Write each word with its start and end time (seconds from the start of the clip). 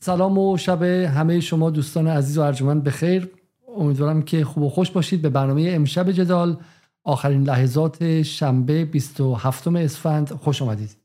سلام 0.00 0.38
و 0.38 0.56
شب 0.56 0.82
همه 0.82 1.40
شما 1.40 1.70
دوستان 1.70 2.06
عزیز 2.06 2.38
و 2.38 2.40
ارجمند 2.40 2.84
بخیر. 2.84 3.30
امیدوارم 3.76 4.22
که 4.22 4.44
خوب 4.44 4.62
و 4.62 4.68
خوش 4.68 4.90
باشید 4.90 5.22
به 5.22 5.28
برنامه 5.28 5.70
امشب 5.70 6.12
جدال. 6.12 6.56
آخرین 7.04 7.42
لحظات 7.42 8.22
شنبه 8.22 8.84
27 8.84 9.68
اسفند. 9.68 10.30
خوش 10.30 10.62
آمدید. 10.62 10.96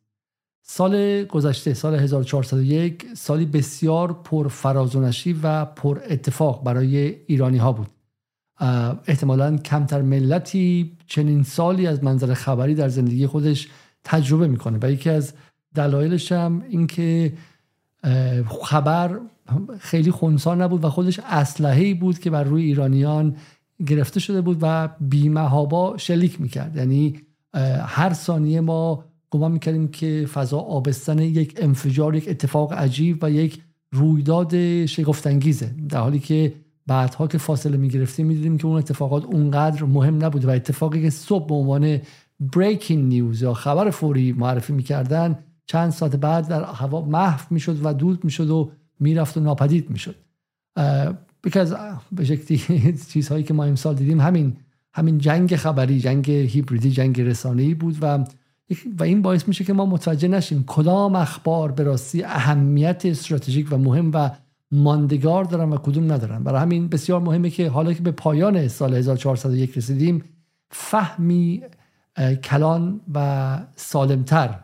سال 0.62 1.24
گذشته 1.24 1.74
سال 1.74 1.96
1401 1.96 3.06
سالی 3.16 3.46
بسیار 3.46 4.14
پر 4.14 4.48
فراز 4.48 4.96
و 4.96 5.02
نشیب 5.02 5.40
و 5.44 5.66
پر 5.66 6.00
اتفاق 6.10 6.64
برای 6.64 7.16
ایرانی 7.28 7.58
ها 7.58 7.72
بود 7.72 7.88
احتمالا 9.08 9.58
کمتر 9.58 10.02
ملتی 10.02 10.98
چنین 11.08 11.44
سالی 11.44 11.88
از 11.88 12.04
منظر 12.04 12.34
خبری 12.34 12.76
در 12.76 12.90
زندگی 12.90 13.28
خودش 13.28 13.68
تجربه 14.04 14.48
می‌کنه. 14.48 14.80
و 14.82 14.92
یکی 14.92 15.10
از 15.10 15.34
دلایلش 15.76 16.32
هم 16.32 16.64
اینکه 16.70 17.34
خبر 18.64 19.20
خیلی 19.80 20.12
خونسا 20.12 20.56
نبود 20.56 20.84
و 20.84 20.90
خودش 20.90 21.20
اسلحه‌ای 21.20 21.94
بود 21.94 22.20
که 22.20 22.30
بر 22.30 22.44
روی 22.44 22.64
ایرانیان 22.64 23.36
گرفته 23.88 24.20
شده 24.20 24.42
بود 24.42 24.58
و 24.62 24.90
بیمهابا 25.02 25.98
شلیک 25.98 26.42
می‌کرد. 26.42 26.76
یعنی 26.76 27.16
هر 27.86 28.14
ثانیه 28.14 28.62
ما 28.62 29.04
گمان 29.32 29.52
می‌کردیم 29.52 29.88
که 29.88 30.28
فضا 30.34 30.60
آبستن 30.60 31.20
یک 31.20 31.54
انفجار 31.58 32.16
یک 32.16 32.30
اتفاق 32.30 32.74
عجیب 32.74 33.24
و 33.24 33.32
یک 33.32 33.62
رویداد 33.92 34.86
شگفتانگیزه. 34.86 35.76
در 35.90 36.00
حالی 36.00 36.20
که 36.20 36.54
بعدها 36.88 37.28
که 37.28 37.38
فاصله 37.38 37.78
می‌گرفتیم 37.78 38.28
می‌دیدیم 38.28 38.58
که 38.58 38.66
اون 38.66 38.78
اتفاقات 38.78 39.26
اونقدر 39.26 39.84
مهم 39.84 40.26
نبود 40.26 40.46
و 40.46 40.50
اتفاقی 40.50 41.02
که 41.02 41.10
صبح 41.10 41.48
به 41.48 41.56
عنوان 41.56 42.00
بریکینگ 42.40 43.06
نیوز 43.08 43.42
یا 43.42 43.54
خبر 43.54 43.90
فوری 43.90 44.32
معرفی 44.32 44.74
می‌کردن 44.74 45.40
چند 45.66 45.92
ساعت 45.92 46.16
بعد 46.16 46.48
در 46.48 46.64
هوا 46.64 47.02
محو 47.02 47.46
می‌شد 47.50 47.86
و 47.86 47.94
دود 47.94 48.24
می‌شد 48.24 48.50
و 48.50 48.72
می‌رفت 49.00 49.38
و 49.38 49.40
ناپدید 49.40 49.90
می‌شد. 49.90 50.16
یکی 51.46 51.60
از 51.60 51.76
به 52.12 52.26
شکلی 52.26 52.94
چیزهایی 53.12 53.44
که 53.44 53.54
ما 53.54 53.64
امسال 53.64 53.96
دیدیم 53.96 54.22
همین 54.22 54.58
همین 54.94 55.18
جنگ 55.18 55.56
خبری 55.56 56.00
جنگ 56.00 56.32
هیبریدی 56.32 56.92
جنگ 56.92 57.22
رسانه‌ای 57.22 57.74
بود 57.74 57.98
و 58.02 58.26
و 59.00 59.04
این 59.04 59.22
باعث 59.22 59.48
میشه 59.48 59.64
که 59.64 59.74
ما 59.74 59.86
متوجه 59.86 60.28
نشیم 60.28 60.64
کدام 60.68 61.16
اخبار 61.16 61.72
به 61.72 61.84
راستی 61.84 62.24
اهمیت 62.24 63.02
استراتژیک 63.06 63.68
و 63.72 63.78
مهم 63.78 64.12
و 64.14 64.30
ماندگار 64.72 65.44
دارن 65.44 65.70
و 65.70 65.78
کدوم 65.78 66.12
ندارن. 66.12 66.44
برای 66.44 66.62
همین 66.62 66.88
بسیار 66.88 67.22
مهمه 67.22 67.50
که 67.50 67.70
حالا 67.70 67.94
که 67.94 68.02
به 68.02 68.12
پایان 68.12 68.68
سال 68.68 68.94
1401 68.94 69.78
رسیدیم 69.78 70.24
فهمی 70.72 71.64
کلان 72.44 73.02
و 73.14 73.60
سالمتر 73.76 74.60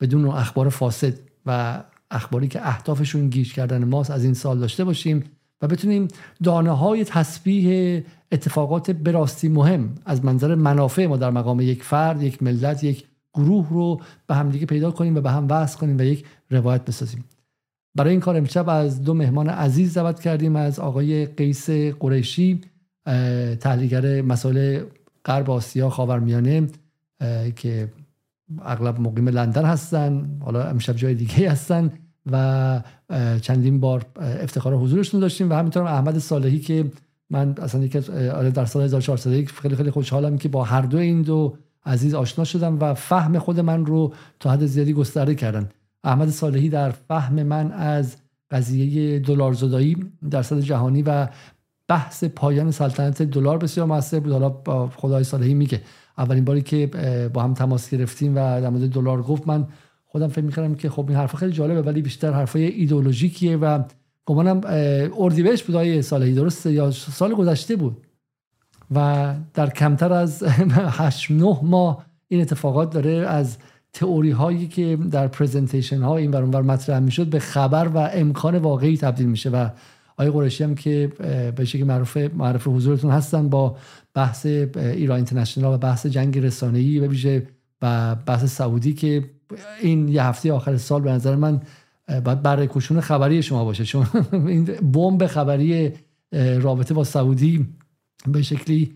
بدون 0.00 0.26
اخبار 0.26 0.68
فاسد 0.68 1.14
و 1.46 1.82
اخباری 2.10 2.48
که 2.48 2.68
اهدافشون 2.68 3.28
گیج 3.28 3.52
کردن 3.52 3.84
ماست 3.84 4.10
از 4.10 4.24
این 4.24 4.34
سال 4.34 4.58
داشته 4.58 4.84
باشیم 4.84 5.24
و 5.62 5.68
بتونیم 5.68 6.08
دانه 6.42 6.70
های 6.70 7.04
تسبیح 7.04 8.02
اتفاقات 8.32 8.90
براستی 8.90 9.48
مهم 9.48 9.94
از 10.04 10.24
منظر 10.24 10.54
منافع 10.54 11.06
ما 11.06 11.16
در 11.16 11.30
مقام 11.30 11.60
یک 11.60 11.82
فرد 11.82 12.22
یک 12.22 12.42
ملت 12.42 12.84
یک 12.84 13.04
گروه 13.34 13.68
رو 13.70 14.00
به 14.26 14.34
همدیگه 14.34 14.66
پیدا 14.66 14.90
کنیم 14.90 15.16
و 15.16 15.20
به 15.20 15.30
هم 15.30 15.46
وصل 15.50 15.78
کنیم 15.78 15.98
و 15.98 16.02
یک 16.02 16.24
روایت 16.50 16.84
بسازیم. 16.84 17.24
برای 17.94 18.10
این 18.10 18.20
کار 18.20 18.36
امشب 18.36 18.68
از 18.68 19.04
دو 19.04 19.14
مهمان 19.14 19.48
عزیز 19.48 19.94
دعوت 19.94 20.20
کردیم 20.20 20.56
از 20.56 20.78
آقای 20.78 21.26
قیس 21.26 21.70
قریشی 21.70 22.60
تحلیلگر 23.60 24.22
مسائل 24.22 24.84
غرب 25.24 25.50
آسیا 25.50 25.90
خاورمیانه 25.90 26.66
که 27.56 27.88
اغلب 28.62 29.00
مقیم 29.00 29.28
لندن 29.28 29.64
هستن 29.64 30.38
حالا 30.40 30.62
امشب 30.62 30.96
جای 30.96 31.14
دیگه 31.14 31.50
هستن 31.50 31.92
و 32.32 32.82
چندین 33.40 33.80
بار 33.80 34.06
افتخار 34.16 34.74
حضورشون 34.74 35.20
داشتیم 35.20 35.50
و 35.50 35.54
همینطور 35.54 35.82
احمد 35.82 36.18
صالحی 36.18 36.58
که 36.58 36.90
من 37.30 37.54
اصلا 37.62 37.84
یک 37.84 37.96
آره 38.10 38.50
در 38.50 38.64
سال 38.64 38.82
1401 38.82 39.50
خیلی 39.50 39.76
خیلی 39.76 39.90
خوشحالم 39.90 40.38
که 40.38 40.48
با 40.48 40.64
هر 40.64 40.82
دو 40.82 40.98
این 40.98 41.22
دو 41.22 41.56
عزیز 41.86 42.14
آشنا 42.14 42.44
شدم 42.44 42.78
و 42.80 42.94
فهم 42.94 43.38
خود 43.38 43.60
من 43.60 43.86
رو 43.86 44.14
تا 44.40 44.50
حد 44.50 44.66
زیادی 44.66 44.92
گسترده 44.92 45.34
کردن. 45.34 45.68
احمد 46.04 46.30
صالحی 46.30 46.68
در 46.68 46.90
فهم 46.90 47.42
من 47.42 47.72
از 47.72 48.16
قضیه 48.50 49.18
دلار 49.18 49.52
زدایی 49.52 49.96
در 50.30 50.42
سطح 50.42 50.60
جهانی 50.60 51.02
و 51.02 51.28
بحث 51.88 52.24
پایان 52.24 52.70
سلطنت 52.70 53.22
دلار 53.22 53.58
بسیار 53.58 53.86
موثر 53.86 54.20
بود. 54.20 54.32
حالا 54.32 54.88
خدای 54.96 55.24
صالحی 55.24 55.54
میگه. 55.54 55.80
اولین 56.18 56.44
باری 56.44 56.62
که 56.62 56.86
با 57.34 57.42
هم 57.42 57.54
تماس 57.54 57.90
گرفتیم 57.90 58.32
و 58.32 58.60
در 58.60 58.68
مورد 58.68 58.90
دلار 58.90 59.22
گفت 59.22 59.48
من 59.48 59.66
خودم 60.06 60.28
فکر 60.28 60.44
می‌کردم 60.44 60.74
که 60.74 60.90
خب 60.90 61.04
این 61.08 61.18
حرف 61.18 61.36
خیلی 61.36 61.52
جالبه 61.52 61.82
ولی 61.82 62.02
بیشتر 62.02 62.32
حرفای 62.32 62.64
ایدئولوژیکیه 62.64 63.56
و 63.56 63.82
گمانم 64.26 64.60
اردیبهشت 65.18 65.66
بود 65.66 65.76
آیه 65.76 66.02
سالهی 66.02 66.34
درسته؟ 66.34 66.72
یا 66.72 66.90
سال 66.90 67.34
گذشته 67.34 67.76
بود. 67.76 67.96
و 68.94 69.34
در 69.54 69.70
کمتر 69.70 70.12
از 70.12 70.42
8 71.00 71.30
9 71.30 71.58
ماه 71.62 72.04
این 72.28 72.40
اتفاقات 72.40 72.92
داره 72.92 73.12
از 73.12 73.58
تئوری 73.92 74.30
هایی 74.30 74.68
که 74.68 74.98
در 75.10 75.28
پرزنتیشن 75.28 76.02
ها 76.02 76.16
این 76.16 76.30
ور 76.30 76.62
مطرح 76.62 76.98
می‌شد 76.98 77.26
به 77.26 77.38
خبر 77.38 77.88
و 77.88 77.98
امکان 77.98 78.58
واقعی 78.58 78.96
تبدیل 78.96 79.26
میشه 79.26 79.50
و 79.50 79.68
آقای 80.20 80.30
قرشی 80.30 80.64
هم 80.64 80.74
که 80.74 81.12
به 81.56 81.64
شکل 81.64 81.84
معروف 81.84 82.16
معرف 82.16 82.66
حضورتون 82.66 83.10
هستن 83.10 83.48
با 83.48 83.76
بحث 84.14 84.46
ایران 84.76 85.16
اینترنشنال 85.16 85.74
و 85.74 85.78
بحث 85.78 86.06
جنگ 86.06 86.38
رسانه‌ای 86.38 86.98
و 86.98 87.06
ویژه 87.06 87.46
و 87.82 88.14
بحث 88.14 88.44
سعودی 88.44 88.92
که 88.92 89.30
این 89.80 90.08
یه 90.08 90.24
هفته 90.24 90.52
آخر 90.52 90.76
سال 90.76 91.02
به 91.02 91.12
نظر 91.12 91.36
من 91.36 91.60
باید 92.24 92.42
برای 92.42 92.68
کشون 92.70 93.00
خبری 93.00 93.42
شما 93.42 93.64
باشه. 93.64 93.84
چون 93.84 94.06
این 94.32 94.64
بمب 94.64 95.26
خبری 95.26 95.92
رابطه 96.60 96.94
با 96.94 97.04
سعودی 97.04 97.66
به 98.26 98.42
شکلی 98.42 98.94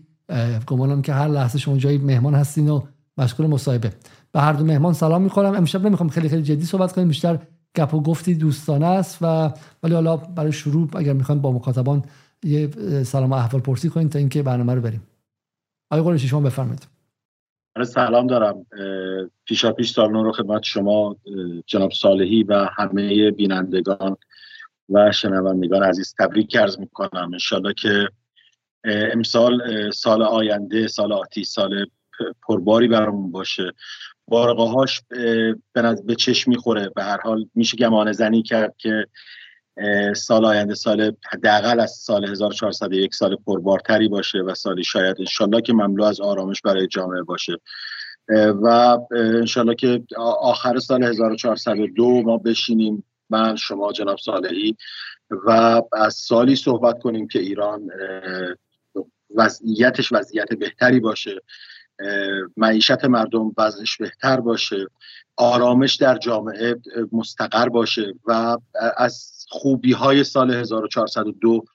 گمانم 0.67 1.01
که 1.01 1.13
هر 1.13 1.27
لحظه 1.27 1.59
شما 1.59 1.77
جایی 1.77 1.97
مهمان 1.97 2.35
هستین 2.35 2.69
و 2.69 2.81
مشغول 3.17 3.47
مصاحبه. 3.47 3.91
به 4.31 4.41
هر 4.41 4.53
دو 4.53 4.65
مهمان 4.65 4.93
سلام 4.93 5.21
می‌کنم 5.21 5.55
امشب 5.55 5.85
نمی‌خوام 5.85 6.09
خیلی 6.09 6.29
خیلی 6.29 6.43
جدی 6.43 6.65
صحبت 6.65 6.93
کنیم 6.93 7.07
بیشتر 7.07 7.39
گپ 7.75 7.93
و 7.93 8.01
گفتی 8.01 8.35
دوستانه 8.35 8.85
است 8.85 9.17
و 9.21 9.53
ولی 9.83 9.93
حالا 9.93 10.17
برای 10.17 10.51
شروع 10.51 10.89
اگر 10.95 11.13
می‌خوایم 11.13 11.41
با 11.41 11.51
مخاطبان 11.51 12.03
یه 12.43 12.67
سلام 13.03 13.31
و 13.31 13.33
احوال 13.33 13.61
پرسی 13.61 13.89
کنیم 13.89 14.09
تا 14.09 14.19
اینکه 14.19 14.43
برنامه 14.43 14.73
رو 14.73 14.81
بریم. 14.81 15.07
آقای 15.91 16.03
قرشی 16.03 16.27
شما 16.27 16.41
بفرمایید. 16.41 16.87
سلام 17.83 18.27
دارم. 18.27 18.65
پیشا 19.45 19.71
پیش 19.71 19.91
سال 19.91 20.13
رو 20.13 20.31
خدمت 20.31 20.63
شما 20.63 21.15
جناب 21.65 21.91
صالحی 21.91 22.43
و 22.43 22.69
همه 22.77 23.31
بینندگان 23.31 24.17
و 24.89 25.11
شنوندگان 25.11 25.83
عزیز 25.83 26.15
تبریک 26.19 26.57
عرض 26.57 26.79
می‌کنم. 26.79 27.29
انشالله 27.33 27.73
که 27.73 28.09
امسال 28.85 29.61
سال 29.91 30.23
آینده 30.23 30.87
سال 30.87 31.13
آتی 31.13 31.43
سال 31.43 31.85
پرباری 32.47 32.87
برامون 32.87 33.31
باشه. 33.31 33.71
بارقه 34.27 34.63
هاش 34.63 35.01
به 36.05 36.15
چشم 36.17 36.51
می‌خوره. 36.51 36.89
به 36.95 37.03
هر 37.03 37.21
حال 37.21 37.45
میشه 37.55 37.77
گمانه 37.77 38.11
زنی 38.11 38.43
کرد 38.43 38.75
که 38.77 39.07
سال 40.15 40.45
آینده 40.45 40.75
سال 40.75 41.15
حداقل 41.31 41.79
از 41.79 41.91
سال 41.91 42.25
1401 42.25 43.15
سال 43.15 43.35
پربارتری 43.35 44.07
باشه 44.07 44.37
و 44.37 44.55
سالی 44.55 44.83
شاید 44.83 45.15
انشالله 45.19 45.61
که 45.61 45.73
مملو 45.73 46.03
از 46.03 46.21
آرامش 46.21 46.61
برای 46.61 46.87
جامعه 46.87 47.21
باشه. 47.21 47.57
و 48.63 48.97
انشالله 49.11 49.75
که 49.75 50.03
آخر 50.39 50.79
سال 50.79 51.03
1402 51.03 52.21
ما 52.21 52.37
بشینیم. 52.37 53.03
من 53.29 53.55
شما 53.55 53.91
جناب 53.91 54.17
صالحی 54.17 54.77
و 55.45 55.81
از 55.93 56.13
سالی 56.13 56.55
صحبت 56.55 56.99
کنیم 56.99 57.27
که 57.27 57.39
ایران 57.39 57.89
وضعیتش 59.35 60.13
وضعیت 60.13 60.53
بهتری 60.53 60.99
باشه. 60.99 61.41
معیشت 62.57 63.05
مردم 63.05 63.51
وضعش 63.57 63.97
بهتر 63.97 64.39
باشه 64.39 64.87
آرامش 65.37 65.95
در 65.95 66.17
جامعه 66.17 66.75
مستقر 67.11 67.69
باشه 67.69 68.13
و 68.25 68.57
از 68.97 69.45
خوبی 69.49 69.91
های 69.91 70.23
سال 70.23 70.53
1402 70.53 71.65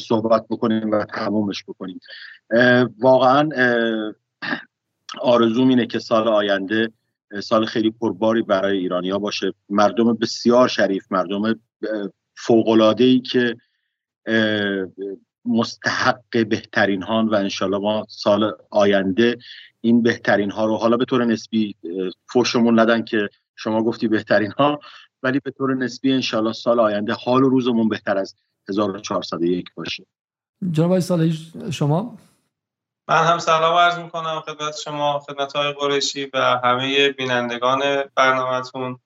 صحبت 0.00 0.46
بکنیم 0.50 0.90
و 0.90 1.04
تمومش 1.04 1.64
بکنیم. 1.64 2.00
واقعا 2.98 3.48
آرزوم 5.20 5.68
اینه 5.68 5.86
که 5.86 5.98
سال 5.98 6.28
آینده 6.28 6.92
سال 7.42 7.66
خیلی 7.66 7.90
پرباری 7.90 8.42
برای 8.42 8.78
ایرانیا 8.78 9.18
باشه. 9.18 9.52
مردم 9.68 10.14
بسیار 10.14 10.68
شریف 10.68 11.12
مردم 11.12 11.60
فوقلاده 12.36 13.04
ای 13.04 13.20
که 13.20 13.56
مستحق 15.44 16.46
بهترین 16.48 17.02
هان 17.02 17.28
و 17.28 17.34
انشالله 17.34 17.78
ما 17.78 18.06
سال 18.08 18.52
آینده 18.70 19.38
این 19.80 20.02
بهترین 20.02 20.50
ها 20.50 20.64
رو 20.64 20.76
حالا 20.76 20.96
به 20.96 21.04
طور 21.04 21.24
نسبی 21.24 21.76
فوشمون 22.28 22.78
ندن 22.78 23.04
که 23.04 23.28
شما 23.56 23.82
گفتی 23.82 24.08
بهترین 24.08 24.52
ها 24.52 24.80
ولی 25.22 25.40
به 25.40 25.50
طور 25.50 25.74
نسبی 25.74 26.12
انشالله 26.12 26.52
سال 26.52 26.80
آینده 26.80 27.12
حال 27.12 27.44
و 27.44 27.48
روزمون 27.48 27.88
بهتر 27.88 28.18
از 28.18 28.34
1401 28.68 29.66
باشه. 29.74 30.06
جناب 30.70 30.98
سال 30.98 31.32
شما؟ 31.70 32.18
من 33.08 33.24
هم 33.24 33.38
سلام 33.38 33.76
عرض 33.76 33.98
می‌کنم 33.98 34.40
خدمت 34.40 34.76
شما 34.76 35.18
خدمت 35.18 35.56
های 35.56 35.72
قریشی 35.72 36.30
و 36.34 36.60
همه 36.64 37.08
بینندگان 37.08 37.80
برنامهتون. 38.14 38.98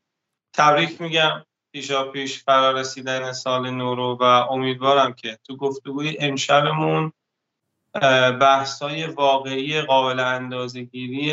تبریک 0.52 1.00
میگم. 1.00 1.44
پیشا 1.72 2.04
پیش 2.04 2.44
فرارسیدن 2.44 3.32
سال 3.32 3.70
نورو 3.70 4.18
و 4.20 4.22
امیدوارم 4.22 5.12
که 5.12 5.38
تو 5.44 5.56
گفتگوی 5.56 6.16
امشبمون 6.20 7.12
بحثای 8.40 9.06
واقعی 9.06 9.80
قابل 9.80 10.20
اندازهگیری 10.20 11.32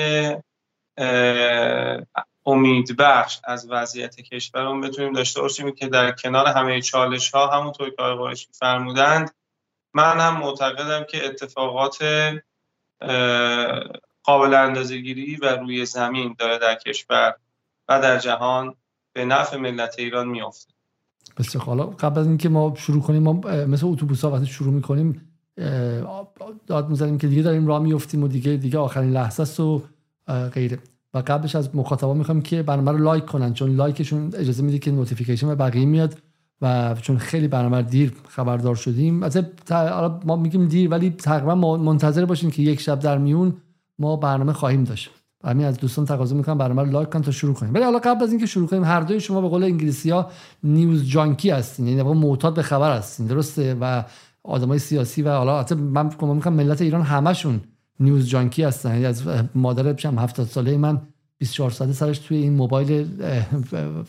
امیدبخش 2.46 3.40
از 3.44 3.68
وضعیت 3.70 4.16
کشورمون 4.16 4.82
بتونیم 4.82 5.14
داشته 5.14 5.42
باشیم 5.42 5.72
که 5.72 5.88
در 5.88 6.12
کنار 6.12 6.48
همه 6.48 6.82
چالش 6.82 7.32
ها 7.32 7.48
همونطور 7.48 7.90
که 7.90 8.02
آقای 8.02 8.36
فرمودند 8.52 9.36
من 9.94 10.20
هم 10.20 10.38
معتقدم 10.38 11.04
که 11.04 11.26
اتفاقات 11.26 11.98
قابل 14.24 14.54
اندازهگیری 14.54 15.36
و 15.36 15.46
روی 15.56 15.86
زمین 15.86 16.36
داره 16.40 16.58
در 16.58 16.76
کشور 16.76 17.36
و 17.88 18.02
در 18.02 18.18
جهان 18.20 18.76
به 19.16 19.26
نفع 19.26 19.58
ملت 19.58 19.96
ایران 19.98 20.28
میافته. 20.28 20.74
بسیار 21.38 21.64
حالا 21.64 21.86
قبل 21.86 22.20
از 22.20 22.28
اینکه 22.28 22.50
ما 22.50 22.74
شروع 22.78 23.02
کنیم 23.02 23.24
ما 23.24 23.34
مثل 23.68 23.88
اتوبوس 23.88 24.26
ها 24.26 24.32
وقتی 24.32 24.46
شروع 24.46 24.74
می‌کنیم 24.74 25.22
داد 26.68 26.90
می‌زنیم 26.90 27.18
که 27.18 27.28
دیگه 27.28 27.42
داریم 27.42 27.68
راه 27.68 27.80
میفتیم 27.80 28.24
و 28.24 28.28
دیگه 28.28 28.58
دیگه 28.58 28.78
آخرین 28.78 29.12
لحظه 29.12 29.42
است 29.44 29.60
و 29.60 29.82
غیره. 30.54 30.80
و 31.14 31.24
قبلش 31.28 31.56
از 31.56 31.76
مخاطبا 31.76 32.14
می‌خوام 32.14 32.42
که 32.42 32.64
برنامه 32.64 32.92
رو 32.92 32.98
لایک 32.98 33.26
کنن 33.26 33.54
چون 33.54 33.76
لایکشون 33.76 34.32
اجازه 34.36 34.64
میده 34.64 34.80
که 34.80 34.92
notification 34.92 35.48
به 35.48 35.56
بقیه 35.56 35.86
میاد 35.86 36.18
و 36.62 36.96
چون 37.02 37.18
خیلی 37.18 37.48
برنامه 37.48 37.82
دیر 37.82 38.14
خبردار 38.28 38.76
شدیم. 38.76 39.24
البته 39.24 40.26
ما 40.26 40.36
میگیم 40.36 40.68
دیر 40.68 40.90
ولی 40.90 41.10
تقریبا 41.10 41.56
منتظر 41.78 42.26
باشین 42.26 42.52
که 42.52 42.62
یک 42.62 42.82
شب 42.82 43.00
در 43.00 43.18
میون 43.18 43.58
ما 44.00 44.16
برنامه 44.16 44.54
خواهیم 44.54 44.84
داشت. 44.84 45.12
همین 45.46 45.66
از 45.66 45.78
دوستان 45.78 46.06
تقاضا 46.06 46.36
می‌کنم 46.36 46.58
برنامه 46.58 46.82
رو 46.82 46.92
لایک 46.92 47.10
کن 47.10 47.22
تا 47.22 47.32
شروع 47.32 47.54
کنیم. 47.54 47.74
ولی 47.74 47.84
حالا 47.84 48.00
قبل 48.00 48.24
از 48.24 48.30
اینکه 48.32 48.46
شروع 48.46 48.68
کنیم 48.68 48.84
هر 48.84 49.02
دوی 49.02 49.20
شما 49.20 49.42
به 49.42 49.48
قول 49.48 49.64
انگلیسی 49.64 50.10
ها 50.10 50.30
نیوز 50.64 51.06
جانکی 51.06 51.50
هستین 51.50 51.88
یعنی 51.88 52.02
معتاد 52.04 52.54
به 52.54 52.62
خبر 52.62 52.98
هستین 52.98 53.28
درسته؟ 53.28 53.78
و 53.82 54.04
آدمای 54.44 54.80
سیاسی 54.80 55.22
و 55.22 55.30
حالا 55.30 55.60
حتی 55.60 55.76
من 55.76 56.06
میگم 56.06 56.54
ملت 56.54 56.82
ایران 56.82 57.02
همشون 57.02 57.62
نیوز 58.00 58.28
جانکی 58.28 58.64
هستن. 58.64 58.90
یعنی 58.90 59.06
از 59.06 59.24
مادر 59.56 59.94
بشم 59.94 60.20
70 60.20 60.48
ساله 60.48 60.78
من 60.78 61.02
24 61.38 61.72
ساعته 61.72 61.94
سرش 61.94 62.20
توی 62.20 62.38
این 62.38 62.54
موبایل 62.54 63.08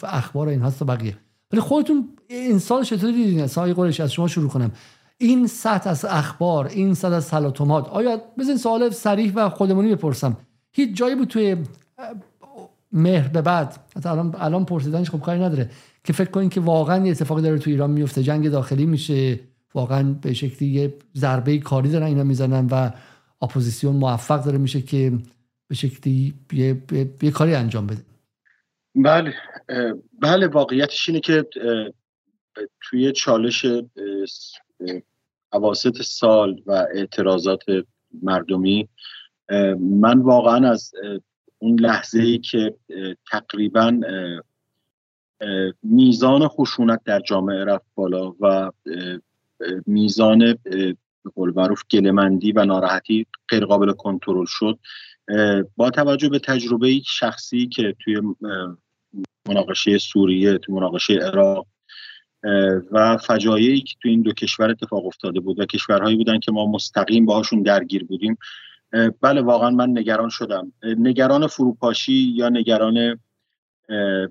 اخبار 0.02 0.48
این 0.48 0.62
هست 0.62 0.82
و 0.82 0.84
بقیه. 0.84 1.16
ولی 1.52 1.60
خودتون 1.60 2.08
این 2.28 2.58
سال 2.58 2.82
چطوری 2.82 3.12
دیدین؟ 3.12 3.46
سایه 3.46 3.74
قرش 3.74 4.00
از 4.00 4.12
شما 4.12 4.28
شروع 4.28 4.48
کنم. 4.48 4.70
این 5.18 5.46
سطح 5.46 5.90
از 5.90 6.04
اخبار 6.04 6.66
این 6.66 6.94
سطح 6.94 7.14
از 7.14 7.28
تلاطمات 7.28 7.88
آیا 7.88 8.20
بزن 8.38 8.56
سوال 8.56 8.90
صریح 8.90 9.32
و 9.34 9.48
خودمونی 9.48 9.94
بپرسم. 9.94 10.36
هیچ 10.76 10.96
جایی 10.96 11.14
بود 11.14 11.28
توی 11.28 11.56
مهر 12.92 13.28
به 13.28 13.42
بعد. 13.42 13.80
الان 14.04 14.34
الان 14.38 14.64
پرسیدنش 14.64 15.10
خب 15.10 15.20
کاری 15.20 15.40
نداره. 15.40 15.70
که 16.04 16.12
فکر 16.12 16.30
کنین 16.30 16.48
که 16.48 16.60
واقعا 16.60 17.04
یه 17.06 17.10
اتفاقی 17.10 17.42
داره 17.42 17.58
تو 17.58 17.70
ایران 17.70 17.90
میفته. 17.90 18.22
جنگ 18.22 18.48
داخلی 18.48 18.86
میشه. 18.86 19.40
واقعا 19.74 20.12
به 20.22 20.32
شکلی 20.32 20.68
یه 20.68 20.94
ضربه 21.16 21.58
کاری 21.58 21.90
دارن 21.90 22.06
اینا 22.06 22.24
می‌زنن 22.24 22.66
و 22.70 22.90
اپوزیسیون 23.42 23.96
موفق 23.96 24.44
داره 24.44 24.58
میشه 24.58 24.82
که 24.82 25.12
به 25.68 25.74
شکلی 25.74 26.34
یه, 26.52 26.82
یه 27.22 27.30
کاری 27.30 27.54
انجام 27.54 27.86
بده. 27.86 28.02
بله. 28.94 29.34
بله 30.20 30.46
واقعیتش 30.46 31.08
اینه 31.08 31.20
که 31.20 31.46
توی 32.80 33.12
چالش 33.12 33.66
عواست 35.52 36.02
سال 36.02 36.62
و 36.66 36.86
اعتراضات 36.94 37.62
مردمی 38.22 38.88
من 39.78 40.20
واقعا 40.20 40.70
از 40.70 40.92
اون 41.58 41.80
لحظه 41.80 42.18
ای 42.18 42.38
که 42.38 42.74
تقریبا 43.30 44.00
میزان 45.82 46.48
خشونت 46.48 47.00
در 47.04 47.20
جامعه 47.20 47.64
رفت 47.64 47.86
بالا 47.94 48.34
و 48.40 48.70
میزان 49.86 50.54
قول 51.34 51.52
معروف 51.56 51.82
گلمندی 51.90 52.52
و 52.52 52.64
ناراحتی 52.64 53.26
غیر 53.48 53.64
قابل 53.64 53.92
کنترل 53.92 54.44
شد 54.48 54.78
با 55.76 55.90
توجه 55.90 56.28
به 56.28 56.38
تجربه 56.38 57.00
شخصی 57.06 57.66
که 57.66 57.96
توی 57.98 58.22
مناقشه 59.48 59.98
سوریه 59.98 60.58
توی 60.58 60.74
مناقشه 60.74 61.14
عراق 61.14 61.66
و 62.92 63.16
فجایعی 63.16 63.80
که 63.80 63.94
توی 64.02 64.10
این 64.10 64.22
دو 64.22 64.32
کشور 64.32 64.70
اتفاق 64.70 65.06
افتاده 65.06 65.40
بود 65.40 65.60
و 65.60 65.66
کشورهایی 65.66 66.16
بودن 66.16 66.38
که 66.38 66.52
ما 66.52 66.66
مستقیم 66.66 67.26
باهاشون 67.26 67.62
درگیر 67.62 68.04
بودیم 68.04 68.38
بله 69.20 69.42
واقعا 69.42 69.70
من 69.70 69.98
نگران 69.98 70.28
شدم. 70.28 70.72
نگران 70.84 71.46
فروپاشی 71.46 72.12
یا 72.12 72.48
نگران 72.48 73.20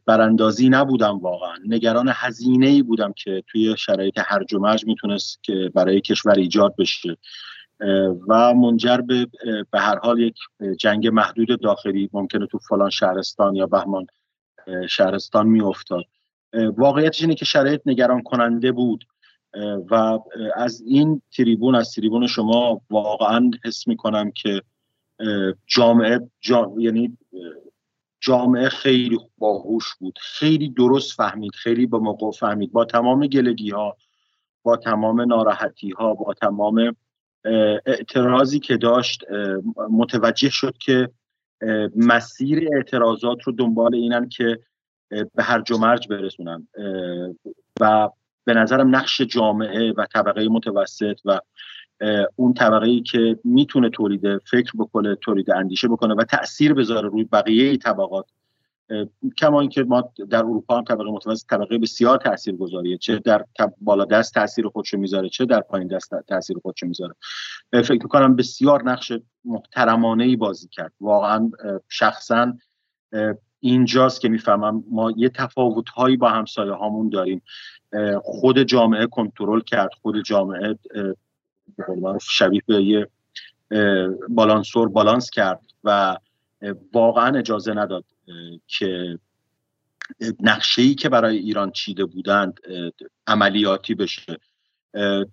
براندازی 0.06 0.70
نبودم 0.70 1.20
واقعا. 1.20 1.56
نگران 1.68 2.12
هزینه 2.14 2.68
ای 2.68 2.84
بودم 2.84 3.14
که 3.14 3.44
توی 3.48 3.76
شرایط 3.78 4.20
هرج 4.26 4.54
و 4.54 4.60
مرج 4.60 4.86
می‌تونست 4.86 5.44
که 5.44 5.72
برای 5.76 6.02
کشور 6.02 6.34
ایجاد 6.34 6.76
بشه. 6.80 7.18
و 8.28 8.54
منجر 8.54 8.98
به 8.98 9.28
به 9.72 9.80
هر 9.80 10.00
حال 10.00 10.20
یک 10.20 10.38
جنگ 10.80 11.08
محدود 11.08 11.62
داخلی 11.62 12.10
ممکنه 12.14 12.48
تو 12.48 12.58
فلان 12.58 12.90
شهرستان 12.90 13.56
یا 13.56 13.66
بهمان 13.66 14.08
شهرستان 14.90 15.48
میافتاد. 15.48 16.04
واقعیتش 16.54 17.22
اینه 17.22 17.36
که 17.36 17.46
شرایط 17.46 17.82
نگران 17.86 18.22
کننده 18.22 18.72
بود. 18.72 19.04
و 19.92 20.20
از 20.56 20.82
این 20.82 21.22
تریبون 21.38 21.76
از 21.76 21.92
تریبون 21.92 22.28
شما 22.28 22.82
واقعا 22.90 23.52
حس 23.66 23.88
می‌کنم 23.88 24.32
که 24.32 24.62
جامعه 25.68 26.20
یعنی 26.78 27.18
جامعه 28.20 28.70
خیلی 28.70 29.20
باهوش 29.38 29.96
بود 29.96 30.20
خیلی 30.22 30.70
درست 30.70 31.14
فهمید 31.14 31.56
خیلی 31.56 31.86
با 31.86 32.00
موقع 32.00 32.32
فهمید 32.32 32.72
با 32.72 32.86
تمام 32.86 33.28
گلگی 33.28 33.70
ها 33.70 33.98
با 34.64 34.78
تمام 34.78 35.22
ناراحتی 35.22 35.90
ها 35.90 36.14
با 36.14 36.34
تمام 36.34 36.96
اعتراضی 37.86 38.60
که 38.60 38.78
داشت 38.78 39.24
متوجه 39.92 40.50
شد 40.50 40.78
که 40.78 41.10
مسیر 41.96 42.70
اعتراضات 42.74 43.44
رو 43.44 43.54
دنبال 43.54 43.96
اینن 43.96 44.30
که 44.30 44.60
به 45.10 45.44
هر 45.44 45.64
مرج 45.80 46.08
برسونن 46.08 46.68
و 47.80 48.10
به 48.46 48.54
نظرم 48.54 48.96
نقش 48.96 49.22
جامعه 49.22 49.92
و 49.92 50.06
طبقه 50.14 50.48
متوسط 50.50 51.20
و 51.26 51.40
اون 52.36 52.54
طبقه 52.54 52.88
ای 52.88 53.02
که 53.02 53.40
می‌تونه 53.44 53.90
تولید 53.90 54.38
فکر 54.38 54.72
بکنه 54.78 55.16
تولید 55.16 55.52
اندیشه 55.52 55.88
بکنه 55.88 56.14
و 56.14 56.24
تاثیر 56.24 56.74
بذاره 56.74 57.10
روی 57.10 57.24
بقیه 57.24 57.78
طبقات 57.78 58.26
کما 59.38 59.62
اینکه 59.62 59.84
ما 59.84 60.14
در 60.30 60.40
اروپا 60.40 60.78
هم 60.78 60.84
طبقه 60.84 61.12
متوسط 61.12 61.48
طبقه 61.50 61.78
بسیار 61.78 62.18
تاثیرگذاریه. 62.18 62.98
چه 62.98 63.20
در 63.20 63.46
بالا 63.82 64.06
دست 64.06 64.34
تاثیر 64.34 64.68
خودشو 64.68 64.98
می‌ذاره 64.98 65.30
چه 65.30 65.46
در 65.46 65.60
پایین 65.60 65.88
دست 65.88 66.16
تاثیر 66.28 66.58
خودشو 66.62 66.88
می‌ذاره. 66.88 67.16
فکر 67.72 68.08
کنم 68.08 68.36
بسیار 68.36 68.84
نقش 68.84 69.12
محترمانه 69.46 70.24
ای 70.24 70.36
بازی 70.36 70.68
کرد. 70.68 70.94
واقعا 71.02 71.52
شخصا 71.90 72.54
اینجاست 73.60 74.22
که 74.22 74.30
می‌فهمم 74.30 74.84
ما 74.92 75.12
یه 75.18 75.30
تفاوت 75.30 75.90
هایی 75.90 76.18
با 76.18 76.30
همسایه 76.30 76.74
هامون 76.74 77.10
داریم. 77.10 77.42
خود 78.24 78.64
جامعه 78.64 79.06
کنترل 79.06 79.62
کرد. 79.62 79.90
خود 80.02 80.24
جامعه 80.24 80.76
شبیه 82.22 82.62
به 82.68 82.84
یه 82.84 83.08
بالانسور 84.30 84.90
بالانس 84.90 85.30
کرد 85.30 85.62
و 85.84 86.18
واقعا 86.94 87.38
اجازه 87.38 87.74
نداد 87.74 88.06
که 88.68 89.20
نقشه 90.40 90.82
ای 90.82 90.96
که 90.96 91.10
برای 91.10 91.38
ایران 91.38 91.72
چیده 91.72 92.06
بودند 92.06 92.60
عملیاتی 93.28 93.96
بشه. 93.96 94.38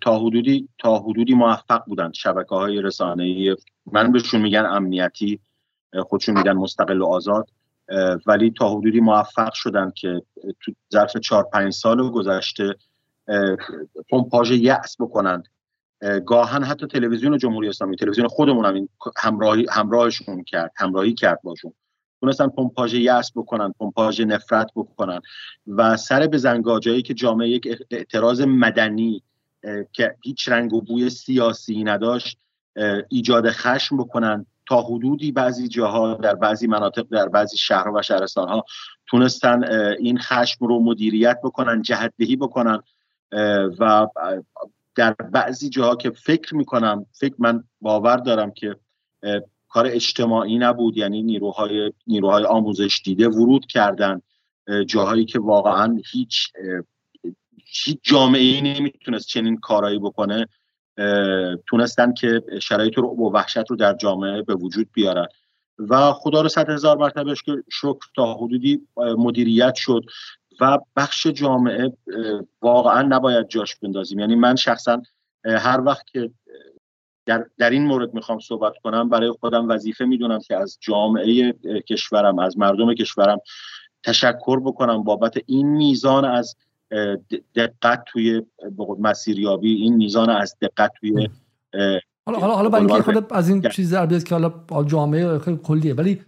تا 0.01 0.19
حدودی 0.19 0.69
تا 0.77 0.99
حدودی 0.99 1.33
موفق 1.33 1.85
بودند 1.85 2.13
شبکه 2.13 2.55
های 2.55 2.81
رسانه 2.81 3.55
من 3.85 4.11
بهشون 4.11 4.41
میگن 4.41 4.65
امنیتی 4.65 5.39
خودشون 6.03 6.37
میگن 6.37 6.53
مستقل 6.53 7.01
و 7.01 7.05
آزاد. 7.05 7.49
ولی 8.25 8.51
تا 8.51 8.69
حدودی 8.69 8.99
موفق 8.99 9.53
شدن 9.53 9.91
که 9.95 10.21
تو 10.61 10.71
ظرف 10.93 11.17
چهار 11.17 11.43
پنج 11.43 11.73
سال 11.73 12.11
گذشته 12.11 12.75
پمپاژ 14.09 14.51
یأس 14.51 14.95
بکنند 14.99 15.47
گاهن 16.25 16.63
حتی 16.63 16.87
تلویزیون 16.87 17.37
جمهوری 17.37 17.69
اسلامی 17.69 17.95
تلویزیون 17.95 18.27
خودمون 18.27 18.65
هم 18.65 18.89
همراهی 19.17 19.65
همراهشون 19.71 20.43
کرد 20.43 20.71
همراهی 20.77 21.13
کرد 21.13 21.41
باشون. 21.41 21.73
تونستن 22.21 22.47
پمپاژ 22.47 22.93
یأس 22.93 23.31
بکنن 23.35 23.73
پمپاژ 23.79 24.21
نفرت 24.21 24.71
بکنن 24.75 25.21
و 25.67 25.97
سر 25.97 26.27
به 26.27 26.37
زنگاجایی 26.37 27.01
که 27.01 27.13
جامعه 27.13 27.49
یک 27.49 27.67
اعتراض 27.91 28.41
مدنی 28.41 29.23
که 29.91 30.15
هیچ 30.23 30.49
رنگ 30.49 30.73
و 30.73 30.81
بوی 30.81 31.09
سیاسی 31.09 31.83
نداشت 31.83 32.37
ایجاد 33.09 33.49
خشم 33.49 33.97
بکنن. 33.97 34.45
تا 34.65 34.81
حدودی 34.81 35.31
بعضی 35.31 35.67
جاها 35.67 36.13
در 36.13 36.35
بعضی 36.35 36.67
مناطق 36.67 37.05
در 37.11 37.29
بعضی 37.29 37.57
شهر 37.57 37.89
و 37.89 38.01
شهرستان 38.01 38.49
ها 38.49 38.65
تونستن 39.07 39.63
این 39.99 40.17
خشم 40.17 40.65
رو 40.65 40.79
مدیریت 40.79 41.39
بکنن 41.43 41.81
جهتدهی 41.81 42.35
بکنن 42.35 42.83
و 43.79 44.07
در 44.95 45.13
بعضی 45.13 45.69
جاها 45.69 45.95
که 45.95 46.09
فکر 46.09 46.55
می‌کنم 46.55 47.05
فکر 47.11 47.35
من 47.39 47.63
باور 47.81 48.17
دارم 48.17 48.51
که 48.51 48.75
کار 49.69 49.87
اجتماعی 49.87 50.57
نبود 50.57 50.97
یعنی 50.97 51.23
نیروهای 51.23 51.93
نیروهای 52.07 52.43
آموزش 52.43 53.01
دیده 53.05 53.27
ورود 53.27 53.65
کردن 53.65 54.21
جاهایی 54.87 55.25
که 55.25 55.39
واقعا 55.39 55.97
هیچ 56.11 56.51
هیچ 57.65 57.99
جامعه 58.03 58.41
ای 58.41 58.61
نمی‌تونست 58.61 59.27
چنین 59.27 59.57
کارایی 59.57 59.99
بکنه. 59.99 60.47
تونستن 61.67 62.13
که 62.13 62.43
شرایط 62.61 62.97
رو 62.97 63.07
و 63.07 63.31
وحشت 63.33 63.69
رو 63.69 63.75
در 63.75 63.93
جامعه 63.93 64.41
به 64.41 64.55
وجود 64.55 64.87
بیارن. 64.93 65.27
و 65.79 66.13
خدا 66.13 66.41
رو 66.41 66.49
صد 66.49 66.69
هزار 66.69 66.97
مرتبه 66.97 67.35
شکر 67.71 68.07
تا 68.15 68.33
حدودی 68.33 68.87
مدیریت 68.97 69.75
شد 69.75 70.05
و 70.61 70.79
بخش 70.95 71.27
جامعه 71.27 71.93
واقعا 72.61 73.01
نباید 73.01 73.47
جاش 73.47 73.75
بندازیم. 73.75 74.19
یعنی 74.19 74.35
من 74.35 74.55
شخصا 74.55 75.01
هر 75.45 75.81
وقت 75.81 76.07
که 76.07 76.31
در, 77.25 77.45
در 77.57 77.69
این 77.69 77.85
مورد 77.85 78.13
می‌خوام 78.13 78.39
صحبت 78.39 78.73
کنم 78.83 79.09
برای 79.09 79.31
خودم 79.31 79.69
وظیفه 79.69 80.05
می‌دونم 80.05 80.39
که 80.39 80.57
از 80.57 80.77
جامعه 80.81 81.53
کشورم 81.89 82.39
از 82.39 82.57
مردم 82.57 82.93
کشورم 82.93 83.39
تشکر 84.03 84.59
بکنم 84.59 85.03
بابت 85.03 85.37
این 85.45 85.67
میزان 85.67 86.25
از 86.25 86.55
دقت 87.55 88.03
توی 88.07 88.41
مسیریابی 88.99 89.73
این 89.73 89.95
میزان 89.95 90.29
از 90.29 90.55
دقت 90.61 90.91
توی 90.99 91.29
حالا 92.25 92.39
حالا 92.39 92.55
حالا 92.55 92.69
برای 92.69 93.01
خود 93.01 93.33
از 93.33 93.49
این 93.49 93.61
چیز 93.61 93.93
در 93.93 94.19
که 94.19 94.35
حالا 94.35 94.83
جامعه 94.83 95.39
خیلی 95.39 95.59
کلیه 95.63 95.93
ولی 95.93 96.21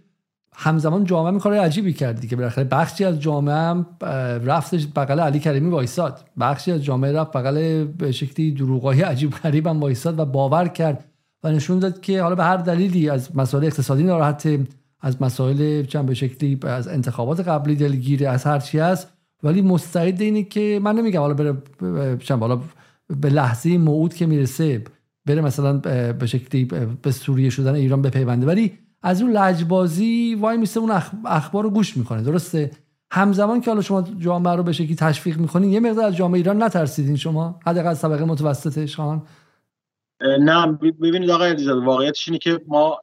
همزمان 0.58 1.04
جامعه 1.04 1.30
می 1.30 1.40
کار 1.40 1.54
عجیبی 1.54 1.92
کردی 1.92 2.28
که 2.28 2.36
بالاخره 2.36 2.64
بخشی 2.64 3.04
از 3.04 3.20
جامعه 3.20 3.54
هم 3.54 3.86
رفتش 4.44 4.86
بغل 4.96 5.20
علی 5.20 5.40
کریمی 5.40 5.70
وایساد. 5.70 6.20
بخشی 6.40 6.72
از 6.72 6.84
جامعه 6.84 7.12
رفت 7.12 7.32
بغل 7.32 7.84
به 7.84 8.12
شکلی 8.12 8.52
دروغای 8.52 9.02
عجیب 9.02 9.30
غریب 9.30 9.66
هم 9.66 9.80
وایساد 9.80 10.18
و 10.18 10.24
باور 10.24 10.68
کرد 10.68 11.04
و 11.42 11.50
نشون 11.50 11.78
داد 11.78 12.00
که 12.00 12.22
حالا 12.22 12.34
به 12.34 12.44
هر 12.44 12.56
دلیلی 12.56 13.10
از 13.10 13.36
مسائل 13.36 13.64
اقتصادی 13.64 14.02
ناراحت 14.02 14.48
از 15.00 15.22
مسائل 15.22 15.84
چند 15.84 16.06
به 16.06 16.14
شکلی 16.14 16.60
از 16.62 16.88
انتخابات 16.88 17.48
قبلی 17.48 17.76
دلگیره 17.76 18.28
از 18.28 18.44
هر 18.44 18.58
چی 18.58 18.78
هست. 18.78 19.15
ولی 19.46 19.62
مستعد 19.62 20.20
اینه 20.20 20.42
که 20.42 20.80
من 20.82 20.96
نمیگم 20.96 21.20
حالا 21.20 21.34
بره 21.34 21.56
حالا 22.40 22.60
به 23.20 23.30
لحظه 23.30 23.78
موعود 23.78 24.14
که 24.14 24.26
می‌رسه 24.26 24.84
بره 25.26 25.40
مثلا 25.40 25.78
به 26.12 26.26
شکلی 26.26 26.64
به 27.02 27.10
سوریه 27.10 27.50
شدن 27.50 27.74
ایران 27.74 28.02
بپیونده. 28.02 28.46
ولی 28.46 28.78
از 29.02 29.22
اون 29.22 29.30
لجبازی 29.30 30.34
وای 30.40 30.56
میسته 30.56 30.80
اون 30.80 31.02
اخبار 31.24 31.64
رو 31.64 31.70
گوش 31.70 31.96
می‌کنه. 31.96 32.22
درسته؟ 32.22 32.70
همزمان 33.10 33.60
که 33.60 33.70
حالا 33.70 33.82
شما 33.82 34.02
جامعه 34.18 34.54
رو 34.54 34.62
به 34.62 34.72
شکلی 34.72 34.94
تشویق 34.94 35.38
می‌کنین 35.38 35.72
یه 35.72 35.80
مقدار 35.80 36.04
از 36.04 36.16
جامعه 36.16 36.36
ایران 36.38 36.62
نترسیدین 36.62 37.16
شما؟ 37.16 37.60
حداقل 37.66 37.94
طبقه 37.94 38.24
متوسطش 38.24 38.96
خان. 38.96 39.22
نه 40.40 40.66
ببینید 40.72 41.30
آقای 41.30 41.50
علیزاده 41.50 41.86
واقعیتش 41.86 42.28
اینه 42.28 42.38
که 42.38 42.60
ما 42.68 42.98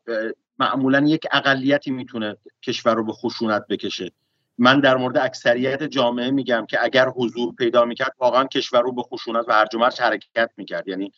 معمولا 0.59 0.99
یک 1.07 1.27
اقلیتی 1.31 1.91
می‌تونه 1.91 2.37
کشور 2.63 2.95
رو 2.95 3.05
به 3.05 3.11
خشونت 3.11 3.67
بکشه. 3.69 4.11
من 4.57 4.79
در 4.79 4.97
مورد 4.97 5.17
اکثریت 5.17 5.83
جامعه 5.83 6.31
میگم 6.31 6.65
که 6.69 6.83
اگر 6.83 7.09
حضور 7.09 7.55
پیدا 7.55 7.85
می‌کرد 7.85 8.13
واقعا 8.19 8.43
کشور 8.43 8.81
رو 8.81 8.91
به 8.91 9.01
خشونت 9.01 9.45
و 9.47 9.53
هرج 9.53 9.75
و 9.75 9.79
مرج 9.79 10.01
حرکت 10.01 10.51
می‌کرد. 10.57 10.87
یعنی 10.87 11.11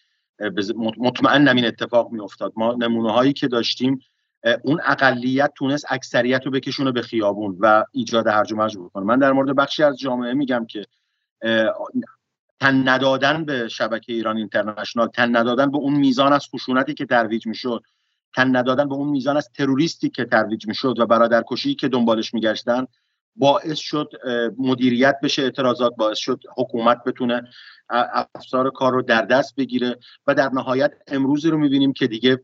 مطمئن 0.98 1.48
این 1.48 1.66
اتفاق 1.66 2.12
میافتاد. 2.12 2.54
ما 2.56 2.74
نمونه 2.74 3.12
هایی 3.12 3.34
که 3.34 3.48
داشتیم 3.48 4.00
اون 4.64 4.82
اقلیت 4.86 5.52
تونست 5.56 5.86
اکثریت 5.90 6.46
رو 6.46 6.52
بکشونه 6.52 6.92
به 6.92 7.02
خیابون 7.02 7.58
و 7.60 7.84
ایجاد 7.92 8.28
هرج 8.28 8.52
و 8.52 8.56
مرج 8.56 8.78
بکنه. 8.78 9.06
من 9.06 9.20
در 9.20 9.32
مورد 9.32 9.56
بخشی 9.56 9.84
از 9.84 10.00
جامعه 10.00 10.34
میگم 10.34 10.66
که 10.66 10.86
تن 12.60 12.90
ندادن 12.90 13.46
به 13.46 13.68
شبکه 13.68 14.14
ایران 14.14 14.38
اینترنشنال 14.38 15.08
تن 15.08 15.36
ندادن 15.36 15.72
به 15.72 15.78
اون 15.78 15.94
میزان 15.94 16.34
از 16.34 16.48
خشونتی 16.54 16.94
که 16.94 17.06
ترویج 17.06 17.48
می‌شد 17.48 17.84
تن 18.36 18.56
ندادن 18.56 18.90
به 18.90 18.96
اون 18.96 19.10
میزان 19.10 19.38
از 19.38 19.50
تروریستی 19.50 20.10
که 20.10 20.26
ترویج 20.26 20.68
می‌شد 20.68 21.00
و 21.00 21.06
برادرکشی 21.06 21.76
که 21.76 21.88
دنبالش 21.88 22.34
میگشتن 22.34 22.86
باعث 23.36 23.78
شد 23.78 24.10
مدیریت 24.58 25.16
بشه 25.24 25.42
اعتراضات 25.42 25.96
باعث 25.96 26.18
شد 26.18 26.40
حکومت 26.58 27.04
بتونه 27.04 27.44
افسار 28.36 28.72
کار 28.72 28.94
رو 28.94 29.02
در 29.02 29.22
دست 29.22 29.56
بگیره 29.56 29.98
و 30.28 30.36
در 30.36 30.50
نهایت 30.50 30.94
امروزی 31.08 31.50
رو 31.50 31.58
می‌بینیم 31.58 31.94
که 31.94 32.08
دیگه 32.08 32.44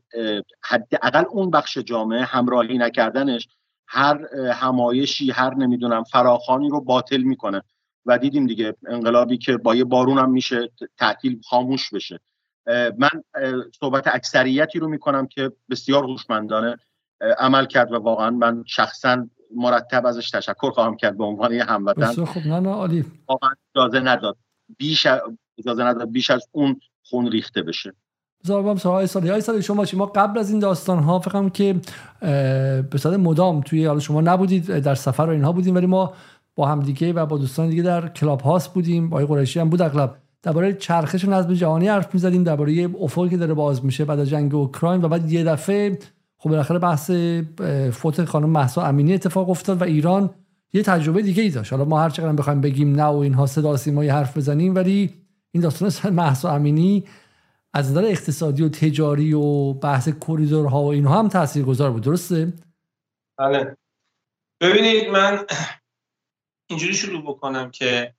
حداقل 0.64 1.24
اون 1.30 1.52
بخش 1.52 1.78
جامعه 1.78 2.24
همراهی 2.24 2.78
نکردنش 2.78 3.48
هر 3.88 4.36
همایشی 4.54 5.32
هر 5.32 5.54
نمی‌دونم 5.54 6.04
فراخانی 6.04 6.70
رو 6.70 6.82
باطل 6.82 7.22
می‌کنه 7.22 7.64
و 8.06 8.18
دیدیم 8.18 8.48
دیگه 8.48 8.76
انقلابی 8.88 9.38
که 9.38 9.58
با 9.58 9.76
یه 9.76 9.84
بارون 9.84 10.18
هم 10.18 10.32
میشه 10.32 10.72
تعطیل 10.98 11.42
خاموش 11.50 11.94
بشه. 11.94 12.20
من 12.98 13.10
صحبت 13.80 14.08
اکثریتی 14.08 14.80
رو 14.80 14.88
می‌کنم 14.88 15.28
که 15.28 15.52
بسیار 15.70 16.04
هوشمندانه 16.04 16.78
عمل 17.38 17.66
کرد 17.66 17.92
و 17.92 17.96
واقعا 17.96 18.30
من 18.30 18.64
شخصا 18.68 19.28
مرتب 19.56 20.06
ازش 20.06 20.30
تشکر 20.30 20.72
خواهم 20.72 20.96
کرد 20.96 21.18
به 21.18 21.24
عنوان 21.24 21.54
یه 21.54 21.64
هموطن. 21.64 22.26
خب 22.26 22.48
نه 22.48 22.60
نه 22.60 22.70
عالی. 22.70 23.06
واقعا 23.30 23.50
اجازه 23.76 24.00
نداد. 24.00 24.38
بیش 24.78 25.08
اجازه 25.58 25.84
نداد 25.84 26.12
بیش 26.12 26.30
از 26.30 26.48
اون 26.52 26.80
خون 27.04 27.32
ریخته 27.32 27.62
بشه. 27.62 27.94
بذار 28.44 28.78
سوال 28.78 29.06
سالی 29.06 29.30
های 29.30 29.42
سالی 29.42 29.62
شما 29.62 29.86
ما 29.94 30.06
قبل 30.06 30.40
از 30.40 30.52
این 30.52 30.60
داستان 30.60 31.00
ها 31.00 31.20
فکرم 31.20 31.50
که 31.50 31.76
به 32.92 32.98
صورت 32.98 33.20
مدام 33.20 33.62
توی 33.62 33.86
حالا 33.86 34.00
شما 34.00 34.22
نبودید 34.22 34.80
در 34.80 34.96
سفر 34.96 35.24
و 35.24 35.30
اینها 35.30 35.52
بودیم 35.52 35.76
ولی 35.76 35.86
ما 35.86 36.14
با 36.56 36.68
همدیگه 36.68 37.14
و 37.14 37.26
با 37.26 37.38
دوستان 37.38 37.70
دیگه 37.70 37.84
در 37.84 38.08
کلاب 38.08 38.42
هاست 38.42 38.74
بودیم. 38.74 39.10
با 39.10 39.18
قریشی 39.18 39.60
هم 39.60 39.70
بود 39.70 39.82
اغلب. 39.82 40.16
درباره 40.44 40.74
چرخش 40.74 41.26
نظم 41.26 41.54
جهانی 41.54 41.88
حرف 41.88 42.14
می‌زدیم 42.14 42.44
درباره 42.44 42.90
افقی 43.02 43.30
که 43.30 43.38
داره 43.38 43.54
باز 43.54 43.86
میشه 43.86 44.06
بعد 44.06 44.20
از 44.20 44.30
جنگ 44.30 44.56
اوکراین 44.56 45.02
و 45.02 45.08
بعد 45.08 45.32
یه 45.32 45.44
دفعه 45.44 46.00
خب 46.42 46.50
بالاخره 46.50 46.80
بحث 46.80 47.12
فوت 47.94 48.26
خانم 48.26 48.50
محسا 48.50 48.86
امینی 48.86 49.14
اتفاق 49.14 49.50
افتاد 49.50 49.82
و 49.82 49.84
ایران 49.84 50.36
یه 50.74 50.84
تجربه 50.84 51.22
دیگه 51.22 51.44
ای 51.44 51.50
داشت. 51.50 51.74
حالا 51.74 51.86
ما 51.86 52.02
هر 52.02 52.10
چقدر 52.10 52.32
بخوایم 52.32 52.62
بگیم 52.62 52.96
نه 52.96 53.04
و 53.04 53.16
اینها 53.16 53.46
صدا 53.46 53.78
سیمایی 53.78 54.10
حرف 54.10 54.38
بزنیم 54.38 54.76
ولی 54.76 55.14
این 55.52 55.64
داستان 55.64 56.14
محسا 56.14 56.52
امینی 56.56 57.08
از 57.74 57.92
نظر 57.92 58.06
اقتصادی 58.06 58.64
و 58.64 58.70
تجاری 58.70 59.34
و 59.34 59.74
بحث 59.74 60.10
کریدورها 60.10 60.84
و 60.84 60.88
اینها 60.88 61.20
هم 61.20 61.28
تاثیرگذار 61.28 61.92
بود. 61.92 62.04
درسته؟ 62.04 62.54
بله. 63.40 63.78
ببینید 64.62 65.10
من 65.10 65.46
اینجوری 66.70 66.94
شروع 66.94 67.22
بکنم 67.22 67.72
که 67.72 68.16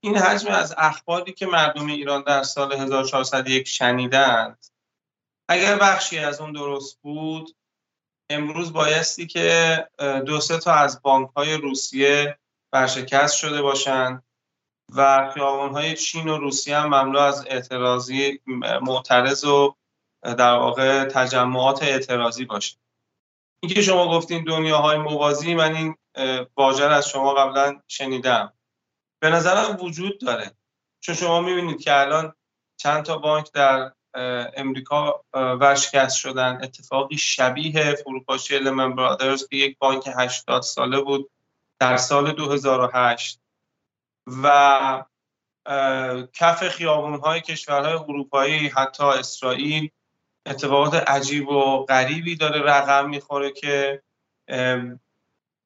این 0.00 0.16
حجم 0.16 0.50
از 0.50 0.74
اخباری 0.78 1.32
که 1.32 1.46
مردم 1.46 1.86
ایران 1.86 2.22
در 2.22 2.42
سال 2.42 2.72
1401 2.72 3.68
شنیدند 3.68 4.66
اگر 5.48 5.78
بخشی 5.78 6.18
از 6.18 6.40
اون 6.40 6.52
درست 6.52 6.98
بود 7.02 7.56
امروز 8.30 8.72
بایستی 8.72 9.26
که 9.26 9.78
دو 10.26 10.40
سه 10.40 10.58
تا 10.58 10.72
از 10.74 11.02
بانک 11.02 11.30
های 11.36 11.54
روسیه 11.54 12.38
برشکست 12.70 13.36
شده 13.36 13.62
باشند 13.62 14.22
و 14.94 15.30
خیابان 15.34 15.72
های 15.72 15.94
چین 15.96 16.28
و 16.28 16.38
روسیه 16.38 16.78
هم 16.78 16.94
مملو 16.94 17.18
از 17.18 17.46
اعتراضی 17.46 18.40
معترض 18.82 19.44
و 19.44 19.74
در 20.22 20.54
واقع 20.54 21.04
تجمعات 21.04 21.82
اعتراضی 21.82 22.44
باشه. 22.44 22.76
اینکه 23.60 23.82
شما 23.82 24.18
گفتین 24.18 24.44
دنیاهای 24.44 24.98
موازی 24.98 25.54
من 25.54 25.74
این 25.74 25.96
واژه 26.56 26.84
از 26.84 27.08
شما 27.08 27.34
قبلا 27.34 27.80
شنیدم. 27.88 28.52
به 29.22 29.30
نظرم 29.30 29.76
وجود 29.80 30.20
داره. 30.20 30.56
چون 31.00 31.14
شما 31.14 31.40
می‌بینید 31.40 31.80
که 31.80 32.00
الان 32.00 32.34
چند 32.76 33.04
تا 33.04 33.18
بانک 33.18 33.52
در 33.52 33.92
امریکا 34.56 35.24
ورشکست 35.34 36.16
شدن. 36.16 36.58
اتفاقی 36.62 37.16
شبیه 37.16 37.94
فروپاشی 37.94 38.58
لمن 38.58 38.94
برادرز 38.94 39.48
که 39.48 39.56
یک 39.56 39.78
بانک 39.78 40.08
80 40.18 40.62
ساله 40.62 41.00
بود 41.00 41.30
در 41.80 41.96
سال 41.96 42.32
2008 42.32 43.40
و 44.42 45.04
کف 46.32 46.68
خیابون 46.68 47.20
های 47.20 47.40
کشورهای 47.40 47.92
اروپایی 47.92 48.68
حتی 48.68 49.04
اسرائیل 49.04 49.90
اتفاقات 50.46 50.94
عجیب 50.94 51.48
و 51.48 51.84
غریبی 51.84 52.36
داره 52.36 52.60
رقم 52.60 53.08
می‌خوره 53.08 53.52
که 53.52 54.02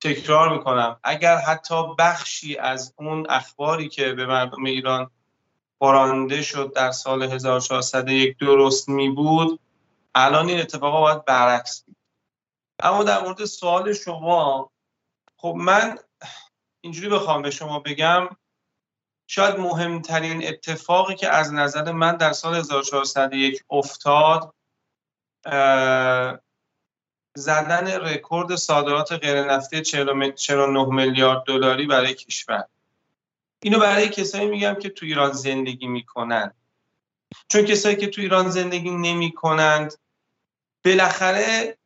تکرار 0.01 0.53
می‌کنم. 0.53 1.01
اگر 1.05 1.37
حتی 1.37 1.75
بخشی 1.99 2.57
از 2.57 2.95
اون 2.97 3.27
اخباری 3.29 3.89
که 3.89 4.13
به 4.13 4.27
مردم 4.27 4.65
ایران 4.65 5.11
بارانده 5.81 6.43
شد 6.43 6.73
در 6.75 6.91
سال 6.91 7.23
1401 7.23 8.39
درست 8.39 8.89
می 8.89 9.09
بود. 9.09 9.61
الان 10.15 10.49
این 10.49 10.61
اتفاق 10.61 11.01
باید 11.01 11.25
برعکس 11.25 11.83
بود 11.85 11.97
اما 12.83 13.05
در 13.05 13.23
مورد 13.23 13.45
سوال 13.45 13.93
شما 13.93 14.71
خب 15.37 15.55
من 15.57 15.99
اینجوری 16.81 17.09
بخوام 17.09 17.43
به 17.43 17.51
شما 17.51 17.79
بگم 17.79 18.29
شاید 19.27 19.59
مهمترین 19.59 20.49
اتفاقی 20.49 21.15
که 21.15 21.29
از 21.29 21.53
نظر 21.53 21.93
من 21.93 22.17
در 22.17 22.33
سال 22.33 22.55
1401 22.55 23.65
افتاد 23.71 24.55
زدن 27.37 27.87
رکورد 27.87 28.55
صادرات 28.55 29.13
غیر 29.13 29.45
نفتی 29.45 29.83
49 29.83 30.85
میلیارد 30.85 31.45
دلاری 31.47 31.87
برای 31.87 32.15
کشور. 32.15 32.65
اینو 33.63 33.79
برای 33.79 34.09
کسایی 34.09 34.47
میگم 34.47 34.75
که 34.75 34.89
تو 34.89 35.07
ایران 35.07 35.33
زندگی 35.33 35.87
می‌کنن. 35.87 36.53
چون 37.49 37.63
کسایی 37.63 37.97
که 37.97 38.07
تو 38.07 38.21
ایران 38.21 38.51
زندگی 38.51 38.91
نمی‌کنند 38.91 39.95
بالاخره 40.85 41.79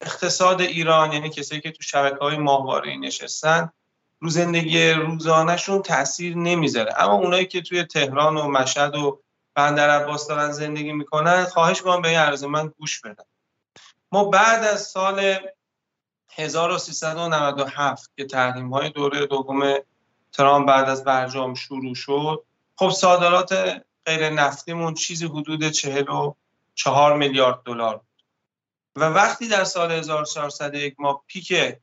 اقتصاد 0.00 0.60
ایران 0.60 1.12
یعنی 1.12 1.30
کسایی 1.30 1.60
که 1.60 1.70
تو 1.70 1.82
شبکه 1.82 2.16
های 2.16 2.36
ماهواره 2.36 2.96
نشستن 2.96 3.72
رو 4.20 4.28
زندگی 4.28 4.90
روزانهشون 4.90 5.82
تاثیر 5.82 6.36
نمی‌ذاره. 6.36 6.94
اما 6.96 7.14
اونایی 7.14 7.46
که 7.46 7.62
توی 7.62 7.84
تهران 7.84 8.36
و 8.36 8.48
مشهد 8.48 8.96
و 8.96 9.22
بندر 9.54 9.90
عباس 9.90 10.28
دارن 10.28 10.52
زندگی 10.52 10.92
می‌کنن 10.92 11.44
خواهش 11.44 11.78
می‌کنم 11.78 12.02
به 12.02 12.08
این 12.08 12.18
عرض 12.18 12.44
من 12.44 12.68
گوش 12.78 13.00
بدن. 13.00 13.24
ما 14.12 14.24
بعد 14.24 14.64
از 14.64 14.82
سال 14.82 15.38
1397 16.36 18.10
که 18.16 18.24
تحریم 18.24 18.74
های 18.74 18.90
دوره 18.90 19.26
دوم 19.26 19.74
ترامپ 20.32 20.68
بعد 20.68 20.88
از 20.88 21.04
برجام 21.04 21.54
شروع 21.54 21.94
شد. 21.94 22.44
خب 22.76 22.90
صادرات 22.90 23.82
غیر 24.06 24.30
نفتیمون 24.30 24.94
چیزی 24.94 25.26
حدود 25.26 25.70
44 25.70 27.16
میلیارد 27.16 27.62
دلار 27.64 28.00
و 28.96 29.04
وقتی 29.04 29.48
در 29.48 29.64
سال 29.64 29.92
1401 29.92 30.94
ما 30.98 31.24
پیک 31.26 31.78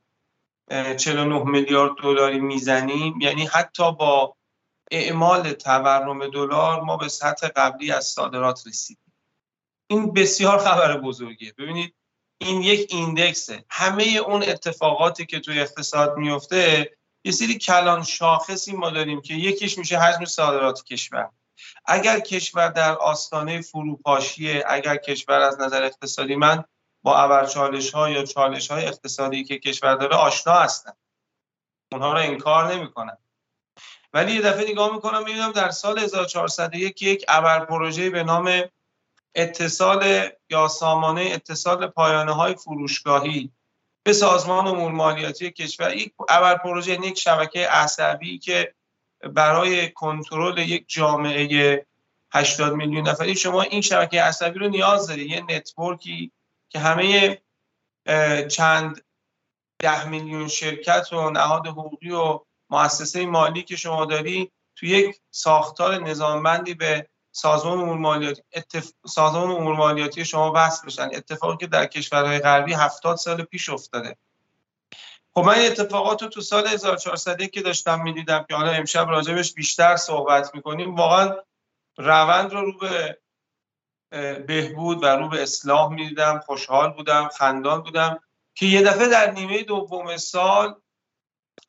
49 0.96 1.44
میلیارد 1.44 1.92
دلاری 2.02 2.40
می‌زنیم 2.40 3.20
یعنی 3.20 3.46
حتی 3.46 3.92
با 3.92 4.36
اعمال 4.90 5.52
تورم 5.52 6.26
دلار 6.26 6.80
ما 6.80 6.96
به 6.96 7.08
سطح 7.08 7.48
قبلی 7.48 7.92
از 7.92 8.06
صادرات 8.06 8.66
رسیدیم. 8.66 9.12
این 9.86 10.12
بسیار 10.12 10.58
خبر 10.58 10.96
بزرگیه. 10.96 11.52
ببینید 11.58 11.94
این 12.38 12.62
یک 12.62 12.92
ایندکسه. 12.92 13.64
همه 13.70 14.02
اون 14.02 14.42
اتفاقاتی 14.42 15.26
که 15.26 15.40
توی 15.40 15.60
اقتصاد 15.60 16.16
میفته 16.16 16.90
یه 17.24 17.32
سری 17.32 17.58
کلان 17.58 18.02
شاخصی 18.02 18.72
ما 18.72 18.90
داریم 18.90 19.20
که 19.20 19.34
یکیش 19.34 19.78
میشه 19.78 19.98
حجم 19.98 20.24
صادرات 20.24 20.84
کشور. 20.84 21.30
اگر 21.84 22.20
کشور 22.20 22.68
در 22.68 22.94
آستانه 22.94 23.60
فروپاشیه 23.60 24.64
اگر 24.66 24.96
کشور 24.96 25.40
از 25.40 25.60
نظر 25.60 25.82
اقتصادی 25.82 26.36
من 26.36 26.64
با 27.02 27.16
ابرچالش 27.16 27.90
ها 27.90 28.10
یا 28.10 28.24
چالش 28.24 28.70
های 28.70 28.86
اقتصادی 28.86 29.44
که 29.44 29.58
کشور 29.58 29.94
داره 29.94 30.16
آشنا 30.16 30.52
هستن. 30.52 30.92
اونها 31.92 32.12
رو 32.12 32.18
انکار 32.18 32.74
نمی‌کنن. 32.74 33.18
ولی 34.12 34.32
یه 34.32 34.40
دفعه 34.40 34.70
نگاه 34.70 34.94
می‌کنم 34.94 35.24
می‌بینم 35.24 35.52
در 35.52 35.70
سال 35.70 35.98
1401 35.98 37.02
یک 37.02 37.24
ابر 37.28 37.64
پروژه 37.64 38.10
به 38.10 38.22
نام 38.22 38.62
اتصال 39.34 40.30
یا 40.50 40.68
سامانه 40.68 41.30
اتصال 41.32 41.86
پایانه 41.86 42.32
های 42.32 42.54
فروشگاهی 42.54 43.52
به 44.06 44.12
سازمان 44.12 44.66
امور 44.66 44.92
مالیاتی 44.92 45.50
کشور. 45.50 45.96
یک 45.96 46.14
ابر 46.28 46.56
پروژه 46.56 46.92
یک 46.92 47.18
شبکه 47.18 47.68
عصبی 47.68 48.38
که 48.38 48.74
برای 49.20 49.90
کنترل 49.90 50.58
یک 50.58 50.84
جامعه 50.88 51.86
80 52.32 52.72
میلیون 52.72 53.08
نفری. 53.08 53.34
شما 53.34 53.62
این 53.62 53.80
شبکه 53.80 54.22
عصبی 54.22 54.58
رو 54.58 54.68
نیاز 54.68 55.06
دارید. 55.06 55.30
یه 55.30 55.44
نتورکی 55.48 56.32
که 56.68 56.78
همه 56.78 57.38
چند 58.48 59.04
ده 59.78 60.08
میلیون 60.08 60.48
شرکت 60.48 61.12
و 61.12 61.30
نهاد 61.30 61.66
حقوقی 61.66 62.10
و 62.10 62.40
مؤسسه 62.70 63.26
مالی 63.26 63.62
که 63.62 63.76
شما 63.76 64.04
داری 64.04 64.52
تو 64.76 64.86
یک 64.86 65.20
ساختار 65.30 65.98
نظامبندی 65.98 66.74
به 66.74 67.08
سازمان 67.36 67.78
امور 67.78 67.96
مالیاتی 67.96 68.42
اتف... 68.54 68.90
سازمان 69.06 69.50
امور 69.50 69.76
مالیاتی 69.76 70.24
شما 70.24 70.52
وصل 70.54 70.86
بشن. 70.86 71.10
اتفاقی 71.12 71.56
که 71.56 71.66
در 71.66 71.86
کشورهای 71.86 72.38
غربی 72.38 72.72
70 72.72 73.16
سال 73.16 73.42
پیش 73.42 73.68
افتاده. 73.68 74.16
خب 75.34 75.40
من 75.40 75.54
اتفاقات 75.58 76.22
رو 76.22 76.28
تو 76.28 76.40
سال 76.40 76.66
1400 76.66 77.42
که 77.42 77.62
داشتم 77.62 78.02
می‌دیدم 78.02 78.44
که 78.48 78.54
حالا 78.54 78.70
امشب 78.70 79.08
راجبش 79.08 79.54
بیشتر 79.54 79.96
صحبت 79.96 80.54
می‌کنیم 80.54 80.94
واقعا 80.94 81.36
روند 81.96 82.52
رو 82.52 82.60
رو 82.60 82.78
به 82.78 83.18
بهبود 84.46 85.02
و 85.02 85.06
رو 85.06 85.28
به 85.28 85.42
اصلاح 85.42 85.92
می‌دیدم 85.92 86.38
خوشحال 86.46 86.92
بودم 86.92 87.28
خندان 87.28 87.82
بودم 87.82 88.20
که 88.54 88.66
یه 88.66 88.82
دفعه 88.82 89.08
در 89.08 89.30
نیمه 89.30 89.62
دوم 89.62 90.16
سال 90.16 90.74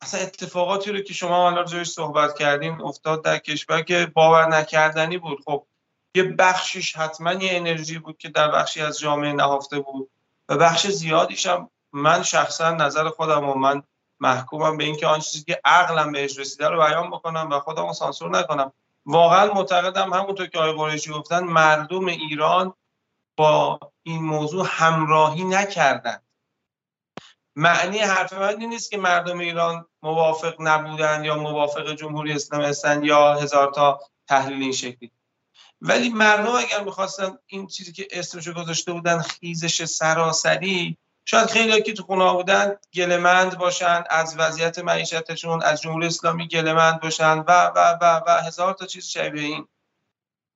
اصلا 0.01 0.21
اتفاقاتی 0.21 0.91
رو 0.91 0.99
که 0.99 1.13
شما 1.13 1.35
حالا 1.35 1.55
راجعش 1.55 1.87
صحبت 1.87 2.37
کردین 2.37 2.81
افتاد 2.81 3.23
در 3.23 3.37
کشور 3.37 3.81
که 3.81 4.11
باور 4.13 4.47
نکردنی 4.47 5.17
بود. 5.17 5.43
خب 5.45 5.67
یه 6.15 6.23
بخشیش 6.23 6.95
حتما 6.95 7.33
یه 7.33 7.57
انرژی 7.57 7.99
بود 7.99 8.17
که 8.17 8.29
در 8.29 8.51
بخشی 8.51 8.81
از 8.81 8.99
جامعه 8.99 9.33
نهفته 9.33 9.79
بود 9.79 10.09
و 10.49 10.57
بخش 10.57 10.87
زیادیش 10.87 11.45
هم 11.45 11.69
من 11.93 12.23
شخصا 12.23 12.71
نظر 12.71 13.09
خودم 13.09 13.49
و 13.49 13.53
من 13.53 13.83
محکومم 14.19 14.77
به 14.77 14.83
اینکه 14.83 15.07
آن 15.07 15.19
چیزی 15.19 15.43
که 15.43 15.61
عقلم 15.65 16.11
بهش 16.11 16.39
رسیده 16.39 16.67
رو 16.67 16.77
بیان 16.77 17.09
بکنم 17.09 17.49
و 17.51 17.59
خودم 17.59 17.87
رو 17.87 17.93
سانسور 17.93 18.29
نکنم. 18.29 18.73
واقعا 19.05 19.53
معتقدم 19.53 20.13
همونطور 20.13 20.47
که 20.47 20.59
آقای 20.59 20.73
قریشی 20.73 21.11
گفتن 21.11 21.43
مردم 21.43 22.05
ایران 22.05 22.73
با 23.37 23.79
این 24.03 24.23
موضوع 24.23 24.65
همراهی 24.69 25.43
نکردن. 25.43 26.24
معنی 27.55 27.99
حرف 27.99 28.33
من 28.33 28.59
این 28.59 28.69
نیست 28.69 28.91
که 28.91 28.97
مردم 28.97 29.39
ایران 29.39 29.85
موافق 30.01 30.55
نبودن 30.59 31.23
یا 31.23 31.35
موافق 31.35 31.93
جمهوری 31.95 32.33
اسلامی 32.33 32.65
هستن 32.65 33.03
یا 33.03 33.33
هزار 33.33 33.71
تا 33.71 33.99
تحلیل 34.27 34.61
این 34.61 34.71
شکلی. 34.71 35.11
ولی 35.81 36.09
مردم 36.09 36.51
اگر 36.51 36.83
می‌خواستن 36.83 37.37
این 37.45 37.67
چیزی 37.67 37.91
که 37.91 38.07
اسمشو 38.11 38.53
گذاشته 38.53 38.91
بودن 38.93 39.21
خیزش 39.21 39.85
سراسری 39.85 40.97
شاید 41.25 41.49
خیلی 41.49 41.81
که 41.81 41.93
تو 41.93 42.03
خونه 42.03 42.33
بودن 42.33 42.77
گلمند 42.93 43.57
باشن 43.57 44.03
از 44.09 44.35
وضعیت 44.37 44.79
معیشتشون 44.79 45.63
از 45.63 45.81
جمهوری 45.81 46.07
اسلامی 46.07 46.47
گلمند 46.47 46.99
باشن 46.99 47.39
و 47.39 47.71
و 47.75 47.97
و 48.01 48.21
و 48.27 48.41
هزار 48.41 48.73
تا 48.73 48.85
چیز 48.85 49.05
شبیه 49.05 49.43
این. 49.43 49.67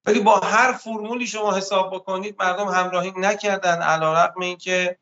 ولی 0.06 0.20
با 0.20 0.40
هر 0.40 0.74
فرمولی 0.74 1.28
شما 1.28 1.54
حساب 1.54 1.96
بکنید 1.96 2.36
مردم 2.40 2.68
همراهی 2.68 3.14
نکردن 3.18 3.82
علیرغم 3.82 4.42
اینکه 4.42 4.98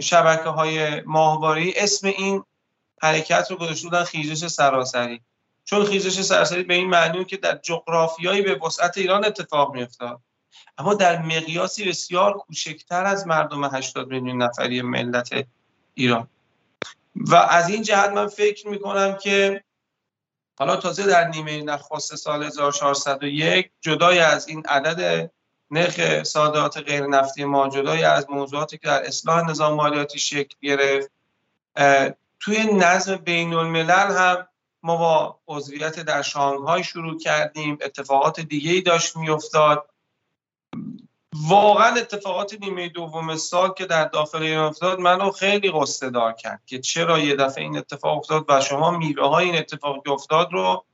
شبکه 0.00 0.48
های 0.48 1.00
ماهواری 1.00 1.74
اسم 1.76 2.06
این 2.06 2.44
حرکت 3.02 3.46
رو 3.50 3.56
گذاشته 3.56 3.88
بودن 3.88 4.04
خیزش 4.04 4.46
سراسری. 4.46 5.20
چون 5.64 5.84
خیزش 5.84 6.20
سراسری 6.22 6.62
به 6.62 6.74
این 6.74 6.90
معنی 6.90 7.24
که 7.24 7.36
در 7.36 7.58
جغرافیایی 7.62 8.42
به 8.42 8.54
وسعت 8.54 8.98
ایران 8.98 9.24
اتفاق 9.24 9.74
میافتاد. 9.74 10.20
اما 10.78 10.94
در 10.94 11.22
مقیاسی 11.22 11.88
بسیار 11.88 12.32
کوچکتر 12.32 13.04
از 13.04 13.26
مردم 13.26 13.64
80 13.64 14.08
میلیون 14.08 14.42
نفری 14.42 14.82
ملت 14.82 15.46
ایران. 15.94 16.28
و 17.16 17.34
از 17.34 17.68
این 17.68 17.82
جهت 17.82 18.10
من 18.10 18.26
فکر 18.26 18.68
می‌کنم 18.68 19.16
که 19.16 19.64
حالا 20.58 20.76
تازه 20.76 21.06
در 21.06 21.28
نیمه 21.28 21.62
نخست 21.62 22.16
سال 22.16 22.42
1401 22.42 23.70
جدای 23.80 24.18
از 24.18 24.48
این 24.48 24.66
عدد 24.66 25.30
نرخ 25.72 26.22
صادرات 26.22 26.76
غیر 26.76 27.06
نفتی 27.06 27.44
ما 27.44 27.68
جدای 27.68 28.04
از 28.04 28.30
موضوعاتی 28.30 28.78
که 28.78 28.86
در 28.86 29.06
اصلاح 29.06 29.50
نظام 29.50 29.74
مالیاتی 29.74 30.18
شکل 30.18 30.56
گرفت 30.62 31.10
توی 32.40 32.64
نظم 32.72 33.16
بین 33.16 33.54
الملل 33.54 33.90
هم 33.90 34.48
ما 34.82 34.96
با 34.96 35.38
عضویت 35.48 36.00
در 36.00 36.22
شانگهای 36.22 36.84
شروع 36.84 37.18
کردیم 37.18 37.78
اتفاقات 37.82 38.40
دیگه 38.40 38.72
ای 38.72 38.80
داشت 38.80 39.16
میافتاد. 39.16 39.88
واقعا 41.48 41.94
اتفاقات 41.96 42.54
نیمه 42.60 42.88
دوم 42.88 43.36
سال 43.36 43.72
که 43.72 43.86
در 43.86 44.04
داخل 44.04 44.42
ایران 44.42 44.64
افتاد 44.64 45.00
منو 45.00 45.30
خیلی 45.30 45.70
قصه 45.70 46.10
دار 46.10 46.32
کرد 46.32 46.62
که 46.66 46.78
چرا 46.78 47.18
یه 47.18 47.36
دفعه 47.36 47.64
این 47.64 47.78
اتفاق 47.78 48.18
افتاد 48.18 48.44
و 48.48 48.60
شما 48.60 48.90
میوه 48.90 49.28
های 49.28 49.44
این 49.44 49.58
اتفاق 49.58 50.08
افتاد 50.08 50.52
رو 50.52 50.84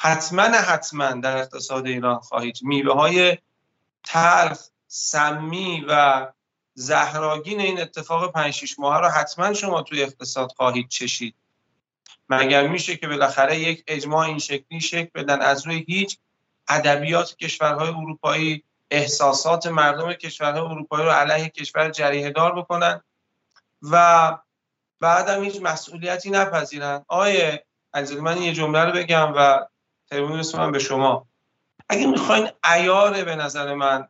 حتما 0.00 0.42
حتما 0.42 1.10
در 1.10 1.36
اقتصاد 1.36 1.86
ایران 1.86 2.18
خواهید. 2.18 2.58
میوه 2.62 2.94
های 2.94 3.38
تلخ 4.08 4.68
سمی 4.86 5.84
و 5.88 6.26
زهراگین 6.74 7.60
این 7.60 7.80
اتفاق 7.80 8.32
5 8.32 8.54
6 8.54 8.78
ماه 8.78 9.00
رو 9.00 9.08
حتما 9.08 9.52
شما 9.52 9.82
توی 9.82 10.02
اقتصاد 10.02 10.52
خواهید 10.56 10.88
چشید. 10.88 11.34
مگر 12.28 12.68
میشه 12.68 12.96
که 12.96 13.08
بالاخره 13.08 13.58
یک 13.58 13.84
اجماع 13.86 14.26
این 14.26 14.38
شکلی 14.38 14.80
شکل 14.80 15.10
بدن؟ 15.14 15.42
از 15.42 15.66
روی 15.66 15.84
هیچ 15.88 16.18
ادبیات 16.68 17.36
کشورهای 17.36 17.88
اروپایی 17.88 18.64
احساسات 18.90 19.66
مردم 19.66 20.12
کشورهای 20.12 20.70
اروپایی 20.70 21.04
رو 21.04 21.10
علیه 21.10 21.48
کشور 21.48 21.90
جریه 21.90 22.30
دار 22.30 22.54
بکنن 22.54 23.00
و 23.82 24.38
بعدم 25.00 25.44
هیچ 25.44 25.62
مسئولیتی 25.62 26.30
نپذیرن. 26.30 27.04
آیه 27.08 27.64
عزیز 27.94 28.18
من 28.18 28.42
یه 28.42 28.52
جمله 28.52 28.84
رو 28.84 28.92
بگم 28.92 29.32
و 29.36 29.66
تلفن 30.10 30.38
رسونم 30.38 30.72
به 30.72 30.78
شما. 30.78 31.26
اگه 31.88 32.06
می‌خواین 32.06 32.48
ایار 32.64 33.24
به 33.24 33.36
نظر 33.36 33.74
من 33.74 34.08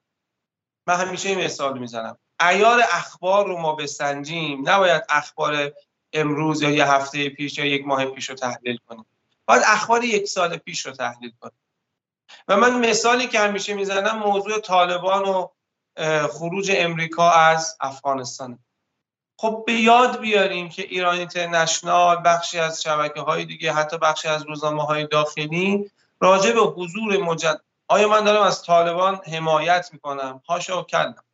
من 0.87 0.97
همیشه 0.97 1.29
این 1.29 1.45
مثال 1.45 1.79
می‌زنم. 1.79 2.19
ایار 2.41 2.81
اخبار 2.93 3.47
رو 3.47 3.59
ما 3.59 3.73
بسنجیم 3.73 4.69
نباید 4.69 5.03
اخبار 5.09 5.73
امروز 6.13 6.63
یا 6.63 6.71
یه 6.71 6.93
هفته 6.93 7.29
پیش 7.29 7.59
یا 7.59 7.65
یک 7.65 7.87
ماه 7.87 8.05
پیش 8.05 8.31
رو 8.31 8.35
تحلیل 8.35 8.79
کنیم. 8.87 9.07
باید 9.47 9.63
اخبار 9.67 10.05
یک 10.05 10.27
سال 10.27 10.57
پیش 10.57 10.87
رو 10.87 10.93
تحلیل 10.93 11.33
کنیم. 11.41 11.59
و 12.49 12.57
من 12.57 12.89
مثالی 12.89 13.27
که 13.27 13.41
همیشه 13.41 13.75
می‌زنم 13.75 14.19
موضوع 14.19 14.61
طالبان 14.61 15.23
و 15.25 15.49
خروج 16.29 16.73
امریکا 16.75 17.31
از 17.31 17.77
افغانستان. 17.81 18.59
خب 19.41 19.65
به 19.67 19.73
یاد 19.73 20.21
بیاریم 20.21 20.69
که 20.69 20.83
ایران 20.83 21.19
اینترنشنال 21.19 22.23
بخشی 22.25 22.59
از 22.59 22.83
شبکه 22.83 23.21
های 23.21 23.45
دیگه 23.45 23.73
حتی 23.73 23.99
بخشی 23.99 24.29
از 24.29 24.43
روزنامه 24.43 24.83
های 24.83 25.07
داخلی 25.07 25.91
راجع 26.21 26.53
به 26.53 26.61
حضور 26.61 27.17
مجد 27.17 27.61
آیا 27.89 28.09
من 28.09 28.25
دارم 28.25 28.43
از 28.43 28.63
طالبان 28.63 29.17
حمایت 29.17 29.89
می‌کنم؟ 29.93 30.43
هاشا 30.49 30.81
و 30.81 30.85
کلم. 30.85 31.25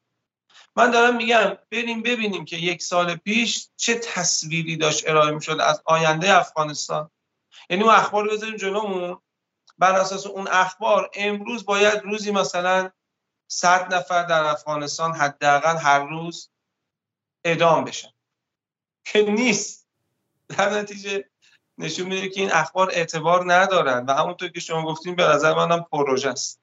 من 0.77 0.91
دارم 0.91 1.17
میگم 1.17 1.59
بریم 1.71 2.03
ببینیم 2.03 2.45
که 2.45 2.57
یک 2.57 2.83
سال 2.83 3.17
پیش 3.17 3.69
چه 3.77 3.95
تصویری 3.95 4.77
داشت 4.77 5.09
ارائه 5.09 5.31
می‌شد 5.31 5.61
از 5.61 5.83
آینده 5.85 6.39
افغانستان. 6.39 7.11
یعنی 7.71 7.83
اون 7.83 7.95
اخبار 7.95 8.29
بذاریم 8.29 8.57
جلومون. 8.57 9.21
بر 9.79 9.93
اساس 9.93 10.27
اون 10.27 10.49
اخبار 10.49 11.11
امروز 11.15 11.65
باید 11.65 12.03
روزی 12.03 12.31
مثلا 12.31 12.91
صد 13.49 13.95
نفر 13.95 14.23
در 14.23 14.45
افغانستان 14.45 15.15
حداقل 15.15 15.77
هر 15.77 15.99
روز 15.99 16.51
اعدام 17.45 17.85
بشن. 17.85 18.09
که 19.05 19.23
نیست. 19.23 19.89
در 20.49 20.71
نتیجه 20.71 21.31
نشون 21.79 22.07
میده 22.07 22.29
که 22.29 22.41
این 22.41 22.51
اخبار 22.53 22.91
اعتبار 22.93 23.53
ندارن 23.53 24.05
و 24.09 24.13
همونطور 24.13 24.49
که 24.49 24.61
شما 24.61 24.85
گفتین 24.85 25.15
به 25.15 25.23
نظر 25.23 25.55
منم 25.55 25.85
پروژه 25.93 26.29
است. 26.29 26.61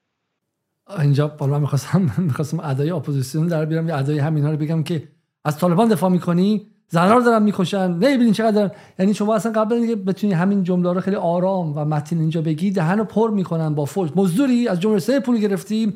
اینجا 0.98 1.28
بالا 1.28 1.58
می‌خواستم 1.58 2.10
می‌خواستم 2.18 2.60
ادای 2.60 2.90
اپوزیسیون 2.90 3.46
در 3.46 3.64
بیارم. 3.64 3.88
یا 3.88 3.96
ادای 3.96 4.18
همینا 4.18 4.50
رو 4.50 4.56
بگم 4.56 4.82
که 4.82 5.08
از 5.44 5.58
طالبان 5.58 5.88
دفاع 5.88 6.10
می‌کنی 6.10 6.66
زنها 6.88 7.14
رو 7.14 7.22
دارن 7.22 7.42
می‌کشن. 7.42 7.90
نمی‌بینین 7.90 8.32
چقدر 8.32 8.70
یعنی 8.98 9.14
شما 9.14 9.34
اصلا 9.34 9.52
قبل 9.52 9.74
اینکه 9.74 9.96
بتونی 9.96 10.32
همین 10.32 10.64
جمله 10.64 10.92
رو 10.92 11.00
خیلی 11.00 11.16
آرام 11.16 11.72
و 11.76 11.84
متین 11.84 12.20
اینجا 12.20 12.42
بگی 12.42 12.70
دهن 12.70 12.98
رو 12.98 13.04
پر 13.04 13.30
می‌کنن 13.30 13.74
با 13.74 13.84
فوش 13.84 14.10
مزدوری 14.16 14.68
از 14.68 14.80
جمله 14.80 14.98
سه 14.98 15.20
پول 15.20 15.38
گرفتی. 15.38 15.92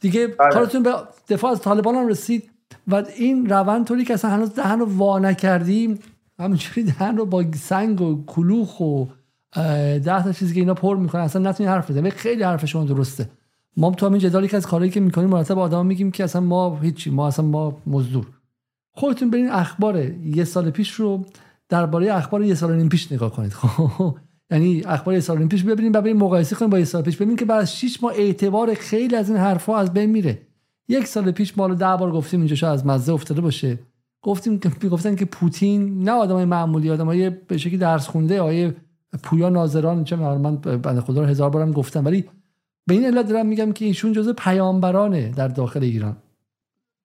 دیگه 0.00 0.26
بله. 0.26 0.50
کارتون 0.50 0.82
به 0.82 0.94
دفاع 1.28 1.50
از 1.50 1.60
طالبان 1.60 1.94
هم 1.94 2.08
رسید 2.08 2.50
و 2.88 3.04
این 3.16 3.50
روند 3.50 3.86
طوری 3.86 4.04
که 4.04 4.14
اصلا 4.14 4.30
هنوز 4.30 4.54
دهن 4.54 4.78
رو 4.78 4.86
وا 4.86 5.18
نکردیم 5.18 5.98
همینجوری 6.40 6.82
دهن 6.82 7.16
رو 7.16 7.26
با 7.26 7.44
سنگ 7.54 8.00
و 8.00 8.24
کلوخ 8.26 8.80
و 8.80 9.04
ده 10.04 10.22
تا 10.22 10.32
چیزی 10.32 10.54
که 10.54 10.60
اینا 10.60 10.74
پر 10.74 10.96
می‌کنن 10.96 11.22
اصلا 11.22 11.50
نتونی 11.50 11.68
حرف 11.68 11.90
بزنی. 11.90 12.10
خیلی 12.10 12.42
حرف 12.42 12.64
شما 12.64 12.84
درسته. 12.84 13.28
ما 13.76 13.90
تو 13.90 14.06
همین 14.06 14.20
جدالی 14.20 14.48
که 14.48 14.56
از 14.56 14.66
کارهایی 14.66 14.90
که 14.90 15.00
می‌کنیم 15.00 15.28
مرتب 15.28 15.58
آدم 15.58 15.86
میگیم 15.86 16.10
که 16.10 16.24
اصلا 16.24 16.40
ما 16.40 16.78
هیچی 16.82 17.10
ما 17.10 17.26
اصلا 17.26 17.44
ما 17.44 17.76
مزدور. 17.86 18.26
خودتون 18.92 19.30
برین 19.30 19.50
اخبار 19.50 20.04
یه 20.24 20.44
سال 20.44 20.70
پیش 20.70 20.92
رو 20.92 21.24
درباره 21.68 22.14
اخبار 22.14 22.42
یه 22.44 22.54
سال 22.54 22.76
نیم 22.76 22.88
پیش 22.88 23.12
نگاه 23.12 23.32
کنید. 23.32 23.52
خب 23.52 24.16
یعنی 24.50 24.82
اخبار 24.86 25.14
یه 25.14 25.20
سال 25.20 25.46
پیش 25.46 25.62
ببینیم 25.64 25.92
بریم 25.92 26.16
مقایسه 26.16 26.56
کنیم 26.56 26.70
با 26.70 26.78
یه 26.78 26.84
سال 26.84 27.02
پیش. 27.02 27.16
ببینیم 27.16 27.36
که 27.36 27.44
بعد 27.44 27.60
از 27.60 27.76
6 27.76 28.02
ماه 28.02 28.12
اعتبار 28.12 28.74
خیلی 28.74 29.16
از 29.16 29.30
این 29.30 29.38
حرفها 29.38 29.78
از 29.78 29.92
بین 29.92 30.10
میره. 30.10 30.38
یک 30.88 31.06
سال 31.06 31.30
پیش 31.30 31.58
ما 31.58 31.66
رو 31.66 31.74
ده 31.74 31.96
بار 31.96 32.12
گفتیم 32.12 32.40
اینجا 32.40 32.56
شاید 32.56 32.72
از 32.72 32.86
مزه 32.86 33.12
افتاده 33.12 33.40
باشه. 33.40 33.78
گفتیم 34.22 34.58
که 34.58 34.88
گفتن 34.88 35.14
که 35.14 35.24
پوتین 35.24 36.02
نه 36.02 36.10
آدمای 36.10 36.44
معمولی 36.44 36.90
آدمای 36.90 37.30
به 37.30 37.58
شکلی 37.58 37.78
درس 37.78 38.08
خونده 38.08 38.40
آیه 38.40 38.76
پویا 39.22 39.48
ناظران 39.48 40.04
چه 40.04 40.16
من 40.16 40.56
بنده 40.56 41.00
خدا 41.00 41.20
رو 41.20 41.26
هزار 41.26 41.50
بارم 41.50 41.72
گفتم. 41.72 42.04
ولی 42.04 42.24
به 42.86 42.94
این 42.94 43.04
علت 43.04 43.28
دارم 43.28 43.46
میگم 43.46 43.72
که 43.72 43.84
ایشون 43.84 44.12
جزء 44.12 44.32
پیامبرانه 44.32 45.28
در 45.28 45.48
داخل 45.48 45.82
ایران. 45.82 46.16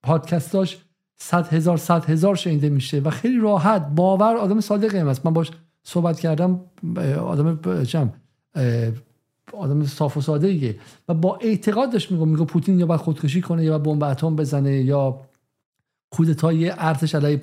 پادکستاش 0.04 0.78
صد 1.16 1.48
هزار 1.48 1.78
صد 1.78 2.06
هزار 2.06 2.36
شنیده 2.36 2.70
میشه 2.70 3.00
و 3.00 3.10
خیلی 3.10 3.40
راحت 3.40 3.88
باور 3.96 4.36
آدم 4.36 4.60
صادقی 4.60 4.98
هم 4.98 5.08
است 5.08 5.26
من 5.26 5.34
باش 5.34 5.52
صحبت 5.84 6.20
کردم 6.20 6.62
آدم 7.20 7.84
چم 7.84 8.14
آدم 9.54 9.86
صاف 9.86 10.18
و 10.18 10.22
ساده 10.22 10.48
ایه. 10.48 10.76
و 11.10 11.14
با 11.14 11.38
اعتقاد 11.42 12.02
میگم 12.12 12.28
میگه 12.28 12.46
پوتین 12.46 12.80
یا 12.80 12.86
باید 12.86 13.02
خودکشی 13.02 13.42
کنه 13.42 13.64
یا 13.64 13.80
بمب 13.80 14.04
اتم 14.04 14.36
بزنه 14.36 14.72
یا 14.72 15.20
کودتای 16.14 16.70
ارتش 16.78 17.16
علیه 17.16 17.38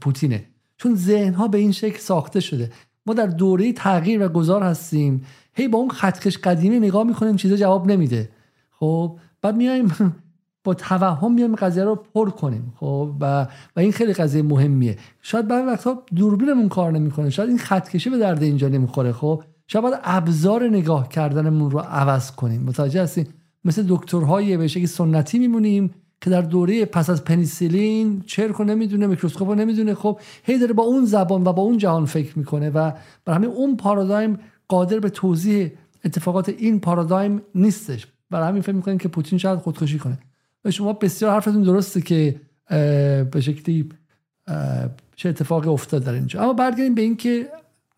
پوتینه. 0.00 0.44
چون 0.76 0.94
ذهن 0.94 1.34
ها 1.34 1.48
به 1.48 1.58
این 1.58 1.72
شکل 1.72 1.98
ساخته 1.98 2.40
شده. 2.40 2.70
ما 3.06 3.14
در 3.14 3.26
دوره 3.26 3.72
تغییر 3.72 4.26
و 4.26 4.28
گذار 4.28 4.62
هستیم. 4.62 5.24
هی 5.54 5.68
با 5.68 5.78
اون 5.78 5.90
خطکش 5.90 6.38
قدیمی 6.38 6.78
نگاه 6.80 7.04
می‌کنیم 7.04 7.36
چیزا 7.36 7.56
جواب 7.56 7.86
نمیده. 7.90 8.28
خب 8.70 9.18
بعد 9.42 9.56
میایم 9.56 9.92
با 10.64 10.74
توهم 10.74 11.34
میایم 11.34 11.54
قضیه 11.54 11.84
رو 11.84 11.94
پر 11.94 12.30
کنیم. 12.30 12.72
خب 12.76 13.14
و 13.20 13.46
و 13.76 13.80
این 13.80 13.92
خیلی 13.92 14.12
قضیه 14.12 14.42
مهمیه. 14.42 14.96
شاید 15.22 15.48
بعضی 15.48 15.66
وقتا 15.66 16.02
دوربینمون 16.16 16.68
کار 16.68 16.92
نمی‌کنه. 16.92 17.30
شاید 17.30 17.48
این 17.48 17.58
خطکشی 17.58 18.10
به 18.10 18.18
درد 18.18 18.42
اینجا 18.42 18.68
نمی‌خوره. 18.68 19.12
خب 19.12 19.42
شاید 19.66 19.82
باید 19.82 19.98
ابزار 20.04 20.68
نگاه 20.68 21.08
کردنمون 21.08 21.70
رو 21.70 21.78
عوض 21.78 22.30
کنیم. 22.30 22.62
متوجه 22.62 23.02
هستیم 23.02 23.26
مثل 23.64 23.84
دکترهای 23.88 24.56
به 24.56 24.68
شکلی 24.68 24.86
سنتی 24.86 25.38
میمونیم. 25.38 25.90
که 26.20 26.30
در 26.30 26.40
دوره 26.40 26.84
پس 26.84 27.10
از 27.10 27.24
پنیسیلین 27.24 28.22
چرک 28.26 28.54
رو 28.54 28.64
نمی‌دونه 28.64 29.06
میکروسکوپ 29.06 29.48
رو 29.48 29.54
نمی‌دونه. 29.54 29.94
خب 29.94 30.20
هی 30.42 30.58
داره 30.58 30.72
با 30.72 30.82
اون 30.82 31.04
زبان 31.04 31.46
و 31.46 31.52
با 31.52 31.62
اون 31.62 31.78
جهان 31.78 32.04
فکر 32.04 32.38
می‌کنه 32.38 32.70
و 32.70 32.92
برای 33.24 33.36
همین 33.36 33.50
اون 33.50 33.76
پارادایم 33.76 34.38
قادر 34.68 35.00
به 35.00 35.10
توضیح 35.10 35.70
اتفاقات 36.04 36.48
این 36.48 36.80
پارادایم 36.80 37.42
نیستش. 37.54 38.06
برای 38.30 38.48
همین 38.48 38.62
فکر 38.62 38.72
می‌کنیم 38.72 38.98
که 38.98 39.08
پوتین 39.08 39.38
شاید 39.38 39.58
خودکشی 39.58 39.98
کنه. 39.98 40.18
و 40.64 40.70
شما 40.70 40.92
بسیار 40.92 41.32
حرفتون 41.32 41.62
درسته 41.62 42.00
که 42.00 42.40
به 43.30 43.40
شکلی 43.40 43.88
چه 45.16 45.28
اتفاقی 45.28 45.68
افتاد 45.68 46.04
در 46.04 46.12
اینجا. 46.12 46.42
اما 46.42 46.52
برگردیم 46.52 46.94
به 46.94 47.02
اینکه 47.02 47.48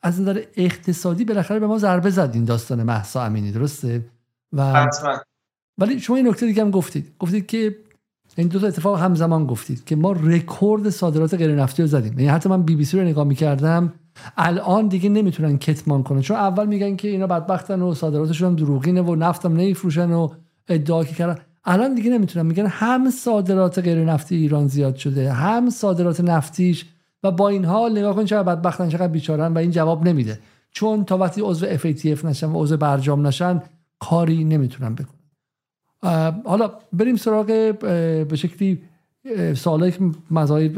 از 0.03 0.21
نظر 0.21 0.43
اقتصادی 0.57 1.25
بالاخره 1.25 1.59
به 1.59 1.67
ما 1.67 1.79
ضربه 1.79 2.11
زد 2.11 2.31
این 2.35 2.45
داستان 2.45 2.83
محسا 2.83 3.23
امینی 3.23 3.53
درسته؟ 3.53 4.05
و 4.53 4.87
ولی 5.79 6.01
شما 6.01 6.17
این 6.17 6.29
نکته 6.29 6.47
دیگه 6.47 6.63
هم 6.63 6.71
گفتید. 6.71 7.13
گفتید 7.19 7.47
که 7.47 7.77
این 8.39 8.49
دو 8.49 8.59
تا 8.59 8.67
اتفاق 8.67 9.01
همزمان 9.01 9.47
گفتید 9.47 9.85
که 9.85 9.97
ما 9.97 10.13
رکورد 10.13 10.91
صادرات 10.91 11.35
غیر 11.35 11.55
نفتی 11.55 11.83
رو 11.83 11.89
زدیم. 11.89 12.13
یعنی 12.13 12.27
حتی 12.27 12.49
من 12.49 12.63
بی 12.63 12.77
بی 12.77 12.85
سی 12.85 12.99
رو 12.99 13.05
نگاه 13.05 13.25
می‌کردم 13.25 13.93
الان 14.37 14.89
دیگه 14.89 15.09
نمی‌تونن 15.09 15.59
کتمان 15.59 16.03
کنن. 16.03 16.21
چون 16.21 16.37
اول 16.37 16.67
میگن 16.67 16.97
که 16.97 17.09
اینا 17.09 17.27
بدبختن 17.27 17.83
و 17.83 17.95
صادراتشون 17.95 18.49
هم 18.49 18.57
دروغینه 18.57 19.03
و 19.03 19.15
نفتم 19.15 19.53
نمیفروشن 19.53 20.13
و 20.13 20.29
ادعا 20.69 21.05
کردن. 21.05 21.37
الان 21.65 21.95
دیگه 21.95 22.11
نمی‌تونن. 22.11 22.47
میگن 22.47 22.67
هم 22.67 23.11
صادرات 23.11 23.79
غیر 23.79 24.05
نفتی 24.05 24.37
ایران 24.37 24.67
زیاد 24.67 24.97
شده 24.97 25.33
هم 25.33 25.71
صادرات 25.71 26.21
نفتیش 26.21 26.87
و 27.23 27.31
با 27.31 27.49
این 27.49 27.65
حال 27.65 27.99
نگاه 27.99 28.17
کن 28.17 28.25
چقدر 28.25 28.55
بدبختن 28.55 28.89
چقدر 28.89 29.09
بیچارن 29.09 29.55
و 29.55 29.59
این 29.59 29.71
جواب 29.71 30.09
نمیده. 30.09 30.39
چون 30.71 31.05
تا 31.05 31.19
وقتی 31.19 31.41
عضو 31.41 31.67
FATF 31.67 32.25
نشن 32.25 32.47
و 32.47 32.63
عضو 32.63 32.77
برجام 32.77 33.27
نشن 33.27 33.63
کاری 33.99 34.45
نمی‌تونن 34.45 34.95
بکنن. 34.95 35.18
حالا 36.45 36.71
بریم 36.93 37.17
سراغ 37.17 37.47
به 38.29 38.37
شکلی 38.37 38.83
سوالایی 39.55 39.93
که 39.93 39.99
مزایب 40.31 40.75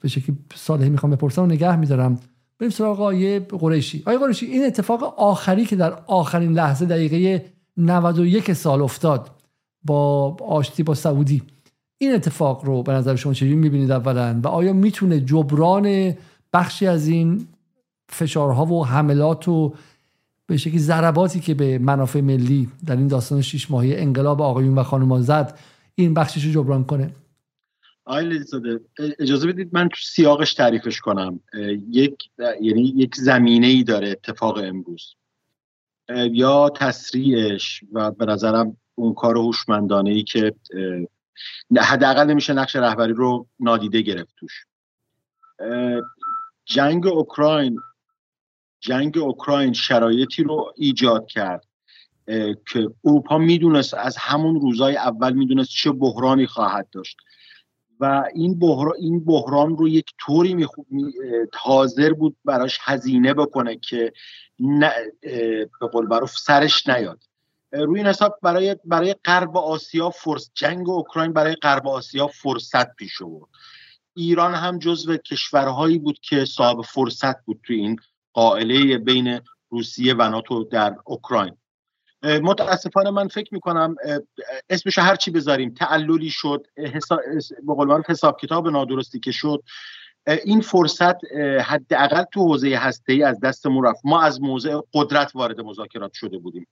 به 0.00 0.08
شکلی 0.08 0.38
صالحی 0.54 0.90
می‌خوام 0.90 1.12
بپرسم 1.12 1.42
و 1.42 1.46
نگه 1.46 1.76
میدارم. 1.76 2.18
بریم 2.58 2.70
سراغ 2.70 3.00
آیه 3.00 3.40
قریشی. 3.40 4.02
آیه 4.06 4.18
قریشی 4.18 4.46
این 4.46 4.66
اتفاق 4.66 5.14
آخری 5.18 5.64
که 5.64 5.76
در 5.76 5.92
آخرین 6.06 6.52
لحظه 6.52 6.86
دقیقه 6.86 7.44
91 7.76 8.52
سال 8.52 8.82
افتاد 8.82 9.30
با 9.84 10.36
آشتی 10.48 10.82
با 10.82 10.94
سعودی 10.94 11.42
این 11.98 12.14
اتفاق 12.14 12.64
رو 12.64 12.82
به 12.82 12.92
نظر 12.92 13.16
شما 13.16 13.32
چجوری 13.32 13.54
می‌بینید 13.54 13.90
اولا؟ 13.90 14.40
و 14.44 14.48
آیا 14.48 14.72
می‌تونه 14.72 15.20
جبران 15.20 16.14
بخشی 16.52 16.86
از 16.86 17.08
این 17.08 17.46
فشارها 18.08 18.66
و 18.66 18.86
حملات 18.86 19.48
و 19.48 19.74
به 20.50 20.56
شکلی 20.56 20.78
ضرباتی 20.78 21.40
که 21.40 21.54
به 21.54 21.78
منافع 21.78 22.20
ملی 22.20 22.68
در 22.86 22.96
این 22.96 23.08
داستان 23.08 23.42
شیش 23.42 23.70
ماهی 23.70 23.96
انقلاب 23.96 24.42
آقایون 24.42 24.78
و 24.78 24.82
خانوما 24.82 25.20
زد 25.20 25.58
این 25.94 26.14
بخشش 26.14 26.44
رو 26.44 26.52
جبران 26.52 26.84
کنه. 26.84 27.14
اجازه 29.18 29.46
بدید 29.46 29.68
من 29.72 29.88
تو 29.88 29.96
سیاقش 30.02 30.54
تعریفش 30.54 31.00
کنم. 31.00 31.40
یک 31.90 32.14
یعنی 32.60 32.82
یک 32.96 33.14
زمینه 33.14 33.66
ای 33.66 33.84
داره 33.84 34.08
اتفاق 34.08 34.56
امروز. 34.56 35.14
یا 36.30 36.68
تسریعش 36.68 37.84
و 37.92 38.10
به 38.10 38.26
نظرم 38.26 38.76
اون 38.94 39.14
کار 39.14 39.36
هوشمندانه 39.36 40.10
ای 40.10 40.22
که 40.22 40.54
حداقل 41.78 42.26
نمیشه 42.26 42.52
نقش 42.52 42.76
رهبری 42.76 43.12
رو 43.12 43.46
نادیده 43.60 44.00
گرفت 44.00 44.34
توش. 44.36 44.64
جنگ 46.64 47.06
اوکراین 47.06 47.78
جنگ 48.80 49.18
اوکراین 49.18 49.72
شرایطی 49.72 50.42
رو 50.42 50.72
ایجاد 50.76 51.26
کرد 51.26 51.66
که 52.72 52.90
اروپا 53.04 53.38
می‌دونست 53.38 53.94
از 53.94 54.16
همون 54.16 54.60
روزای 54.60 54.96
اول 54.96 55.32
می‌دونست 55.32 55.70
چه 55.70 55.92
بحرانی 55.92 56.46
خواهد 56.46 56.88
داشت. 56.92 57.16
و 58.00 58.24
این 58.34 58.58
بحران, 58.58 58.94
این 58.98 59.24
بحران 59.24 59.76
رو 59.76 59.88
یک 59.88 60.10
طوری 60.18 60.54
می 60.54 60.66
حاضر 61.54 62.12
بود 62.12 62.36
براش 62.44 62.78
هزینه 62.82 63.34
بکنه 63.34 63.76
که 63.76 64.12
به 65.80 65.86
قول 65.92 66.26
سرش 66.26 66.88
نیاد. 66.88 67.22
روی 67.72 67.98
این 67.98 68.06
حساب 68.06 68.38
برای 68.42 68.76
برای 68.84 69.14
غرب 69.24 69.56
آسیا 69.56 70.10
فرص 70.10 70.50
جنگ 70.54 70.88
اوکراین 70.88 71.32
برای 71.32 71.54
غرب 71.54 71.88
آسیا 71.88 72.26
فرصت 72.26 72.94
پیش 72.94 73.22
آورد. 73.22 73.50
ایران 74.14 74.54
هم 74.54 74.78
جزو 74.78 75.16
کشورهایی 75.16 75.98
بود 75.98 76.18
که 76.20 76.44
صاحب 76.44 76.82
فرصت 76.82 77.44
بود 77.44 77.60
توی 77.62 77.76
این 77.76 77.96
قائله 78.32 78.98
بین 78.98 79.40
روسیه 79.68 80.14
و 80.14 80.28
ناتو 80.28 80.64
در 80.64 80.96
اوکراین. 81.04 81.56
متاسفانه 82.22 83.10
من 83.10 83.28
فکر 83.28 83.54
می‌کنم 83.54 83.94
اسمش 84.70 84.98
هر 84.98 85.16
چی 85.16 85.30
بذاریم 85.30 85.74
تعللی 85.74 86.30
شد 86.30 86.66
به 87.66 87.74
قول 87.74 88.02
حساب 88.08 88.40
کتاب 88.40 88.68
نادرستی 88.68 89.20
که 89.20 89.32
شد. 89.32 89.62
این 90.44 90.60
فرصت 90.60 91.16
حداقل 91.64 92.24
تو 92.32 92.40
حوزه 92.40 92.76
هسته 92.76 93.12
ای 93.12 93.22
از 93.22 93.40
دستمون 93.40 93.86
رفت. 93.86 94.00
ما 94.04 94.22
از 94.22 94.40
موضع 94.40 94.80
قدرت 94.94 95.30
وارد 95.34 95.60
مذاکرات 95.60 96.12
شده 96.12 96.38
بودیم 96.38 96.66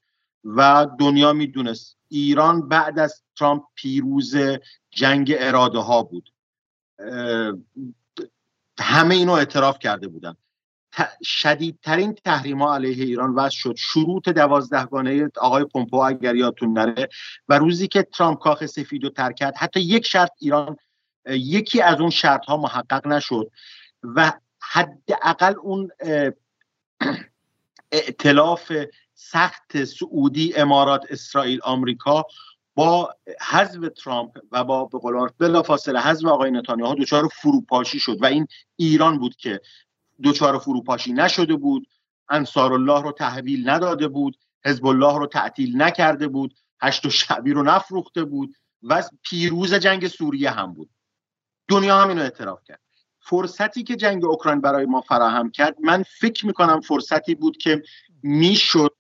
و 0.45 0.87
دنیا 1.01 1.33
می‌دونست 1.33 1.97
ایران 2.09 2.69
بعد 2.69 2.99
از 2.99 3.23
ترامپ 3.39 3.63
پیروز 3.75 4.37
جنگ 4.91 5.35
اراده 5.39 5.79
ها 5.79 6.03
بود 6.03 6.33
همه 8.81 9.15
اینو 9.15 9.33
اعتراف 9.33 9.79
کرده 9.79 10.09
بودن. 10.09 10.35
شدیدترین 11.25 12.15
تحریم 12.15 12.63
ها 12.63 12.75
علیه 12.75 13.05
ایران 13.05 13.35
وضع 13.35 13.57
شد. 13.57 13.75
شروط 13.77 14.29
دوازدهگانه 14.29 15.31
آقای 15.37 15.65
پومپو 15.65 15.97
اگر 15.97 16.35
یادتون 16.35 16.73
نره 16.73 17.09
و 17.49 17.59
روزی 17.59 17.89
که 17.89 18.03
ترامپ 18.03 18.39
کاخ 18.39 18.67
سفید 18.67 19.05
رو 19.05 19.11
ترک 19.11 19.37
کرد 19.37 19.57
حتی 19.57 19.81
یک 19.81 20.07
شرط 20.07 20.31
ایران 20.39 20.77
یکی 21.27 21.83
از 21.83 22.01
اون 22.01 22.11
شرط 22.11 22.45
ها 22.45 22.57
محقق 22.57 23.07
نشد 23.07 23.51
و 24.03 24.33
حداقل 24.61 25.55
اون 25.63 25.91
ائتلاف 27.93 28.73
سخت 29.15 29.85
سعودی 29.85 30.55
امارات 30.55 31.05
اسرائیل 31.11 31.61
آمریکا 31.63 32.25
با 32.75 33.15
حذف 33.41 33.89
ترامپ 34.05 34.39
و 34.53 34.65
با 34.65 34.85
به 34.85 34.99
قول 34.99 35.29
بلافاصله 35.39 36.01
حذف 36.01 36.27
آقای 36.27 36.51
نتانیاهو 36.51 36.95
دچار 36.95 37.29
فروپاشی 37.29 38.01
شد 38.01 38.23
و 38.23 38.27
این 38.27 38.47
ایران 38.77 39.19
بود 39.19 39.37
که 39.37 39.61
دچار 40.25 40.59
فروپاشی 40.59 41.13
نشده 41.13 41.57
بود. 41.57 41.89
انصار 42.29 42.73
الله 42.73 43.03
رو 43.03 43.13
تحویل 43.13 43.71
نداده 43.71 44.09
بود. 44.09 44.37
حزب 44.65 44.87
الله 44.87 45.19
رو 45.19 45.27
تعطیل 45.27 45.83
نکرده 45.83 46.29
بود. 46.29 46.55
هشت 46.83 47.07
و 47.07 47.11
شعبی 47.11 47.53
رو 47.53 47.63
نفروخته 47.63 48.25
بود. 48.25 48.55
و 48.83 49.03
پیروز 49.23 49.75
جنگ 49.75 50.09
سوریه 50.09 50.51
هم 50.51 50.73
بود. 50.73 50.91
دنیا 51.69 51.99
هم 51.99 52.09
اینو 52.09 52.23
اعتراف 52.23 52.65
کرد. 52.65 52.81
فرصتی 53.21 53.83
که 53.83 53.97
جنگ 53.97 54.25
اوکراین 54.25 54.61
برای 54.61 54.87
ما 54.87 55.01
فراهم 55.01 55.51
کرد 55.51 55.77
من 55.81 56.05
فکر 56.21 56.47
می‌کنم 56.47 56.81
فرصتی 56.81 57.35
بود 57.35 57.57
که 57.57 57.83
می‌شد 58.23 58.97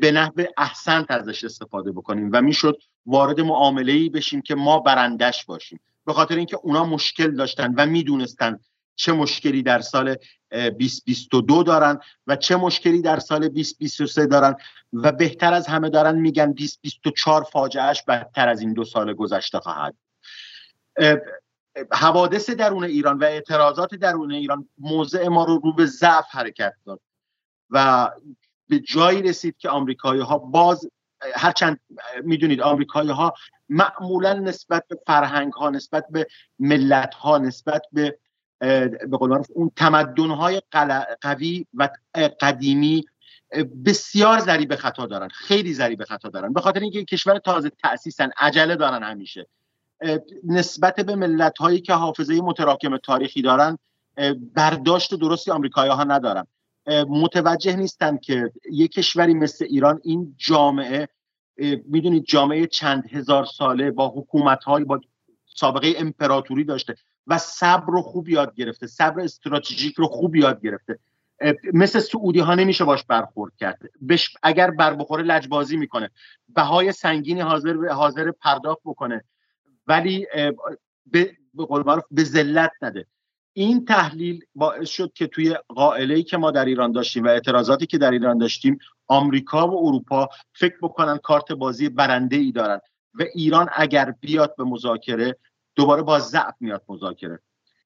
به 0.00 0.12
نحو 0.12 0.44
احسنت 0.58 1.10
ازش 1.10 1.44
استفاده 1.44 1.92
بکنیم 1.92 2.30
و 2.32 2.42
می‌شد 2.42 2.78
وارد 3.06 3.40
معامله 3.40 3.92
ای 3.92 4.08
بشیم 4.08 4.42
که 4.42 4.54
ما 4.54 4.78
برندش 4.78 5.44
باشیم. 5.44 5.80
به 6.06 6.12
خاطر 6.12 6.36
اینکه 6.36 6.56
اونا 6.56 6.84
مشکل 6.84 7.34
داشتن 7.34 7.74
و 7.76 7.86
می‌دونستن 7.86 8.58
چه 9.00 9.12
مشکلی 9.12 9.62
در 9.62 9.80
سال 9.80 10.16
2022 10.50 11.62
دارن 11.62 11.98
و 12.26 12.36
چه 12.36 12.56
مشکلی 12.56 13.02
در 13.02 13.18
سال 13.18 13.48
2023 13.48 14.26
دارن 14.26 14.54
و 14.92 15.12
بهتر 15.12 15.52
از 15.52 15.66
همه 15.66 15.90
دارن 15.90 16.18
میگن 16.18 16.52
2024 16.52 17.42
فاجعهش 17.42 18.02
بدتر 18.02 18.48
از 18.48 18.60
این 18.60 18.72
دو 18.72 18.84
سال 18.84 19.14
گذشته 19.14 19.60
خواهد. 19.60 19.94
حوادث 21.92 22.50
درون 22.50 22.84
ایران 22.84 23.18
و 23.18 23.24
اعتراضات 23.24 23.94
درون 23.94 24.32
ایران 24.32 24.68
موضع 24.78 25.28
ما 25.28 25.44
رو 25.44 25.58
رو 25.58 25.72
به 25.72 25.86
ضعف 25.86 26.26
حرکت 26.30 26.74
داد 26.86 27.00
و 27.70 28.10
به 28.68 28.78
جایی 28.78 29.22
رسید 29.22 29.56
که 29.58 29.68
آمریکایی 29.68 30.20
ها 30.20 30.38
باز 30.38 30.88
هرچند 31.34 31.80
می‌دونید 32.24 32.60
آمریکایی 32.60 33.10
ها 33.10 33.34
معمولا 33.68 34.32
نسبت 34.32 34.84
به 34.88 34.98
فرهنگ 35.06 35.52
ها 35.52 35.70
نسبت 35.70 36.06
به 36.10 36.26
ملت 36.58 37.14
ها 37.14 37.38
نسبت 37.38 37.82
به 37.92 38.18
به 38.60 39.16
قول 39.18 39.42
اون 39.54 39.70
تمدن 39.76 40.30
های 40.30 40.62
قوی 41.20 41.66
و 41.74 41.88
قدیمی 42.40 43.04
بسیار 43.86 44.38
ذریب 44.38 44.74
خطا 44.74 45.06
دارن 45.06 45.28
خیلی 45.28 45.74
ذریب 45.74 46.04
خطا 46.04 46.28
دارن. 46.28 46.52
به 46.52 46.60
خاطر 46.60 46.80
اینکه 46.80 47.04
کشور 47.04 47.38
تازه 47.38 47.70
تاسیسن 47.70 48.30
عجله 48.36 48.76
دارن 48.76 49.02
همیشه. 49.02 49.46
نسبت 50.44 51.00
به 51.00 51.14
ملت 51.14 51.58
هایی 51.58 51.80
که 51.80 51.92
حافظه 51.92 52.40
متراکم 52.40 52.96
تاریخی 52.96 53.42
دارن 53.42 53.78
برداشت 54.54 55.14
درستی 55.14 55.50
آمریکایی 55.50 55.90
ها 55.90 56.04
ندارن. 56.04 56.46
متوجه 57.08 57.76
نیستن 57.76 58.16
که 58.16 58.52
یک 58.72 58.92
کشوری 58.92 59.34
مثل 59.34 59.64
ایران 59.64 60.00
این 60.04 60.34
جامعه 60.38 61.08
می‌دونید 61.86 62.24
جامعه 62.24 62.66
چند 62.66 63.04
هزار 63.12 63.44
ساله 63.44 63.90
با 63.90 64.08
حکومت 64.08 64.64
های 64.64 64.84
با 64.84 65.00
سابقه 65.60 65.94
امپراتوری 65.96 66.64
داشته 66.64 66.94
و 67.26 67.38
صبر 67.38 67.92
رو 67.92 68.02
خوب 68.02 68.28
یاد 68.28 68.54
گرفته 68.54 68.86
صبر 68.86 69.20
استراتژیک 69.20 69.94
رو 69.94 70.06
خوب 70.06 70.36
یاد 70.36 70.62
گرفته. 70.62 70.98
مثل 71.72 71.98
سعودی 71.98 72.40
ها 72.40 72.54
نمیشه 72.54 72.84
باش 72.84 73.04
برخورد 73.04 73.52
کرد. 73.56 73.78
بش 74.08 74.34
اگر 74.42 74.70
بر 74.70 74.94
بخوره 74.94 75.22
لجبازی 75.22 75.76
می‌کنه. 75.76 76.10
بهای 76.48 76.92
سنگینی 76.92 77.40
حاضر 77.40 77.88
حاضر 77.88 78.30
پرداخت 78.30 78.80
بکنه. 78.84 79.24
ولی 79.86 80.26
به 81.06 81.36
به 82.10 82.24
ذلت 82.24 82.72
نده. 82.82 83.06
این 83.52 83.84
تحلیل 83.84 84.44
باعث 84.54 84.88
شد 84.88 85.12
که 85.14 85.26
توی 85.26 85.56
قائله 85.68 86.22
که 86.22 86.36
ما 86.36 86.50
در 86.50 86.64
ایران 86.64 86.92
داشتیم 86.92 87.24
و 87.24 87.28
اعتراضاتی 87.28 87.86
که 87.86 87.98
در 87.98 88.10
ایران 88.10 88.38
داشتیم 88.38 88.78
آمریکا 89.06 89.68
و 89.68 89.86
اروپا 89.86 90.28
فکر 90.52 90.76
بکنن 90.82 91.18
کارت 91.18 91.52
بازی 91.52 91.88
برنده 91.88 92.36
ای 92.36 92.52
دارن. 92.52 92.80
و 93.14 93.22
ایران 93.34 93.68
اگر 93.72 94.14
بیاد 94.20 94.56
به 94.56 94.64
مذاکره 94.64 95.36
دوباره 95.74 96.02
با 96.02 96.18
ضعف 96.18 96.54
میاد 96.60 96.84
مذاکره. 96.88 97.38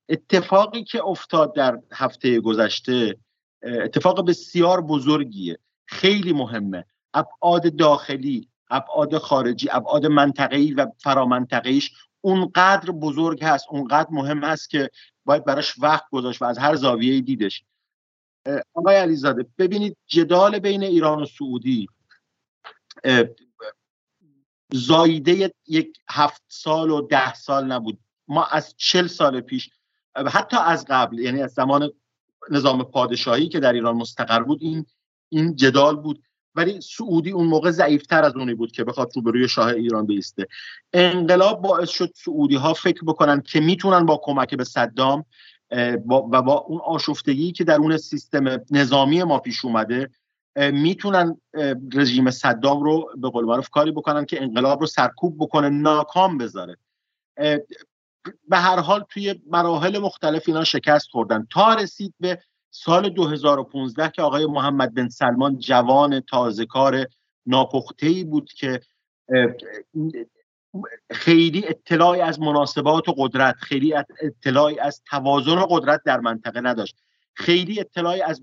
اتفاقی 0.09 0.85
که 0.85 1.05
افتاد 1.05 1.55
در 1.55 1.79
هفته 1.93 2.41
گذشته 2.41 3.17
اتفاق 3.63 4.29
بسیار 4.29 4.81
بزرگیه. 4.81 5.59
خیلی 5.87 6.33
مهمه. 6.33 6.85
ابعاد 7.15 7.77
داخلی 7.77 8.49
ابعاد 8.71 9.19
خارجی 9.19 9.69
ابعاد 9.71 10.07
منطقه‌ای 10.07 10.75
و 10.75 10.87
فرامنطقه‌ایش 10.99 11.93
اونقدر 12.21 12.91
بزرگ 12.91 13.45
هست 13.45 13.67
اونقدر 13.71 14.09
مهم 14.11 14.45
هست 14.45 14.71
که 14.71 14.91
باید 15.25 15.45
براش 15.45 15.75
وقت 15.79 16.05
گذاشت 16.11 16.43
و 16.43 16.45
از 16.45 16.59
هر 16.59 16.75
زاویه 16.75 17.21
دیدش. 17.21 17.65
آقای 18.75 18.97
علیزاده 18.97 19.47
ببینید 19.59 19.97
جدال 20.07 20.59
بین 20.59 20.83
ایران 20.83 21.23
و 21.23 21.27
سعودی 21.27 21.89
زایده 24.75 25.55
یک 25.67 25.99
هفت 26.11 26.43
سال 26.49 26.91
و 26.91 27.01
ده 27.01 27.35
سال 27.35 27.73
نبود. 27.73 27.99
ما 28.29 28.45
از 28.45 28.75
چل 28.77 29.07
سال 29.07 29.41
پیش 29.41 29.71
حتی 30.17 30.57
از 30.57 30.87
قبل 30.89 31.19
یعنی 31.19 31.43
از 31.43 31.53
زمان 31.53 31.91
نظام 32.51 32.83
پادشاهی 32.83 33.49
که 33.49 33.61
در 33.61 33.73
ایران 33.73 33.97
مستقر 33.97 34.43
بود 34.43 34.59
این 34.63 34.87
این 35.29 35.57
جدال 35.57 35.97
بود. 35.97 36.23
ولی 36.55 36.81
سعودی 36.81 37.31
اون 37.31 37.47
موقع 37.47 37.71
ضعیفتر 37.71 38.25
از 38.25 38.37
اونی 38.37 38.55
بود 38.55 38.73
که 38.73 38.85
بخواد 38.85 39.13
روبروی 39.15 39.49
شاه 39.49 39.67
ایران 39.67 40.07
بیسته. 40.07 40.47
انقلاب 40.93 41.63
باعث 41.63 41.89
شد 41.89 42.13
سعودی 42.15 42.57
ها 42.57 42.75
فکر 42.75 43.05
بکنن 43.05 43.41
که 43.41 43.61
می‌تونن 43.61 44.07
با 44.07 44.21
کمک 44.23 44.55
به 44.55 44.65
صدام 44.65 45.25
و 46.33 46.43
با 46.43 46.55
اون 46.55 46.81
آشفتگی 46.85 47.53
که 47.53 47.65
در 47.65 47.77
اون 47.77 47.97
سیستم 47.97 48.65
نظامی 48.71 49.23
ما 49.23 49.39
پیش 49.39 49.65
اومده 49.65 50.11
می‌تونن 50.57 51.41
رژیم 51.93 52.31
صدام 52.31 52.83
رو 52.83 53.11
به 53.17 53.31
قول 53.31 53.45
معروف 53.45 53.69
کاری 53.69 53.93
بکنن 53.93 54.25
که 54.25 54.43
انقلاب 54.43 54.81
رو 54.81 54.87
سرکوب 54.87 55.37
بکنه 55.39 55.69
ناکام 55.69 56.39
بذاره. 56.39 56.77
به 58.49 58.57
هر 58.57 58.81
حال 58.81 59.05
توی 59.09 59.43
مراحل 59.51 59.99
مختلف 59.99 60.43
اینا 60.47 60.65
شکست 60.65 61.11
خوردن. 61.11 61.47
تا 61.51 61.75
رسید 61.75 62.15
به 62.21 62.43
سال 62.71 63.09
2015 63.09 64.11
که 64.11 64.23
آقای 64.23 64.47
محمد 64.47 64.95
بن 64.95 65.09
سلمان 65.09 65.59
جوان 65.59 66.21
تازهکار 66.21 67.07
ناپخته 67.47 68.07
ای 68.07 68.25
بود 68.25 68.53
که 68.53 68.81
خیلی 71.11 71.69
اطلاعی 71.69 72.21
از 72.21 72.41
مناسبات 72.41 73.09
و 73.09 73.15
قدرت 73.19 73.55
خیلی 73.55 73.95
اطلاعی 74.23 74.79
از 74.79 75.03
توازن 75.11 75.67
قدرت 75.71 76.03
در 76.05 76.21
منطقه 76.21 76.61
نداشت. 76.61 76.97
خیلی 77.35 77.81
اطلاعی 77.81 78.23
از 78.23 78.41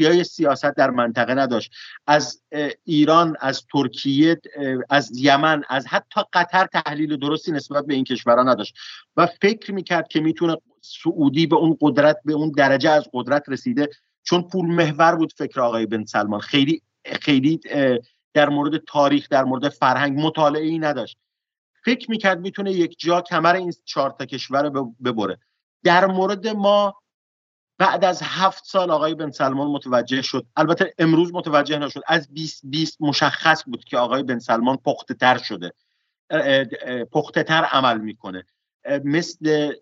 های 0.00 0.24
سیاست 0.24 0.70
در 0.76 0.90
منطقه 0.90 1.34
نداشت. 1.34 1.72
از 2.06 2.42
ایران 2.84 3.36
از 3.40 3.66
ترکیه 3.72 4.40
از 4.90 5.18
یمن 5.18 5.62
از 5.68 5.86
حتی 5.86 6.20
قطر 6.32 6.66
تحلیل 6.66 7.16
درستی 7.16 7.52
نسبت 7.52 7.86
به 7.86 7.94
این 7.94 8.04
کشورها 8.04 8.42
نداشت. 8.42 8.74
و 9.16 9.26
فکر 9.26 9.72
می‌کرد 9.72 10.08
که 10.08 10.20
می‌تونه 10.20 10.56
سعودی 10.80 11.46
به 11.46 11.56
اون 11.56 11.76
قدرت 11.80 12.16
به 12.24 12.32
اون 12.32 12.50
درجه 12.50 12.90
از 12.90 13.08
قدرت 13.12 13.48
رسیده 13.48 13.88
چون 14.22 14.42
پول 14.42 14.66
محور 14.66 15.16
بود 15.16 15.32
فکر 15.32 15.60
آقای 15.60 15.86
بن 15.86 16.04
سلمان. 16.04 16.40
خیلی 16.40 16.82
خیلی 17.04 17.60
در 18.34 18.48
مورد 18.48 18.76
تاریخ 18.76 19.28
در 19.28 19.44
مورد 19.44 19.68
فرهنگ 19.68 20.20
مطالعه 20.20 20.66
ای 20.66 20.78
نداشت. 20.78 21.18
فکر 21.84 22.10
می‌کرد 22.10 22.40
می‌تونه 22.40 22.72
یک 22.72 22.96
جا 22.98 23.20
کمر 23.20 23.54
این 23.54 23.72
چهار 23.84 24.10
تا 24.10 24.24
کشور 24.24 24.70
ببره. 25.04 25.38
در 25.84 26.06
مورد 26.06 26.46
ما 26.46 26.94
بعد 27.78 28.04
از 28.04 28.20
هفت 28.22 28.64
سال 28.64 28.90
آقای 28.90 29.14
بن 29.14 29.30
سلمان 29.30 29.68
متوجه 29.68 30.22
شد. 30.22 30.46
البته 30.56 30.94
امروز 30.98 31.34
متوجه 31.34 31.78
نشد. 31.78 32.00
از 32.06 32.28
20 32.32 32.60
20 32.64 32.96
مشخص 33.00 33.64
بود 33.66 33.84
که 33.84 33.98
آقای 33.98 34.22
بن 34.22 34.38
سلمان 34.38 34.76
پخته 34.76 35.14
تر 35.14 35.38
شده 35.38 35.72
پخته 37.12 37.42
تر 37.42 37.64
عمل 37.64 37.98
می‌کنه. 37.98 38.44
مثل 39.04 39.72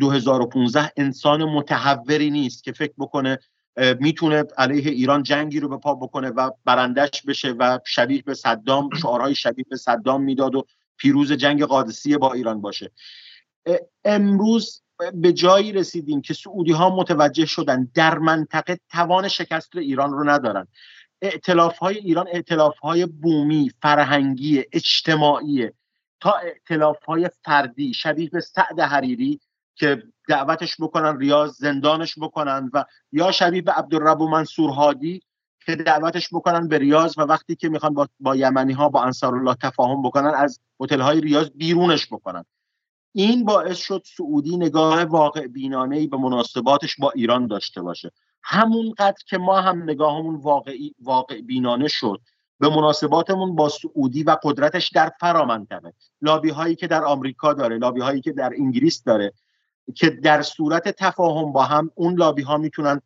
2015 0.00 0.92
انسان 0.96 1.44
متحوری 1.44 2.30
نیست 2.30 2.64
که 2.64 2.72
فکر 2.72 2.92
بکنه 2.98 3.38
می‌تونه 4.00 4.44
علیه 4.58 4.90
ایران 4.90 5.22
جنگی 5.22 5.60
رو 5.60 5.68
به 5.68 5.76
پا 5.76 5.94
بکنه 5.94 6.28
و 6.28 6.50
برندش 6.64 7.22
بشه 7.22 7.50
و 7.50 7.78
شبیه 7.86 8.22
به 8.22 8.34
صدام 8.34 8.90
شعارهای 9.02 9.34
شبیه 9.34 9.64
به 9.70 9.76
صدام 9.76 10.22
می‌داد 10.22 10.54
و 10.54 10.66
پیروز 10.96 11.32
جنگ 11.32 11.64
قادسیه 11.64 12.18
با 12.18 12.32
ایران 12.32 12.60
باشه. 12.60 12.90
امروز 14.04 14.82
به 15.14 15.32
جایی 15.32 15.72
رسیدیم 15.72 16.20
که 16.20 16.34
سعودی 16.34 16.72
ها 16.72 16.96
متوجه 16.96 17.46
شدن 17.46 17.90
در 17.94 18.18
منطقه 18.18 18.78
توان 18.90 19.28
شکست 19.28 19.76
ایران 19.76 20.12
رو 20.12 20.30
ندارن. 20.30 20.66
اعتلاف 21.22 21.78
های 21.78 21.98
ایران 21.98 22.26
اعتلاف 22.32 22.78
های 22.78 23.06
بومی 23.06 23.70
فرهنگی 23.82 24.64
اجتماعی 24.72 25.70
تا 26.20 26.32
اعتلاف 26.32 27.04
های 27.04 27.30
فردی 27.44 27.94
شبیه 27.94 28.30
به 28.30 28.40
سعد 28.40 28.80
حریری 28.80 29.40
که 29.74 30.02
دعوتش 30.28 30.76
بکنن 30.80 31.18
ریاض 31.18 31.56
زندانش 31.56 32.18
بکنن 32.18 32.70
و 32.72 32.84
یا 33.12 33.32
شبیه 33.32 33.62
به 33.62 33.72
عبدالرب 33.72 34.22
منصور 34.22 34.70
هادی 34.70 35.22
که 35.66 35.76
دعوتش 35.76 36.28
بکنن 36.32 36.68
به 36.68 36.78
ریاض 36.78 37.18
و 37.18 37.22
وقتی 37.22 37.56
که 37.56 37.68
می‌خوان 37.68 37.94
با, 37.94 38.08
با 38.20 38.36
یمنی 38.36 38.72
ها 38.72 38.88
با 38.88 39.02
انصار 39.02 39.34
الله 39.34 39.54
تفاهم 39.54 40.02
بکنن 40.02 40.32
از 40.36 40.60
هتل 40.80 41.00
های 41.00 41.20
ریاض 41.20 41.50
بیرونش 41.50 42.06
بکنن. 42.06 42.44
این 43.12 43.44
باعث 43.44 43.76
شد 43.76 44.02
سعودی 44.16 44.56
نگاه 44.56 45.04
واقع 45.04 45.46
بینانه 45.46 45.96
ای 45.96 46.06
به 46.06 46.16
مناسباتش 46.16 46.96
با 46.98 47.10
ایران 47.10 47.46
داشته 47.46 47.82
باشه. 47.82 48.12
همونقدر 48.42 49.22
که 49.26 49.38
ما 49.38 49.60
هم 49.60 49.82
نگاهمون 49.82 50.36
واقعی 50.36 50.94
واقع 50.98 51.40
بینانه 51.40 51.88
شد 51.88 52.20
به 52.60 52.68
مناسباتمون 52.68 53.56
با 53.56 53.68
سعودی 53.68 54.22
و 54.22 54.36
قدرتش 54.42 54.88
در 54.88 55.12
فرامنطقه 55.20 55.92
لابی 56.22 56.50
هایی 56.50 56.74
که 56.74 56.86
در 56.86 57.04
آمریکا 57.04 57.52
داره 57.52 57.78
لابی 57.78 58.00
هایی 58.00 58.20
که 58.20 58.32
در 58.32 58.52
انگلیس 58.58 59.04
داره 59.04 59.32
که 59.94 60.10
در 60.10 60.42
صورت 60.42 60.88
تفاهم 60.88 61.52
با 61.52 61.64
هم 61.64 61.90
اون 61.94 62.14
لابی 62.14 62.42
ها 62.42 62.56
می‌تونن 62.56 63.00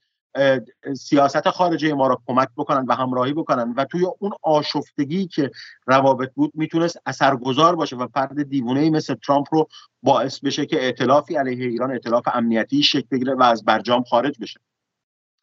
سیاست 0.96 1.50
خارجه 1.50 1.94
ما 1.94 2.06
را 2.06 2.22
کمک 2.26 2.48
بکنن 2.56 2.86
و 2.88 2.94
همراهی 2.94 3.32
بکنن 3.32 3.74
و 3.76 3.84
توی 3.84 4.06
اون 4.18 4.32
آشفتگی 4.42 5.26
که 5.26 5.50
روابط 5.86 6.32
بود 6.34 6.52
می‌تونست 6.54 6.98
اثرگذار 7.06 7.76
باشه 7.76 7.96
و 7.96 8.06
فرد 8.06 8.42
دیوونه 8.42 8.80
ای 8.80 8.90
مثل 8.90 9.14
ترامپ 9.14 9.46
رو 9.50 9.68
باعث 10.02 10.40
بشه 10.40 10.66
که 10.66 10.84
ائتلافی 10.84 11.36
علیه 11.36 11.66
ایران 11.66 11.90
ائتلاف 11.90 12.28
امنیتی 12.34 12.82
شکل 12.82 13.06
بگیره 13.10 13.34
و 13.34 13.42
از 13.42 13.64
برجام 13.64 14.02
خارج 14.02 14.38
بشه. 14.40 14.60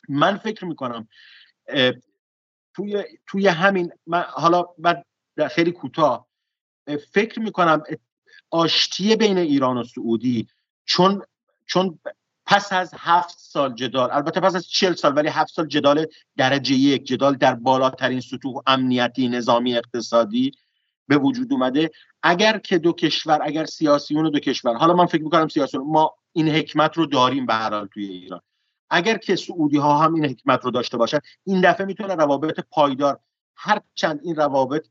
من 0.10 0.38
فکر 0.38 0.66
می‌کنم 0.66 1.08
توی 2.74 3.04
توی 3.28 3.48
همین 3.48 3.92
من 4.08 4.22
حالا 4.22 4.66
بعد 4.78 5.06
خیلی 5.52 5.72
کوتاه 5.72 6.28
فکر 7.12 7.40
می‌کنم 7.40 7.84
آشتی 8.50 9.16
بین 9.16 9.38
ایران 9.38 9.78
و 9.78 9.84
سعودی 9.84 10.48
چون 10.86 11.22
چون 11.66 12.00
پس 12.52 12.74
از 12.74 12.94
هفت 12.98 13.40
سال 13.40 13.74
جدال 13.74 14.12
البته 14.12 14.40
پس 14.40 14.56
از 14.56 14.68
چل 14.68 14.94
سال 14.94 15.18
ولی 15.18 15.30
هفت 15.30 15.54
سال 15.54 15.68
جدال 15.68 16.06
درجه 16.38 16.76
یک 16.76 17.04
جدال 17.04 17.36
در 17.36 17.56
بالاترین 17.56 18.20
سطوح 18.20 18.62
امنیتی 18.68 19.28
نظامی 19.28 19.78
اقتصادی 19.78 20.52
به 21.08 21.18
وجود 21.18 21.54
اومده. 21.54 21.92
اگر 22.24 22.58
که 22.58 22.78
دو 22.78 22.94
کشور 22.94 23.40
اگر 23.42 23.66
سیاسیون 23.66 24.30
دو 24.30 24.40
کشور 24.40 24.74
حالا 24.74 24.94
من 24.94 25.06
فکر 25.06 25.24
می‌کنم 25.24 25.48
سیاسیون 25.48 25.84
ما 25.88 26.14
این 26.34 26.50
حکمت 26.50 26.98
رو 26.98 27.06
داریم 27.06 27.46
به 27.46 27.54
حال 27.54 27.88
توی 27.88 28.06
ایران. 28.06 28.42
اگر 28.90 29.18
که 29.18 29.36
سعودی 29.36 29.78
ها 29.78 29.98
هم 29.98 30.14
این 30.14 30.26
حکمت 30.26 30.66
رو 30.66 30.72
داشته 30.72 30.98
باشن 30.98 31.20
این 31.44 31.62
دفعه 31.62 31.86
می‌تونه 31.86 32.16
روابط 32.16 32.60
پایدار 32.72 33.20
هر 33.56 33.82
چند 33.96 34.20
این 34.24 34.36
روابط 34.36 34.88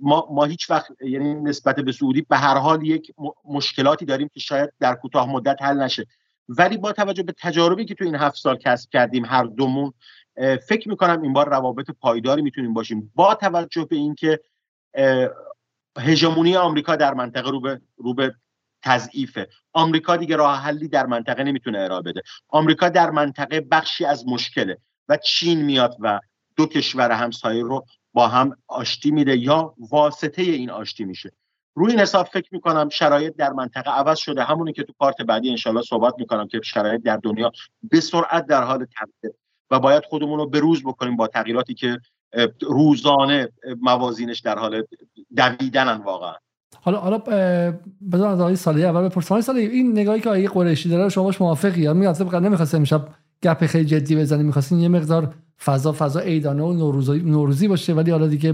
ما, 0.00 0.28
ما 0.30 0.44
هیچ 0.44 0.70
وقت 0.70 0.90
یعنی 1.00 1.34
نسبت 1.34 1.76
به 1.76 1.92
سعودی 1.92 2.22
به 2.22 2.36
هر 2.36 2.58
حال 2.58 2.86
یک 2.86 3.12
مشکلاتی 3.44 4.04
داریم 4.04 4.28
که 4.34 4.40
شاید 4.40 4.72
در 4.80 4.94
کوتاه 4.94 5.30
مدت 5.30 5.56
حل 5.62 5.82
نشه. 5.82 6.06
ولی 6.58 6.76
با 6.76 6.92
توجه 6.92 7.22
به 7.22 7.34
تجاربی 7.38 7.84
که 7.84 7.94
تو 7.94 8.04
این 8.04 8.14
هفت 8.14 8.36
سال 8.36 8.56
کسب 8.56 8.90
کردیم 8.90 9.24
هر 9.24 9.44
دومون 9.44 9.92
فکر 10.68 10.88
می‌کنم 10.88 11.22
این 11.22 11.32
بار 11.32 11.48
روابط 11.48 11.90
پایداری 11.90 12.42
می‌تونیم 12.42 12.74
باشیم. 12.74 13.12
با 13.14 13.34
توجه 13.34 13.84
به 13.84 13.96
اینکه 13.96 14.40
هژمونی 15.98 16.56
آمریکا 16.56 16.96
در 16.96 17.14
منطقه 17.14 17.50
رو 17.50 17.60
به 17.60 17.80
رو 17.96 18.14
به 18.14 18.34
تضعیفه. 18.82 19.48
آمریکا 19.72 20.16
دیگه 20.16 20.36
راه 20.36 20.60
حلی 20.60 20.88
در 20.88 21.06
منطقه 21.06 21.44
نمی‌تونه 21.44 21.78
ارائه 21.78 22.02
بده. 22.02 22.22
آمریکا 22.48 22.88
در 22.88 23.10
منطقه 23.10 23.60
بخشی 23.60 24.04
از 24.04 24.28
مشکله 24.28 24.78
و 25.08 25.16
چین 25.16 25.62
میاد 25.62 25.96
و 26.00 26.20
دو 26.56 26.66
کشور 26.66 27.10
همسایه 27.10 27.62
رو 27.62 27.86
با 28.12 28.28
هم 28.28 28.56
آشتی 28.66 29.10
میده 29.10 29.36
یا 29.36 29.74
واسطه 29.90 30.42
این 30.42 30.70
آشتی 30.70 31.04
میشه. 31.04 31.32
روی 31.74 31.90
این 31.90 32.00
حساب 32.00 32.26
فکر 32.26 32.48
می‌کنم 32.52 32.88
شرایط 32.88 33.36
در 33.36 33.52
منطقه 33.52 33.90
عوض 33.90 34.18
شده. 34.18 34.42
همونی 34.44 34.72
که 34.72 34.82
تو 34.82 34.92
پارت 34.98 35.22
بعدی 35.22 35.50
انشالله 35.50 35.82
صحبت 35.82 36.14
می‌کنم 36.18 36.48
که 36.48 36.60
شرایط 36.64 37.02
در 37.02 37.16
دنیا 37.16 37.52
به 37.82 38.00
سرعت 38.00 38.46
در 38.46 38.62
حال 38.62 38.84
تغییر 38.84 39.34
و 39.70 39.80
باید 39.80 40.04
خودمون 40.04 40.38
رو 40.38 40.48
به 40.48 40.60
روز 40.60 40.82
بکنیم 40.82 41.16
با 41.16 41.26
تغییراتی 41.26 41.74
که 41.74 41.98
روزانه 42.62 43.48
موازینش 43.80 44.40
در 44.40 44.58
حال 44.58 44.82
دویدنن 45.36 45.96
واقعا. 45.96 46.34
حالا 46.82 46.98
حالا 46.98 47.18
بذار 48.12 48.28
از 48.28 48.40
آقای 48.40 48.56
سالی 48.56 48.84
اول 48.84 49.08
بپرسم. 49.08 49.40
سالی 49.40 49.66
این 49.66 49.92
نگاهی 49.92 50.20
که 50.20 50.28
آقای 50.28 50.48
قریشی 50.48 50.88
داره 50.88 51.08
شما 51.08 51.24
باش 51.24 51.40
موافقی؟ 51.40 51.80
یا 51.80 51.94
میاد 51.94 52.14
طبق 52.14 52.34
نمی‌خواست 52.34 52.74
امشب 52.74 53.08
گپ 53.42 53.66
خیلی 53.66 53.84
جدی 53.84 54.16
بزنیم. 54.16 54.46
می‌خواستین 54.46 54.80
یه 54.80 54.88
مقدار 54.88 55.34
فضا 55.64 55.92
فضا 55.92 56.20
عیدانه 56.20 56.62
و 56.62 56.72
نوروزی 56.72 57.18
نوروزی 57.18 57.68
باشه 57.68 57.92
ولی 57.92 58.10
حالا 58.10 58.26
دیگه 58.26 58.52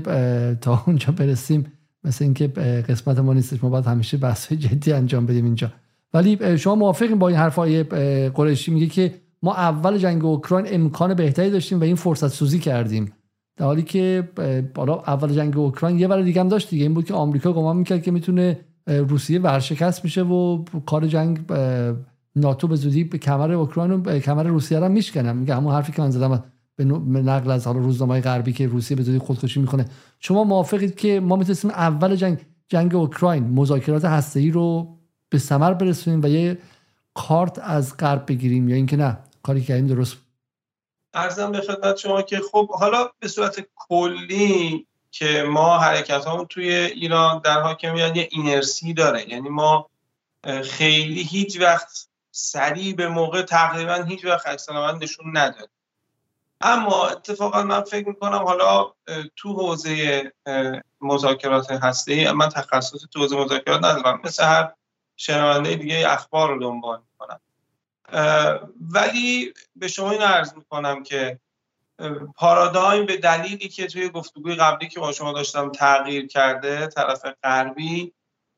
تا 0.54 0.82
اونجا 0.86 1.12
برسیم. 1.12 1.72
مثل 2.04 2.24
اینکه 2.24 2.48
قسمت 2.88 3.18
ما 3.18 3.34
نیستش 3.34 3.64
ما 3.64 3.70
باید 3.70 3.86
همیشه 3.86 4.16
بحث 4.16 4.52
جدی 4.52 4.92
انجام 4.92 5.26
بدیم 5.26 5.44
اینجا. 5.44 5.72
ولی 6.14 6.58
شما 6.58 6.74
موافقین 6.74 7.18
با 7.18 7.28
این 7.28 7.36
حرفای 7.36 7.82
قریشی 8.28 8.70
میگه 8.70 8.86
که 8.86 9.14
ما 9.42 9.54
اول 9.54 9.98
جنگ 9.98 10.24
اوکراین 10.24 10.66
امکان 10.68 11.14
بهتری 11.14 11.50
داشتیم 11.50 11.80
و 11.80 11.82
این 11.82 11.96
فرصت 11.96 12.28
سوزی 12.28 12.58
کردیم. 12.58 13.12
در 13.56 13.66
حالی 13.66 13.82
که 13.82 14.28
بالا 14.74 14.94
اول 14.94 15.32
جنگ 15.32 15.58
اوکراین 15.58 15.98
یه 15.98 16.08
برای 16.08 16.24
دیگه 16.24 16.40
هم 16.40 16.48
داشت 16.48 16.70
دیگه. 16.70 16.82
این 16.82 16.94
بود 16.94 17.04
که 17.04 17.14
آمریکا 17.14 17.52
گمان 17.52 17.76
می‌کرد 17.76 18.02
که 18.02 18.10
می‌تونه 18.10 18.60
روسیه 18.86 19.40
ورشکست 19.40 20.04
میشه 20.04 20.22
و 20.22 20.64
کار 20.86 21.06
جنگ 21.06 21.52
ناتو 22.36 22.68
به 22.68 22.76
زودی 22.76 23.04
به 23.04 23.18
کمر 23.18 23.52
اوکراین 23.52 23.90
و 23.92 24.18
کمر 24.18 24.42
روسیه 24.42 24.78
رو 24.78 24.88
میشکنه. 24.88 25.32
میگه 25.32 25.54
همون 25.54 25.74
حرفی 25.74 25.92
که 25.92 26.02
من 26.02 26.10
زدم. 26.10 26.44
به 26.78 27.22
نقل 27.22 27.50
از 27.50 27.66
حالا 27.66 27.78
روزنامه 27.78 28.20
غربی 28.20 28.52
که 28.52 28.66
روسیه 28.66 28.96
به 28.96 29.02
زودی 29.02 29.18
خودکشی 29.18 29.60
می‌کنه. 29.60 29.88
شما 30.20 30.44
موافقید 30.44 30.96
که 30.96 31.20
ما 31.20 31.36
می‌تونستیم 31.36 31.70
اول 31.70 32.16
جنگ 32.16 32.38
جنگ 32.68 32.94
اوکراین 32.94 33.44
مذاکرات 33.44 34.04
هسته‌ای 34.04 34.50
رو 34.50 34.96
به 35.28 35.38
ثمر 35.38 35.74
برسونیم 35.74 36.22
و 36.22 36.26
یه 36.26 36.58
کارت 37.14 37.58
از 37.58 37.96
غرب 37.96 38.26
بگیریم 38.28 38.68
یا 38.68 38.76
اینکه 38.76 38.96
نه؟ 38.96 39.18
کاری 39.42 39.62
که 39.62 39.74
این 39.74 39.86
درست؟ 39.86 40.16
ارزم 41.14 41.52
به 41.52 41.60
خدمت 41.60 41.96
شما 41.96 42.22
که 42.22 42.40
خب 42.52 42.70
حالا 42.70 43.08
به 43.20 43.28
صورت 43.28 43.66
کلی 43.74 44.86
که 45.10 45.44
ما 45.48 45.78
حرکت 45.78 46.26
همون 46.26 46.46
توی 46.46 46.70
ایران 46.74 47.40
در 47.44 47.60
حاکمیت 47.60 48.16
یه 48.16 48.28
اینرسی 48.30 48.94
داره. 48.94 49.30
یعنی 49.30 49.48
ما 49.48 49.90
خیلی 50.64 51.22
هیچ 51.22 51.60
وقت 51.60 52.08
سریع 52.30 52.94
به 52.94 53.08
موقع 53.08 53.42
تقریبا 53.42 53.94
هیچ 53.94 54.24
وقت 54.24 54.46
عکس 54.46 54.66
نشون 55.00 55.36
نداره 55.36 55.68
اما 56.60 57.06
اتفاقا 57.06 57.62
من 57.62 57.82
فکر 57.82 58.08
می‌کنم 58.08 58.44
حالا 58.44 58.92
تو 59.36 59.52
حوزه 59.52 60.32
مذاکرات 61.00 61.70
هسته 61.70 62.32
من 62.32 62.48
تخصص 62.48 63.06
تو 63.12 63.20
حوزه 63.20 63.36
مذاکرات 63.36 63.84
ندارم. 63.84 64.20
مثل 64.24 64.44
هر 64.44 64.72
شنونده 65.16 65.74
دیگه 65.74 66.04
اخبار 66.08 66.48
رو 66.48 66.60
دنبال 66.60 67.00
می‌کنم. 67.00 67.40
ولی 68.80 69.54
به 69.76 69.88
شما 69.88 70.10
این 70.10 70.22
عرض 70.22 70.54
می‌کنم 70.54 71.02
که 71.02 71.40
پارادایم 72.36 73.06
به 73.06 73.16
دلیلی 73.16 73.68
که 73.68 73.86
توی 73.86 74.08
گفتگوی 74.08 74.54
قبلی 74.54 74.88
که 74.88 75.00
با 75.00 75.12
شما 75.12 75.32
داشتم 75.32 75.70
تغییر 75.70 76.26
کرده 76.26 76.86
طرف 76.86 77.26
غربی 77.42 78.12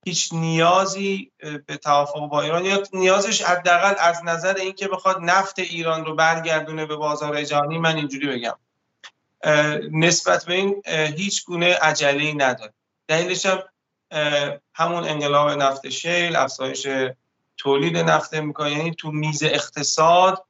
هیچ 0.05 0.33
نیازی 0.33 1.33
به 1.67 1.77
توافق 1.77 2.29
با 2.29 2.43
ایران 2.43 2.65
یا 2.65 2.83
نیازش 2.93 3.43
حداقل 3.43 3.95
از 3.99 4.25
نظر 4.25 4.55
اینکه 4.55 4.89
بخواد 4.89 5.17
نفت 5.21 5.59
ایران 5.59 6.05
رو 6.05 6.15
برگردونه 6.15 6.87
به 6.87 6.97
بازار 6.97 7.45
جهانی 7.45 7.79
من 7.79 7.97
اینجوری 7.97 8.27
بگم. 8.29 8.59
نسبت 9.93 10.45
به 10.45 10.55
این 10.55 10.83
هیچ 11.17 11.45
گونه 11.45 11.75
عجله 11.75 12.33
نداره. 12.33 12.73
دلیلش 13.09 13.47
هم 13.47 13.63
همون 14.75 15.05
انقلاب 15.05 15.51
نفت 15.51 15.89
شیل 15.89 16.37
افزایش 16.37 16.87
تولید 17.57 17.97
نفت 17.97 18.35
می‌کنه 18.35 18.71
یعنی 18.71 18.95
تو 18.95 19.11
میز 19.11 19.43
اقتصاد 19.43 20.45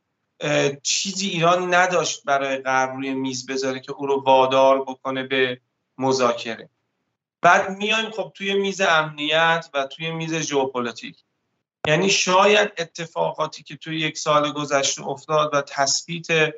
چیزی 0.82 1.28
ایران 1.28 1.74
نداشت 1.74 2.24
برای 2.24 2.56
غرب 2.56 2.96
روی 2.96 3.14
میز 3.14 3.46
بذاره 3.46 3.80
که 3.80 3.92
او 3.92 4.06
رو 4.06 4.22
وادار 4.24 4.82
بکنه 4.82 5.22
به 5.22 5.60
مذاکره. 5.98 6.68
بعد 7.42 7.70
میایم 7.70 8.10
خب 8.10 8.32
توی 8.34 8.54
میز 8.54 8.80
امنیت 8.80 9.68
و 9.74 9.86
توی 9.86 10.10
میز 10.10 10.34
ژئوپلیتیک. 10.34 11.16
یعنی 11.86 12.10
شاید 12.10 12.72
اتفاقاتی 12.78 13.62
که 13.62 13.76
توی 13.76 14.00
یک 14.00 14.18
سال 14.18 14.52
گذشته 14.52 15.08
افتاد 15.08 15.54
و 15.54 15.62
تثبیت 15.62 16.54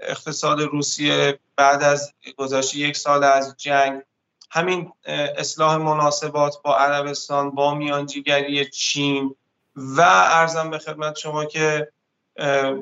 اقتصاد 0.00 0.60
روسیه 0.60 1.38
بعد 1.56 1.82
از 1.82 2.12
گذشته 2.36 2.78
یک 2.78 2.96
سال 2.96 3.24
از 3.24 3.54
جنگ 3.58 4.02
همین 4.50 4.92
اصلاح 5.36 5.76
مناسبات 5.76 6.62
با 6.62 6.78
عربستان 6.78 7.50
با 7.50 7.74
میانجیگری 7.74 8.70
چین 8.70 9.36
و 9.76 10.00
ارزم 10.00 10.70
به 10.70 10.78
خدمت 10.78 11.18
شما 11.18 11.44
که 11.44 11.88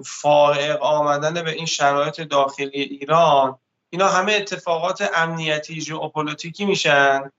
فائق 0.05 0.83
آمدن 0.83 1.45
به 1.45 1.51
این 1.51 1.67
شرایط 1.67 2.21
داخلی 2.21 2.81
ایران 2.81 3.59
اینا 3.91 4.09
همه 4.09 4.33
اتفاقات 4.33 5.11
امنیتی 5.15 5.81
ژئوپلیتیکی 5.81 6.65
میشن 6.65 7.31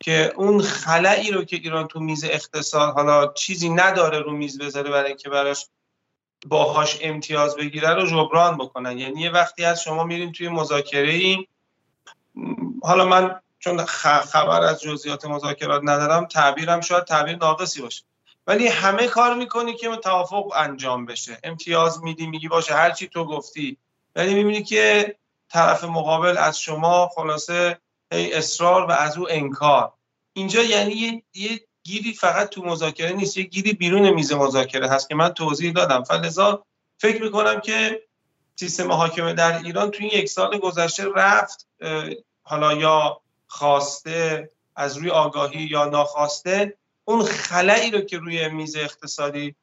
که 0.00 0.32
اون 0.36 0.62
خلایی 0.62 1.30
رو 1.30 1.44
که 1.44 1.56
ایران 1.56 1.86
تو 1.88 2.00
میز 2.00 2.24
اقتصاد 2.24 2.94
حالا 2.94 3.32
چیزی 3.32 3.68
نداره 3.68 4.18
رو 4.18 4.32
میز 4.32 4.58
بذاره 4.58 4.90
برای 4.90 5.08
اینکه 5.08 5.28
براش 5.28 5.66
باهاش 6.46 6.98
امتیاز 7.02 7.56
بگیره 7.56 7.94
رو 7.94 8.06
جبران 8.06 8.56
بکنن. 8.56 8.98
یعنی 8.98 9.20
یه 9.20 9.30
وقتی 9.30 9.64
از 9.64 9.82
شما 9.82 10.04
میرین 10.04 10.32
توی 10.32 10.48
مذاکره 10.48 11.12
ای 11.12 11.46
حالا 12.82 13.04
من 13.04 13.40
چون 13.58 13.84
خبر 13.84 14.62
از 14.62 14.80
جزئیات 14.82 15.24
مذاکرات 15.24 15.82
ندارم 15.84 16.26
تعبیرم 16.26 16.80
شاید 16.80 17.04
تعبیر 17.04 17.36
ناقصی 17.36 17.82
باشه. 17.82 18.02
ولی 18.46 18.66
همه 18.66 19.06
کار 19.06 19.34
می‌کنی 19.34 19.74
که 19.74 19.96
توافق 19.96 20.52
انجام 20.56 21.06
بشه. 21.06 21.38
امتیاز 21.44 22.02
میدی 22.04 22.26
میگی 22.26 22.48
باشه 22.48 22.74
هر 22.74 22.90
چی 22.90 23.08
تو 23.08 23.24
گفتی. 23.24 23.76
ولی 24.16 24.34
می‌بینی 24.34 24.62
که 24.62 25.14
طرف 25.48 25.84
مقابل 25.84 26.38
از 26.38 26.60
شما 26.60 27.10
خلاصه 27.14 27.78
اصرار 28.10 28.86
و 28.86 28.90
از 28.90 29.18
او 29.18 29.26
انکار. 29.30 29.92
اینجا 30.32 30.62
یعنی 30.62 30.92
یه, 30.92 31.22
یه 31.34 31.60
گیری 31.82 32.12
فقط 32.12 32.48
تو 32.48 32.62
مذاکره 32.62 33.12
نیست 33.12 33.36
یه 33.36 33.44
گیری 33.44 33.72
بیرون 33.72 34.10
میز 34.10 34.32
مذاکره 34.32 34.88
هست 34.88 35.08
که 35.08 35.14
من 35.14 35.28
توضیح 35.28 35.72
دادم. 35.72 36.02
فلزا 36.02 36.64
فکر 36.98 37.22
می‌کنم 37.22 37.60
که 37.60 38.02
سیستم 38.56 38.92
حاکمه 38.92 39.32
در 39.32 39.58
ایران 39.58 39.90
تو 39.90 40.04
این 40.04 40.10
یک 40.14 40.28
سال 40.28 40.58
گذشته 40.58 41.04
رفت 41.14 41.66
حالا 42.42 42.72
یا 42.72 43.20
خواسته 43.46 44.50
از 44.76 44.96
روی 44.96 45.10
آگاهی 45.10 45.62
یا 45.62 45.84
ناخواسته 45.84 46.76
اون 47.04 47.24
خلایی 47.24 47.90
رو 47.90 48.00
که 48.00 48.18
روی 48.18 48.48
میز 48.48 48.76
اقتصادی 48.76 49.54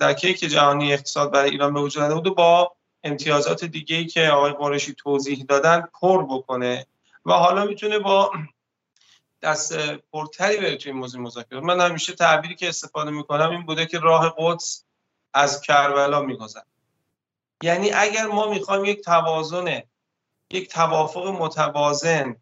در 0.00 0.12
کیک 0.12 0.40
جهانی 0.40 0.92
اقتصاد 0.92 1.32
برای 1.32 1.50
ایران 1.50 1.74
به 1.74 1.80
وجود 1.80 2.08
بود 2.08 2.36
با 2.36 2.76
امتیازات 3.08 3.64
دیگه 3.64 3.96
ای 3.96 4.06
که 4.06 4.28
آقای 4.28 4.52
قرشی 4.52 4.94
توضیح 4.94 5.44
دادن 5.48 5.88
پر 6.00 6.24
بکنه. 6.24 6.86
و 7.26 7.32
حالا 7.32 7.64
می‌تونه 7.64 7.98
با 7.98 8.32
دست 9.42 9.78
پرتری 10.12 10.56
بره 10.56 10.76
توی 10.76 10.92
موضوع 10.92 11.20
مذاکرات. 11.20 11.62
من 11.62 11.80
همیشه 11.80 12.12
تعبیری 12.12 12.54
که 12.54 12.68
استفاده 12.68 13.10
می‌کنم 13.10 13.50
این 13.50 13.66
بوده 13.66 13.86
که 13.86 13.98
راه 13.98 14.34
قدس 14.38 14.84
از 15.34 15.60
کربلا 15.60 16.22
میگذره. 16.22 16.64
یعنی 17.62 17.90
اگر 17.90 18.26
ما 18.26 18.50
می‌خوایم 18.50 18.84
یک 18.84 19.04
توازن 19.04 19.82
یک 20.50 20.68
توافق 20.68 21.26
متوازن 21.26 22.36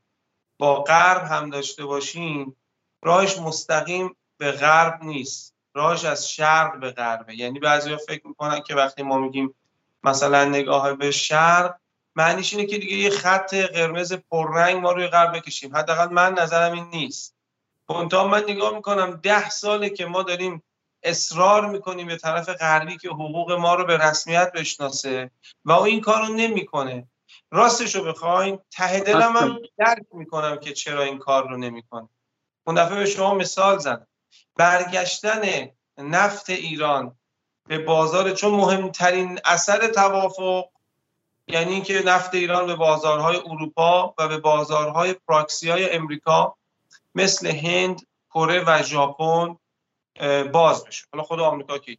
با 0.59 0.83
غرب 0.83 1.25
هم 1.25 1.51
داشته 1.51 1.85
باشیم 1.85 2.57
راهش 3.03 3.39
مستقیم 3.39 4.17
به 4.39 4.53
غرب 4.53 5.03
نیست. 5.03 5.55
راهش 5.75 6.05
از 6.05 6.31
شرق 6.31 6.81
به 6.81 6.91
غربه. 6.91 7.35
یعنی 7.35 7.59
بعضی 7.59 7.97
فکر 7.97 8.27
می‌کنن 8.27 8.61
که 8.61 8.75
وقتی 8.75 9.03
ما 9.03 9.19
میگیم 9.19 9.55
مثلا 10.07 10.45
نگاه 10.45 10.93
به 10.93 11.11
شرق 11.11 11.77
معنیش 12.17 12.55
اینه 12.55 12.67
که 12.67 12.79
دیگه 12.79 12.97
یه 12.97 13.11
خط 13.11 13.55
قرمز 13.55 14.13
پررنگ 14.13 14.77
ما 14.77 14.93
روی 14.93 15.07
غرب 15.07 15.37
بکشیم. 15.37 15.77
حداقل 15.77 16.13
من 16.13 16.33
نظرم 16.33 16.73
این 16.73 16.89
نیست. 16.93 17.37
کنتا 17.87 18.27
من 18.27 18.43
نگاه 18.49 18.75
می‌کنم 18.75 19.21
ده 19.23 19.51
ساله 19.51 19.91
که 19.91 20.07
ما 20.07 20.23
داریم 20.23 20.63
اصرار 21.03 21.67
می‌کنیم 21.67 22.07
به 22.07 22.17
طرف 22.17 22.49
غربی 22.49 22.97
که 22.97 23.09
حقوق 23.09 23.53
ما 23.53 23.75
رو 23.75 23.85
به 23.85 23.97
رسمیت 23.97 24.53
بشناسه 24.53 25.31
و 25.65 25.73
او 25.73 25.85
این 25.85 26.01
کار 26.01 26.27
رو 26.27 26.35
نمی‌کنه. 26.35 27.09
راستش 27.51 27.95
رو 27.95 28.05
بخواین 28.05 28.59
ته 28.71 29.01
دلم 29.01 29.37
هم 29.37 29.59
درک 29.79 30.07
می‌کنم 30.13 30.57
که 30.57 30.73
چرا 30.73 31.03
این 31.03 31.19
کار 31.19 31.49
رو 31.49 31.57
نمی‌کنه. 31.57 32.09
اون 32.67 32.77
دفعه 32.77 32.99
به 32.99 33.07
شما 33.07 33.35
مثال 33.35 33.79
زدم. 33.79 34.07
برگشتن 34.57 35.69
نفت 35.99 36.51
ایران 36.51 37.17
به 37.69 37.79
بازار 37.79 38.31
چون 38.31 38.51
مهمترین 38.51 39.39
اثر 39.45 39.89
توافق 39.89 40.69
یعنی 41.49 41.73
اینکه 41.73 42.03
نفت 42.07 42.35
ایران 42.35 42.67
به 42.67 42.75
بازارهای 42.75 43.37
اروپا 43.37 44.15
و 44.19 44.29
به 44.29 44.39
بازارهای 44.39 45.15
پراکسی 45.29 45.71
های 45.71 45.91
امریکا 45.91 46.57
مثل 47.15 47.47
هند، 47.47 48.07
کره 48.31 48.65
و 48.67 48.83
ژاپن 48.83 49.57
باز 50.53 50.85
بشه. 50.85 51.07
حالا 51.13 51.25
خود 51.25 51.41
آمریکا 51.41 51.79
که 51.79 51.97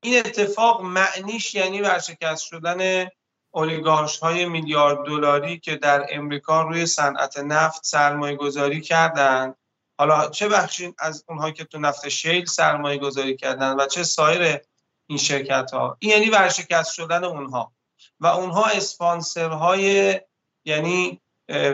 این 0.00 0.18
اتفاق 0.18 0.82
معنیش 0.82 1.54
یعنی 1.54 1.80
ورشکست 1.80 2.44
شدن 2.44 3.08
اولیگارش 3.50 4.18
های 4.18 4.44
میلیارد 4.44 5.06
دلاری 5.06 5.58
که 5.58 5.76
در 5.76 6.06
امریکا 6.10 6.62
روی 6.62 6.86
صنعت 6.86 7.38
نفت 7.38 7.84
سرمایه 7.84 8.36
گذاری 8.36 8.80
کردند 8.80 9.56
حالا 9.98 10.30
چه 10.30 10.48
بخشی 10.48 10.94
از 10.98 11.24
اونها 11.28 11.50
که 11.50 11.64
تو 11.64 11.78
نفت 11.78 12.08
شیل 12.08 12.44
سرمایه 12.44 12.98
گذاری 12.98 13.36
کردن 13.36 13.76
و 13.80 13.86
چه 13.86 14.02
سایر 14.02 14.60
این 15.06 15.18
شرکت 15.18 15.70
ها 15.70 15.96
این 15.98 16.10
یعنی 16.10 16.30
ورشکست 16.30 16.92
شدن 16.92 17.24
اونها. 17.24 17.72
و 18.20 18.26
اونها 18.26 18.64
اسپانسرهای 18.64 20.20
یعنی 20.64 21.20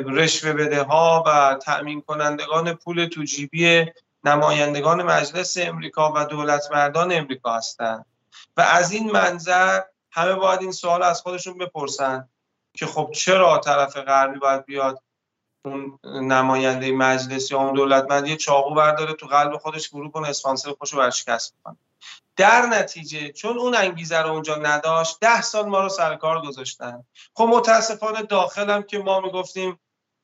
رشوه 0.04 0.52
بده 0.52 0.82
ها 0.82 1.24
و 1.26 1.58
تأمین 1.62 2.00
کنندگان 2.00 2.74
پول 2.74 3.06
تو 3.06 3.24
جیبی 3.24 3.86
نمایندگان 4.24 5.02
مجلس 5.02 5.58
امریکا 5.58 6.12
و 6.16 6.24
دولت 6.24 6.68
مردان 6.72 7.12
امریکا 7.12 7.56
هستند. 7.56 8.06
و 8.56 8.60
از 8.60 8.92
این 8.92 9.10
منظر 9.10 9.80
همه 10.10 10.34
باید 10.34 10.60
این 10.60 10.72
سوال 10.72 11.02
از 11.02 11.22
خودشون 11.22 11.58
بپرسن 11.58 12.28
که 12.74 12.86
خب 12.86 13.10
چرا 13.14 13.58
طرف 13.58 13.96
غربی 13.96 14.38
باید 14.38 14.64
بیاد 14.64 15.02
اون 15.64 15.98
نماینده 16.04 16.92
مجلس 16.92 17.50
یا 17.50 17.58
اون 17.58 17.74
دولتمند 17.74 18.26
یه 18.26 18.36
چاقو 18.36 18.74
برداره 18.74 19.14
تو 19.14 19.26
قلب 19.26 19.56
خودش 19.56 19.88
فرو 19.88 20.10
کنه 20.10 20.28
اسپانسر 20.28 20.72
خوشو 20.78 20.98
ورشکست 20.98 21.54
کنه. 21.64 21.76
در 22.40 22.66
نتیجه 22.66 23.32
چون 23.32 23.58
اون 23.58 23.74
انگیزه 23.74 24.18
رو 24.18 24.30
اونجا 24.30 24.54
نداشت 24.54 25.20
ده 25.20 25.42
سال 25.42 25.66
ما 25.66 25.80
رو 25.80 25.88
سر 25.88 26.16
کار 26.16 26.42
گذاشتن. 26.42 27.04
خب 27.34 27.44
متاسفانه 27.44 28.22
داخلم 28.22 28.82
که 28.82 28.98
ما 28.98 29.20
می‌گفتیم 29.20 29.80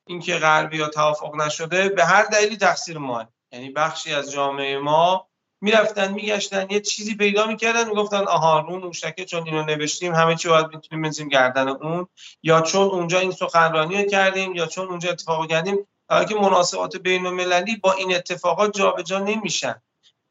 اینکه 0.07 0.35
غربی 0.35 0.77
یا 0.77 0.89
توافق 0.89 1.35
نشده 1.35 1.89
به 1.89 2.05
هر 2.05 2.23
دلیلی 2.23 2.57
تقصیر 2.57 2.99
ما. 2.99 3.29
یعنی 3.53 3.71
بخشی 3.71 4.15
از 4.15 4.33
جامعه 4.33 4.79
ما 4.79 5.29
می‌رفتن 5.61 6.13
میگشتن 6.13 6.67
یه 6.71 6.81
چیزی 6.81 7.15
پیدا 7.15 7.47
می‌کردن 7.47 7.89
می‌گفتن 7.89 8.25
آها 8.25 8.61
رون 8.61 8.83
موشکه 8.83 9.25
چون 9.25 9.45
اینو 9.45 9.63
نوشتیم 9.63 10.15
همه 10.15 10.37
چی 10.37 10.49
باید 10.49 10.67
می‌تونیم 10.67 11.03
بنزیم 11.03 11.29
گردن 11.29 11.69
اون. 11.69 12.09
یا 12.43 12.61
چون 12.61 12.83
اونجا 12.83 13.19
این 13.19 13.33
سخنرانی 13.33 14.03
رو 14.03 14.11
کردیم 14.11 14.55
یا 14.55 14.67
چون 14.67 14.89
اونجا 14.89 15.11
اتفاق 15.11 15.49
کردیم. 15.49 15.87
که 16.29 16.35
مناسبات 16.35 16.97
بین 16.97 17.27
المللی 17.27 17.77
با 17.77 17.93
این 17.93 18.15
اتفاقات 18.15 18.77
جابجا 18.77 19.19
نمیشن. 19.19 19.83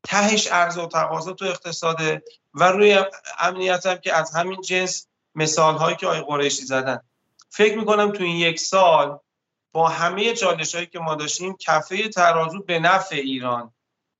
تهش 0.07 0.47
عرضه 0.47 0.81
و 0.81 0.87
تقاضا 0.87 1.33
تو 1.33 1.45
اقتصاده 1.45 2.23
و 2.53 2.63
روی 2.63 2.99
امنیت 3.39 3.85
هم 3.85 3.95
که 3.95 4.13
از 4.13 4.35
همین 4.35 4.61
جنس 4.61 5.07
مثال 5.35 5.75
هایی 5.75 5.95
که 5.95 6.07
آقای 6.07 6.21
قریشی 6.21 6.65
زدن. 6.65 6.99
فکر 7.49 7.77
می‌کنم 7.77 8.11
تو 8.11 8.23
این 8.23 8.35
یک 8.35 8.59
سال 8.59 9.19
با 9.71 9.87
همه 9.87 10.33
چالش 10.33 10.75
هایی 10.75 10.87
که 10.87 10.99
ما 10.99 11.15
داشتیم 11.15 11.55
کفه 11.59 12.09
ترازو 12.09 12.63
به 12.63 12.79
نفع 12.79 13.15
ایران 13.15 13.71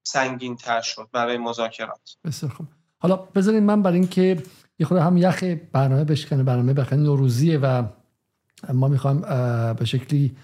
سنگین 0.03 0.55
تر 0.55 0.81
شد 0.81 1.07
برای 1.11 1.37
مذاکرات. 1.37 2.17
بسیار 2.25 2.51
خوب. 2.51 2.67
حالا 2.97 3.15
بذارید 3.15 3.63
من 3.63 3.81
برای 3.81 3.97
اینکه 3.97 4.43
یه 4.79 4.85
خود 4.85 4.97
هم 4.97 5.17
یخ 5.17 5.43
برنامه 5.71 6.03
بشکنه 6.03 6.43
برنامه 6.43 6.73
بخنه 6.73 6.99
نوروزیه 6.99 7.57
و 7.57 7.83
ما 8.73 8.87
می‌خوایم 8.87 9.21
به 9.73 9.85
شکلی 9.85 10.35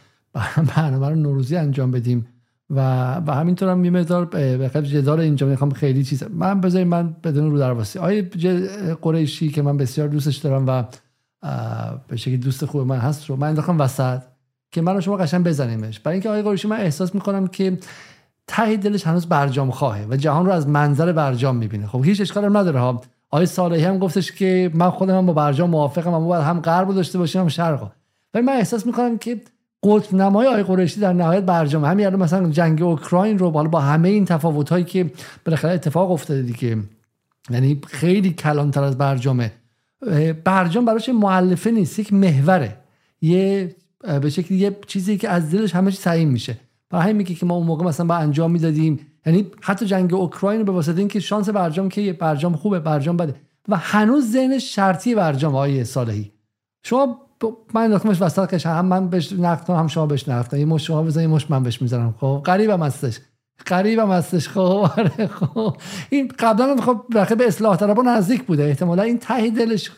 برنامه 0.75 1.09
رو 1.09 1.15
نوروزی 1.15 1.57
انجام 1.57 1.91
بدیم. 1.91 2.40
و 2.75 3.15
و 3.27 3.31
همینطور 3.31 3.69
هم 3.69 3.85
یه 3.85 3.91
مقدار 3.91 4.25
به 4.25 4.69
جدال 4.83 5.19
اینجا 5.19 5.47
می‌خوام 5.47 5.71
خیلی 5.71 6.03
چیز 6.03 6.23
من 6.23 6.61
بذارید 6.61 6.87
من 6.87 7.15
بدون 7.23 7.51
رو 7.51 7.59
درواسی. 7.59 7.99
آیه 7.99 8.29
قریشی 9.01 9.49
که 9.49 9.61
من 9.61 9.77
بسیار 9.77 10.07
دوستش 10.07 10.37
دارم 10.37 10.65
و 10.67 10.83
به 12.07 12.17
شکلی 12.17 12.37
دوست 12.37 12.65
خوب 12.65 12.87
من 12.87 12.97
هست 12.97 13.29
رو 13.29 13.35
من 13.35 13.47
انداختم 13.47 13.79
وسط 13.79 14.21
که 14.71 14.81
من 14.81 14.93
رو 14.93 15.01
شما 15.01 15.17
قشنگ 15.17 15.43
بزنیمش. 15.43 15.99
برای 15.99 16.13
اینکه 16.13 16.29
آقای 16.29 16.41
قریشی 16.41 16.67
من 16.67 16.79
احساس 16.79 17.15
می‌کنم 17.15 17.47
که 17.47 17.77
ته 18.47 18.77
دلش 18.77 19.07
هنوز 19.07 19.25
برجام 19.25 19.71
خواهه 19.71 20.07
و 20.09 20.15
جهان 20.15 20.45
رو 20.45 20.51
از 20.51 20.67
منظر 20.67 21.11
برجام 21.11 21.55
می‌بینه. 21.55 21.87
خب 21.87 22.05
هیچ 22.05 22.21
اشکالی 22.21 22.47
نداره. 22.47 22.79
ها 22.79 23.01
آقای 23.29 23.45
صالحی 23.45 23.83
هم 23.83 23.97
گفتش 23.97 24.31
که 24.31 24.71
من 24.73 24.89
خودم 24.89 25.17
هم 25.17 25.25
با 25.25 25.33
برجام 25.33 25.69
موافقم 25.69 26.13
اما 26.13 26.27
باید 26.27 26.43
هم 26.43 26.59
غرب 26.59 26.95
داشته 26.95 27.17
باشیم 27.17 27.41
هم 27.41 27.47
شرق 27.47 27.91
ولی 28.33 28.45
من 28.45 28.53
احساس 28.53 28.85
می‌کنم 28.85 29.17
که 29.17 29.41
قطب 29.83 30.15
نمای 30.15 30.47
آقای 30.47 30.63
قریشی 30.63 30.99
در 30.99 31.13
نهایت 31.13 31.43
برجام. 31.43 31.85
همین 31.85 32.05
الان 32.05 32.19
مثلا 32.19 32.49
جنگ 32.49 32.81
اوکراین 32.81 33.39
رو 33.39 33.51
بالا 33.51 33.69
با 33.69 33.79
همه 33.79 34.09
این 34.09 34.25
تفاوت 34.25 34.69
هایی 34.69 34.83
که 34.83 35.11
بالاخره 35.45 35.71
اتفاق 35.71 36.11
افتاده 36.11 36.41
دیگه 36.41 36.77
یعنی 37.49 37.81
خیلی 37.87 38.33
کلانتر 38.33 38.83
از 38.83 38.97
برجامه. 38.97 39.51
برجام 40.43 40.85
براش 40.85 41.09
معلفه 41.09 41.71
نیست 41.71 41.99
یک 41.99 42.13
محوره. 42.13 42.77
یه 43.21 43.75
به 44.21 44.29
شکلی 44.29 44.57
یه 44.57 44.77
چیزی 44.87 45.17
که 45.17 45.29
از 45.29 45.51
دلش 45.51 45.75
همه 45.75 45.91
چی 45.91 46.25
میشه. 46.25 46.57
برای 46.89 47.03
همین 47.03 47.15
میگه 47.15 47.35
که 47.35 47.45
ما 47.45 47.55
اون 47.55 47.67
موقع 47.67 47.85
مثلا 47.85 48.05
با 48.05 48.15
انجام 48.15 48.51
می‌دادیم. 48.51 48.99
یعنی 49.25 49.47
حتی 49.61 49.85
جنگ 49.85 50.13
اوکراین 50.13 50.63
به 50.63 50.71
واسطه 50.71 50.99
اینکه 50.99 51.19
شانس 51.19 51.49
برجام 51.49 51.89
که 51.89 52.13
برجام 52.13 52.55
خوبه 52.55 52.79
برجام 52.79 53.17
بده. 53.17 53.35
و 53.67 53.77
هنوز 53.77 54.31
ذهن 54.31 54.59
شرطی 54.59 55.15
برجام 55.15 55.55
های 55.55 55.83
صالحی. 55.83 56.31
شما 56.83 57.19
من 57.73 57.81
انداختمش 57.81 58.21
وسط 58.21 58.53
کش 58.53 58.65
هم 58.65 58.85
من 58.85 59.09
بهش 59.09 59.33
نقد 59.33 59.69
هم 59.69 59.87
شما 59.87 60.05
بهش 60.05 60.29
نقد 60.29 60.53
یه 60.53 60.65
مش 60.65 60.87
شما 60.87 61.03
بزنید 61.03 61.29
مش 61.29 61.51
من 61.51 61.63
بهش 61.63 61.81
می‌ذارم. 61.81 62.15
خب؟ 62.19 62.41
قریبم 62.45 62.83
هستش. 62.83 63.19
قریبم 63.65 64.11
هستش. 64.11 64.49
خب؟ 64.49 64.59
آره 64.97 65.27
خب. 65.27 65.77
این 66.09 66.33
قبلا 66.39 66.81
خب 66.81 67.05
به 67.09 67.47
اصلاح 67.47 67.77
طلبان 67.77 68.07
نزدیک 68.07 68.43
بوده. 68.43 68.63
احتمالا 68.63 69.03
این 69.03 69.19
ته 69.19 69.49
دلش 69.49 69.91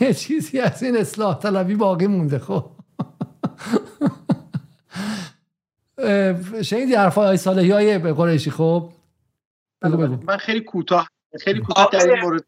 یه 0.00 0.14
چیزی 0.14 0.60
از 0.60 0.82
این 0.82 0.96
اصلاح 0.96 1.38
طلبی 1.38 1.74
باقی 1.74 2.06
مونده. 2.06 2.38
خب؟ 2.38 2.70
شنیدی 6.62 6.94
حرفای 6.94 7.26
های 7.26 7.36
صالحی؟ 7.36 7.70
های 7.70 7.98
قریشی؟ 7.98 8.50
خب؟ 8.50 8.90
من 10.26 10.36
خیلی 10.36 10.60
کوتاه 10.60 11.08
خیلی 11.40 11.60
کوتاه 11.60 11.88
در 11.92 12.10
این 12.10 12.22
مورد. 12.22 12.44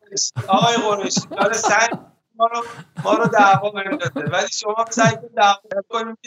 آقای 0.48 0.76
قریشی 0.76 1.20
سعی 1.52 1.88
ما 2.34 2.46
رو 2.46 2.62
ما 3.04 3.14
رو 3.14 3.28
دعوا 3.28 3.70
بندازه 3.70 4.20
ولی 4.32 4.48
شما 4.48 4.86
سعی 4.90 5.16
کنید 5.16 5.34
دعوا 5.34 5.60
کنید 5.88 6.18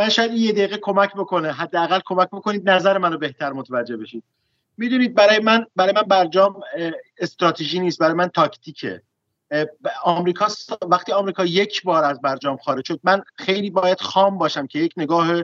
من 0.00 0.08
شاید 0.08 0.32
یه 0.32 0.52
دقیقه 0.52 0.78
کمک 0.82 1.14
بکنه 1.14 1.52
حداقل 1.52 2.00
کمک 2.04 2.28
بکنید 2.32 2.70
نظر 2.70 2.98
منو 2.98 3.18
بهتر 3.18 3.52
متوجه 3.52 3.96
بشید. 3.96 4.24
می‌دونید 4.76 5.14
برای 5.14 5.38
من 5.38 5.66
برای 5.76 5.92
من 5.92 6.02
برجام 6.02 6.60
استراتژی 7.18 7.80
نیست 7.80 7.98
برای 7.98 8.14
من 8.14 8.28
تاکتیکه. 8.28 9.02
آمریکا 10.04 10.48
وقتی 10.88 11.12
آمریکا 11.12 11.44
یک 11.44 11.82
بار 11.82 12.04
از 12.04 12.20
برجام 12.20 12.56
خارج 12.56 12.84
شد 12.84 13.00
من 13.04 13.22
خیلی 13.36 13.70
باید 13.70 14.00
خام 14.00 14.38
باشم 14.38 14.66
که 14.66 14.78
یک 14.78 14.94
نگاه 14.96 15.42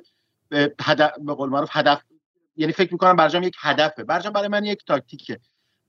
هدف 0.81 1.13
به 1.19 1.35
قول 1.35 1.49
معروف 1.49 1.69
هدف 1.73 2.03
یعنی 2.57 2.73
فکر 2.73 2.93
می‌کنم 2.93 3.17
برجام 3.17 3.43
یک 3.43 3.57
هدفه. 3.61 4.05
برجام 4.05 4.33
برای 4.33 4.49
من 4.49 4.65
یک 4.65 4.85
تاکتیکه. 4.87 5.41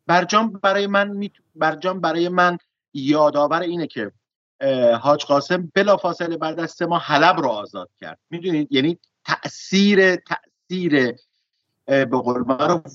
برجام 0.08 0.52
برای 0.52 0.88
من 0.88 1.30
برجام 1.56 2.02
برای 2.02 2.30
من 2.30 2.58
یادآور 2.94 3.62
اینه 3.62 3.88
که 3.88 4.12
حاج 5.02 5.26
قاسم 5.26 5.72
بلافاصله 5.76 6.38
بعد 6.38 6.60
از 6.60 6.72
سه 6.72 6.86
ماه 6.86 7.02
حلب 7.02 7.40
رو 7.40 7.50
آزاد 7.50 7.90
کرد. 8.02 8.20
می‌دونید؟ 8.30 8.68
یعنی 8.72 9.00
تاثیر 9.26 10.16
تاثیر 10.16 11.16
به 11.86 12.06
قول 12.06 12.44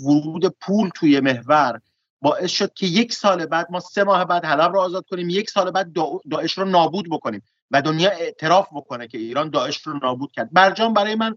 ورود 0.04 0.46
پول 0.60 0.90
توی 0.94 1.20
محور 1.20 1.80
باعث 2.20 2.50
شد 2.50 2.72
که 2.74 2.86
یک 2.86 3.12
سال 3.12 3.46
بعد 3.46 3.66
ما 3.70 3.80
سه 3.80 4.04
ماه 4.04 4.24
بعد 4.24 4.44
حلب 4.44 4.72
رو 4.72 4.80
آزاد 4.80 5.04
کنیم 5.10 5.30
یک 5.30 5.50
سال 5.50 5.70
بعد 5.70 5.92
داعش 6.30 6.58
رو 6.58 6.64
نابود 6.64 7.10
بکنیم 7.10 7.42
و 7.70 7.82
دنیا 7.82 8.10
اعتراف 8.10 8.68
بکنه 8.72 9.08
که 9.08 9.18
ایران 9.18 9.50
داعش 9.50 9.86
رو 9.86 9.98
نابود 9.98 10.32
کرد. 10.32 10.52
برجام 10.52 10.94
برای 10.94 11.14
من 11.14 11.36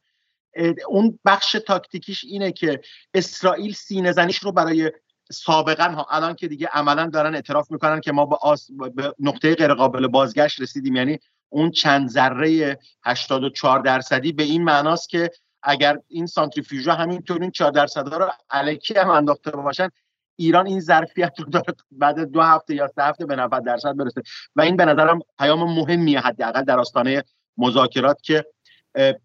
اون 0.88 1.20
بخش 1.26 1.58
تاکتیکیش 1.68 2.24
اینه 2.24 2.52
که 2.52 2.82
اسرائیل 3.14 3.74
سینه 3.74 4.12
زنیش 4.12 4.38
رو 4.38 4.52
برای 4.52 4.92
سابقا 5.32 5.84
ها 5.84 6.08
الان 6.10 6.34
که 6.34 6.48
دیگه 6.48 6.70
عملا 6.74 7.06
دارن 7.06 7.36
اعتراف 7.36 7.72
می‌کنن 7.72 8.02
که 8.02 8.12
ما 8.12 8.26
به, 8.26 8.36
آس... 8.42 8.72
به 8.96 9.14
نقطه 9.20 9.56
غیر 9.56 9.74
قابل 9.74 10.08
بازگشت 10.08 10.62
رسیدیم. 10.62 10.96
یعنی 10.96 11.20
اون 11.50 11.72
چند 11.72 12.10
ذره 12.10 12.80
84 13.04 13.80
درصدی 13.80 14.32
به 14.32 14.44
این 14.44 14.64
معناست 14.64 15.10
که 15.10 15.32
اگر 15.64 15.98
این 16.08 16.26
سانتریفیوژا 16.26 16.94
همینطور 16.94 17.42
این 17.42 17.52
4 17.52 17.72
درصد 17.72 18.14
رو 18.14 18.32
الکی 18.50 18.94
هم 18.94 19.10
انداخته 19.10 19.52
باشن 19.52 19.90
ایران 20.36 20.68
این 20.68 20.80
ظرفیت 20.80 21.34
رو 21.40 21.46
داره 21.46 21.76
بعد 21.92 22.20
دو 22.20 22.42
هفته 22.42 22.76
یا 22.76 22.88
سه 22.88 23.04
هفته 23.04 23.26
به 23.26 23.36
90 23.36 23.66
درصد 23.66 23.98
برسه. 23.98 24.22
و 24.56 24.62
این 24.62 24.76
به 24.76 24.86
نظرم 24.86 25.20
پیام 25.40 25.64
مهمیه 25.64 26.20
حداقل 26.20 26.64
در 26.64 26.80
آستانه 26.80 27.24
مذاکرات 27.58 28.22
که 28.22 28.46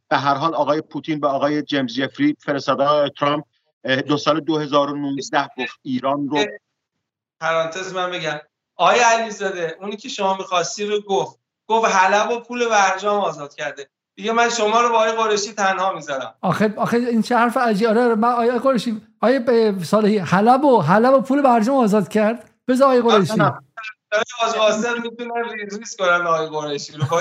به 0.08 0.16
هر 0.16 0.34
حال 0.34 0.54
آقای 0.54 0.80
پوتین 0.80 1.20
به 1.20 1.28
آقای 1.28 1.62
جیمز 1.62 1.94
جفری 1.94 2.36
فرستاده 2.40 3.10
ترامپ 3.18 3.44
دو 3.86 4.16
سال 4.16 4.40
2019 4.40 5.50
گفت 5.58 5.78
ایران 5.82 6.28
رو 6.28 6.44
پرانتز 7.40 7.94
من 7.94 8.10
بگم. 8.10 8.40
آقای 8.76 8.98
علیزاده 9.00 9.76
اونی 9.80 9.96
که 9.96 10.08
شما 10.08 10.36
می‌خواستی 10.36 10.86
رو 10.86 11.00
گفت. 11.00 11.38
گفت 11.66 11.94
حلب 11.94 12.30
و 12.30 12.40
پول 12.40 12.68
برجام 12.68 13.20
آزاد 13.20 13.54
کرده. 13.54 13.88
دیگه 14.14 14.32
من 14.32 14.50
شما 14.50 14.80
رو 14.80 14.88
با 14.88 14.94
آقای 14.94 15.12
قرشی 15.12 15.52
تنها 15.52 15.92
می‌ذارم. 15.92 16.34
آخه 16.40 16.74
آخه 16.76 16.96
این 16.96 17.22
چه 17.22 17.36
حرف 17.36 17.56
عجیبه. 17.56 17.90
آره 17.90 18.14
من 18.14 18.32
آقای 18.32 18.58
قرشی 18.58 19.02
آقای 19.20 19.38
به 19.38 19.74
صالحی 19.84 20.18
حلب 20.18 20.64
و 20.64 20.80
حلب 20.80 21.14
و 21.14 21.20
پول 21.20 21.42
برجام 21.42 21.76
آزاد 21.76 22.08
کرد. 22.08 22.50
بذار 22.68 22.86
آقای 22.86 23.00
قرشی 23.02 23.42
از 24.42 24.56
واسه 24.56 24.94
می‌تونن 24.94 25.44
ریز 25.52 25.78
ریز 25.78 25.96
کنن 25.96 26.26
آقای 26.26 26.46
قرشی 26.46 26.92
رو. 26.92 27.04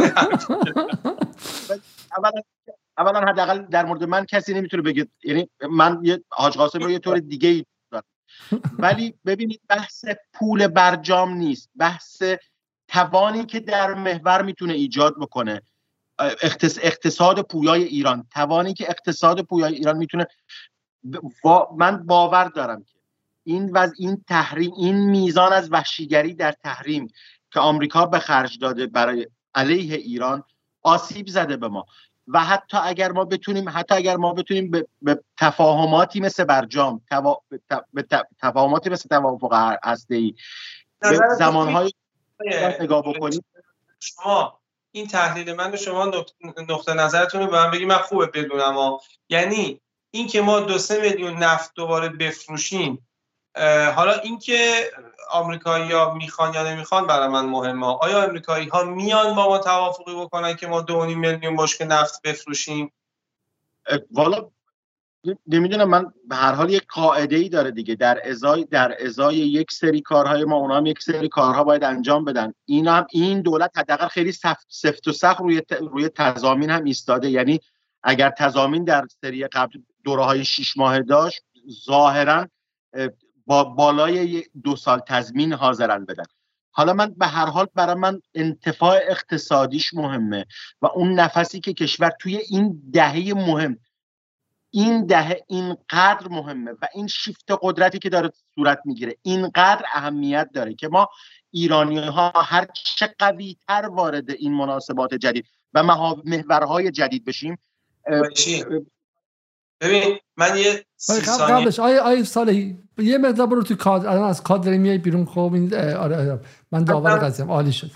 اولا 2.18 2.42
اولا 2.98 3.20
حداقل 3.20 3.62
در 3.62 3.86
مورد 3.86 4.04
من 4.04 4.26
کسی 4.26 4.54
نمی‌تونه 4.54 4.84
بگه 4.84 5.08
یعنی 5.24 5.50
من 5.70 6.00
یه 6.04 6.24
حاج 6.30 6.58
قاسم 6.58 6.80
رو 6.80 6.92
یه 6.92 7.00
طور 7.00 7.20
دیگه 7.20 7.50
ای 7.50 7.66
ولی 8.80 9.14
ببینید 9.26 9.62
بحث 9.70 10.06
پول 10.34 10.68
برجام 10.68 11.34
نیست. 11.34 11.70
بحث 11.76 12.24
توانی 12.88 13.46
که 13.46 13.60
در 13.60 13.94
محور 13.94 14.42
می‌تونه 14.42 14.74
ایجاد 14.74 15.16
بکنه. 15.20 15.62
اقتصاد 16.82 17.42
پویای 17.42 17.84
ایران. 17.84 18.28
توانی 18.32 18.74
که 18.74 18.90
اقتصاد 18.90 19.42
پویای 19.42 19.76
ایران 19.76 19.98
می‌تونه 19.98 20.28
من 21.78 22.06
باور 22.06 22.44
دارم 22.44 22.84
که 22.84 22.96
این 23.44 23.70
وز 23.74 23.94
این 23.98 24.24
تحریم 24.28 24.72
این 24.78 25.10
میزان 25.10 25.54
از 25.54 25.72
وحشیگری 25.72 26.34
در 26.34 26.52
تحریم 26.52 27.08
که 27.52 27.60
آمریکا 27.60 28.06
به 28.06 28.20
خرج 28.20 28.60
داده 28.60 28.88
برای 28.88 29.28
علیه 29.56 29.96
ایران 29.96 30.44
آسیب 30.82 31.28
زده 31.28 31.58
به 31.58 31.68
ما. 31.68 31.86
و 32.28 32.40
حتی 32.40 32.78
اگر 32.78 33.12
ما 33.12 33.26
بتونیم 33.26 33.70
حتی 33.70 33.96
اگر 33.96 34.16
ما 34.16 34.34
بتونیم 34.34 34.72
به, 34.72 34.88
به 35.02 35.24
تفاهماتی 35.40 36.20
مثل 36.20 36.44
برجام 36.44 37.02
توا... 37.10 37.42
به 37.94 38.06
تفاهماتی 38.42 38.90
مثل 38.90 39.10
توافق 39.10 39.78
هسته 39.84 40.16
ای 40.16 40.36
به 41.02 41.20
زمانهای 41.38 41.92
نگاه 42.80 43.04
بکنیم 43.04 43.46
شما 44.00 44.60
این 44.92 45.08
تحلیل 45.08 45.54
من 45.54 45.72
رو 45.72 45.78
شما 45.78 46.12
نقطه 46.70 46.94
نظرتون 46.94 47.42
رو 47.42 47.48
به 47.48 47.58
من 47.58 47.72
بگی 47.72 47.86
من 47.86 47.98
خوبه 47.98 48.26
بدونم 48.26 48.98
یعنی 49.30 49.82
این 50.12 50.28
که 50.28 50.42
ما 50.42 50.60
دو 50.60 50.78
سه 50.78 51.02
میلیون 51.02 51.34
نفت 51.34 51.72
دوباره 51.76 52.10
بفروشیم 52.10 53.05
حالا 53.96 54.14
اینکه 54.24 54.84
آمریکایی 55.32 55.92
ها 55.92 56.14
می‌خوان 56.14 56.54
یا 56.54 56.72
نمی‌خوان 56.72 57.08
برای 57.08 57.28
من 57.28 57.46
مهمه. 57.46 57.88
آیا 57.88 58.24
آمریکایی 58.24 58.68
ها 58.68 58.84
میان 58.84 59.36
با 59.36 59.50
ما 59.50 59.58
توافقی 59.58 60.16
بکنن 60.16 60.56
که 60.56 60.68
ما 60.68 60.82
دو 60.82 61.06
میلیون 61.06 61.56
بشکه 61.56 61.86
نفت 61.86 62.22
بفروشیم؟ 62.22 62.94
والا 64.12 64.50
نمی‌دونم 65.48 65.90
من 65.90 66.14
به 66.28 66.36
هر 66.36 66.54
حال 66.54 66.70
یک 66.70 66.86
قاعده 66.90 67.36
ای 67.36 67.50
داره 67.50 67.72
دیگه. 67.72 67.96
در 67.96 68.22
ازای 68.30 68.64
در 68.64 68.96
ازای 69.06 69.36
یک 69.36 69.72
سری 69.72 70.02
کارهای 70.02 70.46
ما 70.46 70.56
اونا 70.56 70.78
هم 70.78 70.86
یک 70.86 71.02
سری 71.02 71.30
کارها 71.30 71.64
باید 71.64 71.84
انجام 71.84 72.26
بدن. 72.26 72.54
این 72.66 72.88
هم 72.88 73.08
این 73.12 73.42
دولت 73.42 73.78
حداقل 73.78 74.08
خیلی 74.08 74.32
سفت, 74.32 74.66
سفت 74.70 75.08
و 75.08 75.12
سخت 75.12 75.40
روی 75.40 75.62
روی 75.80 76.10
تضامین 76.10 76.70
هم 76.70 76.84
ایستاده. 76.84 77.30
یعنی 77.30 77.60
اگر 78.04 78.30
تضامین 78.30 78.84
در 78.84 79.08
سری 79.22 79.48
قبل 79.48 79.80
دوره 80.04 80.24
های 80.24 80.46
شیش 80.46 80.78
ماه 80.78 81.00
داشت 81.00 81.42
ظاهرا 81.86 82.48
با 83.46 83.64
بالای 83.64 84.44
دو 84.64 84.76
سال 84.76 85.00
تضمین 85.00 85.54
حاضرن 85.54 86.06
بدن. 86.06 86.26
حالا 86.72 86.94
من 86.94 87.14
به 87.18 87.26
هر 87.26 87.46
حال 87.46 87.68
برای 87.76 87.96
من 87.96 88.22
انتفاع 88.34 89.00
اقتصادیش 89.10 89.94
مهمه 89.94 90.46
و 90.82 90.88
اون 90.88 91.14
نفسی 91.14 91.60
که 91.60 91.74
کشور 91.74 92.10
توی 92.20 92.38
این 92.38 92.82
دهه 92.94 93.34
مهم 93.34 93.78
این 94.72 95.06
دهه 95.06 95.42
اینقدر 95.48 96.28
مهمه 96.30 96.72
و 96.72 96.88
این 96.94 97.08
شیفت 97.08 97.46
قدرتی 97.62 98.00
که 98.00 98.10
داره 98.10 98.32
صورت 98.56 98.80
می‌گیره 98.86 99.16
اینقدر 99.22 99.86
اهمیت 99.94 100.50
داره 100.54 100.74
که 100.74 100.88
ما 100.88 101.10
ایرانی 101.52 102.00
ها 102.00 102.34
هر 102.36 102.68
چه 102.74 103.16
قوی 103.20 103.58
تر 103.68 103.90
وارد 103.92 104.32
این 104.32 104.54
مناسبات 104.54 105.14
جدید 105.14 105.46
و 105.74 105.84
محورهای 105.84 106.92
جدید 106.92 107.26
بشیم 107.26 107.58
ببین 109.82 110.18
من 110.38 110.58
یه 110.58 110.86
سی 110.98 111.22
قبلش 111.22 111.80
آیه 111.80 112.00
آیه 112.00 112.24
صالحی 112.24 112.78
یه 112.98 113.18
مقدار 113.18 113.48
برو 113.48 113.64
تو 113.64 113.76
کادر. 113.76 114.10
الان 114.10 114.30
از 114.30 114.44
کادر 114.44 114.78
میای 114.78 114.98
بیرون 114.98 115.26
خب 115.26 115.52
این 115.54 115.74
آره, 115.74 116.18
آره. 116.18 116.40
من 116.72 116.84
داور 116.84 117.18
قضیه 117.18 117.46
عالی 117.46 117.72
شد. 117.72 117.92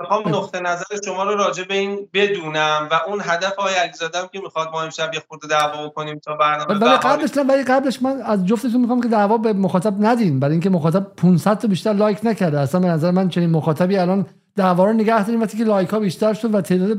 می‌خوام 0.00 0.28
نقطه 0.28 0.60
نظر 0.60 0.84
شما 1.04 1.24
رو 1.24 1.36
راجع 1.36 1.64
به 1.64 1.74
این 1.74 2.08
بدونم 2.14 2.88
و 2.90 3.00
اون 3.06 3.20
هدف 3.24 3.52
آقای 3.58 3.74
علیزاده 3.74 4.18
که 4.32 4.40
می‌خواد 4.40 4.68
ما 4.72 4.82
امشب 4.82 5.10
یه 5.14 5.22
خورده 5.28 5.48
دعوا 5.48 5.88
کنیم 5.88 6.18
تا 6.18 6.36
برنامه 6.36 6.80
ولی 6.80 6.96
قبلش 6.96 7.30
ولی 7.48 7.62
قبلش 7.62 8.02
من 8.02 8.22
از 8.22 8.46
جفتتون 8.46 8.80
می‌خوام 8.80 9.00
که 9.00 9.08
دعوا 9.08 9.38
به 9.38 9.52
مخاطب 9.52 9.94
ندین. 9.98 10.40
برای 10.40 10.52
اینکه 10.52 10.70
مخاطب 10.70 11.06
500 11.16 11.58
تا 11.58 11.68
بیشتر 11.68 11.92
لایک 11.92 12.18
نکرده. 12.22 12.60
اصلا 12.60 12.80
به 12.80 12.88
نظر 12.88 13.10
من 13.10 13.28
چنین 13.28 13.50
مخاطبی 13.50 13.96
الان 13.96 14.26
دعوا 14.56 14.84
رو 14.84 14.92
نگه 14.92 15.24
داریم 15.24 15.40
وقتی 15.40 15.58
که 15.58 15.64
لایک 15.64 15.88
ها 15.88 15.98
بیشتر 15.98 16.34
شد 16.34 16.54
و 16.54 16.60
تعداد 16.60 16.98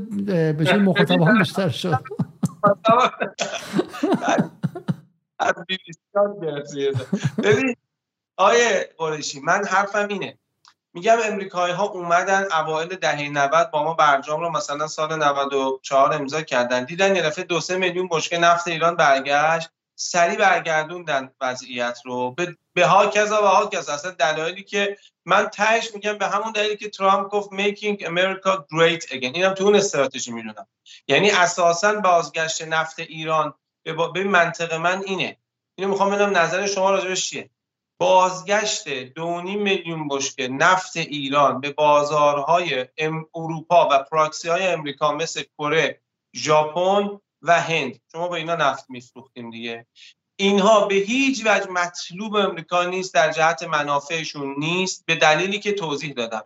به 0.55 0.78
مخاطب 0.78 1.22
هم 1.22 1.39
بیشتر 1.39 1.69
شد. 1.69 1.99
ببین 7.43 7.76
آیه 8.38 8.89
قریشی 8.97 9.39
من 9.39 9.66
حرفم 9.66 10.07
اینه. 10.07 10.38
میگم 10.93 11.18
امریکایی 11.26 11.74
ها 11.74 11.86
اومدن 11.86 12.47
اوایل 12.51 12.95
دهه 12.95 13.30
90 13.30 13.72
با 13.72 13.84
ما 13.84 13.93
برجام 13.93 14.39
رو 14.39 14.49
مثلا 14.49 14.88
سال 14.88 15.16
94 15.16 16.14
امضا 16.14 16.41
کردن. 16.41 16.84
دیدن 16.84 17.16
یه 17.16 17.22
دفعه 17.22 17.45
دو 17.45 17.59
سه 17.59 17.78
میلیون 17.78 18.07
بشکه 18.12 18.38
نفت 18.38 18.68
ایران 18.68 18.95
برگشت. 18.95 19.70
سریع 19.95 20.38
برگردوندن 20.38 21.32
وضعیت 21.41 21.99
رو. 22.05 22.32
به, 22.32 22.57
به 22.74 22.86
ها 22.86 23.07
کذا 23.07 23.43
و 23.43 23.45
ها 23.45 23.67
کذا 23.67 23.93
اصلا 23.93 24.11
دلایلی 24.11 24.63
که 24.63 24.97
من 25.26 25.47
تهش 25.47 25.93
میگم 25.93 26.17
به 26.17 26.28
همون 26.28 26.51
دلیلی 26.51 26.78
که 26.78 26.89
ترامپ 26.89 27.30
گفت 27.30 27.49
making 27.49 27.97
America 27.97 28.49
great 28.49 29.03
again. 29.09 29.36
اینم 29.36 29.53
تو 29.53 29.63
اون 29.63 29.76
استراتژی 29.76 30.32
می‌دونم. 30.32 30.67
یعنی 31.07 31.32
اساسا 31.32 31.93
بازگشت 31.93 32.61
نفت 32.61 32.99
ایران 32.99 33.53
به, 33.84 33.93
به 34.13 34.24
منطق 34.24 34.74
من 34.74 35.03
اینه. 35.05 35.38
اینو 35.76 35.91
می‌خوام 35.91 36.11
بدم 36.11 36.38
نظر 36.38 36.67
شما 36.67 36.91
راجبش 36.91 37.30
چیه. 37.30 37.49
بازگشت 37.99 38.89
دونی 38.89 39.55
میلیون 39.55 40.07
بشکه 40.07 40.47
نفت 40.47 40.97
ایران 40.97 41.61
به 41.61 41.72
بازارهای 41.72 42.88
اروپا 43.36 43.89
و 43.91 44.03
پراکسی 44.03 44.49
های 44.49 44.67
امریکا 44.67 45.11
مثل 45.11 45.43
کره 45.57 46.01
ژاپن 46.36 47.19
و 47.41 47.61
هند. 47.61 47.99
شما 48.11 48.28
با 48.28 48.36
اینا 48.36 48.55
نفت 48.55 48.89
میفروختیم 48.89 49.49
دیگه. 49.49 49.86
اینها 50.42 50.86
به 50.86 50.96
هیچ 50.96 51.42
وجه 51.46 51.68
مطلوب 51.68 52.36
امریکا 52.36 52.84
نیست 52.84 53.14
در 53.14 53.32
جهت 53.32 53.64
منافعشون 53.64 54.56
نیست 54.58 55.06
به 55.06 55.16
دلیلی 55.16 55.60
که 55.60 55.72
توضیح 55.72 56.14
دادم. 56.14 56.44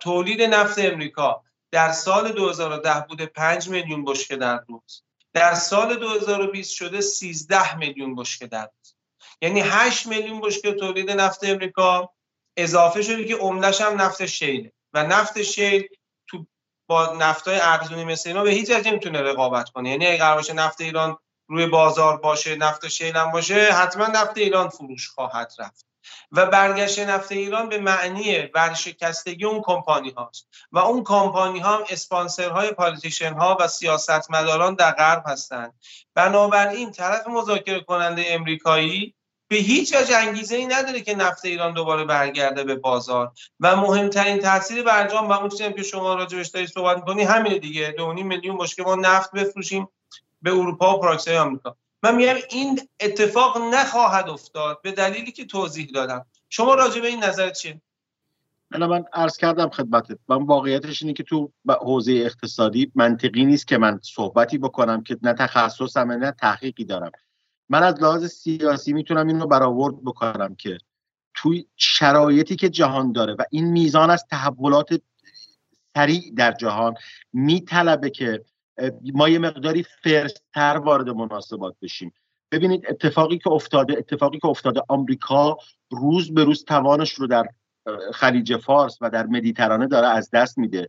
تولید 0.00 0.42
نفت 0.42 0.78
امریکا 0.78 1.42
در 1.70 1.92
سال 1.92 2.32
2010 2.32 3.06
بوده 3.08 3.26
5 3.26 3.68
میلیون 3.68 4.04
بشکه 4.04 4.36
در 4.36 4.60
روز. 4.68 5.02
در 5.32 5.54
سال 5.54 5.96
2020 5.96 6.74
شده 6.74 7.00
13 7.00 7.76
میلیون 7.76 8.14
بشکه 8.14 8.46
در 8.46 8.62
روز. 8.62 8.94
یعنی 9.42 9.60
8 9.60 10.06
میلیون 10.06 10.40
بشکه 10.40 10.72
تولید 10.72 11.10
نفت 11.10 11.44
امریکا. 11.44 12.10
اضافه 12.56 13.02
شده 13.02 13.24
که 13.24 13.36
عمدش 13.36 13.80
هم 13.80 14.00
نفت 14.00 14.26
شیله 14.26 14.72
و 14.92 15.06
نفت 15.06 15.42
شیل 15.42 15.88
تو 16.26 16.46
با 16.86 17.14
نفتای 17.20 17.58
ارزونی 17.60 18.04
مثل 18.04 18.28
اینا 18.28 18.42
به 18.42 18.50
هیچ 18.50 18.70
وجه 18.70 18.90
نمی‌تونه 18.90 19.22
رقابت 19.22 19.68
کنه. 19.68 19.90
یعنی 19.90 20.16
قرار 20.16 20.36
باشه 20.36 20.52
نفت 20.52 20.80
ایران 20.80 21.16
روی 21.50 21.66
بازار 21.66 22.16
باشه 22.16 22.56
نفت 22.56 22.88
شیل 22.88 23.16
هم 23.16 23.30
باشه 23.30 23.72
حتما 23.72 24.06
نفت 24.06 24.38
ایران 24.38 24.68
فروش 24.68 25.08
خواهد 25.08 25.52
رفت. 25.58 25.86
و 26.32 26.46
برگشت 26.46 26.98
نفت 26.98 27.32
ایران 27.32 27.68
به 27.68 27.78
معنی 27.78 28.38
ورشکستگی 28.54 29.44
اون 29.44 29.62
کمپانی 29.64 30.10
هاست. 30.10 30.48
و 30.72 30.78
اون 30.78 31.04
کمپانی 31.04 31.58
ها 31.58 31.76
هم 31.76 31.84
اسپانسرهای 31.90 32.72
پالیتیشن 32.72 33.32
ها 33.32 33.56
و 33.60 33.68
سیاستمداران 33.68 34.74
در 34.74 34.90
غرب 34.90 35.22
هستند. 35.26 35.74
بنابراین 36.14 36.90
طرف 36.90 37.28
مذاکره 37.28 37.80
کننده 37.80 38.24
امریکایی 38.26 39.14
به 39.48 39.56
هیچ 39.56 39.94
وجه 39.94 40.16
انگیزه 40.16 40.56
ای 40.56 40.66
نداره 40.66 41.00
که 41.00 41.14
نفت 41.14 41.44
ایران 41.44 41.74
دوباره 41.74 42.04
برگرده 42.04 42.64
به 42.64 42.74
بازار. 42.74 43.32
و 43.60 43.76
مهمترین 43.76 44.38
تاثیر 44.38 44.82
برجام 44.82 45.28
و 45.28 45.32
اون 45.32 45.48
چیزی 45.48 45.72
که 45.72 45.82
شما 45.82 46.14
راجبش 46.14 46.48
دارید 46.48 46.68
صحبت 46.68 46.96
می‌کنی 46.96 47.22
همینه 47.22 47.58
دیگه. 47.58 47.94
2.5 47.98 48.22
میلیون 48.22 48.58
بشکه 48.58 48.82
ما 48.82 48.94
نفت 48.94 49.32
بفروشیم. 49.32 49.88
به 50.42 50.50
اروپا 50.50 50.96
و 50.96 51.00
پراکسای 51.00 51.38
آمریکا. 51.38 51.76
من 52.02 52.16
میگم 52.16 52.34
این 52.50 52.80
اتفاق 53.00 53.58
نخواهد 53.58 54.28
افتاد 54.28 54.82
به 54.82 54.92
دلیلی 54.92 55.32
که 55.32 55.44
توضیح 55.44 55.90
دادم. 55.94 56.26
شما 56.48 56.74
راجع 56.74 57.00
به 57.00 57.08
این 57.08 57.24
نظر 57.24 57.50
چیه 57.50 57.80
من 58.70 58.86
من 58.86 59.04
عرض 59.12 59.36
کردم 59.36 59.68
خدمتت. 59.68 60.18
من 60.28 60.42
واقعیتش 60.42 61.02
اینه 61.02 61.14
که 61.14 61.22
تو 61.22 61.52
حوزه 61.68 62.12
اقتصادی 62.12 62.92
منطقی 62.94 63.44
نیست 63.44 63.66
که 63.66 63.78
من 63.78 64.00
صحبتی 64.02 64.58
بکنم 64.58 65.02
که 65.02 65.18
نه 65.22 65.32
تخصصم 65.32 66.12
نه 66.12 66.32
تحقیقی 66.32 66.84
دارم. 66.84 67.10
من 67.68 67.82
از 67.82 67.94
لحاظ 68.02 68.26
سیاسی 68.26 68.92
می‌تونم 68.92 69.26
این 69.26 69.40
رو 69.40 69.46
برآورد 69.46 70.04
بکنم 70.04 70.54
که 70.54 70.78
توی 71.34 71.66
شرایطی 71.76 72.56
که 72.56 72.68
جهان 72.68 73.12
داره 73.12 73.34
و 73.34 73.42
این 73.50 73.64
میزان 73.64 74.10
از 74.10 74.24
تحولات 74.30 75.00
سریع 75.94 76.32
در 76.36 76.52
جهان 76.52 76.94
میطلبه 77.32 78.10
که 78.10 78.44
ما 79.14 79.28
یه 79.28 79.38
مقداری 79.38 79.82
فرستر 80.02 80.78
وارد 80.84 81.08
مناسبات 81.08 81.74
بشیم. 81.82 82.12
ببینید 82.52 82.86
اتفاقی 82.88 83.38
که 83.38 83.50
افتاده 83.50 83.98
اتفاقی 83.98 84.38
که 84.38 84.46
افتاده 84.46 84.82
آمریکا 84.88 85.56
روز 85.90 86.34
به 86.34 86.44
روز 86.44 86.64
توانش 86.64 87.12
رو 87.12 87.26
در 87.26 87.48
خلیج 88.14 88.56
فارس 88.56 88.98
و 89.00 89.10
در 89.10 89.26
مدیترانه 89.26 89.86
داره 89.86 90.06
از 90.06 90.30
دست 90.32 90.58
میده 90.58 90.88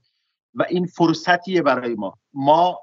و 0.54 0.66
این 0.70 0.86
فرصتیه 0.86 1.62
برای 1.62 1.96
ما. 1.96 2.18
ما 2.34 2.80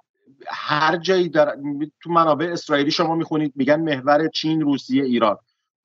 هر 0.47 0.97
جایی 0.97 1.29
در 1.29 1.57
تو 2.01 2.11
منابع 2.11 2.47
اسرائیلی 2.53 2.91
شما 2.91 3.15
می‌خونید 3.15 3.53
میگن 3.57 3.81
محور 3.81 4.29
چین 4.29 4.61
روسیه 4.61 5.05
ایران. 5.05 5.37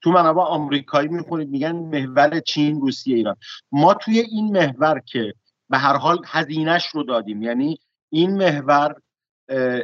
تو 0.01 0.11
منابع 0.11 0.41
آمریکایی 0.41 1.07
می‌خونید 1.07 1.49
میگن 1.49 1.71
محور 1.71 2.39
چین 2.39 2.81
روسیه 2.81 3.17
ایران. 3.17 3.35
ما 3.71 3.93
توی 3.93 4.19
این 4.19 4.51
محور 4.57 4.99
که 4.99 5.33
به 5.69 5.77
هر 5.77 5.97
حال 5.97 6.19
هزینهش 6.25 6.85
رو 6.85 7.03
دادیم 7.03 7.41
یعنی 7.41 7.79
این 8.09 8.37
محور 8.37 8.95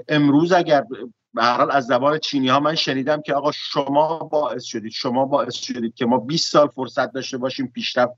امروز 0.07 0.51
اگر 0.51 0.82
به 0.82 1.74
از 1.76 1.86
زبان 1.86 2.18
چینی 2.18 2.47
ها 2.47 2.60
من 2.60 2.76
شنیدم 2.76 3.22
که 3.22 3.34
آقا 3.34 3.51
شما 3.51 4.18
باعث 4.18 4.64
شدید 4.64 4.91
شما 4.91 5.26
باعث 5.26 5.55
شدید 5.55 5.93
که 5.93 6.05
ما 6.05 6.18
20 6.18 6.51
سال 6.51 6.68
فرصت 6.68 7.12
داشته 7.12 7.38
باشیم 7.38 7.68
پیشرفت 7.68 8.14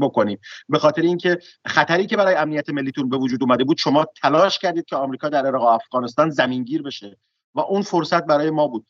بکنیم. 0.00 0.38
به 0.68 0.78
خاطر 0.78 1.02
اینکه 1.02 1.38
خطری 1.66 2.06
که 2.06 2.16
برای 2.16 2.34
امنیت 2.34 2.70
ملیتون 2.70 3.08
به 3.08 3.16
وجود 3.16 3.42
اومده 3.42 3.64
بود 3.64 3.78
شما 3.78 4.06
تلاش 4.22 4.58
کردید 4.58 4.84
که 4.84 4.96
آمریکا 4.96 5.28
در 5.28 5.46
عراق 5.46 5.62
و 5.62 5.66
افغانستان 5.66 6.30
زمینگیر 6.30 6.82
بشه 6.82 7.18
و 7.54 7.60
اون 7.60 7.82
فرصت 7.82 8.24
برای 8.24 8.50
ما 8.50 8.66
بود. 8.66 8.86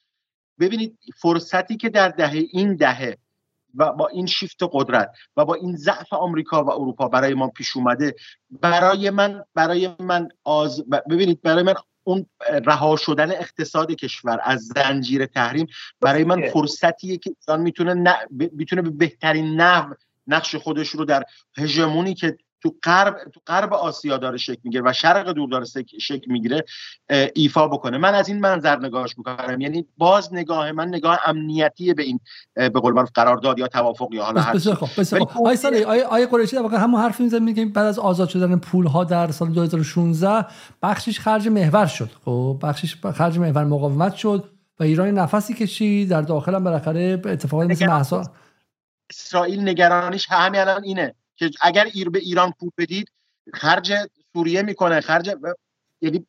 ببینید 0.60 0.98
فرصتی 1.16 1.76
که 1.76 1.88
در 1.88 2.08
دهه 2.08 2.44
این 2.52 2.76
دهه 2.76 3.16
و 3.74 3.92
با 3.92 4.08
این 4.08 4.26
شیفت 4.26 4.58
قدرت 4.72 5.10
و 5.36 5.44
با 5.44 5.54
این 5.54 5.76
ضعف 5.76 6.12
آمریکا 6.12 6.64
و 6.64 6.70
اروپا 6.70 7.08
برای 7.08 7.34
ما 7.34 7.48
پیش 7.48 7.76
اومده. 7.76 8.14
برای 8.50 9.10
من 9.10 9.44
برای 9.54 9.90
من 10.00 10.28
آز 10.44 10.84
ببینید 11.10 11.42
برای 11.42 11.62
من 11.62 11.74
اون 12.04 12.26
رها 12.64 12.96
شدن 12.96 13.30
اقتصاد 13.30 13.92
کشور 13.92 14.40
از 14.42 14.60
زنجیره 14.60 15.26
تحریم 15.26 15.66
برای 16.00 16.24
من 16.24 16.48
فرصتیه 16.48 17.16
که 17.16 17.30
انسان 17.30 17.60
می‌تونه 17.60 18.18
می‌تونه 18.30 18.82
به 18.82 18.90
بهترین 18.90 19.60
نحو 19.60 19.94
نقش 20.26 20.56
خودش 20.56 20.88
رو 20.88 21.04
در 21.04 21.24
هژمونی 21.56 22.14
که 22.14 22.36
تو 22.62 22.74
غرب 22.82 23.16
تو 23.34 23.40
غرب 23.46 23.74
آسیا 23.74 24.16
داره 24.16 24.38
شکل 24.38 24.60
می‌گیره 24.64 24.82
و 24.86 24.92
شرق 24.92 25.32
دور 25.32 25.50
داره 25.50 25.64
شکل 26.00 26.32
می‌گیره 26.32 26.64
ایفا 27.34 27.68
بکنه. 27.68 27.98
من 27.98 28.14
از 28.14 28.28
این 28.28 28.40
منظر 28.40 28.78
نگاهش 28.78 29.18
می‌کنم. 29.18 29.60
یعنی 29.60 29.86
باز 29.98 30.34
نگاه 30.34 30.72
من 30.72 30.88
نگاه 30.88 31.18
امنیتی 31.26 31.94
به 31.94 32.02
این 32.02 32.20
به 32.54 32.70
قول 32.70 32.94
معروف 32.94 33.10
قرارداد 33.14 33.58
یا 33.58 33.68
توافق 33.68 34.08
یا 34.12 34.24
حالا 34.24 34.40
هر 34.40 34.54
بسیار 34.54 34.74
خوب 34.76 34.88
بسیار 34.98 35.24
خوب. 35.24 35.46
آقای 35.46 35.56
آقای 35.84 36.26
قریشی 36.26 36.56
واقعا 36.56 36.78
همون 36.78 37.00
حرف 37.00 37.20
می‌زنه 37.20 37.40
میگه 37.40 37.66
بعد 37.66 37.86
از 37.86 37.98
آزاد 37.98 38.28
شدن 38.28 38.58
پول 38.58 38.86
ها 38.86 39.04
در 39.04 39.30
سال 39.30 39.48
2016 39.48 40.46
بخشش 40.82 41.20
خرج 41.20 41.48
محور 41.48 41.86
شد. 41.86 42.10
خب 42.24 42.58
بخشش 42.62 42.96
خرج 42.96 43.38
محور 43.38 43.64
مقاومت 43.64 44.14
شد 44.14 44.48
و 44.80 44.82
ایران 44.82 45.08
نفسی 45.08 45.54
کشید. 45.54 46.10
در 46.10 46.22
داخل 46.22 46.54
هم 46.54 46.64
بالاخره 46.64 47.22
اتفاقی 47.24 47.66
مثل 47.66 47.86
مهسا 47.86 48.22
اسرائیل 49.10 49.68
نگرانیش 49.68 50.26
همین 50.30 50.60
الان 50.60 50.84
اینه. 50.84 51.14
که 51.50 51.58
اگر 51.60 51.86
ایر 51.92 52.10
به 52.10 52.18
ایران 52.18 52.52
پول 52.60 52.70
بدید 52.78 53.08
خرج 53.54 53.92
سوریه 54.32 54.62
می‌کنه 54.62 55.00
خرج 55.00 55.30
یعنی 56.00 56.26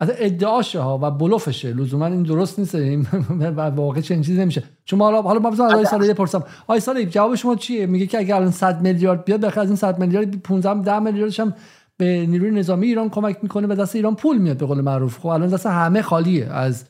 از 0.00 0.10
ادعاشه 0.14 0.80
ها 0.80 0.98
و 1.02 1.10
بلوفشه. 1.10 1.72
لزوما 1.72 2.06
این 2.06 2.22
درست 2.22 2.58
نیست. 2.58 2.74
این 2.74 3.06
واقع 3.76 4.00
چنین 4.00 4.22
چیزی 4.22 4.40
نمیشه. 4.40 4.62
چون 4.84 5.00
حالا 5.00 5.22
حالا 5.22 5.40
ما 5.40 5.50
بزن 5.50 5.64
آقای 5.64 5.84
سالی 5.84 6.08
بپرسم. 6.08 6.44
آقای 6.62 6.80
سالی 6.80 7.06
جواب 7.06 7.34
شما 7.34 7.56
چیه؟ 7.56 7.86
میگه 7.86 8.06
که 8.06 8.18
اگر 8.18 8.36
الان 8.36 8.50
100 8.50 8.80
میلیارد 8.80 9.24
بیاد 9.24 9.40
بخاطر 9.40 9.60
از 9.60 9.66
این 9.66 9.76
100 9.76 9.98
میلیارد 9.98 10.42
15 10.42 10.82
10 10.82 10.98
میلیاردش 10.98 11.40
هم 11.40 11.54
به 11.96 12.26
نیروی 12.26 12.50
نظامی 12.50 12.86
ایران 12.86 13.10
کمک 13.10 13.38
می‌کنه 13.42 13.66
و 13.66 13.74
دست 13.74 13.96
ایران 13.96 14.16
پول 14.16 14.38
میاد 14.38 14.56
به 14.56 14.66
قول 14.66 14.80
معروف. 14.80 15.18
خب 15.18 15.26
الان 15.26 15.48
دست 15.48 15.66
همه 15.66 16.02
خالیه. 16.02 16.46
از 16.46 16.84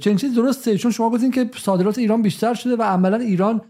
چنین 0.00 0.16
چیز 0.16 0.34
درسته. 0.34 0.78
چون 0.78 0.90
شما 0.90 1.10
گفتین 1.10 1.30
که 1.30 1.50
صادرات 1.56 1.98
ایران 1.98 2.22
بیشتر 2.22 2.54
شده 2.54 2.76
و 2.76 2.82
عملا 2.82 3.16
ایران 3.16 3.60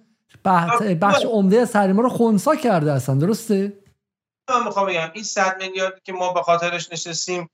بخش 1.00 1.24
عمده 1.24 1.58
از 1.58 1.76
ما 1.76 2.02
رو 2.02 2.08
خونسا 2.08 2.56
کرده 2.56 2.92
اصلا 2.92 3.14
درسته؟ 3.14 3.78
من 4.50 4.64
می‌خوام 4.64 4.86
بگم 4.86 5.10
این 5.14 5.24
100 5.24 5.62
میلیارد 5.62 6.02
که 6.02 6.12
ما 6.12 6.32
به 6.32 6.42
خاطرش 6.42 6.92
نشستیم 6.92 7.50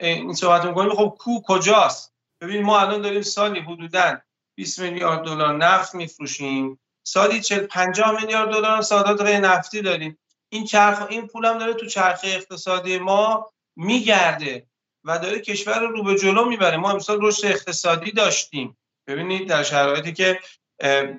این 0.00 0.34
صحبت 0.34 0.64
می‌کنیم 0.64 0.94
خب 0.94 1.16
کو 1.18 1.40
کجاست؟ 1.46 2.12
ببین 2.40 2.62
ما 2.62 2.80
الان 2.80 3.02
داریم 3.02 3.22
سالی 3.22 3.60
حدودا 3.60 4.18
20 4.56 4.78
میلیارد 4.78 5.24
دلار 5.24 5.56
نفت 5.56 5.94
میفروشیم. 5.94 6.80
سالی 7.06 7.40
40 7.40 7.66
50 7.66 8.20
میلیارد 8.20 8.50
دلار 8.50 8.82
صادرات 8.82 9.22
غیر 9.22 9.38
نفتی 9.38 9.82
داریم. 9.82 10.18
این 10.48 10.64
چرخ 10.64 11.06
این 11.08 11.26
پولم 11.26 11.58
داره 11.58 11.74
تو 11.74 11.86
چرخه 11.86 12.28
اقتصادی 12.28 12.98
ما 12.98 13.50
میگرده 13.76 14.66
و 15.04 15.18
داره 15.18 15.40
کشور 15.40 15.78
رو 15.78 15.88
رو 15.88 16.02
به 16.04 16.18
جلو 16.18 16.44
می‌بره. 16.44 16.76
ما 16.76 16.90
امسال 16.90 17.18
رشد 17.22 17.46
اقتصادی 17.46 18.12
داشتیم. 18.12 18.78
ببینید 19.06 19.48
در 19.48 19.62
شرایطی 19.62 20.12
که 20.12 20.40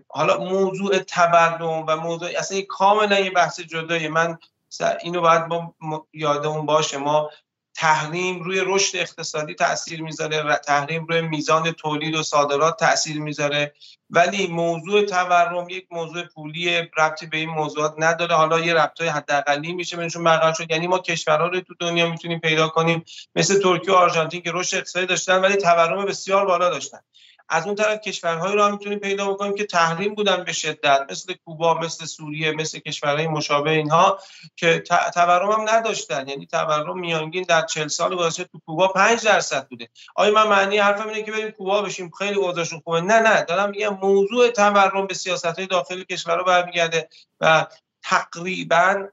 حالا 0.07 0.37
موضوع 0.37 0.97
تورم 0.97 1.85
و 1.87 1.95
موضوع 1.95 2.29
اصلا 2.37 2.61
کاملا 2.69 3.19
یه 3.19 3.31
بحث 3.31 3.59
جدایی 3.59 4.07
من 4.07 4.37
اینو 5.01 5.21
باید 5.21 5.47
با 5.47 5.73
یادمون 6.13 6.65
باشه. 6.65 6.97
ما 6.97 7.29
تحریم 7.73 8.43
روی 8.43 8.61
رشد 8.65 8.97
اقتصادی 8.97 9.53
تاثیر 9.53 10.01
می‌ذاره 10.01 10.55
تحریم 10.55 11.05
روی 11.05 11.21
میزان 11.21 11.71
تولید 11.71 12.15
و 12.15 12.23
صادرات 12.23 12.79
تاثیر 12.79 13.21
می‌ذاره. 13.21 13.73
ولی 14.09 14.47
موضوع 14.47 15.05
تورم 15.05 15.69
یک 15.69 15.87
موضوع 15.91 16.23
پولی 16.23 16.81
ربطی 16.97 17.25
به 17.25 17.37
این 17.37 17.49
موضوعات 17.49 17.95
نداره. 17.97 18.35
حالا 18.35 18.59
یه 18.59 18.73
ربطای 18.73 19.07
حداقلی 19.07 19.73
میشه 19.73 19.97
بینشون 19.97 20.23
برقرار 20.23 20.53
شد. 20.53 20.71
یعنی 20.71 20.87
ما 20.87 20.99
کشورها 20.99 21.47
رو 21.47 21.61
تو 21.61 21.73
دنیا 21.79 22.09
می‌تونیم 22.09 22.39
پیدا 22.39 22.67
کنیم. 22.67 23.05
مثل 23.35 23.61
ترکیه 23.61 23.93
و 23.93 23.97
آرژانتین 23.97 24.41
که 24.41 24.51
رشد 24.53 24.77
اقتصادی 24.77 25.05
داشتن 25.05 25.41
ولی 25.41 25.55
تورم 25.55 26.05
بسیار 26.05 26.45
بالا 26.45 26.69
داشتن. 26.69 26.99
از 27.49 27.65
اون 27.65 27.75
طرف 27.75 28.01
کشورهایی 28.01 28.55
رو 28.55 28.63
هم 28.63 28.71
می‌تونیم 28.71 28.99
پیدا 28.99 29.33
بکنیم 29.33 29.55
که 29.55 29.65
تحریم 29.65 30.15
بودن 30.15 30.43
به 30.43 30.53
شدت 30.53 31.07
مثل 31.11 31.33
کوبا 31.45 31.73
مثل 31.73 32.05
سوریه 32.05 32.51
مثل 32.51 32.79
کشورهای 32.79 33.27
مشابه 33.27 33.71
اینها 33.71 34.19
که 34.55 34.83
تورم 35.13 35.51
هم 35.51 35.69
نداشتن. 35.69 36.27
یعنی 36.27 36.45
تورم 36.45 36.99
میانگین 36.99 37.45
در 37.49 37.65
40 37.65 37.87
سال 37.87 38.15
گذشته 38.15 38.43
تو 38.43 38.59
کوبا 38.65 38.87
5 38.87 39.25
درصد 39.25 39.67
بوده. 39.67 39.89
آیا 40.15 40.33
من 40.33 40.47
معنی 40.47 40.77
حرفم 40.77 41.07
اینه 41.07 41.23
که 41.23 41.31
بریم 41.31 41.51
کوبا 41.51 41.81
بشیم؟ 41.81 42.11
خیلی 42.17 42.35
اوضاعشون 42.35 42.79
خوبه. 42.79 43.01
نه 43.01 43.19
نه. 43.19 43.41
دارم 43.41 43.69
میگم 43.69 43.97
موضوع 44.01 44.51
تورم 44.51 45.07
به 45.07 45.13
سیاست 45.13 45.45
های 45.45 45.67
داخلی 45.67 46.05
کشورها 46.05 46.43
برمیگرده 46.43 47.09
و 47.39 47.65
تقریبا 48.03 49.07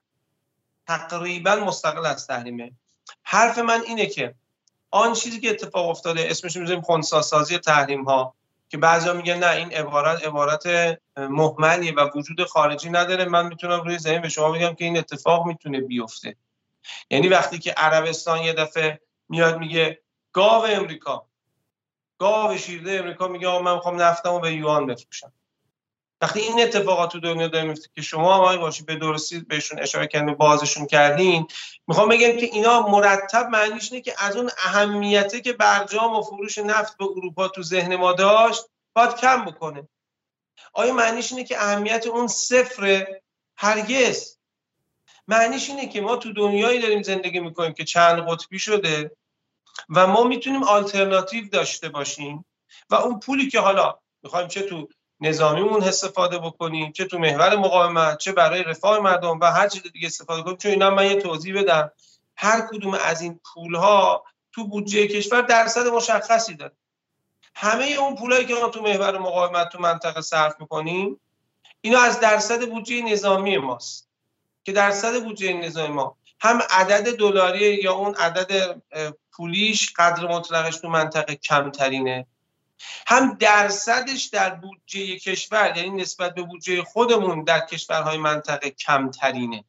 تقریبا 0.86 1.56
مستقل 1.56 2.06
از 2.06 2.26
تحریمه. 2.26 2.72
حرف 3.22 3.58
من 3.58 3.82
اینه 3.86 4.06
که 4.06 4.34
آن 4.90 5.12
چیزی 5.12 5.40
که 5.40 5.50
اتفاق 5.50 5.88
افتاده 5.88 6.30
اسمش 6.30 6.56
می‌ذاریم 6.56 6.82
خونساسازی 6.82 7.58
تحریم 7.58 8.04
ها 8.04 8.34
که 8.68 8.78
بعضیا 8.78 9.12
میگن 9.12 9.38
نه 9.38 9.50
این 9.50 9.72
عبارت 9.72 10.24
عبارت 10.26 10.66
مهمنیه 11.16 11.94
و 11.94 12.10
وجود 12.14 12.44
خارجی 12.44 12.90
نداره. 12.90 13.24
من 13.24 13.46
می‌تونم 13.46 13.80
روی 13.80 13.98
زمین 13.98 14.20
به 14.20 14.28
شما 14.28 14.50
بگم 14.50 14.74
که 14.74 14.84
این 14.84 14.98
اتفاق 14.98 15.46
می‌تونه 15.46 15.80
بیفته. 15.80 16.36
یعنی 17.10 17.28
وقتی 17.28 17.58
که 17.58 17.72
عربستان 17.72 18.42
یه 18.42 18.52
دفعه 18.52 19.00
میاد 19.28 19.58
میگه 19.58 20.00
گاو 20.32 20.64
امریکا 20.64 21.26
گاو 22.18 22.56
شیرده 22.56 22.92
امریکا 22.92 23.28
میگه 23.28 23.58
من 23.58 23.74
می‌خوام 23.74 24.02
نفتمو 24.02 24.38
به 24.40 24.52
یوان 24.52 24.86
بفروشم. 24.86 25.32
وقتی 26.20 26.40
این 26.40 26.60
اتفاقات 26.60 27.12
تو 27.12 27.20
دنیا 27.20 27.48
داره 27.48 27.64
میفته 27.64 27.88
که 27.94 28.02
شما 28.02 28.52
هم 28.52 28.56
باشی 28.56 28.84
به 28.84 28.96
درستی 28.96 29.40
بهشون 29.40 29.80
اشاره 29.80 30.06
کردین 30.06 30.34
بازشون 30.34 30.86
کردین 30.86 31.46
می‌خوام 31.86 32.08
بگم 32.08 32.36
که 32.36 32.46
اینا 32.46 32.88
مرتب 32.88 33.46
معنیش 33.46 33.92
اینه 33.92 34.04
که 34.04 34.14
از 34.18 34.36
اون 34.36 34.50
اهمیته 34.58 35.40
که 35.40 35.52
برجام 35.52 36.16
و 36.16 36.22
فروش 36.22 36.58
نفت 36.58 36.96
به 36.96 37.04
اروپا 37.04 37.48
تو 37.48 37.62
ذهن 37.62 37.96
ما 37.96 38.12
داشت 38.12 38.64
باید 38.94 39.16
کم 39.16 39.44
بکنه. 39.44 39.88
آیا 40.72 40.94
معنیش 40.94 41.32
اینه 41.32 41.44
که 41.44 41.62
اهمیت 41.62 42.06
اون 42.06 42.26
صفر 42.26 43.06
هرگز؟ 43.56 44.36
معنیش 45.28 45.70
اینه 45.70 45.88
که 45.88 46.00
ما 46.00 46.16
تو 46.16 46.32
دنیایی 46.32 46.80
داریم 46.80 47.02
زندگی 47.02 47.40
می‌کنیم 47.40 47.72
که 47.72 47.84
چند 47.84 48.28
قطبی 48.28 48.58
شده 48.58 49.10
و 49.88 50.06
ما 50.06 50.24
می‌تونیم 50.24 50.62
آلترناتیو 50.62 51.48
داشته 51.48 51.88
باشیم 51.88 52.44
و 52.90 52.94
اون 52.94 53.20
پولی 53.20 53.50
که 53.50 53.60
حالا 53.60 53.98
می‌خوایم 54.22 54.48
چه 54.48 54.62
تو 54.62 54.88
نظامیمون 55.20 55.82
استفاده 55.82 56.38
بکنیم 56.38 56.92
چه 56.92 57.04
تو 57.04 57.18
محور 57.18 57.56
مقاومت 57.56 58.18
چه 58.18 58.32
برای 58.32 58.62
رفاه 58.62 58.98
مردم 58.98 59.40
و 59.40 59.44
هر 59.44 59.68
چیز 59.68 59.82
دیگه 59.82 60.06
استفاده 60.06 60.42
کنیم. 60.42 60.56
چون 60.56 60.70
اینا 60.70 60.90
من 60.90 61.06
یه 61.06 61.16
توضیح 61.16 61.58
بدم. 61.58 61.92
هر 62.36 62.60
کدوم 62.60 62.94
از 62.94 63.20
این 63.22 63.40
پول 63.54 63.74
ها 63.74 64.24
تو 64.52 64.66
بودجه 64.66 65.06
کشور 65.06 65.40
درصد 65.40 65.86
مشخصی 65.86 66.54
داره. 66.54 66.72
همه 67.54 67.84
اون 67.84 68.16
پولایی 68.16 68.46
که 68.46 68.54
ما 68.54 68.68
تو 68.68 68.82
محور 68.82 69.18
مقاومت 69.18 69.68
تو 69.68 69.78
منطقه 69.78 70.20
صرف 70.20 70.60
می‌کنیم 70.60 71.20
اینا 71.80 72.00
از 72.00 72.20
درصد 72.20 72.68
بودجه 72.68 73.02
نظامی 73.02 73.58
ماست. 73.58 74.08
که 74.64 74.72
درصد 74.72 75.24
بودجه 75.24 75.52
نظامی 75.52 75.92
ما. 75.92 76.16
هم 76.40 76.62
عدد 76.70 77.16
دلاری 77.16 77.74
یا 77.74 77.92
اون 77.92 78.14
عدد 78.14 78.82
پولیش 79.32 79.92
قدر 79.96 80.26
مطلقش 80.26 80.76
تو 80.76 80.88
منطقه 80.88 81.34
کمترینه. 81.34 82.26
هم 83.06 83.36
درصدش 83.40 84.24
در 84.24 84.50
بودجه 84.50 85.18
کشور 85.18 85.76
یعنی 85.76 85.90
نسبت 85.90 86.34
به 86.34 86.42
بودجه 86.42 86.82
خودمون 86.82 87.44
در 87.44 87.60
کشورهای 87.60 88.18
منطقه 88.18 88.70
کمترینه. 88.70 89.64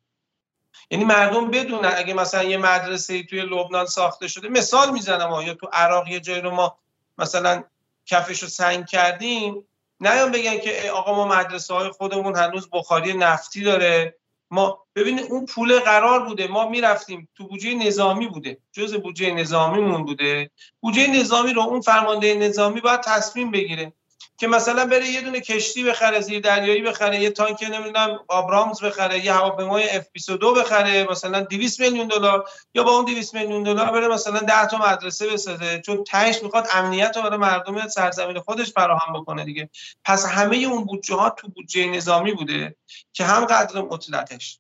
یعنی 0.91 1.05
مردم 1.05 1.51
بدونن 1.51 1.93
اگه 1.95 2.14
مثلا 2.14 2.43
یه 2.43 2.58
مدرسه 2.58 3.24
توی 3.24 3.41
لبنان 3.41 3.86
ساخته 3.86 4.28
شده 4.28 4.49
مثال 4.49 4.91
می‌زنم 4.91 5.41
یا 5.41 5.53
تو 5.53 5.68
عراق 5.74 6.08
یه 6.08 6.20
جایی 6.20 6.41
رو 6.41 6.51
ما 6.51 6.80
مثلا 7.18 7.64
کفش 8.05 8.43
رو 8.43 8.49
سنگ 8.49 8.86
کردیم؟ 8.86 9.68
نیان 9.99 10.32
بگن 10.32 10.60
که 10.60 10.91
آقا 10.91 11.16
ما 11.16 11.28
مدرسه 11.28 11.74
های 11.74 11.89
خودمون 11.89 12.36
هنوز 12.36 12.70
بخاری 12.72 13.14
نفتی 13.14 13.64
داره. 13.64 14.16
ما 14.52 14.86
ببینید 14.95 15.32
اون 15.32 15.45
پول 15.45 15.80
قرار 15.80 16.26
بوده 16.26 16.48
ما 16.48 16.70
می‌رفتیم 16.70 17.30
تو 17.36 17.48
بودجه 17.48 17.74
نظامی 17.74 18.28
بوده 18.28 18.58
جز 18.72 18.95
بودجه 18.95 19.34
نظامیمون 19.34 20.06
بوده. 20.06 20.52
بودجه 20.80 21.08
نظامی 21.08 21.54
رو 21.54 21.62
اون 21.62 21.82
فرمانده 21.82 22.34
نظامی 22.34 22.82
باید 22.82 23.02
تصمیم 23.02 23.52
بگیره. 23.52 23.93
که 24.38 24.48
مثلا 24.48 24.86
بره 24.86 25.08
یه 25.08 25.22
دونه 25.22 25.42
کشتی 25.42 25.84
بخره 25.84 26.22
زیر 26.22 26.40
دریایی 26.40 26.82
بخره 26.82 27.20
یه 27.20 27.30
تانک 27.30 27.64
نمی‌دونم 27.64 28.20
آبرامز 28.28 28.84
بخره 28.84 29.26
یه 29.26 29.34
هواپیمای 29.34 29.90
اف 29.90 30.08
22 30.12 30.54
بخره 30.54 31.08
مثلا 31.12 31.42
200 31.42 31.80
میلیون 31.80 32.08
دلار 32.08 32.50
یا 32.74 32.84
با 32.84 32.92
اون 32.92 33.06
200 33.06 33.34
میلیون 33.34 33.64
دلار 33.64 33.92
بره 33.92 34.08
مثلا 34.08 34.40
10 34.40 34.68
تا 34.68 34.78
مدرسه 34.78 35.28
بسازه. 35.28 35.82
چون 35.86 36.04
تهش 36.04 36.44
می‌خواد 36.44 36.68
امنیت 36.74 37.18
رو 37.18 37.24
برای 37.24 37.38
مردم 37.38 37.88
سرزمین 37.88 38.40
خودش 38.40 38.72
فراهم 38.72 39.14
بکنه 39.22 39.46
دیگه. 39.46 39.70
پس 40.06 40.26
همه 40.26 40.58
اون 40.58 40.86
بودجه 40.86 41.16
ها 41.16 41.30
تو 41.30 41.48
بودجه 41.48 41.86
نظامی 41.86 42.34
بوده 42.34 42.76
که 43.14 43.26
هم 43.26 43.46
قدر 43.46 43.82
مطلقش 43.82 44.60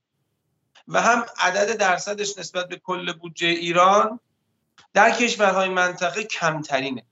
و 0.87 1.01
هم 1.01 1.25
عدد 1.39 1.77
درصدش 1.77 2.37
نسبت 2.37 2.67
به 2.67 2.77
کل 2.77 3.13
بودجه 3.13 3.47
ایران 3.47 4.19
در 4.93 5.11
کشورهای 5.11 5.69
منطقه 5.69 6.23
کمترینه. 6.23 7.03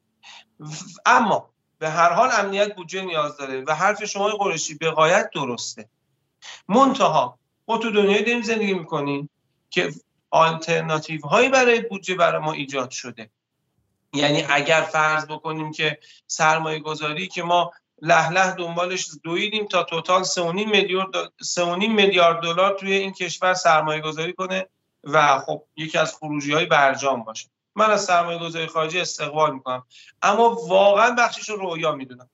اما 1.06 1.55
به 1.80 1.90
هر 1.90 2.14
حال 2.14 2.30
امنیت 2.32 2.76
بودجه 2.76 3.02
نیاز 3.02 3.38
داره 3.38 3.64
و 3.68 3.76
حرف 3.76 4.06
شما 4.06 4.28
قرشی 4.28 4.76
به 4.76 4.92
غایت 4.92 5.30
درسته. 5.36 5.90
منتها 6.68 7.40
ما 7.68 7.78
تو 7.78 7.92
دنیای 7.92 8.24
داریم 8.24 8.42
زندگی 8.42 8.74
می‌کنیم 8.74 9.30
که 9.70 9.94
آلترناتیو 10.30 11.22
هایی 11.22 11.50
برای 11.50 11.82
بودجه 11.82 12.16
برای 12.16 12.42
ما 12.42 12.54
ایجاد 12.54 12.90
شده. 12.90 13.30
یعنی 14.14 14.46
اگر 14.50 14.82
فرض 14.82 15.26
بکنیم 15.26 15.72
که 15.72 16.00
سرمایه 16.28 16.80
گذاری 16.80 17.28
که 17.28 17.44
ما 17.44 17.72
لح 18.02 18.32
لح 18.32 18.52
دنبالش 18.52 19.10
دویدیم 19.24 19.66
تا 19.66 19.84
توتال 19.84 20.24
3.5 20.24 20.38
میلیارد 20.54 21.12
3.5 21.44 21.88
میلیارد 21.88 22.44
دلار 22.44 22.78
توی 22.80 22.94
این 22.94 23.14
کشور 23.14 23.54
سرمایه 23.54 24.02
گذاری 24.02 24.34
کنه 24.34 24.68
و 25.04 25.40
خب 25.40 25.64
یکی 25.76 25.98
از 25.98 26.16
خروجی 26.16 26.54
های 26.54 26.66
برجام 26.66 27.24
باشه. 27.24 27.50
من 27.76 27.92
از 27.92 28.06
سرمایه 28.06 28.40
گذاری 28.40 28.68
خارجی 28.68 29.00
استقبال 29.00 29.54
می‌کنم. 29.54 29.84
اما 30.22 30.50
واقعا 30.50 31.12
بخشش 31.12 31.50
رو 31.50 31.56
رویا 31.56 31.92
می‌دونم. 31.92 32.30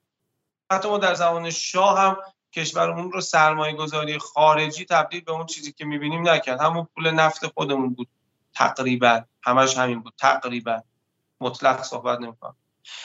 حتی 0.72 0.90
ما 0.90 0.98
در 0.98 1.14
زمان 1.14 1.50
شاه 1.50 2.00
هم 2.00 2.18
کشورمون 2.54 3.12
رو 3.12 3.22
سرمایه 3.22 3.74
گذاری 3.74 4.20
خارجی 4.20 4.86
تبدیل 4.86 5.22
به 5.22 5.32
اون 5.32 5.46
چیزی 5.46 5.72
که 5.72 5.86
می‌بینیم 5.86 6.30
نکرد. 6.30 6.62
همون 6.62 6.88
پول 6.96 7.12
نفت 7.12 7.48
خودمون 7.48 7.94
بود. 7.94 8.08
تقریبا. 8.56 9.24
همش 9.44 9.78
همین 9.78 10.02
بود. 10.02 10.14
تقریبا. 10.18 10.82
مطلق 11.42 11.84
صحبت 11.84 12.20
نمی‌کنم. 12.20 12.56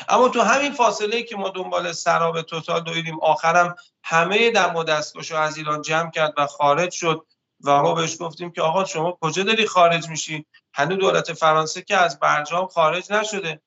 اما 0.09 0.29
تو 0.29 0.41
همین 0.41 0.73
فاصله 0.73 1.23
که 1.23 1.37
ما 1.37 1.49
دنبال 1.49 1.93
سراب 1.93 2.43
توتال 2.43 2.81
دویدیم 2.81 3.21
آخرم 3.21 3.77
همه 4.03 4.51
دم 4.51 4.77
و 4.77 4.85
دستگاهش 4.85 5.33
از 5.33 5.57
ایران 5.57 5.83
جمع 5.83 6.11
کرد 6.11 6.35
و 6.37 6.47
خارج 6.47 6.93
شد 6.93 7.27
و 7.65 7.83
ما 7.83 7.95
بهش 7.95 8.17
گفتیم 8.21 8.51
که 8.51 8.63
آقا 8.63 8.85
شما 8.85 9.19
کجا 9.21 9.43
داری 9.43 9.67
خارج 9.67 10.09
میشی؟ 10.09 10.47
هنوز 10.77 10.99
دولت 10.99 11.33
فرانسه 11.33 11.83
که 11.83 11.97
از 11.97 12.19
برجام 12.21 12.67
خارج 12.67 13.13
نشده. 13.13 13.61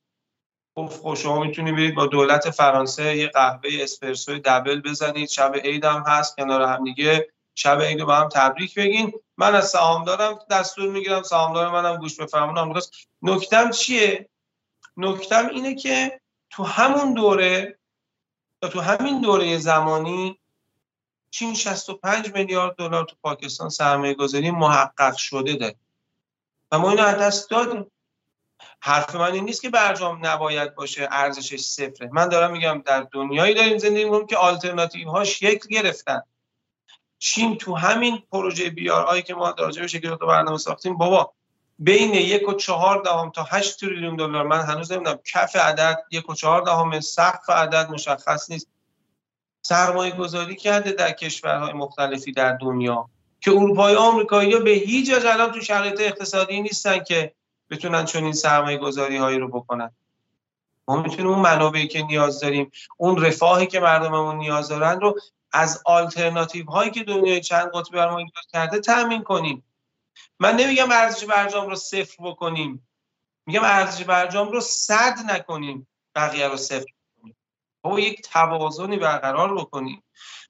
گفت 0.75 1.01
خب 1.01 1.13
شما 1.13 1.39
می‌تونید 1.39 1.75
برید 1.75 1.95
با 1.95 2.05
دولت 2.05 2.49
فرانسه 2.49 3.17
یه 3.17 3.27
قهوه 3.27 3.69
اسپرسو 3.73 4.39
دبل 4.45 4.81
بزنید. 4.81 5.29
شب 5.29 5.55
عید 5.63 5.85
هم 5.85 6.03
هست 6.07 6.35
کنار 6.35 6.61
هم 6.61 6.83
دیگه. 6.83 7.29
شب 7.55 7.81
عید 7.81 8.03
با 8.03 8.15
هم 8.15 8.29
تبریک 8.29 8.75
بگین. 8.75 9.13
من 9.37 9.55
از 9.55 9.69
سهامدارم 9.69 10.39
دستور 10.51 10.89
می‌گیرم. 10.89 11.23
سهامدار 11.23 11.71
منم 11.71 11.97
گوش 11.97 12.15
به 12.15 12.25
فرمان 12.25 12.81
نکتم 13.21 13.69
چیه؟ 13.69 14.29
نکتم 14.97 15.47
اینه 15.47 15.75
که 15.75 16.21
تو 16.49 16.63
همون 16.63 17.13
دوره 17.13 17.79
یا 18.63 18.69
تو 18.69 18.81
همین 18.81 19.21
دوره 19.21 19.57
زمانی 19.57 20.39
چین 21.31 21.53
65 21.53 22.33
میلیارد 22.33 22.75
دلار 22.75 23.05
تو 23.05 23.15
پاکستان 23.21 23.69
سرمایه 23.69 24.13
گذاری 24.13 24.51
محقق 24.51 25.15
شده 25.15 25.53
داره. 25.53 25.75
و 26.71 26.79
ما 26.79 26.89
اینو 26.89 27.03
از 27.03 27.15
دست 27.15 27.49
دادیم. 27.49 27.91
حرف 28.81 29.15
من 29.15 29.31
این 29.31 29.45
نیست 29.45 29.61
که 29.61 29.69
برجام 29.69 30.25
نباید 30.25 30.75
باشه 30.75 31.07
ارزشش 31.11 31.59
صفره. 31.59 32.09
من 32.11 32.29
دارم 32.29 32.51
میگم 32.51 32.81
در 32.85 33.07
دنیایی 33.11 33.53
داریم 33.53 33.77
زندگی 33.77 34.03
می‌کنیم 34.03 34.27
که 34.27 34.37
آلترناتیو 34.37 35.09
ها 35.09 35.23
شکل 35.23 35.69
گرفتن. 35.69 36.21
چین 37.19 37.57
تو 37.57 37.75
همین 37.75 38.23
پروژه 38.31 38.69
بیار 38.69 39.05
آی 39.05 39.21
که 39.21 39.33
ما 39.33 39.51
در 39.51 39.87
شکل 39.87 40.15
برنامه 40.15 40.57
ساختیم 40.57 40.97
بابا 40.97 41.33
بین 41.79 42.13
یک 42.13 42.49
و 42.49 42.53
چهار 42.53 43.01
دهم 43.01 43.31
تا 43.31 43.43
هشت 43.43 43.79
تریلیون 43.79 44.15
دلار. 44.15 44.43
من 44.43 44.61
هنوز 44.61 44.91
نمی‌دونم 44.91 45.19
کف 45.33 45.55
عدد 45.55 46.03
یک 46.11 46.29
و 46.29 46.35
چهار 46.35 46.61
دهم 46.61 46.99
سقف 46.99 47.49
عدد 47.49 47.89
مشخص 47.89 48.51
نیست. 48.51 48.67
سرمایه 49.61 50.11
گذاری 50.11 50.55
کرده 50.55 50.91
در 50.91 51.11
کشورهای 51.11 51.73
مختلفی 51.73 52.31
در 52.31 52.53
دنیا. 52.53 53.09
که 53.41 53.51
اروپایی 53.51 53.95
آمریکایی 53.95 54.53
ها 54.53 54.59
به 54.59 54.71
هیچ 54.71 55.13
وجه 55.13 55.33
الان 55.33 55.51
تو 55.51 55.61
شرایط 55.61 56.01
اقتصادی 56.01 56.61
نیستن 56.61 57.03
که 57.03 57.33
بتونن 57.69 58.05
چون 58.05 58.23
این 58.23 58.33
سرمایه 58.33 58.77
گذاری 58.77 59.17
هایی 59.17 59.39
رو 59.39 59.47
بکنن. 59.47 59.91
ما 60.87 61.01
می‌تونیم 61.01 61.27
اون 61.27 61.39
منابعی 61.39 61.87
که 61.87 62.01
نیاز 62.01 62.39
داریم 62.39 62.71
اون 62.97 63.25
رفاهی 63.25 63.67
که 63.67 63.79
مردممون 63.79 64.35
نیاز 64.35 64.69
دارن 64.69 64.99
رو 64.99 65.19
از 65.51 65.81
آلترناتیو 65.85 66.65
هایی 66.65 66.91
که 66.91 67.03
دنیای 67.03 67.41
چند 67.41 67.71
قطبی 67.73 67.97
بر 67.97 68.09
ما 68.09 68.17
ایجاد 68.17 68.43
کرده 68.53 68.79
تامین 68.79 69.23
کنیم. 69.23 69.63
من 70.39 70.55
نمیگم 70.55 70.91
ارزش 70.91 71.25
برجام 71.25 71.69
رو 71.69 71.75
صفر 71.75 72.23
بکنیم. 72.23 72.87
میگم 73.45 73.63
ارزش 73.63 74.03
برجام 74.03 74.51
رو 74.51 74.61
صد 74.61 75.19
نکنیم 75.25 75.87
بقیه 76.15 76.47
رو 76.47 76.57
صفر 76.57 76.85
کنیم 77.21 77.35
یک 77.97 78.21
توازنی 78.21 78.97
برقرار 78.97 79.55
بکنیم. 79.55 80.03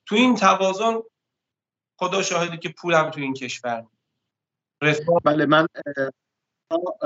تو 0.05 0.15
این 0.15 0.35
توازن 0.35 0.97
خدا 1.99 2.21
شاهدی 2.21 2.57
که 2.57 2.69
پولم 2.69 3.09
تو 3.09 3.21
این 3.21 3.33
کشور. 3.33 3.85
بله 5.23 5.45
من 5.45 5.67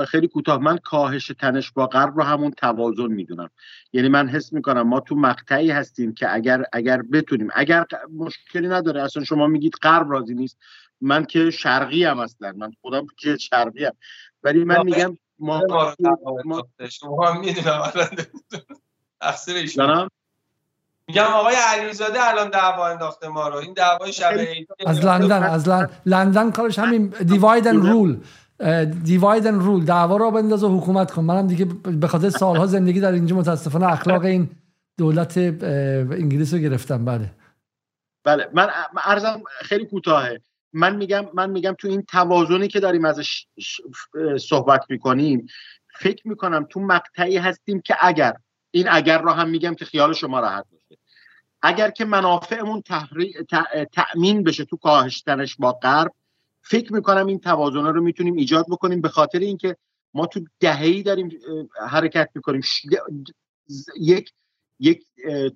خیلی 0.08 0.28
کوتاه. 0.28 0.58
من 0.58 0.78
کاهش 0.78 1.32
تنش 1.40 1.72
با 1.72 1.86
غرب 1.86 2.16
رو 2.16 2.22
همون 2.22 2.50
توازن 2.50 3.06
می‌دونم. 3.06 3.50
یعنی 3.92 4.08
من 4.08 4.28
حس 4.28 4.52
می‌کنم 4.52 4.82
ما 4.82 5.00
تو 5.00 5.14
مقطعی 5.14 5.70
هستیم 5.70 6.14
که 6.14 6.34
اگر 6.34 6.64
اگر 6.72 7.02
بتونیم 7.02 7.48
اگر 7.54 7.84
مشکلی 8.12 8.68
نداره 8.68 9.02
اصلا 9.02 9.24
شما 9.24 9.46
میگید 9.46 9.74
غرب 9.82 10.10
راضی 10.10 10.34
نیست. 10.34 10.58
من 11.00 11.24
که 11.24 11.50
شرقی 11.50 12.04
هم 12.04 12.18
اصلا. 12.18 12.52
من 12.56 12.72
خودم 12.80 13.06
که 13.16 13.36
شرقی 13.36 13.84
هم 13.84 13.92
ولی 14.42 14.64
من 14.64 14.84
میگم 14.84 15.18
ما 15.38 15.62
شما 16.90 17.32
می‌دونم 17.40 17.82
میگم 21.08 21.24
آقای 21.24 21.54
علیزاده 21.54 22.28
الان 22.28 22.50
دعوا 22.50 22.88
انداخته 22.88 23.28
ما 23.28 23.48
رو. 23.48 23.56
این 23.56 23.72
دعوای 23.72 24.12
شب 24.12 24.32
از 24.86 25.04
لندن 25.04 25.42
از 25.42 25.68
لندن 26.06 26.50
کارش 26.50 26.78
همین 26.78 27.06
دیواید 27.08 27.68
اند 27.68 27.86
رول 27.86 28.16
دیواید 29.04 29.48
رول 29.48 29.84
دعوا 29.84 30.16
را 30.16 30.30
بنداز 30.30 30.64
و 30.64 30.78
حکومت 30.78 31.10
کن. 31.10 31.24
منم 31.24 31.46
دیگه 31.46 31.64
به 31.84 32.08
خاطر 32.08 32.30
سالها 32.30 32.66
زندگی 32.66 33.00
در 33.00 33.12
اینجا 33.12 33.36
متاسفانه 33.36 33.92
اخلاق 33.92 34.24
این 34.24 34.50
دولت 34.98 35.36
انگلیس 35.36 36.54
رو 36.54 36.58
گرفتم. 36.58 37.04
بله. 37.04 37.30
بله. 38.24 38.48
من 38.52 38.68
ارزم 39.04 39.42
خیلی 39.60 39.86
کوتاهه. 39.86 40.40
من 40.72 40.96
میگم 40.96 41.26
من 41.34 41.50
میگم 41.50 41.74
تو 41.78 41.88
این 41.88 42.02
توازنی 42.02 42.68
که 42.68 42.80
داریم 42.80 43.04
ازش 43.04 43.46
صحبت 44.40 44.84
می‌کنیم 44.88 45.46
فکر 45.98 46.28
می‌کنم 46.28 46.66
تو 46.70 46.80
مقطعی 46.80 47.36
هستیم 47.36 47.80
که 47.80 47.96
اگر 48.00 48.34
این 48.70 48.88
اگر 48.90 49.22
را 49.22 49.32
هم 49.32 49.48
میگم 49.48 49.74
که 49.74 49.84
خیال 49.84 50.12
شما 50.12 50.40
راحت 50.40 50.64
اگر 51.66 51.90
که 51.90 52.04
منافعمون 52.04 52.82
تأمین 53.92 54.44
بشه 54.44 54.64
تو 54.64 54.76
کاهشتنش 54.76 55.56
با 55.56 55.72
غرب 55.72 56.12
فکر 56.62 56.92
می‌کنم 56.92 57.26
این 57.26 57.38
توازن 57.38 57.84
رو 57.84 58.02
می‌تونیم 58.02 58.36
ایجاد 58.36 58.66
بکنیم 58.68 59.00
به 59.00 59.08
خاطر 59.08 59.38
اینکه 59.38 59.76
ما 60.14 60.26
تو 60.26 60.40
دهه‌ای 60.60 61.02
داریم 61.02 61.28
حرکت 61.88 62.30
می‌کنیم. 62.34 62.60
یک 64.00 64.32
یک 64.80 65.04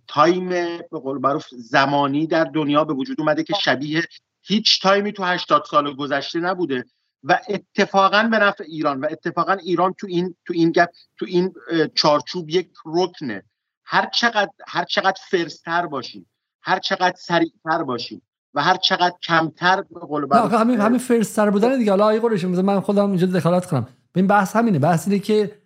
time 0.06 0.48
به 0.48 0.98
قول 1.02 1.18
معروف 1.18 1.46
زمانی 1.50 2.26
در 2.26 2.44
دنیا 2.44 2.84
به 2.84 2.94
وجود 2.94 3.20
اومده 3.20 3.44
که 3.44 3.54
شبیه 3.54 4.02
هیچ 4.42 4.82
time 4.82 5.06
ی 5.06 5.12
تو 5.12 5.24
80 5.24 5.64
سال 5.70 5.94
گذشته 5.94 6.40
نبوده 6.40 6.84
و 7.24 7.40
اتفاقا 7.48 8.22
به 8.22 8.38
نفع 8.38 8.64
ایران 8.64 9.00
و 9.00 9.06
اتفاقا 9.10 9.52
ایران 9.52 9.92
تو 9.92 10.06
این 10.06 10.36
تو 10.46 10.54
این 10.56 10.72
gap 10.72 10.88
تو 11.16 11.26
این 11.28 11.54
چارچوب 11.94 12.50
یک 12.50 12.70
رکنه. 12.86 13.44
هر 13.90 14.08
چقدر 14.14 14.50
هر 14.66 14.84
چقدر 14.84 15.16
faster 15.30 15.86
باشیم 15.86 16.26
هر 16.62 16.78
چقدر 16.78 17.14
سریعتر 17.18 17.82
باشیم 17.82 18.22
و 18.54 18.62
هر 18.62 18.76
چقدر 18.76 19.14
کمتر 19.22 19.82
به 19.82 20.00
قول 20.00 20.26
همین 20.52 20.80
همین 20.80 20.98
فرستر 20.98 21.50
بودن 21.50 21.78
دیگه. 21.78 21.90
حالا 21.90 22.04
آیه 22.04 22.20
قرش 22.20 22.44
من 22.44 22.80
خودم 22.80 23.08
اینجا 23.08 23.26
دخالت 23.26 23.66
کنم. 23.66 23.86
این 24.14 24.26
بحث 24.26 24.56
همینه. 24.56 24.78
بحث 24.78 25.08
اینه 25.08 25.18
که 25.18 25.58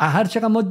هر 0.00 0.24
چقدر 0.24 0.48
ما 0.48 0.64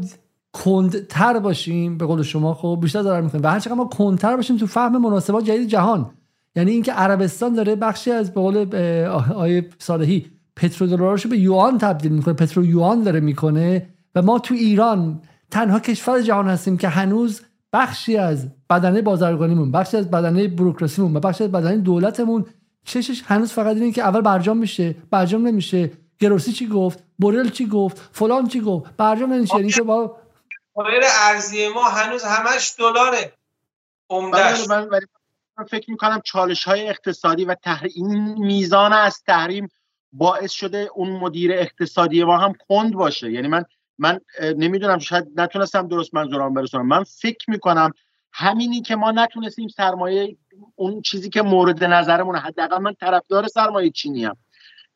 کندتر 0.54 1.40
باشیم 1.40 1.98
به 1.98 2.06
قول 2.06 2.24
شما 2.24 2.54
خب 2.54 2.78
بیشتر 2.82 3.04
ضرر 3.04 3.22
می‌کنیم 3.22 3.44
و 3.44 3.48
هر 3.48 3.60
چقدر 3.60 3.76
ما 3.76 3.86
کندتر 3.86 4.36
باشیم 4.36 4.58
تو 4.58 4.68
فهم 4.68 5.02
مناسبات 5.02 5.44
جدید 5.44 5.68
جهان. 5.68 6.12
یعنی 6.56 6.72
اینکه 6.72 6.92
عربستان 6.92 7.54
داره 7.54 7.76
بخشی 7.76 8.12
از 8.12 8.34
به 8.34 8.42
قول 8.42 8.76
آیه 9.36 9.70
صالحی 9.80 10.32
پترودلارشو 10.56 11.30
به 11.30 11.38
یوان 11.38 11.78
تبدیل 11.78 12.12
می‌کنه. 12.12 12.34
پترو 12.34 12.66
یوان 12.66 13.04
داره 13.04 13.20
می‌کنه. 13.20 13.90
و 14.16 14.22
ما 14.22 14.40
تو 14.40 14.54
ایران 14.54 15.22
تنها 15.52 15.80
کشور 15.80 16.22
جهان 16.22 16.48
هستیم 16.48 16.78
که 16.78 16.88
هنوز 16.88 17.42
بخشی 17.74 18.18
از 18.18 18.48
بدنه 18.70 19.02
بازرگانیمون 19.02 19.72
بخشی 19.72 19.98
از 19.98 20.12
بدنه 20.12 20.48
بروکراسیمون 20.48 21.16
و 21.16 21.20
بخشی 21.20 21.44
از 21.44 21.52
بدنه 21.52 21.78
دولتمون 21.78 22.46
چشش 22.86 23.24
هنوز 23.26 23.54
فقط 23.54 23.76
اینه 23.76 23.92
که 23.92 24.02
اول 24.02 24.22
برجام 24.22 24.58
میشه 24.58 24.96
برجام 25.12 25.48
نمیشه. 25.48 25.92
گروسی 26.20 26.52
چی 26.52 26.68
گفت؟ 26.68 27.04
بورل 27.20 27.50
چی 27.50 27.68
گفت؟ 27.68 28.10
فلان 28.12 28.48
چی 28.48 28.62
گفت؟ 28.62 28.98
برجام 28.98 29.34
نمیشه 29.34 29.56
یعنی 29.56 29.72
که 29.72 29.82
با 29.82 30.18
ارزی 31.22 31.68
ما 31.68 31.84
هنوز 31.84 32.24
همش 32.24 32.74
دلاره. 32.80 33.34
عمدهش 34.10 34.68
من 34.70 35.66
فکر 35.70 35.92
می‌کنم 35.92 36.22
چالش 36.24 36.64
های 36.64 36.90
اقتصادی 36.90 37.46
و 37.46 37.56
این 37.96 38.38
میزان 38.46 38.94
از 38.94 39.24
تحریم 39.28 39.70
باعث 40.14 40.52
شده 40.52 40.90
اون 40.96 41.10
مدیر 41.10 41.52
اقتصادی 41.54 42.24
ما 42.24 42.38
هم 42.38 42.54
کند 42.70 42.94
باشه. 42.94 43.32
یعنی 43.32 43.48
من 43.48 43.66
من 44.02 44.20
نمی‌دونم 44.42 45.00
شاید 45.00 45.28
نتونستم 45.36 45.88
درست 45.88 46.14
منظورم 46.14 46.54
برسونم. 46.54 46.88
من 46.88 47.04
فکر 47.04 47.50
می‌کنم 47.50 47.92
همینی 48.34 48.82
که 48.82 48.96
ما 48.96 49.12
نتونستیم 49.12 49.68
سرمایه 49.68 50.38
اون 50.76 51.02
چیزی 51.02 51.30
که 51.30 51.42
مورد 51.42 51.84
نظرمونه. 51.84 52.40
حداقل 52.40 52.78
من 52.78 52.94
طرفدار 52.94 53.48
سرمایه 53.48 53.90
چینی 53.90 54.26
هم 54.26 54.38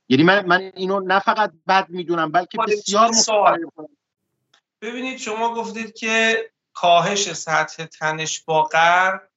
یعنی 0.09 0.23
من 0.23 0.45
من 0.45 0.71
اینو 0.75 0.99
نه 0.99 1.19
فقط 1.19 1.51
بد 1.67 1.89
می‌دونم 1.89 2.31
بلکه 2.31 2.57
بسیار 2.67 3.11
ببینید 4.81 5.17
شما 5.17 5.53
گفتید 5.53 5.93
که 5.93 6.37
کاهش 6.73 7.33
سطح 7.33 7.85
تنش 7.85 8.41
با 8.41 8.63
غرب 8.63 9.29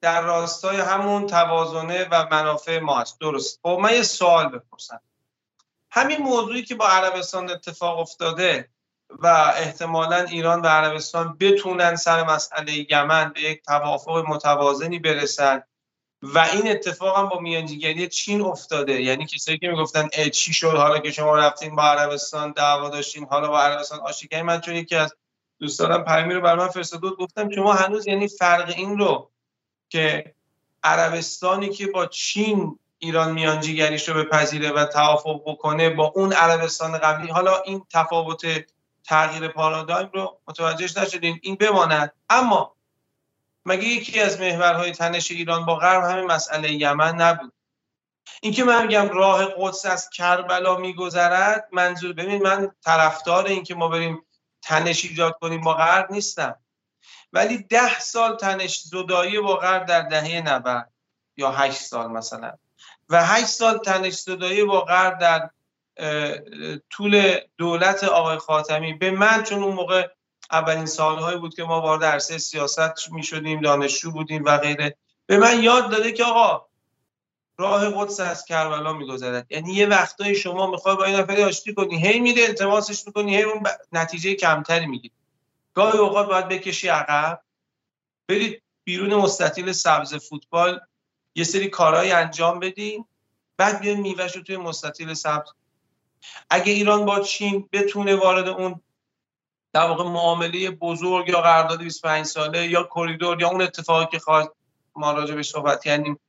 در 0.00 0.22
راستای 0.22 0.76
همون 0.80 1.26
توازنه 1.26 2.08
و 2.10 2.28
منافع 2.30 2.78
ما 2.78 3.00
است 3.00 3.20
درست. 3.20 3.60
خب 3.62 3.78
من 3.82 3.92
یه 3.92 4.02
سوال 4.02 4.48
بپرسم. 4.48 5.00
همین 5.90 6.18
موضوعی 6.18 6.62
که 6.62 6.74
با 6.74 6.88
عربستان 6.88 7.50
اتفاق 7.50 7.98
افتاده 7.98 8.68
و 9.10 9.26
احتمالا 9.56 10.16
ایران 10.16 10.60
و 10.62 10.66
عربستان 10.66 11.36
بتونن 11.40 11.96
سر 11.96 12.24
مسئله 12.24 12.92
یمن 12.92 13.32
به 13.34 13.40
یک 13.40 13.62
توافق 13.62 14.24
متوازنی 14.28 14.98
برسن. 14.98 15.62
و 16.22 16.38
این 16.38 16.70
اتفاق 16.70 17.18
هم 17.18 17.28
با 17.28 17.40
میانجیگری 17.40 18.08
چین 18.08 18.40
افتاده. 18.40 19.02
یعنی 19.02 19.26
کسایی 19.26 19.58
که 19.58 19.68
می‌گفتن 19.68 20.08
چی 20.32 20.52
شد؟ 20.52 20.76
حالا 20.76 20.98
که 20.98 21.10
شما 21.10 21.36
رفتین 21.36 21.76
با 21.76 21.82
عربستان 21.82 22.52
دعوا 22.52 22.88
داشتین 22.88 23.24
حالا 23.24 23.48
با 23.48 23.60
عربستان 23.60 24.00
آشتی 24.00 24.42
من 24.42 24.60
چون 24.60 24.74
یکی 24.74 24.96
از 24.96 25.14
دوستانم 25.60 26.04
پیامی 26.04 26.34
رو 26.34 26.40
بر 26.40 26.54
من 26.54 26.68
فرستاد 26.68 27.00
گفتم 27.00 27.50
شما 27.50 27.72
هنوز 27.72 28.06
یعنی 28.06 28.28
فرق 28.28 28.74
این 28.76 28.98
رو 28.98 29.30
که 29.88 30.34
عربستانی 30.82 31.68
که 31.68 31.86
با 31.86 32.06
چین 32.06 32.78
ایران 32.98 33.32
میانجیگریش 33.32 34.08
رو 34.08 34.24
بپذیره 34.24 34.70
و 34.70 34.84
توافق 34.84 35.42
بکنه 35.46 35.90
با 35.90 36.12
اون 36.14 36.32
عربستان 36.32 36.98
قبلی 36.98 37.30
حالا 37.30 37.62
این 37.62 37.82
تفاوت 37.90 38.44
تغییر 39.04 39.48
پارادایم 39.48 40.10
رو 40.14 40.40
متوجهش 40.48 40.96
نشدین 40.96 41.40
این 41.42 41.54
بماند. 41.54 42.12
اما 42.30 42.76
مگه 43.64 43.84
یکی 43.84 44.20
از 44.20 44.40
محورهای 44.40 44.92
تنش 44.92 45.30
ایران 45.30 45.66
با 45.66 45.76
غرب 45.76 46.04
همین 46.04 46.24
مسئله 46.24 46.72
یمن 46.72 47.14
نبود؟ 47.14 47.52
اینکه 48.42 48.64
من 48.64 48.86
میگم 48.86 49.08
راه 49.08 49.46
قدس 49.58 49.86
از 49.86 50.10
کربلا 50.10 50.76
میگذرد 50.76 51.68
منظور 51.72 52.12
ببین 52.12 52.42
من 52.42 52.72
طرفدار 52.84 53.46
این 53.46 53.62
که 53.64 53.74
ما 53.74 53.88
بریم 53.88 54.26
تنش 54.62 55.04
ایجاد 55.04 55.38
کنیم 55.40 55.60
با 55.60 55.74
غرب 55.74 56.12
نیستم. 56.12 56.56
ولی 57.32 57.58
ده 57.58 57.98
سال 57.98 58.36
تنش 58.36 58.80
زدایی 58.80 59.40
با 59.40 59.56
غرب 59.56 59.86
در 59.86 60.02
دهه 60.02 60.40
90 60.40 60.88
یا 61.36 61.50
هشت 61.50 61.80
سال 61.80 62.10
مثلا. 62.10 62.52
و 63.08 63.24
هشت 63.24 63.46
سال 63.46 63.78
تنش 63.78 64.14
زدایی 64.14 64.64
با 64.64 64.80
غرب 64.80 65.18
در 65.18 65.50
طول 66.90 67.38
دولت 67.56 68.04
آقای 68.04 68.38
خاتمی. 68.38 68.92
به 68.92 69.10
من 69.10 69.42
چون 69.42 69.62
اون 69.62 69.74
موقع 69.74 70.08
اولین 70.52 70.86
سالهایی 70.86 71.38
بود 71.38 71.54
که 71.54 71.64
ما 71.64 71.80
وارد 71.80 72.04
عرصه 72.04 72.38
سیاست 72.38 73.12
می 73.12 73.22
شدیم 73.22 73.60
دانشجو 73.60 74.10
بودیم 74.10 74.44
و 74.44 74.58
غیره 74.58 74.96
به 75.26 75.38
من 75.38 75.62
یاد 75.62 75.90
داده 75.90 76.12
که 76.12 76.24
آقا 76.24 76.66
راه 77.58 77.90
قدس 77.90 78.20
از 78.20 78.44
کربلا 78.44 78.92
میگذرد. 78.92 79.46
یعنی 79.50 79.72
یه 79.72 79.86
وقتایی 79.86 80.34
شما 80.34 80.70
می‌خوای 80.70 80.96
با 80.96 81.04
این 81.04 81.16
نفری 81.16 81.42
آشتی 81.42 81.74
کنی 81.74 82.06
هی 82.06 82.20
میده 82.20 82.42
التماسش 82.42 83.06
می‌کنی 83.06 83.36
هی 83.36 83.42
اون 83.42 83.62
نتیجه 83.92 84.34
کمتری 84.34 84.86
می‌گیری. 84.86 85.14
گاهی 85.74 85.98
اوقات 85.98 86.26
باید 86.26 86.48
بکشی 86.48 86.88
عقب 86.88 87.40
برید 88.28 88.62
بیرون 88.84 89.14
مستطیل 89.14 89.72
سبز 89.72 90.14
فوتبال 90.14 90.80
یه 91.34 91.44
سری 91.44 91.68
کارهایی 91.68 92.12
انجام 92.12 92.60
بدین 92.60 93.04
بعد 93.56 93.80
بیاین 93.80 94.00
میوهش 94.00 94.32
توی 94.32 94.56
مستطیل 94.56 95.14
سبز 95.14 95.50
اگه 96.50 96.72
ایران 96.72 97.04
با 97.04 97.20
چین 97.20 97.68
بتونه 97.72 98.16
وارد 98.16 98.48
اون 98.48 98.80
در 99.72 99.86
واقع 99.86 100.04
معامله 100.04 100.70
بزرگ 100.70 101.28
یا 101.28 101.40
قرارداد 101.40 101.82
25 101.82 102.26
ساله 102.26 102.66
یا 102.66 102.88
کریدور 102.94 103.40
یا 103.40 103.48
اون 103.48 103.62
اتفاقی 103.62 104.06
که 104.06 104.18
خواهد 104.18 104.52
ما 104.96 105.12
راجع 105.12 105.34
به 105.34 105.42
صحبت 105.42 105.84
کردیم 105.84 106.20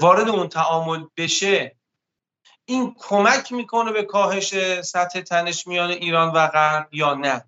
وارد 0.00 0.28
اون 0.28 0.48
تعامل 0.48 1.04
بشه 1.16 1.76
این 2.64 2.94
کمک 2.98 3.52
می‌کنه 3.52 3.92
به 3.92 4.02
کاهش 4.02 4.80
سطح 4.80 5.20
تنش 5.20 5.66
میان 5.66 5.90
ایران 5.90 6.28
و 6.28 6.46
غرب 6.46 6.94
یا 6.94 7.14
نه؟ 7.14 7.44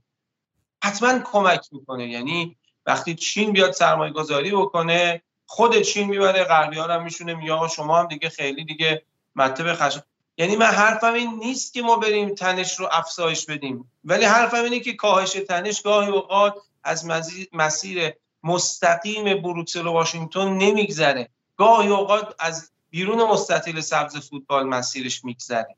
حتما 0.85 1.18
کمک 1.18 1.68
می‌کنه. 1.72 2.09
یعنی 2.09 2.57
وقتی 2.87 3.14
چین 3.14 3.53
بیاد 3.53 3.72
سرمایه 3.72 4.12
گذاری 4.12 4.51
بکنه 4.51 5.22
خود 5.47 5.80
چین 5.80 6.09
می‌بره 6.09 6.45
غربی 6.45 6.78
ها 6.78 6.95
هم 6.95 7.05
میشونه 7.05 7.35
میگه 7.35 7.68
شما 7.68 7.99
هم 7.99 8.07
دیگه 8.07 8.28
خیلی 8.28 8.64
دیگه 8.64 9.05
مطلب 9.35 9.74
خشم. 9.74 10.03
یعنی 10.39 10.57
من 10.57 10.66
حرفم 10.66 11.14
این 11.14 11.39
نیست 11.39 11.74
که 11.74 11.82
ما 11.82 11.97
بریم 11.97 12.35
تنش 12.35 12.80
رو 12.80 12.89
افزایش 12.93 13.47
بدیم. 13.47 13.91
ولی 14.05 14.24
حرفم 14.24 14.64
اینه 14.64 14.80
که 14.80 14.93
کاهش 14.93 15.32
تنش 15.32 15.82
گاهی 15.82 16.11
اوقات 16.11 16.55
از 16.85 17.07
مسیر 17.53 18.12
مستقیم 18.43 19.43
بروکسل 19.43 19.87
و 19.87 19.93
واشنگتن 19.93 20.49
نمیگذره. 20.49 21.28
گاهی 21.57 21.89
اوقات 21.89 22.35
از 22.39 22.70
بیرون 22.91 23.30
مستطیل 23.30 23.80
سبز 23.80 24.16
فوتبال 24.16 24.66
مسیرش 24.66 25.24
میگذره. 25.24 25.76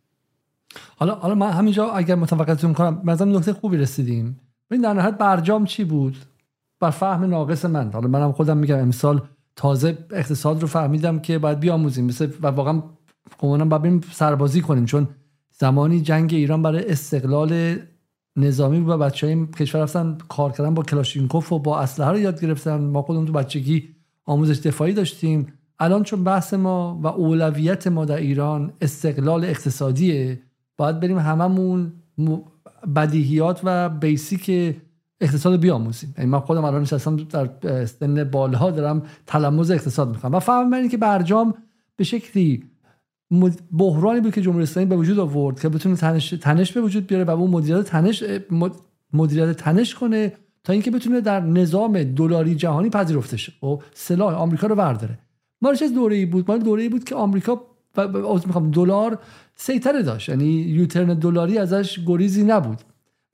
حالا 0.97 1.15
حالا 1.15 1.35
من 1.35 1.51
همینجا 1.51 1.91
اگر 1.91 2.15
متوقعتون 2.15 2.75
کنم 2.75 3.01
مثلا 3.05 3.39
نکته 3.39 3.53
خوبی 3.53 3.77
رسیدیم 3.77 4.41
این 4.71 4.81
در 4.81 4.93
نهایت 4.93 5.15
برجام 5.15 5.65
چی 5.65 5.85
بود؟ 5.85 6.17
بر 6.81 6.91
فهم 6.91 7.25
ناقص 7.25 7.65
من. 7.65 7.93
حالا 7.93 8.09
منم 8.09 8.33
خودم 8.33 8.57
میگم 8.57 8.79
امسال 8.79 9.29
تازه 9.57 9.99
اقتصاد 10.11 10.61
رو 10.61 10.69
فهمیدم 10.69 11.19
که 11.19 11.39
باید 11.39 11.61
بیاموزیم. 11.61 12.05
مثل 12.05 12.31
و 12.43 12.47
واقعا 12.47 12.83
گمانم 13.39 13.69
باید 13.69 14.05
سربازی 14.13 14.61
کنیم 14.61 14.85
چون 14.85 15.09
زمانی 15.53 16.01
جنگ 16.01 16.35
ایران 16.35 16.63
برای 16.63 16.91
استقلال 16.91 17.77
نظامی 18.37 18.81
و 18.81 18.99
بچه 18.99 19.27
های 19.27 19.47
کشور 19.47 19.83
رفتن 19.83 20.19
کار 20.29 20.53
کردن 20.53 20.75
با 20.75 20.83
کلاشینکوف 20.83 21.53
و 21.53 21.59
با 21.59 21.81
اسلحه 21.81 22.11
رو 22.11 22.19
یاد 22.19 22.41
گرفتن. 22.41 22.77
ما 22.81 23.03
خودمون 23.03 23.27
تو 23.27 23.33
بچگی 23.33 23.89
آموزش 24.25 24.59
دفاعی 24.59 24.93
داشتیم. 24.93 25.53
الان 25.79 26.03
چون 26.03 26.25
بحث 26.25 26.55
ما 26.55 27.01
و 27.03 27.07
اولویت 27.07 27.87
ما 27.87 28.05
در 28.05 28.17
ایران 28.17 28.73
استقلال 28.81 29.45
اقتصادیه 29.45 30.43
باید 30.77 31.01
بریم 31.01 31.19
هممون 31.19 31.93
بدیهیات 32.97 33.61
و 33.65 33.89
بیسیک 33.89 34.77
اقتصاد 35.21 35.61
بیاموزیم. 35.61 36.15
یعنی 36.19 36.31
من 36.31 36.41
خودم 36.41 36.65
الان 36.65 36.83
نشستم 36.83 37.17
در 37.17 37.85
سن 37.85 38.25
بالها 38.25 38.71
دارم 38.71 39.03
تلموز 39.27 39.71
اقتصاد 39.71 40.09
می‌خوام. 40.09 40.35
و 40.35 40.39
فهم 40.39 40.89
که 40.89 40.97
برجام 40.97 41.55
به 41.97 42.05
شکلی 42.05 42.65
بحرانی 43.79 44.21
بود 44.21 44.35
که 44.35 44.43
جمهوری 44.43 44.63
اسلامی 44.63 44.89
به 44.89 44.97
وجود 44.97 45.19
آورد 45.19 45.61
که 45.61 45.69
بتونه 45.69 45.97
تنش, 45.97 46.31
تنش 46.31 46.73
به 46.73 46.81
وجود 46.81 47.07
بیاره 47.07 47.25
و 47.25 47.31
اون 47.31 47.51
مدیریت 47.51 47.83
تنش 47.83 48.25
مدیریت 49.13 49.53
تنش 49.53 49.95
کنه 49.95 50.33
تا 50.65 50.73
اینکه 50.73 50.91
بتونه 50.91 51.21
در 51.21 51.41
نظام 51.41 52.03
دلاری 52.03 52.55
جهانی 52.55 52.91
پذیرفته 52.91 53.37
شه. 53.37 53.53
و 53.53 53.67
خب، 53.67 53.83
سلاح 53.95 54.35
آمریکا 54.35 54.67
رو 54.67 54.75
برداره. 54.75 55.19
ما 55.63 55.75
چه 55.75 55.89
دوره‌ای 55.89 56.27
بود. 56.27 56.51
ما 56.51 56.57
دوره‌ای 56.57 56.89
بود 56.89 57.05
که 57.05 57.15
آمریکا 57.15 57.61
می‌خوام 58.47 58.71
دلار 58.71 59.19
سیطره 59.55 60.03
داشت. 60.03 60.29
یعنی 60.29 60.45
یوترن 60.45 61.15
دلاری 61.15 61.59
ازش 61.59 62.01
گریزی 62.07 62.45
نبود 62.45 62.79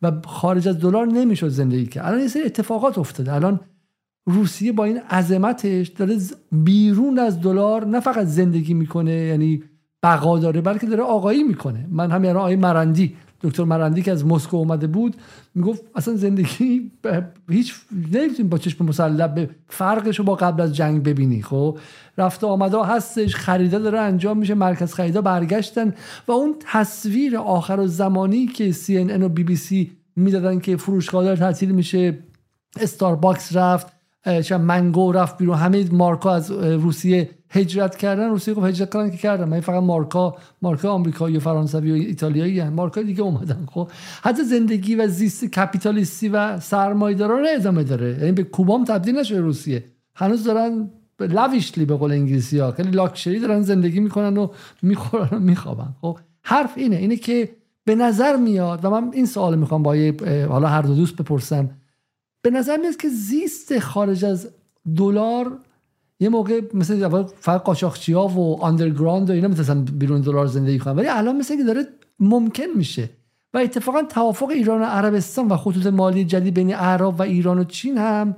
و 0.03 0.13
خارج 0.27 0.69
از 0.69 0.79
دلار 0.79 1.07
نمی‌شد 1.07 1.49
زندگی 1.49 1.87
کرد. 1.87 2.07
الان 2.07 2.21
یه 2.21 2.29
سری 2.29 2.43
اتفاقات 2.43 2.99
افتاده. 2.99 3.33
الان 3.33 3.61
روسیه 4.27 4.73
با 4.73 4.85
این 4.85 4.99
عظمتش 4.99 5.89
داره 5.89 6.19
بیرون 6.53 7.19
از 7.19 7.41
دلار 7.41 7.87
نه 7.87 8.01
فقط 8.01 8.27
زندگی 8.27 8.75
می‌کنه 8.75 9.13
یعنی 9.13 9.63
بقا 10.03 10.39
داره 10.39 10.61
بلکه 10.61 10.87
داره 10.87 11.03
آقایی 11.03 11.43
می‌کنه. 11.43 11.87
من 11.91 12.11
همین 12.11 12.31
الان 12.31 12.43
آقای 12.43 12.57
مرندی 12.57 13.17
دکتر 13.43 13.65
مرندی 13.65 14.03
که 14.03 14.13
از 14.13 14.27
مسکو 14.27 14.57
اومده 14.57 14.87
بود 14.87 15.17
می‌گفت 15.55 15.83
اصلا 15.95 16.15
زندگی 16.15 16.91
هیچ 17.51 17.75
نمی‌تونیم 18.13 18.49
با 18.49 18.59
چشم 18.59 18.85
مسلح 18.85 19.27
به 19.27 19.51
فرقش 19.69 20.19
رو 20.19 20.25
با 20.25 20.35
قبل 20.35 20.61
از 20.61 20.77
جنگ 20.77 21.03
ببینی 21.03 21.43
خب؟ 21.43 21.79
رفته 22.19 22.47
آمده 22.47 22.85
هستش 22.85 23.37
خریده 23.37 23.79
داره 23.79 24.01
انجام 24.01 24.39
میشه 24.39 24.55
مرکز 24.55 24.95
خریدا 24.95 25.23
برگشتن 25.23 25.95
و 26.29 26.33
اون 26.33 26.55
تصویر 26.61 27.37
آخرالزمانی 27.37 28.47
که 28.47 28.73
CNN 28.73 29.23
و 29.23 29.29
بی 29.29 29.45
بی 29.45 29.57
سی 29.57 29.93
می‌دادن 30.17 30.59
که 30.59 30.77
فروشگاه 30.77 31.25
داره 31.25 31.39
تعطیل 31.39 31.71
میشه 31.71 32.19
استارباکس 32.81 33.57
رفت 33.57 33.87
منگو 34.61 35.13
رفت 35.13 35.39
بیرون 35.39 35.57
همه 35.57 35.93
مارکا 35.93 36.35
از 36.35 36.51
روسیه 36.51 37.31
هجرت 37.55 37.97
کردن 37.97 38.29
روسیه 38.29 38.55
خب 38.55 38.65
هجرت 38.65 38.95
کردن 38.95 39.11
که 39.11 39.17
کردن 39.17 39.49
من 39.49 39.61
فقط 39.61 39.83
مارکا 39.83 40.37
مارکا 40.63 40.91
آمریکایی 40.91 41.37
و 41.37 41.41
فرانسوی 41.41 41.91
و 41.91 41.95
ایتالیایی 41.95 42.61
هستن 42.61 42.75
مارکا 42.75 43.03
دیگه 43.03 43.23
اومدن. 43.23 43.67
خب 43.71 43.91
حتی 44.23 44.45
زندگی 44.45 44.95
و 44.95 45.09
زیست 45.09 45.45
کپیتالیستی 45.45 46.29
و 46.29 46.61
سرمایه‌دارانه 46.61 47.49
ادامه 47.49 47.85
داره. 47.85 48.19
یعنی 48.19 48.33
به 48.33 48.43
کوبا 48.43 48.71
هم 48.71 48.85
تبدیل 48.85 49.19
نشده 49.19 49.41
روسیه. 49.41 49.85
هنوز 50.15 50.45
دارن 50.45 50.91
lavishly 51.21 51.85
به 51.85 51.97
قول 51.97 52.13
انگلیسی 52.13 52.59
ها. 52.59 52.73
خیلی 52.73 52.91
لاکچری 52.91 53.39
دارن 53.39 53.63
زندگی 53.63 54.01
می‌کنن 54.01 54.37
و 54.37 54.49
می‌خورن 54.83 55.29
و 55.33 55.39
میخوابن. 55.39 55.95
خب 56.01 56.19
حرف 56.43 56.73
اینه. 56.77 56.97
اینه 56.97 57.17
که 57.17 57.49
به 57.85 57.95
نظر 57.95 58.37
میاد 58.37 58.85
و 58.85 58.91
من 58.91 59.11
این 59.13 59.27
سوال 59.27 59.59
می‌خوام 59.59 59.83
با 59.83 59.97
حالا 60.49 60.69
هر 60.69 60.83
دو 60.83 60.95
دوست 60.95 61.17
بپرسم 61.17 61.71
به 62.43 62.51
نظر 62.51 62.77
میاد 62.77 62.97
که 62.97 63.09
زیست 63.09 63.79
خارج 63.79 64.25
از 64.25 64.49
دلار 64.97 65.59
یه 66.23 66.29
موقع 66.29 66.61
مثل 66.75 67.25
فقط 67.41 67.63
قاچاقچی 67.63 68.13
ها 68.13 68.29
و 68.29 68.63
آندرگراند 68.63 69.31
و 69.31 69.33
اینا 69.33 69.49
می‌تونن 69.49 69.85
بیرون 69.85 70.21
دلار 70.21 70.47
زندگی 70.47 70.79
کنن. 70.79 70.97
ولی 70.97 71.09
الان 71.09 71.37
مثل 71.37 71.57
که 71.57 71.65
داره 71.65 71.87
ممکن 72.21 72.67
میشه. 72.77 73.11
و 73.55 73.59
اتفاقا 73.59 74.03
توافق 74.03 74.49
ایران 74.49 74.81
و 74.81 74.85
عربستان 74.85 75.49
و 75.49 75.57
خطوط 75.57 75.87
مالی 75.87 76.25
جدید 76.25 76.55
بین 76.55 76.75
عرب 76.75 77.15
و 77.19 77.23
ایران 77.23 77.59
و 77.59 77.65
چین 77.65 77.99
هم 77.99 78.37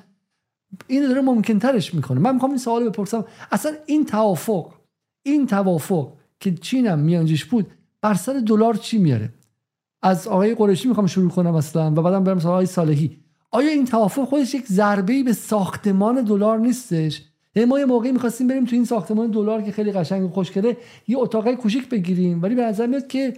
این 0.86 1.08
داره 1.08 1.20
ممکن 1.20 1.58
ترش 1.58 1.94
می‌کنه. 1.94 2.20
من 2.20 2.32
می‌خوام 2.32 2.50
این 2.50 2.58
سوال 2.58 2.88
بپرسم. 2.88 3.24
اصلا 3.52 3.72
این 3.86 4.04
توافق 4.04 4.72
این 5.22 5.46
توافق 5.46 6.12
که 6.40 6.54
چین 6.54 6.86
هم 6.86 6.98
میانجیش 6.98 7.44
بود 7.44 7.66
بر 8.02 8.14
سر 8.14 8.32
دلار 8.46 8.74
چی 8.74 8.98
میاره؟ 8.98 9.34
از 10.02 10.28
آقای 10.28 10.54
قریشی 10.54 10.88
می‌خوام 10.88 11.06
شروع 11.06 11.30
کنم 11.30 11.54
اصلا 11.54 11.90
و 11.90 12.02
بعدم 12.02 12.24
برم 12.24 12.38
سراغ 12.38 12.52
آقای 12.52 12.66
صالحی. 12.66 13.18
آیا 13.50 13.70
این 13.70 13.84
توافق 13.84 14.24
خودش 14.24 14.54
یک 14.54 14.66
ضربه 14.66 15.22
به 15.22 15.32
ساختمان 15.32 16.24
دلار 16.24 16.58
نیستش؟ 16.58 17.22
یعنی 17.56 17.68
ما 17.68 17.78
یه 17.78 17.84
موقعی 17.84 18.12
می‌خواستیم 18.12 18.46
بریم 18.46 18.64
تو 18.64 18.76
این 18.76 18.84
ساختمان 18.84 19.30
دلار 19.30 19.62
که 19.62 19.72
خیلی 19.72 19.92
قشنگ 19.92 20.24
و 20.24 20.28
خوشگله 20.28 20.76
یه 21.08 21.18
اتاق 21.18 21.54
کوچیک 21.54 21.88
بگیریم. 21.88 22.42
ولی 22.42 22.54
به 22.54 22.62
نظر 22.62 22.86
میاد 22.86 23.06
که 23.06 23.34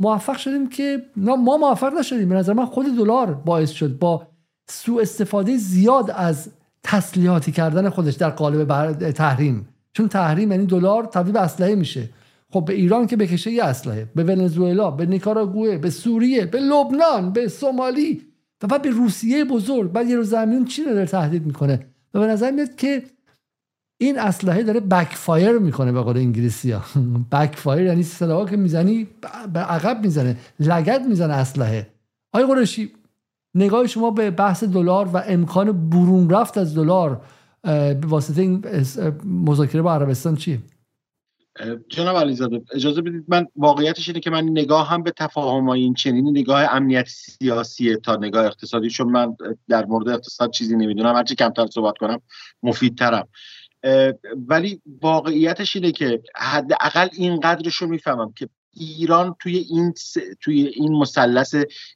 موفق 0.00 0.36
شدیم 0.36 0.68
که 0.68 1.02
ما 1.16 1.56
موفق 1.56 1.94
نشدیم. 1.98 2.28
به 2.28 2.34
نظر 2.34 2.52
من 2.52 2.64
خود 2.64 2.86
دلار 2.96 3.34
باعث 3.34 3.70
شد 3.70 3.98
با 3.98 4.26
سوء 4.68 5.02
استفاده 5.02 5.56
زیاد 5.56 6.10
از 6.10 6.50
تسلیحاتی 6.82 7.52
کردن 7.52 7.88
خودش 7.88 8.14
در 8.14 8.30
قالب 8.30 8.92
تحریم. 9.10 9.68
چون 9.92 10.08
تحریم 10.08 10.52
یعنی 10.52 10.66
دلار 10.66 11.04
تبدیل 11.04 11.32
به 11.32 11.40
اسلحه 11.40 11.74
میشه. 11.74 12.08
خب 12.52 12.64
به 12.64 12.74
ایران 12.74 13.06
که 13.06 13.16
بکشه 13.16 13.50
یه 13.50 13.64
اسلحه 13.64 14.08
به 14.14 14.24
ونزوئلا 14.24 14.90
به 14.90 15.06
نیکاراگوئه 15.06 15.78
به 15.78 15.90
سوریه 15.90 16.46
به 16.46 16.60
لبنان 16.60 17.32
به 17.32 17.48
سومالی 17.48 18.22
و 18.62 18.66
بعد 18.66 18.82
به 18.82 18.90
روسیه 18.90 19.44
بزرگ. 19.44 19.92
بعد 19.92 20.08
یه 20.08 20.16
روز 20.16 20.30
زمین 20.30 20.64
چی 20.64 20.84
رو 20.84 21.04
تهدید 21.04 21.46
می‌کنه؟ 21.46 21.86
به 22.12 22.18
نظر 22.18 22.50
میاد 22.50 22.76
که 22.76 23.02
این 24.00 24.18
اسلحه 24.18 24.62
داره 24.62 24.80
backfire 24.80 25.58
می‌کنه 25.58 25.92
به 25.92 26.00
قول 26.00 26.16
انگلیسی 26.16 26.72
ها. 26.72 26.82
backfire 27.32 27.86
یعنی 27.86 28.02
سلاحا 28.02 28.44
که 28.44 28.56
می‌زنی 28.56 29.06
به 29.52 29.60
عقب 29.60 30.00
می‌زنه 30.02 30.36
لگد 30.60 31.06
می‌زنه 31.08 31.34
اسلحه. 31.34 31.88
آقای 32.32 32.46
قرشی 32.54 32.90
نگاه 33.54 33.86
شما 33.86 34.10
به 34.10 34.30
بحث 34.30 34.64
دلار 34.64 35.08
و 35.08 35.22
امکان 35.26 35.90
برون 35.90 36.30
رفت 36.30 36.58
از 36.58 36.74
دلار 36.74 37.20
به 37.62 38.06
واسطه 38.06 38.42
این 38.42 38.64
مذاکره 39.24 39.82
با 39.82 39.94
عربستان 39.94 40.36
چیه؟ 40.36 40.58
جناب 41.88 42.16
علیزاده 42.16 42.62
اجازه 42.74 43.02
بدید 43.02 43.24
من 43.28 43.46
واقعیتش 43.56 44.08
اینه 44.08 44.20
که 44.20 44.30
من 44.30 44.44
نگاه 44.44 44.88
هم 44.88 45.02
به 45.02 45.10
تفاهم 45.10 45.68
این 45.68 45.94
چنین 45.94 46.28
نگاه 46.28 46.62
امنیت 46.74 47.08
سیاسیه 47.08 47.96
تا 47.96 48.16
نگاه 48.16 48.46
اقتصادی 48.46 48.90
چون 48.90 49.08
من 49.08 49.36
در 49.68 49.84
مورد 49.84 50.08
اقتصاد 50.08 50.50
چیزی 50.50 50.76
نمی‌دونم 50.76 51.14
هرچی 51.14 51.34
کمتر 51.34 51.66
صحبت 51.66 51.98
کنم 51.98 52.20
مفیدترم. 52.62 53.28
ولی 54.48 54.82
واقعیتش 55.02 55.76
اینه 55.76 55.92
که 55.92 56.22
حداقل 56.36 57.08
این 57.12 57.40
قدرش 57.40 57.76
رو 57.76 57.86
می‌فهمم 57.86 58.32
که 58.32 58.48
ایران 58.74 59.36
توی 59.40 59.56
این 59.56 59.94
توی 60.40 60.66
این 60.66 60.92
مثلث 60.92 61.54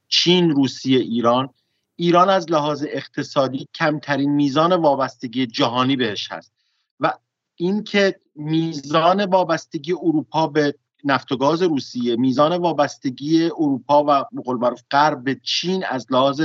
چین 0.09 0.51
روسیه 0.51 0.99
ایران 0.99 1.49
ایران 1.97 2.29
از 2.31 2.51
لحاظ 2.51 2.85
اقتصادی 2.89 3.69
کمترین 3.75 4.31
میزان 4.31 4.73
وابستگی 4.73 5.47
جهانی 5.47 5.97
بهش 5.97 6.33
هست 6.33 6.53
و 7.01 7.13
اینکه 7.57 8.21
میزان 8.35 9.25
وابستگی 9.25 9.93
اروپا 9.93 10.47
به 10.47 10.75
نفت 11.05 11.33
و 11.33 11.37
گاز 11.37 11.63
روسیه 11.63 12.17
میزان 12.17 12.57
وابستگی 12.57 13.45
اروپا 13.45 14.05
و 14.09 14.25
بقول 14.37 14.75
غرب 14.91 15.25
به 15.25 15.41
چین 15.43 15.85
از 15.85 16.07
لحاظ 16.11 16.43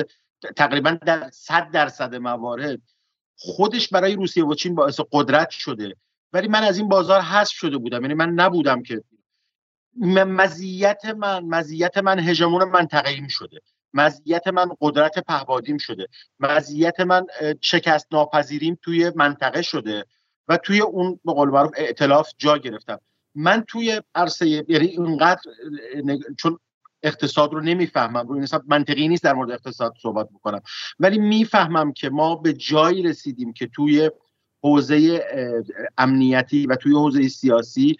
تقریبا 0.56 0.92
در 0.92 1.30
صد 1.30 1.72
درصد 1.72 2.16
موارد 2.16 2.82
خودش 3.38 3.90
برای 3.90 4.16
روسیه 4.16 4.46
و 4.46 4.54
چین 4.54 4.76
باعث 4.76 5.00
قدرت 5.12 5.50
شده. 5.50 5.96
ولی 6.34 6.48
من 6.48 6.64
از 6.64 6.78
این 6.78 6.90
بازار 6.90 7.22
حذف 7.22 7.54
شده 7.54 7.78
بودم. 7.78 8.02
یعنی 8.02 8.14
من 8.14 8.30
نبودم 8.30 8.84
که 8.84 9.04
مزیت 10.26 11.06
من 11.06 11.46
مزیت 11.46 11.98
من 11.98 12.20
هژمون 12.20 12.64
منطقه‌ایم 12.64 13.28
شده. 13.28 13.60
مزیت 13.94 14.48
من 14.48 14.70
قدرت 14.82 15.20
پهبادیم 15.20 15.78
شده. 15.78 16.08
مزیت 16.40 17.00
من 17.00 17.26
شکست 17.62 18.08
ناپذیریم 18.12 18.80
توی 18.82 19.12
منطقه 19.16 19.62
شده 19.62 20.06
و 20.48 20.58
توی 20.58 20.82
اون 20.82 21.20
به 21.26 21.34
قول 21.34 21.50
معروف 21.50 21.72
ائتلاف 21.78 22.32
جا 22.38 22.58
گرفتم. 22.58 23.00
من 23.36 23.64
توی 23.68 24.02
عرصه 24.16 24.48
یعنی 24.48 24.86
اینقدر 24.86 25.42
چون 26.40 26.60
اقتصاد 27.04 27.54
رو 27.54 27.62
نمی‌فهمم. 27.62 28.28
روی 28.28 28.40
نسبت 28.40 28.62
منطقی 28.68 29.08
نیست 29.08 29.24
در 29.24 29.34
مورد 29.34 29.52
اقتصاد 29.52 29.94
صحبت 30.02 30.30
بکنم. 30.30 30.62
ولی 31.00 31.18
می‌فهمم 31.18 31.94
که 31.94 32.10
ما 32.10 32.36
به 32.36 32.54
جایی 32.54 33.04
رسیدیم 33.04 33.54
که 33.54 33.68
توی 33.68 34.12
حوزه 34.64 35.26
امنیتی 35.98 36.68
و 36.68 36.76
توی 36.76 36.94
حوزه 36.94 37.28
سیاسی 37.28 37.98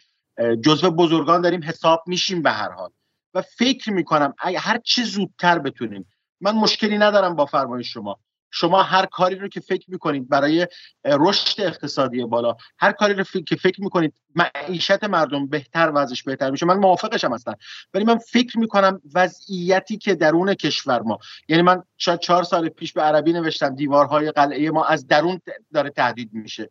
جزو 0.66 0.92
بزرگان 0.92 1.42
داریم 1.42 1.64
حساب 1.64 2.04
میشیم 2.08 2.42
به 2.42 2.52
هر 2.52 2.70
حال. 2.70 2.90
و 3.34 3.42
فکر 3.42 3.92
می‌کنم 3.92 4.34
هر 4.38 4.78
چه 4.84 5.04
زودتر 5.04 5.60
بتونیم. 5.60 6.06
من 6.42 6.56
مشکلی 6.56 6.98
ندارم 6.98 7.36
با 7.36 7.46
فرمایش 7.46 7.94
شما. 7.94 8.20
شما 8.52 8.84
هر 8.84 9.06
کاری 9.06 9.36
رو 9.36 9.48
که 9.48 9.60
فکر 9.60 9.92
می‌کنید 9.92 10.30
برای 10.30 10.68
رشد 11.06 11.62
اقتصادی 11.62 12.24
بالا 12.24 12.56
هر 12.80 12.92
کاری 12.92 13.14
رو 13.14 13.24
که 13.24 13.56
فکر 13.56 13.82
می‌کنید 13.82 14.14
معیشت 14.36 15.04
مردم 15.04 15.48
بهتر 15.48 15.92
وضعش 15.96 16.24
بهتر 16.24 16.52
میشه 16.52 16.66
من 16.66 16.78
موافقشم 16.78 17.34
هستم. 17.34 17.56
ولی 17.94 18.06
من 18.06 18.18
فکر 18.18 18.60
می‌کنم 18.60 19.02
وضعیتی 19.14 19.98
که 19.98 20.16
درون 20.16 20.54
کشور 20.54 21.02
ما 21.02 21.20
یعنی 21.48 21.62
من 21.62 21.84
شاید 21.98 22.20
چهار 22.20 22.44
سال 22.44 22.70
پیش 22.70 22.94
به 22.94 23.02
عربی 23.02 23.34
نوشتم 23.34 23.76
دیوارهای 23.76 24.32
قلعه 24.32 24.72
ما 24.72 24.86
از 24.86 25.08
درون 25.08 25.42
داره 25.74 25.90
تهدید 25.90 26.30
میشه. 26.34 26.70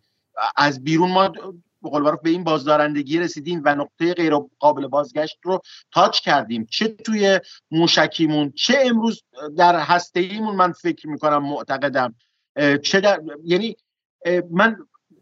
از 0.56 0.84
بیرون 0.84 1.10
ما 1.10 1.32
به 1.86 1.90
قول 1.90 2.16
به 2.22 2.30
این 2.30 2.44
بازدارندگی 2.44 3.18
رسیدیم 3.18 3.62
و 3.64 3.74
نقطه 3.74 4.14
غیر 4.14 4.36
قابل 4.58 4.86
بازگشت 4.86 5.38
رو 5.42 5.60
تاچ 5.92 6.20
کردیم. 6.20 6.66
چه 6.70 6.88
توی 6.88 7.40
موشکیمون 7.70 8.52
چه 8.52 8.78
امروز 8.84 9.22
در 9.56 9.80
هسته 9.80 10.20
ایمون 10.20 10.56
من 10.56 10.72
فکر 10.72 11.08
می‌کنم 11.08 11.42
معتقدم. 11.42 12.14
چه 12.82 13.00
در 13.00 13.20
یعنی 13.44 13.76
من 14.50 14.76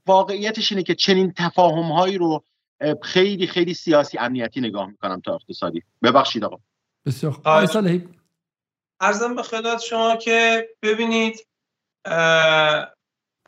واقعیتش 0.07 0.73
اینه 0.73 0.83
که 0.83 0.95
چنین 0.95 1.33
تفاهم 1.37 1.93
هایی 1.93 2.19
رو 2.19 2.45
خیلی 3.03 3.47
خیلی 3.47 3.75
سیاسی 3.75 4.19
امنیتی 4.19 4.61
نگاه 4.61 4.87
می‌کنم 4.87 5.21
تا 5.21 5.35
اقتصادی. 5.35 5.83
ببخشید 6.03 6.45
آقا. 6.45 6.59
بسیار 7.07 7.41
ارزم 9.01 9.35
به 9.35 9.43
خدمت 9.43 9.81
شما 9.81 10.17
که 10.17 10.69
ببینید 10.83 11.47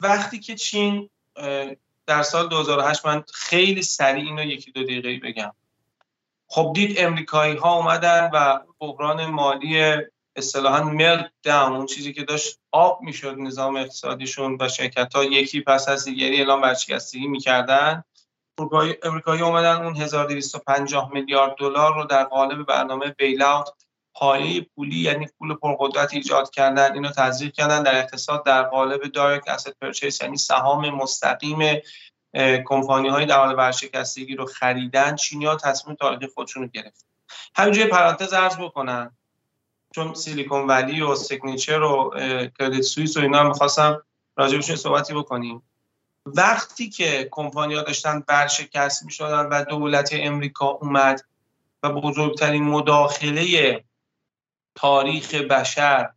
وقتی 0.01 0.41
که 0.41 0.55
چین 0.55 1.11
در 2.07 2.23
سال 2.23 2.49
2008 2.49 3.07
من 3.07 3.25
خیلی 3.35 3.83
سریع 3.83 4.25
اینو 4.25 4.45
یکی 4.45 4.73
دو 4.73 4.83
دقیقه 4.83 5.21
بگم. 5.29 5.53
خب 6.49 6.73
دید 6.75 7.01
امریکایی 7.01 7.57
ها 7.57 7.77
اومدن 7.77 8.31
و 8.33 8.61
بحران 8.81 9.27
مالی 9.27 9.97
اصطلاحا 10.37 10.85
ملت 10.85 11.47
اون 11.47 11.87
چیزی 11.87 12.13
که 12.13 12.23
داشت 12.23 12.59
آب 12.73 13.03
می‌شد 13.03 13.37
نظام 13.39 13.77
اقتصادیشون 13.77 14.57
و 14.61 14.69
شرکت 14.69 15.15
ها 15.15 15.25
یکی 15.25 15.61
پس 15.61 15.89
از 15.89 16.05
دیگری 16.05 16.37
اعلام 16.37 16.61
برشکستگی 16.61 17.27
می‌کردن. 17.27 18.05
امریکایی 19.03 19.43
اومدن 19.43 19.85
اون 19.85 19.97
1250 19.97 21.11
میلیارد 21.13 21.57
دلار 21.59 21.95
رو 21.95 22.05
در 22.05 22.25
قالب 22.25 22.67
برنامه 22.67 23.11
بیل 23.11 23.43
اوت 23.43 23.69
پایه 24.19 24.61
پولی 24.61 24.97
یعنی 24.97 25.27
پول 25.39 25.55
پرقدرت 25.55 26.15
ایجاد 26.15 26.51
کردن 26.51 26.93
اینو 26.93 27.11
تزریق 27.11 27.53
کردن 27.53 27.83
در 27.83 27.99
اقتصاد 27.99 28.45
در 28.45 28.63
قالب 28.63 29.03
direct 29.03 29.49
asset 29.49 29.77
purchase 29.81 30.23
یعنی 30.23 30.37
سهام 30.37 30.91
مستقیم 30.91 31.81
کمپانی 32.65 33.09
های 33.09 33.27
در 33.27 33.39
حال 33.39 33.55
ورشکستگی 33.55 34.35
رو 34.35 34.47
خریدن. 34.47 35.17
چینی 35.17 35.45
ها 35.45 35.57
تصمیم 35.57 35.97
تاریخی 35.97 36.27
خودشون 36.27 36.63
رو 36.63 36.69
گرفت 36.69 37.07
همینجوری 37.57 37.87
پرانتز 37.87 38.33
عرض 38.33 38.57
بکنن 38.57 39.17
چون 39.95 40.15
Silicon 40.15 40.67
Valley 40.67 41.01
و 41.01 41.15
Signature 41.15 41.83
و 41.83 42.11
Credit 42.59 42.83
Suisse 42.83 43.17
و 43.17 43.21
اینا 43.21 43.41
هم 43.41 43.49
می‌خواستم 43.49 44.03
راجبشون 44.37 44.77
صحبتی 44.77 45.15
بکنیم. 45.15 45.63
وقتی 46.27 46.91
که 46.91 47.29
کمپانی 47.31 47.75
ها 47.75 47.83
داشتن 47.83 48.25
ورشکست 48.27 49.05
می 49.05 49.13
شدن 49.13 49.47
و 49.47 49.65
دولت 49.65 50.11
امریکا 50.13 50.67
اومد 50.67 51.25
و 51.83 51.91
بزرگترین 51.91 52.65
مداخله 52.65 53.85
تاریخ 54.77 55.35
بشر 55.35 56.11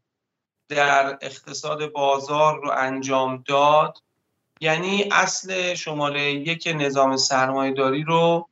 در 0.70 1.18
اقتصاد 1.22 1.92
بازار 1.92 2.62
رو 2.62 2.72
انجام 2.72 3.44
داد. 3.48 3.98
یعنی 4.62 5.10
اصل 5.12 5.74
شماره 5.74 6.32
یک 6.32 6.74
نظام 6.76 7.18
سرمایهداری 7.18 8.04
رو 8.04 8.50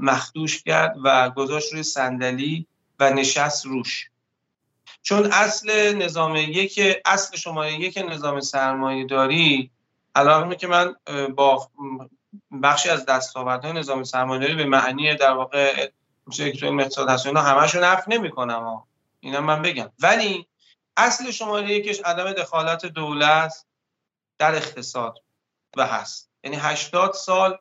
مخدوش 0.00 0.62
کرد 0.62 0.96
و 1.04 1.30
گذاشت 1.30 1.72
روی 1.72 1.82
صندلی 1.82 2.66
و 3.00 3.10
نشست 3.10 3.66
روش. 3.66 4.08
چون 5.02 5.32
اصل 5.32 5.96
نظام 5.96 6.36
یک 6.36 6.80
اصل 7.04 7.36
شماره 7.36 7.72
یک 7.72 8.04
نظام 8.08 8.40
سرمایه 8.40 9.06
داری 9.06 9.70
که 10.54 10.66
من 10.66 10.94
با 11.36 11.68
بخشی 12.62 12.88
از 12.88 13.06
دستاوردهای 13.06 13.72
نظام 13.72 14.04
سرمایه 14.04 14.40
داری 14.40 14.54
به 14.54 14.64
معنی 14.64 15.14
در 15.14 15.32
واقع 15.32 15.90
اقتصاد 16.80 17.08
همشون 17.40 17.84
نفی 17.84 18.10
نمی‌کنم 18.10 18.82
اینا 19.22 19.40
من 19.40 19.62
بگم. 19.62 19.90
ولی 19.98 20.48
اصل 20.96 21.30
شماره 21.30 21.70
یکش 21.70 22.00
عدم 22.00 22.32
دخالت 22.32 22.86
دولت 22.86 23.66
در 24.38 24.54
اقتصاد 24.54 25.18
و 25.76 25.86
هست. 25.86 26.30
یعنی 26.44 26.56
80 26.56 27.12
سال 27.12 27.58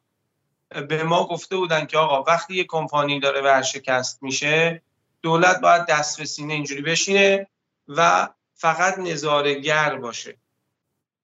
به 0.69 1.03
ما 1.03 1.27
گفته 1.27 1.57
بودن 1.57 1.85
که 1.85 1.97
آقا 1.97 2.23
وقتی 2.23 2.55
یه 2.55 2.63
کمپانی 2.63 3.19
داره 3.19 3.41
ورشکست 3.41 4.23
میشه 4.23 4.81
دولت 5.21 5.59
باید 5.61 5.85
دست 5.85 6.17
به 6.17 6.25
سینه 6.25 6.53
اینجوری 6.53 6.81
بشینه 6.81 7.47
و 7.87 8.29
فقط 8.53 8.99
نظارگر 8.99 9.95
باشه. 9.95 10.37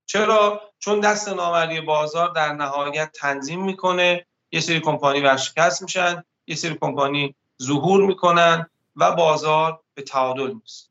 چرا؟ 0.06 0.62
چون 0.80 1.00
دست 1.00 1.30
نامری 1.30 1.82
بازار 1.82 2.30
در 2.30 2.54
نهایت 2.54 3.12
تنظیم 3.12 3.64
می‌کنه 3.64 4.26
یه 4.52 4.60
سری 4.60 4.80
کمپانی 4.80 5.22
ورشکست 5.22 5.82
میشن 5.82 6.24
یه 6.48 6.56
سری 6.56 6.78
کمپانی 6.82 7.36
ظهور 7.62 8.06
می‌کنن 8.06 8.70
و 8.96 9.12
بازار 9.12 9.80
به 9.98 10.04
تعادل 10.04 10.54
می‌رسه. 10.54 10.88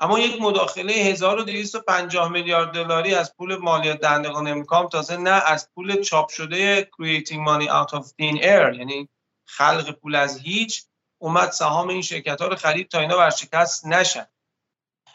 اما 0.00 0.18
یک 0.18 0.40
مداخله 0.40 0.92
1250 0.92 2.28
میلیارد 2.28 2.74
دلاری 2.74 3.14
از 3.14 3.36
پول 3.36 3.56
مالیات 3.56 4.00
دهندگان 4.00 4.48
امریکا 4.48 4.86
تازه 4.86 5.16
نه 5.16 5.30
از 5.30 5.70
پول 5.74 6.02
چاپ 6.02 6.28
شده 6.28 6.82
creating 6.82 7.46
money 7.48 7.68
out 7.68 7.98
of 7.98 8.02
thin 8.02 8.42
air 8.42 8.76
یعنی 8.78 9.08
خلق 9.44 9.90
پول 9.90 10.14
از 10.14 10.40
هیچ 10.40 10.84
اومد 11.18 11.50
سهام 11.50 11.88
این 11.88 12.02
شرکت 12.02 12.40
ها 12.40 12.46
رو 12.46 12.56
خرید 12.56 12.88
تا 12.88 13.00
اینا 13.00 13.18
ورشکست 13.18 13.86
نشن. 13.86 14.26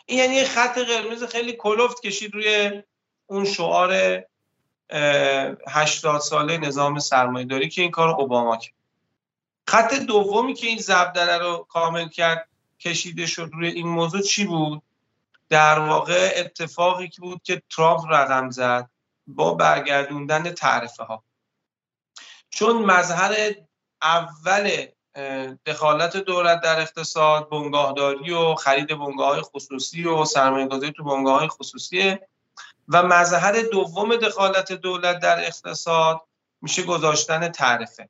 این 0.06 0.20
یعنی 0.20 0.44
خط 0.44 0.78
قرمز 0.78 1.24
خیلی 1.24 1.54
کلفت 1.54 2.02
کشید 2.02 2.34
روی 2.34 2.84
اون 3.26 3.46
شعار 3.46 4.24
80 5.70 6.22
ساله 6.22 6.58
نظام 6.58 7.00
داری 7.44 7.70
که 7.70 7.82
این 7.82 7.92
کار 7.92 8.10
اوباما 8.10 8.58
کرد. 8.58 8.74
خط 9.68 9.94
دومی 9.94 10.54
که 10.54 10.68
این 10.68 10.78
زبدره 10.78 11.38
رو 11.38 11.66
کامل 11.70 12.10
کرد 12.10 12.51
کشیده 12.82 13.26
شد 13.26 13.50
روی 13.54 13.68
این 13.68 13.88
موضوع 13.88 14.22
چی 14.22 14.46
بود؟ 14.46 14.82
در 15.50 15.80
واقع 15.80 16.34
اتفاقی 16.36 17.08
که 17.08 17.22
بود 17.22 17.42
که 17.44 17.62
ترامپ 17.70 18.06
رقم 18.10 18.50
زد 18.50 18.90
با 19.28 19.54
برگردوندن 19.54 20.52
تعرفه 20.52 21.04
ها 21.04 21.24
چون 22.50 22.86
مظهر 22.86 23.56
اول 24.02 24.86
دخالت 25.66 26.18
دولت 26.18 26.62
در 26.62 26.80
اقتصاد 26.80 27.50
بنگاهداری 27.50 28.32
و 28.32 28.56
خرید 28.56 28.88
بنگاه 28.88 29.30
های 29.30 29.42
خصوصی 29.42 30.04
و 30.04 30.26
سرمایه 30.26 30.68
گذاری 30.68 30.92
تو 30.92 31.04
بنگاه 31.04 31.40
های 31.40 31.48
خصوصی 31.48 32.18
و 32.88 33.04
مظهر 33.04 33.62
دوم 33.62 34.16
دخالت 34.16 34.72
دولت 34.72 35.20
در 35.20 35.40
اقتصاد 35.48 36.22
میشه 36.62 36.84
گذاشتن 36.84 37.50
تعرفه. 37.50 38.10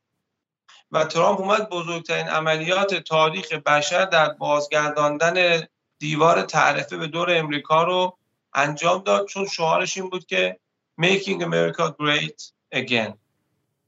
و 0.92 1.04
ترامپ 1.06 1.40
اومد 1.40 1.70
بزرگترین 1.70 2.28
عملیات 2.28 2.96
تاریخ 2.96 3.54
بشر 3.54 4.06
در 4.06 4.30
بازگرداندن 4.30 5.68
دیوار 6.00 6.42
تعرفه 6.42 6.98
به 6.98 7.08
دور 7.08 7.38
امریکا 7.38 7.84
رو 7.84 8.18
انجام 8.54 9.04
داد 9.04 9.28
چون 9.28 9.48
شعارش 9.48 9.98
این 9.98 10.10
بود 10.10 10.26
که 10.26 10.60
Making 11.02 11.42
America 11.42 11.94
Great 12.02 12.52
Again. 12.76 13.14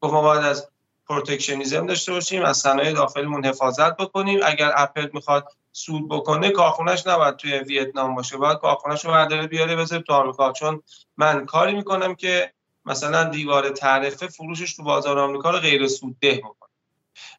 گفت 0.01 0.13
ما 0.13 0.21
باید 0.21 0.43
از 0.43 0.69
protectionism 1.07 1.85
داشته 1.85 2.11
باشیم 2.11 2.43
از 2.43 2.57
صنایع 2.57 2.93
داخلیمون 2.93 3.45
حفاظت 3.45 3.97
بکنیم. 3.97 4.39
اگر 4.43 4.71
اپل 4.75 5.09
می‌خواد 5.13 5.47
سود 5.71 6.09
بکنه 6.09 6.49
کارخونهش 6.49 7.07
نباید 7.07 7.35
توی 7.35 7.59
ویتنام 7.59 8.15
باشه 8.15 8.37
باید 8.37 8.57
کارخونهش 8.57 9.05
رو 9.05 9.11
برداره 9.11 9.47
بیاره 9.47 9.75
بذاره 9.75 10.01
تو 10.01 10.13
آمریکا. 10.13 10.51
چون 10.51 10.83
من 11.17 11.45
کاری 11.45 11.75
می‌کنم 11.75 12.15
که 12.15 12.53
مثلا 12.85 13.23
دیوار 13.23 13.69
تعرفه 13.69 14.27
فروشش 14.27 14.75
تو 14.75 14.83
بازار 14.83 15.19
آمریکا 15.19 15.49
رو 15.49 15.59
غیر 15.59 15.87
سودده 15.87 16.35
بکنه. 16.35 16.72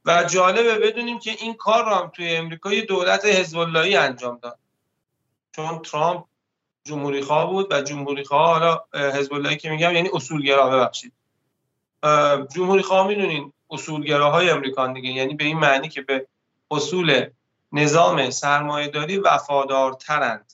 و 0.04 0.24
جالبه 0.24 0.78
بدونیم 0.78 1.18
که 1.18 1.30
این 1.30 1.54
کار 1.54 1.84
رو 1.84 1.90
هم 1.90 2.08
توی 2.08 2.36
امریکا 2.36 2.72
یه 2.72 2.82
دولت 2.82 3.24
حزب 3.24 3.58
انجام 3.58 4.38
داد. 4.42 4.58
چون 5.52 5.78
ترامپ 5.78 6.24
جمهوری 6.84 7.22
خواه 7.22 7.50
بود 7.50 7.72
و 7.72 7.82
جمهوری 7.82 8.24
خواه 8.24 8.46
حالا 8.46 8.84
حزب 8.92 9.56
که 9.56 9.70
میگم 9.70 9.94
یعنی 9.94 10.10
اصولگرا 10.12 10.70
ببخشید. 10.70 11.12
جمهوری 12.54 12.82
خواه 12.82 13.06
می‌دونین 13.06 13.52
اصولگراهای 13.70 14.50
امریکان 14.50 14.92
دیگه 14.92 15.10
یعنی 15.10 15.34
به 15.34 15.44
این 15.44 15.58
معنی 15.58 15.88
که 15.88 16.02
به 16.02 16.26
اصول 16.70 17.26
نظام 17.72 18.30
سرمایهداری 18.30 19.18
وفادارترند. 19.18 20.52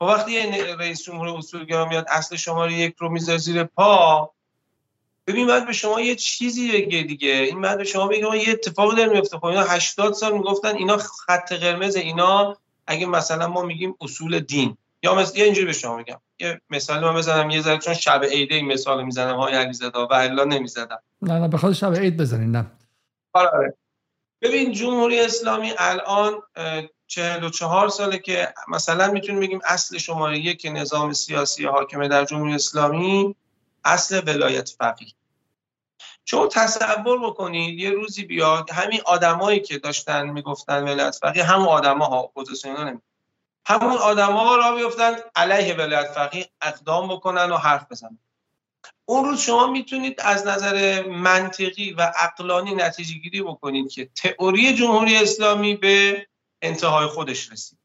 و 0.00 0.04
خب 0.04 0.12
وقتی 0.12 0.32
یه 0.32 0.76
رئیس 0.76 1.02
جمهور 1.02 1.28
اصولگرا 1.28 1.84
میاد 1.84 2.06
اصل 2.08 2.36
شماره 2.36 2.72
یک 2.72 2.94
رو 2.98 3.08
می‌ذاره 3.08 3.38
زیر 3.38 3.64
پا 3.64 4.32
ببین 5.26 5.46
بعد 5.46 5.66
به 5.66 5.72
شما 5.72 6.00
یه 6.00 6.14
چیزی 6.14 6.72
بگه 6.72 7.02
دیگه. 7.02 7.28
این 7.28 7.60
بعد 7.60 7.78
به 7.78 7.84
شما 7.84 8.06
بگه 8.06 8.36
یه 8.36 8.52
اتفاقی 8.52 8.96
داره 8.96 9.12
میفته. 9.12 9.38
خب 9.38 9.44
اینا 9.44 9.62
80 9.62 10.12
سال 10.12 10.32
می‌گفتن 10.32 10.76
اینا 10.76 10.96
خط 10.96 11.52
قرمز 11.52 11.96
اینا 11.96 12.56
اگه 12.86 13.06
مثلا 13.06 13.48
ما 13.48 13.62
میگیم 13.62 13.94
اصول 14.00 14.40
دین. 14.40 14.76
یا 15.02 15.14
مثلا 15.14 15.38
یه 15.38 15.44
اینجوری 15.44 15.66
به 15.66 15.72
شما 15.72 15.96
میگم. 15.96 16.20
یه 16.38 16.60
مثال 16.70 17.04
من 17.04 17.14
بزنم 17.14 17.50
یه 17.50 17.60
ذره 17.60 17.78
چون 17.78 17.94
شب 17.94 18.24
عید 18.24 18.52
این 18.52 18.66
مثال 18.66 19.04
می‌زنم. 19.04 19.36
های 19.36 19.54
علیزاده 19.54 19.98
و 19.98 20.12
الا 20.12 20.44
نمی‌زدم. 20.44 21.02
نه 21.22 21.38
نه 21.38 21.48
بخواد 21.48 21.72
شب 21.72 21.94
عید 21.94 22.16
بزنین 22.16 22.50
نه. 22.50 22.66
آره،, 23.32 23.48
آره. 23.48 23.74
ببین 24.42 24.72
جمهوری 24.72 25.20
اسلامی 25.20 25.72
الان 25.78 26.42
44 27.06 27.88
ساله 27.88 28.18
که 28.18 28.48
مثلا 28.68 29.10
می‌تونیم 29.10 29.40
بگیم 29.40 29.60
اصل 29.64 29.98
شماره 29.98 30.38
یک 30.38 30.70
نظام 30.72 31.12
سیاسی 31.12 31.64
حاکمه 31.64 32.08
در 32.08 32.24
جمهوری 32.24 32.54
اسلامی 32.54 33.36
اصل 33.86 34.22
ولایت 34.26 34.68
فقیه. 34.68 35.12
چون 36.24 36.48
تصور 36.48 37.18
بکنید 37.26 37.78
یه 37.78 37.90
روزی 37.90 38.24
بیاد 38.24 38.70
همین 38.70 39.00
آدمایی 39.06 39.60
که 39.60 39.78
داشتن 39.78 40.26
می‌گفتن 40.26 40.82
ولایت 40.82 41.16
فقیه 41.22 41.44
همون 41.44 41.68
آدما 41.68 42.04
ها 42.04 42.20
اپوزیسیون 42.20 43.02
همون 43.66 43.96
آدما 43.96 44.56
را 44.56 44.74
بیفتن 44.74 45.16
علیه 45.34 45.74
ولایت 45.74 46.12
فقیه 46.12 46.50
اقدام 46.62 47.08
بکنن 47.08 47.52
و 47.52 47.56
حرف 47.56 47.86
بزنن. 47.90 48.18
اون 49.04 49.24
روز 49.24 49.40
شما 49.40 49.66
می‌تونید 49.66 50.20
از 50.20 50.46
نظر 50.46 51.02
منطقی 51.02 51.92
و 51.92 52.12
عقلانی 52.16 52.74
نتیجه 52.74 53.14
گیری 53.14 53.42
بکنید 53.42 53.90
که 53.90 54.10
تئوری 54.14 54.74
جمهوری 54.74 55.16
اسلامی 55.16 55.76
به 55.76 56.26
انتهای 56.62 57.06
خودش 57.06 57.52
رسید. 57.52 57.78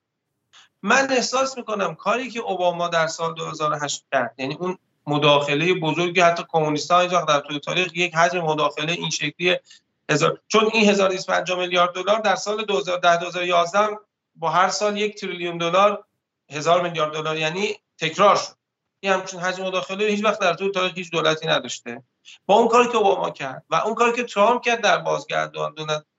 من 0.81 1.11
احساس 1.11 1.57
می‌کنم 1.57 1.95
کاری 1.95 2.29
که 2.29 2.39
اوباما 2.39 2.87
در 2.87 3.07
سال 3.07 3.33
2008 3.33 4.05
کرد 4.11 4.35
یعنی 4.37 4.53
اون 4.53 4.77
مداخله 5.07 5.73
بزرگی 5.73 6.21
حتی 6.21 6.43
کمونیست 6.49 6.91
ها 6.91 7.05
در 7.05 7.39
طول 7.39 7.57
تاریخ 7.57 7.95
یک 7.95 8.15
حجم 8.15 8.39
مداخله 8.39 8.91
این 8.91 9.09
شکلی 9.09 9.57
هزار 10.09 10.41
چون 10.47 10.69
این 10.73 10.89
1250 10.89 11.59
میلیارد 11.59 11.93
دلار 11.93 12.19
در 12.19 12.35
سال 12.35 12.65
2010 12.65 13.17
2011 13.17 13.97
با 14.35 14.49
هر 14.49 14.69
سال 14.69 14.97
یک 14.97 15.15
تریلیون 15.15 15.57
دلار 15.57 16.03
هزار 16.51 16.81
میلیارد 16.81 17.13
دلار 17.13 17.37
یعنی 17.37 17.75
تکرار 17.97 18.35
شد. 18.35 18.53
این 18.99 19.13
همچین 19.13 19.39
حجم 19.39 19.63
مداخله 19.63 20.05
هیچ 20.05 20.25
وقت 20.25 20.39
در 20.39 20.53
طول 20.53 20.71
تاریخ 20.71 20.93
هیچ 20.95 21.11
دولتی 21.11 21.47
نداشته. 21.47 22.03
با 22.45 22.55
اون 22.55 22.67
کاری 22.67 22.87
که 22.87 22.97
اوباما 22.97 23.29
کرد 23.29 23.65
و 23.69 23.75
اون 23.75 23.95
کاری 23.95 24.11
که 24.13 24.23
ترامپ 24.23 24.61
کرد 24.61 24.81
در 24.81 24.97
بازگردان 24.97 25.75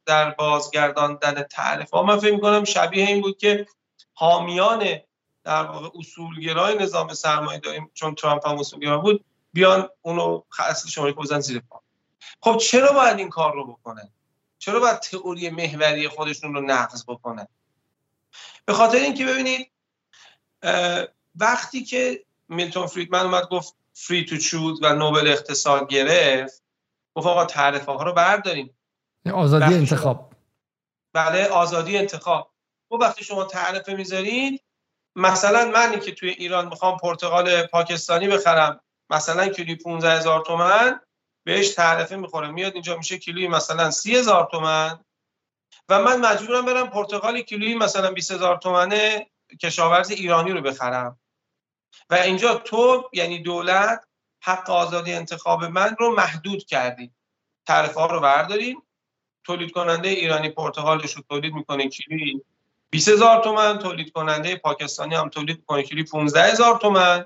در 0.06 0.30
بازگرداندن 0.30 1.42
تعرفه. 1.42 2.00
من 2.00 2.18
فکر 2.18 2.34
می‌کنم 2.34 2.64
شبیه 2.64 3.06
این 3.06 3.20
بود 3.20 3.36
که 3.38 3.66
حامیان 4.14 4.84
در 5.44 5.62
واقع 5.62 5.89
اصولگرای 5.98 6.78
نظام 6.78 7.14
سرمایه 7.14 7.60
داریم 7.60 7.90
چون 7.94 8.14
ترامپ 8.14 8.48
هم 8.48 8.59
اصولگرا 8.59 8.98
بود 8.98 9.24
بیان 9.52 9.89
اونو 10.02 10.43
اصل 10.59 10.89
شماره 10.89 11.12
بزن 11.12 11.40
زیر 11.40 11.60
پا. 11.60 11.82
خب 12.40 12.56
چرا 12.56 12.93
باید 12.93 13.19
این 13.19 13.28
کار 13.28 13.55
رو 13.55 13.66
بکنه 13.66 14.10
چرا 14.59 14.81
باید 14.81 14.98
تئوری 14.98 15.51
محوری 15.51 16.09
خودشون 16.09 16.55
رو 16.55 16.60
نقض 16.60 17.05
بکنه 17.09 17.48
به 18.64 18.73
خاطر 18.73 18.98
اینکه 18.98 19.27
ببینید 19.27 19.70
وقتی 21.36 21.85
که 21.85 22.24
میلتون 22.48 22.86
فریدمن 22.86 23.20
اومد 23.20 23.48
گفت 23.48 23.74
فری 23.93 24.24
تو 24.24 24.36
چود 24.36 24.78
و 24.82 24.94
نوبل 24.94 25.28
اقتصاد 25.28 25.89
گرفت 25.89 26.62
گفت 27.14 27.27
آقا 27.27 27.44
تعرفه 27.44 27.93
ها 27.93 28.02
رو 28.02 28.12
برداریم. 28.12 28.77
آزادی 29.35 29.74
انتخاب. 29.74 30.32
بله 31.12 31.47
آزادی 31.47 31.98
انتخاب. 31.98 32.51
و 32.90 32.94
وقتی 32.94 33.24
شما 33.24 33.44
تعرفه 33.44 33.94
می‌ذارید 33.94 34.62
مثلا 35.16 35.70
منی 35.70 36.01
که 36.01 36.12
توی 36.12 36.30
ایران 36.30 36.68
می‌خوام 36.68 36.97
پرتغال 36.97 37.66
پاکستانی 37.66 38.28
بخرم 38.28 38.80
مثلا 39.10 39.48
کیلوی 39.48 39.74
15 39.74 40.12
هزار 40.12 40.40
تومن 40.40 41.01
بهش 41.44 41.68
تعرفه 41.68 42.16
می‌خوره. 42.16 42.48
میاد 42.48 42.72
اینجا 42.72 42.97
میشه 42.97 43.18
کیلوی 43.18 43.48
مثلا 43.48 43.90
30 43.90 44.16
هزار 44.16 44.48
تومن 44.51 45.05
و 45.89 46.02
من 46.02 46.20
مجبورم 46.20 46.64
برم 46.64 46.90
پرتغال 46.90 47.40
کیلوی 47.40 47.74
مثلا 47.74 48.10
20 48.10 48.30
هزار 48.30 48.56
تومنه 48.56 49.30
کشاورز 49.62 50.10
ایرانی 50.10 50.52
رو 50.52 50.60
بخرم. 50.60 51.20
و 52.10 52.14
اینجا 52.14 52.55
تو 52.55 53.10
یعنی 53.12 53.43
دولت 53.43 54.05
حق 54.43 54.70
آزادی 54.70 55.12
انتخاب 55.12 55.64
من 55.64 55.97
رو 55.98 56.14
محدود 56.14 56.64
کردی. 56.64 57.12
تعرفه 57.66 58.01
ها 58.01 58.06
رو 58.06 58.20
برداریم. 58.20 58.82
تولید 59.44 59.72
کننده 59.72 60.09
ایرانی 60.09 60.48
پرتغالش 60.48 61.16
رو 61.16 61.22
تولید 61.28 61.55
می‌کنه 61.55 61.89
کیلویی 61.89 62.43
20 62.93 63.09
هزار 63.09 63.43
تومن 63.44 63.78
تولید 63.78 64.12
کننده 64.12 64.56
پاکستانی 64.56 65.14
هم 65.14 65.28
تولید 65.28 65.59
می‌کنه 65.59 65.82
کیلویی 65.82 66.06
15 66.06 66.43
هزار 66.43 66.78
تومن. 66.78 67.24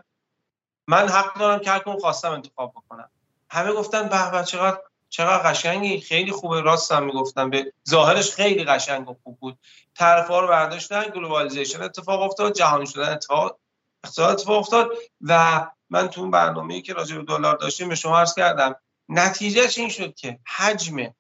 من 0.87 1.09
حق 1.09 1.39
دارم 1.39 1.59
که 1.59 1.71
هر 1.71 1.83
خواستم 2.01 2.33
انتخاب 2.33 2.73
بکنم. 2.73 3.11
همه 3.51 3.73
گفتن 3.73 4.09
به 4.09 4.31
به 4.31 4.45
چقدر 4.45 4.79
چقدر 5.09 5.51
قشنگی. 5.51 6.01
خیلی 6.01 6.33
خوبه. 6.33 6.61
راستم 6.61 7.05
می‌گفتن. 7.05 7.51
به 7.51 7.73
ظاهرش 7.89 8.31
خیلی 8.35 8.65
قشنگ 8.65 9.11
و 9.11 9.17
خوب 9.25 9.39
بود. 9.41 9.59
طرف 9.95 10.29
رو 10.29 10.49
برداشتن 10.49 11.03
globalization 11.03 11.83
اتفاق 11.83 12.23
افتاد. 12.23 12.55
جهانی 12.55 12.87
شدن 12.87 13.13
اتفاق 13.13 13.59
اقتصاد 14.05 14.31
اتفاق 14.31 14.59
افتاد. 14.59 14.91
و 15.21 15.67
من 15.91 16.09
تو 16.09 16.21
اون 16.21 16.31
برنامه‌ای 16.31 16.83
که 16.83 16.93
راجع 16.93 17.17
به 17.17 17.23
دلار 17.23 17.57
داشتیم 17.57 17.89
به 17.89 17.95
شما 17.95 18.19
عرض 18.19 18.35
کردم 18.35 18.77
نتیجهش 19.09 19.79
این 19.79 19.89
شد 19.89 20.15
که 20.15 20.39
حجم 20.57 21.15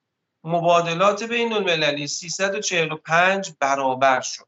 مبادلات 0.47 1.23
بین 1.23 1.53
المللی 1.53 2.07
345 2.07 3.53
برابر 3.61 4.21
شد. 4.21 4.47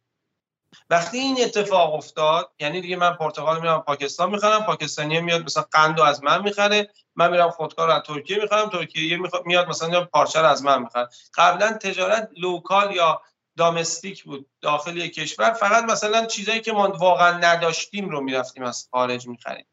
وقتی 0.91 1.19
این 1.19 1.37
اتفاق 1.43 1.95
افتاد 1.95 2.51
یعنی 2.61 2.81
دیگه 2.81 2.97
من 2.97 3.13
پرتغال 3.15 3.61
میرم 3.61 3.81
پاکستان 3.81 4.31
می‌خرم 4.31 4.63
پاکستانی 4.63 5.21
میاد 5.21 5.45
مثلا 5.45 5.65
قندو 5.73 6.03
از 6.03 6.25
من 6.25 6.43
می‌خره 6.43 6.91
من 7.17 7.31
میرم 7.31 7.51
خودکار 7.51 7.91
از 7.91 8.03
ترکیه 8.03 8.39
می‌خرم 8.43 8.69
ترکیه 8.69 9.19
میاد 9.45 9.69
مثلا 9.69 10.05
پارچه 10.05 10.39
از 10.39 10.65
من 10.65 10.83
می‌خره. 10.83 11.09
قبلا 11.35 11.73
تجارت 11.73 12.31
local 12.37 12.97
یا 12.97 13.23
domestic 13.57 14.25
بود 14.25 14.49
داخل 14.61 15.07
کشور 15.07 15.53
فقط 15.53 15.85
مثلا 15.85 16.27
چیزایی 16.27 16.61
که 16.61 16.73
ما 16.73 16.89
واقعا 16.89 17.39
نداشتیم 17.39 18.09
رو 18.09 18.21
می‌رفتیم 18.21 18.63
از 18.63 18.89
خارج 18.91 19.29
می‌خریم. 19.29 19.67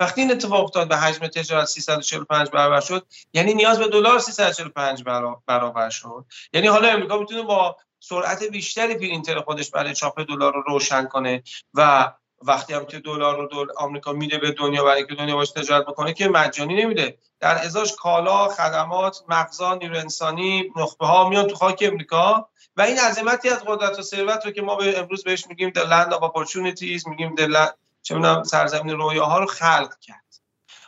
وقتی 0.00 0.20
این 0.20 0.30
اتفاق 0.30 0.64
افتاد 0.64 0.88
به 0.88 0.96
حجم 0.96 1.26
تجارت 1.26 1.64
345 1.64 2.50
برابر 2.50 2.80
شد 2.80 3.06
یعنی 3.32 3.54
نیاز 3.54 3.78
به 3.78 3.88
دلار 3.88 4.18
345 4.18 5.04
برابر 5.46 5.90
شد. 5.90 6.24
یعنی 6.52 6.66
حالا 6.66 6.88
امریکا 6.88 7.18
می‌تونه 7.18 7.42
با 7.42 7.76
سرعت 8.00 8.42
بیشتری 8.42 8.94
پرینتر 8.94 9.40
خودش 9.40 9.70
برای 9.70 9.94
چاپ 9.94 10.20
دلار 10.20 10.52
رو 10.52 10.62
روشن 10.62 11.04
کنه 11.04 11.42
و 11.74 12.12
وقتی 12.42 12.74
هم 12.74 12.86
که 12.86 12.98
دلار 12.98 13.36
رو 13.36 13.46
دل 13.46 13.72
آمریکا 13.76 14.12
میده 14.12 14.38
به 14.38 14.50
دنیا 14.50 14.84
برای 14.84 14.96
اینکه 14.96 15.14
دنیا 15.14 15.36
باش 15.36 15.50
تجارت 15.50 15.86
بکنه 15.86 16.12
که 16.12 16.28
مجانی 16.28 16.82
نمیده. 16.82 17.18
در 17.40 17.64
ازاش 17.64 17.94
کالا 17.94 18.48
خدمات 18.48 19.22
مغزا 19.28 19.74
نیرو 19.74 19.96
انسانی 19.96 20.72
نخبه 20.76 21.06
ها 21.06 21.28
میان 21.28 21.46
تو 21.46 21.54
خاک 21.54 21.84
امریکا 21.86 22.48
و 22.76 22.82
این 22.82 22.98
عظمتی 22.98 23.48
از 23.48 23.64
قدرت 23.66 23.98
و 23.98 24.02
ثروت 24.02 24.46
رو 24.46 24.50
که 24.50 24.62
ما 24.62 24.76
به 24.76 24.98
امروز 24.98 25.24
بهش 25.24 25.46
میگیم 25.46 25.70
the 25.70 25.82
land 25.82 26.12
of 26.12 26.20
opportunities 26.20 27.08
میگیم 27.08 27.34
the 27.36 27.68
چه 28.06 28.14
می‌دونم 28.14 28.42
سرزمین 28.42 28.96
رویاها 28.96 29.38
رو 29.38 29.46
خلق 29.46 29.98
کرد. 30.00 30.34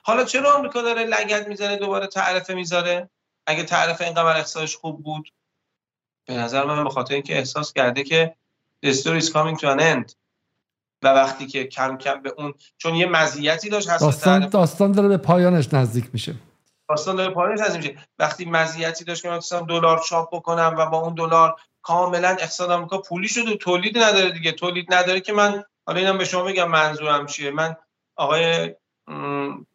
حالا 0.03 0.25
چرا 0.25 0.55
آمریکا 0.55 0.83
داره 0.83 1.05
لگد 1.05 1.49
می‌زنه 1.49 1.77
دوباره 1.77 2.07
تعرفه 2.07 2.55
می‌ذاره؟ 2.55 3.11
اگه 3.47 3.65
تعرفه 3.65 4.05
اینقدر 4.05 4.27
احساسش 4.27 4.77
خوب 4.77 5.03
بود 5.03 5.33
به 6.27 6.35
نظر 6.35 6.65
من 6.65 6.85
به 6.85 6.91
خاطر 6.91 7.15
اینکه 7.15 7.39
احساس 7.39 7.73
کرده 7.73 8.03
که 8.03 8.35
the 8.87 8.89
story 8.89 9.23
is 9.23 9.29
coming 9.29 9.61
to 9.61 9.67
an 9.67 9.81
end. 9.81 10.15
و 11.03 11.09
وقتی 11.09 11.47
که 11.47 11.65
کم 11.65 11.97
کم 11.97 12.23
به 12.23 12.35
اون 12.39 12.55
چون 12.77 12.95
یه 12.95 13.07
مزیتی 13.07 13.69
داشت 13.69 13.89
داستان, 13.89 14.49
داستان 14.49 14.93
داره 14.93 15.09
به 15.09 15.17
پایانش 15.17 15.75
نزدیک 15.75 16.11
میشه. 16.13 16.35
داستان 16.89 17.17
داره 17.17 17.35
پایانش 17.35 17.61
نزدیک 17.61 17.93
میشه. 17.93 18.09
وقتی 18.19 18.45
مزیتی 18.45 19.05
داشت 19.05 19.23
که 19.23 19.29
من 19.29 19.41
دلار 19.69 20.03
چاپ 20.09 20.37
بکنم 20.37 20.75
و 20.79 20.87
با 20.87 20.99
اون 20.99 21.15
دلار 21.15 21.57
کاملا 21.83 22.29
اقتصاد 22.29 22.71
آمریکا 22.71 22.99
پولی 22.99 23.29
شده 23.29 23.53
و 23.53 23.57
تولید 23.57 23.99
نداره 23.99 24.31
دیگه. 24.31 24.53
تولید 24.53 24.95
نداره 24.95 25.21
که 25.21 25.33
من 25.33 25.65
حالا 25.89 26.01
اینم 26.01 26.19
به 26.19 26.25
شما 26.25 26.43
بگم 26.43 26.69
منظورم 26.69 27.27
چیه. 27.27 27.51
من 27.51 27.77
آقای 28.17 28.75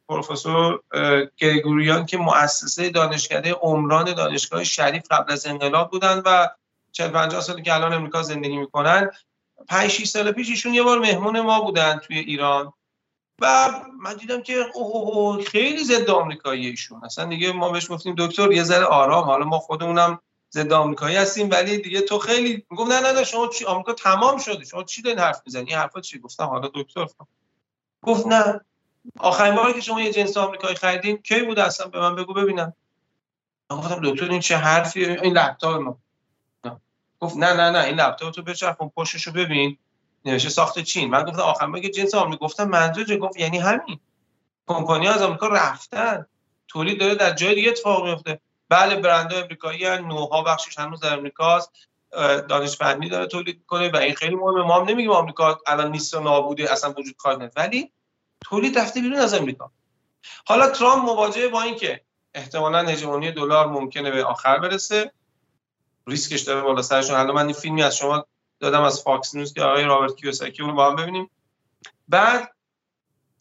پروفسور 0.10 0.82
گریگوریان 1.38 2.06
که 2.06 2.18
مؤسسه 2.18 2.90
دانشکده 2.90 3.54
عمران 3.54 4.14
دانشگاه 4.14 4.64
شریف 4.64 5.04
قبل 5.12 5.34
از 5.34 5.48
انقلاب 5.48 5.92
بودن 5.92 6.22
و 6.26 6.48
40 6.92 7.10
50 7.10 7.42
سالی 7.42 7.62
که 7.62 7.74
الان 7.74 7.94
امریکا 7.94 8.24
زندگی 8.24 8.58
می‌کنن 8.58 9.12
5 9.70 9.90
6 9.90 10.04
سال 10.04 10.32
پیش 10.32 10.50
ایشون 10.50 10.74
یه 10.74 10.84
بار 10.84 11.00
مهمون 11.00 11.42
ما 11.42 11.62
بودن 11.62 11.98
توی 11.98 12.20
ایران. 12.20 12.74
و 13.42 13.70
من 14.00 14.14
دیدم 14.14 14.42
که 14.42 14.66
اوه 14.74 15.44
خیلی 15.44 15.84
ضد 15.84 16.10
آمریکایی 16.10 16.68
ایشون. 16.68 17.06
اصلا 17.06 17.26
دیگه 17.26 17.52
ما 17.52 17.70
بهش 17.70 17.92
گفتیم 17.92 18.16
دکتر 18.18 18.52
یه 18.52 18.64
ذره 18.64 18.86
آرام. 18.86 19.24
حالا 19.24 19.46
ما 19.46 19.60
خودمونم 19.60 20.20
ضد 20.54 20.74
آمریکایی 20.74 21.16
هستیم 21.16 21.50
ولی 21.50 21.78
دیگه 21.78 22.02
تو 22.02 22.20
خیلی 22.20 22.66
گفت 22.70 22.92
نه 22.92 23.12
نه 23.12 23.24
شما 23.24 23.48
چی؟ 23.48 23.66
آمریکا 23.66 23.94
تمام 23.94 24.38
شده. 24.38 24.66
شما 24.66 24.84
چی 24.84 25.02
دارین 25.02 25.20
حرف 25.20 25.42
می‌زنی؟ 25.46 25.66
این 25.70 25.78
حرفا 25.78 26.02
چی؟ 26.02 26.20
گفتم 26.20 26.46
حالا 26.46 26.70
دکتر 26.76 27.08
گفت 28.02 28.28
نه. 28.28 28.62
آخرین 29.20 29.56
باری 29.56 29.74
که 29.74 29.82
شما 29.82 30.02
یه 30.02 30.12
جنس 30.12 30.38
آمریکایی 30.38 30.76
خریدین 30.76 31.18
کی 31.18 31.42
بود 31.44 31.60
اصلا؟ 31.60 31.88
به 31.88 32.00
من 32.00 32.16
بگو 32.16 32.34
ببینم. 32.34 32.74
من 33.72 33.78
گفتم 33.78 34.02
دکتر 34.04 34.32
این 34.32 34.40
چه 34.40 34.58
حرفی؟ 34.58 35.06
این 35.06 35.38
لپتاپ 35.38 35.82
ما. 35.82 35.98
گفت 37.20 37.38
نه 37.38 37.54
نه 37.54 37.70
نه 37.70 37.80
این 37.86 37.96
لپتاپ 37.96 38.34
تو 38.34 38.42
بچرخون 38.42 38.92
پشتشو 38.96 39.32
ببین. 39.32 39.78
نوشته 40.26 40.50
ساخت 40.50 40.80
چین. 40.80 41.10
من 41.10 41.24
گفتم 41.24 41.42
آخرین 41.42 41.72
باری 41.72 41.84
که 41.84 41.90
جنس 41.90 42.16
آمریکا 42.16 42.46
گفتم 42.46 42.70
منظور 42.70 43.18
گفت 43.18 43.38
یعنی 43.38 43.58
همین. 43.58 44.00
کمپانی 44.68 45.08
از 45.08 45.22
آمریکا 45.22 45.48
رفتن. 45.48 46.26
تولید 46.68 47.00
داره 47.00 47.16
در 47.16 47.34
جای 47.34 47.56
دیگه 47.56 47.70
اتفاق 47.70 48.06
میفته 48.06 48.40
بله 48.74 48.96
برند 48.96 49.34
امریکایی 49.34 49.86
هن 49.86 50.06
نوها 50.06 50.42
بخشش 50.42 50.80
هنوز 50.80 51.00
در 51.00 51.14
امریکاست 51.14 51.72
دانش 52.50 52.78
فنی 52.78 53.10
داره 53.10 53.28
تولید 53.28 53.66
کنه 53.68 53.92
و 53.92 53.96
این 53.96 54.16
خیلی 54.16 54.36
مهمه. 54.36 54.64
ما 54.64 54.76
هم 54.76 54.90
نمیگیم 54.90 55.12
آمریکا 55.12 55.60
الان 55.68 55.92
نیست 55.92 56.14
و 56.14 56.20
نابوده 56.20 56.72
اصلا 56.72 56.94
وجود 56.98 57.16
خواهد 57.18 57.54
ولی 57.56 57.92
تولید 58.42 58.80
رفته 58.80 59.02
بیرون 59.02 59.20
از 59.20 59.34
امریکا 59.34 59.72
حالا 60.46 60.70
ترامپ 60.70 61.04
مواجهه 61.04 61.48
با 61.48 61.62
اینکه 61.62 62.02
احتمالا 62.34 62.80
هژمونی 62.80 63.32
دلار 63.32 63.68
ممکنه 63.68 64.12
به 64.12 64.26
آخر 64.26 64.60
برسه. 64.60 65.12
ریسکش 66.08 66.42
داره 66.42 66.62
بالا 66.62 66.82
سرشون. 66.82 67.16
حالا 67.16 67.34
من 67.34 67.46
این 67.46 67.54
فیلمی 67.54 67.84
از 67.84 67.98
شما 67.98 68.26
دادم 68.60 68.82
از 68.82 69.04
فاکس 69.04 69.36
نیوز 69.36 69.54
که 69.54 69.62
آقای 69.62 69.84
رابرت 69.84 70.16
کیوساکی 70.16 70.64
اون 70.64 70.76
با 70.76 70.90
هم 70.90 70.96
ببینیم. 70.96 71.30
بعد 72.08 72.54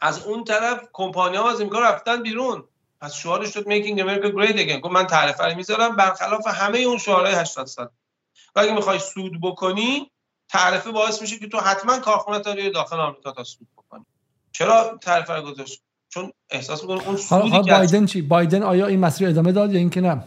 از 0.00 0.26
اون 0.26 0.44
طرف 0.44 0.88
کمپانی 0.92 1.36
ها 1.36 1.50
از 1.50 1.60
امریکا 1.60 1.80
رفتن 1.80 2.22
بیرون. 2.22 2.68
پس 3.02 3.14
شعارش 3.14 3.54
شد 3.54 3.66
making 3.66 4.00
America 4.00 4.28
great 4.28 4.58
again 4.58 4.80
گفت 4.80 4.94
من 4.94 5.06
تعرفه 5.06 5.44
رو 5.44 5.56
می‌ذارم. 5.56 5.96
برخلاف 5.96 6.46
همه 6.46 6.78
اون 6.78 6.98
شعارهای 6.98 7.34
80 7.34 7.66
سال. 7.66 7.88
و 8.56 8.60
اگه 8.60 8.74
می‌خوای 8.74 8.98
سود 8.98 9.32
بکنی 9.42 10.10
تعرفه 10.48 10.90
باعث 10.90 11.22
میشه 11.22 11.38
که 11.38 11.48
تو 11.48 11.58
حتما 11.58 11.98
کارخونه 11.98 12.38
تا 12.38 12.54
داخل 12.74 13.00
آمریکا 13.00 13.32
تا 13.32 13.44
سود 13.44 13.68
بکنی. 13.76 14.04
چرا 14.52 14.98
تعرفه 15.00 15.34
رو 15.34 15.42
گذاشت؟ 15.42 15.82
چون 16.08 16.32
احساس 16.50 16.82
می‌کنه 16.82 17.08
اون 17.08 17.16
سودی 17.16 17.50
که 17.50 17.72
بایدن 17.72 18.06
چی؟ 18.06 18.22
بایدن 18.22 18.62
آیا 18.62 18.86
این 18.86 19.00
مسیر 19.00 19.28
ادامه 19.28 19.52
داد 19.52 19.72
یا 19.72 19.78
اینکه 19.78 20.00
نه؟ 20.00 20.24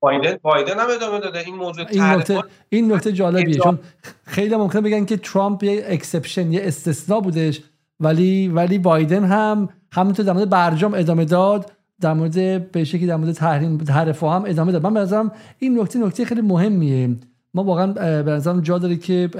بایدن 0.00 0.38
بایدن 0.42 0.80
هم 0.80 0.90
ادامه 0.90 1.20
داده. 1.20 1.38
این 1.38 1.54
موضوع 1.54 1.86
این 1.90 2.02
نکته 2.02 2.42
این 2.68 2.92
نکته 2.92 3.12
جالبیه. 3.12 3.58
چون 3.58 3.78
خیلی 4.24 4.56
ممکنه 4.56 4.80
بگن 4.80 5.04
که 5.04 5.16
ترامپ 5.16 5.62
یه 5.62 5.84
exception 5.88 6.52
یه 6.52 6.60
استثنا 6.64 7.20
بودش. 7.20 7.60
ولی 8.00 8.48
ولی 8.48 8.78
بایدن 8.78 9.24
هم 9.24 9.68
همونطور 9.92 10.24
در 10.24 10.32
مورد 10.32 10.50
برجام 10.50 10.94
ادامه 10.94 11.24
داد. 11.24 11.75
در 12.00 12.12
مورد 12.12 12.70
به 12.72 12.84
شکلی 12.84 13.06
در 13.06 13.16
مورد 13.16 13.32
تحریم 13.32 13.84
حرفا 13.88 14.32
هم 14.32 14.44
ادامه 14.46 14.72
داد. 14.72 14.82
من 14.82 14.94
به 14.94 15.00
نظرم 15.00 15.32
این 15.58 15.80
نکته 15.80 15.98
نکته 15.98 16.24
خیلی 16.24 16.40
مهمیه. 16.40 17.16
ما 17.54 17.64
واقعا 17.64 17.86
به 18.22 18.30
نظرم 18.30 18.60
جا 18.60 18.78
داره 18.78 18.96
که 18.96 19.30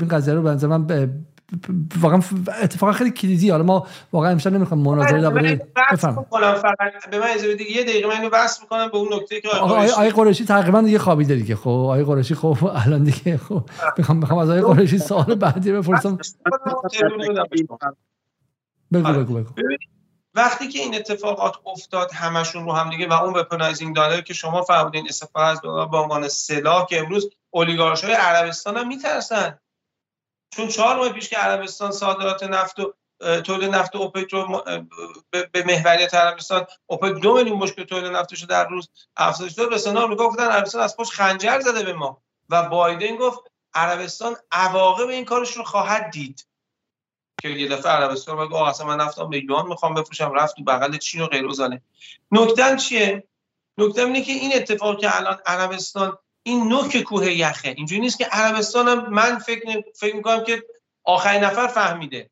این 0.00 0.08
قضیه 0.08 0.34
رو 0.34 0.42
به 0.42 0.50
نظر 0.50 0.66
من 0.66 1.10
واقعا 2.00 2.20
اتفاقا 2.62 2.92
خیلی 2.92 3.10
کلیدی 3.10 3.50
حالا 3.50 3.62
ما 3.62 3.86
واقعا 4.12 4.30
امشب 4.30 4.52
نمی‌خوام 4.52 4.80
مناظره 4.80 5.20
درباره 5.20 5.60
بفهم 5.92 6.26
به 7.10 7.18
من 7.18 7.26
اجازه 7.26 7.54
بدید 7.54 7.66
یه 7.70 7.82
دقیقه 7.82 8.08
من 8.08 8.28
بس 8.32 8.60
می‌کنم 8.60 8.88
به 8.88 8.96
اون 8.96 9.08
نکته 9.12 9.40
که 9.40 9.48
آقای 9.48 9.90
آقای 9.90 10.10
قریشی 10.10 10.44
تقریبا 10.44 10.80
دیگه 10.80 10.98
خوابیده 10.98 11.36
دیگه 11.36 11.56
خب. 11.56 11.68
آقای 11.68 12.04
قریشی 12.04 12.34
خب 12.34 12.70
الان 12.74 13.04
دیگه 13.04 13.36
خب. 13.36 13.62
می‌خوام 13.98 14.18
می‌خوام 14.18 14.38
از 14.38 14.50
آقای 14.50 14.74
قریشی 14.74 14.98
سوال 14.98 15.34
بعدی 15.34 15.72
بپرسم. 15.72 16.18
بگو 18.92 19.12
بگو 19.12 19.34
بگو. 19.34 19.50
وقتی 20.34 20.68
که 20.68 20.78
این 20.78 20.94
اتفاقات 20.94 21.54
افتاد 21.66 22.12
همشون 22.12 22.64
رو 22.64 22.72
هم 22.72 22.90
دیگه 22.90 23.08
و 23.08 23.12
اون 23.12 23.34
وپنایزینگ 23.34 23.96
داره 23.96 24.22
که 24.22 24.34
شما 24.34 24.62
فرمودین 24.62 25.08
استفاده 25.08 25.46
از 25.46 25.60
دلار 25.60 25.88
به 25.88 25.96
عنوان 25.96 26.28
سلاح 26.28 26.86
که 26.86 26.98
امروز 26.98 27.30
اولیگارش 27.50 28.04
های 28.04 28.12
عربستان 28.12 28.76
هم 28.76 28.88
میترسن. 28.88 29.58
چون 30.56 30.68
چهار 30.68 30.96
ماه 30.96 31.08
پیش 31.08 31.28
که 31.28 31.36
عربستان 31.36 31.92
صادرات 31.92 32.42
نفت 32.42 32.80
و 32.80 32.94
تولید 33.40 33.74
نفت 33.74 33.96
اوپک 33.96 34.32
رو 34.32 34.62
به 35.30 35.64
محوریت 35.66 36.14
عربستان 36.14 36.66
اوپک 36.86 37.20
دو 37.22 37.34
میلیون 37.34 37.60
بشکه 37.60 37.84
تولید 37.84 38.12
نفتش 38.12 38.40
رو 38.40 38.46
در 38.46 38.68
روز 38.68 38.88
افزایش 39.16 39.52
داد 39.52 39.74
رسانه 39.74 40.00
آمریکا 40.00 40.28
گفتن 40.28 40.50
عربستان 40.50 40.82
از 40.82 40.96
پشت 40.96 41.12
خنجر 41.12 41.60
زده 41.60 41.82
به 41.82 41.92
ما. 41.92 42.22
و 42.48 42.68
بایدن 42.68 43.16
گفت 43.16 43.38
عربستان 43.74 44.36
عواقب 44.52 45.08
این 45.08 45.24
کارش 45.24 45.56
رو 45.56 45.64
خواهد 45.64 46.10
دید. 46.10 46.46
که 47.42 47.48
یه 47.48 47.68
دفعه 47.68 47.92
عربستان 47.92 48.36
بگه 48.36 48.56
آقا 48.56 48.66
اصلا 48.66 48.86
من 48.86 48.96
نفتم 48.96 49.30
به 49.30 49.44
یوان 49.44 49.66
می‌خوام 49.66 49.94
بفروشم 49.94 50.32
رفت 50.32 50.56
تو 50.56 50.64
بغل 50.64 50.96
چین 50.96 51.20
و 51.20 51.26
غیر 51.26 51.46
وزانه 51.46 51.82
نکته 52.32 52.76
چیه؟ 52.76 53.24
نکته 53.78 54.02
اینه 54.02 54.22
که 54.22 54.32
این 54.32 54.52
اتفاق 54.54 55.00
که 55.00 55.16
الان 55.16 55.38
عربستان 55.46 56.18
این 56.42 56.68
نوک 56.68 57.02
کوه 57.02 57.32
یخه. 57.32 57.68
اینجوری 57.68 58.00
نیست 58.00 58.18
که 58.18 58.24
عربستان 58.24 58.88
هم 58.88 59.10
من 59.10 59.38
فکر 59.38 59.82
فکر 59.94 60.16
می‌کنم 60.16 60.44
که 60.44 60.62
آخرین 61.04 61.44
نفر 61.44 61.66
فهمیده. 61.66 62.30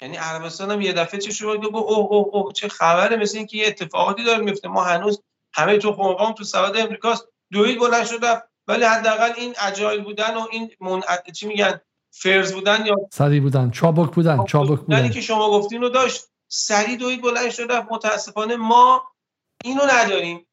یعنی 0.00 0.16
عربستان 0.16 0.70
هم 0.70 0.80
یه 0.80 0.92
دفعه 0.92 1.20
چه 1.20 1.32
شد؟ 1.32 1.56
گفت 1.56 1.74
اوه 1.74 2.12
اوه 2.12 2.28
اوه 2.34 2.52
چه 2.52 2.68
خبره. 2.68 3.16
مثل 3.16 3.38
اینکه 3.38 3.56
یه 3.56 3.66
اتفاقاتی 3.66 4.24
داره 4.24 4.38
میفته 4.38 4.68
ما 4.68 4.84
هنوز 4.84 5.22
همه 5.52 5.78
تو 5.78 5.92
خونقام 5.92 6.32
تو 6.32 6.44
سواد 6.44 6.76
امریکاست. 6.76 7.28
دوید 7.52 7.78
بلند 7.78 8.06
شده 8.06 8.42
ولی 8.68 8.84
حداقل 8.84 9.32
این 9.36 9.54
اجایل 9.62 10.04
بودن 10.04 10.34
و 10.34 10.46
این 10.50 10.70
من... 10.80 11.02
چی 11.34 11.46
میگن؟ 11.46 11.80
فرز 12.18 12.52
بودن 12.52 12.86
یا 12.86 12.96
سری 13.12 13.40
بودن 13.40 13.70
چابک 13.70 14.14
بودن 14.14 14.44
چابک 14.44 14.80
بودن 14.80 15.10
که 15.10 15.20
شما 15.20 15.50
گفتین 15.50 15.80
رو 15.80 15.88
داشت. 15.88 16.24
سری 16.48 16.96
دوید 16.96 17.22
بلند 17.22 17.50
شده 17.50 17.80
متاسفانه 17.80 18.56
ما 18.56 19.04
اینو 19.64 19.82
نداریم. 19.90 20.46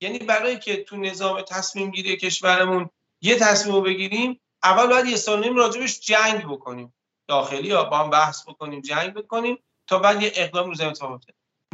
یعنی 0.00 0.18
برای 0.18 0.58
که 0.58 0.84
تو 0.84 0.96
نظام 0.96 1.42
تصمیم 1.42 1.90
گیری 1.90 2.16
کشورمون 2.16 2.90
یه 3.20 3.38
تصمیم 3.38 3.74
رو 3.74 3.80
بگیریم 3.80 4.40
اول 4.62 4.86
باید 4.86 5.06
یه 5.06 5.16
سال 5.16 5.44
نیم 5.44 5.56
راجبش 5.56 6.00
جنگ 6.00 6.46
بکنیم. 6.46 6.94
داخلی 7.28 7.68
یا 7.68 7.84
با 7.84 7.98
هم 7.98 8.10
بحث 8.10 8.48
بکنیم 8.48 8.80
جنگ 8.80 9.14
بکنیم 9.14 9.58
تا 9.86 9.98
بعد 9.98 10.22
یه 10.22 10.32
اقدام 10.34 10.68
رو 10.68 10.74
زمین 10.74 10.94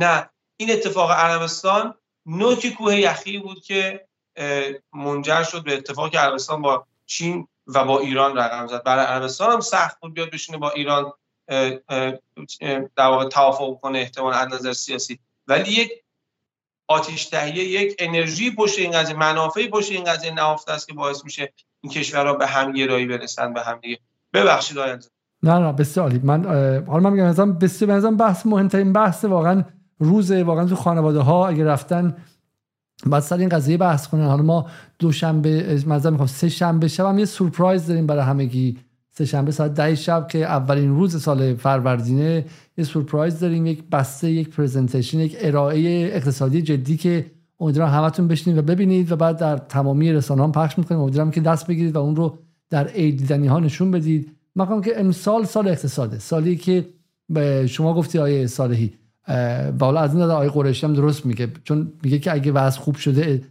نه 0.01 0.31
این 0.57 0.71
اتفاق 0.71 1.11
عربستان 1.11 1.95
نوک 2.27 2.67
کوه 2.67 2.97
یخی 2.97 3.39
بود 3.39 3.63
که 3.63 4.07
منجر 4.93 5.43
شد 5.43 5.65
به 5.65 5.75
اتفاق 5.75 6.17
عربستان 6.17 6.63
با 6.63 6.87
چین 7.07 7.49
و 7.75 7.85
با 7.85 7.99
ایران 8.01 8.37
رقم 8.37 8.67
زد. 8.67 8.83
برای 8.85 9.05
عربستان 9.05 9.53
هم 9.53 9.61
سخت 9.61 10.01
بود 10.01 10.15
بیاد 10.15 10.31
بشینه 10.31 10.59
با 10.59 10.71
ایران 10.71 11.13
در 12.97 13.07
واقع 13.07 13.29
توافق 13.29 13.81
کنه 13.81 13.99
احتمال 13.99 14.35
از 14.35 14.49
نظر 14.49 14.73
سیاسی. 14.73 15.19
ولی 15.49 15.73
یک 15.73 15.91
آتش 16.89 17.27
تهیه 17.27 17.65
یک 17.65 17.97
انرژی 17.99 18.55
پشت 18.55 18.79
این 18.79 18.91
قضیه 18.91 19.17
منافعی 19.17 19.69
پشت 19.69 19.93
این 19.93 20.05
قضیه 20.05 20.35
نهفته 20.35 20.73
است 20.73 20.89
که 20.89 20.95
باعث 20.95 21.25
میشه 21.25 21.53
این 21.81 21.93
کشورها 21.93 22.33
به 22.33 22.47
هم 22.47 22.73
گرایی 22.73 23.07
برسن 23.07 23.53
به 23.53 23.63
هم 23.63 23.79
دیگه. 23.79 23.99
ببخشید 24.33 24.79
آینده 24.79 25.07
نه 25.43 25.59
نه 25.59 25.73
بسیار 25.73 26.13
من 26.23 26.45
حالا 26.87 27.01
من 27.01 27.13
میگم 27.13 27.25
مثلا 27.25 27.53
بسیار 27.53 28.11
بحث 28.11 28.47
مهمترین 28.47 28.93
بحث 28.93 29.25
واقعا 29.25 29.65
روز 29.99 30.33
واقعا 30.33 30.67
تو 30.67 30.77
خانواده 30.77 31.21
ها 31.21 31.49
اگه 31.49 31.65
رفتن 31.65 32.17
بعد 33.07 33.23
سر 33.23 33.37
این 33.37 33.49
قضیه 33.49 33.77
بحث 33.77 34.07
کنن 34.07 34.27
حالا 34.27 34.43
ما 34.43 34.67
دوشنبه 34.99 35.83
مثلا 35.87 36.11
می‌خوام 36.11 36.27
سه 36.27 36.49
شنبه 36.49 36.89
شب 36.89 37.07
هم 37.07 37.19
یه 37.19 37.25
سورپرایز 37.25 37.87
داریم 37.87 38.07
برای 38.07 38.23
همگی. 38.23 38.79
سه 39.11 39.25
شنبه 39.25 39.53
ساعت 39.53 39.75
ده 39.75 39.95
شب 39.95 40.29
که 40.29 40.39
اولین 40.39 40.91
روز 40.91 41.23
سال 41.23 41.55
فروردینه 41.55 42.45
یه 42.79 42.85
سورپرایز 42.85 43.41
داریم. 43.41 43.67
یک 43.67 43.83
بسته 43.93 44.31
یک 44.31 44.51
پرزنتیشن 44.51 45.21
یک 45.21 45.37
ارائه 45.41 46.11
اقتصادی 46.13 46.63
جدی 46.63 46.97
که 46.97 47.27
امیدوارم 47.61 47.91
همتون 47.91 48.29
بشینید 48.29 48.59
و 48.59 48.63
ببینید 48.63 49.13
و 49.13 49.17
بعد 49.17 49.39
در 49.39 49.57
تمامی 49.57 50.13
رسانه 50.13 50.43
هم 50.43 50.53
پخش 50.53 50.79
می‌کنیم. 50.79 51.01
امیدوارم 51.01 51.31
که 51.31 51.41
دست 51.41 51.67
بگیرید 51.67 51.97
و 51.97 51.99
اون 51.99 52.17
رو 52.17 52.39
در 52.71 52.87
عید 52.87 53.19
دیدنی 53.19 53.47
ها 53.47 53.61
نشون 53.61 53.91
بدید. 53.91 54.37
من 54.55 54.81
که 54.81 55.01
امسال 55.01 55.45
سال 55.45 55.69
اقتصاده. 55.69 56.19
سالی 56.19 56.57
که 56.57 56.89
به 57.29 57.67
شما 57.67 57.95
گفتی 57.95 58.19
آیه 58.19 58.47
صالحی. 58.47 58.93
و 59.29 59.77
حالا 59.81 60.01
از 60.01 60.15
این 60.15 60.23
آقای 60.23 60.49
قریشی 60.49 60.87
هم 60.87 60.93
درست 60.93 61.27
میگه. 61.27 61.49
چون 61.65 61.93
میگه 62.03 62.19
که 62.19 62.33
اگه 62.33 62.53
وضع 62.53 62.81
خوب 62.81 62.97
شده 62.97 63.43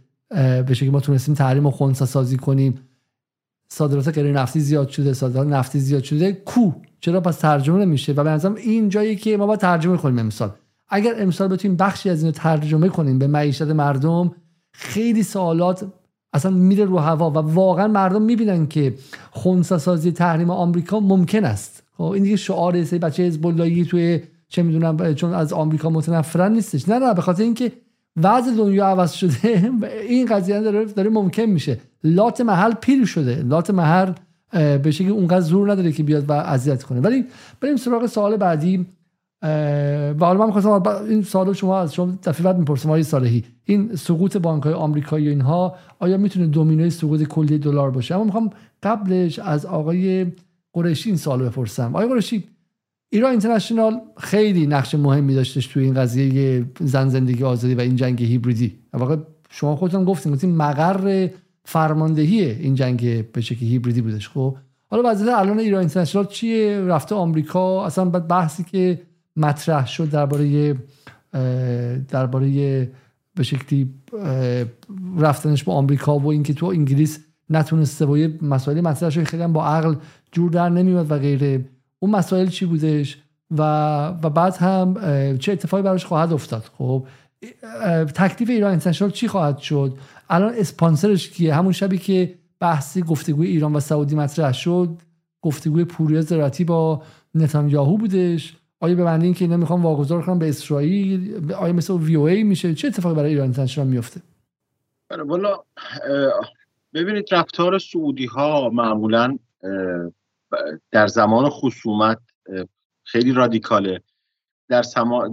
به 0.66 0.74
شکلی 0.74 0.90
ما 0.90 1.00
تونستیم 1.00 1.34
تحریم 1.34 1.66
و 1.66 1.70
خونسا 1.70 2.06
سازی 2.06 2.36
کنیم. 2.36 2.78
صادرات 3.68 4.08
غیر 4.08 4.32
نفتی 4.32 4.60
زیاد 4.60 4.88
شده 4.88 5.12
صادرات 5.12 5.46
نفتی 5.46 5.78
زیاد 5.78 6.02
شده. 6.02 6.32
کو؟ 6.32 6.72
چرا 7.00 7.20
پس 7.20 7.36
ترجمه 7.36 7.84
نمیشه؟ 7.84 8.12
و 8.12 8.24
به 8.24 8.30
نظرم 8.30 8.54
این 8.54 8.88
جایی 8.88 9.16
که 9.16 9.36
ما 9.36 9.46
باید 9.46 9.60
ترجمه 9.60 9.96
کنیم 9.96 10.18
امسال. 10.18 10.50
اگر 10.88 11.14
امسال 11.18 11.48
بتونیم 11.48 11.76
بخشی 11.76 12.10
از 12.10 12.20
اینو 12.22 12.32
ترجمه 12.32 12.88
کنیم 12.88 13.18
به 13.18 13.26
معیشت 13.26 13.62
مردم 13.62 14.34
خیلی 14.72 15.22
سوالات 15.22 15.86
اصلا 16.32 16.50
میره 16.50 16.84
رو 16.84 16.98
هوا 16.98 17.30
و 17.30 17.34
واقعا 17.34 17.88
مردم 17.88 18.22
می‌بینن 18.22 18.66
که 18.66 18.94
خونسا 19.30 19.78
سازی 19.78 20.12
تحریم 20.12 20.50
آمریکا 20.50 21.00
ممکن 21.00 21.44
است. 21.44 21.82
خب 21.96 22.04
این 22.04 22.22
دیگه 22.22 22.36
شعار 22.36 22.84
سه 22.84 22.98
بچه 22.98 23.22
حزب 23.22 23.84
توی 23.84 24.20
چه 24.50 24.62
می‌دونم 24.62 25.14
چون 25.14 25.34
از 25.34 25.52
آمریکا 25.52 25.90
متنفرن 25.90 26.52
نیستش. 26.52 26.88
نه 26.88 26.98
نه 26.98 27.14
به 27.14 27.22
خاطر 27.22 27.42
اینکه 27.42 27.72
وضع 28.16 28.56
دنیا 28.56 28.86
عوض 28.86 29.12
شده. 29.12 29.70
این 30.08 30.26
قضیه 30.26 30.60
داره, 30.60 30.84
داره 30.84 31.10
ممکن 31.10 31.42
میشه. 31.42 31.78
لات 32.04 32.40
محل 32.40 32.72
پیر 32.80 33.04
شده. 33.04 33.42
لات 33.42 33.70
محل 33.70 34.12
به 34.52 34.90
شکلی 34.90 35.08
اونقدر 35.08 35.40
زور 35.40 35.72
نداره 35.72 35.92
که 35.92 36.02
بیاد 36.02 36.30
و 36.30 36.32
اذیت 36.32 36.82
کنه. 36.82 37.00
ولی 37.00 37.24
بریم 37.60 37.76
سراغ 37.76 38.06
سوال 38.06 38.36
بعدی. 38.36 38.86
و 39.42 40.16
حالا 40.20 40.38
من 40.38 40.46
می‌خواستم 40.46 40.82
این 41.08 41.22
سوال 41.22 41.52
شما 41.52 41.80
از 41.80 41.94
شما 41.94 42.12
دفعه 42.22 42.44
بعد 42.44 42.58
می‌پرسم 42.58 42.88
آقای 42.88 43.02
صالحی. 43.02 43.44
این 43.64 43.96
سقوط 43.96 44.36
بانک 44.36 44.62
های 44.62 44.72
آمریکایی 44.72 45.28
اینها 45.28 45.74
آیا 45.98 46.16
می‌تونه 46.16 46.46
دومینوی 46.46 46.90
سقوط 46.90 47.22
کلی 47.22 47.58
دلار 47.58 47.90
باشه؟ 47.90 48.14
اما 48.14 48.24
می‌خوام 48.24 48.50
قبلش 48.82 49.38
از 49.38 49.66
آقای 49.66 50.26
قریشی 50.72 51.08
این 51.08 51.18
سوال 51.18 51.42
بپرسم. 51.42 51.88
آقای 51.88 52.08
قریشی 52.08 52.44
ایران 53.10 53.30
اینترنشنال 53.30 54.00
خیلی 54.16 54.66
نقش 54.66 54.94
مهمی 54.94 55.34
داشتش 55.34 55.66
توی 55.66 55.84
این 55.84 55.94
قضیه 55.94 56.64
زن 56.80 57.08
زندگی 57.08 57.44
آزادی 57.44 57.74
و 57.74 57.80
این 57.80 57.96
جنگ 57.96 58.22
هیبریدی. 58.22 58.78
واقعا 58.92 59.18
شما 59.50 59.76
خودتون 59.76 60.04
گفتین 60.04 60.32
گفتین 60.32 60.56
مقر 60.56 61.28
فرماندهی 61.64 62.44
این 62.44 62.74
جنگ 62.74 63.30
به 63.32 63.40
شکلی 63.40 63.68
هیبریدی 63.68 64.00
بودش 64.00 64.28
خب؟ 64.28 64.56
حالا 64.86 65.10
وضعیت 65.10 65.34
الان 65.34 65.58
ایران 65.58 65.80
اینترنشنال 65.80 66.26
چیه؟ 66.26 66.80
رفته 66.80 67.14
آمریکا. 67.14 67.86
اصلا 67.86 68.04
بعد 68.04 68.28
بحثی 68.28 68.64
که 68.64 69.00
مطرح 69.36 69.86
شد 69.86 70.10
درباره 70.10 70.74
درباره 72.08 72.48
به 73.34 73.42
شکلی 73.42 73.94
رفتنش 75.18 75.64
با 75.64 75.74
آمریکا 75.74 76.18
و 76.18 76.26
اینکه 76.26 76.54
تو 76.54 76.66
انگلیس 76.66 77.24
نتونسته 77.50 78.06
با 78.06 78.18
یه 78.18 78.38
مسائل 78.42 78.80
مطرح 78.80 79.10
شد 79.10 79.24
خیلی 79.24 79.42
هم 79.42 79.52
با 79.52 79.66
عقل 79.66 79.94
جور 80.32 80.50
در 80.50 80.68
نمیاد 80.68 81.10
و 81.10 81.18
غیره. 81.18 81.64
اون 82.02 82.10
مسائل 82.10 82.46
چی 82.46 82.66
بودش؟ 82.66 83.18
و 83.50 83.62
و 84.22 84.30
بعد 84.30 84.56
هم 84.56 84.94
چه 85.38 85.52
اتفاقی 85.52 85.82
براش 85.82 86.04
خواهد 86.04 86.32
افتاد؟ 86.32 86.70
خب 86.78 87.06
تکلیف 88.14 88.50
ایران 88.50 88.70
اینترنشنال 88.70 89.10
چی 89.10 89.28
خواهد 89.28 89.58
شد؟ 89.58 89.98
الان 90.30 90.54
اسپانسرش 90.54 91.30
کیه؟ 91.30 91.54
همون 91.54 91.72
شبی 91.72 91.98
که 91.98 92.34
بحثی 92.60 93.02
گفتگوی 93.02 93.46
ایران 93.46 93.72
و 93.72 93.80
سعودی 93.80 94.14
مطرح 94.16 94.52
شد 94.52 94.88
گفتگوی 95.42 95.84
پوریا 95.84 96.20
زراعتی 96.20 96.64
با 96.64 97.02
نتانیاهو 97.34 97.96
بودش. 97.96 98.56
آیا 98.80 98.94
ببندین 98.94 99.34
که 99.34 99.44
اینا 99.44 99.56
می‌خوان 99.56 99.82
واگذار 99.82 100.22
کنن 100.22 100.38
به 100.38 100.48
اسرائیل؟ 100.48 101.52
آیا 101.52 101.72
مثل 101.72 101.92
وی 101.92 102.16
او 102.16 102.28
ای 102.28 102.42
میشه؟ 102.42 102.74
چه 102.74 102.88
اتفاقی 102.88 103.14
برای 103.14 103.30
ایران 103.30 103.44
اینترنشنال 103.44 103.86
میفته؟ 103.86 104.20
بله، 105.08 105.22
والا 105.22 105.56
ببینید 106.94 107.24
رفتار 107.32 107.78
سعودی 107.78 108.26
ها 108.26 108.70
معمولا 108.72 109.38
در 110.90 111.06
زمان 111.06 111.48
خصومت 111.48 112.18
خیلی 113.04 113.32
رادیکاله. 113.32 114.02
در, 114.68 114.84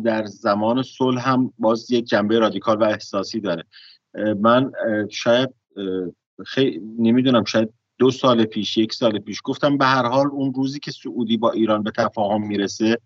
در 0.03 0.25
زمان 0.25 0.83
صلح 0.83 1.29
هم 1.29 1.53
باز 1.57 1.91
یک 1.91 2.05
جنبه 2.05 2.39
رادیکال 2.39 2.77
و 2.77 2.83
احساسی 2.83 3.39
داره. 3.39 3.63
من 4.41 4.71
شاید 5.09 5.49
خیلی 6.45 6.81
نمی‌دونم 6.99 7.43
شاید 7.43 7.69
دو 7.97 8.11
سال 8.11 8.45
پیش 8.45 8.77
یک 8.77 8.93
سال 8.93 9.19
پیش 9.19 9.41
گفتم 9.43 9.77
به 9.77 9.85
هر 9.85 10.05
حال 10.05 10.27
اون 10.27 10.53
روزی 10.53 10.79
که 10.79 10.91
سعودی 10.91 11.37
با 11.37 11.51
ایران 11.51 11.83
به 11.83 11.91
تفاهم 11.91 12.47
می‌رسه 12.47 12.97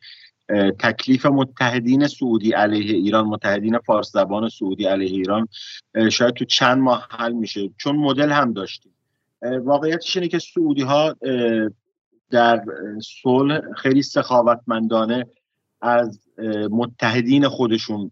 تکلیف 0.79 1.25
متحدین 1.25 2.07
سعودی 2.07 2.51
علیه 2.51 2.95
ایران 2.95 3.25
متحدین 3.25 3.79
فارس 3.79 4.11
زبان 4.11 4.49
سعودی 4.49 4.85
علیه 4.85 5.09
ایران 5.09 5.47
شاید 6.11 6.33
تو 6.33 6.45
چند 6.45 6.77
ماه 6.77 7.07
حل 7.11 7.31
میشه. 7.31 7.69
چون 7.77 7.95
مدل 7.95 8.31
هم 8.31 8.53
داشتیم. 8.53 8.93
واقعیتش 9.41 10.17
اینه 10.17 10.27
که 10.27 10.39
سعودی 10.39 10.81
ها 10.81 11.15
در 12.31 12.63
صلح 13.23 13.73
خیلی 13.73 14.01
سخاوتمندانه 14.01 15.25
از 15.81 16.19
متحدین 16.71 17.47
خودشون 17.47 18.11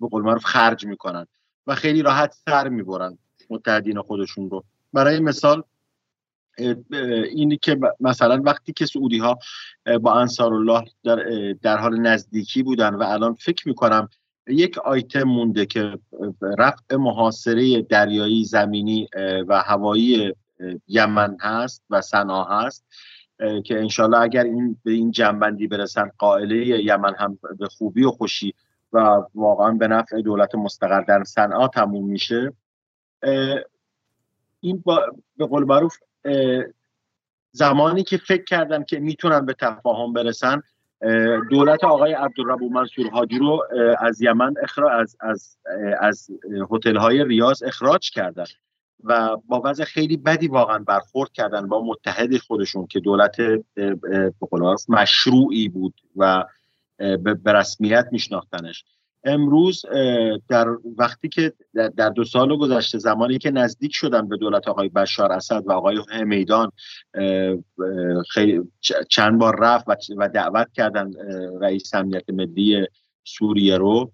به 0.00 0.08
قول 0.10 0.22
معروف 0.22 0.44
خرج 0.44 0.86
می‌کنن 0.86 1.26
و 1.66 1.74
خیلی 1.74 2.02
راحت 2.02 2.34
سر 2.44 2.68
می‌برن 2.68 3.18
متحدین 3.50 4.02
خودشون 4.02 4.50
رو. 4.50 4.64
برای 4.92 5.20
مثال 5.20 5.62
اینی 7.34 7.56
که 7.56 7.78
مثلا 8.00 8.42
وقتی 8.44 8.72
که 8.72 8.86
سعودی 8.86 9.18
ها 9.18 9.38
با 10.00 10.14
انصار 10.14 10.54
الله 10.54 10.84
در, 11.04 11.52
در 11.62 11.76
حال 11.76 12.00
نزدیکی 12.00 12.62
بودن 12.62 12.94
و 12.94 13.02
الان 13.02 13.34
فکر 13.34 13.68
می‌کنم 13.68 14.08
یک 14.46 14.78
آیتم 14.78 15.22
مونده 15.22 15.66
که 15.66 15.98
رفع 16.58 16.96
محاصره 16.96 17.82
دریایی 17.82 18.44
زمینی 18.44 19.08
و 19.48 19.62
هوایی 19.62 20.34
یمن 20.88 21.36
هست 21.40 21.84
و 21.90 22.00
سنا 22.00 22.44
هست 22.44 22.84
که 23.64 23.78
انشالله 23.78 24.18
اگر 24.18 24.44
این 24.44 24.76
به 24.84 24.92
این 24.92 25.10
جنبندی 25.10 25.66
برسن 25.66 26.10
قائله 26.18 26.84
یمن 26.84 27.14
هم 27.18 27.38
به 27.58 27.68
خوبی 27.68 28.04
و 28.04 28.10
خوشی 28.10 28.54
و 28.92 29.22
واقعا 29.34 29.72
به 29.72 29.88
نفع 29.88 30.20
دولت 30.20 30.54
مستقر 30.54 31.00
در 31.00 31.24
صنعا 31.24 31.68
تموم 31.68 32.10
میشه. 32.10 32.52
این 34.60 34.82
با 34.84 35.00
به 35.36 35.46
قول 35.46 35.64
معروف 35.64 35.96
زمانی 37.52 38.02
که 38.02 38.16
فکر 38.16 38.44
کردم 38.44 38.84
که 38.84 39.00
می‌تونن 39.00 39.46
به 39.46 39.54
تفاهم 39.54 40.12
برسن 40.12 40.62
دولت 41.50 41.84
آقای 41.84 42.12
عبدالرب 42.12 42.62
منصور 42.62 43.06
هادی 43.10 43.38
رو 43.38 43.66
از 43.98 44.22
یمن 44.22 44.54
اخراج 44.62 44.92
از 45.00 45.16
از 45.20 45.58
از 46.00 46.30
هتل 46.70 46.96
های 46.96 47.24
ریاض 47.24 47.62
اخراج 47.62 48.10
کردن. 48.10 48.44
و 49.04 49.36
با 49.36 49.62
وضع 49.64 49.84
خیلی 49.84 50.16
بدی 50.16 50.48
واقعا 50.48 50.78
برخورد 50.78 51.32
کردن 51.32 51.68
با 51.68 51.84
متحد 51.84 52.38
خودشون 52.38 52.86
که 52.86 53.00
دولت 53.00 53.36
مشروعی 54.88 55.68
بود 55.68 55.94
و 56.16 56.44
به 56.98 57.52
رسمیت 57.52 58.08
میشناختنش. 58.12 58.84
امروز 59.24 59.82
در 60.48 60.66
وقتی 60.98 61.28
که 61.28 61.52
در 61.96 62.08
دو 62.08 62.24
سال 62.24 62.56
گذشته 62.56 62.98
زمانی 62.98 63.38
که 63.38 63.50
نزدیک 63.50 63.94
شدن 63.94 64.28
به 64.28 64.36
دولت 64.36 64.68
آقای 64.68 64.88
بشار 64.88 65.32
اسد 65.32 65.62
و 65.66 65.72
آقای 65.72 66.00
همیدان 66.10 66.72
چند 69.08 69.38
بار 69.38 69.60
رفت 69.60 69.86
و 70.16 70.28
دعوت 70.28 70.72
کردن 70.72 71.10
رئیس 71.60 71.94
امنیت 71.94 72.30
ملی 72.30 72.86
سوریه 73.24 73.76
رو 73.76 74.12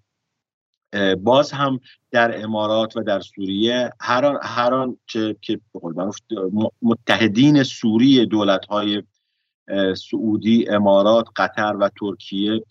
باز 1.23 1.51
هم 1.51 1.79
در 2.11 2.43
امارات 2.43 2.97
و 2.97 3.03
در 3.03 3.19
سوریه 3.19 3.89
هر 3.99 4.25
آن, 4.25 4.39
هر 4.43 4.73
آن 4.73 4.97
که, 5.41 5.59
متحدین 6.81 7.63
سوری 7.63 8.25
دولت 8.25 8.65
های 8.65 9.03
سعودی 10.11 10.69
امارات 10.69 11.25
قطر 11.35 11.75
و 11.79 11.89
ترکیه 11.99 12.63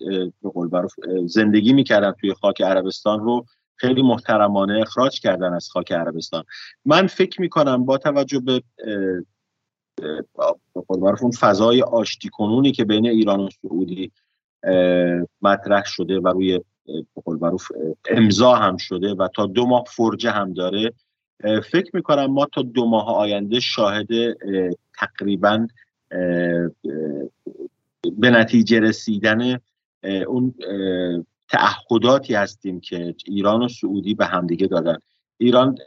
به 0.72 0.82
زندگی 1.26 1.72
می‌کردن 1.72 2.12
توی 2.20 2.34
خاک 2.34 2.62
عربستان 2.62 3.20
رو 3.20 3.44
خیلی 3.76 4.02
محترمانه 4.02 4.80
اخراج 4.80 5.20
کردن 5.20 5.52
از 5.52 5.68
خاک 5.68 5.92
عربستان. 5.92 6.44
من 6.84 7.06
فکر 7.06 7.40
می‌کنم 7.40 7.84
با 7.84 7.98
توجه 7.98 8.40
به 8.40 8.62
اون 11.22 11.30
فضای 11.30 11.82
آشتی 11.82 12.28
کنونی 12.28 12.72
که 12.72 12.84
بین 12.84 13.06
ایران 13.06 13.40
و 13.40 13.48
سعودی 13.62 14.12
مطرح 15.42 15.82
شده 15.84 16.20
و 16.20 16.28
روی 16.28 16.60
امضا 18.10 18.54
هم 18.54 18.76
شده 18.76 19.14
و 19.14 19.28
تا 19.28 19.46
دو 19.46 19.66
ماه 19.66 19.84
فرجه 19.88 20.30
هم 20.30 20.52
داره. 20.52 20.92
فکر 21.70 21.90
می‌کنم 21.96 22.26
ما 22.26 22.46
تا 22.46 22.62
دو 22.62 22.86
ماه 22.86 23.08
آینده 23.08 23.60
شاهد 23.60 24.08
تقریبا 24.98 25.66
به 28.18 28.30
نتیجه 28.30 28.80
رسیدن 28.80 29.58
اون 30.26 30.54
تعهداتی 31.48 32.34
هستیم 32.34 32.80
که 32.80 33.14
ایران 33.26 33.62
و 33.62 33.68
سعودی 33.68 34.14
به 34.14 34.26
همدیگه 34.26 34.66
دادن. 34.66 34.98
ایران 35.38 35.78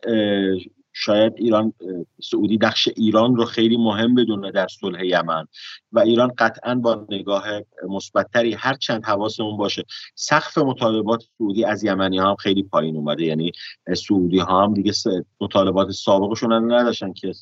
شاید 0.94 1.34
ایران 1.36 1.74
سعودی 2.22 2.57
نقش 2.61 2.90
ایران 2.95 3.36
رو 3.36 3.45
خیلی 3.45 3.78
مهم 3.78 4.16
بدونه 4.16 4.52
در 4.52 4.68
صلح 4.68 5.06
یمن 5.06 5.48
و 5.91 5.99
ایران 5.99 6.32
قطعا 6.38 6.76
با 6.76 7.07
نگاه 7.10 7.45
مثبتتری 7.90 8.53
هر 8.53 8.74
چند 8.74 9.06
حواسمون 9.06 9.57
باشه. 9.57 9.84
سقف 10.16 10.57
مطالبات 10.57 11.24
سعودی 11.38 11.64
از 11.66 11.84
یمنی 11.84 12.18
ها 12.18 12.30
هم 12.30 12.36
خیلی 12.36 12.64
پایین 12.64 12.95
اومده. 12.95 13.24
یعنی 13.26 13.52
سعودی 13.98 14.40
ها 14.40 14.64
هم 14.64 14.74
دیگه 14.74 14.94
مطالبات 15.41 15.91
سابقشون 15.91 16.74
نداشتن 16.74 17.14
که 17.14 17.34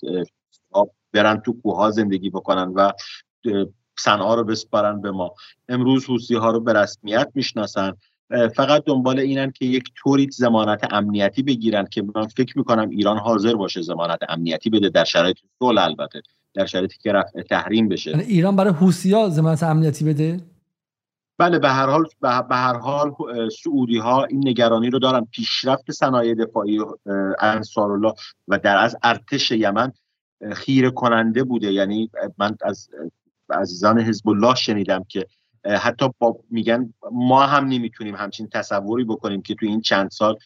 برن 1.14 1.42
تو 1.42 1.62
کوه 1.62 1.92
زندگی 1.92 2.30
بکنن 2.30 2.74
و 2.76 2.92
صنعا 4.00 4.36
رو 4.36 4.44
بسپارن 4.44 5.02
به 5.02 5.12
ما. 5.12 5.34
امروز 5.70 6.06
حوسی 6.06 6.36
ها 6.36 6.52
رو 6.52 6.60
به 6.60 6.74
رسمیت 6.74 7.32
می‌شناسن. 7.34 7.94
فقط 8.56 8.84
دنبال 8.86 9.20
اینن 9.20 9.52
که 9.52 9.66
یک 9.66 9.92
طوری 9.96 10.30
زمانت 10.32 10.94
امنیتی 10.94 11.44
بگیرن 11.44 11.86
که 11.86 12.04
من 12.16 12.28
فکر 12.28 12.58
می‌کنم 12.58 12.90
ایران 12.90 13.18
حاضر 13.18 13.56
باشه 13.56 13.82
زمانت 13.82 14.20
امنیتی 14.30 14.70
بده 14.70 14.90
در 14.90 15.04
شرایط 15.04 15.38
صلح 15.60 15.84
البته 15.84 16.22
در 16.54 16.66
شرایطی 16.66 16.98
که 17.02 17.12
رفع 17.12 17.42
تحریم 17.42 17.90
بشه. 17.90 18.12
یعنی 18.12 18.24
ایران 18.24 18.56
برای 18.56 18.74
ها 19.14 19.30
زمانت 19.30 19.64
امنیتی 19.64 20.06
بده؟ 20.06 20.40
بله 21.38 21.60
به 21.60 21.70
هر 21.70 21.88
حال 21.88 22.06
به 22.22 22.56
هر 22.56 22.78
حال 22.78 23.12
سعودی 23.64 23.98
ها 23.98 24.24
این 24.24 24.48
نگرانی 24.48 24.90
رو 24.90 25.00
دارن. 25.00 25.28
پیشرفت 25.32 25.92
صنایع 25.92 26.34
دفاعی 26.34 26.80
انصار 27.40 27.92
الله 27.92 28.14
و 28.48 28.60
در 28.60 28.78
از 28.78 28.98
ارتش 29.04 29.52
یمن 29.52 29.92
خیره 30.54 30.90
کننده 30.90 31.44
بوده. 31.44 31.74
یعنی 31.74 32.10
من 32.38 32.58
از 32.62 32.90
عزیزان 33.50 34.00
حزب 34.00 34.30
الله 34.30 34.56
شنیدم 34.56 35.06
که 35.10 35.28
حتی 35.68 36.10
با 36.20 36.40
میگن 36.50 36.94
ما 37.12 37.46
هم 37.46 37.66
نمی‌تونیم 37.66 38.16
همچین 38.16 38.48
تصوری 38.48 39.04
بکنیم 39.04 39.42
که 39.42 39.56
تو 39.56 39.66
این 39.66 39.82
چند 39.82 40.10
سال 40.10 40.38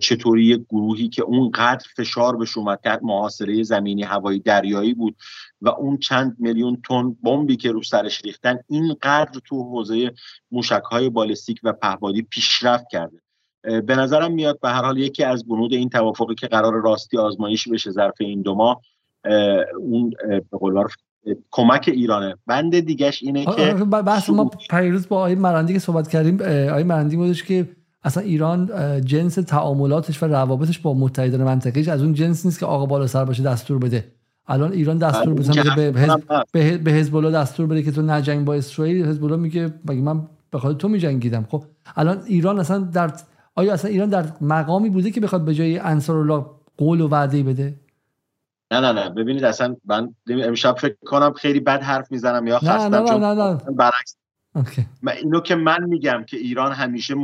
چطوری 0.00 0.44
یک 0.44 0.64
گروهی 0.70 1.08
که 1.08 1.22
اونقدر 1.22 1.86
فشار 1.96 2.36
بهش 2.36 2.58
اومد 2.58 2.80
تحت 2.84 3.00
محاصره 3.02 3.62
زمینی 3.62 4.02
هوایی 4.02 4.38
دریایی 4.38 4.94
بود 4.94 5.16
و 5.60 5.68
اون 5.68 5.96
چند 5.96 6.36
میلیون 6.38 6.82
تن 6.88 7.16
بمبی 7.22 7.56
که 7.56 7.72
رو 7.72 7.82
سرش 7.82 8.24
ریختن 8.24 8.58
اینقدر 8.68 9.40
تو 9.44 9.62
حوزه 9.62 10.12
موشک 10.50 10.82
های 10.90 11.08
بالستیک 11.08 11.60
و 11.62 11.72
پهبادی 11.72 12.22
پیشرفت 12.22 12.84
کرده. 12.90 13.18
به 13.62 13.96
نظرم 13.96 14.32
میاد 14.32 14.60
به 14.60 14.68
هر 14.68 14.82
حال 14.82 14.98
یکی 14.98 15.24
از 15.24 15.46
بنود 15.46 15.72
این 15.72 15.88
توافقی 15.88 16.34
که 16.34 16.46
قرار 16.46 16.82
راستی 16.82 17.18
آزمایشی 17.18 17.70
بشه 17.70 17.90
ظرف 17.90 18.14
این 18.20 18.42
دو 18.42 18.54
ماه 18.54 18.80
اون 19.78 20.10
به 20.50 20.58
قول 20.58 20.74
کمک 21.50 21.90
ایرانه. 21.92 22.34
بند 22.46 22.80
دیگهش 22.80 23.22
اینه 23.22 23.44
که 23.44 23.74
بحث 23.84 24.30
ما 24.30 24.50
پیروز 24.70 25.08
با 25.08 25.16
آقای 25.16 25.34
مرندی 25.34 25.72
که 25.72 25.78
صحبت 25.78 26.08
کردیم 26.08 26.34
آقای 26.70 26.82
مرندی 26.82 27.16
بودش 27.16 27.44
که 27.44 27.68
اصلا 28.02 28.22
ایران 28.22 28.70
جنس 29.04 29.34
تعاملاتش 29.34 30.22
و 30.22 30.26
روابطش 30.26 30.78
با 30.78 30.94
متحدان 30.94 31.44
منطقیش 31.44 31.88
از 31.88 32.02
اون 32.02 32.14
جنس 32.14 32.46
نیست 32.46 32.58
که 32.58 32.66
آقا 32.66 32.86
بالا 32.86 33.06
سر 33.06 33.24
باشه 33.24 33.42
دستور 33.42 33.78
بده. 33.78 34.12
الان 34.50 34.72
ایران 34.72 34.98
دستور 34.98 35.34
بده 35.34 35.90
به 35.90 36.00
حزب 36.00 36.82
به 36.84 36.90
حزب 36.90 37.16
الله 37.16 37.30
دستور 37.30 37.66
بده 37.66 37.82
که 37.82 37.92
تو 37.92 38.02
نجنگ 38.02 38.44
با 38.44 38.54
اسرائیل 38.54 39.06
حزب 39.06 39.24
الله 39.24 39.36
میگه 39.36 39.74
مگه 39.84 40.00
من 40.00 40.22
به 40.50 40.58
خاطر 40.58 40.78
تو 40.78 40.88
میجنگیدم؟ 40.88 41.46
خب 41.50 41.64
الان 41.96 42.22
ایران 42.26 42.58
اصلا 42.58 42.78
در 42.78 43.12
آیا 43.54 43.72
اصلا 43.72 43.90
ایران 43.90 44.08
در 44.08 44.24
مقامی 44.40 44.90
بوده 44.90 45.10
که 45.10 45.20
بخواد 45.20 45.44
به 45.44 45.54
جای 45.54 45.78
انصار 45.78 46.16
الله 46.16 46.46
قول 46.78 47.00
و 47.00 47.08
وعده 47.08 47.42
بده؟ 47.42 47.74
نه 48.70 48.80
نه 48.80 48.92
نه. 48.92 49.10
ببینید 49.10 49.44
اصلا 49.44 49.76
من 49.84 50.14
امشب 50.28 50.78
فکر 50.78 50.96
کنم 51.06 51.32
خیلی 51.32 51.60
بد 51.60 51.82
حرف 51.82 52.12
می‌زنم 52.12 52.46
یا 52.46 52.58
خستم 52.58 52.94
نه 52.94 53.00
نه 53.00 53.18
نه 53.18 53.34
نه. 53.34 53.54
برعکس. 53.54 54.16
اینو 55.16 55.40
که 55.40 55.54
من 55.54 55.84
میگم 55.84 56.24
که 56.28 56.36
ایران 56.36 56.72
همیشه 56.72 57.14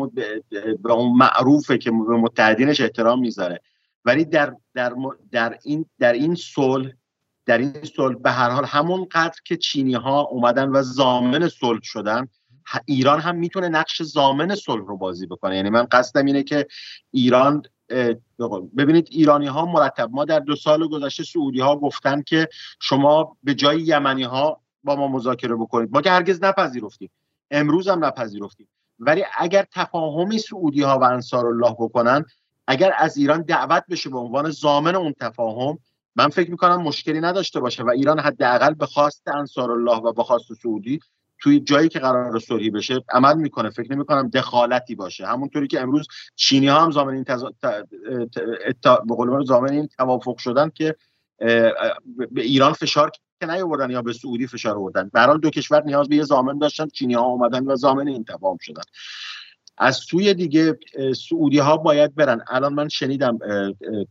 به 0.82 0.92
اون 0.92 1.16
معروفه 1.18 1.78
که 1.78 1.90
به 1.90 2.16
متحدینش 2.16 2.80
احترام 2.80 3.20
می‌ذاره. 3.20 3.60
ولی 4.04 4.24
در 4.24 4.54
در 4.74 4.94
در 5.30 5.58
این 5.64 5.86
در 5.98 6.12
این 6.12 6.34
صلح 6.34 6.90
در 7.46 7.58
این 7.58 7.72
صلح 7.96 8.16
به 8.16 8.30
هر 8.30 8.50
حال 8.50 8.64
همون 8.64 9.06
قدر 9.12 9.38
که 9.44 9.56
چینی 9.56 9.94
ها 9.94 10.20
اومدن 10.20 10.68
و 10.68 10.82
زامن 10.82 11.48
صلح 11.48 11.80
شدن 11.82 12.28
ایران 12.84 13.20
هم 13.20 13.36
می‌تونه 13.36 13.68
نقش 13.68 14.02
زامن 14.02 14.54
صلح 14.54 14.86
رو 14.86 14.96
بازی 14.96 15.26
بکنه. 15.26 15.56
یعنی 15.56 15.70
من 15.70 15.86
قصدم 15.90 16.24
اینه 16.24 16.42
که 16.42 16.66
ایران 17.10 17.62
ببینید 18.76 19.08
ایرانی 19.10 19.46
ها 19.46 19.66
مرتب 19.66 20.10
ما 20.12 20.24
در 20.24 20.38
دو 20.38 20.56
سال 20.56 20.88
گذشته 20.88 21.24
سعودی 21.24 21.60
ها 21.60 21.76
گفتن 21.76 22.22
که 22.22 22.48
شما 22.80 23.36
به 23.42 23.54
جای 23.54 23.80
یمنی 23.80 24.22
ها 24.22 24.60
با 24.84 24.96
ما 24.96 25.08
مذاکره 25.08 25.54
بکنید. 25.54 25.92
ما 25.92 26.02
که 26.02 26.10
هرگز 26.10 26.44
نپذیرفتیم. 26.44 27.10
امروز 27.50 27.88
هم 27.88 28.04
نپذیرفتیم. 28.04 28.68
ولی 28.98 29.24
اگر 29.38 29.66
تفاهمی 29.72 30.38
سعودی 30.38 30.82
ها 30.82 30.98
و 30.98 31.04
انصار 31.04 31.46
الله 31.46 31.76
بکنن 31.78 32.24
اگر 32.66 32.92
از 32.98 33.16
ایران 33.16 33.42
دعوت 33.42 33.84
بشه 33.90 34.10
به 34.10 34.18
عنوان 34.18 34.50
زامن 34.50 34.94
اون 34.94 35.14
تفاهم 35.20 35.78
من 36.16 36.28
فکر 36.28 36.50
می‌کنم 36.50 36.82
مشکلی 36.82 37.20
نداشته 37.20 37.60
باشه 37.60 37.82
و 37.82 37.90
ایران 37.90 38.20
حداقل 38.20 38.74
به 38.74 38.86
خواست 38.86 39.28
انصار 39.28 39.70
الله 39.70 39.96
و 39.96 40.12
به 40.12 40.22
خواست 40.22 40.52
سعودی 40.62 41.00
توی 41.38 41.60
جایی 41.60 41.88
که 41.88 41.98
قرار 41.98 42.38
صلحی 42.38 42.70
بشه 42.70 43.04
عمل 43.10 43.36
می‌کنه 43.36 43.70
فکر 43.70 43.92
نمی 43.92 44.04
کنم 44.04 44.28
دخالتی 44.28 44.94
باشه. 44.94 45.26
همونطوری 45.26 45.66
که 45.66 45.80
امروز 45.80 46.08
چینی 46.36 46.66
ها 46.66 46.80
هم 46.80 46.90
زامن 46.90 47.14
این 47.14 47.24
تز... 47.24 47.44
به 48.82 49.14
قول 49.16 49.44
زامن 49.44 49.72
این 49.72 49.88
توافق 49.98 50.38
شدن 50.38 50.70
که 50.74 50.96
به 52.30 52.42
ایران 52.42 52.72
فشار 52.72 53.10
که 53.40 53.46
نیاوردن 53.46 53.90
یا 53.90 54.02
به 54.02 54.12
سعودی 54.12 54.46
فشار 54.46 54.76
آوردن. 54.76 55.10
به 55.12 55.38
دو 55.42 55.50
کشور 55.50 55.82
نیاز 55.84 56.08
به 56.08 56.16
یه 56.16 56.22
زامن 56.22 56.58
داشتن 56.58 56.86
چینی 56.86 57.14
ها 57.14 57.22
اومدن 57.22 57.64
و 57.66 57.76
زامن 57.76 58.08
این 58.08 58.24
تفاهم 58.24 58.58
شدن. 58.60 58.82
از 59.78 59.96
سوی 59.96 60.34
دیگه 60.34 60.78
سعودی 61.28 61.58
ها 61.58 61.76
باید 61.76 62.14
برن. 62.14 62.44
الان 62.48 62.74
من 62.74 62.88
شنیدم 62.88 63.38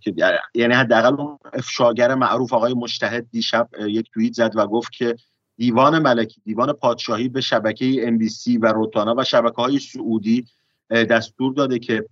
که 0.01 0.13
یعنی 0.55 0.73
حداقل 0.73 1.23
افشاگر 1.53 2.15
معروف 2.15 2.53
آقای 2.53 2.73
مشتهد 2.73 3.27
دیشب 3.31 3.69
یک 3.87 4.09
توییت 4.13 4.33
زد 4.33 4.51
و 4.55 4.67
گفت 4.67 4.91
که 4.91 5.15
دیوان 5.57 5.99
ملکی 5.99 6.41
دیوان 6.45 6.73
پادشاهی 6.73 7.30
به 7.30 7.41
شبکه 7.41 8.07
ام 8.07 8.19
و 8.61 8.73
روتانا 8.73 9.15
و 9.17 9.23
شبکه 9.23 9.55
های 9.55 9.80
سعودی 9.80 10.45
دستور 10.89 11.53
داده 11.53 11.80
که 11.80 12.05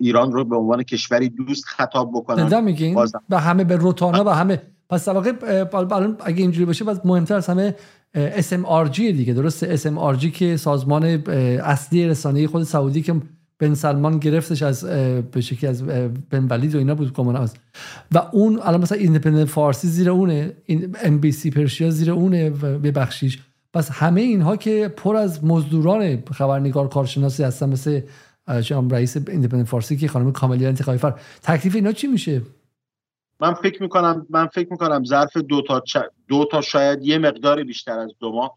ایران 0.00 0.32
رو 0.32 0.44
به 0.44 0.56
عنوان 0.56 0.82
کشوری 0.82 1.28
دوست 1.28 1.64
خطاب 1.64 2.10
بکنن. 2.14 2.64
میگین؟ 2.64 2.98
به 3.28 3.38
همه 3.38 3.64
به 3.64 3.76
روتانا 3.76 4.24
و 4.24 4.28
همه 4.28 4.62
پس 4.88 5.08
در 5.08 5.14
واقع 5.14 5.32
اگه 6.24 6.42
اینجوری 6.42 6.64
باشه 6.64 6.84
پس 6.84 7.00
مهمتر 7.04 7.34
از 7.34 7.46
همه 7.46 7.74
SMRG 8.16 8.98
دیگه. 8.98 9.34
درسته؟ 9.34 9.76
SMRG 9.76 10.26
که 10.26 10.56
سازمان 10.56 11.04
اصلی 11.64 12.08
رسانه 12.08 12.46
خود 12.46 12.62
سعودی 12.62 13.02
که 13.02 13.14
بن 13.58 13.74
سلمان 13.74 14.18
گرفتش 14.18 14.62
از 14.62 14.84
به 15.30 15.40
شکلی 15.40 15.70
از 15.70 15.86
بن 16.30 16.46
ولید 16.50 16.74
و 16.74 16.78
اینا 16.78 16.94
بود 16.94 17.12
کمان 17.12 17.36
از 17.36 17.54
و 18.12 18.18
اون 18.32 18.60
الان 18.62 18.80
مثلا 18.80 18.98
ایندیپندنت 18.98 19.48
فارسی 19.48 19.88
زیر 19.88 20.10
اونه 20.10 20.52
این 20.64 20.96
MBC 21.02 21.50
Persia 21.50 21.90
زیر 21.90 22.10
اونه 22.10 22.50
به 22.50 22.90
بخشیش 22.90 23.38
پس 23.74 23.90
همه 23.90 24.20
اینها 24.20 24.56
که 24.56 24.94
پر 24.96 25.16
از 25.16 25.44
مزدوران 25.44 26.22
خبرنگار 26.32 26.88
کارشناسی 26.88 27.42
هستن 27.42 27.68
مثل 27.68 28.00
رئیس 28.90 29.16
ایندیپندنت 29.16 29.66
فارسی 29.66 29.96
که 29.96 30.08
خانم 30.08 30.32
کاملیا 30.32 30.68
انتخابی 30.68 30.98
فر. 30.98 31.14
تکلیف 31.42 31.74
اینا 31.74 31.92
چی 31.92 32.06
میشه؟ 32.06 32.42
من 33.40 33.54
فکر 33.54 33.82
می‌کنم 33.82 34.26
من 34.30 34.46
فکر 34.46 34.68
می‌کنم 34.70 35.04
ظرف 35.04 35.36
دو 35.36 35.62
تا 35.62 35.82
دو 36.28 36.44
تا 36.50 36.60
شاید 36.60 37.02
یه 37.02 37.18
مقدار 37.18 37.64
بیشتر 37.64 37.98
از 37.98 38.10
دو 38.20 38.32
ماه 38.32 38.56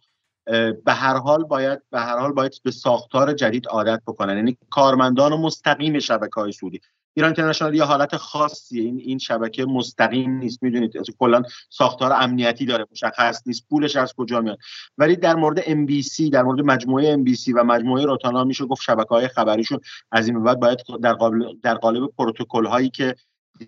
به 0.85 0.93
هر 0.93 1.17
حال 1.17 1.43
باید 1.43 1.79
به 1.91 1.99
هر 1.99 2.17
حال 2.17 2.31
باید 2.31 2.61
به 2.63 2.71
ساختار 2.71 3.33
جدید 3.33 3.67
عادت 3.67 4.01
بکنن. 4.07 4.35
یعنی 4.35 4.57
کارمندان 4.69 5.33
و 5.33 5.37
مستقیم 5.37 5.99
شبکه 5.99 6.41
های 6.41 6.51
سعودی. 6.51 6.81
ایران 7.13 7.29
اینترنشنال 7.29 7.75
یه 7.75 7.83
حالت 7.83 8.17
خاصیه. 8.17 8.83
این 8.83 8.99
این 8.99 9.17
شبکه 9.17 9.65
مستقیم 9.65 10.31
نیست. 10.31 10.63
می‌دونید 10.63 10.93
کلا 11.19 11.43
ساختار 11.69 12.13
امنیتی 12.13 12.65
داره. 12.65 12.85
مشخص 12.91 13.41
نیست 13.45 13.67
پولش 13.69 13.95
از 13.95 14.13
کجا 14.13 14.41
میاد. 14.41 14.57
ولی 14.97 15.15
در 15.15 15.35
مورد 15.35 15.63
ام 15.65 16.01
سی 16.01 16.29
در 16.29 16.43
مورد 16.43 16.61
مجموعه 16.61 17.09
ام 17.09 17.33
سی 17.33 17.53
و 17.53 17.63
مجموعه 17.63 18.05
روتانا 18.05 18.43
میشه 18.43 18.65
گفت 18.65 18.81
شبکه 18.81 19.09
های 19.09 19.27
خبریشون 19.27 19.79
از 20.11 20.27
این 20.27 20.43
بعد 20.43 20.59
باید 20.59 20.79
در 21.01 21.13
قالب 21.13 21.61
در 21.63 21.75
قالب 21.75 22.11
پروتکل 22.17 22.65
هایی 22.65 22.89
که 22.89 23.15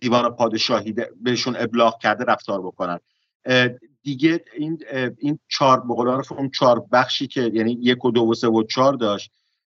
دیوان 0.02 0.30
پادشاهی 0.30 0.96
بهشون 1.22 1.56
ابلاغ 1.60 2.00
کرده 2.00 2.24
رفتار 2.24 2.62
بکنن. 2.62 3.00
دیگه 4.04 4.46
این 4.58 4.80
این 5.18 5.40
چهار 5.48 5.80
به 5.80 5.92
اون 6.32 6.50
چهار 6.50 6.86
بخشی 6.92 7.28
که 7.28 7.52
یعنی 7.54 7.78
یک 7.82 8.06
و 8.06 8.12
دو 8.12 8.22
و 8.22 8.34
سه 8.34 8.48
و 8.48 8.64
چهار 8.64 8.94
داشت 8.94 9.32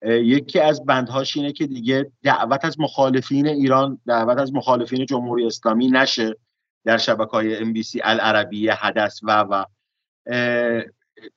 یکی 0.07 0.61
از 0.61 0.85
بندهاش 0.85 1.37
اینه 1.37 1.53
که 1.53 1.67
دیگه 1.67 2.13
دعوت 2.23 2.65
از 2.65 2.81
مخالفین 2.81 3.47
ایران 3.47 4.01
دعوت 4.07 4.39
از 4.39 4.55
مخالفین 4.55 5.07
جمهوری 5.07 5.47
اسلامی 5.47 5.89
نشه 5.89 6.37
در 6.85 6.99
شبکه 6.99 7.31
های 7.31 7.57
ام 7.57 7.73
بی 7.73 7.83
سی 7.83 8.01
العربی 8.05 8.69
حدث 8.69 9.21
و. 9.23 9.45
و 9.51 9.65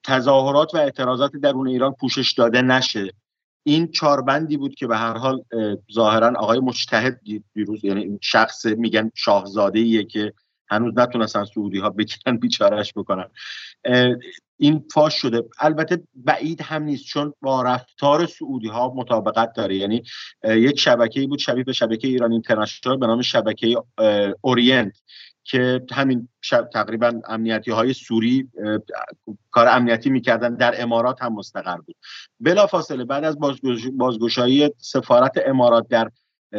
تظاهرات 0.03 0.75
و 0.75 0.77
اعتراضات 0.77 1.31
درون 1.31 1.67
ایران 1.67 1.93
پوشش 1.93 2.31
داده 2.31 2.61
نشه. 2.61 3.13
این 3.63 3.91
چاربندی 3.91 4.57
بود 4.57 4.75
که 4.75 4.87
به 4.87 4.97
هر 4.97 5.17
حال 5.17 5.43
ظاهرا 5.93 6.33
آقای 6.39 6.59
مجتهد 6.59 7.21
دیروز 7.53 7.85
یعنی 7.85 8.01
این 8.01 8.19
شخص 8.21 8.65
میگن 8.65 9.11
شاهزاده 9.15 9.79
ایه 9.79 10.03
که 10.03 10.33
هنوز 10.69 10.93
نتونستن 10.97 11.45
سعودی 11.45 11.79
ها 11.79 11.89
بگیرن 11.89 12.37
بیچارش 12.37 12.93
بکنن. 12.95 13.29
این 14.59 14.85
فاش 14.93 15.13
شده. 15.13 15.43
البته 15.59 16.03
بعید 16.15 16.61
هم 16.61 16.83
نیست 16.83 17.05
چون 17.05 17.33
با 17.41 17.61
رفتار 17.61 18.25
سعودی 18.25 18.67
ها 18.67 18.93
مطابقت 18.95 19.53
داره. 19.53 19.75
یعنی 19.75 20.03
یک 20.43 20.79
شبکه 20.79 21.27
بود 21.27 21.39
شبیه 21.39 21.63
به 21.63 21.73
شبکه 21.73 22.07
ایران 22.07 22.31
اینترنشنال 22.31 22.97
به 22.97 23.07
نام 23.07 23.21
شبکه 23.21 23.83
اورینت 24.41 25.01
که 25.43 25.85
همین 25.91 26.29
تقریبا 26.73 27.21
امنیتی 27.27 27.71
های 27.71 27.93
سوری 27.93 28.49
کار 29.51 29.67
امنیتی 29.67 30.09
می‌کردن. 30.09 30.55
در 30.55 30.81
امارات 30.81 31.21
هم 31.21 31.33
مستقر 31.33 31.77
بود. 31.77 31.95
بلافاصله 32.39 33.05
بعد 33.05 33.23
از 33.23 33.37
بازگشایی 33.93 34.69
سفارت 34.77 35.31
امارات 35.45 35.87
در 35.87 36.11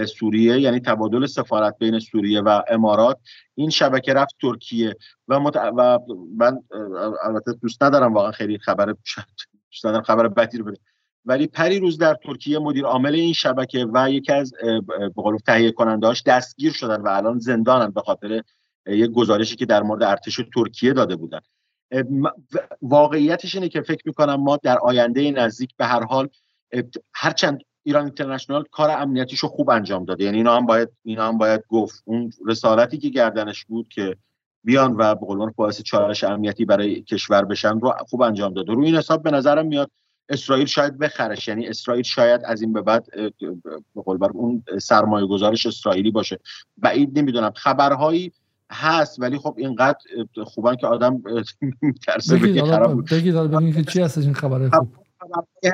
سوریه 0.07 0.61
یعنی 0.61 0.81
تبادل 0.81 1.27
سفارت 1.27 1.79
بین 1.79 1.99
سوریه 1.99 2.41
و 2.41 2.63
امارات. 2.69 3.19
این 3.55 3.71
شبکه 3.71 4.13
رفت 4.13 4.37
ترکیه 4.41 4.97
و, 5.29 5.41
مت... 5.41 5.57
و 5.57 5.99
من 6.37 6.59
البته 7.23 7.53
دوست 7.53 7.83
ندارم 7.83 8.15
واقعا 8.15 8.31
خیلی 8.31 8.59
خبر 8.59 8.95
دوست 9.71 9.87
ندارم 9.87 10.03
خبر 10.03 10.29
بدی 10.29 10.59
رو 10.59 10.65
بده. 10.65 10.79
ولی 11.25 11.47
پری 11.47 11.79
روز 11.79 11.99
در 11.99 12.17
ترکیه 12.25 12.59
مدیر 12.59 12.85
عامل 12.85 13.15
این 13.15 13.33
شبکه 13.33 13.87
و 13.95 14.11
یکی 14.11 14.33
از 14.33 14.53
به 14.87 15.13
قول 15.17 15.37
تهیه 15.37 15.73
کنندهاش 15.73 16.23
دستگیر 16.23 16.73
شدن 16.73 17.01
و 17.01 17.09
الان 17.09 17.39
زندانن 17.39 17.91
به 17.91 18.01
خاطر 18.01 18.43
یک 18.87 19.11
گزارشی 19.11 19.57
که 19.57 19.67
در 19.67 19.83
مورد 19.83 20.03
ارتش 20.03 20.41
ترکیه 20.55 20.93
داده 20.93 21.17
بودن. 21.17 21.41
واقعیتش 22.83 23.55
اینه 23.55 23.69
که 23.69 23.81
فکر 23.83 24.03
می‌کنم 24.05 24.35
ما 24.35 24.59
در 24.63 24.79
آینده 24.79 25.31
نزدیک 25.31 25.71
به 25.77 25.87
هر 25.87 26.05
حال 26.05 26.29
هرچند 27.15 27.61
ایران 27.89 28.05
اینترنشنال 28.05 28.65
کار 28.71 28.91
امنیتیش 28.91 29.39
رو 29.39 29.49
خوب 29.49 29.71
انجام 29.71 30.05
داده. 30.05 30.25
یعنی 30.25 30.37
اینا 30.37 30.57
هم 30.57 30.67
باید 30.67 30.89
اینا 31.05 31.29
هم 31.29 31.39
باید 31.39 31.65
گفت. 31.69 32.03
اون 32.05 32.33
رسالتی 32.47 32.99
که 32.99 33.09
گردنش 33.09 33.65
بود 33.65 33.89
که 33.89 34.17
بیان 34.65 34.95
و 34.99 35.15
به 35.15 35.27
قول 35.27 35.51
باعث 35.57 35.83
چالش 35.83 36.25
امنیتی 36.25 36.65
برای 36.65 37.03
کشور 37.03 37.45
بشن 37.45 37.81
رو 37.81 37.95
خوب 38.09 38.23
انجام 38.23 38.55
داده. 38.55 38.73
روی 38.73 38.87
این 38.87 38.97
حساب 38.97 39.23
به 39.23 39.31
نظرم 39.31 39.67
میاد 39.67 39.91
اسرائیل 40.29 40.67
شاید 40.67 40.99
بخرش. 40.99 41.49
یعنی 41.49 41.67
اسرائیل 41.67 42.03
شاید 42.03 42.41
از 42.45 42.63
این 42.63 42.73
به 42.73 42.83
بعد 42.83 43.07
به 43.95 44.03
قول 44.05 44.19
اون 44.33 44.63
سرمایه 44.81 45.27
گذارش 45.27 45.67
اسرائیلی 45.67 46.11
باشه. 46.11 46.39
بعید 46.77 47.19
نمی‌دونم. 47.19 47.53
خبرهایی 47.57 48.33
هست 48.71 49.21
ولی 49.21 49.39
خب 49.39 49.55
اینقدر 49.59 49.99
خوبن 50.45 50.77
که 50.77 50.87
آدم 50.87 51.23
میترسه 51.83 52.37
بگید 52.37 52.65
بگید 52.65 53.75
که 53.75 53.85
چی 53.85 54.01
هست 54.01 54.19
این 54.19 54.35
خبره 54.35 54.71
خوب؟ 54.71 55.08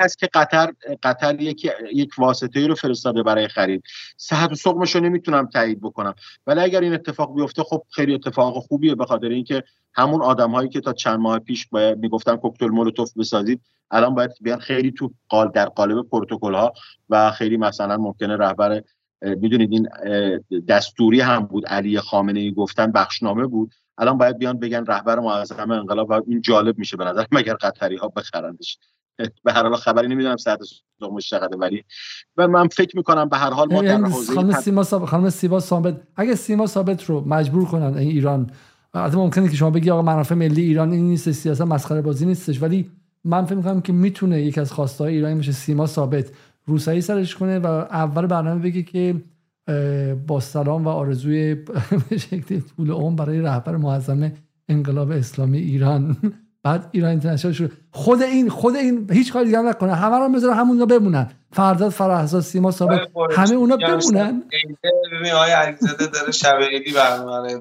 هست 0.01 0.17
که 0.17 0.29
قطر 0.33 0.73
قطر 1.03 1.41
یک 1.41 1.71
یک 1.93 2.09
واسطه 2.17 2.67
رو 2.67 2.75
فرستاده 2.75 3.23
برای 3.23 3.47
خرید. 3.47 3.83
صحت 4.17 4.51
و 4.51 4.55
سقمش 4.55 4.95
رو 4.95 5.01
نمی‌تونم 5.01 5.45
تایید 5.45 5.81
بکنم. 5.81 6.15
ولی 6.47 6.59
اگر 6.59 6.81
این 6.81 6.93
اتفاق 6.93 7.35
بیفته 7.35 7.63
خب 7.63 7.83
خیلی 7.91 8.13
اتفاق 8.13 8.59
خوبیه 8.59 8.95
به 8.95 9.05
خاطر 9.05 9.29
اینکه 9.29 9.63
همون 9.93 10.21
آدم 10.21 10.51
هایی 10.51 10.69
که 10.69 10.81
تا 10.81 10.93
چند 10.93 11.19
ماه 11.19 11.39
پیش 11.39 11.67
باید 11.67 11.97
می‌گفتن 11.97 12.35
کوکتل 12.35 12.67
مولوتوف 12.67 13.17
بسازید 13.17 13.61
الان 13.91 14.15
باید 14.15 14.31
بیان 14.41 14.59
خیلی 14.59 14.91
تو 14.91 15.11
قال 15.29 15.51
در 15.51 15.65
قالب 15.65 16.09
پروتکل 16.09 16.53
ها 16.53 16.73
و 17.09 17.31
خیلی 17.31 17.57
مثلا 17.57 17.97
ممکنه 17.97 18.37
رهبر 18.37 18.81
می‌دونید 19.21 19.71
این 19.71 19.89
دستوری 20.67 21.21
هم 21.21 21.45
بود. 21.45 21.67
علی 21.67 21.99
خامنه 21.99 22.39
ای 22.39 22.51
گفتن 22.53 22.91
بخشنامه 22.91 23.47
بود. 23.47 23.73
الان 23.97 24.17
باید 24.17 24.37
بیان 24.37 24.59
بگن 24.59 24.85
رهبر 24.85 25.19
معظم 25.19 25.71
انقلاب 25.71 26.09
و 26.09 26.21
این 26.27 26.41
جالب 26.41 26.77
میشه 26.77 26.97
به 26.97 27.05
نظر 27.05 27.25
مگر 27.31 27.53
قطری 27.53 27.95
ها 27.95 28.07
بخرندش. 28.07 28.77
به 29.45 29.53
هر 29.53 29.63
حال 29.63 29.75
خبری 29.75 30.07
نمی‌دونم 30.07 30.37
ساعت 30.37 30.59
سومش 30.99 31.29
چقدره 31.29 31.57
ولی 31.57 31.83
و 32.37 32.47
من 32.47 32.67
فکر 32.67 32.97
می‌کنم 32.97 33.29
به 33.29 33.37
هر 33.37 33.49
حال 33.49 33.73
ما 33.73 33.81
در 33.81 34.01
حوزه 34.01 34.33
خانم 34.33 34.51
سیما 34.51 34.83
ثابت 34.83 35.09
خانم 35.09 35.29
سیما 35.29 35.59
ثابت 35.59 36.01
اگه 36.15 36.35
سیما 36.35 36.67
ثابت 36.67 37.03
رو 37.03 37.27
مجبور 37.27 37.65
کنن 37.65 37.97
این 37.97 38.09
ایران 38.09 38.49
البته 38.93 39.17
ممکنه 39.17 39.49
که 39.49 39.55
شما 39.55 39.69
بگی 39.69 39.89
آقا 39.89 40.01
منافع 40.01 40.35
ملی 40.35 40.61
ایران 40.61 40.91
این 40.91 41.05
نیست 41.05 41.31
سیاست 41.31 41.61
مسخره 41.61 42.01
بازی 42.01 42.25
نیستش 42.25 42.61
ولی 42.61 42.91
من 43.23 43.45
فکر 43.45 43.55
می‌کنم 43.55 43.81
که 43.81 43.93
می‌تونه 43.93 44.41
یک 44.41 44.57
از 44.57 44.71
خواستهای 44.71 45.13
ایرانی 45.13 45.35
باشه 45.35 45.51
سیما 45.51 45.87
ثابت 45.87 46.31
روسایی 46.65 47.01
سرش 47.01 47.35
کنه 47.35 47.59
و 47.59 47.65
اول 47.67 48.27
برنامه 48.27 48.61
بگه 48.61 48.83
که 48.83 49.15
با 50.27 50.39
سلام 50.39 50.85
و 50.85 50.89
آرزوی 50.89 51.55
به 52.09 52.17
شکل 52.17 52.59
طول 52.59 52.91
عمر 52.91 53.15
برای 53.15 53.41
رهبر 53.41 53.77
معظم 53.77 54.31
انقلاب 54.69 55.11
اسلامی 55.11 55.57
ایران. 55.57 56.17
بعد 56.65 56.89
ایران 56.91 57.09
اینترنشنال 57.09 57.53
شروع 57.53 57.69
خود 57.91 58.21
این 58.21 58.49
خود 58.49 58.75
این 58.75 59.07
هیچ 59.11 59.33
کاری 59.33 59.45
دیگه 59.45 59.61
نکنه. 59.61 59.95
همه 59.95 60.17
رو 60.17 60.29
بذاره 60.29 60.55
همون 60.55 60.85
بمونن. 60.85 61.29
فرزاد 61.51 61.91
فرهزاد 61.91 62.41
سیما 62.41 62.71
ثابت 62.71 62.99
همه 63.31 63.51
اونا 63.51 63.77
بمونن. 63.77 64.43
ببین 65.19 65.31
آقای 65.31 65.51
علیزاده 65.51 66.05
داره 66.05 66.31
شب 66.31 66.59
عیدی 66.71 66.93
برنامه 66.93 67.59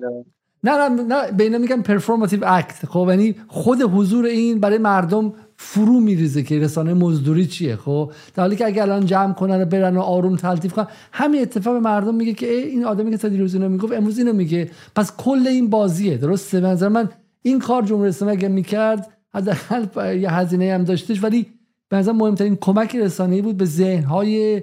نه 0.65 0.89
نه 0.89 1.03
نه 1.03 1.33
به 1.33 1.45
اینا 1.45 1.59
میگن 1.59 1.83
پرفورماتیو 1.83 2.45
اکت 2.47 2.87
خب 2.87 3.07
یعنی 3.11 3.35
خود 3.49 3.83
حضور 3.83 4.25
این 4.25 4.61
برای 4.61 4.79
مردم 4.79 5.33
فرو 5.57 6.01
میریزه 6.01 6.43
که 6.43 6.59
رسانه 6.59 6.95
مزدوری 6.95 7.47
چیه 7.47 7.77
خب؟ 7.77 8.13
در 8.35 8.43
حالی 8.43 8.57
که 8.57 8.67
اگر 8.67 8.83
الان 8.83 9.07
جمع 9.07 9.33
کنن 9.33 9.63
و 9.63 9.65
برن 9.65 9.97
و 9.97 10.01
آروم 10.01 10.37
تلطیف 10.37 10.73
کنن 10.73 10.87
همین 11.13 11.43
اتفاق 11.43 11.77
مردم 11.77 12.15
میگه 12.15 12.33
که 12.33 12.47
این 12.47 12.85
آدمی 12.85 13.11
که 13.11 13.17
تا 13.17 13.29
دیروز 13.29 13.55
اینو 13.55 13.69
می‌گفت 13.69 13.93
امروز 13.93 14.19
اینو 14.19 14.33
میگه. 14.33 14.71
پس 14.97 15.17
کل 15.17 15.47
این 15.47 15.71
بازیه 15.71 16.17
درسته؟ 16.17 16.61
به 16.61 16.67
نظر 16.67 16.89
من 16.89 17.09
این 17.47 17.59
کار 17.59 17.83
جمهوری 17.83 18.09
اسلامی 18.09 18.33
اگه 18.33 18.49
می‌کرد 18.49 19.13
حداقل 19.35 20.17
یه 20.17 20.31
هزینه 20.31 20.75
هم 20.75 20.85
داشتش 20.85 21.23
ولی 21.23 21.47
به 21.89 21.97
نظر 21.97 22.13
مهمترین 22.13 22.57
کمک 22.57 22.97
رسانه‌ای 22.97 23.43
بود 23.43 23.57
به 23.57 23.65
ذهن‌های 23.65 24.63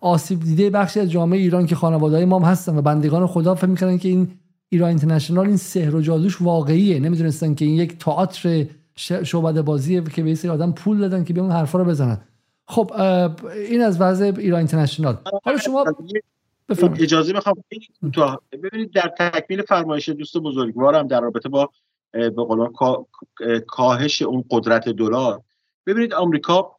آسیب 0.00 0.40
دیده 0.40 0.70
بخشی 0.70 1.00
از 1.00 1.10
جامعه 1.10 1.38
ایران 1.38 1.66
که 1.66 1.74
خانواده 1.74 2.16
های 2.16 2.24
ما 2.24 2.38
هم 2.38 2.44
هستن 2.44 2.78
و 2.78 2.82
بندگان 2.82 3.26
خدا 3.26 3.54
فکر 3.54 3.66
می‌کنن 3.66 3.98
که 3.98 4.08
این 4.08 4.28
ایران 4.68 4.88
اینترنشنال 4.88 5.46
این 5.46 5.56
سحر 5.56 5.94
و 5.94 6.00
جادوش 6.00 6.42
واقعیه. 6.42 7.00
نمی‌دونستن 7.00 7.54
که 7.54 7.64
این 7.64 7.74
یک 7.74 7.98
تئاتر 7.98 8.66
شعبده 8.96 9.62
بازیه 9.62 10.02
که 10.02 10.22
به 10.22 10.34
سری 10.34 10.50
آدم 10.50 10.72
پول 10.72 10.98
دادن 10.98 11.24
که 11.24 11.34
بیان 11.34 11.50
حرفا 11.50 11.78
رو 11.78 11.84
بزنن. 11.84 12.20
خب 12.66 12.92
این 13.68 13.82
از 13.82 14.00
وضع 14.00 14.32
ایران 14.38 14.58
اینترنشنال. 14.58 15.18
حالا 15.44 15.58
شما 15.58 15.84
اجازه 16.98 17.32
می‌خوام 17.32 17.54
ببینید 18.62 18.92
در 18.92 19.12
تکمیل 19.18 19.62
فرمایش 19.62 20.08
دوست 20.08 20.38
بزرگوارم 20.38 21.06
در 21.06 21.20
رابطه 21.20 21.48
با 21.48 21.70
به 22.12 22.30
قول 22.30 22.68
کاهش 23.66 24.22
اون 24.22 24.44
قدرت 24.50 24.88
دلار. 24.88 25.42
ببینید 25.86 26.14
آمریکا 26.14 26.76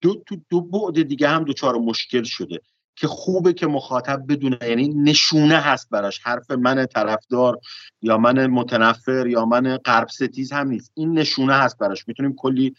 دو 0.00 0.14
تو 0.26 0.36
دو 0.50 0.60
بعد 0.60 1.02
دیگه 1.02 1.28
هم 1.28 1.44
دوچار 1.44 1.74
مشکل 1.74 2.22
شده 2.22 2.60
که 2.96 3.06
خوبه 3.06 3.52
که 3.52 3.66
مخاطب 3.66 4.24
بدونه 4.28 4.58
یعنی 4.62 4.88
نشونه 4.88 5.56
هست 5.56 5.90
براش. 5.90 6.20
حرف 6.22 6.50
من 6.50 6.86
طرفدار 6.86 7.60
یا 8.02 8.18
من 8.18 8.46
متنفر 8.46 9.26
یا 9.26 9.44
من 9.44 9.76
غرب 9.76 10.08
ستیز 10.08 10.52
هم 10.52 10.68
نیست. 10.68 10.92
این 10.94 11.18
نشونه 11.18 11.54
هست 11.54 11.78
براش. 11.78 12.08
می‌تونیم 12.08 12.34
کلی 12.34 12.74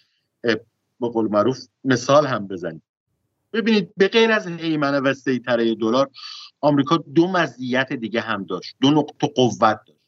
به 1.00 1.10
قول 1.14 1.28
معروف 1.28 1.60
مثال 1.84 2.28
هم 2.28 2.48
بزنیم. 2.48 2.82
ببینید 3.54 3.94
به 3.98 4.08
غیر 4.08 4.32
از 4.32 4.48
هیمنه 4.48 5.00
و 5.00 5.14
سیطره 5.14 5.76
دلار 5.76 6.10
آمریکا 6.62 6.98
دو 6.98 7.28
مزیت 7.28 7.94
دیگه 7.94 8.22
هم 8.22 8.44
داشت. 8.44 8.76
دو 8.82 8.92
نقطه 8.92 9.28
قوت 9.28 9.60
داشت. 9.60 9.99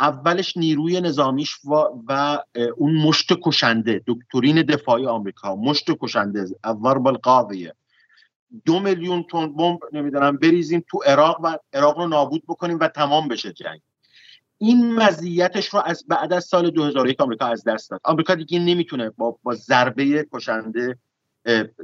اولش 0.00 0.56
نیروی 0.56 1.00
نظامیش 1.00 1.64
و, 1.64 1.74
و 2.08 2.38
اون 2.76 2.94
مشت 2.94 3.32
کشنده 3.42 4.02
دکترین 4.06 4.62
دفاعی 4.62 5.06
آمریکا. 5.06 5.56
مشت 5.56 5.90
کشنده 6.00 6.46
اول 6.64 6.94
بالقاضیه 6.94 7.74
دو 8.64 8.80
میلیون 8.80 9.22
تن 9.22 9.52
بمب 9.52 9.78
نمی‌دونم 9.92 10.36
بریزیم 10.36 10.84
تو 10.88 10.98
عراق 11.06 11.40
و 11.42 11.58
عراق 11.72 11.98
رو 11.98 12.08
نابود 12.08 12.42
بکنیم 12.48 12.78
و 12.78 12.88
تمام 12.88 13.28
بشه 13.28 13.52
جنگ. 13.52 13.80
این 14.58 14.94
مزیتش 14.94 15.68
رو 15.68 15.82
از 15.84 16.04
بعد 16.08 16.32
از 16.32 16.44
سال 16.44 16.70
2001 16.70 17.20
آمریکا 17.20 17.46
از 17.46 17.64
دست 17.64 17.90
داد. 17.90 18.00
آمریکا 18.04 18.34
دیگه 18.34 18.58
نمی‌تونه 18.58 19.10
با, 19.10 19.38
با 19.42 19.54
ضربه 19.54 20.26
کشنده 20.32 20.98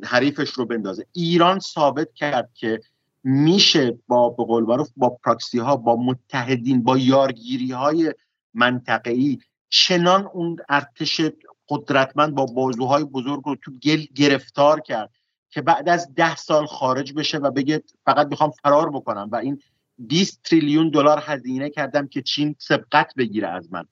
حریفش 0.04 0.50
رو 0.50 0.66
بندازه. 0.66 1.06
ایران 1.12 1.58
ثابت 1.58 2.14
کرد 2.14 2.50
که 2.54 2.80
میشه 3.24 3.98
با 4.06 4.30
به 4.30 4.44
قول 4.44 4.84
با 4.96 5.10
پراکسی 5.24 5.58
ها 5.58 5.76
با 5.76 5.96
متحدین 5.96 6.82
با 6.82 6.98
یارگیری 6.98 7.72
های 7.72 8.14
منطقه‌ای 8.54 9.38
چنان 9.68 10.26
اون 10.26 10.56
ارتش 10.68 11.20
قدرتمند 11.68 12.34
با 12.34 12.46
بازوهای 12.46 13.04
بزرگ 13.04 13.42
رو 13.44 13.56
تو 13.62 13.70
گل 13.70 14.04
گرفتار 14.14 14.80
کرد 14.80 15.10
که 15.50 15.62
بعد 15.62 15.88
از 15.88 16.14
ده 16.14 16.36
سال 16.36 16.66
خارج 16.66 17.12
بشه 17.12 17.38
و 17.38 17.50
بگه 17.50 17.82
فقط 18.04 18.26
می‌خوام 18.26 18.50
فرار 18.50 18.90
بکنم 18.90 19.28
و 19.32 19.36
این 19.36 19.62
20 19.98 20.42
تریلیون 20.42 20.90
دلار 20.90 21.22
هزینه 21.24 21.70
کردم 21.70 22.06
که 22.06 22.22
چین 22.22 22.54
سبقت 22.58 23.14
بگیره 23.16 23.48
از 23.48 23.72
من. 23.72 23.84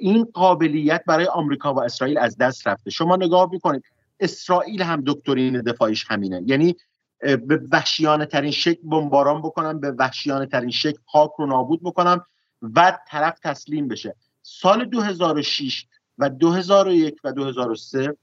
این 0.00 0.24
قابلیت 0.24 1.04
برای 1.06 1.26
آمریکا 1.26 1.74
و 1.74 1.82
اسرائیل 1.82 2.18
از 2.18 2.36
دست 2.36 2.68
رفته. 2.68 2.90
شما 2.90 3.16
نگاه 3.16 3.48
می‌کنید 3.52 3.82
اسرائیل 4.20 4.82
هم 4.82 5.02
دکترین 5.06 5.60
دفاعیش 5.60 6.04
همینه. 6.08 6.42
یعنی 6.46 6.76
به 7.20 7.60
وحشیانه 7.72 8.26
ترین 8.26 8.50
شکل 8.50 8.80
بمباران 8.82 9.42
بکنم 9.42 9.80
به 9.80 9.90
وحشیانه 9.90 10.46
ترین 10.46 10.70
شکل 10.70 10.98
خاک 11.06 11.30
رو 11.38 11.46
نابود 11.46 11.82
بکنم 11.82 12.26
و 12.62 12.98
طرف 13.08 13.38
تسلیم 13.38 13.88
بشه. 13.88 14.14
سال 14.42 14.84
2006 14.84 15.86
و 16.18 16.28
2001 16.28 17.20
و 17.24 17.32
2003 17.32 18.16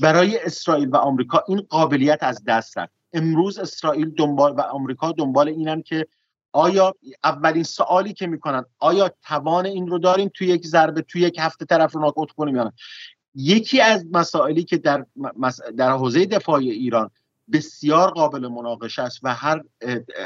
برای 0.00 0.38
اسرائیل 0.38 0.88
و 0.88 0.96
آمریکا 0.96 1.44
این 1.48 1.60
قابلیت 1.68 2.18
از 2.22 2.44
دست 2.44 2.78
رفت. 2.78 2.92
امروز 3.12 3.58
اسرائیل 3.58 4.10
دنبال 4.10 4.52
و 4.52 4.60
آمریکا 4.60 5.12
دنبال 5.12 5.48
اینن 5.48 5.82
که 5.82 6.06
آیا 6.52 6.94
اولین 7.24 7.62
سوالی 7.62 8.12
که 8.12 8.26
می‌کنن 8.26 8.64
آیا 8.78 9.10
توان 9.22 9.66
این 9.66 9.86
رو 9.86 9.98
داریم 9.98 10.30
توی 10.34 10.46
یک 10.46 10.66
ضربه 10.66 11.02
توی 11.02 11.22
یک 11.22 11.36
هفته 11.38 11.64
طرف 11.64 11.92
رو 11.92 12.00
ناکوت 12.00 12.30
کنیم 12.30 12.56
یا 12.56 12.64
نه؟ 12.64 12.72
یکی 13.34 13.80
از 13.80 14.06
مسائلی 14.12 14.64
که 14.64 14.76
در 14.76 15.06
در 15.76 15.90
حوزه 15.90 16.26
دفاعی 16.26 16.70
ایران 16.70 17.10
بسیار 17.52 18.10
قابل 18.10 18.48
مناقشه 18.48 19.02
است 19.02 19.20
و 19.22 19.34
هر 19.34 19.62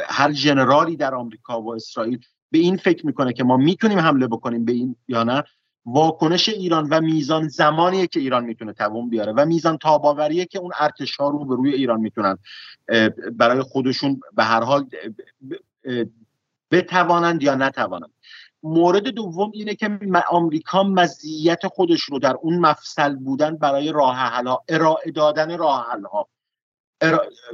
هر 0.09 0.33
جنرالی 0.33 0.97
در 0.97 1.15
آمریکا 1.15 1.63
و 1.63 1.75
اسرائیل 1.75 2.19
به 2.51 2.59
این 2.59 2.77
فکر 2.77 3.07
می‌کنه 3.07 3.33
که 3.33 3.45
ما 3.45 3.57
می‌تونیم 3.57 3.99
حمله 3.99 4.27
بکنیم 4.27 4.65
به 4.65 4.73
این 4.73 4.97
یا 5.09 5.23
نه 5.23 5.45
واکنش 5.87 6.49
ایران 6.49 6.89
و 6.91 7.01
میزان 7.01 7.49
زمانیه 7.49 8.07
که 8.07 8.21
ایران 8.21 8.45
می‌تونه 8.45 8.73
توان 8.73 9.09
بیاره 9.09 9.33
و 9.33 9.47
میزان 9.47 9.79
تاباوریه 9.79 10.47
که 10.47 10.59
اون 10.59 10.71
ارتش 10.81 11.17
ها 11.17 11.29
رو 11.29 11.45
به 11.45 11.57
روی 11.57 11.75
ایران 11.75 12.01
می‌تونن 12.01 12.39
برای 13.33 13.63
خودشون 13.63 14.21
به 14.33 14.45
هر 14.45 14.63
حال 14.63 14.87
بتوانند 16.71 17.43
یا 17.43 17.55
نتوانند. 17.55 18.11
مورد 18.63 19.09
دوم 19.09 19.51
اینه 19.55 19.75
که 19.75 19.99
آمریکا 20.31 20.83
مزیت 20.83 21.67
خودش 21.67 22.03
رو 22.03 22.19
در 22.19 22.35
اون 22.41 22.59
مفصل 22.59 23.17
بودن 23.17 23.57
برای 23.57 23.93
راه 23.93 24.17
حل 24.17 24.55
ارائه 24.69 25.11
دادن 25.11 25.59
راه 25.59 25.87
حل 25.91 26.05
ها 26.05 26.29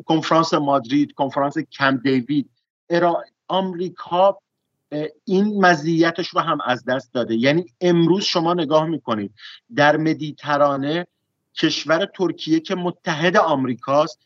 کنفرانس 0.04 0.54
مادرید 0.54 1.12
کنفرانس 1.12 1.58
کم 1.58 1.96
دیوید. 1.96 2.50
آمریکا 3.48 4.38
این 5.24 5.66
مزیتش 5.66 6.28
رو 6.28 6.40
هم 6.40 6.58
از 6.64 6.84
دست 6.84 7.14
داده. 7.14 7.34
یعنی 7.34 7.66
امروز 7.80 8.24
شما 8.24 8.54
نگاه 8.54 8.86
می‌کنید 8.86 9.34
در 9.76 9.96
مدیترانه 9.96 11.06
کشور 11.56 12.06
ترکیه 12.14 12.60
که 12.60 12.74
متحد 12.74 13.36
آمریکاست 13.36 14.18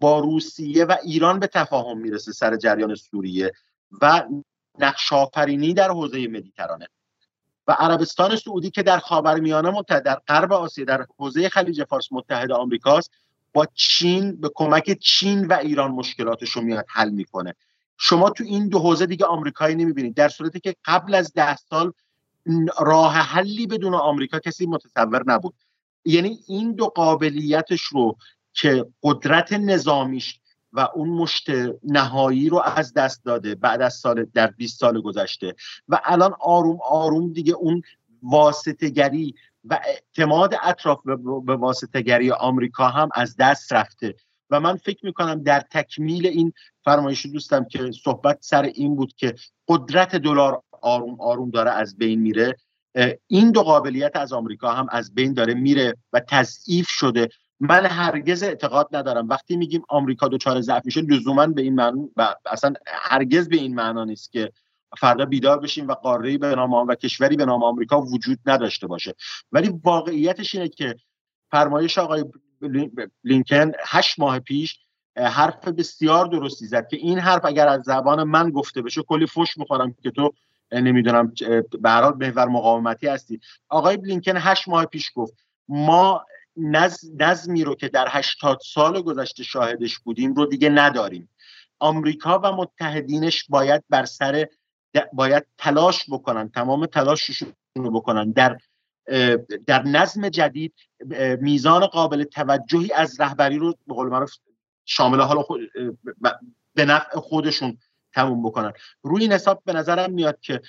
با 0.00 0.18
روسیه 0.18 0.84
و 0.84 0.96
ایران 1.04 1.38
به 1.38 1.46
تفاهم 1.46 1.98
می‌رسه 1.98 2.32
سر 2.32 2.56
جریان 2.56 2.94
سوریه 2.94 3.52
و 4.00 4.24
نقش 4.78 5.12
آفرینی 5.12 5.74
در 5.74 5.90
حوزه 5.90 6.28
مدیترانه. 6.28 6.88
و 7.68 7.72
عربستان 7.72 8.36
سعودی 8.36 8.70
که 8.70 8.82
در 8.82 8.98
خاورمیانه 8.98 9.70
متحد 9.70 10.02
در 10.02 10.20
غرب 10.28 10.52
آسیا 10.52 10.84
در 10.84 11.06
حوزه 11.18 11.48
خلیج 11.48 11.84
فارس 11.84 12.08
متحد 12.12 12.52
آمریکاست 12.52 13.10
با 13.54 13.66
چین 13.74 14.40
به 14.40 14.50
کمک 14.54 14.98
چین 15.00 15.46
و 15.46 15.52
ایران 15.52 15.90
مشکلاتش 15.90 16.50
رو 16.50 16.62
میاد 16.62 16.86
حل 16.88 17.10
می‌کنه. 17.10 17.54
شما 17.98 18.30
تو 18.30 18.44
این 18.44 18.68
دو 18.68 18.78
حوزه 18.78 19.06
دیگه 19.06 19.26
آمریکایی 19.26 19.74
نمی‌بینید. 19.74 20.14
در 20.14 20.28
صورتی 20.28 20.60
که 20.60 20.74
قبل 20.84 21.14
از 21.14 21.32
ده 21.32 21.56
سال 21.56 21.92
راه 22.78 23.14
حلی 23.14 23.66
بدون 23.66 23.94
آمریکا 23.94 24.38
کسی 24.38 24.66
متصور 24.66 25.22
نبود. 25.26 25.54
یعنی 26.04 26.38
این 26.46 26.72
دو 26.72 26.86
قابلیتش 26.86 27.82
رو 27.82 28.16
که 28.52 28.86
قدرت 29.02 29.52
نظامیش 29.52 30.40
و 30.72 30.88
اون 30.94 31.08
مشت 31.08 31.46
نهایی 31.82 32.48
رو 32.48 32.62
از 32.64 32.92
دست 32.92 33.24
داده 33.24 33.54
بعد 33.54 33.82
از 33.82 33.94
سال 33.94 34.24
در 34.34 34.46
20 34.46 34.80
سال 34.80 35.00
گذشته 35.00 35.54
و 35.88 36.00
الان 36.04 36.34
آروم 36.40 36.78
آروم 36.90 37.32
دیگه 37.32 37.54
اون 37.54 37.82
واسطگری 38.22 39.34
و 39.64 39.80
اعتماد 39.84 40.54
اطراف 40.62 41.00
به 41.44 41.56
واسطگری 41.56 42.30
آمریکا 42.30 42.88
هم 42.88 43.08
از 43.14 43.36
دست 43.36 43.72
رفته. 43.72 44.14
و 44.50 44.60
من 44.60 44.76
فکر 44.76 45.06
می‌کنم 45.06 45.42
در 45.42 45.60
تکمیل 45.60 46.26
این 46.26 46.52
فرمایش 46.84 47.26
دوستم 47.26 47.64
که 47.64 47.90
صحبت 48.04 48.38
سر 48.40 48.62
این 48.62 48.96
بود 48.96 49.12
که 49.16 49.34
قدرت 49.68 50.16
دلار 50.16 50.62
آروم 50.82 51.20
آروم 51.20 51.50
داره 51.50 51.70
از 51.70 51.96
بین 51.96 52.20
میره 52.20 52.56
این 53.26 53.50
دو 53.50 53.62
قابلیت 53.62 54.16
از 54.16 54.32
آمریکا 54.32 54.72
هم 54.72 54.86
از 54.90 55.14
بین 55.14 55.32
داره 55.32 55.54
میره 55.54 55.96
و 56.12 56.20
تضعیف 56.28 56.88
شده. 56.88 57.28
من 57.60 57.86
هرگز 57.86 58.42
اعتقاد 58.42 58.88
ندارم. 58.92 59.28
وقتی 59.28 59.56
میگیم 59.56 59.82
آمریکا 59.88 60.28
دچار 60.28 60.60
ضعف 60.60 60.84
میشه 60.84 61.00
لزوما 61.00 61.46
به 61.46 61.62
این 61.62 61.74
معنی 61.74 62.10
اصلا 62.46 62.72
هرگز 62.86 63.48
به 63.48 63.56
این 63.56 63.74
معنا 63.74 64.04
نیست 64.04 64.32
که 64.32 64.52
فردا 64.98 65.24
بیدار 65.24 65.60
بشیم 65.60 65.88
و 65.88 65.92
قاره 65.92 66.38
به 66.38 66.54
نام 66.54 66.72
و 66.72 66.94
کشوری 66.94 67.36
به 67.36 67.44
نام 67.44 67.62
آمریکا 67.62 68.00
وجود 68.00 68.38
نداشته 68.46 68.86
باشه. 68.86 69.14
ولی 69.52 69.80
واقعیتش 69.84 70.54
اینه 70.54 70.68
که 70.68 70.94
فرمایش 71.50 71.98
آقای 71.98 72.24
لینکن 73.24 73.72
هشت 73.86 74.18
ماه 74.18 74.38
پیش 74.38 74.78
حرف 75.16 75.68
بسیار 75.68 76.26
درستی 76.26 76.66
زد 76.66 76.88
که 76.88 76.96
این 76.96 77.18
حرف 77.18 77.44
اگر 77.44 77.68
از 77.68 77.82
زبان 77.84 78.22
من 78.22 78.50
گفته 78.50 78.82
بشه 78.82 79.02
کلی 79.02 79.26
فش 79.26 79.58
می‌خورم 79.58 79.94
که 80.02 80.10
تو 80.10 80.32
نمی‌دونم 80.72 81.32
به 81.80 81.90
هر 81.90 82.02
حال 82.02 82.14
محور 82.16 82.48
مقاومتی 82.48 83.06
هستی. 83.06 83.40
آقای 83.68 83.96
بلینکن 83.96 84.36
هشت 84.36 84.68
ماه 84.68 84.86
پیش 84.86 85.12
گفت 85.14 85.34
ما 85.68 86.24
نظمی 87.18 87.64
رو 87.64 87.74
که 87.74 87.88
در 87.88 88.06
هشتاد 88.10 88.58
سال 88.62 89.02
گذشته 89.02 89.42
شاهدش 89.42 89.98
بودیم 89.98 90.34
رو 90.34 90.46
دیگه 90.46 90.68
نداریم. 90.68 91.28
آمریکا 91.78 92.38
و 92.38 92.52
متحدینش 92.52 93.44
باید 93.48 93.84
بر 93.90 94.04
سر 94.04 94.46
باید 95.12 95.46
تلاش 95.58 96.04
بکنن 96.10 96.48
تمام 96.48 96.86
تلاششون 96.86 97.52
رو 97.76 97.90
بکنن. 97.90 98.30
در 98.30 98.58
در 99.66 99.82
نظم 99.82 100.28
جدید 100.28 100.74
میزان 101.40 101.86
قابل 101.86 102.24
توجهی 102.24 102.92
از 102.92 103.20
رهبری 103.20 103.58
رو 103.58 103.74
به 103.86 103.94
قول 103.94 104.08
معروف 104.08 104.32
شامل 104.84 105.20
حال 105.20 105.42
خود 105.42 105.60
به 106.74 106.84
نفع 106.84 107.20
خودشون 107.20 107.78
تموم 108.12 108.42
بکنن. 108.42 108.72
روی 109.02 109.22
این 109.22 109.32
حساب 109.32 109.62
به 109.64 109.72
نظرم 109.72 110.12
میاد 110.12 110.40
که 110.40 110.60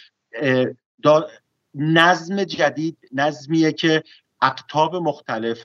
نظم 1.76 2.43
جدید 2.43 2.97
نظمیه 3.11 3.72
که 3.72 4.03
اقتاب 4.41 4.95
مختلف 4.95 5.64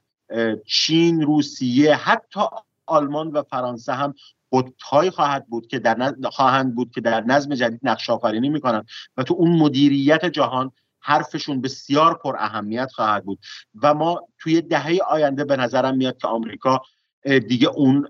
چین 0.67 1.23
روسیه 1.23 1.95
حتی 1.95 2.41
آلمان 2.87 3.29
و 3.31 3.43
فرانسه 3.43 3.93
هم 3.93 4.15
قطبهایی 4.53 5.11
خواهد 5.11 5.47
بود 5.47 5.67
که 5.67 5.79
در 5.79 6.15
خواهند 6.33 6.75
بود 6.75 6.91
که 6.91 7.01
در 7.01 7.21
نظم 7.21 7.55
جدید 7.55 7.81
نقش 7.83 8.11
آفرینی 8.11 8.49
می‌کنن 8.49 8.85
و 9.17 9.23
تو 9.23 9.35
اون 9.35 9.51
مدیریت 9.51 10.25
جهان 10.25 10.71
حرفشون 11.01 11.61
بسیار 11.61 12.15
پر 12.15 12.37
اهمیت 12.39 12.91
خواهد 12.93 13.25
بود. 13.25 13.39
و 13.83 13.95
ما 13.95 14.29
توی 14.39 14.61
دهه 14.61 14.99
آینده 15.09 15.45
به 15.45 15.57
نظرم 15.57 15.97
میاد 15.97 16.17
که 16.17 16.29
آمریکا 16.29 16.81
دیگه 17.49 17.69
اون 17.69 18.09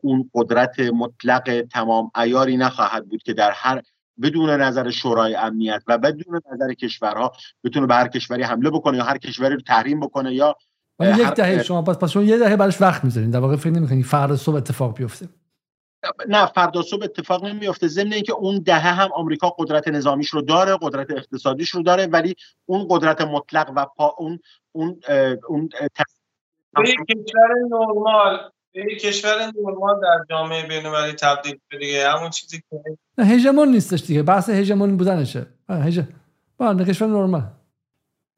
اون 0.00 0.30
قدرت 0.34 0.80
مطلق 0.80 1.66
تمام 1.72 2.10
ایاری 2.16 2.56
نخواهد 2.56 3.08
بود 3.08 3.22
که 3.22 3.32
در 3.32 3.50
هر 3.50 3.82
بدون 4.22 4.50
نظر 4.50 4.90
شورای 4.90 5.34
امنیت 5.34 5.82
و 5.86 5.98
بدون 5.98 6.40
نظر 6.52 6.74
کشورها 6.74 7.32
بتونه 7.64 7.86
به 7.86 7.94
هر 7.94 8.08
کشوری 8.08 8.42
حمله 8.42 8.70
بکنه 8.70 8.96
یا 8.96 9.04
هر 9.04 9.18
کشوری 9.18 9.54
رو 9.54 9.60
تحریم 9.60 10.00
بکنه 10.00 10.34
یا 10.34 10.56
یک 11.00 11.28
دهه 11.28 11.62
شما 11.62 11.82
پس 11.82 11.98
پس 11.98 12.10
شما 12.10 12.22
یه 12.22 12.38
دهه 12.38 12.56
براش 12.56 12.80
وقت 12.80 13.04
می‌ذارین. 13.04 13.30
در 13.30 13.38
واقع 13.38 13.56
فکر 13.56 13.70
نمی‌کنید 13.70 14.04
فردا 14.04 14.36
صبح 14.36 14.56
اتفاق 14.56 14.96
بیفته. 14.96 15.28
نه 16.28 16.46
فردا 16.46 16.82
صبح 16.82 17.04
اتفاق 17.04 17.44
نمیفته 17.44 17.88
ضمن 17.88 18.12
اینکه 18.12 18.32
اون 18.32 18.58
دهه 18.58 19.00
هم 19.00 19.08
آمریکا 19.14 19.50
قدرت 19.58 19.88
نظامیش 19.88 20.30
رو 20.30 20.42
داره 20.42 20.78
قدرت 20.82 21.10
اقتصادیش 21.10 21.70
رو 21.70 21.82
داره 21.82 22.06
ولی 22.06 22.34
اون 22.66 22.86
قدرت 22.90 23.20
مطلق 23.20 23.72
و 23.76 23.86
پا 23.96 24.14
اون 24.18 24.38
اون 24.72 25.00
اون 25.48 25.68
کشور 26.78 27.54
نرمال 27.70 28.50
به 28.72 28.96
کشور 28.96 29.52
نرمال 29.56 30.00
در 30.02 30.24
جامعه 30.30 30.66
بین‌المللی 30.66 31.12
تبدیل 31.12 31.58
شده 31.70 31.78
دیگه. 31.78 32.10
همون 32.10 32.30
چیزی 32.30 32.62
که 32.70 33.24
هژمون 33.24 33.68
نیستش 33.68 34.00
دیگه 34.00 34.22
بحث 34.22 34.48
هژمون 34.48 34.96
بودنشه. 34.96 35.46
هژ 35.68 36.00
با 36.56 36.74
کشور 36.74 37.08
نرمال. 37.08 37.42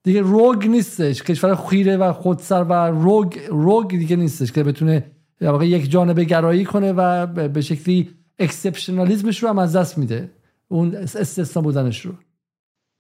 دیگه 0.02 0.20
rogue 0.20 0.66
نیستش. 0.66 1.22
کشور 1.22 1.54
خیره 1.54 1.96
و 1.96 2.12
خودسر 2.12 2.62
و 2.62 2.72
rogue 2.72 3.38
rogue 3.48 3.90
دیگه 3.90 4.16
نیستش 4.16 4.52
که 4.52 4.62
بتونه 4.62 5.10
در 5.42 5.50
واقع 5.50 5.66
یک 5.66 5.90
جانبه 5.90 6.24
گرایی 6.24 6.64
کنه 6.64 6.92
و 6.92 7.26
به 7.26 7.60
شکلی 7.60 8.14
exceptionalism 8.38 9.29
ش 9.29 9.42
رو 9.42 9.48
هم 9.48 9.58
از 9.58 9.76
دست 9.76 9.98
میده. 9.98 10.30
اون 10.68 10.94
استثنا 10.96 11.62
بودنش 11.62 12.00
رو. 12.00 12.14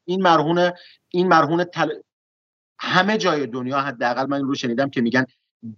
این 0.04 0.22
مرهون 0.22 0.72
این 1.08 1.28
مرهون 1.28 1.64
تل... 1.64 1.90
همه 2.78 3.18
جای 3.18 3.46
دنیا 3.46 3.80
حداقل 3.80 4.26
من 4.26 4.42
رو 4.42 4.54
شنیدم 4.54 4.90
که 4.90 5.00
میگن 5.00 5.26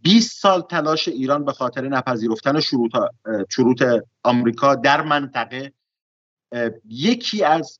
20 0.02 0.40
سال 0.40 0.62
تلاش 0.62 1.08
ایران 1.08 1.44
به 1.44 1.52
خاطر 1.52 1.88
نپذیرفتن 1.88 2.60
شروط 2.60 2.92
شروط 3.48 3.82
آمریکا 4.22 4.74
در 4.74 5.02
منطقه 5.02 5.72
یکی 6.84 7.44
از 7.44 7.78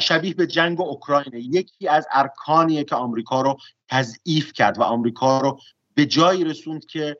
شبیه 0.00 0.34
به 0.34 0.46
جنگ 0.46 0.80
اوکراین 0.80 1.34
یکی 1.34 1.88
از 1.88 2.06
ارکانیه 2.12 2.84
که 2.84 2.94
آمریکا 2.94 3.40
رو 3.40 3.56
تضعیف 3.88 4.52
کرد 4.52 4.78
و 4.78 4.82
آمریکا 4.82 5.40
رو 5.40 5.60
به 5.94 6.06
جایی 6.06 6.44
رسوند 6.44 6.86
که 6.86 7.16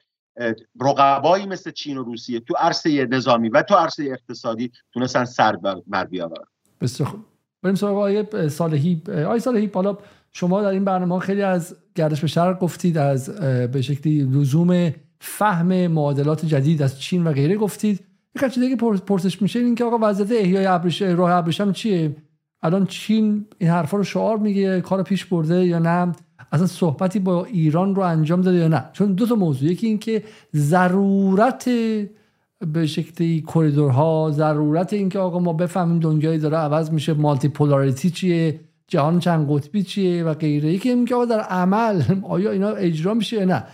رقبایی 0.81 1.47
مثل 1.47 1.71
چین 1.71 1.99
و 1.99 2.03
روسیه 2.03 2.41
تو 2.41 2.55
عرصه 2.59 3.07
نظامی 3.07 3.49
و 3.49 3.63
تو 3.63 3.75
عرصه 3.75 4.05
اقتصادی 4.05 4.73
تونستن 4.93 5.25
سر 5.25 5.57
بر 5.87 6.05
بیاورن. 6.05 6.45
بسیار 6.81 7.09
خوب. 7.09 7.21
بریم 7.63 7.75
سراغ 7.75 7.99
آیه 7.99 8.49
صالحی. 8.49 9.03
آیه 9.09 9.39
صالحی 9.39 9.67
بالا 9.67 9.99
شما 10.33 10.63
در 10.63 10.69
این 10.69 10.85
برنامه 10.85 11.19
خیلی 11.19 11.43
از 11.43 11.77
گردش 11.95 12.21
به 12.21 12.27
شرق 12.27 12.59
گفتید 12.59 12.99
از 12.99 13.31
به 13.71 13.83
شکلی 13.83 14.23
لزوم 14.23 14.95
فهم 15.21 15.87
معادلات 15.87 16.47
جدید 16.47 16.83
از 16.83 17.01
چین 17.01 17.27
و 17.27 17.33
غیره 17.33 17.57
گفتید. 17.57 18.05
یک 18.37 18.53
چیزی 18.53 18.77
که 18.77 18.77
پرسش 19.07 19.43
میشه 19.43 19.59
این 19.59 19.75
که 19.75 19.85
آقا 19.85 19.99
وضعیت 20.03 20.33
احیای 20.33 20.67
ابریش 20.67 21.03
راه 21.03 21.31
ابریشم 21.31 21.73
چیه؟ 21.73 22.17
الان 22.63 22.87
چین 22.87 23.47
این 23.59 23.71
حرفا 23.71 23.97
رو 23.97 24.05
شعار 24.05 24.39
میگه 24.39 24.81
کار 24.81 25.03
پیش 25.03 25.25
برده 25.25 25.67
یا 25.67 25.79
نه؟ 25.79 26.13
اصلا 26.53 26.67
صحبتی 26.67 27.19
با 27.19 27.45
ایران 27.45 27.95
رو 27.95 28.03
انجام 28.03 28.41
داده 28.41 28.57
یا 28.57 28.69
نه؟ 28.69 28.85
چون 28.93 29.13
دو 29.13 29.27
تا 29.27 29.35
موضوع 29.35 29.69
یکی 29.69 29.87
این 29.87 29.99
که 29.99 30.25
ضرورت 30.55 31.69
به 32.73 32.87
شکلی 32.87 33.45
کریدورها 33.55 34.31
ضرورت 34.33 34.93
اینکه 34.93 35.19
آقا 35.19 35.39
ما 35.39 35.53
بفهمیم 35.53 35.99
دنیایی 35.99 36.39
داره 36.39 36.57
عوض 36.57 36.91
میشه 36.91 37.15
مالتی 37.15 37.49
پولاریتی 37.49 38.11
چیه 38.11 38.61
جهان 38.89 39.19
چند 39.19 39.47
قطبی 39.51 39.83
چیه 39.83 40.25
و 40.25 40.35
غیره. 40.35 40.73
یکی 40.73 40.89
این 40.89 41.05
که 41.05 41.15
آقا 41.15 41.25
در 41.25 41.41
عمل 41.41 42.03
آیا 42.23 42.51
اینا 42.51 42.69
اجرا 42.69 43.15
میشه 43.15 43.37
یا 43.37 43.45
نه؟ 43.45 43.65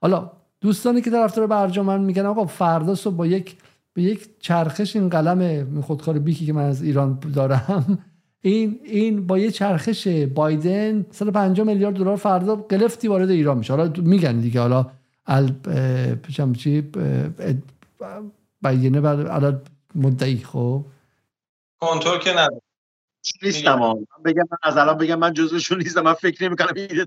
حالا 0.00 0.30
دوستانی 0.60 1.00
که 1.00 1.10
طرفدار 1.10 1.46
برجام 1.46 2.00
میگن 2.00 2.26
آقا 2.26 2.46
فردا 2.46 2.94
صبح 2.94 3.14
با 3.14 3.26
یک 3.26 3.56
به 3.92 4.02
یک 4.02 4.28
چرخش 4.40 4.96
این 4.96 5.08
قلم 5.08 5.66
خودکار 5.80 6.18
بیکی 6.18 6.46
که 6.46 6.52
من 6.52 6.62
از 6.62 6.82
ایران 6.82 7.18
دارم 7.34 7.98
این 8.44 8.80
این 8.84 9.26
با 9.26 9.38
یه 9.38 9.50
چرخش 9.50 10.08
بایدن 10.08 11.06
150 11.10 11.66
میلیارد 11.66 11.94
دلار 11.94 12.16
فردا 12.16 12.56
قلفتی 12.56 13.08
وارد 13.08 13.30
ایران 13.30 13.58
میشه. 13.58 13.72
حالا 13.72 13.92
میگن 13.96 14.40
دیگه. 14.40 14.60
حالا 14.60 14.86
ال 15.26 15.52
چی 16.56 16.80
بیانه 18.62 19.00
بر 19.00 19.58
مدعی 19.94 20.38
خب. 20.38 20.84
کنترل 21.80 22.18
که 22.18 22.30
نداره. 22.30 22.60
نیستم 23.42 24.06
بگم 24.24 24.42
من 24.50 24.58
از 24.62 24.76
الان 24.76 24.98
بگم 24.98 25.18
من 25.18 25.32
جزوشون 25.32 25.78
نیستم. 25.78 26.00
من 26.00 26.14
فکر 26.14 26.44
نمی 26.44 26.56
کنم 26.56 27.06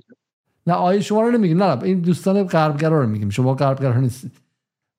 نه 0.68 0.74
آیه 0.74 1.02
شما 1.02 1.22
رو 1.22 1.32
نمیگیم. 1.32 1.64
نه. 1.64 1.84
این 1.84 2.00
دوستان 2.02 2.44
غربگرا 2.44 3.02
رو 3.02 3.08
میگیم. 3.08 3.30
شما 3.30 3.54
غربگرا 3.54 4.00
نیستید. 4.00 4.47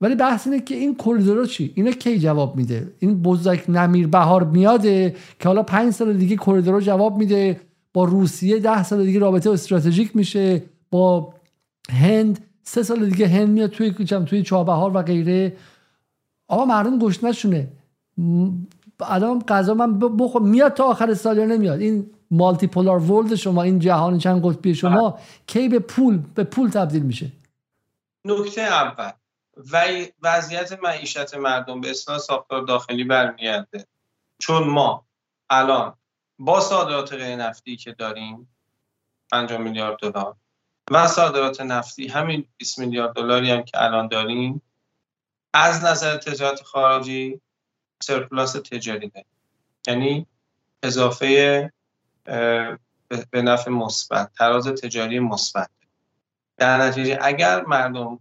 ولی 0.01 0.15
بحث 0.15 0.47
اینه 0.47 0.61
که 0.61 0.75
این 0.75 0.95
کریدورا 0.95 1.47
چی؟ 1.47 1.73
اینا 1.75 1.91
کی 1.91 2.19
جواب 2.19 2.57
میده؟ 2.57 2.93
این 2.99 3.23
بزرگ 3.23 3.71
نمیر 3.71 4.07
بهار 4.07 4.45
میاده 4.45 5.17
که 5.39 5.49
حالا 5.49 5.63
پنج 5.63 5.93
سال 5.93 6.13
دیگه 6.13 6.37
کریدورا 6.37 6.81
جواب 6.81 7.17
میده. 7.17 7.61
با 7.93 8.05
روسیه 8.05 8.59
ده 8.59 8.83
سال 8.83 9.05
دیگه 9.05 9.19
رابطه 9.19 9.51
استراتژیک 9.51 10.17
میشه. 10.17 10.63
با 10.91 11.35
هند 11.91 12.39
سه 12.63 12.83
سال 12.83 13.11
دیگه 13.11 13.29
هند 13.29 13.49
میاد 13.49 13.71
توی 13.71 13.91
توی 14.27 14.43
چابهار 14.43 14.97
و 14.97 15.03
غیره. 15.03 15.57
آقا 16.49 16.65
مردم 16.65 16.99
گشنشونه 16.99 17.69
الان 19.01 19.43
غذا 19.49 19.75
من 19.75 19.99
بخور. 19.99 20.43
میاد 20.43 20.75
تا 20.75 20.85
آخر 20.85 21.15
سال 21.15 21.37
یا 21.39 21.45
نمیاد. 21.45 21.81
این 21.81 22.07
مالتی 22.31 22.67
پولار 22.67 22.99
ورلد 22.99 23.35
شما 23.35 23.63
این 23.63 23.79
جهان 23.79 24.19
چند 24.19 24.45
قطبی 24.45 24.75
شما 24.75 25.11
بله. 25.11 25.21
کی 25.47 25.69
به 25.69 25.79
پول 25.79 26.19
به 26.35 26.45
پول 26.45 26.69
تبدیل 26.69 27.03
میشه؟ 27.03 27.33
نکته 28.25 28.61
اول. 28.61 29.11
و 29.73 29.87
وضعیت 30.23 30.73
معیشت 30.83 31.35
مردم 31.35 31.81
به 31.81 31.91
اصلاح 31.91 32.19
ساختار 32.19 32.63
داخلی 32.63 33.05
برمیگرده. 33.05 33.87
چون 34.39 34.69
ما 34.69 35.07
الان 35.51 35.97
با 36.39 36.61
صادرات 36.61 37.13
غیر 37.13 37.37
نفتی 37.37 37.77
که 37.77 37.93
داریم 37.93 38.55
5 39.33 39.53
میلیارد 39.53 39.99
دلار 39.99 40.37
و 40.91 41.07
صادرات 41.07 41.61
نفتی 41.61 42.09
همین 42.09 42.49
20 42.57 42.79
میلیارد 42.79 43.13
دلاری 43.13 43.51
هم 43.51 43.63
که 43.63 43.83
الان 43.83 44.09
داریم 44.09 44.63
از 45.55 45.85
نظر 45.85 46.17
تجارت 46.17 46.63
خارجی 46.63 47.41
سرپلاس 48.03 48.53
تجاری 48.53 49.09
داریم. 49.09 49.31
یعنی 49.87 50.27
اضافه 50.83 51.73
به 53.31 53.43
نفع 53.43 53.71
مثبت 53.71 54.33
تراز 54.33 54.67
تجاری 54.67 55.19
مثبت. 55.19 55.71
در 56.57 56.77
نتیجه 56.77 57.19
اگر 57.23 57.65
مردم 57.65 58.21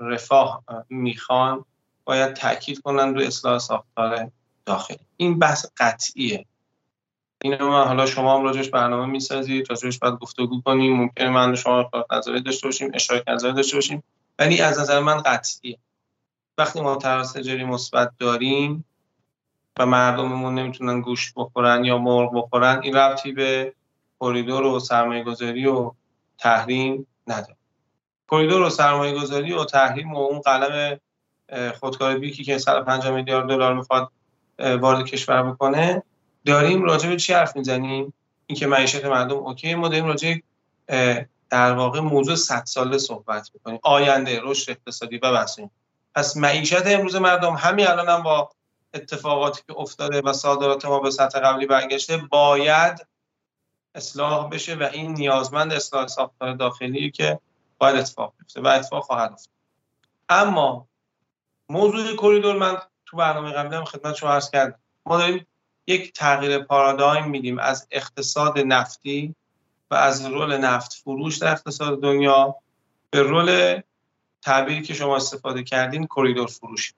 رفاه 0.00 0.64
می‌خوان 0.88 1.64
باید 2.04 2.34
تاکید 2.34 2.80
کنن 2.80 3.14
رو 3.14 3.20
اصلاح 3.20 3.58
ساختار 3.58 4.30
داخلی. 4.66 4.98
این 5.16 5.38
بحث 5.38 5.66
قطعیه. 5.76 6.46
اینو 7.42 7.68
من 7.68 7.84
حالا 7.84 8.06
شما 8.06 8.36
هم 8.38 8.44
راجش 8.44 8.68
برنامه 8.68 9.06
می‌سازید 9.06 9.70
راجش 9.70 9.98
باید 9.98 10.14
گفتگو 10.14 10.60
کنیم. 10.60 10.96
ممکنه 10.96 11.28
من 11.30 11.54
شما 11.54 11.90
نظری 12.12 12.40
داشته 12.40 12.66
باشیم 12.66 12.90
اشاره 12.94 13.24
نظری 13.28 13.52
داشته 13.52 13.76
باشیم 13.76 14.02
ولی 14.38 14.60
از 14.60 14.78
نظر 14.80 15.00
من 15.00 15.16
قطعیه. 15.16 15.78
وقتی 16.58 16.80
ما 16.80 16.96
تراز 16.96 17.34
تجاری 17.34 17.64
مثبت 17.64 18.12
داریم 18.18 18.84
و 19.78 19.86
مردممون 19.86 20.54
نمی‌تونن 20.54 21.00
گوشت 21.00 21.32
بخورن 21.36 21.84
یا 21.84 21.98
مرغ 21.98 22.34
بخورن 22.34 22.80
این 22.82 22.96
ربطی 22.96 23.32
به 23.32 23.74
کریدور 24.20 24.62
و 24.62 24.80
سرمایه 24.80 25.24
گذاری 25.24 25.66
و 25.66 25.92
تحریم 26.38 27.06
نداره. 27.26 27.57
کریدور 28.30 28.62
و 28.62 28.70
سرمایه 28.70 29.14
گذاری 29.14 29.52
و 29.52 29.64
تحریم 29.64 30.14
و 30.14 30.18
اون 30.18 30.40
قلم 30.40 31.00
خودکار 31.80 32.18
بیکی 32.18 32.44
که 32.44 32.58
150 32.58 33.10
میلیارد 33.12 33.48
دلار 33.48 33.74
می‌خواد 33.74 34.10
وارد 34.58 35.06
کشور 35.06 35.42
بکنه 35.42 36.02
داریم 36.44 36.82
راجع 36.82 37.08
به 37.08 37.16
چی 37.16 37.32
حرف 37.32 37.56
می‌زنیم؟ 37.56 38.14
اینکه 38.46 38.66
معیشت 38.66 39.04
مردم 39.04 39.36
اوکی 39.36 39.74
ما 39.74 39.88
داریم 39.88 40.06
راجع 40.06 40.34
در 41.50 41.72
واقع 41.72 42.00
موضوع 42.00 42.34
100 42.34 42.64
ساله 42.64 42.98
صحبت 42.98 43.50
می‌کنیم. 43.54 43.78
آینده 43.82 44.40
رشد 44.42 44.70
اقتصادی 44.70 45.18
و 45.18 45.32
بسیم 45.32 45.70
پس 46.14 46.36
معیشت 46.36 46.86
امروز 46.86 47.16
مردم 47.16 47.54
همین 47.54 47.88
الان 47.88 48.08
هم 48.08 48.22
با 48.22 48.50
اتفاقاتی 48.94 49.62
که 49.66 49.78
افتاده 49.78 50.20
و 50.20 50.32
صادرات 50.32 50.84
ما 50.84 50.98
به 50.98 51.10
سطح 51.10 51.40
قبلی 51.40 51.66
برگشته 51.66 52.16
باید 52.16 53.06
اصلاح 53.94 54.48
بشه 54.48 54.74
و 54.74 54.88
این 54.92 55.14
نیازمند 55.14 55.72
اصلاح 55.72 56.06
ساختار 56.06 56.54
داخلی 56.54 57.10
که 57.10 57.38
باید 57.78 57.96
اتفاق 57.96 58.34
بیفته 58.38 58.60
و 58.60 58.66
اتفاق 58.66 59.04
خواهد 59.04 59.32
افتاد. 59.32 59.54
اما 60.28 60.88
موضوع 61.68 62.16
کریدور 62.16 62.56
من 62.56 62.76
تو 63.06 63.16
برنامه 63.16 63.52
قبلی 63.52 63.76
هم 63.76 63.84
خدمت 63.84 64.14
شما 64.14 64.30
عرض 64.30 64.50
کردم. 64.50 64.78
ما 65.06 65.18
داریم 65.18 65.46
یک 65.86 66.12
تغییر 66.12 66.58
پارادایم 66.58 67.28
میدیم 67.28 67.58
از 67.58 67.86
اقتصاد 67.90 68.58
نفتی 68.58 69.34
و 69.90 69.94
از 69.94 70.26
role 70.26 70.56
نفت 70.56 70.92
فروش 70.92 71.36
در 71.38 71.52
اقتصاد 71.52 72.02
دنیا 72.02 72.56
به 73.10 73.22
role 73.22 73.80
تعبیری 74.42 74.82
که 74.82 74.94
شما 74.94 75.16
استفاده 75.16 75.62
کردین 75.62 76.06
کریدور 76.06 76.46
فروش. 76.46 76.94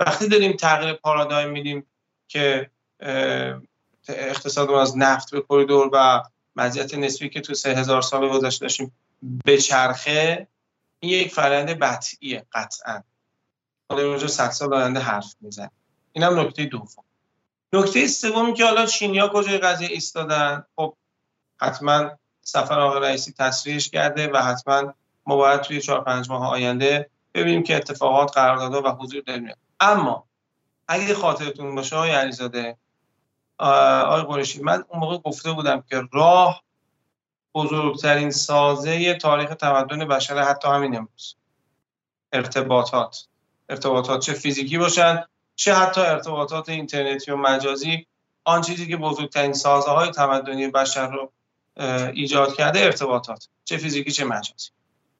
وقتی 0.00 0.28
داریم 0.28 0.52
تغییر 0.52 0.92
پارادایم 0.92 1.50
میدیم 1.50 1.86
که 2.28 2.70
اقتصاد 4.08 4.70
از 4.70 4.98
نفت 4.98 5.30
به 5.30 5.44
کریدور 5.48 5.90
و 5.92 6.22
مزیت 6.56 6.94
نسبی 6.94 7.28
که 7.28 7.40
تو 7.40 7.54
سه 7.54 7.74
هزار 7.74 8.02
سال 8.02 8.28
گذشته 8.28 8.64
داشتیم 8.64 8.92
به 9.22 9.58
چرخه 9.58 10.48
این 11.00 11.12
یک 11.12 11.34
فرآیند 11.34 11.78
بطعیه 11.78 12.46
قطعا. 12.52 13.02
حالا 13.90 14.02
راجع 14.02 14.26
صد 14.26 14.50
سال 14.50 14.74
آینده 14.74 15.00
حرف 15.00 15.36
میزن 15.40 15.70
اینم 16.12 16.40
نکته 16.40 16.64
دوم. 16.64 17.04
نکته 17.72 18.06
سومی 18.06 18.54
که 18.54 18.64
حالا 18.64 18.86
چینیا 18.86 19.28
کجای 19.28 19.58
قضیه 19.58 19.88
ایستادن؟ 19.88 20.64
خب 20.76 20.96
حتما 21.60 22.10
سفر 22.42 22.80
آقای 22.80 23.00
رئیسی 23.00 23.32
تصریحش 23.32 23.88
کرده 23.88 24.30
و 24.32 24.36
حتما 24.36 24.94
ما 25.26 25.36
باید 25.36 25.60
توی 25.60 25.80
چهار 25.80 26.04
پنج 26.04 26.30
ماه 26.30 26.48
آینده 26.48 27.10
ببینیم 27.34 27.62
که 27.62 27.76
اتفاقات 27.76 28.34
قراردادها 28.34 28.82
و 28.82 28.88
حضور 28.88 29.22
میاد 29.38 29.58
اما 29.80 30.24
اگه 30.88 31.14
خاطرتون 31.14 31.74
باشه 31.74 31.96
آقای 31.96 32.10
علیزاده 32.10 32.76
آقای 33.58 34.22
قرشی 34.22 34.62
من 34.62 34.84
اون 34.88 35.00
موقع 35.00 35.18
گفته 35.18 35.52
بودم 35.52 35.84
که 35.90 36.02
راه 36.12 36.62
بزرگترین 37.54 38.30
سازه 38.30 39.14
تاریخ 39.14 39.50
تمدن 39.54 39.98
بشر 39.98 40.38
حتی 40.38 40.68
همین 40.68 40.96
امروز. 40.96 41.36
ارتباطات. 42.32 43.26
ارتباطات 43.68 44.20
چه 44.20 44.32
فیزیکی 44.32 44.78
باشن 44.78 45.24
چه 45.56 45.74
حتی 45.74 46.00
ارتباطات 46.00 46.68
اینترنتی 46.68 47.30
و 47.30 47.36
مجازی. 47.36 48.06
آن 48.44 48.60
چیزی 48.60 48.86
که 48.86 48.96
بزرگترین 48.96 49.52
سازه 49.52 49.90
های 49.90 50.10
تمدنی 50.10 50.68
بشر 50.68 51.10
رو 51.10 51.32
ایجاد 52.14 52.54
کرده 52.54 52.80
ارتباطات 52.80 53.48
چه 53.64 53.76
فیزیکی 53.76 54.12
چه 54.12 54.24
مجازی. 54.24 54.70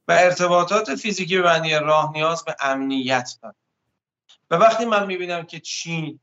و 0.09 0.13
ارتباطات 0.13 0.95
فیزیکی 0.95 1.39
به 1.39 1.43
معنی 1.43 1.75
راه 1.75 2.13
نیاز 2.13 2.45
به 2.45 2.57
امنیت 2.61 3.39
داره 3.43 3.55
و 4.51 4.55
وقتی 4.55 4.85
من 4.85 5.07
می‌بینم 5.07 5.43
که 5.43 5.61
چین 5.61 6.21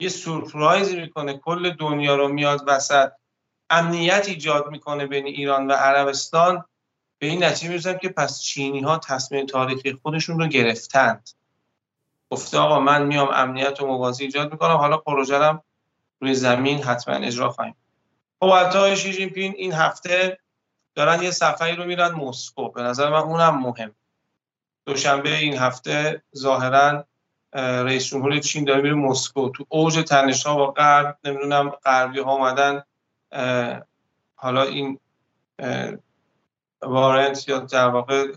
یه 0.00 0.08
سورپرایز 0.08 0.94
می‌کنه 0.94 1.38
کل 1.38 1.70
دنیا 1.70 2.16
رو 2.16 2.28
میاد 2.28 2.64
وسط 2.66 3.12
امنیت 3.70 4.28
ایجاد 4.28 4.70
می‌کنه 4.70 5.06
بین 5.06 5.26
ایران 5.26 5.66
و 5.66 5.72
عربستان. 5.72 6.64
به 7.18 7.26
این 7.26 7.44
نتیجه 7.44 7.68
می‌رسم 7.68 7.98
که 7.98 8.08
پس 8.08 8.40
چینی 8.40 8.80
ها 8.80 8.98
تصمیم 8.98 9.46
تاریخی 9.46 9.92
خودشون 9.92 10.40
رو 10.40 10.46
گرفتند. 10.46 11.30
گفته 12.30 12.58
آقا 12.58 12.80
من 12.80 13.02
میام 13.06 13.28
امنیت 13.32 13.80
و 13.80 13.86
موازی 13.86 14.24
ایجاد 14.24 14.52
می‌کنم. 14.52 14.76
حالا 14.76 14.96
پروژه 14.96 15.60
روی 16.20 16.34
زمین 16.34 16.82
حتما 16.82 17.14
اجرا 17.14 17.50
خواهیم. 17.50 17.76
خب 18.40 18.94
شی 18.94 19.12
جین 19.12 19.30
پین 19.30 19.54
این 19.56 19.72
هفته 19.72 20.38
دارن 20.94 21.22
یه 21.22 21.30
سفری 21.30 21.76
رو 21.76 21.84
میرن 21.84 22.12
مسکو. 22.12 22.68
به 22.68 22.82
نظر 22.82 23.10
من 23.10 23.18
اونم 23.18 23.58
مهم. 23.58 23.94
دوشنبه 24.86 25.36
این 25.36 25.58
هفته 25.58 26.22
ظاهرا 26.36 27.04
رئیس 27.52 28.06
جمهور 28.06 28.38
چین 28.38 28.64
داره 28.64 28.82
میره 28.82 28.94
مسکو. 28.94 29.48
تو 29.48 29.66
اوج 29.68 30.04
تنش 30.08 30.46
ها 30.46 30.54
با 30.54 30.70
غرب 30.70 31.18
نمی‌دونم 31.24 31.70
غربی 31.70 32.20
ها 32.20 32.32
اومدن 32.32 32.82
حالا 34.34 34.62
این 34.62 34.98
وارنت 36.82 37.48
یا 37.48 37.58
در 37.58 37.88
واقع 37.88 38.32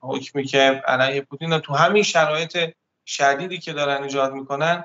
حکمی 0.00 0.44
که 0.44 0.58
علیه 0.58 1.20
پوتین 1.20 1.58
تو 1.58 1.74
همین 1.74 2.02
شرایط 2.02 2.58
شدیدی 3.06 3.58
که 3.58 3.72
دارن 3.72 4.02
ایجاد 4.02 4.32
می‌کنن 4.32 4.84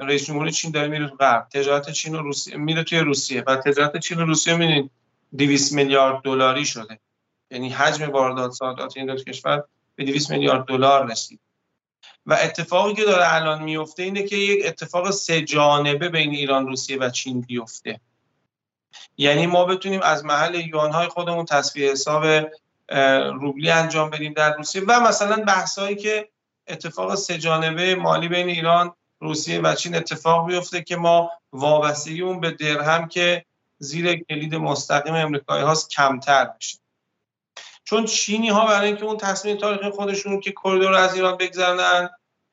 رئیس 0.00 0.26
جمهور 0.26 0.50
چین 0.50 0.70
داره 0.70 0.88
میره 0.88 1.08
تو 1.08 1.16
غرب. 1.16 1.48
تجارت 1.48 1.90
چین 1.90 2.14
و 2.14 2.22
روسیه 2.22 2.56
میره 2.56 2.84
توی 2.84 2.98
روسیه 2.98 3.42
و 3.46 3.56
تجارت 3.56 3.96
چین 3.96 4.20
و 4.20 4.24
روسیه 4.24 4.56
می‌دونید 4.56 4.90
200 5.38 5.72
میلیارد 5.72 6.22
دلاری 6.22 6.64
شده. 6.66 6.98
یعنی 7.50 7.68
حجم 7.68 8.10
واردات 8.10 8.50
صادرات 8.50 8.96
این 8.96 9.06
دو 9.06 9.16
کشور 9.16 9.64
به 9.94 10.04
200 10.04 10.30
میلیارد 10.30 10.64
دلار 10.64 11.10
رسید. 11.10 11.40
و 12.26 12.38
اتفاقی 12.42 12.94
که 12.94 13.04
داره 13.04 13.34
الان 13.34 13.62
میفته 13.62 14.02
اینه 14.02 14.22
که 14.22 14.36
یک 14.36 14.66
اتفاق 14.66 15.10
سه 15.10 15.42
جانبه 15.42 16.08
بین 16.08 16.30
ایران 16.30 16.66
روسیه 16.66 16.98
و 16.98 17.10
چین 17.10 17.40
بیفته. 17.40 18.00
یعنی 19.16 19.46
ما 19.46 19.64
بتونیم 19.64 20.00
از 20.02 20.24
محل 20.24 20.54
یوان 20.54 20.92
های 20.92 21.08
خودمون 21.08 21.44
تصفیه 21.44 21.92
حساب 21.92 22.24
روبلی 23.32 23.70
انجام 23.70 24.10
بدیم 24.10 24.32
در 24.32 24.56
روسیه 24.56 24.82
و 24.88 25.00
مثلا 25.00 25.36
بحثایی 25.36 25.96
که 25.96 26.28
اتفاق 26.66 27.14
سه 27.14 27.38
جانبه 27.38 27.94
مالی 27.94 28.28
بین 28.28 28.48
ایران 28.48 28.94
روسیه 29.20 29.60
و 29.60 29.74
چین 29.74 29.94
اتفاق 29.94 30.46
بیفته 30.46 30.82
که 30.82 30.96
ما 30.96 31.30
وابستگی 31.52 32.22
اون 32.22 32.40
به 32.40 32.50
درهم 32.50 33.08
که 33.08 33.44
زیر 33.78 34.14
کلید 34.14 34.54
مستقیم 34.54 35.14
امریکایی 35.14 35.64
هاست 35.64 35.90
کمتر 35.90 36.44
بشه. 36.44 36.78
چون 37.84 38.04
چینی 38.04 38.48
ها 38.48 38.66
برای 38.66 38.86
اینکه 38.86 39.04
اون 39.04 39.16
تصمیم 39.16 39.56
تاریخی 39.56 39.90
خودشون 39.90 40.40
که 40.40 40.52
کریدور 40.52 40.94
از 40.94 41.14
ایران 41.14 41.36
بگذرنن 41.36 42.10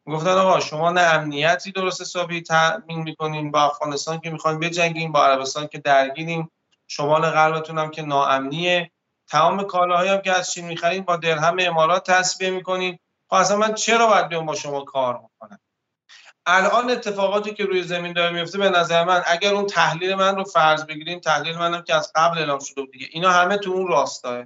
گفتن 0.07 0.29
آقا 0.29 0.59
شما 0.59 0.91
نه 0.91 1.01
امنیتی 1.01 1.71
درست 1.71 2.01
حسابی 2.01 2.41
تامین 2.41 3.01
می‌کنین 3.01 3.51
با 3.51 3.63
افغانستان 3.63 4.19
که 4.19 4.29
می‌خواین 4.29 4.59
بجنگین 4.59 5.11
با 5.11 5.25
عربستان 5.25 5.67
که 5.67 5.77
درگیرین. 5.77 6.49
شمال 6.87 7.29
غربتون 7.29 7.77
هم 7.77 7.91
که 7.91 8.01
ناامنیه. 8.01 8.91
تمام 9.27 9.63
کالاهایی 9.63 10.09
هم 10.09 10.21
که 10.21 10.31
از 10.31 10.51
چین 10.51 10.65
می‌خرین 10.65 11.03
با 11.03 11.15
درهم 11.15 11.57
امارات 11.59 12.11
تصفیه 12.11 12.49
می‌کنین. 12.49 12.99
خب 13.29 13.51
من 13.51 13.73
چرا 13.73 14.07
باید 14.07 14.29
بیام 14.29 14.45
با 14.45 14.55
شما 14.55 14.81
کار 14.81 15.17
بکنم؟ 15.17 15.59
الان 16.45 16.89
اتفاقاتی 16.89 17.53
که 17.53 17.65
روی 17.65 17.83
زمین 17.83 18.13
داره 18.13 18.33
میفته 18.33 18.57
به 18.57 18.69
نظر 18.69 19.03
من 19.03 19.23
اگر 19.25 19.53
اون 19.53 19.67
تحلیل 19.67 20.15
من 20.15 20.35
رو 20.35 20.43
فرض 20.43 20.85
بگیریم 20.85 21.19
تحلیل 21.19 21.57
منم 21.57 21.81
که 21.81 21.95
از 21.95 22.11
قبل 22.15 22.37
اعلام 22.37 22.59
شده 22.59 22.81
بود 22.81 22.91
دیگه. 22.91 23.07
اینا 23.11 23.31
همه 23.31 23.57
تو 23.57 23.71
اون 23.71 23.87
راستاه. 23.87 24.45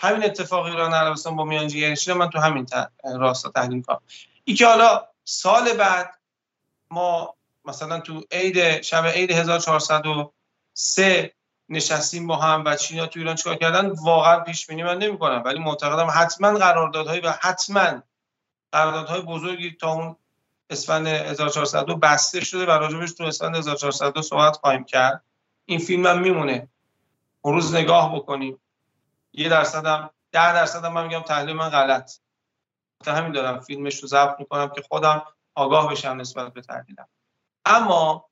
همین 0.00 0.24
اتفاق 0.24 0.64
ایران 0.64 0.94
عربستان 0.94 1.36
با 1.36 1.44
میانجیگری 1.44 1.96
شده 1.96 2.14
من 2.14 2.30
تو 2.30 2.38
همین 2.38 2.66
راستا 3.04 3.50
تحلیل 3.50 3.82
کنم 3.82 4.00
ای 4.50 4.56
که 4.56 4.66
حالا 4.66 5.06
سال 5.24 5.72
بعد 5.72 6.18
ما 6.90 7.34
مثلا 7.64 8.00
تو 8.00 8.24
عید 8.32 8.82
شب 8.82 9.06
عید 9.06 9.30
1403 9.30 11.32
نشستیم 11.68 12.26
با 12.26 12.36
هم 12.36 12.62
و 12.66 12.76
چینا 12.76 13.06
تو 13.06 13.18
ایران 13.18 13.36
چیکار 13.36 13.56
کردن 13.56 13.90
واقعا 13.90 14.40
پیش 14.40 14.66
بینی 14.66 14.82
من 14.82 14.98
نمی‌کنم. 14.98 15.42
ولی 15.44 15.58
معتقدم 15.58 16.08
حتما 16.14 16.58
قراردادهای 16.58 17.20
و 17.20 17.34
حتما 17.40 18.02
قراردادهای 18.72 19.20
بزرگی 19.20 19.70
تا 19.70 19.92
اون 19.92 20.16
اسفند 20.70 21.06
1402 21.06 21.96
بسته 21.96 22.44
شده 22.44 22.66
و 22.66 22.70
راجبش 22.70 23.12
تو 23.12 23.24
اسفند 23.24 23.56
1402 23.56 24.22
صحبت 24.22 24.56
خواهیم 24.56 24.84
کرد. 24.84 25.22
این 25.64 25.78
فیلم 25.78 26.06
هم 26.06 26.18
میمونه. 26.18 26.68
روز 27.44 27.74
نگاه 27.74 28.16
بکنیم. 28.16 28.60
یه 29.32 29.48
درصد 29.48 29.86
هم 29.86 30.10
ده 30.32 30.52
درصد 30.52 30.84
هم 30.84 30.92
من 30.92 31.06
میگم 31.06 31.20
تحلیل 31.20 31.56
من 31.56 31.68
غلط. 31.68 32.12
همین 33.06 33.32
دارم 33.32 33.60
فیلمش 33.60 34.00
رو 34.00 34.08
ضبط 34.08 34.36
می‌کنم 34.38 34.68
که 34.74 34.82
خودم 34.88 35.22
آگاه 35.54 35.90
بشم 35.92 36.16
نسبت 36.20 36.52
به 36.52 36.60
تحلیلم. 36.60 37.06
اما 37.64 38.24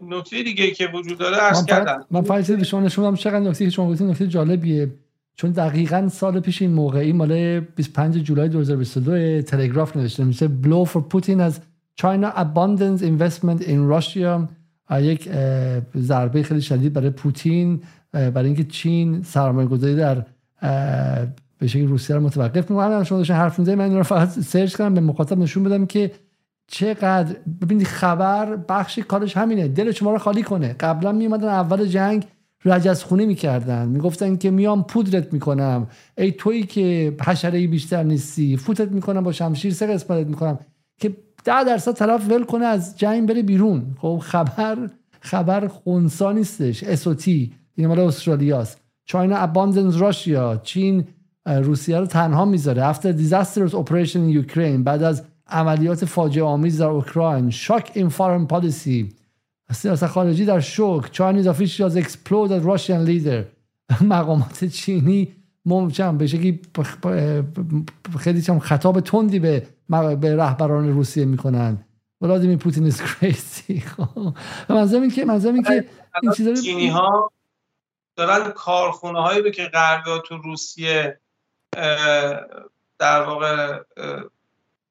نکته 0.00 0.42
دیگه 0.42 0.70
که 0.70 0.86
وجود 0.86 1.18
داره 1.18 1.36
عرض 1.36 1.64
کردم. 1.64 2.06
من 2.10 2.22
فایده 2.22 2.56
به 2.56 2.64
شما 2.64 2.80
نشون 2.80 3.14
چقدر 3.14 3.38
نکته 3.38 3.64
که 3.64 3.70
شما 3.70 3.92
نکته 3.92 4.26
جالبیه. 4.26 4.90
چون 5.34 5.50
دقیقا 5.50 6.08
سال 6.08 6.40
پیش 6.40 6.62
این 6.62 6.70
موقعی 6.70 7.12
مال 7.12 7.60
25 7.60 8.18
جولای 8.18 8.48
2022 8.48 9.42
تلگراف 9.42 9.96
نوشته. 9.96 10.24
میشه 10.24 10.50
blow 10.62 10.88
for 10.88 11.00
Putin 11.14 11.40
as 11.50 11.54
China 12.00 12.32
abundance 12.36 13.02
investment 13.02 13.62
in 13.62 13.90
Russia. 13.92 14.48
یک 14.90 15.28
ضربه 15.96 16.42
خیلی 16.42 16.62
شدید 16.62 16.92
برای 16.92 17.10
پوتین 17.10 17.82
برای 18.12 18.46
اینکه 18.46 18.64
چین 18.64 19.22
سرمایه 19.22 19.68
گذاری 19.68 19.96
در 19.96 20.24
به 21.58 21.66
شکل 21.66 21.86
روسیه 21.86 22.16
رو 22.16 22.22
متوقف 22.22 22.70
می‌کنه 22.70 23.04
شما 23.04 23.18
داشتن 23.18 23.34
حرف 23.34 23.58
می‌زنید 23.58 23.78
من 23.78 23.84
این 23.84 23.96
رو 23.96 24.02
فقط 24.02 24.28
سرچ 24.28 24.76
کردم 24.76 24.94
به 24.94 25.00
مخاطب 25.00 25.38
نشون 25.38 25.62
بدم 25.62 25.86
که 25.86 26.10
چقدر 26.66 27.36
ببینید 27.62 27.86
خبر 27.86 28.56
بخشی 28.56 29.02
کارش 29.02 29.36
همینه. 29.36 29.68
دل 29.68 29.92
شما 29.92 30.12
رو 30.12 30.18
خالی 30.18 30.42
کنه. 30.42 30.72
قبلا 30.72 31.12
میومدن 31.12 31.48
اول 31.48 31.86
جنگ 31.86 32.26
رجزخونی 32.64 33.26
می‌کردن. 33.26 33.88
می‌گفتن 33.88 34.36
که 34.36 34.50
میام 34.50 34.84
پودرت 34.84 35.32
می‌کنم. 35.32 35.86
ای 36.18 36.32
تویی 36.32 36.62
که 36.62 37.16
حشره 37.26 37.66
بیشتر 37.66 38.02
نیستی 38.02 38.56
فوتت 38.56 38.92
می‌کنم 38.92 39.22
با 39.22 39.32
شمشیر 39.32 39.72
سه 39.72 39.86
قسمتت 39.86 40.26
می‌کنم. 40.26 40.58
که 41.00 41.16
ده 41.44 41.64
درصد 41.64 41.92
طرف 41.92 42.30
ول 42.30 42.44
کنه 42.44 42.64
از 42.64 42.98
جنگ 42.98 43.28
بره 43.28 43.42
بیرون. 43.42 43.96
خب 43.98 44.20
خبر 44.22 44.90
خبر 45.20 45.68
خونسا 45.68 46.32
نیستش. 46.32 46.84
اسوتی 46.84 47.52
این 47.74 47.86
مال 47.86 48.00
استرالیاست. 48.00 48.78
چاینا 49.04 49.36
اباندنس 49.36 50.00
راشیا 50.00 50.60
چین 50.62 51.04
روسیه 51.48 51.98
رو 51.98 52.06
تنها 52.06 52.44
می‌ذاره. 52.44 52.92
After 52.92 53.12
disastrous 53.12 53.74
operation 53.74 54.16
in 54.16 54.46
Ukraine 54.46 54.82
بعد 54.84 55.02
از 55.02 55.24
عملیات 55.46 56.04
فاجعه 56.04 56.44
آمیز 56.44 56.80
در 56.80 56.86
اوکراین 56.86 57.50
شاک 57.50 57.90
این 57.94 58.08
فارن 58.08 58.46
پالیسی 58.46 59.14
سیاست 59.72 60.06
خارجی 60.06 60.44
در 60.44 60.60
شوک. 60.60 61.06
Chinese 61.14 61.46
officials 61.46 61.96
exploded 61.96 62.62
Russian 62.64 63.06
leader. 63.08 63.44
مقامات 64.00 64.64
چینی 64.64 65.28
ممکن 65.64 66.18
به 66.18 66.26
شکلی 66.26 66.60
خیلی 68.18 68.42
چم 68.42 68.58
خطاب 68.58 69.00
تندی 69.00 69.38
به 69.38 69.66
به 70.20 70.36
رهبران 70.36 70.88
روسیه 70.88 71.24
می‌کنن. 71.24 71.78
ولادیمیر 72.20 72.56
پوتین 72.56 72.90
is 72.90 72.94
crazy. 72.94 73.82
منظورم 74.68 75.02
این 75.02 75.10
که 75.10 75.24
منظورم 75.24 75.54
این 75.54 75.62
که 75.62 75.84
این 76.22 76.54
چینی 76.54 76.88
ها 76.88 77.32
دارن 78.16 78.50
کارخونه 78.50 79.22
هایی 79.22 79.42
رو 79.42 79.50
که 79.50 79.64
غربی 79.64 80.10
تو 80.26 80.36
روسیه 80.36 81.20
در 82.98 83.22
واقع 83.22 83.82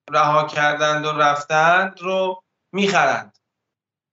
رها 0.10 0.44
کردند 0.44 1.06
و 1.06 1.12
رفتند 1.12 2.02
رو 2.02 2.44
می‌خرند. 2.72 3.38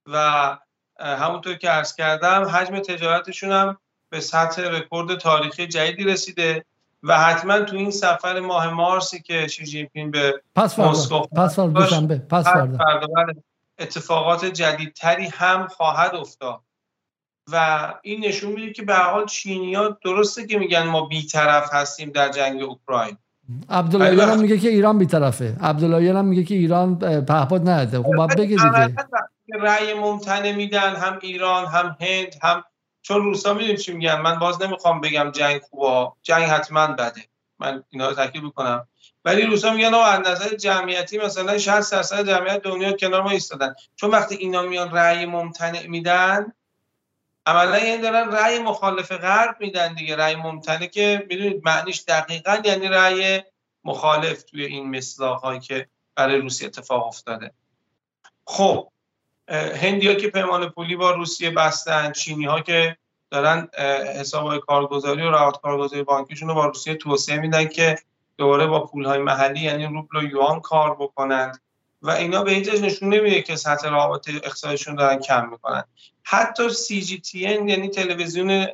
و 0.06 0.56
همونطور 1.00 1.54
که 1.54 1.70
عرض 1.70 1.94
کردم 1.94 2.44
حجم 2.44 2.78
تجارتشون 2.78 3.52
هم 3.52 3.78
به 4.10 4.20
سطح 4.20 4.62
رکورد 4.62 5.18
تاریخی 5.18 5.66
جدیدی 5.66 6.04
رسیده 6.04 6.64
و 7.02 7.20
حتما 7.20 7.60
تو 7.60 7.76
این 7.76 7.90
سفر 7.90 8.40
ماه 8.40 8.70
مارسی 8.70 9.22
که 9.22 9.46
شی 9.46 9.88
به 10.12 10.42
پس 10.54 10.78
مسکو 10.78 11.20
پس 11.20 11.56
فردا 11.56 12.18
پس 12.30 12.44
فردا. 12.44 12.78
اتفاقات 13.78 14.44
جدیدتری 14.44 15.26
هم 15.26 15.68
خواهد 15.68 16.14
افتاد. 16.14 16.60
و 17.52 17.92
این 18.02 18.24
نشون 18.24 18.52
میده 18.52 18.72
که 18.72 18.82
به 18.82 18.94
حال 18.94 19.26
چینیا 19.26 19.98
درسته 20.04 20.46
که 20.46 20.58
میگن 20.58 20.82
ما 20.82 21.06
بیطرف 21.06 21.74
هستیم 21.74 22.10
در 22.10 22.28
جنگ 22.28 22.62
اوکراین. 22.62 23.16
عبدالله 23.70 24.26
هم 24.26 24.40
میگه 24.40 24.58
که 24.58 24.68
ایران 24.68 24.98
بیطرفه. 24.98 25.56
عبدالله 25.60 26.18
هم 26.18 26.24
میگه 26.24 26.44
که 26.44 26.54
ایران 26.54 26.98
پهپاد 26.98 27.68
نده 27.68 27.98
خب 27.98 28.16
باید 28.16 28.36
بگه 28.36 28.56
دیگه. 28.56 28.94
رأی 29.60 29.94
ممتنع 29.94 30.52
میدن 30.52 30.96
هم 30.96 31.18
ایران 31.22 31.66
هم 31.66 31.96
هند 32.00 32.34
هم 32.42 32.64
چون 33.02 33.22
روسا 33.22 33.54
می‌دونیم 33.54 33.76
چی 33.76 33.92
میگن؟ 33.92 34.20
من 34.20 34.38
باز 34.38 34.62
نمی‌خوام 34.62 35.00
بگم 35.00 35.30
جنگ 35.30 35.60
خوبا 35.60 36.16
جنگ 36.22 36.42
حتما 36.42 36.86
بده. 36.86 37.20
من 37.58 37.82
اینا 37.90 38.08
رو 38.08 38.14
تاکید 38.14 38.44
بکنم 38.44 38.88
ولی 39.24 39.42
روسا 39.42 39.74
میگن 39.74 39.94
از 39.94 40.20
نظر 40.20 40.56
جمعیتی 40.56 41.18
مثلا 41.18 41.58
60 41.58 41.92
درصد 41.92 42.28
جمعیت 42.28 42.62
دنیا 42.62 42.92
کنار 42.92 43.22
ما 43.22 43.30
ایستادن. 43.30 43.74
چون 43.96 44.10
وقتی 44.10 44.34
اینا 44.34 44.62
میان 44.62 44.90
رأی 44.90 45.26
ممتنع 45.26 45.86
میدن 45.86 46.52
عملا 47.46 47.74
این 47.74 48.00
دارن 48.00 48.32
رأی 48.32 48.58
مخالف 48.58 49.12
غرب 49.12 49.56
میدن 49.60 49.94
دیگه 49.94 50.16
رأی 50.16 50.34
ممتنع 50.34 50.86
که 50.86 51.26
می‌دونید 51.30 51.62
معنیش 51.64 52.04
دقیقا 52.08 52.62
یعنی 52.64 52.88
رأی 52.88 53.42
مخالف 53.84 54.42
توی 54.42 54.64
این 54.64 55.02
هایی 55.42 55.60
که 55.60 55.88
برای 56.14 56.36
روسیه 56.36 56.68
اتفاق 56.68 57.06
افتاده. 57.06 57.50
خب 58.44 58.88
هندیا 59.48 60.14
که 60.14 60.28
پیمان 60.28 60.68
پولی 60.68 60.96
با 60.96 61.10
روسیه 61.10 61.50
بستن 61.50 62.12
چینی 62.12 62.44
ها 62.44 62.60
که 62.60 62.96
دارن 63.30 63.68
حساب 64.20 64.58
کارگزاری 64.58 65.22
و 65.22 65.30
روابط 65.30 65.60
کارگزاری 65.60 66.02
بانکیشون 66.02 66.48
رو 66.48 66.54
با 66.54 66.66
روسیه 66.66 66.94
توسعه 66.94 67.38
میدن 67.38 67.64
که 67.64 67.98
دوباره 68.36 68.66
با 68.66 68.86
پول 68.86 69.04
های 69.04 69.18
محلی 69.18 69.60
یعنی 69.60 69.86
روبل 69.86 70.18
و 70.18 70.22
یوان 70.22 70.60
کار 70.60 70.94
بکنند. 70.94 71.60
و 72.04 72.10
اینا 72.10 72.42
به 72.42 72.52
هیچ 72.52 72.68
نشون 72.68 73.14
نمیده 73.14 73.42
که 73.42 73.56
سطح 73.56 73.88
روابط 73.88 74.28
اقتصادشون 74.28 74.94
دارن 74.94 75.20
کم 75.20 75.48
می‌کنن. 75.48 75.84
حتی 76.22 76.68
سی 76.68 77.02
جی 77.02 77.20
تی 77.20 77.38
یعنی 77.38 77.88
تلویزیون 77.88 78.66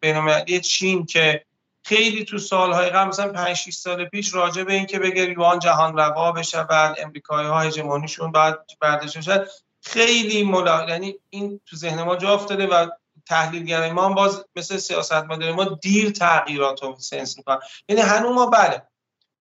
بینالمللی 0.00 0.60
چین 0.60 1.06
که 1.06 1.44
خیلی 1.84 2.24
تو 2.24 2.38
سالهای 2.38 2.90
قبل 2.90 3.08
مثلا 3.08 3.32
5 3.32 3.56
6 3.56 3.74
سال 3.74 4.04
پیش 4.04 4.34
راجع 4.34 4.64
به 4.64 4.72
اینکه 4.72 4.98
بگه 4.98 5.30
یوان 5.30 5.58
جهان 5.58 5.96
روا 5.96 6.32
بشه 6.32 6.62
بعد 6.62 6.96
امریکایی 7.00 7.48
ها 7.48 7.60
هژمونیشون 7.60 8.32
بعد 8.32 8.58
برداشت 8.80 9.18
بشه 9.18 9.46
خیلی 9.82 10.42
ملا 10.42 10.86
یعنی 10.88 11.14
این 11.30 11.60
تو 11.66 11.76
ذهن 11.76 12.02
ما 12.02 12.16
جا 12.16 12.34
افتاده 12.34 12.66
و 12.66 12.86
تحلیلگرای 13.26 13.92
ما 13.92 14.04
هم 14.04 14.14
باز 14.14 14.44
مثل 14.56 14.76
سیاست 14.76 15.12
مدار 15.12 15.52
ما 15.52 15.64
دیر 15.64 16.10
تغییرات 16.10 16.82
رو 16.82 16.96
سنس 16.98 17.36
می‌کنن. 17.36 17.58
یعنی 17.88 18.02
هنوز 18.02 18.34
ما 18.34 18.46
بله 18.46 18.82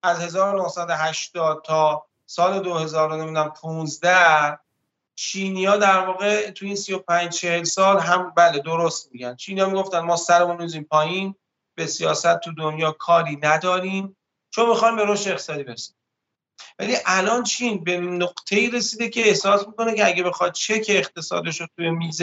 از 0.04 0.22
1980 0.22 1.64
تا 1.66 2.06
سال 2.32 2.60
2015 2.60 4.60
چینیا 5.16 5.78
در 5.78 6.00
واقع 6.00 6.52
تو 6.52 6.66
این 6.66 6.76
35 6.76 7.30
40 7.30 7.64
سال 7.64 8.00
هم 8.00 8.34
بله 8.36 8.60
درست 8.60 9.10
میگن. 9.12 9.36
چینیا 9.36 9.70
می‌گفتن 9.70 10.00
ما 10.00 10.16
سرمون 10.16 10.58
روزیم 10.58 10.84
پایین 10.84 11.36
به 11.76 11.88
سیاست 11.88 12.40
تو 12.40 12.54
دنیا 12.54 12.92
کاری 12.92 13.40
نداریم 13.42 14.18
چون 14.50 14.70
می‌خوایم 14.70 14.96
به 14.96 15.06
رشد 15.06 15.30
اقتصادی 15.30 15.64
برسیم 15.64 15.96
ولی 16.80 16.98
الان 17.06 17.44
چین 17.44 17.84
به 17.84 17.98
نقطه 17.98 18.56
ای 18.56 18.70
رسیده 18.70 19.10
که 19.10 19.28
احساس 19.28 19.68
می‌کنه 19.68 19.96
که 19.96 20.08
اگه 20.08 20.24
بخواد 20.24 20.52
چک 20.52 20.86
اقتصادش 20.90 21.62
رو 21.62 21.68
توی 21.76 21.90
میز 21.90 22.22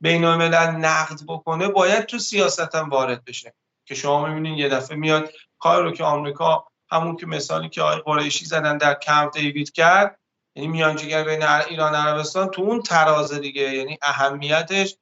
بین 0.00 0.24
نقد 0.24 1.20
بکنه 1.28 1.68
باید 1.68 2.06
تو 2.06 2.18
سیاست 2.18 2.74
هم 2.74 2.88
وارد 2.88 3.24
بشه. 3.24 3.54
که 3.84 3.94
شما 3.94 4.26
می‌بینید 4.26 4.58
یه 4.58 4.68
دفعه 4.68 4.96
میاد 4.96 5.30
کار 5.58 5.82
رو 5.82 5.92
که 5.92 6.04
آمریکا 6.04 6.71
همون 6.92 7.16
که 7.16 7.26
مثالی 7.26 7.68
که 7.68 7.82
آقای 7.82 8.02
قریشی 8.04 8.44
زدن 8.44 8.78
در 8.78 8.94
کمپ 8.94 9.32
دیوید 9.32 9.72
کرد 9.72 10.18
یعنی 10.54 10.68
میانجیگر 10.68 11.24
بین 11.24 11.42
ایران 11.42 11.94
عربستان 11.94 12.48
تو 12.48 12.62
اون 12.62 12.82
ترازه 12.82 13.38
دیگه 13.38 13.74
یعنی 13.74 13.98
اهمیتش 14.02 14.96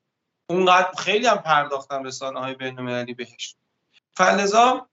اونقدر 0.51 0.91
خیلی 0.99 1.27
هم 1.27 1.39
پرداختن 1.39 2.05
رسانه 2.05 2.41
های 2.41 2.55
بین 2.55 3.05
بهش. 3.15 3.55
فلزا 4.15 4.87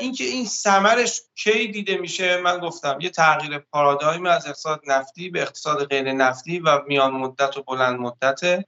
اینکه 0.00 0.24
این 0.24 0.46
ثمرش 0.46 1.20
کی 1.34 1.68
دیده 1.68 1.96
میشه 1.96 2.40
من 2.40 2.58
گفتم 2.58 2.98
یه 3.00 3.10
تغییر 3.10 3.58
پارادایم 3.58 4.26
از 4.26 4.46
اقتصاد 4.46 4.80
نفتی 4.86 5.30
به 5.30 5.42
اقتصاد 5.42 5.88
غیر 5.88 6.12
نفتی 6.12 6.58
و 6.58 6.82
میان 6.86 7.12
مدت 7.12 7.56
و 7.56 7.62
بلند 7.62 8.00
مدته. 8.00 8.64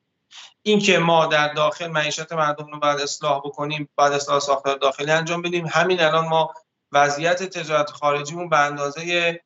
اینکه 0.62 0.98
ما 0.98 1.26
در 1.26 1.52
داخل 1.52 1.86
معیشت 1.86 2.32
مردم 2.32 2.66
رو 2.66 2.78
بعد 2.78 3.00
اصلاح 3.00 3.38
بکنیم 3.38 3.88
بعد 3.96 4.12
اصلاح 4.12 4.38
ساختار 4.38 4.76
داخلی 4.76 5.10
انجام 5.10 5.42
بدیم. 5.42 5.66
همین 5.66 6.00
الان 6.00 6.28
ما 6.28 6.54
وضعیت 6.92 7.42
تجارت 7.42 7.90
خارجیمون 7.90 8.48
به 8.48 8.58
اندازه 8.58 9.40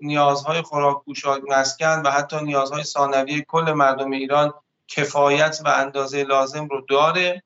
نیازهای 0.00 0.62
خوراک 0.62 1.04
پوشاک 1.04 1.42
مسکن 1.48 2.02
و 2.04 2.10
حتی 2.10 2.40
نیازهای 2.40 2.82
ثانویه 2.82 3.42
کل 3.42 3.72
مردم 3.72 4.10
ایران 4.10 4.54
کفایت 4.88 5.60
و 5.64 5.68
اندازه 5.68 6.24
لازم 6.24 6.66
رو 6.66 6.80
داره. 6.88 7.42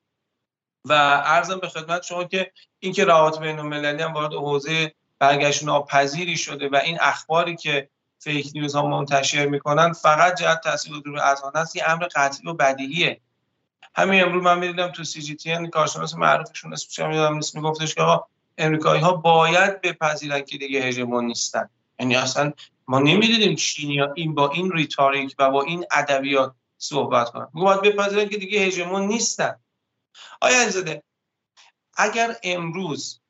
و 0.85 0.93
ارزم 1.25 1.59
به 1.59 1.67
خدمت 1.67 2.03
شما 2.03 2.23
که 2.23 2.51
اینکه 2.79 3.05
روابط 3.05 3.39
بین 3.39 3.59
المللی 3.59 4.03
هم 4.03 4.13
وارد 4.13 4.33
حوزه 4.33 4.93
برگشت 5.19 5.63
ناپذیری 5.63 6.37
شده 6.37 6.69
و 6.69 6.75
این 6.75 6.97
اخباری 7.01 7.55
که 7.55 7.89
فیک 8.19 8.51
نیوز 8.55 8.75
ها 8.75 8.87
منتشر 8.87 9.45
می‌کنن 9.45 9.93
فقط 9.93 10.35
جهت 10.39 10.61
تاثیر 10.61 10.93
رو 11.05 11.21
اذهان 11.21 11.51
است 11.55 11.75
یه 11.75 11.89
امر 11.89 12.07
قطعی 12.15 12.49
و 12.49 12.53
بدیهیه. 12.53 13.21
همین 13.95 14.23
امروز 14.23 14.43
من 14.43 14.59
می‌دیدم 14.59 14.87
تو 14.87 15.03
سی 15.03 15.21
جی 15.21 15.35
تی 15.35 15.67
کارشناس 15.67 16.15
معروفشون 16.15 16.73
اسمش 16.73 16.99
هم 16.99 17.11
یادم 17.11 17.35
نیست 17.35 17.55
میگفتش 17.55 17.95
که 17.95 18.01
آقا 18.01 18.25
امریکایی 18.61 19.01
ها 19.01 19.13
باید 19.13 19.81
بپذیرن 19.81 20.41
که 20.41 20.57
دیگه 20.57 20.81
هژمون 20.81 21.25
نیستن. 21.25 21.69
یعنی 21.99 22.15
اصلا 22.15 22.53
ما 22.87 22.99
نمی‌دیدیم 22.99 23.55
چینی 23.55 24.01
این 24.01 24.35
با 24.35 24.49
این 24.49 24.71
ریتاریک 24.71 25.35
و 25.39 25.49
با 25.49 25.63
این 25.63 25.85
ادبیات 25.91 26.55
صحبت 26.77 27.29
کنن. 27.29 27.47
باید 27.53 27.81
بپذیرن 27.81 28.29
که 28.29 28.37
دیگه 28.37 28.59
هژمون 28.59 29.07
نیستن. 29.07 29.59
آیا 30.41 30.61
علیزاده 30.61 31.03
اگر 31.93 32.35
امروز 32.43 33.21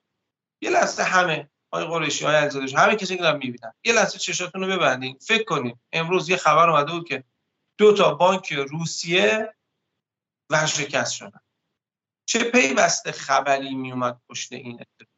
یه 0.62 0.70
لحظه 0.70 1.04
همه 1.04 1.50
آقای 1.72 1.88
قریشی 1.88 2.26
های 2.26 2.36
علیزاده 2.36 2.78
همه 2.78 2.96
کسی 2.96 3.16
که 3.16 3.22
دارن 3.22 3.38
می‌بینن 3.38 3.74
یه 3.84 3.94
لحظه 3.94 4.18
چشاتون 4.18 4.62
رو 4.64 4.68
ببندین. 4.68 5.18
فکر 5.22 5.44
کنید 5.44 5.78
امروز 5.92 6.30
یه 6.30 6.38
خبر 6.38 6.70
اومده 6.70 6.92
بود 6.92 7.08
که 7.08 7.24
دو 7.78 7.94
تا 7.94 8.14
بانک 8.14 8.54
روسیه 8.54 9.56
ورشکست 10.50 11.14
شدن. 11.14 11.40
چه 12.26 12.44
پیوسته 12.44 13.12
خبری 13.12 13.76
میومد 13.76 14.22
پشت 14.30 14.54
این 14.54 14.74
اتفاق؟ 14.74 15.11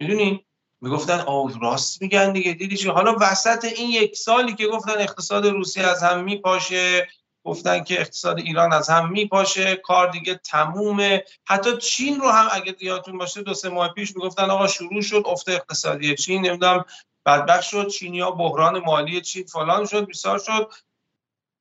می‌دونین 0.00 0.40
می‌گفتن 0.80 1.20
آه 1.20 1.60
راست 1.60 2.02
میگن 2.02 2.32
دیگه. 2.32 2.52
دیدی 2.52 2.76
چی؟ 2.76 2.88
حالا 2.88 3.16
وسط 3.20 3.64
این 3.64 3.90
یک 3.90 4.16
سالی 4.16 4.54
که 4.54 4.66
گفتن 4.66 4.98
اقتصاد 4.98 5.46
روسیه 5.46 5.86
از 5.86 6.02
هم 6.02 6.24
میپاشه 6.24 7.08
گفتن 7.44 7.84
که 7.84 8.00
اقتصاد 8.00 8.38
ایران 8.38 8.72
از 8.72 8.90
هم 8.90 9.10
میپاشه 9.10 9.76
کار 9.76 10.10
دیگه 10.10 10.34
تمومه. 10.34 11.24
حتی 11.46 11.76
چین 11.76 12.20
رو 12.20 12.28
هم 12.28 12.48
اگه 12.52 12.76
یادتون 12.80 13.18
باشه 13.18 13.42
دو 13.42 13.54
سه 13.54 13.68
ماه 13.68 13.92
پیش 13.92 14.16
می‌گفتن 14.16 14.50
آقا 14.50 14.66
شروع 14.66 15.02
شد 15.02 15.22
افت 15.26 15.48
اقتصادی 15.48 16.14
چین. 16.14 16.46
نمی‌دونم 16.46 16.84
بدبخت 17.26 17.62
شد 17.62 17.88
چینیا 17.88 18.30
بحران 18.30 18.78
مالی 18.78 19.20
چین 19.20 19.44
فلان 19.44 19.86
شد 19.86 20.06
بیسار 20.06 20.38
شد. 20.38 20.72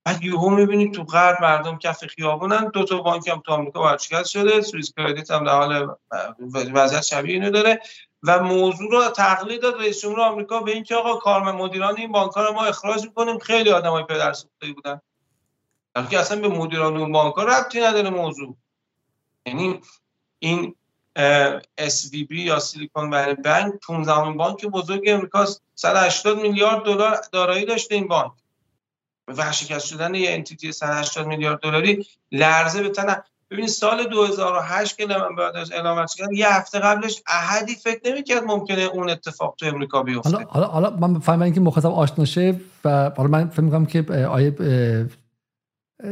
بعد 0.06 0.24
یهو 0.24 0.50
می‌بینید 0.50 0.94
تو 0.94 1.04
غرب 1.04 1.42
مردم 1.42 1.78
کف 1.78 2.06
خیابونن. 2.06 2.70
دو 2.74 2.84
تا 2.84 2.98
بانک 2.98 3.28
هم 3.28 3.42
تو 3.46 3.52
آمریکا 3.52 3.84
ورشکست 3.84 4.30
شده. 4.30 4.62
سوئیس 4.62 4.94
کردیت 4.98 5.32
هم 5.32 5.44
در 5.44 5.52
حال 5.52 5.96
وضعیت 6.74 7.02
شبیه 7.02 7.34
اینو 7.34 7.50
داره. 7.50 7.80
و 8.24 8.44
موضوع 8.44 8.92
رو 8.92 9.10
تقلید 9.10 9.62
داد 9.62 9.82
رئیس 9.82 10.02
جمهور 10.02 10.22
آمریکا 10.22 10.60
به 10.60 10.72
اینکه 10.72 10.96
آقا 10.96 11.16
کارم 11.16 11.56
مدیران 11.56 11.98
این 11.98 12.12
بانک 12.12 12.32
رو 12.32 12.54
ما 12.54 12.66
اخراج 12.66 13.06
می‌کنیم. 13.06 13.40
خیلی 13.40 13.70
آدمای 13.70 14.04
پدر 14.04 14.34
سوخته 14.34 14.74
بودن. 14.74 15.02
که 16.10 16.20
اصلا 16.20 16.42
به 16.42 16.48
مدیران 16.48 16.98
اون 16.98 17.12
بانک 17.12 17.38
ربطی 17.38 17.82
نداره 17.82 18.10
موضوع. 18.10 18.58
یعنی 19.46 19.82
این 20.40 20.76
SVB 21.80 22.32
یا 22.32 22.60
سیلیکون 22.60 23.10
ولی 23.10 23.34
بانک 23.34 23.74
15 23.88 24.32
بانک 24.32 24.66
بزرگ 24.66 25.04
امریکا 25.08 25.48
180 25.76 26.40
میلیارد 26.40 26.84
دلار 26.84 27.22
دارایی 27.32 27.66
داشته 27.66 27.96
این 27.96 28.08
بانک. 28.08 28.32
ورشکست 29.28 29.88
شدن 29.88 30.16
یه 30.16 30.32
انتیتی 30.32 30.72
180 30.72 31.28
میلیارد 31.28 31.60
دلاری 31.60 32.08
لرزه 32.32 32.84
به 32.84 32.90
تن 32.90 33.24
ببینید 33.52 33.70
سال 33.70 34.10
2008 34.10 34.98
که 34.98 35.06
من 35.06 35.16
از 35.62 35.72
اعلام 35.72 36.06
کرد 36.18 36.32
یه 36.32 36.56
هفته 36.56 36.80
قبلش 36.80 37.22
احدی 37.28 37.76
فکر 37.76 38.12
نمی‌کرد 38.12 38.44
ممکنه 38.44 38.82
اون 38.82 39.10
اتفاق 39.10 39.56
تو 39.58 39.66
امریکا 39.66 40.04
بیفته. 40.04 40.30
حالا 40.30 40.46
حالا 40.46 40.68
حالا 40.68 40.90
من 40.90 41.20
فهمیدم 41.20 41.54
که 41.54 41.62
مخاطب 41.62 41.92
آشنا 41.92 42.26
شه 42.26 42.56
و 42.86 43.12
حالا 43.18 43.30
من 43.30 43.48
فکر 43.48 43.62
می‌کنم 43.62 43.86
که 43.86 44.06
آیه 44.14 44.56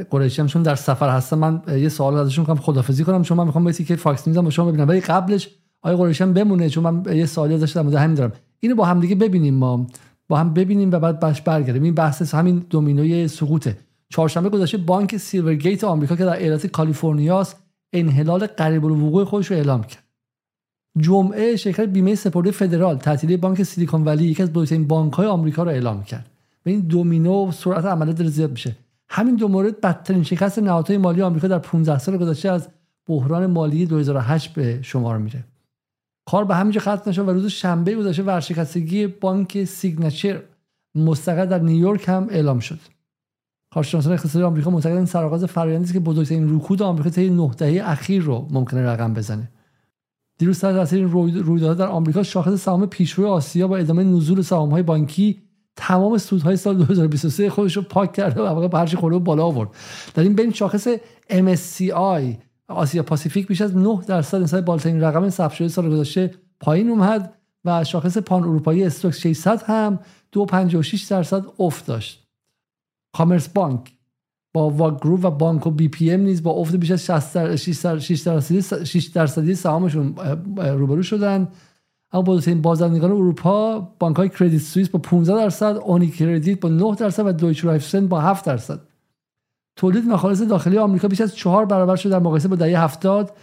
قریشی 0.09 0.41
هم 0.41 0.47
چون 0.47 0.63
در 0.63 0.75
سفر 0.75 1.09
هستم 1.09 1.37
من 1.37 1.61
یه 1.67 1.89
سوال 1.89 2.17
ازشون 2.17 2.41
می‌خوام 2.41 2.57
خدافظی 2.57 3.03
کنم 3.03 3.23
چون 3.23 3.37
من 3.37 3.45
می‌خوام 3.45 3.71
که 3.71 3.95
فاکس 3.95 4.27
نیوز 4.27 4.43
با 4.43 4.49
شما 4.49 4.65
ببینم. 4.65 4.87
ولی 4.87 5.01
قبلش 5.01 5.49
آقای 5.81 5.97
قریشی 5.97 6.23
هم 6.23 6.33
بمونه 6.33 6.69
چون 6.69 6.83
من 6.83 7.15
یه 7.15 7.25
سوالی 7.25 7.53
ازش 7.53 7.71
در 7.71 7.81
همین 7.81 8.15
دارم. 8.15 8.33
اینو 8.59 8.75
با 8.75 8.85
هم 8.85 8.99
دیگه 8.99 9.15
ببینیم 9.15 9.55
ما. 9.55 9.87
با 10.27 10.37
هم 10.37 10.53
ببینیم 10.53 10.91
و 10.91 10.99
بعد 10.99 11.19
باش 11.19 11.41
برگردیم. 11.41 11.83
این 11.83 11.95
بحث 11.95 12.33
همین 12.33 12.65
دومینوی 12.69 13.27
سقوطه. 13.27 13.77
چهارشنبه 14.09 14.49
گذشته 14.49 14.77
بانک 14.77 15.17
سیلورگیت 15.17 15.83
آمریکا 15.83 16.15
که 16.15 16.25
در 16.25 16.37
ایالت 16.37 16.67
کالیفرنیا 16.67 17.47
انحلال 17.93 18.47
قریب 18.47 18.85
الوقوع 18.85 19.23
خودش 19.23 19.51
رو 19.51 19.57
اعلام 19.57 19.83
کرد. 19.83 20.03
جمعه 20.97 21.55
شرکت 21.55 21.85
بیمه 21.85 22.15
سپرده 22.15 22.51
فدرال 22.51 22.97
تعطیلی 22.97 23.37
بانک 23.37 23.63
سیلیکون 23.63 24.03
ولی 24.03 24.25
یکی 24.25 24.43
از 24.43 24.53
بزرگترین 24.53 24.87
بانک 24.87 25.13
های 25.13 25.27
آمریکا 25.27 25.63
رو 25.63 25.69
اعلام 25.69 26.03
کرد. 26.03 26.31
و 26.65 26.69
این 26.69 26.79
دومینو 26.79 27.51
سرعت 27.51 27.85
عملیات 27.85 28.17
داره 28.17 28.29
زیاد 28.29 28.51
میشه. 28.51 28.75
همین 29.09 29.35
دو 29.35 29.47
مورد 29.47 29.81
بدترین 29.81 30.23
شکست 30.23 30.59
نهادهای 30.59 30.97
مالی 30.97 31.21
آمریکا 31.21 31.47
در 31.47 31.59
15 31.59 31.99
سال 31.99 32.17
گذشته 32.17 32.49
از 32.51 32.69
بحران 33.07 33.45
مالی 33.45 33.85
2008 33.85 34.53
به 34.53 34.79
شمار 34.81 35.17
میره. 35.17 35.43
کار 36.25 36.45
به 36.45 36.55
همینجا 36.55 36.81
ختم 36.81 37.01
نشد 37.09 37.27
و 37.27 37.31
روز 37.31 37.45
شنبه 37.45 37.95
گذشته 37.95 38.23
ورشکستگی 38.23 39.07
بانک 39.07 39.63
سیگنچر 39.63 40.41
مستقر 40.95 41.45
در 41.45 41.59
نیویورک 41.59 42.09
هم 42.09 42.27
اعلام 42.29 42.59
شد. 42.59 42.79
کارشناسان 43.75 44.13
اقتصادی 44.13 44.45
آمریکا 44.45 44.69
معتقدند 44.69 45.07
سرآغاز 45.07 45.43
فرآیندی 45.43 45.83
است 45.83 45.93
که 45.93 45.99
بزرگترین 45.99 46.55
رکود 46.55 46.81
آمریکا 46.81 47.09
طی 47.09 47.29
نه 47.29 47.51
دهه 47.57 47.89
اخیر 47.89 48.23
رو 48.23 48.47
ممکنه 48.51 48.85
رقم 48.85 49.13
بزنه. 49.13 49.49
دیروز 50.37 50.59
تحت 50.59 50.75
تاثیر 50.75 50.99
این 50.99 51.09
رویدادها 51.43 51.73
در 51.73 51.87
آمریکا 51.87 52.23
شاخص 52.23 52.53
سهام 52.53 52.85
پیشرو 52.85 53.27
آسیا 53.27 53.67
با 53.67 53.77
ادامه 53.77 54.03
نزول 54.03 54.43
های 54.43 54.83
بانکی 54.83 55.41
تمام 55.75 56.17
سودهای 56.17 56.57
سال 56.57 56.77
2023 56.77 57.49
خودش 57.49 57.75
رو 57.77 57.81
پاک 57.81 58.13
کرده 58.13 58.41
و 58.41 58.45
واقعا 58.45 58.79
هرچی 58.79 58.97
خورده 58.97 59.19
بالا 59.19 59.45
آورد. 59.45 59.69
در 60.13 60.23
این 60.23 60.35
بین 60.35 60.51
شاخص 60.51 60.87
MSCI 61.29 62.35
آسیا 62.67 63.03
پاسیفیک 63.03 63.47
بیش 63.47 63.61
از 63.61 63.77
9 63.77 63.99
درصد 64.07 64.41
نسبت 64.41 64.65
بالاترین 64.65 65.01
رقم 65.01 65.29
ثبت 65.29 65.53
شده 65.53 65.67
سال 65.67 65.89
گذشته 65.89 66.33
پایین 66.59 66.89
اومد 66.89 67.33
و 67.65 67.83
شاخص 67.83 68.17
پان 68.17 68.43
اروپایی 68.43 68.83
استوک 68.83 69.13
600 69.13 69.61
هم 69.61 69.99
2.56 70.35 71.07
درصد 71.09 71.45
افت 71.59 71.85
داشت. 71.85 72.24
کامرز 73.17 73.49
بانک 73.49 73.91
باواگ 74.53 74.99
گروپ 74.99 75.25
و 75.25 75.29
بانک 75.29 75.67
و 75.67 75.71
بی 75.71 75.87
پی 75.87 76.11
ام 76.11 76.19
نیز 76.19 76.43
با 76.43 76.51
افت 76.51 76.75
بیش 76.75 76.91
از 76.91 77.05
6 77.05 78.21
درصدی 78.21 78.61
6 78.85 79.05
درصدی 79.05 79.55
سهامشون 79.55 80.15
روبرو 80.57 81.03
شدن. 81.03 81.47
اما 82.11 82.21
بزرگترین 82.21 82.61
بازرگانان 82.61 83.11
اروپا 83.11 83.79
بانک 83.79 84.15
های 84.15 84.29
کردیت 84.29 84.61
سوئیس 84.61 84.89
با 84.89 84.99
15 84.99 85.33
درصد 85.33 85.75
اونی 85.83 86.07
کردیت 86.07 86.59
با 86.59 86.69
9 86.69 86.95
درصد 86.95 87.25
و 87.25 87.31
دویچ 87.31 87.65
رایفسن 87.65 88.07
با 88.07 88.21
7 88.21 88.45
درصد. 88.45 88.79
تولید 89.75 90.05
ناخالص 90.05 90.41
داخلی 90.41 90.77
آمریکا 90.77 91.07
بیش 91.07 91.21
از 91.21 91.35
4 91.35 91.65
برابر 91.65 91.95
شد 91.95 92.09
در 92.09 92.19
مقایسه 92.19 92.47
با 92.47 92.55
دهه 92.55 92.83
70 92.83 93.37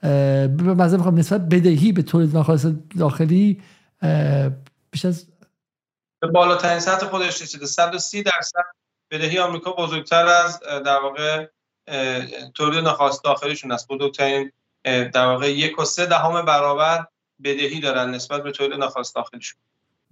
به 0.00 0.48
مزه 0.58 0.96
می‌خوام 0.96 1.18
نسبت 1.18 1.40
بدهی 1.40 1.92
به 1.92 2.02
تولید 2.02 2.36
مخالص 2.36 2.66
داخلی 2.98 3.62
بیش 4.90 5.04
از 5.04 5.26
بالاترین 6.34 6.80
سطح 6.80 7.06
خودش 7.06 7.42
رسیده. 7.42 7.66
130 7.66 8.22
درصد 8.22 8.77
بدهی 9.10 9.38
آمریکا 9.38 9.72
بزرگتر 9.72 10.26
از 10.26 10.60
در 10.84 10.98
واقع 11.02 11.46
تولید 12.54 12.84
نخواست 12.84 13.24
داخلیشون 13.24 13.72
است. 13.72 13.88
بزرگترین 13.88 14.52
در 14.84 15.26
واقع 15.26 15.52
یک 15.52 15.78
و 15.78 15.84
سه 15.84 16.06
دهم 16.06 16.44
برابر 16.44 17.06
بدهی 17.44 17.80
دارن 17.80 18.10
نسبت 18.10 18.42
به 18.42 18.50
تولید 18.50 18.80
نخواست 18.80 19.14
داخلیشون. 19.14 19.60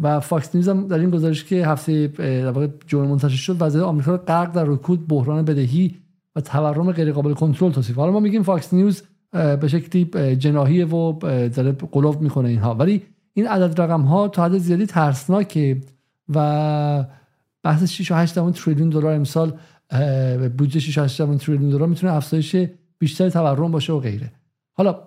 و 0.01 0.20
فاکس 0.20 0.55
نیوز 0.55 0.68
هم 0.68 0.89
در 0.89 0.98
این 0.98 1.10
گزارش 1.10 1.44
که 1.44 1.66
هفته 1.66 2.06
در 2.18 2.51
واقع 2.51 2.68
جمعه 2.86 3.09
منتشر 3.09 3.36
شد 3.36 3.56
وضعیت 3.62 3.85
آمریکا 3.85 4.16
غرق 4.16 4.52
در 4.52 4.64
رکود 4.64 5.09
بحران 5.09 5.44
بدهی 5.44 5.94
و 6.36 6.40
تورم 6.40 6.93
غیر 6.93 7.12
قابل 7.12 7.35
کنترل 7.35 7.73
توصیف. 7.73 7.97
حالا 7.97 8.12
ما 8.12 8.20
میگیم 8.20 8.43
فاکس 8.43 8.74
نیوز 8.74 9.02
به 9.32 9.68
شکلی 9.68 10.36
جناهی 10.36 10.82
و 10.82 11.12
داره 11.48 11.73
قلوب 11.73 12.20
می‌کنه 12.20 12.48
اینها. 12.48 12.74
ولی 12.74 13.06
این 13.32 13.47
عدد 13.47 13.81
رقم 13.81 14.01
ها 14.01 14.28
تا 14.28 14.44
حد 14.44 14.59
زیادی 14.59 14.86
ترسناکه 14.86 15.81
و 16.35 17.05
بحث 17.66 17.84
6 17.84 18.10
و 18.10 18.14
8 18.14 18.51
تریلیون 18.51 18.88
دلار 18.88 19.14
امسال 19.14 19.52
بودجه 20.59 20.80
6 20.80 20.98
و 20.98 21.02
8 21.02 21.36
تریلیون 21.36 21.70
دلار 21.70 21.88
می‌تونه 21.88 22.12
افزایش 22.12 22.56
بیشتر 22.98 23.30
تورم 23.30 23.70
باشه 23.70 23.93
و 23.93 24.01
غیره. 24.01 24.32
حالا 24.72 25.05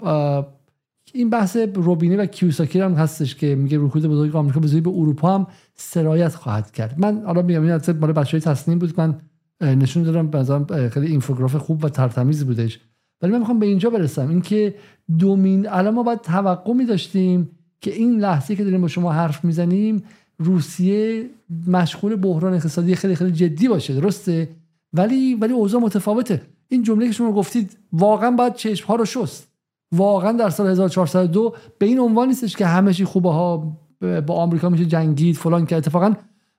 این 1.14 1.30
بحث 1.30 1.58
روبینه 1.76 2.18
و 2.18 2.26
کیوساکی 2.26 2.80
هم 2.80 2.94
هستش 2.94 3.36
که 3.36 3.56
میگه 3.56 3.78
رکود 3.78 4.06
بزرگ 4.06 4.36
آمریکا 4.36 4.60
به 4.60 4.82
به 4.82 4.90
اروپا 4.90 5.36
هم 5.36 5.48
سرایت 5.76 6.36
خواهد 6.36 6.72
کرد. 6.72 7.00
من 7.00 7.22
حالا 7.26 7.42
میگم 7.42 7.62
این 7.62 7.72
اصلا 7.72 7.96
برای 7.96 8.14
بچهای 8.14 8.42
تصمیم 8.42 8.80
بود 8.80 9.00
من 9.00 9.18
نشون 9.62 10.04
دادم 10.04 10.40
مثلا 10.40 10.90
خیلی 10.90 11.08
اینفوگراف 11.08 11.56
خوب 11.56 11.84
و 11.84 11.90
ترتمیز 11.90 12.46
بودش. 12.46 12.80
ولی 13.22 13.32
من 13.32 13.40
می‌خوام 13.40 13.60
به 13.60 13.66
اینجا 13.66 13.90
برسم. 13.90 14.30
اینکه 14.30 14.76
دومین 15.18 15.70
الان 15.70 15.94
ما 15.94 16.04
باید 16.04 16.22
توقع 16.22 16.74
می 16.74 16.86
داشتیم 16.86 17.50
که 17.82 17.92
این 17.92 18.20
لحظه 18.20 18.56
که 18.56 18.64
داریم 18.64 18.82
با 18.82 18.88
شما 18.88 19.12
حرف 19.12 19.46
می‌زنیم 19.46 20.04
روسیه 20.40 21.30
مشغول 21.68 22.16
بحران 22.16 22.54
اقتصادی 22.54 22.96
خیلی 22.96 23.16
خیلی 23.16 23.32
جدی 23.32 23.68
باشه 23.68 23.94
درسته؟ 23.94 24.50
ولی 24.94 25.36
ولی 25.36 25.54
اوضاع 25.54 25.82
متفاوته. 25.82 26.42
این 26.68 26.84
جمله 26.84 27.08
که 27.08 27.12
شما 27.12 27.32
گفتید 27.32 27.78
واقعا 27.94 28.32
باید 28.32 28.54
چشم 28.54 28.88
ها 28.88 28.96
رو 28.96 29.06
شست. 29.06 29.48
واقعا 29.92 30.32
در 30.32 30.50
سال 30.50 30.68
1402 30.68 31.54
به 31.78 31.86
این 31.86 32.00
عنوان 32.00 32.28
نیستش 32.28 32.56
که 32.56 32.66
همه 32.66 32.94
چی 32.94 33.06
خوبه 33.06 33.30
ها 33.30 33.78
با 34.02 34.36
آمریکا 34.36 34.70
میشه 34.70 34.86
جنگید 34.86 35.36
فلان 35.36 35.66
که 35.66 35.76
اتفاقا 35.76 36.14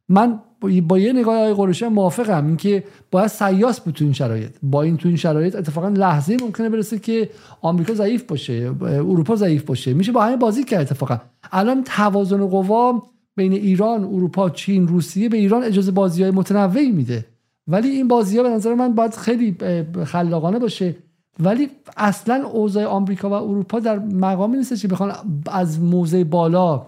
من 0.08 0.40
با 0.88 0.98
یه 0.98 1.12
نگاه 1.12 1.38
های 1.38 1.54
قرشی 1.54 1.88
موافقم 1.88 2.46
اینکه 2.46 2.84
باید 3.10 3.26
سیاس 3.26 3.80
بود 3.80 3.94
تو 3.94 4.04
این 4.04 4.12
شرایط. 4.12 4.50
با 4.62 4.82
این 4.82 4.96
تو 4.96 5.08
این 5.08 5.16
شرایط 5.16 5.56
اتفاقا 5.56 5.88
لحظه 5.88 6.36
ممکنه 6.40 6.68
برسه 6.68 6.98
که 6.98 7.30
آمریکا 7.60 7.94
ضعیف 7.94 8.22
باشه 8.22 8.72
اروپا 8.82 9.36
ضعیف 9.36 9.62
باشه. 9.62 9.94
میشه 9.94 10.12
با 10.12 10.22
همه 10.22 10.36
بازی 10.36 10.64
کرد 10.64 10.80
اتفاقا. 10.80 11.18
الان 11.52 11.84
توازن 11.84 12.46
قوا 12.46 13.02
بین 13.40 13.52
ایران 13.52 14.04
اروپا 14.04 14.50
چین 14.50 14.88
روسیه 14.88 15.28
به 15.28 15.36
ایران 15.36 15.64
اجازه 15.64 15.90
بازی 15.90 16.22
های 16.22 16.30
متنوعی 16.30 16.90
میده. 16.90 17.26
ولی 17.66 17.88
این 17.88 18.08
بازی 18.08 18.36
ها 18.36 18.42
به 18.42 18.48
نظر 18.48 18.74
من 18.74 18.94
باید 18.94 19.14
خیلی 19.14 19.56
خلاقانه 20.04 20.58
باشه. 20.58 20.96
ولی 21.38 21.68
اصلا 21.96 22.46
اوضاع 22.46 22.84
آمریکا 22.84 23.30
و 23.30 23.32
اروپا 23.32 23.80
در 23.80 23.98
مقامی 23.98 24.56
نیست 24.56 24.82
که 24.82 24.88
بخوان 24.88 25.12
از 25.46 25.80
موضع 25.80 26.24
بالا 26.24 26.86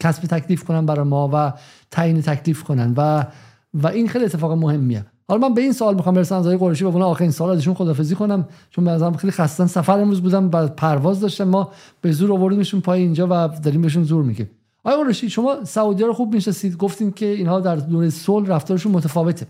کسب 0.00 0.22
تکلیف 0.22 0.64
کنن 0.64 0.86
برای 0.86 1.06
ما 1.06 1.30
و 1.32 1.52
تعیین 1.90 2.22
تکلیف 2.22 2.62
کنن. 2.62 2.94
و 2.96 3.26
و 3.74 3.86
این 3.86 4.08
خیلی 4.08 4.24
اتفاق 4.24 4.52
مهمیه. 4.52 5.04
حالا 5.28 5.48
من 5.48 5.54
به 5.54 5.62
این 5.62 5.72
سوال 5.72 5.94
می‌خوام 5.94 6.14
برسم. 6.14 6.36
از 6.36 6.46
آقای 6.46 6.58
قریشی 6.58 6.84
به 6.84 7.04
آخرین 7.04 7.30
سوال 7.30 7.50
ازشون 7.50 7.74
خدافظی 7.74 8.14
کنم. 8.14 8.48
چون 8.70 8.84
به 8.84 9.18
خیلی 9.18 9.32
خستن 9.32 9.66
سفر 9.66 9.98
امروز 10.00 10.20
بودم 10.22 10.50
و 10.52 10.66
پرواز 10.66 11.20
داشتم 11.20 11.44
ما 11.44 11.70
به 12.00 12.12
زور 12.12 12.32
آوردیمشون 12.32 12.80
پای 12.80 13.00
اینجا 13.00 13.26
و 13.30 13.48
داریم 13.48 13.82
بهشون 13.82 14.04
زور 14.04 14.24
میگیم 14.24 14.50
آقای 14.84 15.04
قریشی 15.04 15.30
شما 15.30 15.64
سعودی 15.64 16.02
رو 16.02 16.12
خوب 16.12 16.34
می‌شناسید. 16.34 16.76
گفتیم 16.76 17.12
که 17.12 17.26
اینها 17.26 17.60
در 17.60 17.76
دوره 17.76 18.10
صلح 18.10 18.48
رفتارشون 18.48 18.92
متفاوته. 18.92 19.46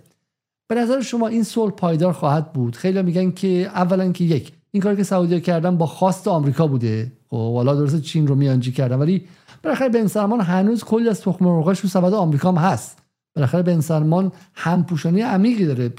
به 0.69 0.75
نظر 0.75 1.01
شما 1.01 1.29
این 1.29 1.43
صلح 1.43 1.73
پایدار 1.73 2.13
خواهد 2.13 2.53
بود؟ 2.53 2.77
خیلی 2.77 3.03
میگن 3.03 3.31
که 3.31 3.49
اولا 3.75 4.13
که 4.13 4.25
یک 4.25 4.53
این 4.71 4.83
کاری 4.83 4.97
که 4.97 5.03
سعودی 5.03 5.41
کردن 5.41 5.77
با 5.77 5.87
خواست 5.87 6.29
آمریکا 6.29 6.67
بوده. 6.67 7.13
خب 7.31 7.37
والا 7.37 7.75
درست 7.75 8.01
چین 8.01 8.27
رو 8.27 8.35
میانجی 8.35 8.73
کردن 8.73 8.97
ولی 8.97 9.27
بالاخره 9.63 9.89
بن 9.89 10.07
سلمان 10.07 10.41
هنوز 10.41 10.85
کلی 10.85 11.09
از 11.09 11.21
تخم 11.21 11.45
مرغاش 11.45 11.81
رو 11.81 11.89
سبد 11.89 12.15
آمریکا 12.15 12.53
هم 12.53 12.59
هست. 12.59 12.99
بالاخره 13.37 13.63
بن 13.63 13.81
سلمان 13.81 14.33
همپوشانی 14.55 15.21
عمیقی 15.21 15.67
داره. 15.67 15.93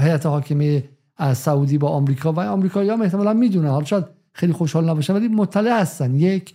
هیئت 0.00 0.26
حاکمه 0.26 0.84
از 1.16 1.38
سعودی 1.38 1.78
با 1.78 1.88
آمریکا 1.88 2.32
و 2.32 2.40
آمریکایی 2.40 2.90
هم 2.90 3.02
احتمالا 3.02 3.32
می‌دونه 3.32 3.70
حالا 3.70 3.84
شاید 3.84 4.04
خیلی 4.32 4.52
خوشحال 4.52 4.90
نباشن 4.90 5.14
ولی 5.14 5.28
مطلع 5.28 5.80
هستن. 5.80 6.14
یک. 6.14 6.54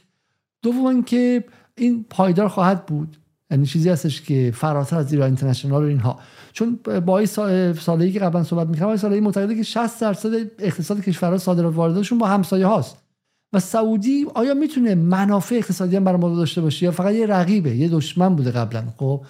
دوم 0.62 1.04
که 1.04 1.44
این 1.78 2.06
پایدار 2.10 2.48
خواهد 2.48 2.86
بود. 2.86 3.18
یعنی 3.52 3.66
چیزی 3.66 3.90
هستش 3.90 4.22
که 4.22 4.52
فراتر 4.56 4.98
از 4.98 5.14
ایران 5.14 5.26
اینترنشنال 5.26 5.84
و 5.84 5.88
اینها. 5.88 6.20
چون 6.54 6.80
با 7.06 7.18
این 7.18 7.28
سالهایی 7.74 8.12
که 8.12 8.20
قبلا 8.20 8.44
صحبت 8.44 8.68
می‌کردم 8.68 8.88
این 8.88 8.98
سالهایی 8.98 9.22
معتقده 9.22 9.56
که 9.56 9.64
60 9.64 10.02
درصد 10.02 10.34
اقتصاد 10.60 11.02
کشورها 11.02 11.38
صادرات 11.38 11.76
وارداتشون 11.76 12.18
با 12.18 12.28
همسایه 12.28 12.66
هاست. 12.66 12.98
و 13.54 13.60
سعودی 13.60 14.26
آیا 14.34 14.54
می‌تونه 14.54 14.96
منافع 14.96 15.56
اقتصادی 15.56 15.96
هم 15.96 16.04
برای 16.04 16.20
ما 16.20 16.36
داشته 16.36 16.62
باشه 16.62 16.86
یا 16.86 16.92
فقط 16.92 17.14
یه 17.14 17.28
رقیبه 17.28 17.76
یه 17.76 17.90
دشمن 17.90 18.36
بوده 18.36 18.52
قبلا؟ 18.52 18.84
خب. 18.98 19.26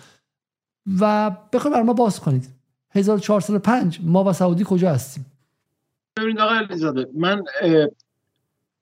و 0.99 1.31
بخوای 1.53 1.73
برای 1.73 1.85
ما 1.85 1.93
باز 1.93 2.19
کنید. 2.19 2.47
1405 2.91 3.99
ما 4.03 4.23
و 4.23 4.33
سعودی 4.33 4.63
کجا 4.67 4.91
هستیم؟ 4.91 5.25
ببینید 6.17 6.39
آقای 6.39 7.05
من 7.15 7.43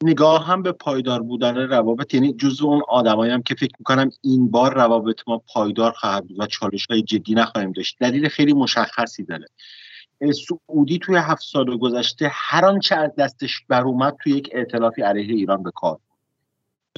نگاه 0.03 0.45
هم 0.45 0.61
به 0.61 0.71
پایدار 0.71 1.21
بودن 1.21 1.57
روابط 1.57 2.13
یعنی 2.13 2.34
جزو 2.34 2.67
اون 2.67 2.81
آدمایی 2.88 3.41
که 3.45 3.55
فکر 3.55 3.73
می‌کنم 3.80 4.09
این 4.21 4.51
بار 4.51 4.73
روابط 4.73 5.21
ما 5.27 5.41
پایدار 5.53 5.91
خواهد 5.91 6.27
بود 6.27 6.39
و 6.39 6.45
چالش 6.45 6.85
های 6.85 7.01
جدی 7.01 7.35
نخواهیم 7.35 7.71
داشت. 7.71 7.97
دلیل 7.99 8.30
خیلی 8.30 8.53
مشخصی 8.53 9.23
داره. 9.23 9.45
سعودی 10.67 10.99
توی 10.99 11.15
هفت 11.15 11.43
سال 11.43 11.77
گذشته 11.77 12.30
هر 12.34 12.65
آنچه 12.65 12.95
از 12.95 13.11
دستش 13.17 13.61
بر 13.67 13.81
اومد 13.81 14.15
توی 14.23 14.34
یک 14.34 14.49
ائتلافی 14.53 15.01
علیه 15.01 15.35
ایران 15.35 15.63
به 15.63 15.71
کار 15.75 15.99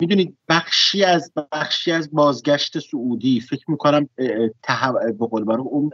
می‌دونید 0.02 0.38
بخشی 0.50 1.04
از 1.04 1.32
بخشی 1.52 1.92
از 1.92 2.10
بازگشت 2.12 2.80
سعودی 2.80 3.40
فکر 3.40 3.72
می‌کنم 3.72 4.10
به 4.18 5.28
قول 5.30 5.52
اون 5.52 5.92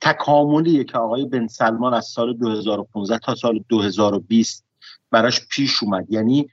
تکاملیه 0.00 0.84
که 0.84 0.98
آقای 0.98 1.24
بن 1.24 1.46
سلمان 1.46 1.94
از 1.94 2.06
سال 2.06 2.36
2015 2.36 3.18
تا 3.18 3.34
سال 3.34 3.64
2020 3.68 4.67
براش 5.10 5.46
پیش 5.48 5.82
اومد. 5.82 6.06
یعنی 6.12 6.48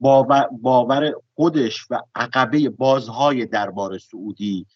باور, 0.00 0.48
باور 0.52 1.12
خودش 1.34 1.86
و 1.90 2.00
عقبه 2.14 2.68
بازهای 2.68 3.46
دربار 3.46 3.98
سعودی 3.98 4.66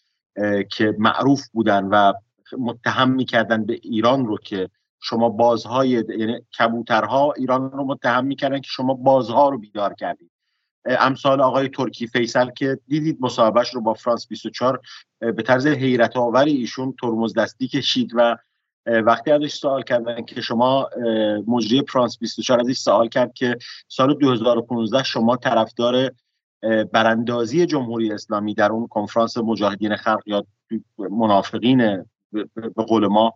که 0.70 0.96
معروف 0.98 1.48
بودن 1.52 1.84
و 1.84 2.12
متهم 2.58 3.10
می‌کردن 3.10 3.66
به 3.66 3.80
ایران 3.82 4.26
رو 4.26 4.38
که 4.38 4.70
شما 5.00 5.28
بازهای 5.28 5.88
یعنی 5.88 6.40
کبوترها 6.58 7.32
ایران 7.32 7.70
رو 7.72 7.84
متهم 7.84 8.26
می‌کردن 8.26 8.60
که 8.60 8.68
شما 8.70 8.94
بازها 8.94 9.48
رو 9.48 9.58
بیدار 9.58 9.94
کردید. 9.94 10.30
امثال 10.84 11.40
آقای 11.40 11.68
ترکی 11.68 12.06
فیصل 12.06 12.50
که 12.50 12.78
دیدید 12.88 13.18
مصاحبهش 13.20 13.74
رو 13.74 13.80
با 13.80 13.94
فرانس 13.94 14.28
24 14.28 14.80
به 15.18 15.42
طرز 15.42 15.66
حیرت 15.66 16.16
آوری 16.16 16.52
ایشون 16.52 16.94
ترمز 17.00 17.34
دستی 17.34 17.68
کشید 17.68 18.10
و 18.14 18.36
وقتی 18.86 19.30
ازش 19.30 19.52
سوال 19.52 19.82
کردن 19.82 20.24
که 20.24 20.40
شما 20.40 20.88
مجری 21.46 21.82
فرانس 21.88 22.18
24 22.18 22.60
ازش 22.60 22.78
سوال 22.78 23.08
کرد 23.08 23.32
که 23.32 23.58
سال 23.88 24.14
2015 24.14 25.02
شما 25.02 25.36
طرفدار 25.36 26.10
براندازی 26.92 27.66
جمهوری 27.66 28.12
اسلامی 28.12 28.54
در 28.54 28.72
اون 28.72 28.86
کنفرانس 28.86 29.36
مجاهدین 29.36 29.96
خلق 29.96 30.22
یا 30.26 30.46
منافقین 30.98 32.04
به 32.54 32.82
قول 32.86 33.06
ما 33.06 33.34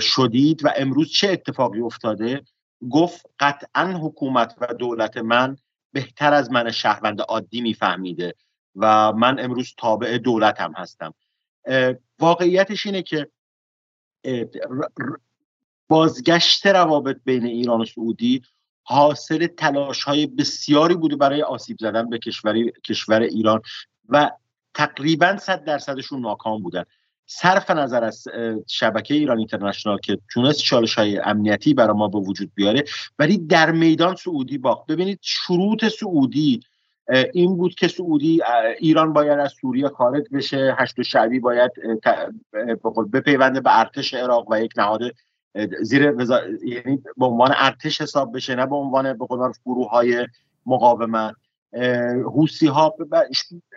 شدید 0.00 0.64
و 0.64 0.72
امروز 0.76 1.10
چه 1.10 1.30
اتفاقی 1.30 1.80
افتاده؟ 1.80 2.42
گفت 2.90 3.26
قطعا 3.40 3.92
حکومت 3.92 4.54
و 4.60 4.74
دولت 4.74 5.16
من 5.16 5.56
بهتر 5.92 6.34
از 6.34 6.50
من 6.50 6.70
شهروند 6.70 7.20
عادی 7.20 7.60
میفهمیده 7.60 8.34
و 8.76 9.12
من 9.12 9.38
امروز 9.40 9.74
تابع 9.78 10.18
دولتم 10.18 10.72
هستم. 10.76 11.14
واقعیتش 12.18 12.86
اینه 12.86 13.02
که 13.02 13.28
بازگشت 15.88 16.66
روابط 16.66 17.16
بین 17.24 17.46
ایران 17.46 17.80
و 17.80 17.84
سعودی 17.84 18.42
حاصل 18.82 19.46
تلاش 19.46 20.02
های 20.02 20.26
بسیاری 20.26 20.94
بوده 20.94 21.16
برای 21.16 21.42
آسیب 21.42 21.76
زدن 21.80 22.10
به 22.10 22.18
کشور 22.84 23.20
ایران 23.20 23.60
و 24.08 24.30
تقریبا 24.74 25.36
صد 25.36 25.64
درصدشون 25.64 26.20
ناکام 26.20 26.62
بودن. 26.62 26.84
صرف 27.26 27.70
نظر 27.70 28.04
از 28.04 28.24
شبکه 28.66 29.14
ایران 29.14 29.38
اینترنشنال 29.38 29.98
که 29.98 30.18
تونست 30.30 30.60
چالش 30.60 30.94
های 30.94 31.18
امنیتی 31.18 31.74
برای 31.74 31.96
ما 31.96 32.08
به 32.08 32.18
وجود 32.18 32.50
بیاره 32.54 32.84
ولی 33.18 33.38
در 33.38 33.70
میدان 33.70 34.16
سعودی 34.16 34.58
باخت. 34.58 34.86
ببینید 34.86 35.18
شروط 35.22 35.84
سعودی 35.88 36.60
این 37.32 37.56
بود 37.56 37.74
که 37.74 37.88
سعودی 37.88 38.40
ایران 38.78 39.12
باید 39.12 39.38
از 39.38 39.52
سوریه 39.60 39.88
خارج 39.88 40.24
بشه. 40.32 40.76
هشت 40.78 40.98
و 40.98 41.02
شعبی 41.02 41.40
باید 41.40 41.70
بپیونده 43.12 43.60
به 43.60 43.78
ارتش 43.78 44.14
عراق 44.14 44.50
و 44.50 44.60
یک 44.60 44.72
نهاد 44.76 45.00
زیر 45.82 46.02
یعنی 46.64 47.02
به 47.16 47.26
عنوان 47.26 47.54
ارتش 47.56 48.00
حساب 48.00 48.36
بشه 48.36 48.54
نه 48.54 48.66
به 48.66 48.76
عنوان 48.76 49.18
به 49.18 49.26
قول 49.26 49.52
گروه 49.66 49.90
های 49.90 50.26
مقاومت. 50.66 51.34
حوسی 52.24 52.66
ها 52.66 52.94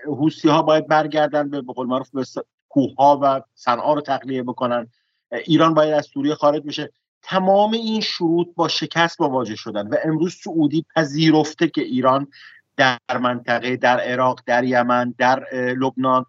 حوسی 0.06 0.50
ها 0.50 0.62
باید 0.62 0.88
برگردن 0.88 1.50
به 1.50 1.62
قول 1.62 1.88
معروف 1.88 2.10
به 2.10 2.24
کوه 2.70 2.96
ها 2.96 3.20
و 3.24 3.42
صنعا 3.56 3.94
رو 3.94 4.02
تقلیه 4.02 4.44
بکنن. 4.44 4.88
ایران 5.46 5.74
باید 5.74 5.94
از 5.94 6.06
سوریه 6.06 6.36
خارج 6.36 6.64
بشه. 6.64 6.92
تمام 7.22 7.72
این 7.72 8.02
شروط 8.02 8.48
با 8.56 8.68
شکست 8.68 9.22
مواجه 9.22 9.56
شدن 9.56 9.88
و 9.88 9.96
امروز 10.04 10.36
سعودی 10.44 10.86
پذیرفته 10.96 11.68
که 11.68 11.82
ایران 11.82 12.28
در 12.78 13.18
منطقه 13.22 13.78
در 13.78 14.00
عراق 14.00 14.40
در 14.46 14.64
یمن 14.64 15.16
در 15.18 15.54
لبنان 15.54 16.26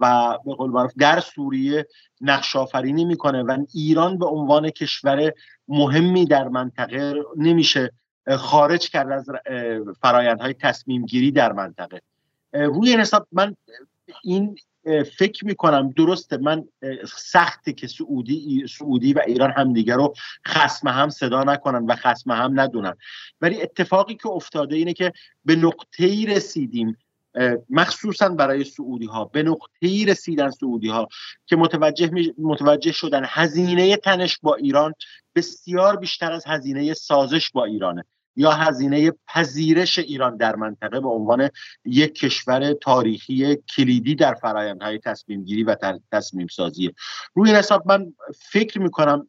و 0.00 0.38
به 0.44 0.54
قول 0.54 0.70
معروف 0.70 0.92
در 0.98 1.20
سوریه 1.20 1.86
نقش 2.20 2.56
آفرینی 2.56 3.04
می‌کنه 3.04 3.42
و 3.42 3.64
ایران 3.74 4.18
به 4.18 4.26
عنوان 4.26 4.70
کشور 4.70 5.32
مهمی 5.68 6.26
در 6.26 6.48
منطقه 6.48 7.14
نمیشه 7.36 7.92
خارج 8.36 8.90
کرد 8.90 9.10
از 9.12 9.26
فرایندهای 10.02 10.54
تصمیم 10.54 11.06
گیری 11.06 11.32
در 11.32 11.52
منطقه. 11.52 12.00
روی 12.52 12.90
این 12.90 13.00
حساب 13.00 13.26
من 13.32 13.56
این 14.24 14.56
فکر 15.16 15.46
می‌کنم 15.46 15.90
درسته. 15.90 16.36
من 16.36 16.64
سخته 17.16 17.72
که 17.72 17.86
سعودی 17.86 18.66
سعودی 18.78 19.12
و 19.12 19.22
ایران 19.26 19.50
همدیگه 19.50 19.94
رو 19.94 20.14
خسم 20.46 20.88
هم 20.88 21.08
صدا 21.08 21.44
نکنن 21.44 21.86
و 21.86 21.94
خسم 21.94 22.30
هم 22.30 22.60
ندونن. 22.60 22.94
ولی 23.40 23.62
اتفاقی 23.62 24.14
که 24.14 24.28
افتاده 24.28 24.76
اینه 24.76 24.92
که 24.92 25.12
به 25.44 25.56
نقطه 25.56 26.04
ای 26.04 26.26
رسیدیم 26.26 26.96
مخصوصا 27.70 28.28
برای 28.28 28.64
سعودی 28.64 29.06
ها 29.06 29.24
به 29.24 29.42
نقطه 29.42 29.86
ای 29.86 30.04
رسیدن 30.04 30.50
سعودی 30.50 30.88
ها 30.88 31.08
که 31.46 31.56
متوجه, 31.56 32.10
متوجه 32.38 32.92
شدن 32.92 33.22
هزینه 33.26 33.96
تنش 33.96 34.38
با 34.42 34.54
ایران 34.54 34.94
بسیار 35.34 35.96
بیشتر 35.96 36.32
از 36.32 36.46
هزینه 36.46 36.94
سازش 36.94 37.50
با 37.50 37.64
ایرانه. 37.64 38.04
یا 38.38 38.50
هزینه 38.50 39.12
پذیرش 39.26 39.98
ایران 39.98 40.36
در 40.36 40.56
منطقه 40.56 41.00
به 41.00 41.08
عنوان 41.08 41.50
یک 41.84 42.14
کشور 42.14 42.72
تاریخی 42.72 43.56
کلیدی 43.56 44.14
در 44.14 44.34
فرایندهای 44.34 44.98
تصمیم 44.98 45.44
گیری 45.44 45.64
و 45.64 45.76
تصمیم 46.12 46.46
سازی 46.46 46.94
روی 47.34 47.50
حساب 47.50 47.82
من 47.86 48.12
فکر 48.50 48.80
می‌کنم 48.80 49.26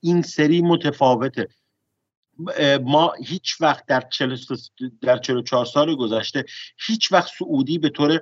این 0.00 0.22
سری 0.22 0.62
متفاوته. 0.62 1.48
ما 2.84 3.12
هیچ 3.24 3.60
وقت 3.60 3.86
در 3.86 4.00
40 4.10 4.36
در 5.02 5.18
44 5.18 5.64
سال 5.64 5.96
گذشته 5.96 6.44
هیچ 6.86 7.12
وقت 7.12 7.30
سعودی 7.38 7.78
به 7.78 7.88
طور 7.88 8.20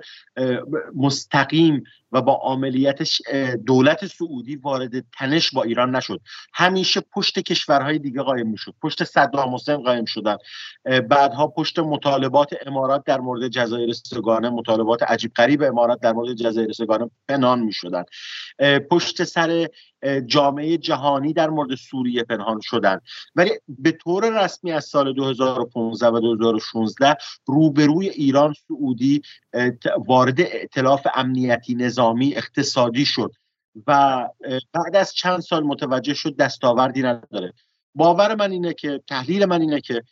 مستقیم 0.95 1.83
و 2.11 2.21
با 2.21 2.41
عملیاتش 2.43 3.21
دولت 3.65 4.05
سعودی 4.05 4.55
وارد 4.55 4.91
تنش 4.99 5.51
با 5.51 5.63
ایران 5.63 5.95
نشد. 5.95 6.21
همیشه 6.53 7.01
پشت 7.01 7.39
کشورهای 7.39 7.99
دیگه 7.99 8.21
قایم 8.21 8.47
می‌شد. 8.47 8.73
پشت 8.81 9.03
صدام 9.03 9.55
حسین 9.55 9.77
قایم 9.77 10.05
شدن. 10.05 10.37
بعدها 10.85 11.47
پشت 11.47 11.79
مطالبات 11.79 12.55
امارات 12.65 13.03
در 13.05 13.19
مورد 13.19 13.47
جزایر 13.47 13.93
سگانه 13.93 14.49
مطالبات 14.49 15.03
عجیب 15.03 15.31
غریب 15.35 15.63
امارات 15.63 15.99
در 15.99 16.11
مورد 16.11 16.33
جزایر 16.33 16.71
سگانه 16.71 17.09
پنهان 17.27 17.59
می‌شدن. 17.59 18.03
پشت 18.89 19.23
سر 19.23 19.69
جامعه 20.25 20.77
جهانی 20.77 21.33
در 21.33 21.49
مورد 21.49 21.75
سوریه 21.75 22.23
پنهان 22.23 22.59
شدن. 22.61 22.99
ولی 23.35 23.51
به 23.67 23.91
طور 23.91 24.43
رسمی 24.43 24.71
از 24.71 24.85
سال 24.85 25.13
2015 25.13 26.07
و 26.07 26.19
2016 26.19 27.17
روبروی 27.45 28.09
ایران 28.09 28.53
سعودی 28.67 29.21
وارد 30.05 30.41
ائتلاف 30.41 31.07
امنیتی 31.15 31.75
نظامی 31.75 32.35
اقتصادی 32.35 33.05
شد 33.05 33.31
و 33.87 34.23
بعد 34.73 34.95
از 34.95 35.13
چند 35.13 35.39
سال 35.39 35.63
متوجه 35.63 36.13
شد 36.13 36.35
دستاوردی 36.35 37.01
نداره. 37.01 37.53
باور 37.95 38.35
من 38.35 38.51
اینه 38.51 38.73
که 38.73 39.01
تحلیل 39.07 39.45
من 39.45 39.61
اینه 39.61 39.81
که 39.81 40.03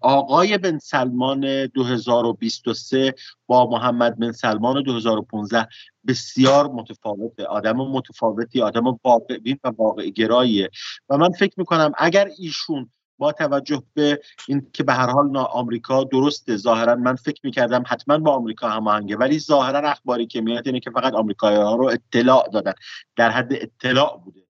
آقای 0.00 0.58
بن 0.58 0.78
سلمان 0.78 1.66
2023 1.66 3.14
با 3.46 3.70
محمد 3.70 4.18
بن 4.18 4.32
سلمان 4.32 4.82
2015 4.82 5.68
بسیار 6.06 6.68
متفاوته. 6.68 7.44
آدم 7.44 7.76
متفاوتی 7.76 8.62
آدم 8.62 8.98
واقعی 9.04 9.56
و 9.64 9.68
واقع 9.78 10.08
گراییه. 10.08 10.70
و 11.08 11.16
من 11.16 11.30
فکر 11.30 11.54
می‌کنم 11.56 11.92
اگر 11.98 12.28
ایشون 12.38 12.90
با 13.18 13.32
توجه 13.32 13.82
به 13.94 14.20
این 14.48 14.66
که 14.72 14.82
به 14.82 14.92
هر 14.92 15.10
حال 15.10 15.36
آمریکا 15.36 16.04
درسته 16.04 16.56
ظاهرا 16.56 16.94
من 16.94 17.14
فکر 17.14 17.40
می‌کردم 17.44 17.82
حتما 17.86 18.18
با 18.18 18.32
آمریکا 18.32 18.68
هماهنگه 18.68 19.16
ولی 19.16 19.38
ظاهرا 19.38 19.90
اخباری 19.90 20.26
که 20.26 20.40
میاد 20.40 20.66
اینه 20.66 20.80
که 20.80 20.90
فقط 20.90 21.12
آمریکایی 21.12 21.56
ها 21.56 21.76
رو 21.76 21.84
اطلاع 21.84 22.48
دادن. 22.52 22.72
در 23.16 23.30
حد 23.30 23.52
اطلاع 23.52 24.22
بوده. 24.24 24.40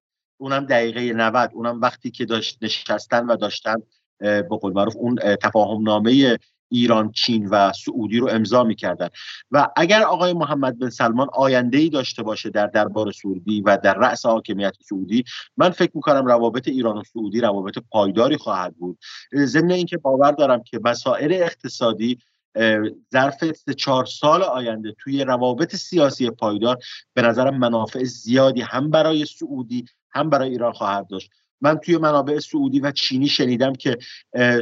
اونم 0.40 0.66
دقیقه 0.66 1.12
90 1.12 1.50
اونم 1.54 1.80
وقتی 1.80 2.10
که 2.10 2.24
داشت 2.24 2.58
نشستن 2.62 3.26
و 3.26 3.36
داشتن 3.36 3.76
به 4.18 4.56
قول 4.60 4.72
معروف 4.72 4.96
اون 4.96 5.18
تفاهم 5.42 5.82
نامه 5.82 6.38
ایران 6.70 7.12
چین 7.12 7.48
و 7.48 7.72
سعودی 7.72 8.18
رو 8.18 8.28
امضا 8.28 8.64
می‌کردن. 8.64 9.08
و 9.50 9.68
اگر 9.76 10.02
آقای 10.02 10.32
محمد 10.32 10.78
بن 10.78 10.90
سلمان 10.90 11.28
آینده 11.32 11.78
ای 11.78 11.88
داشته 11.88 12.22
باشه 12.22 12.50
در 12.50 12.66
دربار 12.66 13.12
سعودی 13.12 13.60
و 13.60 13.78
در 13.82 13.94
رأس 13.94 14.26
حاکمیت 14.26 14.74
سعودی 14.88 15.24
من 15.56 15.70
فکر 15.70 15.90
می‌کنم 15.94 16.26
روابط 16.26 16.68
ایران 16.68 16.98
و 16.98 17.02
سعودی 17.12 17.40
روابط 17.40 17.78
پایداری 17.90 18.36
خواهد 18.36 18.76
بود. 18.76 18.98
ضمن 19.34 19.70
اینکه 19.70 19.98
باور 19.98 20.32
دارم 20.32 20.62
که 20.62 20.80
مسائل 20.84 21.32
اقتصادی 21.32 22.18
ظرف 23.12 23.44
چهار 23.76 24.04
سال 24.04 24.42
آینده 24.42 24.94
توی 24.98 25.24
روابط 25.24 25.76
سیاسی 25.76 26.30
پایدار 26.30 26.78
به 27.14 27.22
نظرم 27.22 27.58
منافع 27.58 28.04
زیادی 28.04 28.60
هم 28.60 28.90
برای 28.90 29.24
سعودی 29.24 29.84
هم 30.10 30.30
برای 30.30 30.50
ایران 30.50 30.72
خواهد 30.72 31.06
داشت. 31.08 31.30
من 31.60 31.78
توی 31.78 31.96
منابع 31.96 32.38
سعودی 32.38 32.80
و 32.80 32.90
چینی 32.90 33.28
شنیدم 33.28 33.72
که 33.72 33.98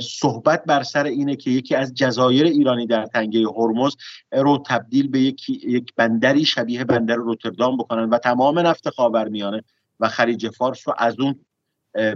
صحبت 0.03 0.65
بر 0.65 0.83
سر 0.83 1.05
اینه 1.05 1.37
که 1.37 1.51
یکی 1.51 1.75
از 1.75 1.95
جزایر 1.95 2.45
ایرانی 2.45 2.87
در 2.87 3.07
تنگه 3.07 3.41
هرمز 3.41 3.97
رو 4.33 4.63
تبدیل 4.67 5.09
به 5.09 5.21
یک, 5.21 5.49
یک 5.49 5.93
بندری 5.97 6.45
شبیه 6.45 6.85
بندر 6.85 7.15
روتردام 7.15 7.77
بکنن 7.77 8.11
و 8.11 8.19
تمام 8.19 8.59
نفت 8.59 8.91
خاورمیانه 8.91 9.63
و 10.01 10.09
خلیج 10.09 10.49
فارس 10.49 10.89
رو 10.89 10.95
از 10.99 11.21
اون 11.21 11.41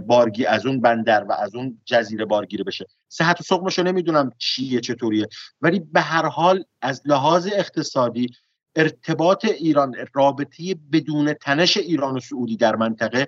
بارگی 0.07 0.45
از 0.45 0.65
اون 0.65 0.81
بندر 0.81 1.23
و 1.23 1.31
از 1.31 1.55
اون 1.55 1.81
جزیره 1.85 2.25
بارگیری 2.25 2.63
بشه. 2.63 2.85
صحت 3.07 3.41
و 3.41 3.43
سقمش 3.43 3.77
رو 3.77 3.83
نمی‌دونم 3.83 4.31
چیه 4.37 4.79
چطوریه. 4.79 5.27
ولی 5.61 5.79
به 5.79 6.01
هر 6.01 6.25
حال 6.25 6.63
از 6.81 7.01
لحاظ 7.05 7.47
اقتصادی 7.53 8.29
ارتباط 8.75 9.45
ایران 9.45 9.95
رابطه 10.13 10.75
بدون 10.91 11.33
تنش 11.33 11.77
ایران 11.77 12.17
و 12.17 12.19
سعودی 12.19 12.57
در 12.57 12.75
منطقه 12.75 13.27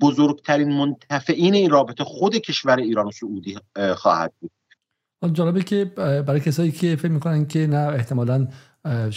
بزرگترین 0.00 0.72
منتفعین 0.72 1.54
این 1.54 1.70
رابطه 1.70 2.04
خود 2.04 2.36
کشور 2.36 2.76
ایران 2.76 3.06
و 3.06 3.10
سعودی 3.10 3.58
خواهد 3.96 4.32
بود. 4.40 4.50
جالبه 5.32 5.62
که 5.62 5.84
برای 6.26 6.40
کسایی 6.40 6.72
که 6.72 6.96
فکر 6.96 7.12
می‌کنن 7.12 7.46
که 7.46 7.66
نه 7.66 7.76
احتمالا 7.76 8.48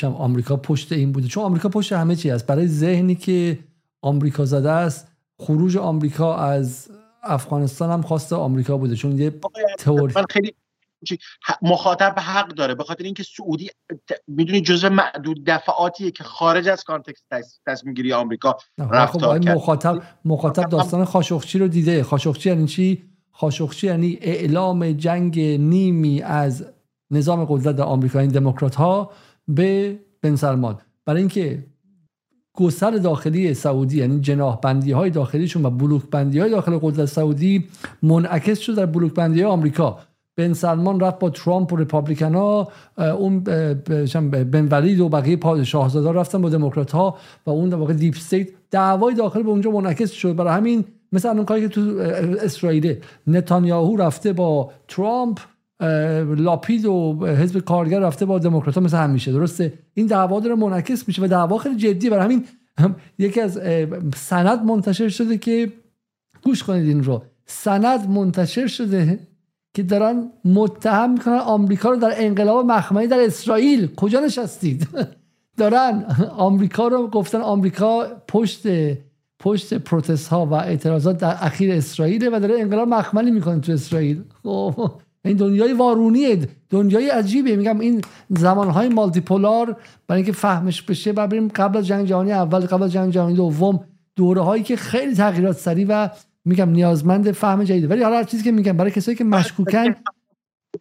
آمریکا 0.03 0.57
پشت 0.57 0.91
این 0.91 1.11
بوده. 1.11 1.27
چون 1.27 1.44
آمریکا 1.44 1.69
پشت 1.69 1.94
همه 1.94 2.15
چی 2.15 2.31
است. 2.31 2.48
برای 2.48 2.68
ذهنی 2.68 3.15
که 3.15 3.60
آمریکا 4.02 4.45
زده 4.45 4.69
است 4.69 5.07
خروج 5.40 5.77
آمریکا 5.77 6.36
از 6.36 6.91
افغانستان 7.23 7.91
هم 7.91 8.02
خواست 8.02 8.34
آمریکا 8.34 8.77
بوده. 8.77 8.95
چون 8.95 9.18
یه 9.18 9.34
تئوری 9.77 10.14
خیلی 10.30 10.53
مخاطب 11.62 12.16
حق 12.20 12.48
داره. 12.48 12.76
به 12.76 12.84
خاطر 12.84 13.04
اینکه 13.04 13.24
سعودی 13.24 13.70
می‌دونی 14.28 14.62
جزء 14.62 14.90
معدود 14.90 15.44
دفعاتیه 15.46 16.12
که 16.12 16.24
خارج 16.24 16.68
از 16.68 16.84
کانتکست 16.84 17.62
تصمیم 17.68 17.94
گیری 17.94 18.14
آمریکا 18.14 18.58
رفتار 18.78 19.40
خب 19.40 19.50
مخاطب 19.50 20.02
مخاطب 20.26 20.70
داستان 20.70 21.06
خاشخچی 21.06 21.60
رو 21.60 21.68
دیده. 21.68 22.04
خاشخچی 22.04 22.50
یعنی 22.50 22.68
چی؟ 22.68 23.04
خاشخچی 23.32 23.88
یعنی 23.88 24.18
اعلام 24.22 24.92
جنگ 24.92 25.40
نیمی 25.40 26.22
از 26.22 26.66
نظام 27.12 27.46
قدرت 27.46 27.76
در 27.76 27.84
آمریکا 27.84 28.20
این 28.20 28.30
دموکرات 28.30 28.76
ها 28.76 29.12
به 29.48 30.00
بن 30.22 30.36
سلمان. 30.36 30.78
برای 31.06 31.20
اینکه 31.20 31.66
گسل 32.54 32.91
داخلی 32.92 33.54
سعودی 33.54 33.98
یعنی 33.98 34.20
جناح 34.20 34.60
بندی 34.60 34.92
های 34.92 35.10
داخلیشون 35.10 35.66
و 35.66 35.70
بلوک 35.70 36.04
بندی 36.12 36.40
های 36.40 36.50
داخل 36.50 36.80
قدرت 36.82 37.06
سعودی 37.06 37.68
منعکس 38.04 38.60
شد 38.60 38.76
در 38.76 38.86
بلوک 38.86 39.14
بندی 39.14 39.42
های 39.42 39.52
آمریکا. 39.52 40.00
بن 40.40 40.53
سلمان 40.53 40.99
رفت 40.99 41.20
با 41.20 41.30
ترامپ 41.30 41.74
و 41.74 41.76
Republican 41.76 42.34
ها 42.34 42.72
اون 42.98 43.40
بن 44.30 44.68
ولید 44.72 44.99
و 44.99 45.10
بقیه 45.10 45.64
شاهزاده 45.64 46.11
رفتن 46.11 46.41
با 46.41 46.49
دموکرات 46.49 46.91
ها 46.91 47.18
و 47.45 47.49
اون 47.49 47.74
واقع 47.74 47.94
deep 47.94 48.16
state 48.18 48.48
دعوای 48.72 49.14
داخل 49.14 49.44
به 49.44 49.49
اونجا 49.49 49.72
منعکس 49.72 50.11
شد. 50.11 50.36
برای 50.36 50.53
همین 50.53 50.86
مثل 51.11 51.30
اون 51.30 51.45
کاری 51.45 51.61
که 51.61 51.68
تو 51.68 51.82
اسرائیل 52.41 52.95
نتانیاهو 53.28 53.95
رفته 53.95 54.34
با 54.34 54.72
ترامپ 54.88 55.40
لاپید 56.38 56.86
و 56.86 57.26
حزب 57.26 57.60
کارگر 57.60 57.99
رفته 57.99 58.26
با 58.26 58.40
دموکرات 58.40 58.78
مثل 58.78 58.98
همیشه. 58.98 59.32
درسته؟ 59.32 59.74
این 59.94 60.06
دعوا 60.06 60.40
داره 60.40 60.56
منعکس 60.56 61.07
میشه 61.07 61.22
و 61.24 61.28
دعوا 61.28 61.57
خیلی 61.57 61.76
جدی 61.76 62.10
برای 62.10 62.24
همین 62.24 62.45
یکی 63.20 63.41
از 63.41 63.60
سند 64.16 64.64
منتشر 64.66 65.10
شده 65.10 65.38
که 65.38 65.72
گوش 66.44 66.64
کنید 66.64 66.88
این 66.88 67.03
رو. 67.03 67.24
سند 67.45 68.10
منتشر 68.10 68.68
شده 68.68 69.20
که 69.74 69.84
دارن 69.84 70.32
متهم 70.46 71.12
می‌کنن 71.12 71.38
آمریکا 71.38 71.90
رو 71.90 71.96
در 71.96 72.14
انقلاب 72.18 72.66
مخملی 72.66 73.08
در 73.08 73.20
اسرائیل. 73.20 73.96
کجا 73.96 74.20
نشستید؟ 74.20 74.88
دارن 75.58 76.06
آمریکا 76.38 76.88
رو 76.88 77.08
گفتن 77.08 77.41
آمریکا 77.41 78.08
پشت 78.28 78.68
پشت 79.40 79.74
پروتست 79.74 80.28
ها 80.28 80.46
و 80.46 80.54
اعتراضات 80.54 81.18
در 81.18 81.38
اخیر 81.41 81.72
اسرائیل 81.72 82.30
و 82.34 82.40
داره 82.40 82.60
انقلاب 82.60 82.88
مخملی 82.88 83.32
می‌کنه 83.32 83.60
تو 83.60 83.72
اسرائیل. 83.72 84.22
خب، 84.44 84.91
این 85.26 85.38
دنیای 85.38 85.74
وارونیه 85.74 86.48
دنیای 86.70 87.10
عجیبه 87.10 87.56
میگم 87.56 87.80
این 87.80 88.02
زمانهای 88.30 88.90
مالتی 88.90 89.22
پولار 89.22 89.78
برای 90.08 90.22
اینکه 90.22 90.32
فهمش 90.32 90.82
بشه 90.82 91.12
و 91.12 91.28
بریم 91.28 91.48
قبل 91.48 91.78
از 91.78 91.88
جنگ 91.88 92.08
جهانی 92.08 92.32
اول 92.32 92.60
قبل 92.60 92.84
از 92.84 92.91
جنگ 92.91 93.14
جهانی 93.14 93.36
دوم 93.36 93.80
دوره 94.16 94.41
هایی 94.41 94.64
که 94.64 94.76
خیلی 94.76 95.16
تغییرات 95.16 95.58
سریع 95.58 95.86
و 95.90 96.10
میگم 96.45 96.70
نیازمند 96.70 97.32
فهم 97.32 97.64
جدیده. 97.64 97.88
ولی 97.88 98.03
حالا 98.03 98.18
هر 98.18 98.24
چیزی 98.24 98.44
که 98.44 98.52
میگم 98.52 98.78
برای 98.78 98.91
کسایی 98.91 99.18
که 99.18 99.24
مشکوکن 99.24 99.95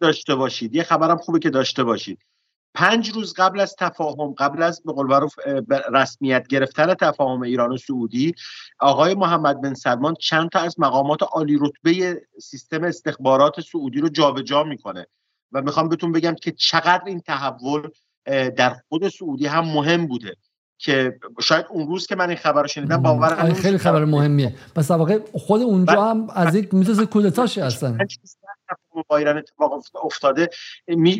داشته 0.01 0.35
باشید. 0.35 0.75
یه 0.75 0.83
خبرم 0.83 1.17
خوبه 1.17 1.39
که 1.39 1.49
داشته 1.49 1.83
باشید. 1.83 2.19
پنج 2.73 3.09
روز 3.09 3.33
قبل 3.33 3.59
از 3.59 3.75
تفاهم 3.79 4.33
قبل 4.33 4.63
از 4.63 4.81
به 4.85 4.93
قول 4.93 5.27
رسمیت 5.93 6.47
گرفتن 6.47 6.93
تفاهم 6.93 7.41
ایران 7.41 7.71
و 7.71 7.77
سعودی 7.77 8.33
آقای 8.79 9.15
محمد 9.15 9.61
بن 9.61 9.73
سلمان 9.73 10.13
چند 10.19 10.49
تا 10.49 10.59
از 10.59 10.79
مقامات 10.79 11.23
عالی 11.23 11.59
رتبه 11.61 12.21
سیستم 12.41 12.83
استخبارات 12.83 13.61
سعودی 13.61 13.99
رو 13.99 14.09
جابجا 14.09 14.43
جا 14.43 14.63
می‌کنه. 14.63 15.07
و 15.51 15.61
می‌خوام 15.61 15.89
بهتون 15.89 16.11
بگم 16.11 16.35
که 16.41 16.51
چقدر 16.51 17.03
این 17.05 17.19
تحول 17.19 17.89
در 18.55 18.75
خود 18.89 19.09
سعودی 19.09 19.45
هم 19.45 19.65
مهم 19.65 20.07
بوده. 20.07 20.35
که 20.81 21.19
شاید 21.41 21.65
اون 21.69 21.87
روز 21.87 22.07
که 22.07 22.15
من 22.15 22.29
این 22.29 22.37
خبر 22.37 22.61
رو 22.61 22.67
شنیدم 22.67 22.97
باور 22.97 23.53
خیلی 23.53 23.77
خبر 23.77 24.05
مهمیه. 24.05 24.55
پس 24.75 24.91
واقع 24.91 25.19
خود 25.33 25.61
اونجا 25.61 26.03
هم 26.03 26.27
از 26.35 26.55
یک 26.55 26.73
میتوسه 26.73 27.05
کودتاش 27.05 27.57
هستن. 27.57 27.97
با 29.07 29.17
ایران 29.17 29.37
اتفاق 29.37 29.83
افتاده. 30.03 30.49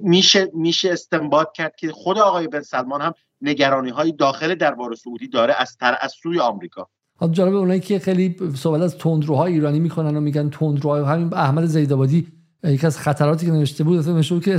میشه 0.03 0.51
میشه 0.53 0.91
استنباط 0.91 1.51
کرد 1.51 1.75
که 1.75 1.91
خود 1.91 2.17
آقای 2.17 2.47
بن 2.47 2.61
سلمان 2.61 3.01
هم 3.01 3.13
نگرانی 3.41 3.89
های 3.89 4.11
داخل 4.11 4.55
دربار 4.55 4.95
سعودی 4.95 5.27
داره 5.27 5.55
از 5.57 5.77
تر 5.77 5.97
از 6.01 6.13
سوی 6.23 6.39
آمریکا. 6.39 6.87
حالا 7.15 7.33
جالب 7.33 7.55
اونایی 7.55 7.79
که 7.79 7.99
خیلی 7.99 8.35
صحبت 8.55 8.81
از 8.81 8.97
تندروهای 8.97 9.53
ایرانی 9.53 9.79
می‌کنن 9.79 10.17
و 10.17 10.19
میگن 10.19 10.49
تندروهای 10.49 11.03
همین 11.03 11.33
احمد 11.33 11.65
زیدآبادی 11.65 12.27
یکی 12.63 12.87
از 12.87 12.97
خطراتی 12.97 13.45
که 13.45 13.51
نوشته 13.51 13.83
بود 13.83 14.09
نوشته 14.09 14.35
بود 14.35 14.43
که 14.43 14.57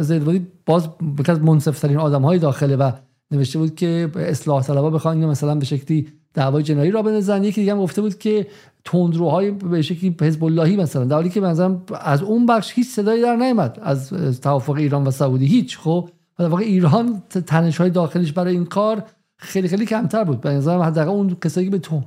زیدآبادی 0.00 0.46
باز 0.66 0.88
یکی 1.18 1.32
از 1.32 1.40
منصف‌ترین 1.40 1.96
آدم‌های 1.96 2.38
داخله 2.38 2.76
و 2.76 2.92
نوشته 3.30 3.58
بود 3.58 3.74
که 3.74 4.10
اصلاح 4.16 4.62
طلبا 4.62 4.90
بخوان 4.90 5.26
مثلا 5.26 5.54
به 5.54 5.64
شکلی 5.64 6.08
دعوای 6.34 6.62
جنایی 6.62 6.90
را 6.90 7.02
بندازن. 7.02 7.44
یکی 7.44 7.60
دیگه 7.60 7.72
هم 7.72 7.80
گفته 7.80 8.02
بود 8.02 8.18
که 8.18 8.46
تندروهای 8.84 9.50
به 9.50 9.82
شکلی 9.82 10.16
حزب 10.20 10.44
اللهی 10.44 10.76
مثلا 10.76 11.04
در 11.04 11.16
حالی 11.16 11.28
که 11.28 11.40
مثلا 11.40 11.80
از 12.00 12.22
اون 12.22 12.46
بخش 12.46 12.72
هیچ 12.74 12.88
صدایی 12.88 13.22
در 13.22 13.36
نیامد 13.36 13.78
از 13.82 14.10
توافق 14.40 14.74
ایران 14.74 15.04
و 15.04 15.10
سعودی 15.10 15.46
هیچ. 15.46 15.78
خب 15.78 16.08
در 16.38 16.48
واقع 16.48 16.62
ایران 16.62 17.22
تنش 17.46 17.76
های 17.76 17.90
داخلیش 17.90 18.32
برای 18.32 18.54
این 18.54 18.64
کار 18.64 19.04
خیلی 19.36 19.68
خیلی 19.68 19.86
کمتر 19.86 20.24
بود. 20.24 20.40
به 20.40 20.50
نظرم 20.50 20.80
حداقل 20.80 21.10
اون 21.10 21.36
کسایی 21.44 21.66
که 21.66 21.70
به 21.70 21.78
تون 21.78 22.04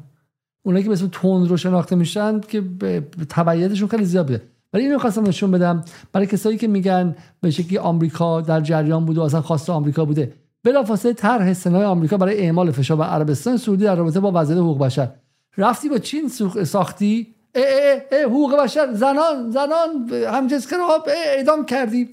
اونایی 0.64 0.84
که 0.84 0.90
به 0.90 0.94
اسم 0.94 1.08
تند 1.08 1.48
رو 1.48 1.58
شناخته 1.58 1.96
میشن 1.96 2.40
که 2.40 2.64
تبعیتشون 3.30 3.88
خیلی 3.88 4.06
زیاد 4.06 4.28
بوده 4.28 4.42
ولی 4.74 4.84
اینو 4.84 5.00
خواستم 5.00 5.28
نشون 5.28 5.52
بدم 5.52 5.84
برای 6.14 6.28
کسایی 6.28 6.58
که 6.58 6.68
میگن 6.68 7.16
به 7.42 7.52
شکلی 7.52 7.78
آمریکا 7.78 8.42
در 8.42 8.62
جریان 8.62 9.06
بوده 9.06 9.22
و 9.22 9.24
اصلا 9.24 9.42
خواست 9.42 9.70
آمریکا 9.70 10.06
بوده. 10.06 10.34
بلافاصله 10.64 11.14
طرح 11.14 11.54
سنای 11.54 11.86
آمریکا 11.86 12.18
برای 12.18 12.40
اعمال 12.40 12.72
فشار 12.72 12.98
بر 12.98 13.06
عربستان 13.06 13.58
سعودی 13.58 13.84
در 13.84 13.96
رابطه 13.96 14.20
با 14.20 14.32
وضعیت 14.36 14.60
حقوق 14.60 14.80
بشر. 14.80 15.10
رفتی 15.58 15.90
با 15.90 15.98
چین 15.98 16.28
ساختی؟ 16.64 17.36
اه 17.56 17.64
اه 17.66 18.02
اه 18.12 18.24
حقوق 18.24 18.64
بشر 18.64 18.94
زنان 18.94 19.52
زنان 19.52 20.10
همجنسگرا 20.34 21.04
اعدام 21.36 21.66
کردی. 21.66 22.10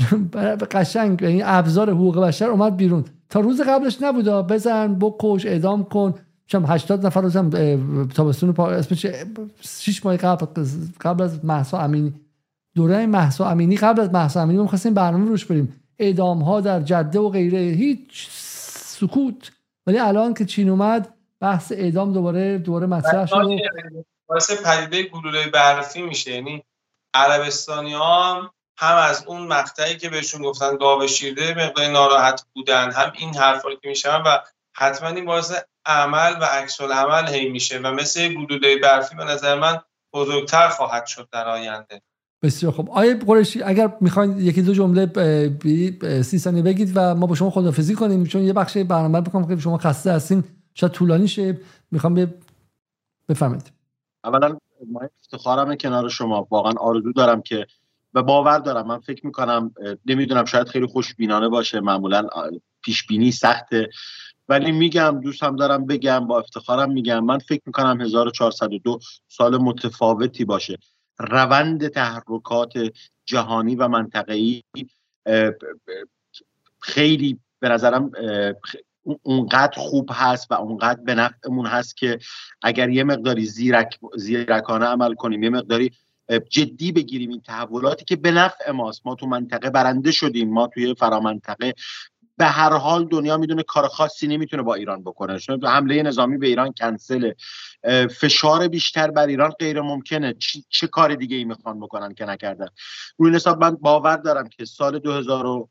قشنگ 0.70 1.24
این 1.24 1.42
ابزار 1.44 1.90
حقوق 1.90 2.18
بشر 2.18 2.46
اومد 2.46 2.76
بیرون. 2.76 3.04
تا 3.28 3.40
روز 3.40 3.60
قبلش 3.60 4.02
نبودا؟ 4.02 4.42
بزن 4.42 4.94
بکش 4.94 5.46
اعدام 5.46 5.84
کن. 5.84 6.14
چم 6.46 6.64
80 6.66 7.06
نفر 7.06 7.20
روزم 7.20 7.50
تابستون 8.14 8.52
پا 8.52 8.70
اسمش 8.70 9.06
6 9.60 10.06
ماه 10.06 10.16
قبل 10.16 10.64
قبل 11.00 11.24
از 11.24 11.44
محسا 11.44 11.78
امینی. 11.78 12.14
دوره 12.74 13.06
محسا 13.06 13.50
امینی 13.50 13.76
قبل 13.76 14.00
از 14.00 14.10
محسا 14.10 14.42
امینی 14.42 14.58
ما 14.58 14.66
خواستیم 14.66 14.94
برنامه 14.94 15.28
روش 15.28 15.44
بریم. 15.44 15.72
اعدام 15.98 16.42
ها 16.42 16.60
در 16.60 16.80
جده 16.80 17.18
و 17.18 17.28
غیره 17.28 17.58
هیچ 17.58 18.28
سکوت. 18.30 19.52
ولی 19.86 19.98
الان 19.98 20.34
که 20.34 20.44
چین 20.44 20.68
اومد 20.68 21.14
بحث 21.40 21.72
اعدام 21.72 22.12
دوباره 22.12 22.58
دوباره 22.58 22.86
مطرح 22.86 23.26
شد 23.26 23.58
باعث 24.28 24.62
پدیده 24.62 25.02
گلوله 25.02 25.48
برفی 25.50 26.02
میشه. 26.02 26.30
یعنی 26.30 26.64
عربستانی 27.14 27.92
ها 27.92 28.50
هم 28.78 28.96
از 28.96 29.24
اون 29.26 29.46
مقطعی 29.46 29.96
که 29.96 30.08
بهشون 30.08 30.42
گفتن 30.42 30.76
گاو 30.76 31.06
شیرده 31.06 31.54
مقدار 31.54 31.86
ناراحت 31.86 32.44
بودن 32.54 32.92
هم 32.92 33.12
این 33.16 33.36
حرفا 33.36 33.70
که 33.70 33.88
میشن 33.88 34.22
و 34.22 34.38
حتما 34.72 35.08
این 35.08 35.24
باعث 35.24 35.52
عمل 35.86 36.36
و 36.40 36.44
عکس 36.44 36.80
عمل 36.80 37.28
هی 37.28 37.48
میشه 37.48 37.78
و 37.78 37.92
مثل 37.92 38.28
گلوله 38.28 38.78
برفی 38.78 39.14
به 39.14 39.24
نظر 39.24 39.58
من 39.58 39.82
بزرگتر 40.12 40.68
خواهد 40.68 41.06
شد 41.06 41.28
در 41.32 41.48
آینده. 41.48 42.02
بسیار 42.42 42.72
خوب. 42.72 42.90
آیه 42.90 43.14
قرشی 43.14 43.62
اگر 43.62 43.92
می‌خواین 44.00 44.38
یکی 44.38 44.62
دو 44.62 44.74
جمله 44.74 45.06
سی 46.22 46.38
ثانیه 46.38 46.62
بگید 46.62 46.92
و 46.94 47.14
ما 47.14 47.26
با 47.26 47.34
شما 47.34 47.50
خدافزی 47.50 47.94
کنیم. 47.94 48.24
چون 48.24 48.42
یه 48.42 48.52
بخش 48.52 48.76
برنامه 48.76 49.20
بکنم 49.20 49.48
که 49.48 49.60
شما 49.60 49.78
خسته 49.78 50.12
هستین 50.12 50.44
شاید 50.74 50.92
طولانی 50.92 51.28
شه. 51.28 51.60
می‌خوام 51.90 52.34
بفهمید 53.28 53.72
اولا 54.24 54.58
ما 54.92 55.00
افتخارم 55.00 55.74
کنار 55.74 56.08
شما. 56.08 56.46
واقعا 56.50 56.72
آرزو 56.72 57.12
دارم 57.12 57.42
که 57.42 57.66
و 58.14 58.22
باور 58.22 58.58
دارم. 58.58 58.86
من 58.86 58.98
فکر 58.98 59.26
می‌کنم 59.26 59.74
نمی‌دونم 60.06 60.44
شاید 60.44 60.68
خیلی 60.68 60.86
خوشبینانه 60.86 61.48
باشه. 61.48 61.80
معمولا 61.80 62.28
پیش 62.82 63.06
بینی 63.06 63.32
سخته. 63.32 63.88
ولی 64.48 64.72
میگم 64.72 65.20
دوستم 65.20 65.56
دارم 65.56 65.86
بگم 65.86 66.26
با 66.26 66.38
افتخارم 66.38 66.92
میگم 66.92 67.24
من 67.24 67.38
فکر 67.38 67.62
می‌کنم 67.66 68.00
1402 68.00 68.98
سال 69.28 69.56
متفاوتی 69.56 70.44
باشه. 70.44 70.78
روند 71.18 71.88
تحرکات 71.88 72.72
جهانی 73.24 73.76
و 73.76 73.88
منطقه‌ای 73.88 74.62
خیلی 76.80 77.38
به 77.60 77.68
نظرم 77.68 78.10
اونقدر 79.22 79.78
خوب 79.78 80.10
هست 80.12 80.50
و 80.50 80.54
اونقدر 80.54 81.00
به 81.00 81.14
نفعمون 81.14 81.66
هست 81.66 81.96
که 81.96 82.18
اگر 82.62 82.90
یه 82.90 83.04
مقداری 83.04 83.44
زیرک 83.44 83.98
زیرکانه 84.16 84.84
عمل 84.84 85.14
کنیم 85.14 85.42
یه 85.42 85.50
مقداری 85.50 85.90
جدی 86.50 86.92
بگیریم 86.92 87.30
این 87.30 87.40
تحولاتی 87.40 88.04
که 88.04 88.16
به 88.16 88.30
نفع 88.30 88.70
ماست. 88.70 89.06
ما 89.06 89.14
تو 89.14 89.26
منطقه 89.26 89.70
برنده 89.70 90.12
شدیم 90.12 90.50
ما 90.50 90.66
توی 90.66 90.94
فرامنطقه 90.94 91.74
به 92.36 92.46
هر 92.46 92.72
حال 92.72 93.04
دنیا 93.04 93.36
می‌دونه 93.36 93.62
کار 93.62 93.88
خاصی 93.88 94.26
نمی‌تونه 94.26 94.62
با 94.62 94.74
ایران 94.74 95.02
بکنه. 95.02 95.38
چون 95.38 95.64
حمله 95.64 96.02
نظامی 96.02 96.38
به 96.38 96.46
ایران 96.46 96.72
کنسله 96.72 97.36
فشار 98.20 98.68
بیشتر 98.68 99.10
بر 99.10 99.26
ایران 99.26 99.50
غیر 99.50 99.80
ممکنه. 99.80 100.34
چه 100.68 100.86
کار 100.86 101.14
دیگه 101.14 101.36
ای 101.36 101.44
می‌خوان 101.44 101.80
بکنن 101.80 102.14
که 102.14 102.24
نکردن؟ 102.24 102.68
روی 103.18 103.34
حساب 103.34 103.64
من 103.64 103.70
باور 103.70 104.16
دارم 104.16 104.48
که 104.48 104.64
سال 104.64 104.98
2000 104.98 105.64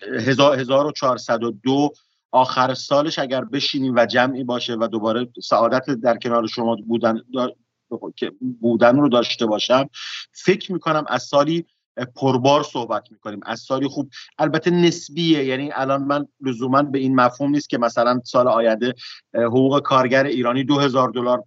1402 0.00 1.92
آخر 2.32 2.74
سالش 2.74 3.18
اگر 3.18 3.44
بشینیم 3.44 3.94
و 3.96 4.06
جمعی 4.06 4.44
باشه 4.44 4.74
و 4.74 4.88
دوباره 4.88 5.28
سعادت 5.42 5.90
در 5.90 6.16
کنار 6.16 6.46
شما 6.46 6.76
بودن 6.86 7.20
بودن 8.60 8.96
رو 8.96 9.08
داشته 9.08 9.46
باشم 9.46 9.88
فکر 10.32 10.72
می‌کنم 10.72 11.04
از 11.08 11.22
سالی 11.22 11.66
پربار 12.16 12.62
صحبت 12.62 13.02
می‌کنیم. 13.10 13.40
از 13.46 13.60
سالی 13.60 13.88
خوب. 13.88 14.10
البته 14.38 14.70
نسبیه. 14.70 15.44
یعنی 15.44 15.70
الان 15.74 16.02
من 16.02 16.26
لزوما 16.40 16.82
به 16.82 16.98
این 16.98 17.14
مفهوم 17.14 17.50
نیست 17.50 17.68
که 17.68 17.78
مثلا 17.78 18.20
سال 18.24 18.48
آینده 18.48 18.94
حقوق 19.34 19.80
کارگر 19.80 20.24
ایرانی 20.24 20.64
دو 20.64 20.78
هزار 20.78 21.10
دلار 21.10 21.42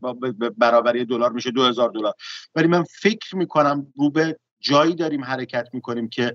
برابری 0.58 1.06
دلار 1.06 1.32
میشه 1.32 1.52
دو 1.52 1.64
هزار 1.64 1.90
دلار. 1.90 2.14
ولی 2.56 2.68
من 2.68 2.84
فکر 2.84 3.36
می‌کنم 3.36 3.88
رو 3.96 4.10
به 4.10 4.40
جایی 4.60 4.96
داریم 4.96 5.24
حرکت 5.24 5.68
می‌کنیم 5.74 6.10
که 6.10 6.34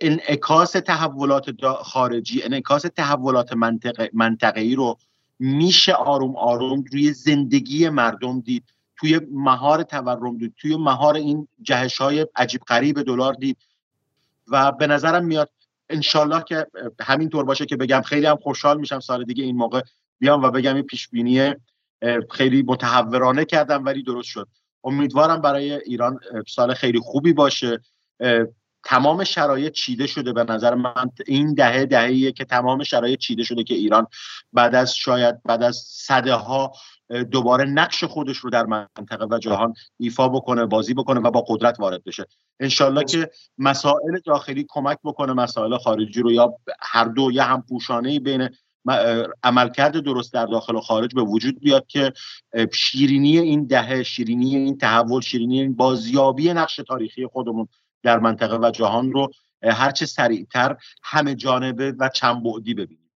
انعکاس 0.00 0.72
تحولات 0.72 1.50
خارجی 1.82 2.42
انعکاس 2.42 2.82
تحولات 2.82 3.52
منطقه 4.12 4.60
ای 4.60 4.74
رو 4.74 4.98
میشه 5.38 5.92
آروم 5.92 6.36
آروم 6.36 6.84
روی 6.92 7.12
زندگی 7.12 7.88
مردم 7.88 8.40
دید. 8.40 8.64
توی 8.96 9.20
مهار 9.32 9.82
تورم 9.82 10.38
دید 10.38 10.54
توی 10.56 10.76
مهار 10.76 11.16
این 11.16 11.48
جهش 11.62 11.96
های 11.96 12.26
عجیب 12.36 12.60
غریب 12.60 13.02
دلار 13.02 13.32
دید. 13.32 13.56
و 14.48 14.72
به 14.72 14.86
نظرم 14.86 15.24
میاد 15.24 15.50
انشالله 15.88 16.42
که 16.44 16.66
همینطور 17.00 17.44
باشه 17.44 17.66
که 17.66 17.76
بگم 17.76 18.00
خیلی 18.00 18.26
هم 18.26 18.36
خوشحال 18.36 18.80
میشم 18.80 19.00
سال 19.00 19.24
دیگه 19.24 19.44
این 19.44 19.56
موقع 19.56 19.80
بیام 20.18 20.42
و 20.42 20.50
بگم 20.50 20.74
این 20.74 20.84
پیش 20.84 21.08
خیلی 22.30 22.62
متحورانه 22.62 23.44
کردم 23.44 23.84
ولی 23.84 24.02
درست 24.02 24.28
شد. 24.28 24.48
امیدوارم 24.84 25.40
برای 25.40 25.72
ایران 25.72 26.20
سال 26.48 26.74
خیلی 26.74 27.00
خوبی 27.00 27.32
باشه. 27.32 27.80
تمام 28.88 29.24
شرایط 29.24 29.72
چیده 29.72 30.06
شده 30.06 30.32
به 30.32 30.44
نظر 30.44 30.74
من 30.74 31.10
این 31.26 31.54
دهه 31.54 31.86
دههیه 31.86 32.32
که 32.32 32.44
تمام 32.44 32.84
شرایط 32.84 33.18
چیده 33.18 33.42
شده 33.42 33.64
که 33.64 33.74
ایران 33.74 34.06
بعد 34.52 34.74
از 34.74 34.94
شاید 34.94 35.42
بعد 35.42 35.62
از 35.62 35.76
صده 35.86 36.34
ها 36.34 36.72
دوباره 37.30 37.64
نقش 37.64 38.04
خودش 38.04 38.36
رو 38.36 38.50
در 38.50 38.66
منطقه 38.66 39.26
و 39.30 39.38
جهان 39.38 39.74
ایفا 39.98 40.28
بکنه 40.28 40.66
بازی 40.66 40.94
بکنه 40.94 41.20
و 41.20 41.30
با 41.30 41.44
قدرت 41.48 41.80
وارد 41.80 42.04
بشه. 42.04 42.26
انشالله 42.60 43.04
که 43.04 43.30
مسائل 43.58 44.18
داخلی 44.26 44.66
کمک 44.68 44.98
بکنه 45.04 45.32
مسائل 45.32 45.76
خارجی 45.76 46.22
رو 46.22 46.32
یا 46.32 46.54
هر 46.80 47.04
دو 47.04 47.30
یا 47.32 47.44
هم 47.44 47.62
پوشانه 47.62 48.20
بین 48.20 48.48
عملکرد 49.42 49.96
درست 50.00 50.32
در 50.32 50.46
داخل 50.46 50.76
و 50.76 50.80
خارج 50.80 51.14
به 51.14 51.22
وجود 51.22 51.60
بیاد 51.60 51.86
که 51.86 52.12
شیرینی 52.72 53.38
این 53.38 53.66
دهه 53.66 54.02
شیرینی 54.02 54.56
این 54.56 54.78
تحول 54.78 55.20
شیرینی 55.20 55.60
این 55.60 55.76
بازیابی 55.76 56.52
نقش 56.52 56.76
تاریخی 56.76 57.26
خودمون 57.26 57.68
در 58.06 58.18
منطقه 58.18 58.56
و 58.56 58.70
جهان 58.70 59.12
رو 59.12 59.30
هرچه 59.62 60.06
سریعتر 60.06 60.76
همه 61.02 61.34
جانبه 61.34 61.94
و 61.98 62.08
چند 62.08 62.42
بعدی 62.42 62.74
ببینیم. 62.74 63.10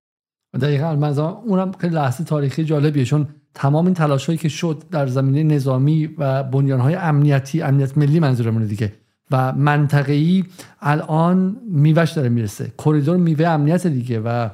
دقیقا. 0.61 0.95
من 0.95 1.19
اونم 1.19 1.71
خیلی 1.71 1.95
لحظه 1.95 2.23
تاریخی 2.23 2.63
جالبیه 2.63 3.05
چون 3.05 3.27
تمام 3.53 3.85
این 3.85 3.93
تلاش 3.93 4.25
هایی 4.25 4.37
که 4.37 4.49
شد 4.49 4.83
در 4.91 5.07
زمینه 5.07 5.55
نظامی 5.55 6.05
و 6.17 6.43
بنیان 6.43 6.79
های 6.79 6.95
امنیتی 6.95 7.61
امنیت 7.61 7.97
ملی 7.97 8.19
منظورمونه 8.19 8.65
دیگه. 8.65 8.93
و 9.31 9.53
منطقه‌ای 9.53 10.43
الان 10.81 11.61
میوهش 11.67 12.11
داره 12.11 12.29
می‌رسه. 12.29 12.73
کریدور 12.77 13.17
میوه 13.17 13.47
امنیت 13.47 13.87
دیگه 13.87 14.19
و 14.19 14.49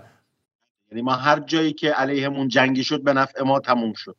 یعنی 0.91 1.01
ما 1.01 1.13
هر 1.13 1.39
جایی 1.39 1.73
که 1.73 1.91
علیهمون 1.91 2.47
جنگی 2.47 2.83
شد 2.83 3.03
به 3.03 3.13
نفع 3.13 3.43
ما 3.43 3.59
تموم 3.59 3.93
شد. 3.93 4.15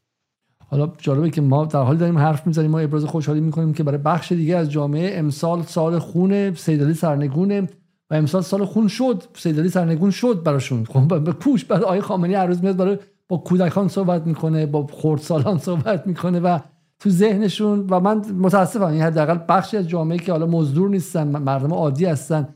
حالا 0.70 0.92
جالبه 0.98 1.30
که 1.30 1.40
ما 1.40 1.64
در 1.64 1.82
حالی 1.82 1.98
داریم 1.98 2.18
حرف 2.18 2.46
می‌زنیم 2.46 2.70
ما 2.70 2.78
ابراز 2.78 3.04
خوشحالی 3.04 3.40
می‌کنیم 3.40 3.72
که 3.72 3.82
برای 3.82 3.98
بخش 3.98 4.32
دیگه 4.32 4.56
از 4.56 4.70
جامعه 4.70 5.18
امسال 5.18 5.62
سال 5.62 5.98
خون 5.98 6.54
سیدالی 6.54 6.94
سرنگونه 6.94 7.68
و 8.10 8.14
امسال 8.14 8.42
سال 8.42 8.64
خون 8.64 8.88
شد 8.88 9.22
سیدالی 9.34 9.68
سرنگون 9.68 10.10
شد 10.10 10.42
براشون. 10.44 10.84
خب 10.84 11.24
به 11.24 11.32
پوش 11.32 11.64
بعد 11.64 11.82
آیه 11.82 12.00
خامنه‌ای 12.00 12.34
هر 12.34 12.46
روز 12.46 12.62
میاد 12.62 12.76
برای 12.76 12.98
با 13.28 13.36
کودکان 13.36 13.88
صحبت 13.88 14.26
می‌کنه 14.26 14.66
با 14.66 14.86
خردسالان 14.86 15.58
صحبت 15.68 16.06
می‌کنه 16.06 16.40
و 16.40 16.58
تو 17.00 17.10
ذهنشون 17.10 17.86
و 17.90 18.00
من 18.00 18.22
متاسفم 18.38 18.84
این 18.84 19.02
حداقل 19.02 19.38
بخشی 19.48 19.76
از 19.76 19.88
جامعه 19.88 20.18
که 20.18 20.32
حالا 20.32 20.46
مزدور 20.46 20.90
نیستن 20.90 21.28
مردم 21.28 21.74
عادی 21.74 22.04
هستن 22.04 22.48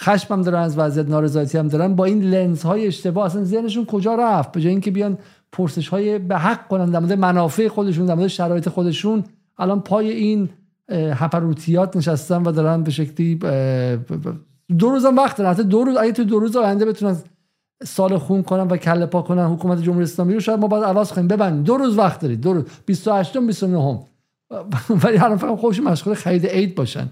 خشمم 0.00 0.42
دارن 0.42 0.62
از 0.62 0.78
وضعیت 0.78 1.08
نارضایتی 1.08 1.58
هم 1.58 1.68
دارن 1.68 1.94
با 1.94 2.04
این 2.04 2.22
لنز 2.22 2.62
های 2.62 2.86
اشتباه 2.86 3.26
اصلا 3.26 3.44
ذهنشون 3.44 3.84
کجا 3.84 4.14
رفت؟ 4.14 4.52
به 4.52 4.60
جای 4.60 4.70
اینکه 4.70 4.90
بیان 4.90 5.18
پرسش 5.56 5.88
های 5.88 6.18
به 6.18 6.36
حق 6.38 6.68
کنن 6.68 6.90
در 6.90 6.98
مورد 6.98 7.12
منافع 7.12 7.68
خودشون 7.68 8.06
در 8.06 8.14
مورد 8.14 8.28
شرایط 8.28 8.68
خودشون. 8.68 9.24
الان 9.58 9.80
پای 9.80 10.10
این 10.10 10.48
هپروتیات 10.90 11.96
نشستن 11.96 12.42
و 12.42 12.52
دارن 12.52 12.82
به 12.82 12.90
شکلی 12.90 13.34
دو 14.78 14.90
روزم 14.90 15.16
وقت 15.16 15.36
دارن. 15.36 15.50
حتی 15.50 15.64
دو 15.64 15.84
روز 15.84 15.96
اگه 15.96 16.12
تو 16.12 16.24
دو 16.24 16.38
روز 16.38 16.56
آینده 16.56 16.84
بتونن 16.84 17.16
سال 17.84 18.18
خون 18.18 18.42
کنن 18.42 18.68
و 18.68 18.76
کله 18.76 19.06
پا 19.06 19.22
کنن 19.22 19.46
حکومت 19.46 19.82
جمهوری 19.82 20.04
اسلامی 20.04 20.34
رو 20.34 20.40
شاید 20.40 20.60
ما 20.60 20.66
باید 20.66 20.84
عوض 20.84 21.12
کنیم. 21.12 21.28
ببندیم. 21.28 21.62
دو 21.62 21.76
روز 21.76 21.98
وقت 21.98 22.20
دارید. 22.20 22.40
دو 22.40 22.52
روز. 22.52 22.64
28 22.86 23.36
29 23.36 24.06
ولی 25.04 25.16
هر 25.16 25.36
فقط 25.36 25.58
خوش 25.58 25.80
مشغول 25.80 26.14
خرید 26.14 26.46
عید 26.46 26.74
باشن. 26.74 27.10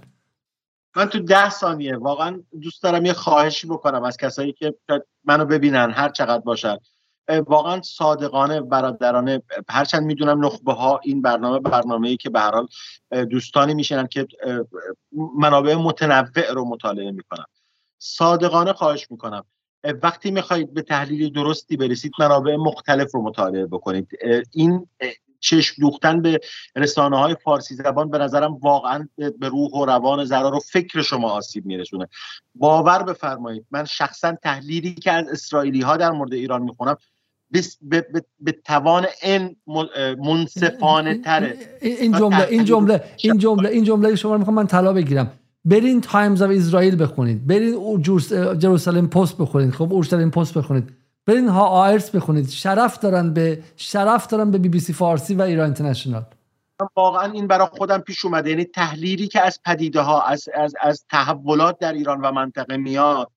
من 0.97 1.07
تو 1.07 1.19
ده 1.19 1.51
ثانیه 1.51 1.97
واقعا 1.97 2.41
دوست 2.63 2.83
دارم 2.83 3.05
یه 3.05 3.13
خواهشی 3.13 3.67
بکنم 3.67 4.03
از 4.03 4.17
کسایی 4.17 4.53
که 4.53 4.75
منو 5.25 5.45
ببینن 5.45 5.91
هر 5.91 6.09
چقدر 6.09 6.43
باشن. 6.43 6.77
واقعا 7.29 7.83
صادقانه 7.83 8.61
برادرانه 8.61 9.43
هرچند 9.69 10.03
می‌دونم 10.03 10.45
نخبه 10.47 10.73
ها 10.73 11.01
این 11.03 11.23
برنامه 11.23 11.59
برنامه 11.59 12.09
ای 12.09 12.17
که 12.17 12.31
به 12.31 12.41
حال 12.41 12.67
دوستانی 13.31 13.75
میشنن 13.75 14.07
که 14.07 14.27
منابع 15.39 15.75
متنوع 15.75 16.53
رو 16.53 16.65
مطالعه 16.65 17.11
می‌کنم 17.11 17.47
صادقانه 17.99 18.73
خواهش 18.73 19.11
می‌کنم. 19.11 19.45
وقتی 20.03 20.31
می‌خواهید 20.31 20.75
به 20.75 20.83
تحلیل 20.83 21.33
درستی 21.33 21.77
برسید 21.77 22.13
منابع 22.19 22.57
مختلف 22.57 23.15
رو 23.15 23.23
مطالعه 23.23 23.67
بکنید. 23.67 24.09
این 24.53 24.87
چشم 25.41 25.75
دوختن 25.81 26.23
به 26.23 26.41
رسانه 26.77 27.19
های 27.19 27.37
فارسی 27.45 27.75
زبان 27.75 28.11
به 28.11 28.19
نظرم 28.19 28.55
واقعا 28.55 29.09
به 29.17 29.49
روح 29.49 29.71
و 29.71 29.85
روان 29.85 30.25
زرار 30.25 30.55
و 30.55 30.61
فکر 30.61 31.03
شما 31.03 31.31
آسیب 31.31 31.67
میرسونه. 31.67 32.09
باور 32.55 33.03
بفرمایید 33.03 33.67
من 33.71 33.85
شخصا 33.85 34.33
تحلیلی 34.43 34.95
که 34.95 35.13
از 35.13 35.29
اسرائیلی 35.29 35.81
ها 35.81 35.97
در 35.97 36.11
مورد 36.11 36.33
ایران 36.33 36.63
می‌خونم 36.63 36.97
به, 37.83 38.07
به, 38.41 38.53
توان 38.53 39.07
این 39.23 39.57
منصفانه 40.19 41.19
تره. 41.19 41.57
این 41.81 42.13
جمله 42.13 42.49
این 42.51 42.65
جمله 42.65 43.05
این 43.17 43.39
جمله 43.39 43.69
این 43.69 43.85
جمله 43.85 44.17
شما 44.17 44.39
می‌خوام 44.39 44.57
من 44.57 44.67
طلا 44.67 44.93
بگیرم. 44.93 45.33
برین 45.65 46.01
Times 46.01 46.43
of 46.43 46.51
Israel 46.51 47.03
بخونید. 47.03 47.47
برین 47.47 48.03
Jerusalem 48.59 49.09
Post 49.09 49.39
بخونید. 49.39 49.71
خب 49.71 49.93
اورشلیم 49.93 50.31
پست 50.31 50.59
بخونید. 50.59 50.91
برین 51.27 51.49
ها 51.49 51.67
آیرس 51.67 52.11
بخونید. 52.11 52.49
شرف 52.49 52.99
دارن 52.99 53.33
به 53.33 53.63
شرف 53.77 54.27
دارن 54.27 54.51
به 54.51 54.59
بی 54.59 54.69
بی 54.69 54.81
سی 54.81 54.93
فارسی 54.93 55.35
و 55.35 55.43
ایران 55.43 55.65
اینترنشنال 55.65 56.23
واقعا 56.97 57.33
این 57.33 57.47
برای 57.47 57.69
خودم 57.73 57.99
پیش 57.99 58.25
اومده. 58.25 58.51
یعنی 58.51 58.65
تحلیلی 58.65 59.29
که 59.29 59.41
از 59.41 59.61
پدیده 59.65 60.01
ها 60.01 60.23
از, 60.23 60.49
از, 60.55 60.75
از 60.81 61.05
تحولات 61.11 61.79
در 61.79 61.93
ایران 61.93 62.21
و 62.21 62.33
منطقه 62.33 62.77
میاد 62.77 63.31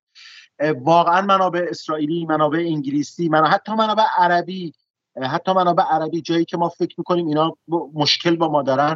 واقعا 0.59 1.21
منابع 1.21 1.65
اسرائیلی 1.69 2.25
منابع 2.25 2.59
انگلیسی 2.59 3.29
منابع 3.29 3.49
حتی 3.49 3.71
منابع 3.71 4.03
عربی 4.17 4.73
حتی 5.21 5.53
منابع 5.53 5.83
عربی 5.83 6.21
جایی 6.21 6.45
که 6.45 6.57
ما 6.57 6.69
فکر 6.69 6.95
می‌کنیم 6.97 7.27
اینا 7.27 7.57
مشکل 7.93 8.35
با 8.35 8.47
ما 8.47 8.63
دارن 8.63 8.95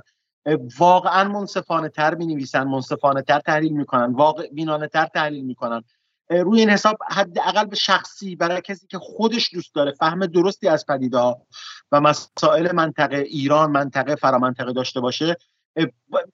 واقعا 0.78 1.24
منصفانه 1.24 1.90
تر 1.90 2.16
می 2.16 2.26
نویسن 2.26 2.64
منصفانه 2.64 3.22
تر 3.22 3.40
تحلیل 3.40 3.72
می‌کنن 3.72 4.14
واقع 4.14 4.50
بینانه 4.52 4.88
تر 4.88 5.06
تحلیل 5.06 5.46
می‌کنن. 5.46 5.84
روی 6.30 6.60
این 6.60 6.70
حساب 6.70 6.98
حداقل 7.10 7.66
به 7.66 7.76
شخصی 7.76 8.36
برای 8.36 8.62
کسی 8.62 8.88
که 8.88 9.00
خودش 9.00 9.54
دوست 9.54 9.76
داره 9.76 9.92
فهم 9.92 10.26
درستی 10.26 10.68
از 10.68 10.86
پدیده 10.86 11.18
و 11.92 12.02
مسائل 12.02 12.76
منطقه 12.76 13.18
ایران 13.18 13.72
منطقه 13.72 14.16
فرامنطقه 14.16 14.74
داشته 14.74 15.00
باشه 15.00 15.38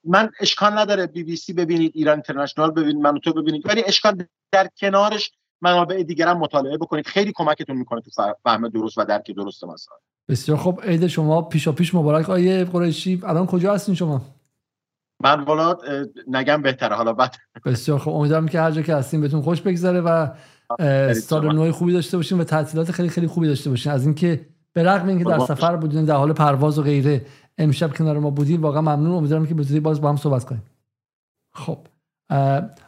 من 0.03 0.29
اشکال 0.39 0.77
نداره 0.77 1.07
بی 1.07 1.23
بی 1.23 1.35
سی 1.35 1.53
ببینید 1.53 1.91
ایران 1.95 2.13
اینترنشنال 2.13 2.71
ببینید 2.71 3.03
من 3.03 3.19
تو 3.19 3.33
ببینید. 3.33 3.65
ولی 3.65 3.83
اشکال 3.85 4.23
در 4.51 4.69
کنارش 4.77 5.31
منابع 5.61 6.03
دیگر 6.03 6.27
هم 6.27 6.37
مطالعه 6.37 6.77
بکنید. 6.77 7.07
خیلی 7.07 7.31
کمکتون 7.35 7.75
می‌کنه 7.75 8.01
تو 8.01 8.11
فهم 8.43 8.69
درست 8.69 8.97
و 8.97 9.05
درک 9.05 9.31
درست 9.31 9.63
مسائل. 9.63 9.99
بسیار 10.29 10.57
خب 10.57 10.79
عید 10.83 11.07
شما 11.07 11.41
پیشا 11.41 11.71
پیش 11.71 11.95
مبارک 11.95 12.29
آیه 12.29 12.65
قریشی. 12.65 13.21
الان 13.23 13.45
کجا 13.45 13.73
هستین 13.73 13.95
شما؟ 13.95 14.21
من 15.23 15.43
والا 15.43 15.77
نگم 16.27 16.61
بهتره. 16.61 16.95
حالا 16.95 17.13
بعد. 17.13 17.35
بسیار 17.65 17.99
خب 17.99 18.11
امیدوارم 18.11 18.47
که 18.47 18.59
هر 18.59 18.71
جا 18.71 18.81
که 18.81 18.95
هستین 18.95 19.21
بهتون 19.21 19.41
خوش 19.41 19.61
بگذره 19.61 20.01
و 20.01 20.27
سال 21.13 21.55
نو 21.55 21.71
خوبی 21.71 21.93
داشته 21.93 22.17
باشین 22.17 22.39
و 22.39 22.43
تعطیلات 22.43 22.91
خیلی 22.91 23.09
خیلی 23.09 23.27
خوبی 23.27 23.47
داشته 23.47 23.69
باشین. 23.69 23.91
از 23.91 24.05
اینکه 24.05 24.45
به 24.73 24.83
رغم 24.83 25.07
اینکه 25.07 25.23
در 25.23 25.39
سفر 25.39 25.75
بودین 25.75 26.05
در 26.05 26.15
حال 26.15 26.33
پرواز 26.33 26.79
و 26.79 26.81
غیره 26.81 27.25
امشب 27.57 27.93
کنار 27.93 28.19
ما 28.19 28.29
بودین 28.29 28.61
واقعا 28.61 28.81
ممنون. 28.81 29.11
امیدوارم 29.11 29.47
که 29.47 29.53
بتونید 29.53 29.83
باز 29.83 30.01
با 30.01 30.09
هم 30.09 30.17
صحبت 30.17 30.45
کنیم. 30.45 30.63
خب 31.53 31.87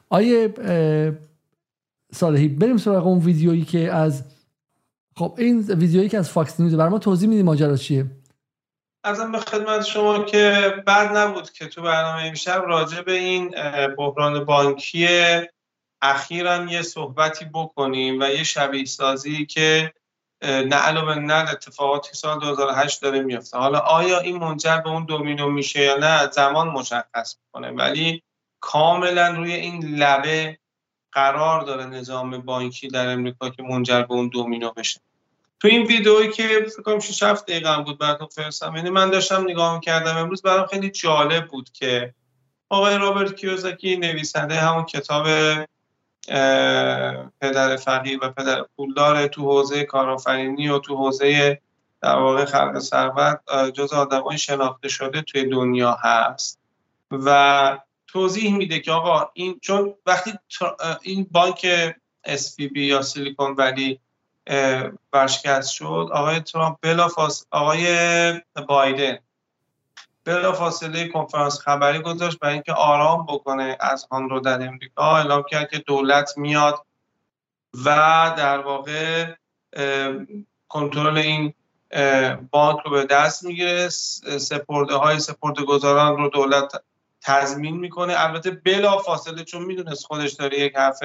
آیه 0.09 0.53
صالحی 2.13 2.47
بریم 2.47 2.77
سراغ 2.77 3.07
اون 3.07 3.19
ویدیویی 3.19 3.65
که 3.65 3.93
از 3.93 4.23
خب 5.15 5.35
این 5.37 5.59
ویدیویی 5.59 6.09
که 6.09 6.17
از 6.17 6.29
فاکس 6.29 6.59
نیوز 6.59 6.75
برای 6.75 6.89
ما 6.89 6.99
توضیح 6.99 7.29
میدی 7.29 7.43
ماجرا 7.43 7.77
چیه؟ 7.77 8.05
ازم 9.03 9.31
به 9.31 9.39
خدمت 9.39 9.85
شما 9.85 10.23
که 10.23 10.73
بعد 10.85 11.17
نبود 11.17 11.51
که 11.51 11.67
تو 11.67 11.81
برنامه 11.81 12.23
امشب 12.23 12.63
راجع 12.67 13.01
به 13.01 13.11
این 13.11 13.55
بحران 13.97 14.45
بانکی 14.45 15.07
اخیرا 16.01 16.65
یه 16.65 16.81
صحبتی 16.81 17.45
بکنیم 17.45 18.19
و 18.21 18.23
یه 18.23 18.43
شبیه 18.43 18.85
سازی 18.85 19.45
که 19.45 19.93
نه 20.41 20.75
علاوه 20.75 21.15
نه 21.15 21.51
اتفاقاتی 21.51 22.13
سال 22.13 22.39
2008 22.39 23.01
داره 23.01 23.19
میفته 23.21 23.57
حالا 23.57 23.79
آیا 23.79 24.19
این 24.19 24.37
منجر 24.37 24.77
به 24.77 24.89
اون 24.89 25.05
دومینو 25.05 25.49
میشه 25.49 25.81
یا 25.81 25.97
نه 25.97 26.31
زمان 26.31 26.67
مشخص 26.67 27.37
می‌کنه. 27.45 27.71
ولی 27.71 28.23
کاملا 28.59 29.27
روی 29.27 29.53
این 29.53 29.95
لبه 29.95 30.57
قرار 31.11 31.61
داره 31.61 31.85
نظام 31.85 32.37
بانکی 32.37 32.87
در 32.87 33.09
امریکا 33.09 33.49
که 33.49 33.63
منجر 33.63 34.01
به 34.01 34.13
اون 34.13 34.27
دومینو 34.27 34.71
بشه. 34.71 35.01
تو 35.59 35.67
این 35.67 35.85
ویدئویی 35.85 36.31
که 36.31 36.47
فکر 36.47 36.81
کنم 36.81 36.99
6 36.99 37.23
7 37.23 37.45
دقیقه 37.45 37.69
هم 37.69 37.83
بود 37.83 37.99
براتون 37.99 38.27
فرستم 38.27 38.75
یعنی 38.75 38.89
من 38.89 39.09
داشتم 39.09 39.43
نگاه 39.43 39.75
می‌کردم 39.75 40.17
امروز 40.17 40.41
برام 40.41 40.65
خیلی 40.65 40.89
جالب 40.89 41.47
بود 41.47 41.69
که 41.69 42.13
آقای 42.69 42.97
رابرت 42.97 43.35
کیوزاکی 43.35 43.97
نویسنده 43.97 44.55
همون 44.55 44.85
کتاب 44.85 45.27
پدر 47.41 47.75
فقیر 47.75 48.19
و 48.21 48.29
پدر 48.29 48.65
پولدار 48.75 49.27
تو 49.27 49.41
حوزه 49.41 49.83
کارآفرینی 49.83 50.69
و 50.69 50.79
تو 50.79 50.95
حوزه 50.95 51.61
در 52.01 52.15
واقع 52.15 52.45
خلق 52.45 52.79
ثروت 52.79 53.39
جز 53.73 53.93
آدمای 53.93 54.37
شناخته 54.37 54.89
شده 54.89 55.21
توی 55.21 55.45
دنیا 55.45 55.97
هست. 56.03 56.59
و 57.11 57.79
توضیح 58.07 58.55
میده 58.55 58.79
که 58.79 58.91
آقا 58.91 59.29
این 59.33 59.59
چون 59.61 59.93
وقتی 60.05 60.33
این 61.01 61.27
بانک 61.31 61.91
SVB 62.27 62.77
یا 62.77 63.01
سیلیکون 63.01 63.55
ولی 63.57 63.99
ورشکست 65.13 65.69
شد 65.69 66.09
آقای 66.13 66.39
ترامپ 66.39 66.77
بلا 66.81 67.09
آقای 67.51 67.85
بایدن 68.67 69.17
بلا 70.29 70.51
فاصله 70.51 71.07
کنفرانس 71.07 71.59
خبری 71.59 71.99
گذاشت 71.99 72.39
برای 72.39 72.53
اینکه 72.53 72.73
آرام 72.73 73.25
بکنه 73.25 73.77
از 73.79 74.07
آن 74.09 74.29
رو 74.29 74.39
در 74.39 74.67
امریکا. 74.67 75.17
اعلام 75.17 75.43
کرد 75.49 75.69
که 75.69 75.77
دولت 75.77 76.37
میاد 76.37 76.85
و 77.85 77.85
در 78.37 78.59
واقع 78.59 79.25
کنترل 80.67 81.17
این 81.17 81.53
بانک 82.51 82.79
رو 82.85 82.91
به 82.91 83.05
دست 83.05 83.43
می‌گیره. 83.43 83.89
سپرده 83.89 84.95
های 84.95 85.19
سپرده 85.19 85.63
گذاران 85.63 86.17
رو 86.17 86.29
دولت 86.29 86.81
تضمین 87.21 87.77
می‌کنه. 87.77 88.13
البته 88.17 88.51
بلا 88.51 88.97
فاصله 88.97 89.43
چون 89.43 89.61
می‌دونست 89.61 90.05
خودش 90.05 90.33
داره 90.33 90.59
یک 90.59 90.75
حرف 90.75 90.99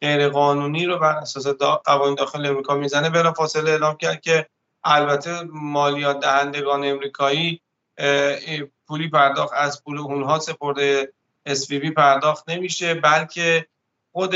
غیر 0.00 0.28
قانونی 0.28 0.86
رو 0.86 0.98
بر 0.98 1.16
اساس 1.16 1.46
قوانین 1.84 2.14
داخل 2.14 2.46
امریکا 2.46 2.74
می‌زنه. 2.74 3.10
بلا 3.10 3.32
فاصله 3.32 3.70
اعلام 3.70 3.96
کرد 3.96 4.20
که 4.20 4.46
البته 4.84 5.42
مالیات 5.52 6.20
دهندگان 6.20 6.84
امریکایی 6.84 7.60
پولی 8.86 9.08
پرداخت 9.08 9.52
از 9.54 9.84
پول 9.84 9.98
اونها 9.98 10.38
سپرده 10.38 11.12
SVB 11.48 11.90
پرداخت 11.96 12.48
نمیشه 12.48 12.94
بلکه 12.94 13.66
خود 14.12 14.34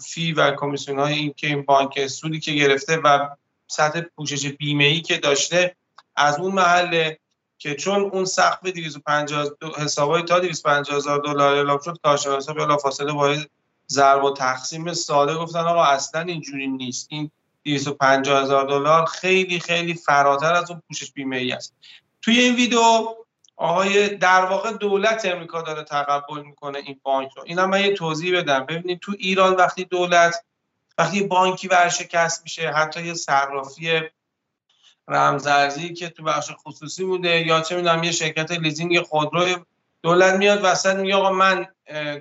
فی 0.00 0.32
و 0.32 0.56
کمیسیون 0.56 0.98
های 0.98 1.14
این 1.14 1.34
که 1.36 1.46
این 1.46 1.62
بانک 1.62 2.06
سودی 2.06 2.40
که 2.40 2.52
گرفته 2.52 2.96
و 2.96 3.28
سطح 3.66 4.00
پوشش 4.00 4.46
بیمه 4.46 4.84
ای 4.84 5.00
که 5.00 5.18
داشته 5.18 5.76
از 6.16 6.38
اون 6.38 6.52
محله 6.52 7.18
که 7.58 7.74
چون 7.74 8.00
اون 8.00 8.24
سقف 8.24 8.66
250 8.66 9.48
حسابای 9.78 10.22
تا 10.22 10.38
250 10.38 10.96
هزار 10.96 11.18
دلار 11.18 11.54
اعلام 11.54 11.78
شد 11.84 11.98
کارشناسا 12.02 12.52
بلا 12.52 12.76
فاصله 12.76 13.12
باید 13.12 13.50
ضرب 13.88 14.24
و 14.24 14.34
تقسیم 14.34 14.92
ساده 14.92 15.34
گفتن 15.34 15.58
آقا 15.58 15.84
اصلا 15.84 16.20
اینجوری 16.20 16.66
نیست. 16.66 17.06
این 17.10 17.30
250 17.64 18.42
هزار 18.42 18.64
دلار 18.64 19.06
خیلی 19.06 19.60
خیلی 19.60 19.94
فراتر 19.94 20.54
از 20.54 20.70
اون 20.70 20.82
پوشش 20.88 21.12
بیمه 21.12 21.36
ای 21.36 21.52
است. 21.52 21.74
توی 22.22 22.40
این 22.40 22.54
ویدیو 22.54 23.14
آقای 23.56 24.08
در 24.08 24.44
واقع 24.44 24.72
دولت 24.72 25.24
امریکا 25.24 25.62
داره 25.62 25.82
تقبل 25.82 26.42
می‌کنه 26.42 26.78
این 26.78 27.00
بانک 27.02 27.32
رو. 27.36 27.42
اینا 27.46 27.66
من 27.66 27.80
یه 27.80 27.94
توضیح 27.94 28.38
بدم. 28.38 28.66
ببینید 28.66 29.00
تو 29.00 29.12
ایران 29.18 29.54
وقتی 29.54 29.84
دولت 29.84 30.44
وقتی 30.98 31.22
بانکی 31.22 31.68
ورشکست 31.68 32.42
میشه 32.42 32.70
حتی 32.70 33.06
یه 33.06 33.14
صرافی 33.14 34.00
رمزارزی 35.08 35.94
که 35.94 36.08
تو 36.08 36.22
بخش 36.22 36.50
خصوصی 36.66 37.04
بوده 37.04 37.46
یا 37.46 37.60
چه 37.60 37.76
می‌دونم 37.76 38.04
یه 38.04 38.12
شرکت 38.12 38.50
لیزینگ 38.50 39.00
خودرو 39.00 39.64
دولت 40.02 40.34
میاد 40.34 40.60
وسط 40.62 40.96
میگه 40.96 41.14
آقا 41.14 41.30
من 41.30 41.66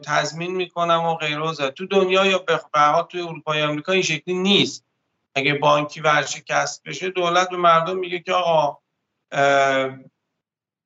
تضمین 0.06 0.56
می‌کنم 0.56 1.04
و 1.06 1.16
غیره 1.16 1.54
تو 1.54 1.86
دنیا 1.86 2.26
یا 2.26 2.38
به 2.38 2.62
توی 3.10 3.22
اروپا 3.22 3.56
یا 3.56 3.70
آمریکا 3.70 3.92
این 3.92 4.02
شکلی 4.02 4.34
نیست. 4.34 4.86
اگه 5.36 5.54
بانکی 5.54 6.02
ورشکست 6.02 6.84
بشه 6.84 7.10
دولت 7.10 7.50
به 7.50 7.58
مردم 7.58 7.98
میگه 7.98 8.20
که 8.20 8.34
آقا 8.34 8.78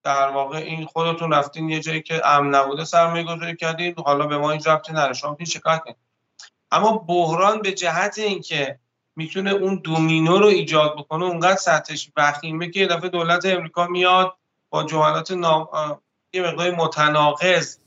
در 0.04 0.28
واقع 0.30 0.58
این 0.58 0.86
خودتون 0.86 1.34
رفتین 1.34 1.70
یه 1.70 1.80
جایی 1.80 2.02
که 2.02 2.28
امن 2.28 2.56
نبوده 2.56 2.86
سرمایه 2.86 3.24
گذاری 3.24 3.56
کردین 3.56 3.96
حالا 3.98 4.28
به 4.28 4.38
ما 4.38 4.52
این 4.52 4.62
ربطی 4.66 4.94
نره 4.94 5.14
شما 5.14 5.38
شکایت 5.48 5.80
کنید 5.80 5.98
اما 6.72 6.98
بحران 6.98 7.62
به 7.62 7.72
جهت 7.72 8.18
اینکه 8.18 8.80
می‌تونه 9.16 9.52
اون 9.52 9.76
دومینو 9.76 10.38
رو 10.38 10.46
ایجاد 10.46 10.96
بکنه 10.96 11.26
اونقدر 11.26 11.56
سطحش 11.56 12.12
وخیمه 12.18 12.70
که 12.70 12.88
دفعه 12.88 13.10
دولت 13.10 13.46
امریکا 13.46 13.88
میاد 13.88 14.34
با 14.70 14.84
جملات 14.84 15.32
نام... 15.32 15.68
یه 16.34 16.42
مقدار 16.42 16.72
متناقض 16.72 17.78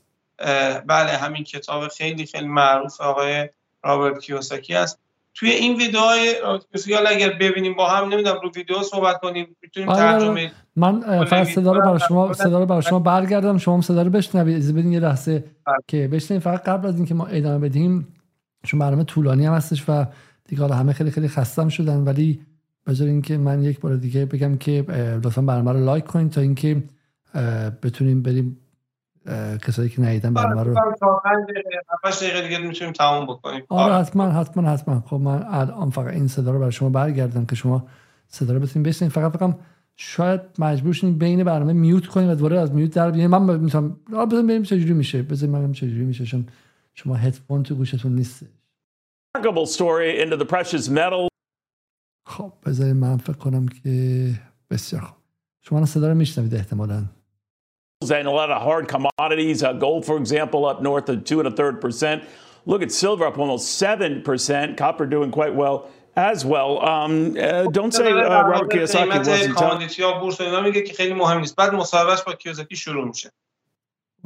بله 0.85 1.11
همین 1.11 1.43
کتاب 1.43 1.87
خیلی 1.87 2.25
خیلی 2.25 2.47
معروف 2.47 3.01
آقای 3.01 3.49
رابرت 3.83 4.19
کیوساکی 4.19 4.75
است 4.75 4.99
توی 5.39 5.49
این 5.49 5.77
ویدیوهای 5.77 6.35
حالا 6.95 7.09
اگر 7.09 7.29
ببینیم 7.29 7.73
با 7.73 7.89
هم 7.89 8.09
نمی‌دونم 8.09 8.39
رو 8.43 8.51
ویدیو 8.55 8.83
صحبت 8.83 9.19
کنیم 9.19 9.55
می‌تونیم 9.61 9.89
آره، 9.89 10.03
آره. 10.03 10.19
ترجمه 10.19 10.51
من 10.75 11.25
فقط 11.25 11.47
صدا 11.47 11.71
رو 11.71 11.81
برای 11.81 11.99
شما 12.07 12.33
صدا 12.33 12.59
رو 12.59 12.65
برای 12.65 12.81
شما 12.81 12.99
برگردم 12.99 13.57
شما 13.57 13.75
هم 13.75 13.81
صدا 13.81 14.01
رو 14.01 14.09
بشنوید 14.09 14.55
از 14.55 14.73
بدین 14.73 14.93
یه 14.93 14.99
لحظه 14.99 15.43
بله. 15.65 15.75
که 15.87 16.07
بشنوید 16.07 16.43
فقط 16.43 16.63
قبل 16.63 16.87
از 16.87 16.95
اینکه 16.95 17.13
ما 17.13 17.25
ادامه 17.25 17.69
بدیم 17.69 18.07
چون 18.63 18.79
برنامه 18.79 19.03
طولانی 19.03 19.45
هم 19.45 19.53
هستش 19.53 19.83
و 19.87 20.05
دیگه 20.47 20.61
حالا 20.61 20.75
همه 20.75 20.93
خیلی 20.93 21.11
خیلی 21.11 21.27
خستم 21.27 21.69
شدن 21.69 21.97
ولی 21.97 22.39
بذار 22.87 23.07
اینکه 23.07 23.37
من 23.37 23.63
یک 23.63 23.79
بار 23.79 23.95
دیگه 23.95 24.25
بگم 24.25 24.57
که 24.57 24.85
لطفا 25.23 25.41
برنامه 25.41 25.71
رو 25.71 25.85
لایک 25.85 26.03
کنید 26.03 26.31
تا 26.31 26.41
اینکه 26.41 26.83
بتونیم 27.83 28.21
بریم 28.21 28.57
کسایی 29.67 29.89
که 29.89 30.01
ندیدن 30.01 30.33
برنامه 30.33 30.63
رو 30.63 30.73
دقیقه 32.21 32.41
دیگه 32.41 32.57
می‌تونیم 32.57 32.93
تموم 32.93 33.25
بکنیم. 33.25 33.63
آره 33.69 33.93
حتما 33.93 34.29
حتما 34.29 34.69
حتما. 34.69 35.03
خب 35.05 35.15
من 35.15 35.45
الان 35.47 35.89
فقط 35.89 36.13
این 36.13 36.27
صدا 36.27 36.51
رو 36.51 36.59
برای 36.59 36.71
شما 36.71 36.89
برگردم 36.89 37.45
که 37.45 37.55
شما 37.55 37.87
صدا 38.27 38.53
رو 38.53 38.59
بتونید 38.59 38.87
بشنوید. 38.87 39.13
فقط 39.13 39.37
فقط 39.37 39.55
شاید 39.95 40.41
مجبور 40.59 40.93
شین 40.93 41.17
بین 41.17 41.43
برنامه 41.43 41.73
میوت 41.73 42.07
کنیم 42.07 42.29
و 42.29 42.35
دوباره 42.35 42.59
از 42.59 42.73
میوت 42.73 42.93
در 42.93 43.11
بیاریم 43.11 43.37
من 43.37 43.59
می‌تونم 43.59 43.97
بزن 44.09 44.47
بریم 44.47 44.63
چجوری 44.63 44.93
میشه. 44.93 45.23
بزن 45.23 45.49
من 45.49 45.71
چجوری 45.71 46.05
میشه 46.05 46.25
چون 46.25 46.47
شما 46.93 47.15
هدفون 47.15 47.63
تو 47.63 47.75
گوشتون 47.75 48.15
نیست 48.15 48.45
story 49.65 50.23
into 50.23 50.37
the 50.37 50.45
precious 50.45 50.87
metal. 50.87 51.27
خب 52.25 52.53
بذارید 52.65 52.95
من 52.95 53.17
فکر 53.17 53.37
کنم 53.37 53.67
که 53.67 54.33
بسیار 54.69 55.01
خوب. 55.01 55.17
شما 55.61 55.85
صدا 55.85 56.07
رو 56.07 56.15
میشنوید 56.15 56.55
احتمالاً. 56.55 57.03
And 58.01 58.27
a 58.29 58.31
lot 58.31 58.49
of 58.49 58.61
hard 58.61 58.87
commodities. 58.87 59.61
Uh, 59.61 59.73
gold, 59.73 60.05
for 60.05 60.15
example, 60.15 60.65
up 60.65 60.81
north 60.81 61.09
of 61.09 61.25
two 61.25 61.39
and 61.39 61.47
a 61.49 61.51
third 61.51 61.81
percent. 61.81 62.23
Look 62.65 62.81
at 62.81 62.93
silver 62.93 63.25
up 63.25 63.37
almost 63.37 63.73
seven 63.77 64.21
percent. 64.21 64.77
Copper 64.77 65.05
doing 65.05 65.31
quite 65.31 65.53
well 65.53 65.89
as 66.15 66.45
well. 66.45 66.81
Um, 66.85 67.35
uh, 67.37 67.63
don't 67.65 67.93
say 67.93 68.05
uh, 68.09 68.47
Robert 68.47 68.71
Kiyosaki 68.71 69.09
wasn't 69.27 69.57
telling. 69.57 69.81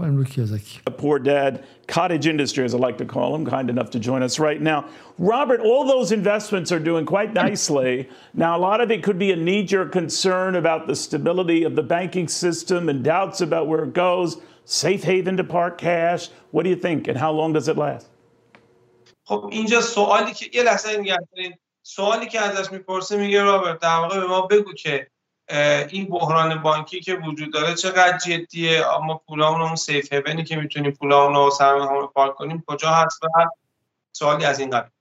A 0.00 0.90
poor 0.92 1.18
dad, 1.18 1.64
cottage 1.88 2.28
industry, 2.28 2.64
as 2.64 2.72
I 2.72 2.78
like 2.78 2.98
to 2.98 3.04
call 3.04 3.34
him, 3.34 3.44
kind 3.44 3.68
enough 3.68 3.90
to 3.90 3.98
join 3.98 4.22
us 4.22 4.38
right 4.38 4.62
now. 4.62 4.84
Robert, 5.18 5.60
all 5.60 5.84
those 5.84 6.12
investments 6.12 6.70
are 6.70 6.78
doing 6.78 7.04
quite 7.04 7.34
nicely. 7.34 8.08
Now, 8.32 8.56
a 8.56 8.60
lot 8.60 8.80
of 8.80 8.92
it 8.92 9.02
could 9.02 9.18
be 9.18 9.32
a 9.32 9.36
knee 9.36 9.64
jerk 9.64 9.90
concern 9.90 10.54
about 10.54 10.86
the 10.86 10.94
stability 10.94 11.64
of 11.64 11.74
the 11.74 11.82
banking 11.82 12.28
system 12.28 12.88
and 12.88 13.02
doubts 13.02 13.40
about 13.40 13.66
where 13.66 13.82
it 13.82 13.92
goes. 13.92 14.40
Safe 14.64 15.02
haven 15.02 15.36
to 15.36 15.42
park 15.42 15.78
cash. 15.78 16.28
What 16.52 16.62
do 16.62 16.70
you 16.70 16.76
think, 16.76 17.08
and 17.08 17.18
how 17.18 17.32
long 17.32 17.52
does 17.52 17.66
it 17.66 17.76
last? 17.76 18.06
خب 19.24 19.48
اینجا 19.52 19.80
سوالی 19.80 20.32
که 20.32 20.46
یه 20.52 20.62
لحظه 20.62 20.96
نگه 20.98 21.18
سوالی 21.82 22.26
که 22.26 22.40
ازش 22.40 22.72
میپرسه 22.72 23.16
میگه 23.16 23.42
رابرت 23.42 23.78
در 23.78 23.96
واقع 23.96 24.20
به 24.20 24.26
ما 24.26 24.40
بگو 24.40 24.72
که 24.72 25.10
این 25.89 26.05
بحران 26.05 26.61
بانکی 26.61 26.99
که 26.99 27.15
وجود 27.15 27.53
داره 27.53 27.75
چقدر 27.75 28.17
جدیه 28.17 28.87
اما 28.87 29.21
پولامون 29.27 29.61
اون 29.61 29.75
سیف 29.75 30.13
هیونی 30.13 30.43
که 30.43 30.55
می‌تونیم 30.55 30.91
پولامون 30.91 31.35
رو 31.35 31.51
سرمایه 31.51 31.89
رو 31.89 32.07
پارک 32.07 32.35
کنیم 32.35 32.63
کجا 32.67 32.89
هست 32.89 33.23
و 33.23 33.27
سوالی 34.11 34.45
از 34.45 34.59
این 34.59 34.69
قبیل 34.69 34.91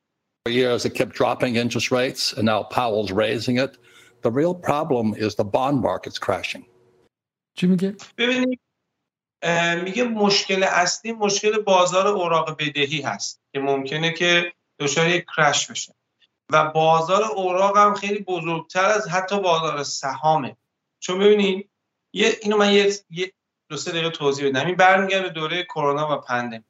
years 0.48 0.84
it 0.84 0.94
kept 0.94 1.14
dropping 1.14 1.56
interest 1.56 1.90
rates 1.92 2.32
and 2.32 2.44
now 2.46 2.62
Powell's 2.64 3.12
raising 3.12 3.58
it. 3.58 3.78
The 4.22 4.30
real 4.30 4.54
problem 4.54 5.14
is 5.14 5.34
the 5.34 5.44
bond 5.44 5.80
market's 5.80 6.18
crashing. 6.18 6.64
چی 7.54 7.66
میگه؟ 7.66 7.96
ببینید 8.18 8.60
میگه 9.84 10.04
مشکل 10.04 10.62
اصلی 10.62 11.12
مشکل 11.12 11.58
بازار 11.58 12.06
اوراق 12.06 12.56
بدهی 12.58 13.00
هست 13.00 13.40
که 13.52 13.60
ممکنه 13.60 14.12
که 14.12 14.52
دچار 14.78 15.08
یک 15.08 15.24
کرش 15.36 15.70
بشه 15.70 15.94
و 16.52 16.70
بازار 16.70 17.22
اوراق 17.22 17.76
هم 17.76 17.94
خیلی 17.94 18.18
بزرگتر 18.18 18.84
از 18.84 19.08
حتی 19.08 19.40
بازار 19.40 19.82
سهامه. 19.82 20.56
چون 21.00 21.18
ببینید 21.18 21.68
یه 22.12 22.38
اینو 22.42 22.56
من 22.56 22.72
یه, 22.72 23.32
دو 23.68 23.76
سه 23.76 23.90
دقیقه 23.90 24.10
توضیح 24.10 24.48
بدم. 24.48 24.66
این 24.66 24.76
برمیگرده 24.76 25.28
دوره 25.28 25.64
کرونا 25.64 26.18
و 26.18 26.20
پندمی. 26.20 26.64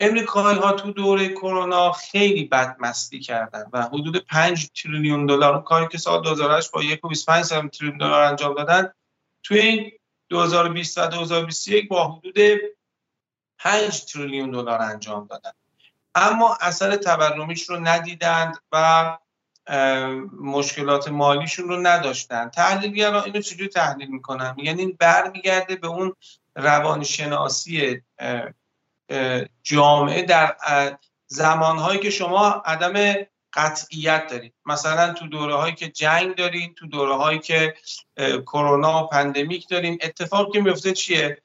امریکایی 0.00 0.58
ها 0.58 0.72
تو 0.72 0.92
دوره 0.92 1.28
کرونا 1.28 1.92
خیلی 1.92 2.44
بدمستی 2.44 3.20
کردن 3.20 3.64
و 3.72 3.82
حدود 3.82 4.16
5 4.16 4.70
تریلیون 4.82 5.26
دلار 5.26 5.62
کاری 5.62 5.88
که 5.88 5.98
سال 5.98 6.22
2008 6.22 6.70
با 6.70 6.82
1.25 6.82 7.70
تریلیون 7.78 7.98
دلار 7.98 8.22
انجام 8.22 8.54
دادن 8.54 8.92
توی 9.42 9.58
این 9.58 9.92
2020 10.28 10.98
و 10.98 11.06
2021 11.06 11.88
با 11.88 12.08
حدود 12.08 12.38
5 13.58 14.04
تریلیون 14.04 14.50
دلار 14.50 14.82
انجام 14.82 15.26
دادن. 15.26 15.52
اما 16.16 16.58
اثر 16.60 16.96
تورمیش 16.96 17.68
رو 17.68 17.80
ندیدند 17.80 18.58
و 18.72 19.18
مشکلات 20.40 21.08
مالیشون 21.08 21.68
رو 21.68 21.76
نداشتن 21.76 22.48
تحلیلگران 22.48 23.24
اینو 23.24 23.40
چجوری 23.40 23.68
تحلیل 23.68 24.08
می‌کنن؟ 24.08 24.54
میگن 24.56 24.78
این 24.78 24.96
برمیگرده 25.00 25.76
به 25.76 25.86
اون 25.86 26.14
روانشناسی 26.56 28.02
جامعه 29.62 30.22
در 30.22 30.56
زمانهایی 31.26 31.98
که 31.98 32.10
شما 32.10 32.48
عدم 32.48 33.14
قطعیت 33.52 34.26
دارید. 34.30 34.54
مثلا 34.66 35.12
تو 35.12 35.26
دوره 35.26 35.54
هایی 35.54 35.74
که 35.74 35.88
جنگ 35.88 36.34
دارین 36.34 36.74
تو 36.74 36.86
دوره 36.86 37.14
هایی 37.14 37.38
که 37.38 37.74
کرونا 38.46 39.04
و 39.04 39.06
پندمیک 39.06 39.68
دارین. 39.68 39.98
اتفاقی 40.02 40.52
که 40.52 40.60
میفته 40.60 40.92
چیه؟ 40.92 41.42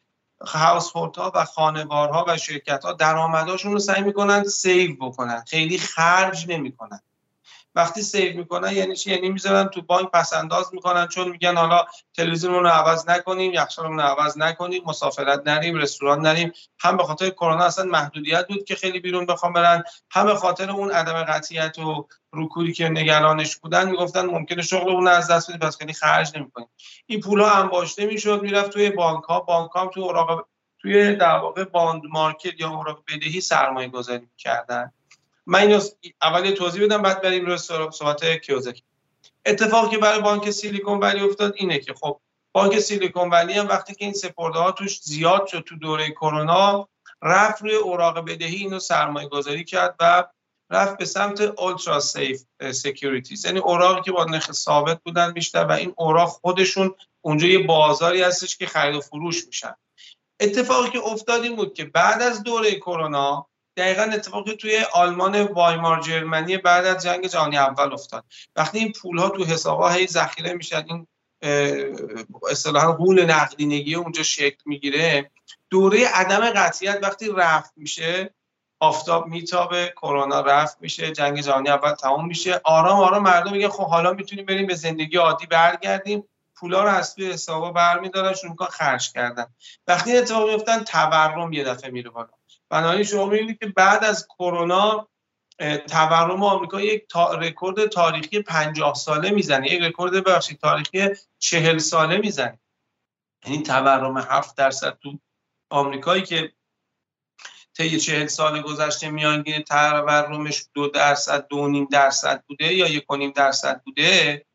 house 0.47 0.91
ها 0.91 1.31
و 1.35 1.45
خانوارها 1.45 2.25
و 2.27 2.37
شرکت 2.37 2.85
ها 2.85 2.93
درآمدهاشون 2.93 3.71
رو 3.71 3.79
سعی 3.79 4.01
می‌کنن 4.01 4.43
save 4.43 4.95
بکنن. 4.95 5.43
خیلی 5.47 5.77
خرج 5.77 6.45
نمی‌کنن. 6.49 6.99
وقتی 7.75 8.01
save 8.01 8.37
می‌کنن 8.37 8.71
یعنی 8.73 8.95
چی؟ 8.95 9.11
یعنی 9.11 9.29
می‌ذارن 9.29 9.67
تو 9.67 9.81
بانک 9.81 10.11
پس 10.11 10.33
انداز 10.33 10.73
می‌کنن 10.73 11.07
چون 11.07 11.29
میگن 11.29 11.57
حالا 11.57 11.85
تلویزیون 12.13 12.53
رو 12.53 12.67
عوض 12.67 13.09
نکنیم 13.09 13.53
یخچالمون 13.53 13.99
رو 13.99 14.03
عوض 14.03 14.37
نکنیم 14.37 14.83
مسافرت 14.85 15.41
نریم 15.45 15.75
رستوران 15.75 16.21
نریم. 16.21 16.51
هم 16.79 16.97
به 16.97 17.03
خاطر 17.03 17.29
کرونا 17.29 17.63
اصلا 17.63 17.85
محدودیت 17.85 18.47
بود 18.47 18.63
که 18.63 18.75
خیلی 18.75 18.99
بیرون 18.99 19.25
بخوان 19.25 19.53
برن. 19.53 19.83
هم 20.11 20.25
به 20.25 20.35
خاطر 20.35 20.71
اون 20.71 20.91
عدم 20.91 21.23
قطعیت 21.23 21.79
و 21.79 22.07
رکودی 22.33 22.73
که 22.73 22.89
نگرانش 22.89 23.57
بودن 23.57 23.89
می‌گفتن 23.89 24.25
ممکنه 24.25 24.61
شغل 24.61 24.89
اون 24.91 25.07
از 25.07 25.31
دست 25.31 25.49
بدیم 25.49 25.67
پس 25.67 25.77
خیلی 25.77 25.93
خرج 25.93 26.37
نمی‌کنیم. 26.37 26.67
این 27.05 27.19
پول 27.19 27.41
ها 27.41 27.51
انباشته 27.51 28.05
می‌شد 28.05 28.41
می‌رفت 28.41 28.69
توی 28.69 28.89
بانک 28.89 29.23
ها 29.23 29.39
بانک 29.39 29.71
ها 29.71 29.87
تو 29.87 30.01
اوراق 30.01 30.47
توی 30.79 31.15
در 31.15 31.37
واقع 31.37 31.63
bond 31.63 32.01
market 32.05 32.59
یا 32.59 32.69
اوراق 32.69 33.03
بدهی 33.07 33.41
سرمایه 33.41 33.87
گذاری 33.87 34.29
کردن 34.37 34.93
من 35.45 35.59
اینو 35.59 35.81
اول 36.21 36.51
توضیح 36.51 36.85
بدم 36.85 37.01
بعد 37.01 37.21
بریم 37.21 37.45
روی 37.45 37.57
صحبت 37.57 38.25
کیوساکی. 38.25 38.83
اتفاقی 39.45 39.89
که 39.89 39.97
برای 39.97 40.21
بانک 40.21 40.51
سیلیکون 40.51 40.99
ولی 40.99 41.19
افتاد 41.19 41.53
اینه 41.55 41.79
که 41.79 41.93
خب 41.93 42.19
بانک 42.51 42.79
سیلیکون 42.79 43.29
ولی 43.29 43.53
هم 43.53 43.67
وقتی 43.67 43.95
که 43.95 44.05
این 44.05 44.13
سپرده 44.13 44.59
ها 44.59 44.71
توش 44.71 45.01
زیاد 45.01 45.47
شد 45.47 45.63
تو 45.67 45.75
دوره 45.75 46.11
کرونا 46.11 46.89
رفت 47.21 47.61
روی 47.61 47.75
اوراق 47.75 48.29
بدهی 48.29 48.55
اینو 48.55 48.79
سرمایه 48.79 49.27
گذاری 49.27 49.63
کرد 49.63 49.95
و 49.99 50.23
رفت 50.69 50.97
به 50.97 51.05
سمت 51.05 51.41
ultra 51.41 51.99
safe 51.99 52.43
securities 52.71 53.45
یعنی 53.45 53.59
اوراقی 53.59 54.01
که 54.01 54.11
با 54.11 54.25
نرخ 54.25 54.51
ثابت 54.51 55.03
بودن 55.03 55.31
بیشتر 55.31 55.65
و 55.65 55.71
این 55.71 55.93
اوراق 55.97 56.29
خودشون 56.29 56.95
اونجا 57.21 57.47
یه 57.47 57.59
بازاری 57.67 58.21
هستش 58.21 58.57
که 58.57 58.65
خرید 58.65 58.95
و 58.95 59.01
فروش 59.01 59.45
میشن. 59.45 59.73
اتفاقی 60.39 60.89
که 60.89 60.99
افتاد 60.99 61.43
این 61.43 61.55
بود 61.55 61.73
که 61.73 61.85
بعد 61.85 62.21
از 62.21 62.43
دوره 62.43 62.75
کرونا 62.75 63.47
دقیقا 63.77 64.01
اتفاقی 64.01 64.55
توی 64.55 64.79
آلمان 64.93 65.41
Weimar 65.41 66.01
Germany 66.01 66.57
بعد 66.57 66.85
از 66.85 67.03
جنگ 67.03 67.27
جهانی 67.27 67.57
اول 67.57 67.93
افتاد. 67.93 68.23
وقتی 68.55 68.79
این 68.79 68.91
پول 68.91 69.17
ها 69.17 69.29
تو 69.29 69.45
حساب 69.45 69.91
هی 69.91 70.07
ذخیره 70.07 70.53
میشن 70.53 70.85
این 70.87 71.07
اصطلاحا 72.51 72.91
غول 72.91 73.25
نقدینگی 73.25 73.95
اونجا 73.95 74.23
شکل 74.23 74.61
می‌گیره 74.65 75.31
دوره 75.69 76.07
عدم 76.07 76.49
قطعیت 76.49 76.99
وقتی 77.03 77.31
رفت 77.35 77.73
میشه 77.75 78.33
آفتاب 78.79 79.27
میتابه 79.27 79.93
کرونا 79.97 80.41
رفت 80.41 80.77
میشه 80.81 81.11
جنگ 81.11 81.41
جهانی 81.41 81.69
اول 81.69 81.91
تمام 81.91 82.27
میشه. 82.27 82.61
آرام 82.63 82.99
آرام 82.99 83.23
مردم 83.23 83.51
میگن 83.51 83.69
خب 83.69 83.87
حالا 83.87 84.13
می‌تونیم 84.13 84.45
بریم 84.45 84.67
به 84.67 84.75
زندگی 84.75 85.17
عادی 85.17 85.45
برگردیم. 85.45 86.23
پولا 86.55 86.83
رو 86.83 86.89
از 86.89 87.15
توی 87.15 87.31
حسابا 87.31 87.71
برمیدارن 87.71 88.33
شروع 88.33 88.55
خرج 88.69 89.11
کردن. 89.11 89.45
وقتی 89.87 90.17
اتفاق 90.17 90.49
میفتن 90.49 90.83
تورم 90.83 91.53
یه 91.53 91.63
دفعه 91.63 91.91
میره 91.91 92.09
بالا. 92.09 92.29
بنابراین 92.71 93.03
شما 93.03 93.25
می‌بینید 93.25 93.59
که 93.59 93.65
بعد 93.67 94.03
از 94.03 94.27
کرونا 94.27 95.07
تورم 95.89 96.43
آمریکا 96.43 96.81
یک 96.81 97.03
رکورد 97.15 97.85
تاریخی 97.85 98.41
50 98.41 98.93
ساله 98.93 99.29
می‌زنه. 99.29 99.71
یک 99.71 99.81
رکورد 99.81 100.23
بخشی 100.23 100.55
تاریخی 100.55 101.07
40 101.39 101.77
ساله 101.77 102.17
می‌زنه. 102.17 102.59
یعنی 103.45 103.63
تورم 103.63 104.17
7 104.17 104.57
درصد 104.57 104.97
تو 105.01 105.19
آمریکایی 105.69 106.23
که 106.23 106.53
طی 107.73 107.99
40 107.99 108.27
سال 108.27 108.61
گذشته 108.61 109.09
میانگین 109.09 109.61
تورمش 109.61 110.65
دو 110.73 110.87
درصد 110.87 111.47
دو 111.47 111.67
نیم 111.67 111.87
درصد 111.91 112.43
بوده 112.47 112.73
یا 112.73 112.87
یک 112.87 113.11
نیم 113.11 113.31
درصد 113.31 113.81
بوده 113.85 114.45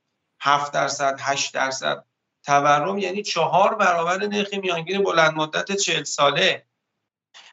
7 0.41 0.73
درصد 0.73 1.17
8 1.21 1.55
درصد 1.55 2.05
تورم 2.45 2.99
یعنی 2.99 3.23
چهار 3.23 3.75
برابر 3.75 4.27
نرخ 4.27 4.55
میانگین 4.55 5.03
بلند 5.03 5.35
مدت 5.35 5.77
40 5.77 6.05
ساله. 6.05 6.67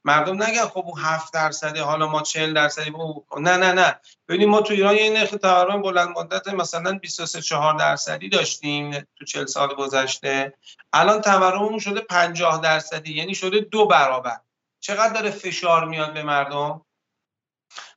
مردم 0.06 0.44
نگن 0.44 0.66
خب 0.66 0.84
اون 0.86 1.02
7 1.02 1.34
درصده 1.34 1.84
حالا 1.84 2.08
ما 2.08 2.22
40 2.22 2.54
درصدی 2.54 2.92
نه 3.38 3.58
نه 3.58 3.72
نه. 3.72 4.00
ببینید 4.28 4.48
ما 4.48 4.62
تو 4.62 4.74
ایران 4.74 4.96
یه 4.96 5.10
نرخ 5.10 5.30
تورم 5.30 5.82
بلند 5.82 6.18
مدت 6.18 6.48
مثلا 6.48 6.92
23 6.92 7.42
4 7.42 7.80
درصدی 7.80 8.30
داشتیم 8.30 8.92
تو 8.92 9.26
40 9.26 9.46
سال 9.46 9.74
گذشته. 9.74 10.54
الان 10.94 11.22
تورممون 11.22 11.80
شده 11.80 12.02
50 12.02 12.62
درصدی 12.62 13.14
یعنی 13.14 13.36
شده 13.36 13.60
دو 13.60 13.86
برابر. 13.86 14.40
چقدر 14.80 15.14
داره 15.14 15.30
فشار 15.30 15.86
میاد 15.86 16.14
به 16.14 16.24
مردم؟ 16.24 16.86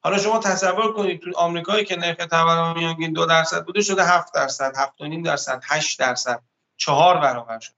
حالا 0.03 0.19
شما 0.19 0.39
تصور 0.39 0.93
کنید 0.93 1.21
تو 1.21 1.31
آمریکایی 1.37 1.85
که 1.85 1.97
نرخ 1.97 2.17
تورم 2.17 2.79
میانگین 2.79 3.13
دو 3.13 3.27
درصد 3.27 3.65
بوده 3.65 3.83
شده 3.83 4.05
7 4.05 4.35
درصد 4.35 4.75
7.5 4.75 5.25
درصد 5.25 5.63
8 5.65 5.99
درصد 5.99 6.43
چهار 6.77 7.17
برابر 7.17 7.59
شد 7.59 7.73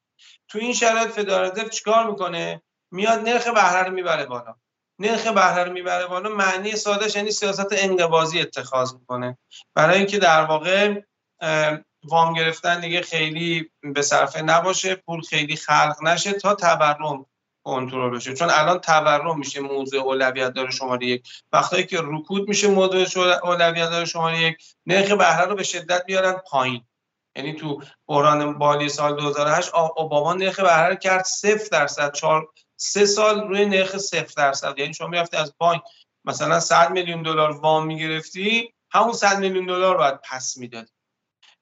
تو 0.49 0.59
این 0.59 0.73
شرایط 0.73 1.09
فدرال 1.09 1.69
چیکار 1.69 2.11
می‌کنه؟ 2.11 2.63
میاد 2.91 3.29
نرخ 3.29 3.49
بهره 3.49 3.83
رو 3.83 3.93
می‌بره 3.93 4.27
بالا. 4.27 4.55
نرخ 4.99 5.27
بهره 5.27 5.65
رو 5.65 5.73
می‌بره 5.73 6.07
بالا 6.07 6.29
معنی 6.29 6.73
سادهش 6.73 7.17
یعنی 7.17 7.31
سیاست 7.31 7.67
انقباضی 7.73 8.41
اتخاذ 8.41 8.95
می‌کنه. 8.95 9.39
برای 9.75 9.99
اینکه 9.99 10.19
در 10.19 10.45
واقع 10.45 11.01
وام 12.05 12.33
گرفتن 12.35 12.81
دیگه 12.81 13.03
خیلی 13.03 13.71
به 13.83 14.03
صرفه 14.03 14.43
نباشه 14.43 14.95
پول 14.95 15.21
خیلی 15.21 15.57
خلق 15.57 15.97
نشه 16.03 16.33
تا 16.33 16.55
تورم 16.55 17.27
کنترل 17.65 18.17
بشه. 18.17 18.35
چون 18.35 18.51
الان 18.51 18.79
تورم 18.79 19.39
میشه 19.39 19.61
موضوع 19.61 20.01
اولویت 20.01 20.49
داره 20.53 20.71
شماره 20.71 21.07
یک. 21.07 21.29
وقتی 21.53 21.87
که 21.87 21.99
رکود 22.03 22.49
میشه 22.49 22.69
موضوع 22.69 23.27
اولویت 23.45 23.91
داره 23.91 24.05
شماره 24.05 24.41
یک. 24.41 24.57
نرخ 24.87 25.11
بهره 25.11 25.45
رو 25.45 25.55
به 25.55 25.63
شدت 25.63 26.05
بیارن 26.07 26.33
پایین. 26.33 26.85
یعنی 27.37 27.53
تو 27.53 27.83
بحران 28.09 28.59
بالی 28.59 28.89
سال 28.89 29.17
2008 29.17 29.75
اوباما 29.75 30.35
نرخ 30.35 30.61
بهره 30.61 30.97
کرد 30.97 31.25
0 31.25 31.69
درصد 31.73 32.13
4 32.13 32.49
سه 32.81 33.07
سال 33.07 33.49
روی 33.49 33.67
نرخ 33.67 33.97
صفر 33.97 34.33
درصد. 34.37 34.79
یعنی 34.79 34.95
شما 34.95 35.07
می‌رفتی 35.07 35.37
از 35.37 35.55
بانک 35.59 35.83
مثلا 36.25 36.61
100 36.61 36.91
میلیون 36.91 37.23
دلار 37.23 37.51
وام 37.51 37.87
می‌گرفتی 37.87 38.75
همون 38.91 39.13
100 39.13 39.39
میلیون 39.39 39.67
دلار 39.67 39.97
باید 39.97 40.21
پس 40.23 40.57
می‌دادی. 40.57 40.93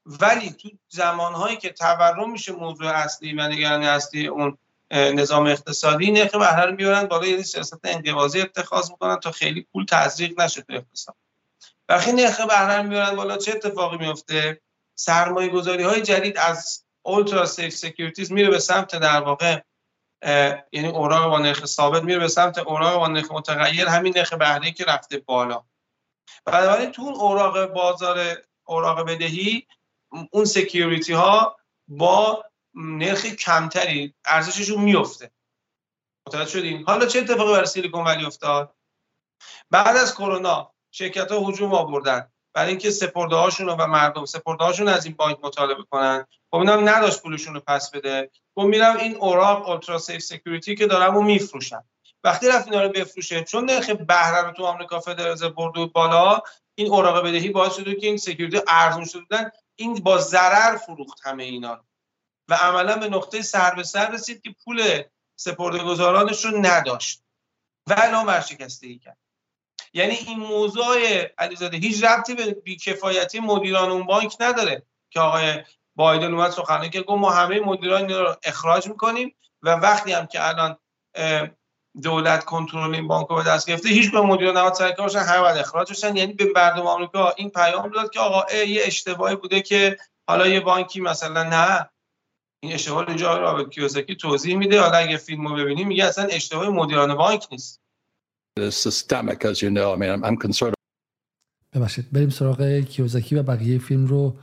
ولی 0.06 0.50
تو 0.50 0.68
زمانهایی 0.88 1.56
که 1.56 1.72
تورم 1.72 2.32
میشه 2.32 2.52
موضوع 2.52 2.88
اصلی 2.88 3.32
و 3.32 3.48
نگرانی 3.48 3.86
اصلی 3.86 4.26
اون 4.26 4.58
نظام 4.90 5.46
اقتصادی 5.46 6.10
نرخ 6.10 6.34
بهره 6.34 6.64
رو 6.64 6.70
می‌برن 6.70 7.04
بالا 7.04 7.26
یعنی 7.26 7.42
سیاست 7.42 7.80
انقباضی 7.84 8.40
اتخاذ 8.40 8.90
می‌کنن 8.90 9.20
تا 9.20 9.32
خیلی 9.32 9.66
پول 9.72 9.84
تزریق 9.84 10.40
نشه 10.40 10.62
تو 10.62 10.72
اقتصاد. 10.72 11.16
وقتی 11.88 12.12
نرخ 12.12 12.40
بهره 12.40 12.82
می‌برن 12.82 13.16
بالا 13.16 13.36
چه 13.36 13.52
اتفاقی 13.52 13.96
میفته 13.96 14.60
سرمایه 14.94 15.48
گذاری 15.48 15.82
های 15.82 16.02
جدید 16.02 16.38
از 16.38 16.84
ultra 17.02 17.46
safe 17.46 17.74
securities 17.74 18.32
میره 18.32 18.50
به 18.50 18.58
سمت 18.58 18.96
در 18.96 19.20
واقع 19.20 19.60
یعنی 20.72 20.88
اوراق 20.88 21.30
با 21.30 21.38
نرخ 21.38 21.66
ثابت 21.66 22.02
میره 22.02 22.18
به 22.18 22.28
سمت 22.28 22.58
اوراق 22.58 22.98
با 22.98 23.08
نرخ 23.08 23.32
متغیر 23.32 23.86
همین 23.86 24.12
نرخ 24.16 24.32
بهره 24.32 24.70
که 24.70 24.84
رفته 24.84 25.18
بالا. 25.18 25.64
بنابراین 26.44 26.92
تو 26.92 27.02
اوراق 27.02 27.66
بازار 27.66 28.36
اوراق 28.64 29.00
بدهی 29.00 29.66
اون 30.30 30.44
security 30.44 31.12
ها 31.12 31.56
با 31.88 32.44
نرخ 32.74 33.26
کمتری 33.26 34.14
ارزششون 34.24 34.82
میفته. 34.82 35.30
متوجه 36.28 36.50
شدیم 36.50 36.84
حالا 36.86 37.06
چه 37.06 37.18
اتفاقی 37.18 37.52
برای 37.52 37.66
سیلیکون 37.66 38.04
ولی 38.04 38.24
افتاد؟ 38.24 38.74
بعد 39.70 39.96
از 39.96 40.14
کرونا 40.14 40.72
شرکت 40.90 41.32
ها 41.32 41.38
هجوم 41.38 41.74
آوردن. 41.74 42.32
برای 42.54 42.68
اینکه 42.68 42.90
سپرده 42.90 43.36
هاشون 43.36 43.68
و 43.68 43.86
مردم 43.86 44.24
سپرده 44.24 44.64
هاشون 44.64 44.88
از 44.88 45.06
این 45.06 45.14
بانک 45.14 45.38
مطالبه 45.42 45.82
کنن. 45.90 46.26
خب 46.56 46.60
اینم 46.60 46.88
نداشت 46.88 47.22
پولشون 47.22 47.54
رو 47.54 47.60
پس 47.60 47.90
بده. 47.90 48.30
خب 48.54 48.60
میرم 48.60 48.96
این 48.96 49.16
اوراق 49.16 49.68
ultra 49.68 49.98
safe 49.98 50.22
security 50.22 50.74
که 50.74 50.86
دارم 50.86 51.16
و 51.16 51.22
میفروشم. 51.22 51.84
وقتی 52.24 52.48
رفت 52.48 52.68
اینا 52.68 52.82
رو 52.82 52.88
بفروشه 52.88 53.44
چون 53.44 53.64
نرخ 53.64 53.90
بهره 53.90 54.42
رو 54.42 54.52
تو 54.52 54.64
آمریکا 54.64 55.00
فدرال 55.00 55.48
برد 55.48 55.92
بالا 55.92 56.40
این 56.74 56.92
اوراق 56.92 57.26
بدهی 57.26 57.48
باعث 57.48 57.76
شده 57.76 57.94
که 57.94 58.06
این 58.06 58.16
سکیوریتی 58.16 58.64
ارزون 58.68 59.04
شدن 59.04 59.50
این 59.76 59.94
با 59.94 60.18
ضرر 60.18 60.76
فروخت 60.76 61.18
همه 61.26 61.44
اینا 61.44 61.84
و 62.48 62.54
عملا 62.54 62.96
به 62.96 63.08
نقطه 63.08 63.42
سر 63.42 63.74
به 63.74 63.82
سر 63.82 64.10
رسید 64.10 64.42
که 64.42 64.54
پول 64.64 65.02
سپردهگذارانش 65.36 66.44
رو 66.44 66.58
نداشت. 66.66 67.22
و 67.86 67.94
الان 67.98 68.26
ورشکستگی 68.26 68.98
کرد. 68.98 69.18
یعنی 69.92 70.14
این 70.14 70.38
موضوع 70.38 70.96
علیزاده 71.38 71.76
هیچ 71.76 72.04
ربطی 72.04 72.34
به 72.34 72.54
بیکفایتی 72.54 73.40
مدیران 73.40 73.90
اون 73.90 74.06
بانک 74.06 74.36
نداره 74.40 74.82
که 75.10 75.20
آقای 75.20 75.64
بایدن 75.96 76.34
اومد 76.34 76.50
سخنرانی 76.50 76.90
که 76.90 77.02
گفت 77.02 77.20
ما 77.20 77.30
همه 77.30 77.60
مدیران 77.60 78.08
رو 78.08 78.36
اخراج 78.44 78.88
می‌کنیم 78.88 79.34
و 79.62 79.70
وقتی 79.70 80.12
هم 80.12 80.26
که 80.26 80.48
الان 80.48 80.76
دولت 82.02 82.44
کنترل 82.44 82.94
این 82.94 83.08
بانک 83.08 83.26
رو 83.26 83.36
به 83.36 83.42
دست 83.42 83.68
گرفته 83.68 83.88
هیچ 83.88 84.12
به 84.12 84.20
مدیران 84.20 84.56
نهاد 84.56 84.74
سرکار 84.74 85.06
باشن 85.06 85.18
همه 85.18 85.40
باید 85.40 85.56
اخراج 85.56 85.90
بشن. 85.90 86.16
یعنی 86.16 86.32
به 86.32 86.52
مردم 86.54 86.86
آمریکا 86.86 87.30
این 87.36 87.50
پیام 87.50 87.88
داد 87.88 88.10
که 88.10 88.20
آقا 88.20 88.54
یه 88.54 88.82
اشتباهی 88.84 89.36
بوده 89.36 89.62
که 89.62 89.96
حالا 90.28 90.46
یه 90.46 90.60
بانکی 90.60 91.00
مثلا 91.00 91.42
نه 91.42 91.90
این 92.62 92.72
اشتباه 92.72 93.08
اینجا 93.08 93.38
رابط 93.38 93.70
کیوساکی 93.70 94.16
توضیح 94.16 94.56
میده. 94.56 94.80
حالا 94.80 94.96
اگه 94.96 95.16
فیلمو 95.16 95.54
ببینیم 95.54 95.88
میگه 95.88 96.04
اصلا 96.04 96.24
اشتباه 96.24 96.68
مدیران 96.68 97.14
بانک 97.14 97.46
نیست. 97.50 97.80
Systemic 98.58 99.44
as 99.44 99.62
you 99.62 99.70
know 99.70 99.94
I 99.94 99.98
mean 99.98 100.24
I'm 100.24 100.36
concerned. 100.46 100.74
ببخشید 101.74 102.12
بریم 102.12 102.30
سراغ 102.30 102.80
کیوزاکی 102.80 103.34
و 103.34 103.42
بقیه 103.42 103.78
فیلم 103.78 104.06
رو 104.06 104.36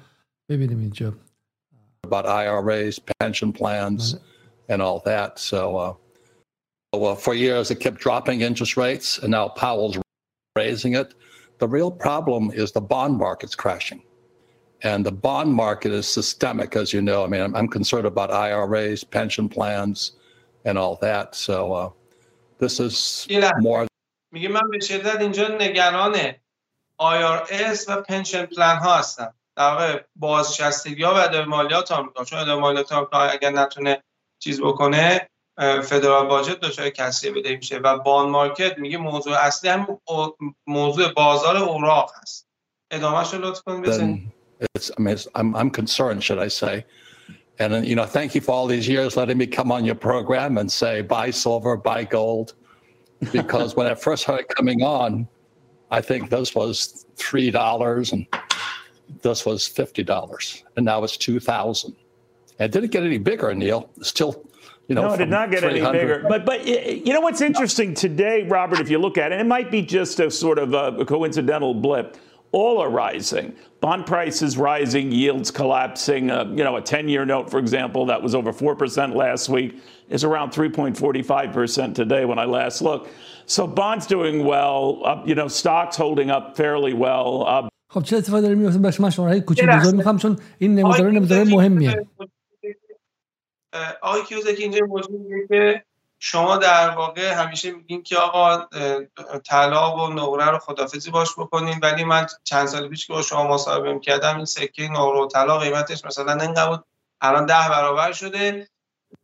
ببینیم 0.49 0.79
اینجا. 0.79 1.13
about 2.04 2.26
IRAs 2.26 2.98
pension 3.20 3.52
plans 3.52 4.16
and 4.68 4.82
all 4.82 5.00
that 5.04 5.38
so 5.38 5.76
uh, 5.76 5.94
well 6.92 7.16
for 7.16 7.34
years 7.34 7.70
it 7.70 7.80
kept 7.80 7.98
dropping 7.98 8.40
interest 8.40 8.76
rates 8.76 9.18
and 9.18 9.30
now 9.30 9.48
Powell's 9.48 9.98
raising 10.56 10.94
it 10.94 11.14
the 11.58 11.68
real 11.68 11.90
problem 11.90 12.50
is 12.52 12.72
the 12.72 12.80
bond 12.80 13.16
market's 13.16 13.54
crashing 13.54 14.02
And 14.82 15.04
the 15.04 15.12
bond 15.12 15.52
market 15.52 15.92
is 15.92 16.06
systemic, 16.06 16.76
as 16.76 16.92
you 16.92 17.02
know. 17.02 17.24
I 17.24 17.26
mean, 17.26 17.40
I'm, 17.40 17.54
I'm 17.56 17.68
concerned 17.68 18.06
about 18.06 18.30
IRAs, 18.30 19.02
pension 19.02 19.48
plans, 19.48 20.12
and 20.64 20.78
all 20.78 20.96
that. 21.02 21.34
So 21.34 21.72
uh, 21.72 21.90
this 22.58 22.78
is 22.80 23.26
more. 23.60 23.86
میگه 24.32 24.48
من 24.48 24.70
به 24.70 24.80
شدت 24.80 25.20
اینجا 25.20 25.48
نگران 25.48 26.14
IRS 27.00 27.88
و 27.88 28.02
پنشن 28.02 28.46
پلن 28.46 28.76
ها 28.76 28.98
هستم 28.98 29.34
در 29.55 29.69
واقع 29.69 30.03
بازنشستگی 30.15 31.03
ها 31.03 31.13
و 31.13 31.17
اداره 31.17 31.45
مالیات 31.45 31.91
آمریکا 31.91 32.23
چون 32.23 32.39
اداره 32.39 32.59
مالیات 32.59 32.91
آمریکا 32.91 33.17
اگر 33.17 33.49
نتونه 33.49 34.03
چیز 34.39 34.61
بکنه 34.61 35.29
فدرال 35.83 36.27
باجت 36.27 36.59
دچار 36.59 36.89
کسری 36.89 37.31
بده 37.31 37.55
میشه 37.55 37.77
و 37.77 37.97
بان 37.97 38.29
مارکت 38.29 38.77
میگه 38.77 38.97
موضوع 38.97 39.37
اصلی 39.37 39.69
هم 39.69 39.99
موضوع 40.67 41.13
بازار 41.13 41.57
اوراق 41.57 42.11
هست 42.21 42.47
ادامهش 42.91 43.33
رو 43.33 43.41
لطف 43.41 43.61
کنید 43.61 44.33
I'm, 45.35 45.55
I'm 45.55 45.69
concerned, 45.69 46.23
should 46.23 46.39
I 46.39 46.47
say. 46.47 46.85
And, 47.59 47.85
you 47.85 47.95
know, 47.95 48.05
thank 48.05 48.33
you 48.35 48.41
for 48.41 48.51
all 48.51 48.67
these 48.67 48.87
years 48.87 49.15
letting 49.15 49.37
me 49.37 49.47
come 49.47 49.71
on 49.71 49.85
your 49.85 49.95
program 49.95 50.57
and 50.57 50.71
say, 50.71 51.01
buy 51.01 51.29
silver, 51.31 51.77
buy 51.77 52.03
gold. 52.03 52.53
Because 53.31 53.75
when 53.75 53.87
I 53.87 53.95
first 53.95 54.23
started 54.23 54.47
coming 54.57 54.81
on, 54.81 55.27
I 55.91 56.01
think 56.01 56.29
this 56.29 56.55
was 56.55 57.05
$3 57.17 58.13
and 58.13 58.25
this 59.21 59.45
was 59.45 59.67
$50. 59.67 60.63
And 60.75 60.85
now 60.85 61.03
it's 61.03 61.17
2000 61.17 61.95
And 62.59 62.65
it 62.65 62.71
didn't 62.71 62.91
get 62.91 63.03
any 63.03 63.17
bigger, 63.17 63.53
Neil. 63.53 63.89
It's 63.97 64.09
still, 64.09 64.45
you 64.87 64.95
know, 64.95 65.07
no, 65.07 65.13
it 65.13 65.17
did 65.17 65.29
not 65.29 65.51
get 65.51 65.63
any 65.63 65.79
bigger. 65.79 66.25
But 66.27 66.45
but 66.45 66.65
you 66.67 67.13
know 67.13 67.21
what's 67.21 67.41
interesting 67.41 67.93
today, 67.93 68.43
Robert? 68.43 68.79
If 68.79 68.89
you 68.89 68.99
look 68.99 69.17
at 69.17 69.31
it, 69.31 69.39
it 69.39 69.45
might 69.45 69.71
be 69.71 69.81
just 69.81 70.19
a 70.19 70.29
sort 70.29 70.59
of 70.59 70.73
a 70.73 71.05
coincidental 71.05 71.73
blip 71.73 72.17
all 72.53 72.79
are 72.79 72.89
rising. 72.89 73.55
Bond 73.81 74.05
prices 74.05 74.57
rising, 74.57 75.11
yields 75.11 75.51
collapsing. 75.51 76.31
Uh, 76.31 76.45
you 76.45 76.63
know, 76.63 76.77
a 76.77 76.81
10 76.81 77.09
year 77.09 77.25
note, 77.25 77.49
for 77.51 77.59
example, 77.59 78.05
that 78.05 78.21
was 78.21 78.33
over 78.33 78.53
4% 78.53 79.13
last 79.13 79.49
week, 79.49 79.81
is 80.07 80.23
around 80.23 80.51
3.45% 80.51 81.95
today 81.95 82.23
when 82.23 82.39
I 82.39 82.45
last 82.45 82.81
looked. 82.81 83.09
So 83.47 83.67
bonds 83.67 84.07
doing 84.07 84.45
well, 84.45 85.01
uh, 85.03 85.21
you 85.25 85.35
know, 85.35 85.49
stocks 85.49 85.97
holding 85.97 86.29
up 86.29 86.55
fairly 86.55 86.93
well. 86.93 87.45
Uh, 87.45 87.69
خب 87.93 88.03
چه 88.03 88.17
اتفاقی 88.17 88.41
داره 88.41 88.55
میفته 88.55 88.79
بهش 88.79 88.99
من 88.99 89.09
شماره 89.09 89.39
کوچیک 89.39 89.69
بزرگ 89.69 89.95
می‌خوام 89.95 90.17
چون 90.17 90.39
این 90.57 90.75
نمودار 90.75 91.11
نمودار 91.11 91.43
مهمیه. 91.43 92.07
آقای 94.01 94.23
کیوزکی 94.23 94.63
اینجا 94.63 94.85
موضوع 94.85 95.11
میگه 95.11 95.47
که 95.47 95.83
شما 96.19 96.57
در 96.57 96.89
واقع 96.89 97.31
همیشه 97.31 97.71
میگین 97.71 98.03
که 98.03 98.17
آقا 98.17 98.67
طلا 99.45 99.95
و 99.95 100.09
نقره 100.09 100.49
رو 100.49 100.59
خدافزی 100.59 101.11
باش 101.11 101.29
بکنین 101.37 101.79
ولی 101.81 102.03
من 102.03 102.27
چند 102.43 102.67
سال 102.67 102.89
پیش 102.89 103.07
که 103.07 103.13
با 103.13 103.21
شما 103.21 103.47
مصاحبه 103.47 103.99
کردم 103.99 104.35
این 104.35 104.45
سکه 104.45 104.83
نقره 104.83 105.19
و 105.19 105.27
طلا 105.27 105.57
قیمتش 105.57 106.05
مثلا 106.05 106.41
اینقدر 106.41 106.69
بود 106.69 106.83
الان 107.21 107.45
ده 107.45 107.69
برابر 107.69 108.11
شده. 108.11 108.67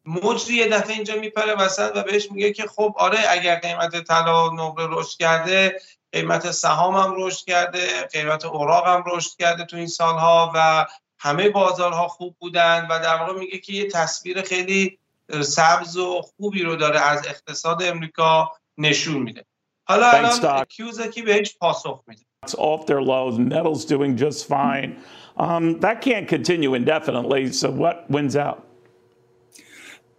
مجری 0.06 0.56
یه 0.56 0.68
دفعه 0.68 0.96
اینجا 0.96 1.16
میپره 1.16 1.56
وسط 1.56 1.92
و 1.96 2.04
بهش 2.04 2.32
میگه 2.32 2.54
که 2.54 2.68
خب 2.68 2.96
آره 2.98 3.18
اگر 3.30 3.56
قیمت 3.56 4.04
طلا 4.04 4.50
و 4.50 4.54
نقره 4.54 4.88
رشد 4.90 5.18
کرده 5.18 5.82
قیمت 6.12 6.52
سهام 6.52 6.96
هم 6.96 7.14
رشد 7.18 7.46
کرده 7.46 8.02
قیمت 8.02 8.46
اوراق 8.46 8.88
هم 8.88 9.04
رشد 9.08 9.32
کرده 9.40 9.66
تو 9.66 9.78
این 9.78 9.88
سالها 9.88 10.52
و 10.56 10.86
همه 11.20 11.50
بازارها 11.50 12.08
خوب 12.08 12.36
بودن 12.40 12.88
و 12.90 13.00
در 13.00 13.16
واقع 13.16 13.40
میگه 13.40 13.58
که 13.58 13.74
یه 13.74 13.88
تصویر 13.88 14.42
خیلی 14.42 15.00
سبز 15.42 15.98
و 15.98 16.22
خوبی 16.22 16.64
رو 16.64 16.76
داره 16.76 17.02
از 17.02 17.28
اقتصاد 17.28 17.84
امریکا 17.84 18.52
نشون 18.78 19.22
میده 19.22 19.46
حالا 19.88 20.10
الان 20.10 20.66
کیوزکی 20.66 21.22
بهش 21.22 21.56
پاسخ 21.60 22.04
میده 22.08 22.22
It's 22.46 22.56
off 22.56 22.86
their 22.86 23.02
lows. 23.02 23.38
Metal's 23.38 23.84
doing 23.84 24.16
just 24.16 24.48
fine. 24.48 25.04
Um, 25.36 25.80
that 25.82 26.00
can't 26.02 26.26
continue 26.26 26.74
indefinitely. 26.74 27.52
So 27.52 27.70
what 27.70 28.10
wins 28.10 28.38
out? 28.38 28.66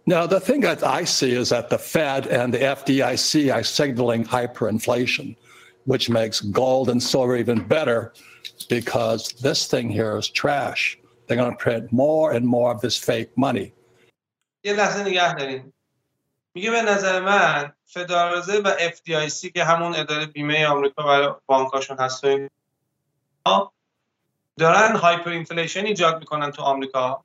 Now, 0.05 0.27
the 0.27 0.39
thing 0.39 0.61
that 0.61 0.83
I 0.83 1.03
see 1.03 1.31
is 1.31 1.49
that 1.49 1.69
the 1.69 1.77
Fed 1.77 2.27
and 2.27 2.53
the 2.53 2.59
FDIC 2.59 3.53
are 3.53 3.63
signaling 3.63 4.25
hyperinflation, 4.25 5.35
which 5.84 6.10
makes 6.10 6.40
gold 6.40 6.88
and 6.90 7.02
silver 7.02 7.36
even 7.36 7.58
better 7.66 8.12
because 8.68 9.32
this 9.40 9.66
thing 9.66 9.88
here 9.88 10.16
is 10.16 10.28
trash. 10.28 10.98
They're 11.26 11.36
going 11.36 11.50
to 11.50 11.56
print 11.56 11.92
more 11.92 12.32
and 12.32 12.46
more 12.46 12.70
of 12.74 12.80
this 12.80 12.96
fake 12.96 13.30
money. 13.36 13.72
یه 14.64 14.72
لحظه 14.72 15.04
نگه 15.04 15.34
دارین 15.34 15.72
میگه 16.54 16.70
به 16.70 16.82
نظر 16.82 17.20
من 17.20 17.72
فدرال 17.86 18.38
رزرو 18.38 18.62
و 18.62 18.76
FDIC 18.78 19.52
که 19.52 19.64
همون 19.64 19.94
اداره 19.94 20.26
بیمه 20.26 20.66
آمریکا 20.66 21.30
و 21.30 21.40
بانکاشون 21.46 21.96
هست 21.98 22.24
دارن 24.58 24.96
هایپر 24.96 25.30
اینفلیشن 25.30 25.86
ایجاد 25.86 26.18
میکنن 26.18 26.50
تو 26.50 26.62
آمریکا 26.62 27.24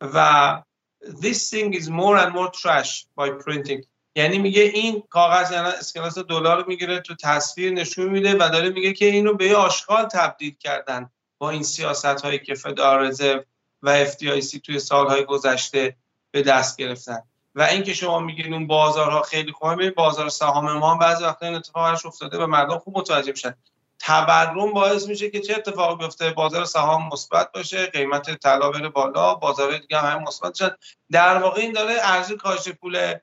و 0.00 0.62
this 1.02 1.50
thing 1.50 1.74
is 1.74 1.88
more 1.88 2.16
and 2.16 2.32
more 2.32 2.50
trash 2.50 3.06
by 3.16 3.30
printing 3.30 3.84
یعنی 4.15 4.37
میگه 4.37 4.61
این 4.61 5.03
کاغذ 5.09 5.51
یعنی 5.51 5.67
اسکناس 5.67 6.17
دلار 6.17 6.57
رو 6.57 6.63
می‌گیره 6.67 6.99
تو 6.99 7.15
تصویر 7.15 7.73
نشون 7.73 8.09
میده 8.09 8.35
و 8.35 8.49
داره 8.53 8.69
میگه 8.69 8.93
که 8.93 9.05
اینو 9.05 9.33
به 9.33 9.55
آشغال 9.55 10.05
تبدیل 10.05 10.55
کردن 10.59 11.09
با 11.37 11.49
این 11.49 11.63
سیاست 11.63 12.05
هایی 12.05 12.39
که 12.39 12.53
فدرال 12.55 13.07
رزرو 13.07 13.43
و 13.83 14.05
FDIC 14.05 14.61
توی 14.63 14.79
سالهای 14.79 15.25
گذشته 15.25 15.95
به 16.31 16.41
دست 16.41 16.77
گرفتن. 16.77 17.23
و 17.55 17.61
اینکه 17.61 17.93
شما 17.93 18.19
میگین 18.19 18.53
اون 18.53 18.67
بازارها 18.67 19.21
خیلی 19.21 19.51
خوبه 19.51 19.91
بازار 19.91 20.29
سهام 20.29 20.71
ما 20.71 20.91
هم 20.91 20.99
بعضی 20.99 21.23
وقتا 21.23 21.45
این 21.45 21.55
اتفاقش 21.55 22.05
افتاده 22.05 22.37
و 22.37 22.47
مردم 22.47 22.77
خوب 22.77 22.97
متوجه 22.97 23.31
میشن. 23.31 23.55
تورم 23.99 24.73
باعث 24.73 25.07
میشه 25.07 25.29
که 25.29 25.39
چه 25.39 25.55
اتفاقی 25.55 25.95
بیفته؟ 25.95 26.31
بازار 26.31 26.65
سهام 26.65 27.09
مثبت 27.13 27.51
باشه 27.51 27.85
قیمت 27.85 28.35
طلا 28.35 28.71
بره 28.71 28.89
بالا 28.89 29.35
بازار 29.35 29.77
دیگه 29.77 29.99
هم 29.99 30.23
مثبت 30.23 30.55
شد 30.55 30.77
در 31.11 31.37
واقع 31.37 31.61
این 31.61 31.71
داره 31.71 31.97
ارزش 32.01 32.33
کاهش 32.33 32.69
پول 32.69 33.13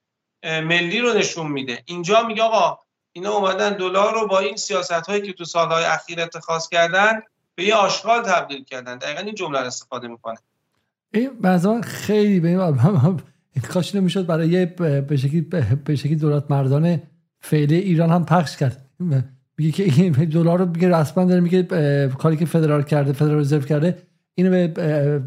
ملی 0.45 1.01
رو 1.01 1.13
نشون 1.13 1.53
میده. 1.53 1.83
اینجا 1.85 2.23
میگه 2.23 2.43
آقا 2.43 2.79
اینا 3.13 3.31
اومدن 3.31 3.77
دلار 3.77 4.15
رو 4.15 4.27
با 4.27 4.39
این 4.39 4.57
سیاست 4.57 4.93
هایی 4.93 5.23
که 5.23 5.33
تو 5.33 5.45
سالهای 5.45 5.85
اخیر 5.85 6.21
اتخاذ 6.21 6.69
کردن 6.69 7.21
به 7.55 7.65
یه 7.65 7.75
آشغال 7.75 8.23
تبدیل 8.23 8.65
کردن. 8.65 8.99
دقیقا 8.99 9.21
این 9.21 9.35
جمله 9.35 9.61
رو 9.61 9.67
استفاده 9.67 10.09
می‌کنه. 10.09 10.37
این 11.15 11.31
بعضا 11.41 11.81
خیلی 11.81 12.41
به 12.41 12.49
این 12.49 13.21
کاش 13.69 13.95
نمی‌شد 13.95 14.27
برای 14.27 14.67
شکلی 15.17 15.41
به 15.85 15.97
شکلی 15.97 16.17
دولت 16.17 16.51
مردان 16.51 17.03
فعلی 17.41 17.77
ایران 17.77 18.11
هم 18.11 18.25
پخش 18.25 18.57
کرد. 18.57 18.89
میگه 19.59 19.91
که 19.91 20.11
دلار 20.11 20.59
رو 20.59 20.67
میگه 20.67 20.89
رسما 20.89 21.25
داره 21.25 21.41
میگه 21.41 21.63
کاری 22.19 22.37
که 22.37 22.47
فدرال 22.47 22.83
کرده 22.83 23.13
فدرال 23.13 23.41
رزرو 23.41 23.61
کرده 23.61 24.03
اینو 24.35 24.69
به 24.69 25.23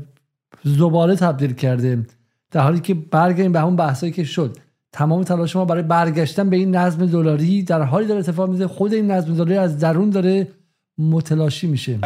زباله 0.63 1.15
تبدیل 1.15 1.53
کرده. 1.53 2.05
در 2.51 2.61
حالی 2.61 2.79
که 2.79 2.93
برگردیم 2.93 3.51
به 3.51 3.59
همون 3.59 3.75
بحثایی 3.75 4.11
که 4.11 4.23
شد. 4.23 4.57
تمام 4.95 5.23
تلاش 5.23 5.55
ما 5.55 5.65
برای 5.65 5.83
برگشتن 5.83 6.49
به 6.49 6.55
این 6.55 6.75
نظم 6.75 7.05
دلاری 7.05 7.63
در 7.63 7.81
حالی 7.81 8.07
داره 8.07 8.19
اتفاق 8.19 8.49
میفته 8.49 8.67
خود 8.67 8.93
این 8.93 9.11
نظم 9.11 9.33
دلاری 9.33 9.57
از 9.57 9.79
درون 9.79 10.09
داره 10.09 10.47
متلاشی 10.97 11.67
میشه 11.67 11.99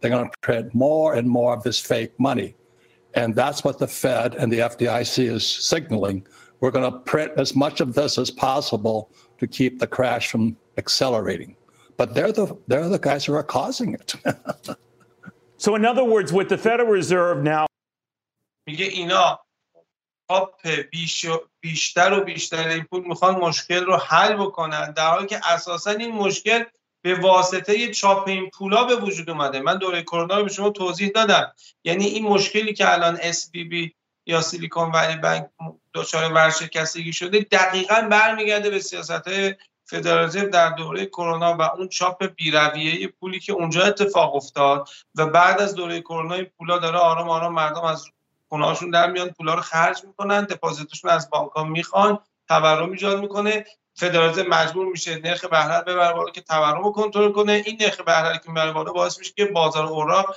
They're 0.00 0.10
going 0.10 0.30
to 0.30 0.40
print 0.48 0.74
more 0.74 1.14
and 1.18 1.26
more 1.28 1.52
of 1.56 1.62
this 1.62 1.78
fake 1.80 2.12
money. 2.28 2.50
And 3.20 3.28
that's 3.42 3.60
what 3.66 3.76
the 3.84 3.90
Fed 4.02 4.30
and 4.40 4.46
the 4.54 4.60
FDIC 4.72 5.16
is 5.36 5.44
signaling. 5.72 6.16
We're 6.60 6.74
going 6.78 6.90
to 6.92 6.98
print 7.12 7.32
as 7.44 7.50
much 7.64 7.76
of 7.84 7.88
this 7.98 8.12
as 8.24 8.30
possible 8.48 8.98
to 9.40 9.44
keep 9.58 9.72
the 9.82 9.88
crash 9.96 10.24
from 10.32 10.44
accelerating. 10.82 11.52
But 12.00 12.08
they're 12.14 12.34
the, 12.40 12.46
they're 12.68 12.90
the 12.96 13.02
guys 13.10 13.22
who 13.26 13.34
are 13.40 13.48
causing 13.58 13.90
it. 13.98 14.08
so, 15.64 15.68
in 15.78 15.84
other 15.92 16.06
words, 16.14 16.30
with 16.38 16.48
the 16.54 16.58
Federal 16.66 16.90
Reserve 17.00 17.38
now. 17.54 17.64
میگه 18.68 18.84
اینا 18.84 19.38
تاپ 20.28 20.68
بیشتر 21.60 22.12
و 22.12 22.24
بیشتر 22.24 22.68
این 22.68 22.84
پول 22.84 23.04
می‌خوان 23.04 23.34
مشکل 23.34 23.84
رو 23.84 23.96
حل 23.96 24.36
بکنن. 24.36 24.92
در 24.92 25.10
حالی 25.10 25.26
که 25.26 25.40
اساسا 25.44 25.90
این 25.90 26.12
مشکل 26.12 26.64
به 27.02 27.14
واسطه 27.14 27.90
چاپ 27.90 28.28
این 28.28 28.50
پولا 28.50 28.84
به 28.84 28.96
وجود 28.96 29.30
اومده. 29.30 29.60
من 29.60 29.78
دوره 29.78 30.02
کرونا 30.02 30.36
رو 30.36 30.44
به 30.44 30.52
شما 30.52 30.70
توضیح 30.70 31.08
دادم. 31.08 31.52
یعنی 31.84 32.04
این 32.04 32.24
مشکلی 32.24 32.74
که 32.74 32.92
الان 32.92 33.18
اس 33.22 33.50
بی 33.50 33.64
بی 33.64 33.94
یا 34.26 34.40
سیلیکون 34.40 34.90
ولی 34.90 35.16
بنک 35.16 35.48
دچار 35.94 36.32
ورشکستگی 36.32 37.12
شده 37.12 37.40
دقیقا 37.40 38.08
برمیگرده 38.10 38.70
به 38.70 38.78
سیاست 38.80 39.28
فدرال 39.84 40.28
در 40.28 40.70
دوره 40.70 41.06
کرونا 41.06 41.56
و 41.56 41.62
اون 41.62 41.88
چاپ 41.88 42.26
بیرویه 42.26 43.08
پولی 43.08 43.40
که 43.40 43.52
اونجا 43.52 43.82
اتفاق 43.82 44.36
افتاد 44.36 44.88
و 45.14 45.26
بعد 45.26 45.60
از 45.60 45.74
دوره 45.74 46.00
کرونا 46.00 46.34
این 46.34 46.44
پولا 46.58 46.78
داره 46.78 46.98
آرام 46.98 47.30
آرام 47.30 47.54
مردم 47.54 47.84
از 47.84 48.06
خونه‌هاشون 48.48 48.90
در 48.90 49.10
میان 49.10 49.30
پولا 49.30 49.54
رو 49.54 49.60
خرج 49.60 50.04
می‌کنن 50.04 50.44
دپازیتشون 50.44 51.10
از 51.10 51.30
بانک 51.30 51.50
ها 51.50 51.64
می‌خوان 51.64 52.18
تورم 52.48 52.90
ایجاد 52.90 53.20
می‌کنه 53.20 53.64
فدرال 53.94 54.48
مجبور 54.48 54.86
میشه 54.86 55.18
نرخ 55.18 55.44
بهره 55.44 55.84
ببره 55.84 56.12
بالا 56.12 56.30
که 56.30 56.40
تورم 56.40 56.82
رو 56.82 56.92
کنترل 56.92 57.32
کنه. 57.32 57.62
این 57.66 57.78
نرخ 57.80 58.00
بهره 58.00 58.38
که 58.38 58.48
می‌بره 58.48 58.72
بالا 58.72 58.92
باعث 58.92 59.18
میشه 59.18 59.32
که 59.36 59.44
بازار 59.44 59.86
اوراق 59.86 60.36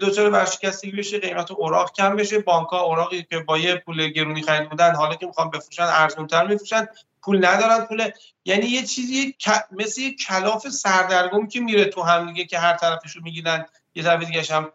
دچار 0.00 0.30
ورشکستگی 0.30 0.90
بشه 0.90 1.18
قیمت 1.18 1.50
اوراق 1.50 1.92
کم 1.92 2.16
بشه. 2.16 2.38
بانک 2.38 2.68
ها 2.68 2.80
اوراقی 2.80 3.26
که 3.30 3.38
با 3.38 3.58
یه 3.58 3.76
پول 3.76 4.08
گرونی 4.08 4.42
خرید 4.42 4.70
بودن 4.70 4.94
حالا 4.94 5.14
که 5.14 5.26
می‌خوان 5.26 5.50
بفروشن 5.50 5.82
ارزونتر 5.82 6.46
میفروشن 6.46 6.86
پول 7.22 7.46
ندارن 7.46 7.84
پول. 7.86 8.10
یعنی 8.44 8.66
یه 8.66 8.82
چیزی 8.82 9.36
مثل 9.70 10.00
یه 10.00 10.14
کلاف 10.14 10.68
سردرگم 10.68 11.46
که 11.46 11.60
میره 11.60 11.84
تو 11.84 12.02
هم 12.02 12.26
دیگه 12.26 12.44
که 12.44 12.58
هر 12.58 12.76
طرفش 12.76 13.16
رو 13.16 13.22
می‌گیرن 13.22 13.66
یه 13.94 14.02
طرف 14.02 14.24
دیگه 14.24 14.54
هم 14.54 14.72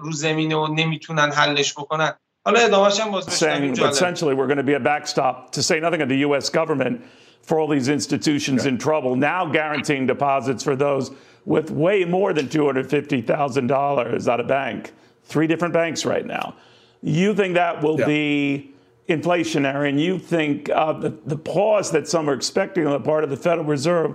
رو 0.00 0.12
زمینه 0.12 0.56
و 0.56 0.74
نمیتونن 0.74 1.32
حلش 1.32 1.72
بکنن 1.72 2.12
حالا 2.44 2.60
ادامهش 2.60 3.00
هم 3.00 3.10
باز 3.10 3.42
saying 3.42 3.78
essentially 3.78 4.34
we're 4.34 4.46
going 4.46 4.56
to 4.56 4.62
be 4.62 4.74
a 4.74 4.80
backstop 4.80 5.52
to 5.52 5.62
say 5.62 5.80
nothing 5.80 6.02
of 6.02 6.08
the 6.08 6.18
US 6.28 6.48
government 6.48 7.02
for 7.42 7.58
all 7.58 7.68
these 7.68 7.88
institutions 7.88 8.66
in 8.66 8.78
trouble 8.78 9.16
now 9.16 9.46
guaranteeing 9.46 10.06
deposits 10.06 10.62
for 10.62 10.76
those 10.76 11.10
with 11.44 11.70
way 11.70 12.04
more 12.04 12.32
than 12.32 12.46
$250,000 12.48 14.32
at 14.32 14.40
a 14.40 14.44
bank 14.44 14.92
three 15.24 15.46
different 15.46 15.74
banks 15.74 16.04
right 16.04 16.26
now 16.26 16.54
you 17.02 17.34
think 17.34 17.54
that 17.54 17.82
will 17.82 17.98
yeah. 17.98 18.06
be 18.06 18.70
inflationary, 19.10 19.88
and 19.88 20.00
you 20.00 20.18
think 20.18 20.70
uh, 20.70 20.92
the, 20.92 21.10
the 21.26 21.36
pause 21.36 21.90
that 21.90 22.08
some 22.08 22.30
are 22.30 22.32
expecting 22.32 22.86
on 22.86 22.92
the 22.92 23.00
part 23.00 23.24
of 23.24 23.30
the 23.30 23.36
Federal 23.36 23.66
Reserve 23.66 24.14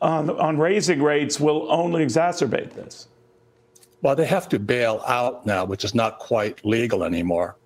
on, 0.00 0.30
on 0.30 0.56
raising 0.56 1.02
rates 1.02 1.40
will 1.40 1.70
only 1.70 2.04
exacerbate 2.04 2.72
this? 2.72 3.08
Well, 4.05 4.15
they 4.15 4.27
have 4.37 4.47
to 4.49 4.59
bail 4.59 5.01
out 5.19 5.47
now, 5.47 5.65
which 5.65 5.83
is 5.83 5.95
not 5.95 6.19
quite 6.19 6.63
legal 6.63 7.03
anymore. 7.03 7.57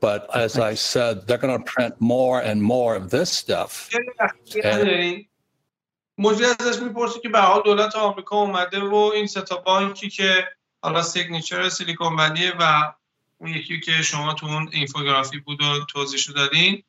But 0.00 0.20
as 0.34 0.58
I 0.58 0.74
said, 0.74 1.12
they're 1.26 1.44
going 1.46 1.56
to 1.56 1.64
print 1.74 1.94
more 2.00 2.38
and 2.48 2.60
more 2.60 2.96
of 2.96 3.10
this 3.10 3.30
stuff. 3.30 3.88
مجری 6.18 6.46
ازش 6.60 6.82
می‌پرسه 6.82 7.20
که 7.20 7.28
به 7.28 7.40
حال 7.40 7.62
دولت 7.62 7.96
آمریکا 7.96 8.36
اومده 8.36 8.80
و 8.80 8.94
این 8.94 9.26
ستا 9.26 9.56
بانکی 9.56 10.10
که 10.10 10.48
حالا 10.82 11.02
سیگنیچر 11.02 11.68
سیلیکون 11.68 12.16
ولیه 12.16 12.52
و 12.60 12.92
اون 13.38 13.50
یکی 13.50 13.80
که 13.80 13.92
شما 13.92 14.34
تو 14.34 14.46
اون 14.46 14.70
اینفوگرافی 14.72 15.38
بود 15.38 15.62
و 15.62 15.84
توضیح 15.88 16.34
دادین 16.36 16.82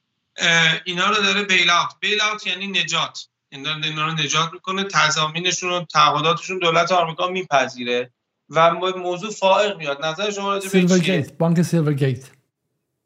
اینا 0.85 1.10
رو 1.10 1.16
داره 1.16 1.43
bailout 1.43 1.92
bailout 2.00 2.48
یعنی 2.48 2.68
نجات 2.68 3.27
این 3.50 3.64
داره 3.64 3.85
اینا 3.85 4.06
رو 4.06 4.14
نجات 4.14 4.53
می‌کنه 4.53 4.84
تضامینشون 4.84 5.72
و 5.72 5.85
تعهداتشون 5.85 6.60
دولت 6.60 6.92
آمریکا 6.92 7.27
میپذیره 7.27 8.11
و 8.50 8.72
موضوع 8.98 9.32
فائق 9.32 9.78
میاد. 9.78 10.06
نظر 10.06 10.32
شما 10.32 10.50
راجع 10.54 10.64
به 10.64 10.70
سیلور 10.70 11.00
گیت 11.00 11.38
بانک 11.38 11.62
سیلور 11.62 11.94
گیت 11.94 12.30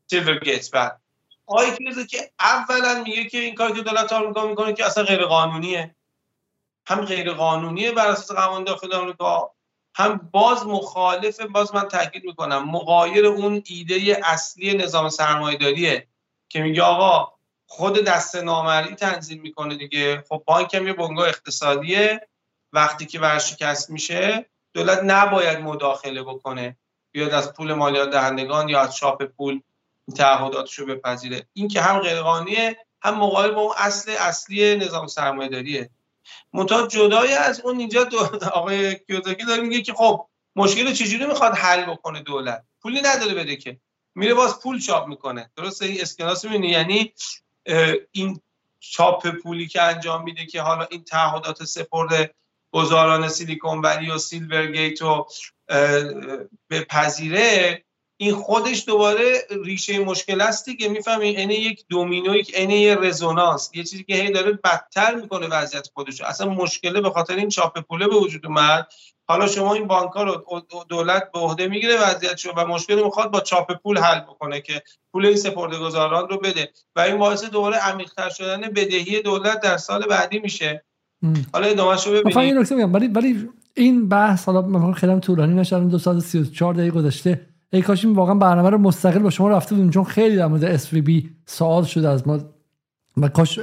سیلور 0.08 0.40
گیت 0.40 0.72
بعد 0.72 1.02
آقای 1.46 1.72
که 2.10 2.32
اولا 2.40 3.04
میگه 3.04 3.26
که 3.26 3.38
این 3.38 3.56
کاری 3.56 3.74
که 3.74 3.82
دولت 3.82 4.14
آمریکا 4.14 4.48
می‌کنه 4.48 4.74
که 4.74 4.86
اصلا 4.86 5.04
غیر 5.04 5.26
قانونیه 5.26 5.96
هم 6.88 7.06
غیر 7.06 7.34
قانونیه 7.34 7.92
بر 7.92 8.08
اساس 8.08 8.32
قوانین 8.32 8.64
داخل 8.64 8.94
آمریکا 8.94 9.52
هم 9.96 10.30
باز 10.32 10.66
مخالف 10.66 11.42
باز 11.42 11.76
من 11.76 11.88
تاکید 11.88 12.26
می‌کنم 12.26 12.70
مقایر 12.72 13.26
اون 13.26 13.64
ایده 13.66 14.22
اصلی 14.24 14.78
نظام 14.78 15.10
سرمایه‌داریه 15.10 16.08
که 16.50 16.62
میگه 16.62 16.82
آقا 16.82 17.34
خود 17.68 18.04
دست 18.04 18.36
نامری 18.36 18.96
تنظیم 18.96 19.42
می‌کنه 19.42 19.76
دیگه. 19.76 20.24
خب 20.30 20.44
بانک 20.46 20.74
هم 20.74 20.88
یه 20.88 20.94
بنگاه 20.94 21.28
اقتصادیه. 21.28 22.28
وقتی 22.74 23.06
که 23.06 23.20
ورشکست 23.20 23.90
میشه 23.90 24.50
دولت 24.78 25.00
نباید 25.04 25.60
مداخله 25.60 26.24
بکنه 26.24 26.78
بیاد 27.12 27.34
از 27.34 27.54
پول 27.54 27.74
مالیات 27.74 28.10
دهندگان 28.12 28.70
یا 28.70 28.82
از 28.82 28.96
چاپ 28.96 29.24
پول 29.24 29.62
تعهداتش 30.16 30.80
رو 30.80 30.86
بپذیره. 30.86 31.48
این 31.54 31.68
که 31.68 31.82
هم 31.82 32.00
غیرقانونیه 32.00 32.78
هم 33.02 33.16
مقابل 33.16 33.52
با 33.52 33.62
اون 33.62 33.74
اصل 33.78 34.12
اصلی 34.20 34.76
نظام 34.76 35.08
سرمایه‌داریه. 35.08 35.90
منتها 36.54 36.88
جدای 36.88 37.34
از 37.34 37.62
اون 37.62 37.80
اینجا 37.80 38.10
آقای 38.54 38.96
کیوزاکی 38.96 39.46
داره 39.46 39.62
میگه 39.62 39.82
که 39.82 39.94
خب 39.94 40.26
مشکل 40.56 40.94
چجوری 40.94 41.26
می‌خواد 41.26 41.54
حل 41.54 41.86
بکنه 41.86 42.20
دولت؟ 42.20 42.64
پولی 42.82 43.02
نداره 43.02 43.34
بده 43.34 43.56
که. 43.56 43.78
میره 44.16 44.34
باز 44.34 44.60
پول 44.60 44.80
چاپ 44.80 45.08
می‌کنه. 45.08 45.52
درسته؟ 45.56 45.86
این 45.86 46.02
اسکناس 46.02 46.46
می‌بینی؟ 46.46 46.68
یعنی 46.68 47.14
این 48.12 48.42
چاپ 48.80 49.28
پولی 49.28 49.68
که 49.68 49.82
انجام 49.82 50.24
میده 50.24 50.46
که 50.46 50.62
حالا 50.62 50.88
این 50.92 51.04
تعهدات 51.04 51.64
سپرده 51.64 52.34
گزاران 52.78 53.28
سیلیکون 53.28 53.82
ولی 53.82 54.12
و 54.12 54.18
سیلور 54.18 54.68
گیت 54.68 55.02
رو 55.02 55.28
به 56.68 56.82
پذیره 56.90 57.84
این 58.20 58.36
خودش 58.36 58.84
دوباره 58.88 59.48
ریشه 59.66 60.00
مشکل 60.00 60.42
است 60.42 60.66
دیگه. 60.66 60.90
می‌فهمی 60.90 61.36
عین 61.36 61.52
یک 61.52 61.86
دومینو 61.90 62.36
یک 62.36 62.56
عین 62.56 62.70
یه 62.70 62.96
رزونانس. 62.96 63.72
یه 63.74 63.84
چیزی 63.84 64.04
که 64.04 64.16
هی 64.16 64.32
داره 64.32 64.52
بدتر 64.52 65.16
می‌کنه 65.16 65.48
وضعیت 65.48 65.88
خودش 65.94 66.22
اصلا 66.22 66.50
مشکله 66.50 67.02
به 67.02 67.10
خاطر 67.10 67.36
این 67.36 67.50
چاپ 67.50 67.80
پوله 67.80 68.08
به 68.08 68.16
وجود 68.16 68.46
اومد. 68.46 68.88
حالا 69.30 69.48
شما 69.48 69.74
این 69.74 69.88
بانک 69.88 70.12
ها 70.12 70.24
رو 70.24 70.46
دولت 70.90 71.32
به 71.32 71.40
عهده 71.40 71.68
می‌گیره 71.68 72.02
وضعیت 72.02 72.38
شو 72.38 72.52
و 72.52 72.66
مشکل 72.66 73.04
می‌خواد 73.04 73.32
با 73.32 73.40
چاپ 73.40 73.74
پول 73.84 73.98
حل 73.98 74.20
بکنه 74.20 74.62
که 74.62 74.84
پول 75.12 75.26
این 75.26 75.38
سپرده 75.38 75.78
گذاران 75.80 76.30
رو 76.30 76.38
بده. 76.38 76.72
و 76.96 77.00
این 77.00 77.18
باعث 77.18 77.44
دوباره 77.44 77.78
عمیق‌تر 77.78 78.30
شدن 78.30 78.62
بدهی 78.62 79.22
دولت 79.22 79.62
در 79.62 79.78
سال 79.78 80.06
بعدی 80.06 80.40
میشه. 80.40 80.86
حالا 81.54 81.68
ادامه 81.68 81.98
شو 81.98 82.12
ببینید 82.12 82.96
ولی 82.96 83.08
ولی 83.08 83.50
این 83.74 84.10
بحث 84.10 84.46
حالا 84.46 84.92
خیلی 84.92 85.20
طولانی 85.20 85.54
نشه 85.54 85.80
دو 85.80 85.98
ساعت 85.98 86.20
34 86.20 86.74
دقیقه 86.74 86.92
گذشته. 86.92 87.42
ای 87.74 87.82
کاش 87.82 88.06
این 88.06 88.16
واقعا 88.16 88.36
برنامه 88.36 88.70
رو 88.70 88.78
مستقل 88.78 89.20
با 89.20 89.30
شما 89.30 89.50
رفته 89.50 89.76
بودیم 89.76 89.90
چون 89.90 90.04
خیلی 90.04 90.36
در 90.36 90.48
مورد 90.48 90.64
اس 90.64 90.94
بی 90.94 91.30
سوال 91.46 91.84
شده 91.84 92.10
از 92.10 92.28
ما. 92.28 92.40
و 93.18 93.28
کاش 93.28 93.58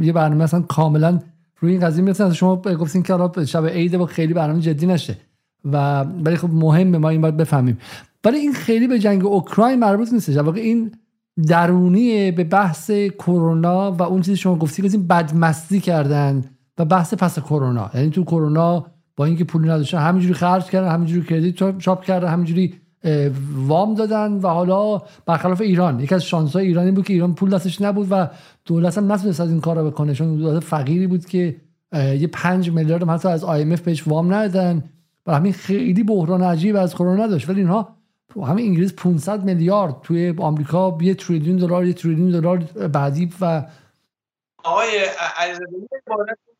یه 0.00 0.12
برنامه 0.14 0.44
اصلا 0.44 0.60
کاملا 0.60 1.18
روی 1.60 1.72
این 1.72 1.80
قضیه 1.80 2.04
می‌رسن 2.04 2.32
شما 2.32 2.56
گفتین 2.56 3.02
که 3.02 3.14
حالا 3.14 3.44
شب 3.44 3.66
عید 3.66 3.94
و 3.94 4.06
خیلی 4.06 4.34
برنامه 4.34 4.60
جدی 4.60 4.86
نشه. 4.86 5.16
و 5.64 6.02
ولی 6.02 6.36
خب 6.36 6.50
مهمه 6.52 6.98
ما 6.98 7.08
این 7.08 7.20
باید 7.20 7.36
بفهمیم. 7.36 7.78
ولی 8.24 8.38
این 8.38 8.52
خیلی 8.52 8.86
به 8.86 8.98
جنگ 8.98 9.26
اوکراین 9.26 9.78
مربوط 9.78 10.12
نیستش. 10.12 10.36
واقعا 10.36 10.60
این 10.60 10.92
درونی 11.48 12.30
به 12.30 12.44
بحث 12.44 12.90
کرونا 13.18 13.92
و 13.92 14.02
اون 14.02 14.22
چیزی 14.22 14.36
شما 14.36 14.56
گفتی 14.56 14.88
که 14.88 14.98
بدمستی 14.98 15.80
کردن 15.80 16.44
و 16.78 16.84
بحث 16.84 17.14
پس 17.14 17.38
کرونا. 17.38 17.90
یعنی 17.94 18.10
تو 18.10 18.24
کرونا 18.24 18.86
با 19.16 19.24
اینکه 19.24 19.44
پول 19.44 19.70
نداشتن 19.70 19.98
همینجوری 19.98 20.34
خرج 20.34 20.64
کردن 20.64 20.88
همینجوری 20.88 21.26
کردیت 21.26 21.78
چاپ 21.78 22.04
کردن 22.04 22.28
همینجوری 22.28 22.74
وام 23.54 23.94
دادن 23.94 24.32
و 24.32 24.46
حالا 24.46 25.02
برخلاف 25.26 25.60
ایران. 25.60 26.00
یکی 26.00 26.14
از 26.14 26.24
شانس 26.24 26.52
های 26.52 26.66
ایرانی 26.66 26.90
بود 26.90 27.04
که 27.04 27.12
ایران 27.12 27.34
پول 27.34 27.50
دستش 27.50 27.80
نبود 27.80 28.06
و 28.10 28.28
دولت 28.64 28.98
هم 28.98 29.12
نتونست 29.12 29.40
از 29.40 29.50
این 29.50 29.60
کار 29.60 29.78
رو 29.78 29.90
بکنه. 29.90 30.14
چون 30.14 30.36
دولت 30.36 30.64
فقیری 30.64 31.06
بود 31.06 31.26
که 31.26 31.56
یه 31.94 32.26
پنج 32.32 32.70
میلیارد 32.70 33.08
حتی 33.08 33.28
از 33.28 33.44
IMF 33.44 33.80
بهش 33.80 34.08
وام 34.08 34.34
ندادن. 34.34 34.84
و 35.26 35.34
همین 35.34 35.52
خیلی 35.52 36.02
بحران 36.02 36.42
عجیب 36.42 36.76
از 36.76 36.94
کرونا 36.94 37.26
داشت. 37.26 37.48
ولی 37.48 37.60
اینها 37.60 37.88
همین 38.46 38.66
انگلیس 38.66 38.92
500 38.92 39.44
میلیارد 39.44 39.96
توی 40.02 40.34
آمریکا 40.38 40.98
یه 41.00 41.14
تریلیون 41.14 41.56
دلار 41.56 41.86
یه 41.86 41.92
تریلیون 41.92 42.30
دلار 42.30 42.58
بعدی 42.92 43.30
و 43.40 43.64
آقای 44.64 44.98
علیزاده 45.36 45.66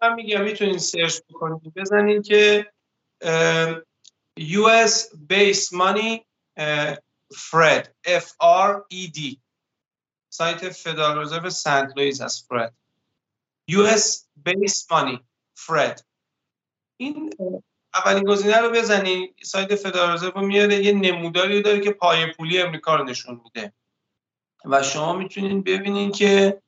من 0.03 0.15
میگم 0.15 0.43
می‌تونین 0.45 0.79
سرچ 0.79 1.21
بکنید 1.31 1.75
بزنین 1.75 2.23
که 2.23 2.73
US 4.39 4.93
base 5.33 5.71
money 5.71 6.21
فرد 7.37 7.95
F 8.07 8.27
R 8.43 8.83
E 8.93 9.11
D. 9.19 9.37
سایت 10.29 10.69
فدرال 10.69 11.19
رزرو 11.19 11.51
سنت 11.51 11.93
لوئیس 11.97 12.21
از 12.21 12.43
فرد 12.49 12.75
US 13.71 14.03
base 14.49 14.87
money 14.91 15.19
فرد 15.55 16.05
این 16.97 17.31
اولین 17.95 18.25
گزینه 18.25 18.59
رو 18.59 18.71
بزنی 18.71 19.35
سایت 19.43 19.75
فدرال 19.75 20.13
رزرو 20.13 20.41
میاره 20.41 20.75
یه 20.75 20.93
نموداری 20.93 21.63
داره 21.63 21.81
که 21.81 21.91
پای 21.91 22.33
پولی 22.33 22.63
امریکا 22.63 22.97
رو 22.97 23.05
نشون 23.05 23.41
میده. 23.45 23.73
و 24.65 24.83
شما 24.83 25.13
می‌تونید 25.13 25.65
ببینید 25.65 26.17
که 26.17 26.63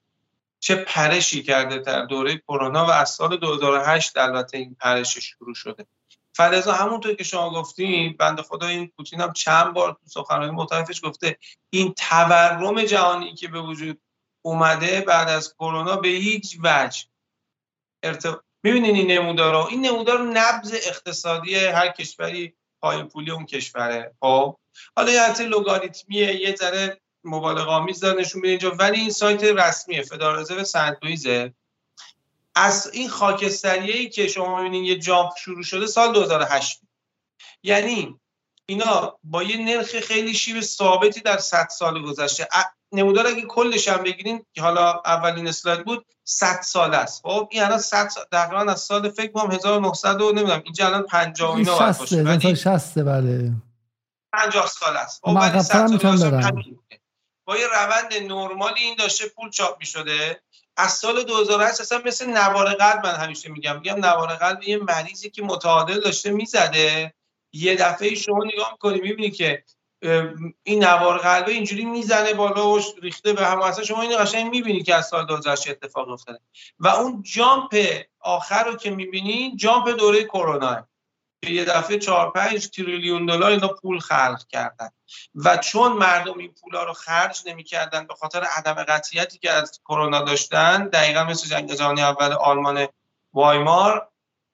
چه 0.64 0.74
پرشی 0.74 1.42
کرده 1.42 1.78
در 1.78 2.04
دوره 2.04 2.36
کرونا 2.38 2.86
و 2.86 2.90
از 2.90 3.10
سال 3.10 3.36
2008 3.36 4.16
البته 4.16 4.58
این 4.58 4.76
پرش 4.80 5.18
شروع 5.18 5.54
شده. 5.54 5.86
فلزا 6.32 6.72
همونطور 6.72 7.14
که 7.14 7.24
شما 7.24 7.50
گفتین 7.50 8.16
بنده 8.18 8.42
خدا 8.42 8.66
این 8.66 8.92
پوتین 8.96 9.20
هم 9.20 9.32
چند 9.32 9.74
بار 9.74 9.92
تو 9.92 10.06
سخنرانی 10.06 10.50
مختلفش 10.50 11.00
گفته 11.04 11.38
این 11.70 11.94
تورم 11.94 12.82
جهانی 12.82 13.34
که 13.34 13.48
به 13.48 13.60
وجود 13.60 14.00
اومده 14.42 15.00
بعد 15.00 15.28
از 15.28 15.54
کرونا 15.54 15.96
به 15.96 16.08
هیچ 16.08 16.58
وجه. 16.62 17.04
ارت... 18.02 18.26
می‌بینین 18.62 18.96
این 18.96 19.10
نمودار 19.10 19.52
رو؟ 19.52 19.66
این 19.70 19.86
نمودار 19.86 20.22
نبض 20.22 20.74
اقتصادی 20.74 21.54
هر 21.54 21.88
کشوری 21.88 22.54
پای 22.80 23.02
پولی 23.02 23.30
اون 23.30 23.46
کشوره. 23.46 24.14
خب؟ 24.20 24.56
حالا 24.96 25.12
یه 25.12 25.22
حتی 25.22 25.44
لوگاریتمیه 25.44 26.40
یه 26.40 26.56
ذره 26.56 27.00
مبالغه 27.24 27.70
آمیز 27.70 28.00
داره 28.00 28.20
نشون 28.20 28.40
میده 28.40 28.50
اینجا. 28.50 28.70
ولی 28.70 29.00
این 29.00 29.10
سایت 29.10 29.44
رسمی 29.44 30.02
فدرال 30.02 30.40
رزرو 30.40 30.64
سنت 30.64 30.96
از 32.54 32.90
این 32.92 33.08
خاکستریه 33.08 34.08
که 34.08 34.28
شما 34.28 34.62
می‌بینید 34.62 34.88
یه 34.88 34.98
جامپ 34.98 35.30
شروع 35.36 35.62
شده 35.62 35.86
سال 35.86 36.12
2008 36.12 36.80
یعنی 37.62 38.20
اینا 38.66 39.18
با 39.24 39.42
یه 39.42 39.56
نرخ 39.56 40.00
خیلی 40.00 40.34
شیب 40.34 40.60
ثابتی 40.60 41.20
در 41.20 41.38
100 41.38 41.68
سال 41.68 42.02
گذشته. 42.02 42.48
نمودار 42.92 43.26
اگه 43.26 43.42
کلش 43.42 43.88
هم 43.88 44.02
بگیرین 44.02 44.44
که 44.52 44.62
حالا 44.62 45.02
اولین 45.04 45.48
اسلاید 45.48 45.84
بود 45.84 46.06
100 46.24 46.60
سال 46.62 46.94
است. 46.94 47.22
خب 47.22 47.48
این 47.50 47.62
الان 47.62 47.78
100 47.78 48.08
سال 48.08 48.24
تقریبا 48.32 48.72
از 48.72 48.80
سال 48.80 49.10
فکر 49.10 49.32
کنم 49.32 49.50
1900 49.50 50.20
و 50.20 50.32
نمی‌دونم 50.32 50.62
اینجا 50.64 50.86
الان 50.86 51.02
50 51.02 51.56
اینا 51.56 51.78
باشه. 51.78 52.54
60 52.54 52.98
بله. 52.98 53.52
50 54.32 54.66
سال 54.66 54.96
است. 54.96 55.20
خب 55.24 55.28
ولی 55.28 55.62
100 55.62 55.86
سال 55.86 55.98
با 57.44 57.56
یه 57.56 57.66
روند 57.66 58.14
نرمالی 58.14 58.80
این 58.80 58.94
داشته 58.94 59.28
پول 59.28 59.50
چاپ 59.50 59.78
می 59.80 59.86
شده 59.86 60.40
از 60.76 60.92
سال 60.92 61.22
2008 61.22 61.80
اصلا 61.80 62.02
مثل 62.04 62.26
نوار 62.26 62.74
قلب 62.74 63.06
من 63.06 63.14
همیشه 63.14 63.48
میگم. 63.48 63.76
میگم 63.76 64.04
نوار 64.04 64.34
قلب 64.34 64.62
یه 64.62 64.78
مریضی 64.78 65.30
که 65.30 65.42
متعادل 65.42 66.00
داشته 66.00 66.30
می‌زده. 66.30 67.14
یه 67.52 67.74
دفعه 67.76 68.14
شما 68.14 68.44
نگاه 68.54 68.72
می‌کنی 68.72 69.00
می‌بینی 69.00 69.30
که 69.30 69.64
این 70.62 70.84
نوار 70.84 71.18
قلبه 71.18 71.52
اینجوری 71.52 71.84
می‌زنه 71.84 72.34
بالا 72.34 72.68
و 72.68 72.80
ریخته 73.02 73.32
به 73.32 73.46
هم 73.46 73.62
اصلا 73.62 73.84
شما 73.84 74.02
اینو 74.02 74.16
قشنگ 74.16 74.50
می‌بینی 74.50 74.82
که 74.82 74.94
از 74.94 75.08
سال 75.08 75.26
2008 75.26 75.68
اتفاق 75.68 76.08
افتاده. 76.08 76.40
و 76.78 76.88
اون 76.88 77.22
جامپ 77.22 78.02
آخر 78.20 78.64
رو 78.64 78.76
که 78.76 78.90
می‌بینی 78.90 79.56
جامپ 79.56 79.88
دوره 79.88 80.24
کرونا. 80.24 80.88
یه 81.52 81.64
دفعه 81.64 81.98
4 81.98 82.30
5 82.30 82.70
تریلیون 82.70 83.26
دلار 83.26 83.50
اینا 83.50 83.68
پول 83.68 83.98
خلق 83.98 84.46
کردن. 84.48 84.90
و 85.34 85.56
چون 85.56 85.92
مردم 85.92 86.38
این 86.38 86.54
پولا 86.60 86.84
رو 86.84 86.92
خرج 86.92 87.42
نمی‌کردن 87.46 88.06
به 88.06 88.14
خاطر 88.14 88.44
عدم 88.56 88.74
قطعیتی 88.74 89.38
که 89.38 89.50
از 89.50 89.80
کرونا 89.84 90.22
داشتن 90.22 90.88
دقیقا 90.88 91.24
مثل 91.24 91.48
جنگ 91.48 91.74
جهانی 91.74 92.02
اول 92.02 92.32
آلمان 92.32 92.88
وایمار 93.32 94.08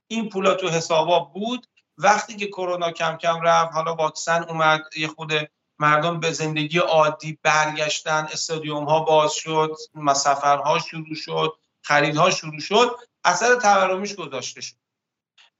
این 0.06 0.28
پولا 0.28 0.54
تو 0.54 0.68
حسابا 0.68 1.18
بود. 1.18 1.66
وقتی 1.98 2.36
که 2.36 2.46
کرونا 2.46 2.90
کم 2.90 3.16
کم 3.16 3.40
رفت 3.40 3.72
حالا 3.72 3.94
واکسن 3.94 4.42
اومد 4.42 4.84
یه 4.96 5.08
خود 5.08 5.32
مردم 5.78 6.20
به 6.20 6.32
زندگی 6.32 6.78
عادی 6.78 7.38
برگشتن 7.42 8.28
استادیوم 8.32 8.84
ها 8.84 9.00
باز 9.00 9.32
شد 9.32 9.76
سفرها 10.14 10.78
شروع 10.78 11.14
شد 11.14 11.52
خریدها 11.82 12.30
شروع 12.30 12.60
شد 12.60 12.96
اثر 13.24 13.54
تورمیش 13.54 14.14
گذاشته 14.14 14.60
شد. 14.60 14.79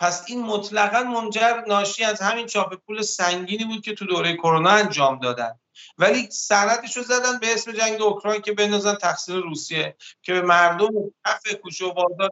پس 0.01 0.25
این 0.27 0.43
مطلقا 0.43 1.03
منجر 1.03 1.65
ناشی 1.67 2.05
از 2.05 2.21
همین 2.21 2.47
چاپ 2.47 2.75
پول 2.75 3.03
سنگینی 3.03 3.65
بود 3.65 3.83
که 3.83 3.95
تو 3.95 4.07
دوره 4.07 4.37
کرونا 4.37 4.71
انجام 4.71 5.19
دادن. 5.19 5.59
ولی 5.99 6.31
سندش 6.31 6.97
رو 6.97 7.03
زدن 7.03 7.39
به 7.39 7.55
اسم 7.55 7.73
جنگ 7.73 8.03
اوکراین 8.03 8.43
که 8.43 8.53
بندازن 8.53 8.95
تقصیر 8.95 9.37
روسیه 9.37 9.97
که 10.23 10.33
به 10.33 10.43
مردم 10.43 10.89
کف 11.27 11.55
کوچه 11.63 11.85
و 11.85 11.93
بازار 11.93 12.31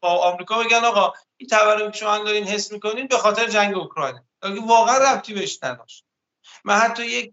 با 0.00 0.08
آمریکا 0.08 0.62
بگن 0.62 0.84
آقا 0.84 1.12
این 1.36 1.48
تورمی 1.48 1.92
که 1.92 1.98
شما 1.98 2.18
دارین 2.18 2.44
حس 2.44 2.72
می‌کنین 2.72 3.06
به 3.06 3.18
خاطر 3.18 3.48
جنگ 3.48 3.76
اوکراین 3.76 4.20
واقعا 4.66 4.98
ربطی 4.98 5.34
بهش 5.34 5.58
نداشت. 5.62 6.04
من 6.64 6.74
حتی 6.74 7.06
یک 7.06 7.32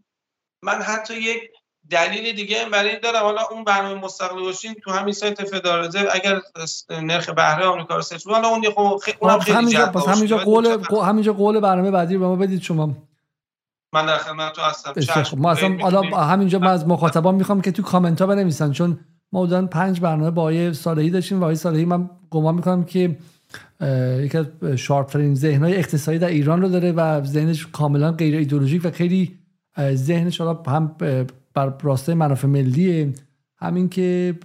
من 0.62 0.82
حتی 0.82 1.14
یک 1.14 1.52
دلیل 1.90 2.36
دیگه 2.36 2.66
برای 2.72 3.00
دارم. 3.00 3.22
حالا 3.22 3.42
اون 3.52 3.64
برنامه 3.64 4.02
مستقل 4.02 4.40
باشین 4.40 4.74
تو 4.74 4.92
همین 4.92 5.14
سایت 5.14 5.44
فدرال 5.44 5.90
اگر 6.12 6.42
نرخ 6.90 7.30
بهره 7.30 7.66
آمریکا 7.66 7.96
رو 7.96 8.02
سرچ 8.02 8.28
حالا 8.28 8.48
اون 8.48 8.64
خب 8.64 9.00
اونم 9.20 9.40
خیلی 9.40 9.58
همینجا 9.58 9.86
پس 9.86 10.08
همینجا 10.08 10.38
قول 10.38 10.78
همینجا 11.04 11.34
قول 11.34 11.60
برنامه 11.60 11.92
بعدی 11.92 12.18
به 12.18 12.28
ما 12.28 12.36
بدید 12.36 12.62
شما. 12.62 12.96
من 13.94 14.06
در 14.06 14.18
خدمت 14.18 14.54
تو 14.54 14.62
هستم 14.62 15.38
ما 15.38 15.52
اصلا 15.52 15.78
حالا 15.82 16.02
همینجا 16.02 16.60
من 16.60 16.68
از 16.68 16.88
مخاطبان 16.88 17.36
می‌خوام 17.36 17.62
که 17.62 17.72
تو 17.72 17.84
کامنت 17.84 18.22
ها 18.22 18.28
بنویسن 18.28 18.72
چون 18.72 19.00
ما 19.32 19.40
بودن 19.40 19.68
پنج 19.68 20.00
برنامه 20.00 20.32
با 20.32 20.42
آقای 20.42 20.74
صالحی 20.74 21.10
داشتیم 21.10 21.42
و 21.42 21.46
آقای 21.46 21.56
صالحی 21.56 21.86
من 21.86 22.10
گمان 22.32 22.56
می‌کنم 22.56 22.84
که 22.84 23.18
یکی 24.20 24.38
از 24.38 24.46
sharp 24.76 25.08
ترین 25.08 25.36
ذهنهای 25.36 25.76
اقتصادی 25.76 26.18
در 26.18 26.28
ایران 26.28 26.62
رو 26.62 26.70
داره 26.70 26.92
و 26.92 27.24
ذهنش 27.24 27.68
کاملا 27.68 28.12
غیر 28.12 28.36
ایدئولوژیک 28.36 28.86
و 28.86 28.92
خیلی 28.92 29.40
ذهنش 29.94 30.42
هم 30.42 30.96
در 31.54 31.74
راستای 31.82 32.14
منافع 32.14 32.48
ملیه 32.48 33.14
همین 33.58 33.90
که 33.90 34.36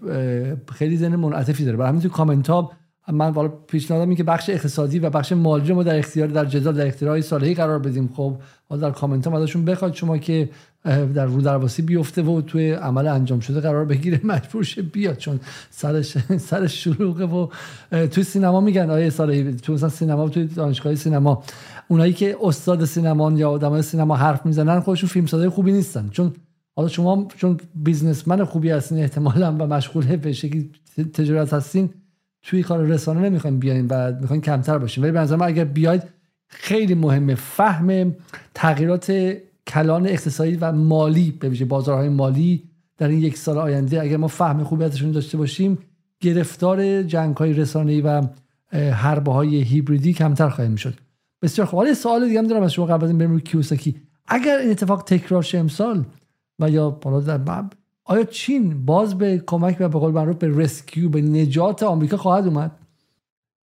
خیلی 0.72 0.96
ذهن 0.96 1.16
منعطفی 1.16 1.64
داره. 1.64 1.76
برای 1.76 1.88
همین 1.88 2.02
تو 2.02 2.08
کامنت 2.08 2.50
ها 2.50 2.72
من 3.12 3.30
والا 3.30 3.48
پیشنهادم 3.48 4.14
که 4.14 4.24
بخش 4.24 4.50
اقتصادی 4.50 4.98
و 4.98 5.10
بخش 5.10 5.32
مالی 5.32 5.72
ما 5.72 5.82
در 5.82 5.98
اختیار 5.98 6.28
در 6.28 6.44
جدال 6.44 6.74
در 6.74 6.86
اختیار 6.86 7.20
صالحی 7.20 7.54
قرار 7.54 7.78
بدیم. 7.78 8.10
خب 8.14 8.36
حالا 8.68 8.82
در 8.82 8.90
کامنت 8.90 9.26
ها 9.26 9.38
ازشون 9.38 9.64
بخواد 9.64 9.94
شما 9.94 10.18
که 10.18 10.48
در 10.84 11.26
رو 11.26 11.40
درواسی 11.40 11.82
بیفته 11.82 12.22
و 12.22 12.40
توی 12.40 12.72
عمل 12.72 13.06
انجام 13.06 13.40
شده 13.40 13.60
قرار 13.60 13.84
بگیره 13.84 14.20
مجبور 14.24 14.64
شه 14.64 14.82
بیاد. 14.82 15.16
چون 15.16 15.40
سرش 15.70 16.18
سرش 16.38 16.84
شلوغه 16.84 17.24
و 17.24 17.48
توی 18.06 18.24
سینما 18.24 18.60
میگن 18.60 18.90
آیه 18.90 19.10
صالحی. 19.10 19.52
تو 19.52 19.72
مثلا 19.72 19.88
سینما 19.88 20.28
توی 20.28 20.44
دانشگاه 20.44 20.94
سینما 20.94 21.42
اونایی 21.88 22.12
که 22.12 22.36
استاد 22.42 22.84
سینما 22.84 23.32
یا 23.32 23.50
آدمای 23.50 23.82
سینما 23.82 24.16
حرف 24.16 24.46
می‌زنن 24.46 24.80
خودشون 24.80 25.08
فیلمسازای 25.08 25.48
خوبی 25.48 25.72
نیستن. 25.72 26.08
چون 26.12 26.32
حالا 26.78 26.89
شما 26.89 27.28
چون 27.36 27.57
بیزنسمن 27.74 28.44
خوبی 28.44 28.70
هستین 28.70 28.98
احتمالا 28.98 29.52
و 29.52 29.66
مشغول 29.66 30.16
به 30.16 30.32
شکلی 30.32 30.70
تجارت 31.15 31.52
هستین 31.52 31.90
توی 32.42 32.62
کار 32.62 32.84
رسانه 32.84 33.20
نمی‌خواین 33.20 33.58
بیاین 33.58 33.86
و 33.86 34.12
می‌خواین 34.20 34.42
کمتر 34.42 34.78
باشین. 34.78 35.05
ولی 35.05 35.12
به 35.12 35.42
اگر 35.42 35.65
بیاید 35.65 36.02
خیلی 36.48 36.94
مهمه 36.94 37.34
فهم 37.34 38.15
تغییرات 38.55 39.36
کلان 39.66 40.07
اقتصادی 40.07 40.57
و 40.57 40.73
مالی 40.73 41.31
به 41.31 41.48
ویژه 41.48 41.65
بازارهای 41.65 42.08
مالی 42.08 42.62
در 42.98 43.08
این 43.08 43.18
یک 43.18 43.39
سال 43.39 43.58
آینده. 43.58 44.00
اگر 44.02 44.16
ما 44.16 44.28
فهم 44.28 44.65
خوبی 44.65 44.84
ازشون 44.84 45.10
داشته 45.10 45.39
باشیم 45.39 45.78
گرفتار 46.20 47.02
جنگ 47.02 47.36
های 47.36 47.52
رسانه‌ای 47.52 48.00
و 48.00 48.23
حربه 48.73 49.32
های 49.32 49.62
هیبریدی 49.62 50.12
کمتر 50.12 50.48
خواهیم 50.48 50.76
شد. 50.76 50.94
بسیار 51.42 51.66
خوب. 51.66 51.78
حالا 51.78 51.94
سوال 51.94 52.28
دیگه 52.28 52.39
هم 52.39 52.47
دارم 52.47 52.62
از 52.62 52.73
شما 52.73 52.86
قبل 52.86 53.05
از 53.05 53.18
بریم 53.18 53.40
کیوساکی. 53.40 53.97
اگر 54.26 54.58
این 54.58 54.70
اتفاق 54.70 55.02
تکرار 55.02 55.42
شه 55.42 55.58
امسال 55.58 56.05
و 56.58 56.70
یا 56.70 56.90
بالا 56.90 57.20
در 57.20 57.64
آیا 58.04 58.24
چین 58.24 58.86
باز 58.86 59.18
به 59.18 59.42
کمک 59.46 59.76
و 59.80 59.88
به 59.88 59.98
قول 59.98 60.12
معروف 60.12 60.36
به 60.36 60.62
رسکیو 60.62 61.08
به 61.08 61.20
نجات 61.20 61.82
آمریکا 61.82 62.16
خواهد 62.16 62.46
اومد؟ 62.46 62.70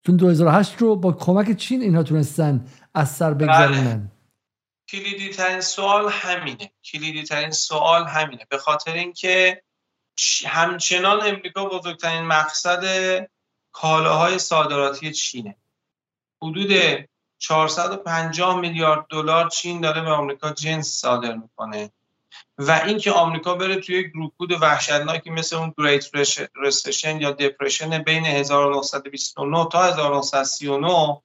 چون 0.06 0.16
2008 0.16 0.82
رو 0.82 0.96
با 0.96 1.12
کمک 1.12 1.58
چین 1.58 1.82
اینها 1.82 2.04
تونستن 2.04 2.66
از 2.94 3.12
سر 3.12 3.34
بگذرونن 3.34 3.98
بله. 3.98 4.12
کلیدی 4.90 5.30
ترین 5.30 5.62
سوال 5.62 6.10
همینه. 6.10 6.72
کلیدی 6.86 7.24
ترین 7.24 7.52
سوال 7.52 8.04
همینه. 8.08 8.46
به 8.50 8.58
خاطر 8.58 8.94
اینکه 8.94 9.62
همچنان 10.46 11.22
امریکا 11.22 11.66
بزرگترین 11.66 12.24
مقصد 12.24 12.84
کالاهای 13.72 14.40
صادراتی 14.40 15.12
چینه. 15.12 15.56
حدود 16.42 16.72
450 17.38 18.60
میلیارد 18.60 19.06
دلار 19.10 19.50
چین 19.50 19.82
داره 19.82 20.02
به 20.02 20.10
آمریکا 20.10 20.50
جنس 20.50 20.88
صادر 20.88 21.36
می‌کنه. 21.36 21.92
و 22.58 22.82
اینکه 22.86 23.12
آمریکا 23.12 23.56
بره 23.56 23.76
توی 23.76 23.96
یک 23.96 24.12
رکود 24.16 24.52
وحشتناکی 24.52 25.30
مثل 25.30 25.56
اون 25.56 25.74
گریت 25.78 26.06
رسشن 26.56 27.22
یا 27.22 27.32
دپرشن 27.32 28.04
بین 28.04 28.26
1929 28.26 29.68
تا 29.72 29.84
1939 29.84 31.22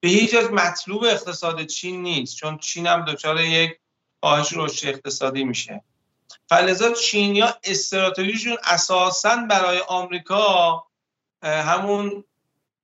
به 0.00 0.08
هیچ 0.08 0.34
از 0.34 0.50
مطلوب 0.50 1.04
اقتصاد 1.04 1.66
چین 1.66 2.02
نیست 2.02 2.36
چون 2.36 2.58
چین 2.58 2.86
هم 2.86 3.04
دچار 3.04 3.40
یک 3.40 3.78
کاهش 4.20 4.52
رشد 4.52 4.88
اقتصادی 4.88 5.44
میشه. 5.44 5.82
فلذا 6.48 6.92
چینیا 6.92 7.54
استراتژیشون 7.64 8.56
اساسا 8.64 9.36
برای 9.36 9.78
آمریکا 9.78 10.84
همون 11.42 12.24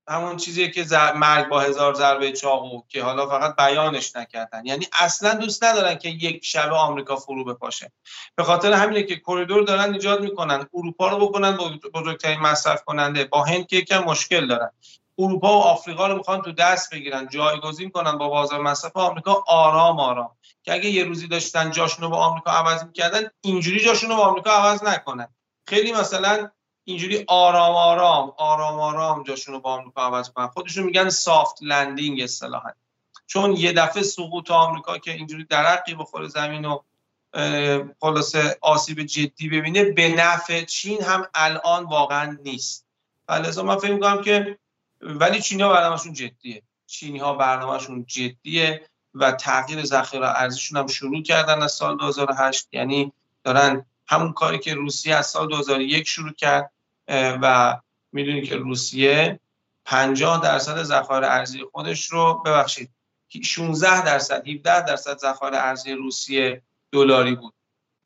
همون 0.08 0.36
چیزی 0.36 0.70
که 0.70 0.86
مرگ 1.14 1.48
با 1.48 1.60
هزار 1.60 1.94
ضربه 1.94 2.32
چاقو 2.32 2.82
که 2.88 3.02
حالا 3.02 3.26
فقط 3.26 3.56
بیانش 3.56 4.16
نکردن. 4.16 4.66
یعنی 4.66 4.88
اصلا 4.92 5.34
دوست 5.34 5.64
ندارن 5.64 5.94
که 5.94 6.08
یک 6.08 6.44
شب 6.44 6.72
آمریکا 6.72 7.16
فرو 7.16 7.44
بپاشه. 7.44 7.92
به 8.36 8.44
خاطر 8.44 8.72
همینه 8.72 9.02
که 9.02 9.16
کریدور 9.16 9.62
دارن 9.62 9.92
ایجاد 9.92 10.20
می‌کنن. 10.20 10.66
اروپا 10.74 11.08
رو 11.08 11.28
بکنن 11.28 11.58
بزرگترین 11.94 12.40
مصرف 12.40 12.84
کننده. 12.84 13.24
با 13.24 13.44
هند 13.44 13.66
که 13.66 13.76
یکم 13.76 14.04
مشکل 14.04 14.46
دارن. 14.46 14.70
اروپا 15.18 15.58
و 15.58 15.62
آفریقا 15.62 16.06
رو 16.06 16.16
می‌خوان 16.16 16.42
تو 16.42 16.52
دست 16.52 16.94
بگیرن. 16.94 17.28
جایگزین 17.28 17.90
کنن 17.90 18.18
با 18.18 18.28
بازار 18.28 18.60
مصرف 18.60 18.96
آمریکا. 18.96 19.44
آرام 19.46 20.00
آرام. 20.00 20.30
که 20.62 20.72
اگه 20.72 20.90
یه 20.90 21.04
روزی 21.04 21.28
داشتن 21.28 21.70
جاشون 21.70 22.04
رو 22.04 22.10
با 22.10 22.16
آمریکا 22.16 22.50
عوض 22.50 22.84
می‌کردن 22.84 23.30
اینجوری 23.40 23.80
جاشون 23.80 24.10
رو 24.10 24.16
با 24.16 24.22
آمریکا 24.22 24.50
عوض 24.50 24.84
نکنن. 24.84 25.28
خیلی 25.68 25.92
مثلا 25.92 26.50
اینجوری 26.88 27.24
آرام 27.26 27.74
آرام 27.74 28.32
آرام 28.36 28.80
آرام 28.80 29.22
جاشون 29.22 29.54
رو 29.54 29.60
با 29.60 29.72
آمریکا 29.72 30.02
عوض 30.02 30.30
کنن. 30.30 30.46
خودشون 30.46 30.84
میگن 30.84 31.08
soft 31.08 31.58
landing 31.60 32.20
اصطلاحا. 32.20 32.70
چون 33.26 33.56
یه 33.56 33.72
دفعه 33.72 34.02
سقوط 34.02 34.50
آمریکا 34.50 34.98
که 34.98 35.12
اینجوری 35.12 35.44
درقی 35.44 35.94
بخوره 35.94 36.28
زمین 36.28 36.64
و 36.64 36.78
خلاصه 38.00 38.58
آسیب 38.60 39.02
جدی 39.02 39.48
ببینه 39.48 39.84
به 39.84 40.08
نفع 40.08 40.64
چین 40.64 41.02
هم 41.02 41.26
الان 41.34 41.84
واقعا 41.84 42.38
نیست. 42.44 42.86
لذا 43.28 43.62
من 43.62 43.76
فکر 43.76 43.92
می‌کنم 43.92 44.22
که 44.22 44.58
ولی 45.00 45.42
چینی 45.42 45.62
ها 45.62 45.72
برنامهشون 45.72 46.12
جدیه. 46.12 46.62
چینی 46.86 47.18
ها 47.18 47.34
برنامهشون 47.34 48.04
جدیه 48.08 48.88
و 49.14 49.32
تغییر 49.32 49.84
ذخیره 49.84 50.26
ارزششون 50.26 50.78
هم 50.78 50.86
شروع 50.86 51.22
کردن 51.22 51.62
از 51.62 51.72
سال 51.72 51.96
2008 51.96 52.68
یعنی 52.72 53.12
دارن 53.44 53.86
همون 54.06 54.32
کاری 54.32 54.58
که 54.58 54.74
روسیه 54.74 55.14
از 55.14 55.26
سال 55.26 55.48
2001 55.48 56.06
شروع 56.08 56.32
کرد. 56.32 56.72
و 57.08 57.76
می‌دونی 58.12 58.42
که 58.42 58.56
روسیه 58.56 59.40
50 59.84 60.42
درصد 60.42 60.82
ذخایر 60.82 61.24
ارزی 61.24 61.64
خودش 61.72 62.06
رو 62.06 62.42
ببخشید 62.46 62.90
16 63.44 64.04
درصد 64.04 64.48
17 64.48 64.82
درصد 64.82 65.18
ذخایر 65.18 65.54
ارزی 65.54 65.92
روسیه 65.92 66.62
دلاری 66.92 67.34
بود. 67.34 67.54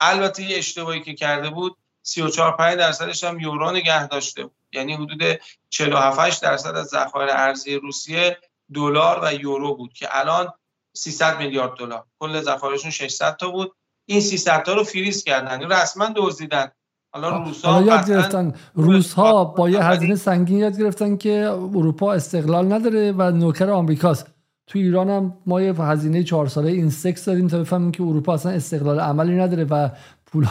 البته 0.01 0.43
یه 0.43 0.59
اشتباهی 0.59 1.01
که 1.01 1.15
کرده 1.15 1.51
بود 1.51 1.77
34 2.03 2.57
5 2.57 2.79
درصدش 2.79 3.25
هم 3.25 3.41
یورو 3.41 3.71
نگه 3.71 4.07
داشته 4.07 4.43
بود. 4.43 4.57
یعنی 4.73 4.95
حدود 4.95 5.41
47 5.69 6.43
درصد 6.43 6.77
از 6.77 6.87
ذخایر 6.87 7.31
ارزی 7.31 7.75
روسیه 7.75 8.39
دلار 8.75 9.21
و 9.25 9.35
یورو 9.35 9.75
بود 9.75 9.93
که 9.93 10.09
الان 10.11 10.53
300 10.93 11.39
میلیارد 11.39 11.79
دلار. 11.79 12.07
کل 12.19 12.41
ذخایرشون 12.41 12.91
600 12.91 13.37
تا 13.37 13.51
بود. 13.51 13.75
این 14.07 14.21
300 14.21 14.63
تا 14.63 14.75
رو 14.75 14.85
فریز 14.85 15.25
کردن. 15.25 15.73
رسما 15.73 16.13
دزدیدن. 16.17 16.73
حالا 17.13 17.45
روس 17.45 17.65
ها 17.65 17.83
یاد 17.83 18.09
گرفتن. 18.09 18.53
روس 18.75 19.13
ها 19.13 19.45
با 19.45 19.71
یه 19.71 19.85
هزینه 19.85 20.15
سنگین 20.15 20.59
یاد 20.59 20.79
گرفتن 20.79 21.17
که 21.17 21.51
اروپا 21.51 22.13
استقلال 22.13 22.73
نداره 22.73 23.13
و 23.13 23.31
نوکر 23.31 23.71
آمریکاست. 23.71 24.27
تو 24.67 24.79
ایران 24.79 25.11
هم 25.11 25.33
ما 25.47 25.61
یه 25.61 25.75
هزینه 25.75 26.23
چهار 26.23 26.47
ساله 26.47 26.71
این 26.71 26.91
سکس 26.91 27.25
داریم. 27.25 27.49
تا 27.49 27.59
بفهمیم 27.59 27.91
که 27.91 28.03
اروپا 28.03 28.35
اصلا 28.35 28.53
استقلال 28.53 29.01
عملی 29.01 29.37
نداره 29.37 29.65
و 29.65 29.89
پول 30.27 30.47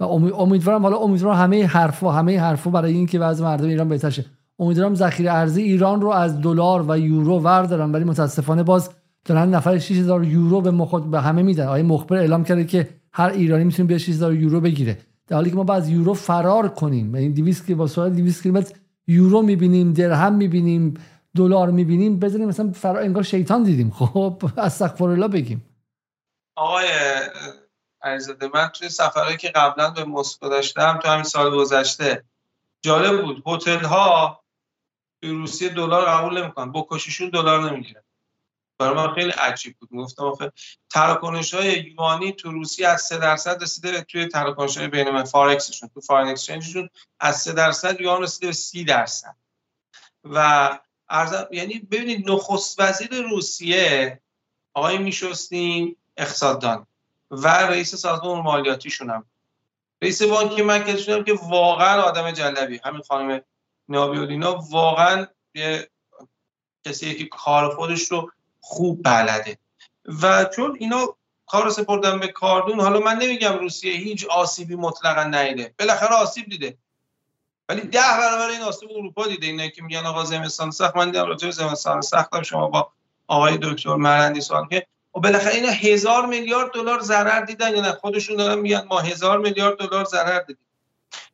و 0.00 0.04
امیدوارم 0.04 0.82
حالا 0.82 0.96
امیدوارم 0.96 1.36
همه 1.36 1.66
حرفا 1.66 2.12
همه 2.12 2.40
حرفا 2.40 2.70
برای 2.70 2.92
اینکه 2.92 3.18
وضع 3.18 3.44
مردم 3.44 3.68
ایران 3.68 3.88
بهتر 3.88 4.10
شه. 4.10 4.24
امیدوارم 4.58 4.94
ذخیره 4.94 5.32
ارزی 5.32 5.62
ایران 5.62 6.00
رو 6.00 6.08
از 6.08 6.40
دلار 6.40 6.84
و 6.88 6.98
یورو 6.98 7.38
وردارن. 7.38 7.92
ولی 7.92 8.04
متاسفانه 8.04 8.62
باز 8.62 8.90
دارن 9.24 9.54
نفر 9.54 9.78
6000 9.78 10.24
یورو 10.24 10.60
به 10.60 10.70
مخد 10.70 11.02
به 11.02 11.20
همه 11.20 11.42
میدن. 11.42 11.66
آقای 11.66 11.82
مخبر 11.82 12.16
اعلام 12.16 12.44
کرده 12.44 12.64
که 12.64 12.88
هر 13.12 13.28
ایرانی 13.28 13.64
می‌تونه 13.64 13.86
بیا 13.86 13.98
6000 13.98 14.34
یورو 14.34 14.60
بگیره. 14.60 14.98
در 15.32 15.36
حالی 15.36 15.50
که 15.50 15.56
ما 15.56 15.64
بعد 15.64 15.88
یورو 15.88 16.14
فرار 16.14 16.68
کنیم. 16.68 17.14
یعنی 17.14 17.28
200 17.28 17.66
که 17.66 17.74
با 17.74 17.86
سرعت 17.86 18.12
200 18.12 18.42
کیلومتر 18.42 18.76
یورو 19.06 19.42
می‌بینیم 19.42 19.92
درهم 19.92 20.34
می‌بینیم 20.34 20.94
دلار 21.36 21.70
می‌بینیم 21.70 22.18
بزنیم 22.18 22.48
مثلا 22.48 22.72
فرار 22.72 23.02
انگار 23.02 23.22
شیطان 23.22 23.62
دیدیم. 23.62 23.90
خب 23.90 24.42
استغفر 24.56 25.04
الله 25.04 25.28
بگیم. 25.28 25.64
آقای 26.56 26.86
علیزاده 28.02 28.50
من 28.54 28.68
توی 28.68 28.88
سفرهایی 28.88 29.36
که 29.36 29.48
قبلا 29.48 29.90
به 29.90 30.04
مسکو 30.04 30.48
داشتم 30.48 30.98
تو 31.02 31.08
همین 31.08 31.24
سال 31.24 31.56
گذشته 31.56 32.24
جالب 32.82 33.22
بود. 33.22 33.42
هتل 33.46 33.84
ها 33.84 34.40
روسیه 35.22 35.68
دلار 35.68 36.04
قبول 36.04 36.42
نمی‌کنن. 36.42 36.72
بکشیشون 36.72 37.30
دلار 37.30 37.70
نمی‌گیرن. 37.70 38.01
برای 38.78 38.94
من 38.94 39.14
خیلی 39.14 39.30
عجیب 39.30 39.76
بود. 39.78 39.88
گفتم 39.92 40.24
آخه 40.24 40.52
تراکنش 40.90 41.54
های 41.54 41.72
یوانی 41.72 42.32
تو 42.32 42.52
روسیه 42.52 42.88
از 42.88 43.02
3 43.02 43.18
درصد 43.18 43.62
رسیده 43.62 44.02
توی 44.02 44.28
تراکنش 44.28 44.76
های 44.76 44.88
بین 44.88 45.24
فارکسشون 45.24 45.90
تو 45.94 46.00
فارن 46.00 46.28
اکسچنجشون 46.28 46.88
از 47.20 47.36
3 47.36 47.52
درصد 47.52 48.00
یوان 48.00 48.22
رسیده 48.22 48.46
به 48.46 48.52
30 48.52 48.84
درصد. 48.84 49.36
و 50.24 50.78
ارزم 51.08 51.46
یعنی 51.50 51.78
ببینید 51.78 52.30
نخست 52.30 52.80
وزیر 52.80 53.22
روسیه 53.22 54.20
آقای 54.74 54.98
میشستین 54.98 55.96
اقتصاددان 56.16 56.86
و 57.30 57.48
رئیس 57.48 57.94
سازمان 57.94 58.42
مالیاتیشون 58.42 59.10
هم. 59.10 59.24
رئیس 60.02 60.22
بانک 60.22 60.60
مرکزیشون 60.60 61.14
هم 61.14 61.24
که 61.24 61.32
واقعا 61.32 62.02
آدم 62.02 62.30
جلبی 62.30 62.80
همین 62.84 63.02
خانم 63.02 63.40
نابیولینا 63.88 64.54
واقعا 64.70 65.26
یه 65.54 65.90
کسی 66.84 67.14
که 67.14 67.24
کار 67.26 67.74
خودش 67.74 68.02
رو 68.02 68.32
خوب 68.62 69.00
بلده. 69.04 69.58
و 70.22 70.44
چون 70.44 70.76
اینا 70.80 71.16
کار 71.46 71.70
سپردن 71.70 72.18
به 72.18 72.28
کاردون 72.28 72.80
حالا 72.80 73.00
من 73.00 73.18
نمیگم 73.18 73.58
روسیه 73.58 73.92
هیچ 73.92 74.26
آسیبی 74.26 74.74
مطلقا 74.74 75.24
نیده 75.24 75.74
بالاخره 75.78 76.14
آسیب 76.14 76.48
دیده. 76.48 76.76
ولی 77.68 77.80
ده 77.80 78.00
برابر 78.00 78.48
این 78.50 78.60
آسیب 78.60 78.90
اروپا 78.90 79.26
دیده. 79.26 79.46
اینه 79.46 79.70
که 79.70 79.82
میگن 79.82 80.06
آقا 80.06 80.24
زمستان 80.24 80.70
سخت 80.70 80.96
من 80.96 81.10
دیدم 81.10 81.26
راجع 81.26 81.50
زمستان 81.50 82.00
سخت 82.00 82.42
شما 82.42 82.68
با 82.68 82.92
آقای 83.26 83.58
دکتر 83.62 83.94
مرندی 83.94 84.40
سوال 84.40 84.68
که 84.68 84.86
و 85.14 85.20
بالاخره 85.20 85.54
اینا 85.54 85.70
هزار 85.70 86.26
میلیارد 86.26 86.72
دلار 86.72 87.00
ضرر 87.00 87.40
دیدن 87.40 87.74
یا 87.74 87.80
نه؟ 87.80 87.92
خودشون 87.92 88.36
دارن 88.36 88.58
میگن 88.58 88.86
ما 88.90 89.00
هزار 89.00 89.38
میلیارد 89.38 89.78
دلار 89.78 90.04
ضرر 90.04 90.38
دیدیم. 90.38 90.66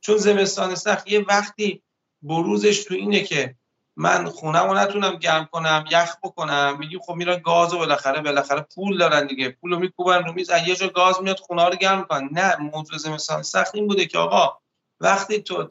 چون 0.01 0.17
زمستان 0.17 0.75
سخت 0.75 1.09
یه 1.09 1.25
وقتی 1.29 1.83
بروزش 2.23 2.85
تو 2.85 2.95
اینه 2.95 3.23
که 3.23 3.55
من 3.99 4.29
خونه 4.29 4.59
رو 4.59 4.75
نتونم 4.75 5.17
گرم 5.17 5.49
کنم 5.53 5.85
یخ 5.91 6.17
بکنم. 6.23 6.77
میگیم 6.79 7.01
خب 7.07 7.15
میرن 7.15 7.39
گاز 7.39 7.75
و 7.75 7.79
بالاخره 7.79 8.21
بالاخره 8.21 8.61
پول 8.61 8.99
دارن 8.99 9.27
دیگه. 9.27 9.49
پول 9.49 9.71
رو 9.71 9.79
میکوبن 9.79 10.25
رو 10.25 10.33
میز. 10.33 10.51
یه 10.67 10.77
جا 10.77 10.89
گاز 10.89 11.23
میاد 11.23 11.39
خونه 11.39 11.65
رو 11.65 11.77
گرم 11.77 12.05
کنن 12.05 12.29
نه 12.33 12.57
موضوع 12.57 12.99
زمستان 12.99 13.43
سخت 13.43 13.75
این 13.75 13.87
بوده 13.87 14.07
که 14.07 14.19
آقا 14.19 14.59
وقتی 15.01 15.43
تو 15.43 15.69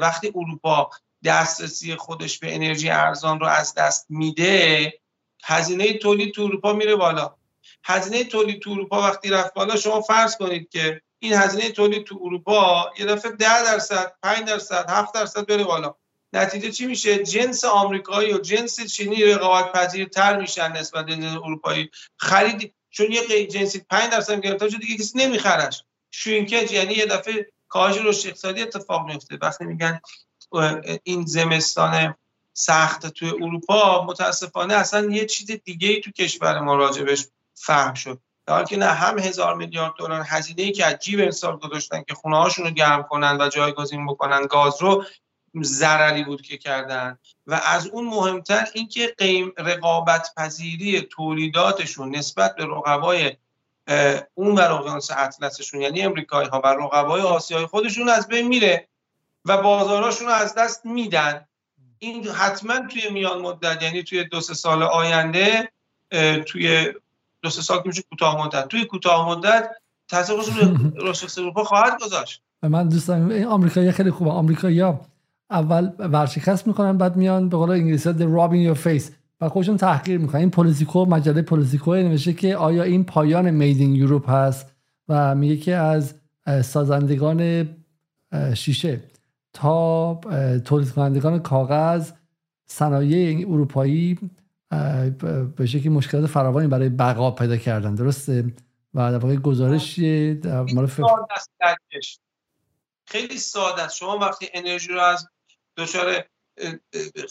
وقتی 0.00 0.32
اروپا 0.34 0.90
دسترسی 1.24 1.96
خودش 1.96 2.38
به 2.38 2.54
انرژی 2.54 2.90
ارزان 2.90 3.40
رو 3.40 3.46
از 3.46 3.74
دست 3.74 4.06
میده 4.08 4.92
هزینه 5.44 5.98
تولید 5.98 6.34
تو 6.34 6.42
اروپا 6.42 6.72
میره 6.72 6.96
بالا. 6.96 7.34
هزینه 7.84 8.24
تولید 8.24 8.62
تو 8.62 8.70
اروپا 8.70 9.02
وقتی 9.02 9.30
رفت 9.30 9.54
بالا 9.54 9.76
شما 9.76 10.00
فرض 10.00 10.36
کنید 10.36 10.68
که 10.68 11.02
این 11.18 11.32
هزینه 11.32 11.70
تولید 11.70 12.04
تو 12.04 12.20
اروپا 12.22 12.90
یه 12.98 13.06
دفعه 13.06 13.32
10 13.32 13.62
درصد 13.62 14.14
5 14.22 14.48
درصد 14.48 14.90
7 14.90 15.14
درصد 15.14 15.46
بره 15.46 15.64
بالا. 15.64 15.94
نتیجه 16.32 16.70
چی 16.70 16.86
میشه؟ 16.86 17.22
جنس 17.22 17.64
آمریکایی 17.64 18.32
و 18.32 18.38
جنس 18.38 18.80
چینی 18.80 19.24
رقابت 19.24 19.72
پذیرتر 19.72 20.40
میشن 20.40 20.72
نسبت 20.72 21.06
به 21.06 21.32
اروپایی. 21.32 21.90
خرید 22.16 22.74
چون 22.90 23.06
یه 23.12 23.46
جنسی 23.46 23.78
5 23.90 24.12
درصد 24.12 24.40
گرفته 24.40 24.68
شده 24.68 24.78
دیگه 24.78 24.96
کسی 24.96 25.18
نمیخرش. 25.18 25.84
شرینکج 26.10 26.72
یعنی 26.72 26.92
یه 26.92 27.06
دفعه 27.06 27.46
کاهش 27.68 27.96
رشد 27.96 28.28
اقتصادی 28.28 28.62
اتفاق 28.62 29.06
میفته 29.06 29.38
وقتی 29.42 29.64
میگن 29.64 30.00
این 31.02 31.24
زمستان 31.26 32.14
سخت 32.52 33.06
توی 33.06 33.30
اروپا 33.30 34.04
متاسفانه 34.04 34.74
اصلا 34.74 35.10
یه 35.10 35.26
چیز 35.26 35.50
دیگه 35.50 35.88
ای 35.88 36.00
تو 36.00 36.10
کشور 36.10 36.60
ما 36.60 36.74
راجبش 36.74 37.26
فهم 37.54 37.94
شد. 37.94 38.20
در 38.46 38.64
که 38.64 38.76
نه 38.76 38.86
هم 38.86 39.18
هزار 39.18 39.54
میلیارد 39.54 39.92
دلار 39.98 40.22
هزینه 40.26 40.62
ای 40.62 40.72
که 40.72 40.86
از 40.86 40.98
جیب 40.98 41.20
انسان 41.20 41.56
گذاشتن 41.56 42.02
که 42.02 42.14
خونه 42.14 42.36
هاشون 42.36 42.64
رو 42.64 42.70
گرم 42.70 43.02
کنن 43.02 43.36
و 43.40 43.48
جایگزین 43.48 44.06
بکنن 44.06 44.46
گاز 44.46 44.82
رو 44.82 45.04
ضرری 45.62 46.24
بود 46.24 46.42
که 46.42 46.56
کردن 46.56 47.18
و 47.46 47.60
از 47.66 47.86
اون 47.86 48.04
مهمتر 48.04 48.66
اینکه 48.74 49.14
قیم 49.18 49.52
رقابت 49.58 50.30
پذیری 50.36 51.00
تولیداتشون 51.00 52.16
نسبت 52.16 52.56
به 52.56 52.64
رقبای 52.64 53.36
اون 54.34 54.54
و 54.54 54.60
اقیانوس 54.60 55.08
اطلسشون 55.16 55.80
یعنی 55.80 56.02
امریکایی 56.02 56.48
ها 56.48 56.60
و 56.64 56.66
رقبای 56.66 57.20
آسیایی 57.20 57.66
خودشون 57.66 58.08
از 58.08 58.28
بین 58.28 58.48
میره 58.48 58.88
و 59.44 59.62
بازاراشون 59.62 60.26
رو 60.26 60.32
از 60.32 60.54
دست 60.54 60.86
میدن. 60.86 61.44
این 61.98 62.28
حتما 62.28 62.86
توی 62.86 63.10
میان 63.10 63.40
مدت 63.40 63.82
یعنی 63.82 64.02
توی 64.02 64.24
دو 64.24 64.40
سه 64.40 64.54
سال 64.54 64.82
آینده 64.82 65.68
توی 66.46 66.92
دو 67.42 67.50
سه 67.50 67.62
سال 67.62 67.82
که 67.82 67.88
میشه 67.88 68.02
کوتاه 68.02 68.46
مدت. 68.46 68.68
توی 68.68 68.84
کوتاه 68.84 69.28
مدت 69.28 69.70
تاثیر 70.08 70.36
رو 70.96 71.14
اروپا 71.38 71.64
خواهد 71.64 72.00
گذاشت. 72.00 72.42
من 72.62 72.88
دوستان 72.88 73.32
این 73.32 73.46
آمریکایی 73.46 73.92
خیلی 73.92 74.10
خوبه. 74.10 74.30
آمریکایی‌ها 74.30 75.00
اول 75.50 75.90
ورشکست 75.98 76.66
می‌کنن 76.66 76.98
بعد 76.98 77.16
میان 77.16 77.48
به 77.48 77.56
قول 77.56 77.70
انگلیسی 77.70 78.12
they're 78.12 78.22
rubbing 78.22 78.64
your 78.64 78.74
face 78.74 79.10
و 79.40 79.48
خودشون 79.48 79.76
تحقیر 79.76 80.18
می‌کنن. 80.18 80.40
این 80.40 80.50
پلیتیکو 80.50 81.04
مجله 81.04 81.42
پلیتیکو 81.42 81.94
نوشته 81.94 82.32
که 82.32 82.56
آیا 82.56 82.82
این 82.82 83.04
پایان 83.04 83.50
made 83.50 83.81
in 83.81 83.96
Europe 83.96 84.30
هست؟ 84.30 84.74
و 85.08 85.34
میگه 85.34 85.56
که 85.56 85.74
از 85.74 86.14
سازندگان 86.62 87.68
شیشه 88.54 89.00
تا 89.52 90.14
تولید 90.64 90.90
کنندگان 90.90 91.38
کاغذ 91.38 92.10
صنایع 92.66 93.48
اروپایی 93.48 94.18
به 95.56 95.66
شکلی 95.66 95.88
مشکلات 95.88 96.26
فراوانی 96.26 96.68
برای 96.68 96.88
بقا 96.88 97.30
پیدا 97.30 97.56
کردن. 97.56 97.94
درسته؟ 97.94 98.44
و 98.94 99.12
در 99.12 99.18
واقع 99.18 99.36
گزارش 99.36 99.94
خیلی 103.04 103.38
ساده 103.38 103.82
است. 103.82 103.96
شما 103.96 104.18
وقتی 104.18 104.46
انرژی 104.54 104.92
رو 104.92 105.00
از 105.00 105.26
دچار 105.76 106.24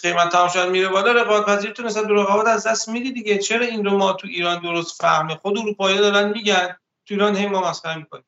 قیمت 0.04 0.30
تمام 0.32 0.48
شدن 0.48 0.70
میره 0.70 0.88
بالا 0.88 1.12
رقابت 1.12 1.46
پذیری 1.46 1.84
نسبت 1.84 2.08
به 2.08 2.14
رقابت 2.14 2.48
از 2.48 2.68
دست 2.68 2.90
میدی 2.90 3.12
دیگه. 3.12 3.38
چرا 3.38 3.66
این 3.66 3.86
رو 3.86 3.98
ما 3.98 4.14
تو 4.14 4.28
ایران 4.28 4.62
درست 4.62 5.02
فهمه 5.02 5.36
خود 5.36 5.58
اروپایی 5.58 5.98
دارن 5.98 6.30
میگن 6.30 6.68
تو 7.06 7.14
ایران 7.14 7.36
هی 7.36 7.46
ما 7.46 7.70
مسخره 7.70 7.96
می‌کنیم. 7.96 8.26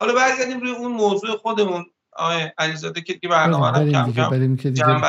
حالا 0.00 0.14
برگردیم 0.14 0.60
روی 0.60 0.70
اون 0.70 0.92
موضوع 0.92 1.36
خودمون. 1.36 1.86
آقای 2.18 2.50
علیزاده 2.58 3.00
که 3.00 3.12
دیگه 3.12 3.28
برنامه 3.28 3.78
رو 3.78 3.92
کم 3.92 4.12
کم 4.12 4.30
بریم 4.30 4.56
که 4.56 4.70
دیگه 4.70 5.00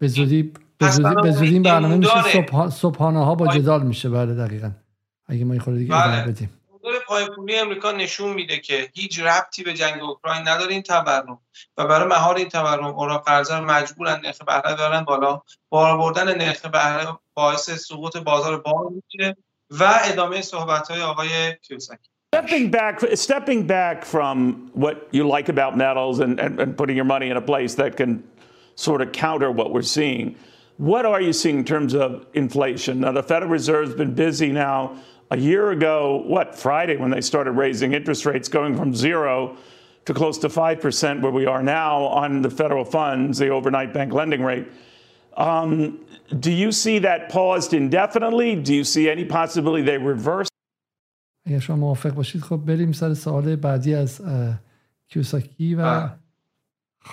به 0.00 0.08
زودی 0.08 0.52
به 0.78 0.90
زودی 0.90 1.14
به 1.22 1.30
زودی 1.30 1.60
برنامه 1.60 1.96
میشه 1.96 2.70
صبحانه 2.70 3.24
ها 3.24 3.34
با 3.34 3.46
جدال 3.46 3.82
میشه 3.82 4.10
بله 4.10 4.34
دقیقاً. 4.34 4.70
اگه 5.26 5.44
ما 5.44 5.52
این 5.52 5.60
خورده 5.60 5.78
دیگه 5.80 5.94
بله. 5.94 6.22
بدیم. 6.22 6.50
دور 7.08 7.18
پایپولی 7.18 7.56
امریکا 7.56 7.92
نشون 7.92 8.32
میده 8.32 8.58
که 8.58 8.90
هیچ 8.94 9.20
ربطی 9.20 9.62
به 9.62 9.74
جنگ 9.74 10.02
اوکراین 10.02 10.48
نداره 10.48 10.72
این 10.72 10.82
تورم 10.82 11.38
و 11.76 11.86
برای 11.86 12.08
مهار 12.08 12.36
این 12.36 12.48
تورم 12.48 12.84
اوراق 12.84 13.24
قرضه 13.24 13.60
مجبورن 13.60 14.20
نرخ 14.24 14.38
بهره 14.42 14.74
دارن 14.74 15.04
بالا 15.04 15.42
بار 15.68 15.98
بردن 15.98 16.38
نرخ 16.38 16.66
بهره 16.66 17.18
باعث 17.34 17.70
سقوط 17.70 18.16
بازار 18.16 18.58
بانک 18.58 19.02
میشه 19.04 19.36
و 19.70 20.00
ادامه 20.04 20.42
صحبت 20.42 20.90
های 20.90 21.02
آقای 21.02 21.56
کیوساکی 21.62 22.10
Stepping 22.34 22.68
back, 22.68 23.00
stepping 23.14 23.64
back 23.64 24.04
from 24.04 24.68
what 24.72 25.06
you 25.12 25.22
like 25.36 25.48
about 25.48 25.76
metals 25.76 26.18
and, 26.18 26.40
and, 26.40 26.58
and 26.58 26.76
putting 26.76 26.96
your 26.96 27.04
money 27.04 27.28
in 27.30 27.36
a 27.36 27.40
place 27.40 27.76
that 27.76 27.96
can 27.96 28.24
sort 28.74 29.00
of 29.02 29.12
counter 29.12 29.52
what 29.52 29.72
we're 29.72 29.90
seeing, 29.98 30.34
what 30.78 31.06
are 31.06 31.20
you 31.20 31.32
seeing 31.32 31.58
in 31.58 31.64
terms 31.64 31.94
of 31.94 32.26
inflation? 32.34 32.98
Now, 32.98 33.12
the 33.12 33.22
Federal 33.22 33.52
Reserve's 33.52 33.94
been 33.94 34.14
busy 34.14 34.50
now 34.50 34.96
a 35.31 35.37
year 35.37 35.71
ago, 35.71 36.23
what, 36.25 36.55
Friday, 36.55 36.97
when 36.97 37.11
they 37.11 37.21
started 37.21 37.51
raising 37.51 37.93
interest 37.93 38.25
rates, 38.25 38.47
going 38.47 38.75
from 38.75 38.95
zero 38.95 39.57
to 40.05 40.13
close 40.13 40.37
to 40.39 40.49
5%, 40.49 41.21
where 41.21 41.31
we 41.31 41.45
are 41.45 41.61
now 41.61 42.03
on 42.05 42.41
the 42.41 42.49
federal 42.49 42.85
funds, 42.85 43.37
the 43.37 43.49
overnight 43.49 43.93
bank 43.93 44.11
lending 44.13 44.41
rate. 44.41 44.67
Um, 45.37 45.99
do 46.39 46.51
you 46.51 46.71
see 46.71 46.99
that 46.99 47.29
paused 47.29 47.73
indefinitely? 47.73 48.55
Do 48.55 48.73
you 48.73 48.83
see 48.83 49.09
any 49.09 49.25
possibility 49.25 49.83
they 49.83 49.97
reverse? 49.97 50.49
اگر 51.45 51.59
شما 51.59 51.75
موافق 51.75 52.09
باشید 52.09 52.41
خب 52.41 52.55
بریم 52.55 52.91
سر 52.91 53.13
سوال 53.13 53.55
بعدی 53.55 53.95
از 53.95 54.21
کیوساکی 55.07 55.75
و 55.75 56.09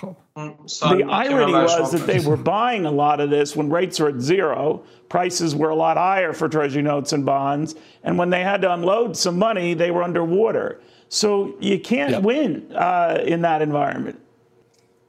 the 0.00 1.04
irony 1.08 1.52
was 1.52 1.92
that 1.92 2.06
they 2.06 2.20
were 2.20 2.36
buying 2.36 2.86
a 2.86 2.90
lot 2.90 3.20
of 3.20 3.30
this 3.30 3.54
when 3.54 3.68
rates 3.70 4.00
were 4.00 4.08
at 4.08 4.20
zero. 4.20 4.82
Prices 5.08 5.54
were 5.54 5.68
a 5.68 5.74
lot 5.74 5.96
higher 5.96 6.32
for 6.32 6.48
Treasury 6.48 6.82
notes 6.82 7.12
and 7.12 7.26
bonds. 7.26 7.74
And 8.02 8.16
when 8.16 8.30
they 8.30 8.42
had 8.42 8.62
to 8.62 8.72
unload 8.72 9.16
some 9.16 9.38
money, 9.38 9.74
they 9.74 9.90
were 9.90 10.02
underwater. 10.02 10.80
So 11.08 11.54
you 11.60 11.78
can't 11.78 12.12
yep. 12.12 12.22
win 12.22 12.72
uh, 12.74 13.22
in 13.24 13.42
that 13.42 13.60
environment. 13.60 14.18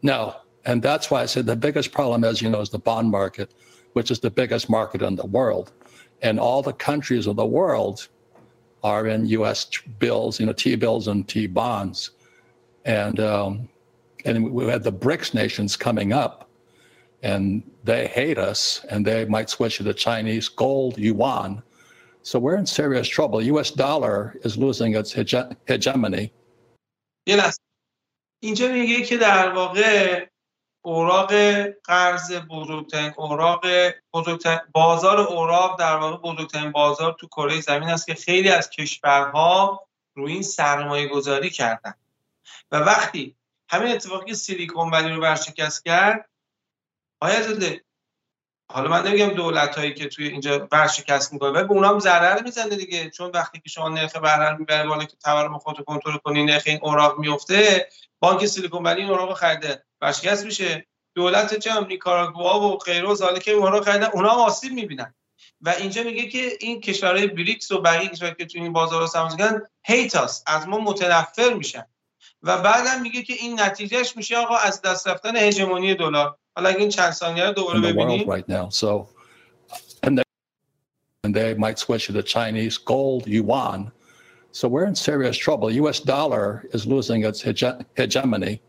No. 0.02 0.36
And 0.66 0.82
that's 0.82 1.10
why 1.10 1.22
I 1.22 1.26
said 1.26 1.46
the 1.46 1.56
biggest 1.56 1.92
problem, 1.92 2.24
as 2.24 2.42
you 2.42 2.50
know, 2.50 2.62
is 2.62 2.70
the 2.70 2.80
bond 2.80 3.10
market, 3.10 3.54
which 3.94 4.12
is 4.12 4.20
the 4.20 4.30
biggest 4.30 4.70
market 4.70 5.02
in 5.02 5.16
the 5.16 5.26
world. 5.26 5.72
And 6.22 6.40
all 6.40 6.62
the 6.62 6.74
countries 6.74 7.28
of 7.28 7.38
the 7.38 7.46
world 7.46 8.08
are 8.84 9.08
in 9.08 9.26
US 9.28 9.66
bills, 10.00 10.40
you 10.40 10.46
know, 10.46 10.54
T 10.54 10.76
bills 10.76 11.08
and 11.08 11.28
T 11.28 11.48
bonds. 11.48 12.12
And 12.86 13.20
um, 13.22 13.70
and 14.25 14.53
we 14.53 14.67
had 14.67 14.83
the 14.83 14.93
BRICS 14.93 15.35
nations 15.35 15.77
coming 15.77 16.13
up, 16.13 16.49
and 17.23 17.63
they 17.85 18.07
hate 18.07 18.39
us, 18.39 18.85
and 18.91 19.05
they 19.05 19.25
might 19.25 19.51
switch 19.51 19.77
to 19.79 19.83
the 19.83 19.95
Chinese 19.95 20.49
gold 20.49 20.99
yuan. 20.99 21.63
So 22.23 22.39
we're 22.39 22.57
in 22.57 22.67
serious 22.67 23.09
trouble. 23.09 23.39
The 23.39 23.47
U.S. 23.47 23.71
dollar 23.71 24.37
is 24.43 24.57
losing 24.59 24.95
its 24.95 25.13
hege- 25.13 25.57
hegemony. 25.67 26.31
یه 27.27 27.37
لحظه 27.37 27.59
اینجا 28.43 28.69
میگه 28.69 29.03
که 29.03 29.17
در 29.17 29.53
واقع 29.53 30.27
اوراق 30.83 31.33
قرض 31.85 32.33
بزرگترین 32.51 33.13
اوراق 33.17 33.65
بزرگترین 34.13 34.59
بازار 34.73 35.21
اوراق 35.21 35.81
در 35.81 35.97
واقع 35.97 36.17
بزرگترین 36.17 36.73
بازار 36.73 37.17
تو 37.21 37.27
کره 37.27 37.61
زمین 37.61 37.89
است 37.89 38.07
که 38.07 38.15
خیلی 38.15 38.49
از 38.49 38.71
کشورها 38.71 39.87
روی 40.15 40.33
این 40.33 40.43
سرمایه 40.43 41.09
گذاری 41.09 41.51
کردن 41.51 41.95
و 42.71 42.77
وقتی 42.77 43.37
همین 43.74 43.92
اتفاقی 43.92 44.26
که 44.26 44.34
سیلیکون 44.34 44.92
ولی 44.92 45.10
رو 45.10 45.22
ورشکست 45.22 45.86
کرد 45.86 46.30
آیا 47.22 47.42
زده 47.42 47.84
حالا 48.72 48.90
من 48.90 49.08
نمیگم 49.08 49.30
دولت 49.30 49.76
هایی 49.78 49.94
که 49.94 50.08
توی 50.08 50.28
اینجا 50.28 50.68
ورشکست 50.72 51.34
می‌کنه 51.34 51.50
ولی 51.50 51.64
به 51.64 51.72
اونها 51.72 51.90
هم 51.90 52.00
ضرر 52.00 52.44
می‌زنه 52.44 52.76
دیگه. 52.76 53.10
چون 53.10 53.32
وقتی 53.32 53.60
که 53.60 53.70
شما 53.70 53.90
نرخ 53.90 54.16
بهره 54.16 54.58
می‌بره 54.58 54.88
بالا 54.88 55.04
که 55.04 55.18
تورم 55.24 55.58
خودت 55.58 55.84
کنترل 55.86 56.18
کنی 56.18 56.46
نرخ 56.46 56.64
این 56.66 56.80
اوراق 56.82 57.20
میفته 57.20 57.90
بانک 58.20 58.46
سیلیکون 58.46 58.84
ولی 58.84 59.02
این 59.02 59.10
اوراق 59.10 59.34
خریده 59.34 59.84
ورشکست 60.02 60.46
میشه. 60.46 60.88
دولت 61.16 61.60
چه 61.60 61.72
هم 61.72 61.86
نیکاراگوا 61.86 62.60
و 62.60 62.78
غیره 62.78 63.08
و 63.08 63.40
که 63.40 63.52
اوراق 63.52 63.86
خریدن 63.86 64.10
اونها 64.14 64.32
هم 64.32 64.40
آسیب 64.40 64.74
می‌بینن. 64.74 65.16
و 65.62 65.70
اینجا 65.70 66.04
میگه 66.04 66.30
که 66.30 66.58
این 66.60 66.82
کشورهای 66.82 67.28
بریکس 67.28 67.72
و 67.72 67.82
بقیه 67.82 68.10
کشورهایی 68.10 68.36
که 68.36 68.46
توی 68.46 68.62
این 68.62 68.74
بازار 68.74 69.08
سرمایه‌گذاری 69.08 69.62
هیتاس 69.84 70.44
از 70.48 70.68
ما 70.68 70.80
متنفر 70.80 71.54
میشن. 71.54 71.86
و 72.44 72.62
بعدم 72.62 73.02
میگه 73.02 73.22
که 73.24 73.34
این 73.34 73.60
نتیجهش 73.60 74.18
میشه 74.18 74.38
آقا 74.38 74.56
از 74.56 74.82
دست 74.82 75.08
رفتن 75.08 75.36
هژمونی 75.36 75.96
دلار 75.96 76.38
حالا 76.56 76.70
اگه 76.70 76.80
این 76.80 76.90
چند 76.90 77.12
ثانیه 77.12 77.46
رو 77.46 77.54
دوباره 77.54 77.80
ببینیم 77.80 78.36
right 78.36 78.50
now. 78.50 78.70
So, 78.70 79.08
and 80.04 80.18
they, 80.18 80.24
and 81.24 81.34
they 81.36 81.54
might 81.54 81.80
switch 81.80 82.08
to 82.08 82.14
the 82.14 82.24
Chinese 82.24 82.78
gold 82.78 83.28
yuan. 83.28 83.92
So 84.52 84.68
we're 84.68 84.86
in 84.86 84.96
serious 84.96 85.38
trouble. 85.38 85.68
US 85.72 86.00
dollar 86.00 86.46
is 86.74 86.86
losing 86.86 87.24
its 87.24 87.42
hege- 87.48 87.84
hegemony. 87.98 88.62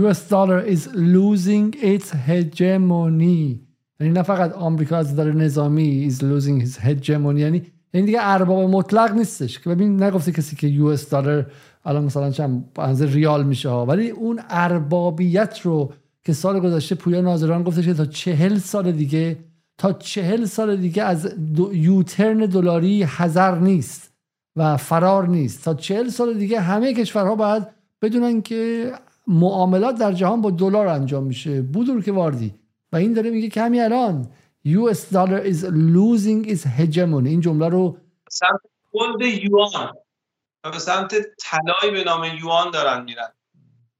US 0.00 0.20
dollar 0.34 0.60
is 0.74 0.82
losing 0.94 1.74
its 1.92 2.10
hegemony. 2.28 3.60
یعنی 4.00 4.12
نه 4.12 4.22
فقط 4.22 4.52
آمریکا 4.52 4.96
از 4.96 5.12
نظر 5.12 5.32
نظامی 5.32 6.10
is 6.10 6.22
losing 6.22 6.66
its 6.66 6.78
hegemony 6.78 7.40
یعنی 7.40 7.62
یعنی 7.94 8.06
دیگه 8.06 8.18
ارباب 8.20 8.70
مطلق 8.70 9.12
نیستش 9.12 9.58
که 9.58 9.70
ببین 9.70 10.02
نگفته 10.02 10.32
کسی 10.32 10.56
که 10.56 10.66
یو 10.66 10.86
اس 10.86 11.14
دلار 11.14 11.46
الان 11.84 12.04
مثلا 12.04 12.30
چند 12.30 12.74
ریال 13.02 13.44
میشه 13.44 13.68
ها. 13.68 13.86
ولی 13.86 14.10
اون 14.10 14.40
اربابیت 14.48 15.60
رو 15.60 15.92
که 16.24 16.32
سال 16.32 16.60
گذشته 16.60 16.94
پویا 16.94 17.20
ناظران 17.20 17.62
گفتش 17.62 17.84
که 17.84 17.94
تا 17.94 18.06
چهل 18.06 18.58
سال 18.58 18.92
دیگه 18.92 19.38
تا 19.78 19.92
چهل 19.92 20.44
سال 20.44 20.76
دیگه 20.76 21.02
از 21.02 21.34
یوترن 21.72 22.38
دلاری 22.38 23.02
حذر 23.02 23.58
نیست 23.58 24.12
و 24.56 24.76
فرار 24.76 25.28
نیست. 25.28 25.64
تا 25.64 25.74
چهل 25.74 26.08
سال 26.08 26.34
دیگه 26.34 26.60
همه 26.60 26.94
کشورها 26.94 27.34
باید 27.34 27.66
بدونن 28.02 28.42
که 28.42 28.92
معاملات 29.26 29.98
در 29.98 30.12
جهان 30.12 30.40
با 30.40 30.50
دلار 30.50 30.86
انجام 30.86 31.24
میشه. 31.24 31.62
بودور 31.62 32.02
که 32.02 32.12
واردی. 32.12 32.54
و 32.92 32.96
این 32.96 33.12
داره 33.12 33.30
میگه 33.30 33.48
که 33.48 33.62
همین 33.62 33.82
الان 33.82 34.26
US 34.66 34.98
dollar 35.12 35.44
is 35.52 35.64
losing 35.64 36.48
its 36.48 36.64
hegemony 36.78 37.26
این 37.26 37.40
جمله 37.40 37.68
رو 37.68 37.96
سمت 38.30 38.60
یوان. 39.42 39.70
و 40.64 40.70
به 40.70 40.78
سمت 40.78 41.14
طلایی 41.38 41.90
به 41.90 42.04
نام 42.04 42.24
یوان 42.24 42.70
دارن 42.70 43.04
میرن 43.04 43.32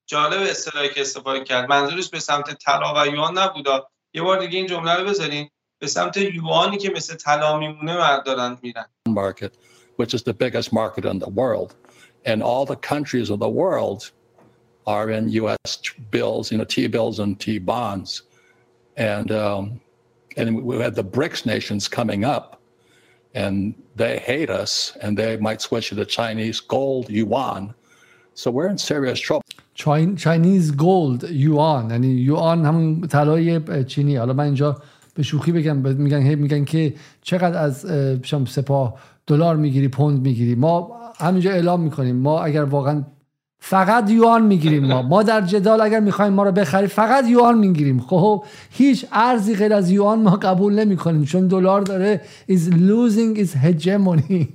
جالب 0.06 0.42
اصطلاحی 0.42 0.88
که 0.88 1.00
استفاده 1.00 1.44
کرد 1.44 1.68
منظورش 1.68 2.08
به 2.08 2.20
سمت 2.20 2.54
طلا 2.54 2.94
و 2.96 3.06
یوان 3.06 3.38
نبودا 3.38 3.88
یه 4.14 4.22
بار 4.22 4.38
دیگه 4.38 4.58
این 4.58 4.66
جمله 4.66 4.94
رو 4.94 5.04
بذارین 5.04 5.50
به 5.78 5.86
سمت 5.86 6.16
یوانی 6.16 6.78
که 6.78 6.90
مثل 6.90 7.14
طلا 7.14 7.58
میمونه 7.58 8.22
دارن 8.26 8.58
میرن 8.62 8.86
market 9.08 9.52
which 10.02 10.14
is 10.14 10.22
the 10.22 10.32
biggest 10.32 10.72
market 10.72 11.04
in 11.04 11.18
the 11.18 11.30
world 11.30 11.74
and 12.26 12.42
all 12.42 12.66
the 12.66 12.76
countries 12.76 13.30
of 13.30 13.38
the 13.38 13.52
world 13.62 14.12
are 14.86 15.10
in 15.10 15.28
US 15.42 15.70
bills 16.10 16.50
you 16.50 16.58
know 16.58 16.64
T 16.64 16.86
bills 16.86 17.18
and 17.18 17.38
T 17.44 17.58
bonds 17.58 18.22
and 18.96 19.30
um, 19.32 19.80
and 20.36 20.46
we 20.68 20.78
had 20.78 20.94
the 20.94 21.08
BRICS 21.16 21.46
nations 21.46 21.82
coming 21.88 22.24
up 22.24 22.60
and 23.34 23.74
they 23.96 24.18
hate 24.18 24.50
us 24.62 24.96
and 25.02 25.16
they 25.16 25.36
might 25.36 25.60
switch 25.60 25.88
to 25.90 25.94
the 25.94 26.06
Chinese 26.18 26.60
gold 26.60 27.10
yuan. 27.10 27.74
So 28.34 28.50
we're 28.50 28.70
in 28.74 28.78
serious 28.78 29.20
trouble. 29.20 29.44
Chinese 30.16 30.70
gold 30.70 31.22
yuan 31.30 31.90
یعنی 31.90 32.06
یوان 32.06 32.64
همون 32.64 33.08
طلای 33.08 33.60
چینی 33.84 34.16
حالا 34.16 34.32
من 34.32 34.44
اینجا 34.44 34.76
به 35.14 35.22
شوخی 35.22 35.52
بگم 35.52 35.76
میگن 35.76 36.34
میگن 36.34 36.64
که 36.64 36.94
چقدر 37.22 37.58
از 37.58 37.86
سپاه 38.46 38.94
دلار 39.26 39.56
می‌گیری 39.56 39.88
پوند 39.88 40.20
می‌گیری 40.22 40.54
ما 40.54 40.90
همینجا 41.18 41.50
اعلام 41.50 41.80
می‌کنیم 41.80 42.16
ما 42.16 42.42
اگر 42.42 42.64
واقعا 42.64 43.04
فقط 43.66 44.10
یوان 44.10 44.42
می‌گیریم 44.42 44.86
ما. 44.86 45.02
ما 45.02 45.22
در 45.22 45.40
جدال 45.40 45.80
اگر 45.80 46.00
می‌خوایم 46.00 46.32
ما 46.32 46.42
رو 46.42 46.52
بخریم 46.52 46.86
فقط 46.86 47.28
یوان 47.28 47.58
می‌گیریم. 47.58 48.00
خب 48.00 48.44
هیچ 48.70 49.06
ارزی 49.12 49.54
غیر 49.54 49.74
از 49.74 49.90
یوان 49.90 50.22
ما 50.22 50.30
قبول 50.30 50.74
نمی‌کنیم 50.74 51.24
چون 51.24 51.48
دلار 51.48 51.80
داره 51.82 52.20
is 52.50 52.70
losing 52.70 53.38
its 53.38 53.54
hegemony. 53.64 54.46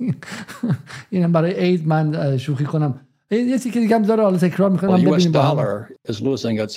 اینم 1.09 1.31
برای 1.31 1.51
عید 1.53 1.87
من 1.87 2.37
شوخی 2.37 2.65
کنم. 2.65 2.99
یه 3.31 3.59
چیزی 3.59 3.71
دیگه 3.71 3.95
هم 3.95 4.01
داره 4.01 4.23
حالا 4.23 4.37
تکرار 4.37 4.69
می‌کنم 4.69 4.97
well, 4.97 5.19
US 5.19 5.23
dollar 5.23 6.11
is 6.11 6.15
losing 6.15 6.59
its 6.59 6.75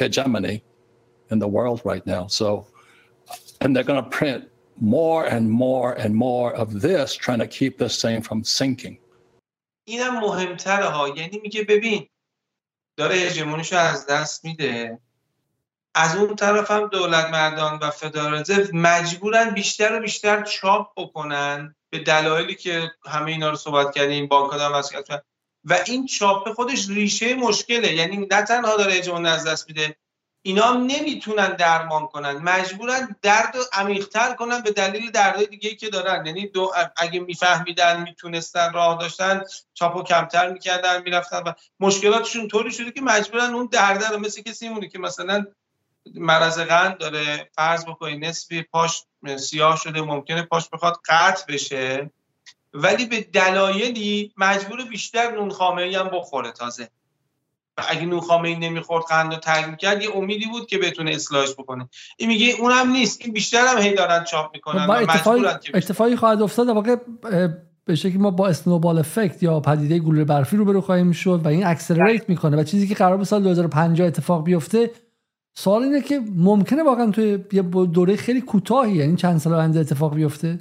hegemony 0.00 0.62
in 1.32 1.38
the 1.38 1.48
world 1.48 1.80
right 1.84 2.06
now. 2.06 2.26
So 2.28 2.64
and 3.60 3.76
they're 3.76 3.88
going 3.92 4.02
to 4.04 4.10
print 4.20 4.42
more 4.80 5.22
and 5.34 5.44
more 5.50 5.90
and 6.02 6.14
more 6.14 6.48
of 6.62 6.68
this 6.80 7.08
trying 7.24 7.42
to 7.46 7.50
keep 7.58 7.72
this 7.78 7.94
thing 8.02 8.22
from 8.28 8.38
sinking. 8.44 8.96
اینم 9.88 10.20
مهمتره 10.20 10.84
ها. 10.84 11.08
یعنی 11.08 11.38
میگه 11.38 11.62
ببین 11.62 12.08
داره 12.96 13.14
هژمونیشو 13.14 13.76
از 13.76 14.06
دست 14.06 14.44
میده. 14.44 14.98
از 15.94 16.16
اون 16.16 16.36
طرف 16.36 16.70
هم 16.70 16.88
دولت 16.88 17.30
مردان 17.30 17.78
و 17.82 17.90
فدرال 17.90 18.44
مجبورن 18.72 19.50
بیشتر 19.50 19.96
و 19.96 20.00
بیشتر 20.00 20.42
چاپ 20.42 20.92
بکنن 20.96 21.74
به 21.90 21.98
دلایلی 21.98 22.54
که 22.54 22.90
همه 23.06 23.30
اینا 23.30 23.50
رو 23.50 23.56
صحبت 23.56 23.94
کردیم 23.94 24.26
بانک 24.26 24.52
ها 24.52 24.82
و 25.64 25.78
این 25.86 26.06
چاپ 26.06 26.52
خودش 26.52 26.88
ریشه 26.88 27.34
مشکله. 27.34 27.92
یعنی 27.92 28.16
نه 28.16 28.42
تنها 28.42 28.76
داره 28.76 28.96
اجماع 28.96 29.26
از 29.26 29.46
دست 29.46 29.68
میده 29.68 29.96
اینا 30.46 30.62
هم 30.62 30.86
نمی‌تونن 30.86 31.48
درمان 31.48 32.06
کنن. 32.06 32.32
مجبورن 32.32 33.16
درد 33.22 33.56
رو 33.56 33.62
عمیقتر 33.72 34.34
کنن 34.34 34.60
به 34.60 34.70
دلیل 34.70 35.10
دردهای 35.10 35.46
دیگه 35.46 35.74
که 35.74 35.88
دارن. 35.88 36.26
یعنی 36.26 36.46
دو 36.46 36.72
اگه 36.96 37.20
میفهمیدن 37.20 38.02
می‌تونستن 38.02 38.72
راه 38.72 38.98
داشتن 38.98 39.42
چاپو 39.74 40.02
کمتر 40.02 40.52
می‌کردن 40.52 41.02
می‌رفتن 41.02 41.42
و 41.42 41.52
مشکلاتشون 41.80 42.48
طوری 42.48 42.72
شده 42.72 42.90
که 42.90 43.00
مجبورن 43.00 43.54
اون 43.54 43.68
درد 43.72 44.04
رو 44.04 44.18
مثل 44.18 44.42
کسی 44.42 44.68
مونه 44.68 44.88
که 44.88 44.98
مثلا 44.98 45.46
مرض 46.14 46.58
قند 46.58 46.98
داره 46.98 47.50
فرض 47.54 47.84
بکنی 47.84 48.18
نصفی 48.18 48.62
پاش 48.62 49.02
سیاه 49.36 49.76
شده 49.76 50.02
ممکنه 50.02 50.42
پاش 50.42 50.68
بخواد 50.68 51.00
قطع 51.08 51.52
بشه. 51.52 52.10
ولی 52.74 53.06
به 53.06 53.20
دلایلی 53.20 54.32
مجبور 54.36 54.84
بیشتر 54.84 55.30
نون 55.30 55.50
خامه 55.50 55.98
هم 55.98 56.08
بخوره 56.08 56.52
تازه. 56.52 56.90
اگه 57.88 58.06
نون 58.06 58.20
خامه 58.20 58.48
ای 58.48 58.56
نمی‌خورد 58.56 59.04
قند 59.04 59.34
رو 59.34 59.38
ترک 59.38 59.68
می‌کرد 59.68 60.02
یه 60.02 60.16
امیدی 60.16 60.46
بود 60.46 60.66
که 60.66 60.78
بتونه 60.78 61.10
اصلاحش 61.10 61.52
بکنه. 61.52 61.88
این 62.16 62.28
میگه 62.28 62.54
اونم 62.60 62.90
نیست 62.90 63.20
این 63.22 63.32
بیشتر 63.32 63.66
هم 63.66 63.78
هی 63.78 63.94
دارن 63.94 64.24
چاپ 64.24 64.54
می‌کنن 64.54 64.86
خب 64.86 65.46
اتفاقی 65.74 66.16
خواهد 66.16 66.42
افتاد 66.42 66.68
واقع 66.68 66.96
به 67.84 67.94
شکلی 67.94 68.18
ما 68.18 68.30
با 68.30 68.48
snowball 68.48 68.98
effect 68.98 69.42
یا 69.42 69.60
پدیده 69.60 69.98
گلوله 69.98 70.24
برفی 70.24 70.56
رو 70.56 70.64
برو 70.64 70.80
خواهیم 70.80 71.12
شد 71.12 71.40
و 71.44 71.48
این 71.48 71.66
accelerate 71.66 72.28
می‌کنه 72.28 72.56
و 72.56 72.64
چیزی 72.64 72.88
که 72.88 72.94
قرار 72.94 73.16
به 73.16 73.24
سال 73.24 73.42
2050 73.42 74.06
اتفاق 74.06 74.44
بیفته 74.44 74.90
سوال 75.54 75.82
اینه 75.82 76.00
که 76.00 76.20
ممکنه 76.36 76.82
واقعا 76.82 77.10
توی 77.10 77.38
یه 77.52 77.62
دوره 77.62 78.16
خیلی 78.16 78.40
کوتاهی 78.40 78.92
یعنی 78.92 79.16
چند 79.16 79.38
سال 79.38 79.54
آینده 79.54 79.80
اتفاق 79.80 80.14
بیفته؟ 80.14 80.58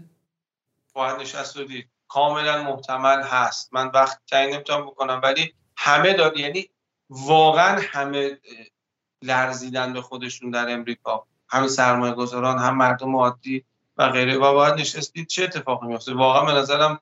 باید 0.94 1.22
نشست 1.22 1.58
کاملا 2.08 2.64
محتمل 2.64 3.22
هست. 3.22 3.74
من 3.74 3.92
وقت 3.94 4.22
تعیین 4.27 4.56
نمی‌تونم 4.56 4.85
بکنم 4.85 5.22
ولی 5.24 5.53
همه 5.77 6.14
داد 6.14 6.40
یعنی 6.40 6.69
واقعا 7.09 7.82
همه 7.82 8.38
لرزیدن 9.22 9.93
به 9.93 10.01
خودشون 10.01 10.50
در 10.50 10.74
امریکا 10.74 11.25
همه 11.50 11.67
سرمایه 11.67 12.14
گذاران 12.14 12.58
هم 12.58 12.77
مردم 12.77 13.16
عادی 13.16 13.66
و 13.98 14.09
غیره. 14.09 14.38
و 14.38 14.53
باید 14.53 14.74
نشستید 14.74 15.27
چه 15.27 15.43
اتفاقی 15.43 15.88
میفته 15.88 16.14
واقعا 16.14 16.45
به 16.45 16.59
نظرم 16.59 17.00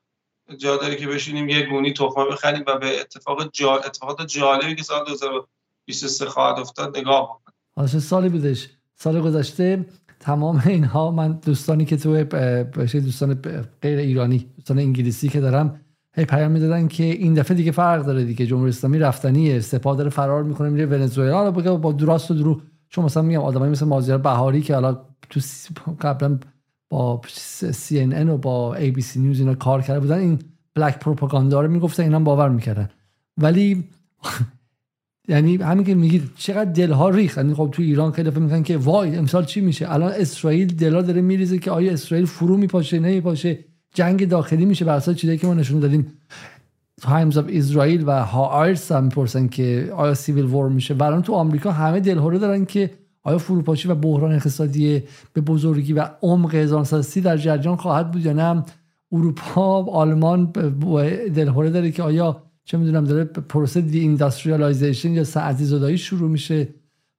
جا 0.58 0.76
داره 0.76 0.96
که 0.96 1.06
بشینیم 1.06 1.48
یه 1.48 1.66
گونی 1.66 1.92
تخمه 1.92 2.24
بخریم 2.24 2.64
و 2.66 2.78
به 2.78 3.00
اتفاق 3.00 3.50
جا... 3.52 3.76
اتفاقات 3.76 4.26
جالبی 4.26 4.74
که 4.74 4.82
سال 4.82 5.04
2023 5.04 6.26
خواهد 6.26 6.58
افتاد 6.58 6.98
نگاه 6.98 7.24
بکنیم. 7.24 7.56
حالا 7.76 7.88
سالی 7.88 8.28
بودش. 8.28 8.68
سال 8.94 9.20
گذشته 9.20 9.86
تمام 10.20 10.62
اینها 10.66 11.10
من 11.10 11.32
دوستانی 11.32 11.84
که 11.84 11.96
تو 11.96 12.24
دوستان 12.92 13.34
غیر 13.82 13.98
ایرانی 13.98 14.38
دوستان 14.56 14.78
انگلیسی 14.78 15.28
که 15.28 15.40
دارم 15.40 15.83
هی 16.16 16.24
پیام 16.24 16.52
می‌دادن 16.52 16.88
که 16.88 17.04
این 17.04 17.34
دفعه 17.34 17.56
دیگه 17.56 17.72
فرق 17.72 18.04
داره 18.04 18.24
دیگه. 18.24 18.46
جمهوری 18.46 18.68
اسلامی 18.68 18.98
رفتنیه 18.98 19.60
سپاه 19.60 19.96
داره 19.96 20.10
فرار 20.10 20.42
می‌کنه 20.42 20.68
میره 20.68 20.86
ونزوئلا. 20.86 21.48
رو 21.48 21.78
با 21.78 21.92
دراست 21.92 22.30
و 22.30 22.34
درو 22.34 22.60
چون 22.88 23.04
مثلا 23.04 23.22
میگم 23.22 23.40
آدمایی 23.40 23.72
مثل 23.72 23.86
مازیار 23.86 24.18
بهاری 24.18 24.62
که 24.62 24.74
حالا 24.74 24.98
تو 25.30 25.40
قبلا 26.00 26.38
با 26.90 27.20
سی 27.72 28.00
ان 28.00 28.12
ان 28.12 28.28
و 28.28 28.36
با 28.36 28.74
ای 28.74 28.90
بی 28.90 29.02
سی 29.02 29.20
نیوز 29.20 29.40
اینا 29.40 29.54
کار 29.54 29.82
کرده 29.82 30.00
بودن 30.00 30.18
این 30.18 30.38
بلک 30.74 30.98
پروپاگاندا 30.98 31.60
رو 31.60 31.70
می‌گفتن 31.70 32.02
اینا 32.02 32.20
باور 32.20 32.48
می‌کردن. 32.48 32.88
ولی 33.36 33.84
یعنی 35.28 35.56
همین 35.56 35.84
که 35.84 35.94
میگید 35.94 36.30
چقدر 36.36 36.72
دلها 36.72 37.10
ریخ 37.10 37.36
یعنی 37.36 37.54
خب 37.54 37.68
تو 37.72 37.82
ایران 37.82 38.12
خیلی 38.12 38.30
فکر 38.30 38.40
می‌کنن 38.40 38.62
که 38.62 38.76
وای 38.76 39.16
امسال 39.16 39.44
چی 39.44 39.60
میشه؟ 39.60 39.92
الان 39.92 40.12
اسرائیل 40.12 40.76
دلا 40.76 41.02
داره 41.02 41.20
میریزه 41.20 41.58
که 41.58 41.70
آیا 41.70 41.92
اسرائیل 41.92 42.26
فرو 42.26 42.56
میپاشه 42.56 42.98
نمیپاشه؟ 42.98 43.58
جنگ 43.94 44.28
داخلی 44.28 44.64
میشه 44.64 44.84
بر 44.84 44.94
اساس 44.94 45.16
چیزی 45.16 45.38
که 45.38 45.46
ما 45.46 45.54
نشون 45.54 45.80
دادیم. 45.80 46.12
Times 47.02 47.38
of 47.38 47.44
Israel 47.48 48.04
و 48.06 48.24
هاآرتص 48.24 48.92
هم 48.92 49.04
می‌پرسن 49.04 49.48
که 49.48 49.92
آیا 49.96 50.14
civil 50.14 50.44
war 50.44 50.68
میشه؟ 50.68 50.94
الان 50.94 51.22
تو 51.22 51.32
آمریکا 51.32 51.72
همه 51.72 52.00
دلهوره 52.00 52.38
دارن 52.38 52.64
که 52.64 52.90
آیا 53.22 53.38
فروپاشی 53.38 53.88
و 53.88 53.94
بحران 53.94 54.32
اقتصادی 54.32 55.02
به 55.32 55.40
بزرگی 55.40 55.92
و 55.92 56.08
عمق 56.22 56.54
1930 56.54 57.20
در 57.20 57.36
جریان 57.36 57.76
خواهد 57.76 58.10
بود 58.10 58.26
یا 58.26 58.32
نه؟ 58.32 58.64
اروپا 59.12 59.84
آلمان 59.84 60.46
دلهوره 61.34 61.70
داره 61.70 61.90
که 61.90 62.02
آیا 62.02 62.42
چه 62.64 62.78
می‌دونم 62.78 63.04
داره 63.04 63.24
پروسه 63.24 63.80
deindustrialization 63.80 65.12
یا 65.12 65.24
صنعتی 65.24 65.64
زدایی 65.64 65.98
شروع 65.98 66.30
میشه 66.30 66.68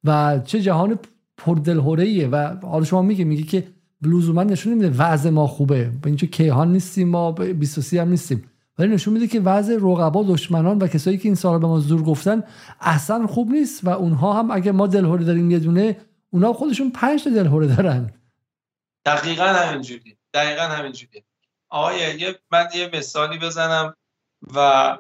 و 0.04 0.40
چه 0.46 0.62
جهان 0.62 1.00
پردلهوره 1.38 2.28
و 2.28 2.56
حالا 2.64 2.86
شما 2.86 3.02
میگه 3.02 3.26
میگه 3.26 3.44
که 3.44 3.64
من 4.08 4.48
نشون 4.48 4.74
نمیده 4.74 4.98
وضع 4.98 5.30
ما 5.30 5.48
خوبه. 5.48 5.84
به 6.02 6.08
اینجا 6.08 6.28
کیهان 6.28 6.72
نیستیم 6.72 7.10
ما 7.10 7.32
23 7.32 8.02
هم 8.02 8.10
نیستیم. 8.10 8.50
ولی 8.78 8.94
نشون 8.94 9.14
میده 9.14 9.28
که 9.28 9.40
وضع 9.40 9.78
رقبا 9.82 10.24
دشمنان 10.24 10.78
و 10.78 10.88
کسایی 10.88 11.18
که 11.18 11.26
این 11.26 11.36
سال 11.36 11.60
به 11.60 11.68
ما 11.68 11.80
زور 11.80 12.04
گفتن 12.04 12.44
اصلا 12.82 13.28
خوب 13.28 13.52
نیست 13.52 13.84
و 13.84 13.90
اونها 13.90 14.34
هم 14.34 14.52
اگه 14.52 14.72
ما 14.72 14.88
دلهوره 14.88 15.24
داریم 15.24 15.52
یه 15.52 15.60
دونه 15.60 15.98
اونها 16.30 16.54
خودشون 16.54 16.92
پنج 16.92 17.24
تا 17.24 17.30
دلهوره 17.30 17.68
دارن. 17.68 18.14
دقیقا 19.06 19.46
همینجوری 19.46 20.18
دقیقا 20.34 20.62
همینجوری. 20.62 21.24
آقای 21.70 22.20
یه 22.20 22.36
من 22.52 22.68
یه 22.76 22.90
مثالی 22.94 23.38
بزنم 23.38 23.96
و 24.56 24.98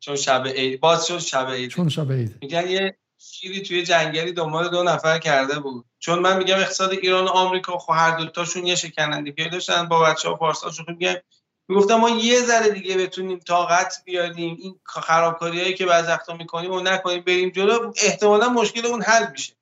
چون 0.00 0.16
شب 0.16 0.46
عید 0.46 0.80
باز 0.80 1.06
چون 1.06 1.18
شب 1.18 1.50
عید. 1.50 1.70
چون 1.70 1.88
شب 1.88 2.12
عید. 2.12 2.36
میگن 2.42 2.68
یه 2.68 2.96
شیری 3.32 3.62
توی 3.62 3.82
جنگلی 3.82 4.32
دنبال 4.32 4.68
دو 4.68 4.82
نفر 4.82 5.18
کرده 5.18 5.58
بود. 5.58 5.84
چون 5.98 6.18
من 6.18 6.36
میگم 6.36 6.58
اقتصاد 6.58 6.90
ایران 6.92 7.24
و 7.24 7.28
آمریکا 7.28 7.78
خب 7.78 7.92
هر 7.96 8.16
دوتاشون 8.16 8.66
یه 8.66 8.74
شکنندگی 8.74 9.48
داشتن. 9.48 9.88
با 9.88 10.00
بچه 10.00 10.28
ها 10.28 10.34
پارسال 10.34 10.72
شوخی 10.72 10.92
میگم 10.92 11.14
می‌گفتم 11.68 11.94
ما 11.94 12.10
یه 12.10 12.40
ذره 12.40 12.70
دیگه 12.70 12.96
بتونیم 12.96 13.38
طاقت 13.38 14.02
بیاریم. 14.04 14.56
این 14.60 14.80
خرابکاری 14.84 15.60
هایی 15.60 15.74
که 15.74 15.86
بعض 15.86 16.08
وقتا 16.08 16.34
می‌کنیم 16.34 16.72
و 16.72 16.80
نکنیم 16.80 17.20
بریم 17.20 17.50
جلو 17.50 17.92
احتمالا 18.02 18.48
مشکل 18.48 18.86
اون 18.86 19.02
حل 19.02 19.30
میشه. 19.32 19.52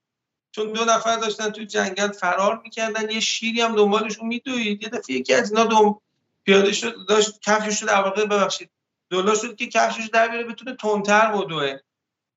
چون 0.52 0.72
دو 0.72 0.84
نفر 0.84 1.16
داشتن 1.16 1.50
تو 1.50 1.64
جنگل 1.64 2.12
فرار 2.12 2.60
می‌کردن. 2.64 3.10
یه 3.10 3.20
شیری 3.20 3.60
هم 3.60 3.76
دنبالشون 3.76 4.26
میدوید. 4.26 4.82
یه 4.82 4.88
دفعه 4.88 5.16
یکی 5.16 5.34
از 5.34 5.52
اینا 5.52 5.64
دوم 5.64 6.00
پیاده 6.44 6.72
شد 6.72 6.94
داشت 7.08 7.40
کفش 7.42 7.80
شد 7.80 7.86
در 7.86 8.02
واقع 8.02 8.24
ببخشید. 8.24 8.70
دلار 9.10 9.36
شد 9.36 9.56
که 9.56 9.66
کفشش 9.66 10.08
در 10.12 10.28
بیاره 10.28 10.46
بتونه 10.46 10.76
تندتر 10.76 11.32
بدوه. 11.32 11.78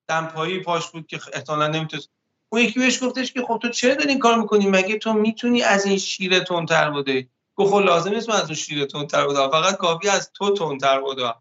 دمپایی 0.07 0.59
پاش 0.59 0.87
بود 0.87 1.07
که 1.07 1.19
احتمالا 1.33 1.67
نمی‌تونه 1.67 2.03
اون 2.49 2.61
یکی 2.61 2.79
بهش 2.79 3.03
گفتش 3.03 3.33
که 3.33 3.41
خب 3.41 3.59
تو 3.61 3.69
چرا 3.69 3.95
داری 3.95 4.09
این 4.09 4.19
کار 4.19 4.37
می‌کنی؟ 4.37 4.67
مگه 4.67 4.97
تو 4.97 5.13
می‌تونی 5.13 5.61
از 5.61 5.85
این 5.85 5.97
شیر 5.97 6.39
تندتر 6.39 6.89
بوده 6.89 7.29
گفت 7.55 7.73
خب 7.73 7.79
لازم 7.79 8.13
نیست 8.13 8.29
من 8.29 8.35
از 8.35 8.45
اون 8.45 8.55
شیر 8.55 8.85
تندتر 8.85 9.27
فقط 9.27 9.77
کافی 9.77 10.09
از 10.09 10.31
تو 10.33 10.53
تندتر 10.53 11.01
بوده 11.01 11.33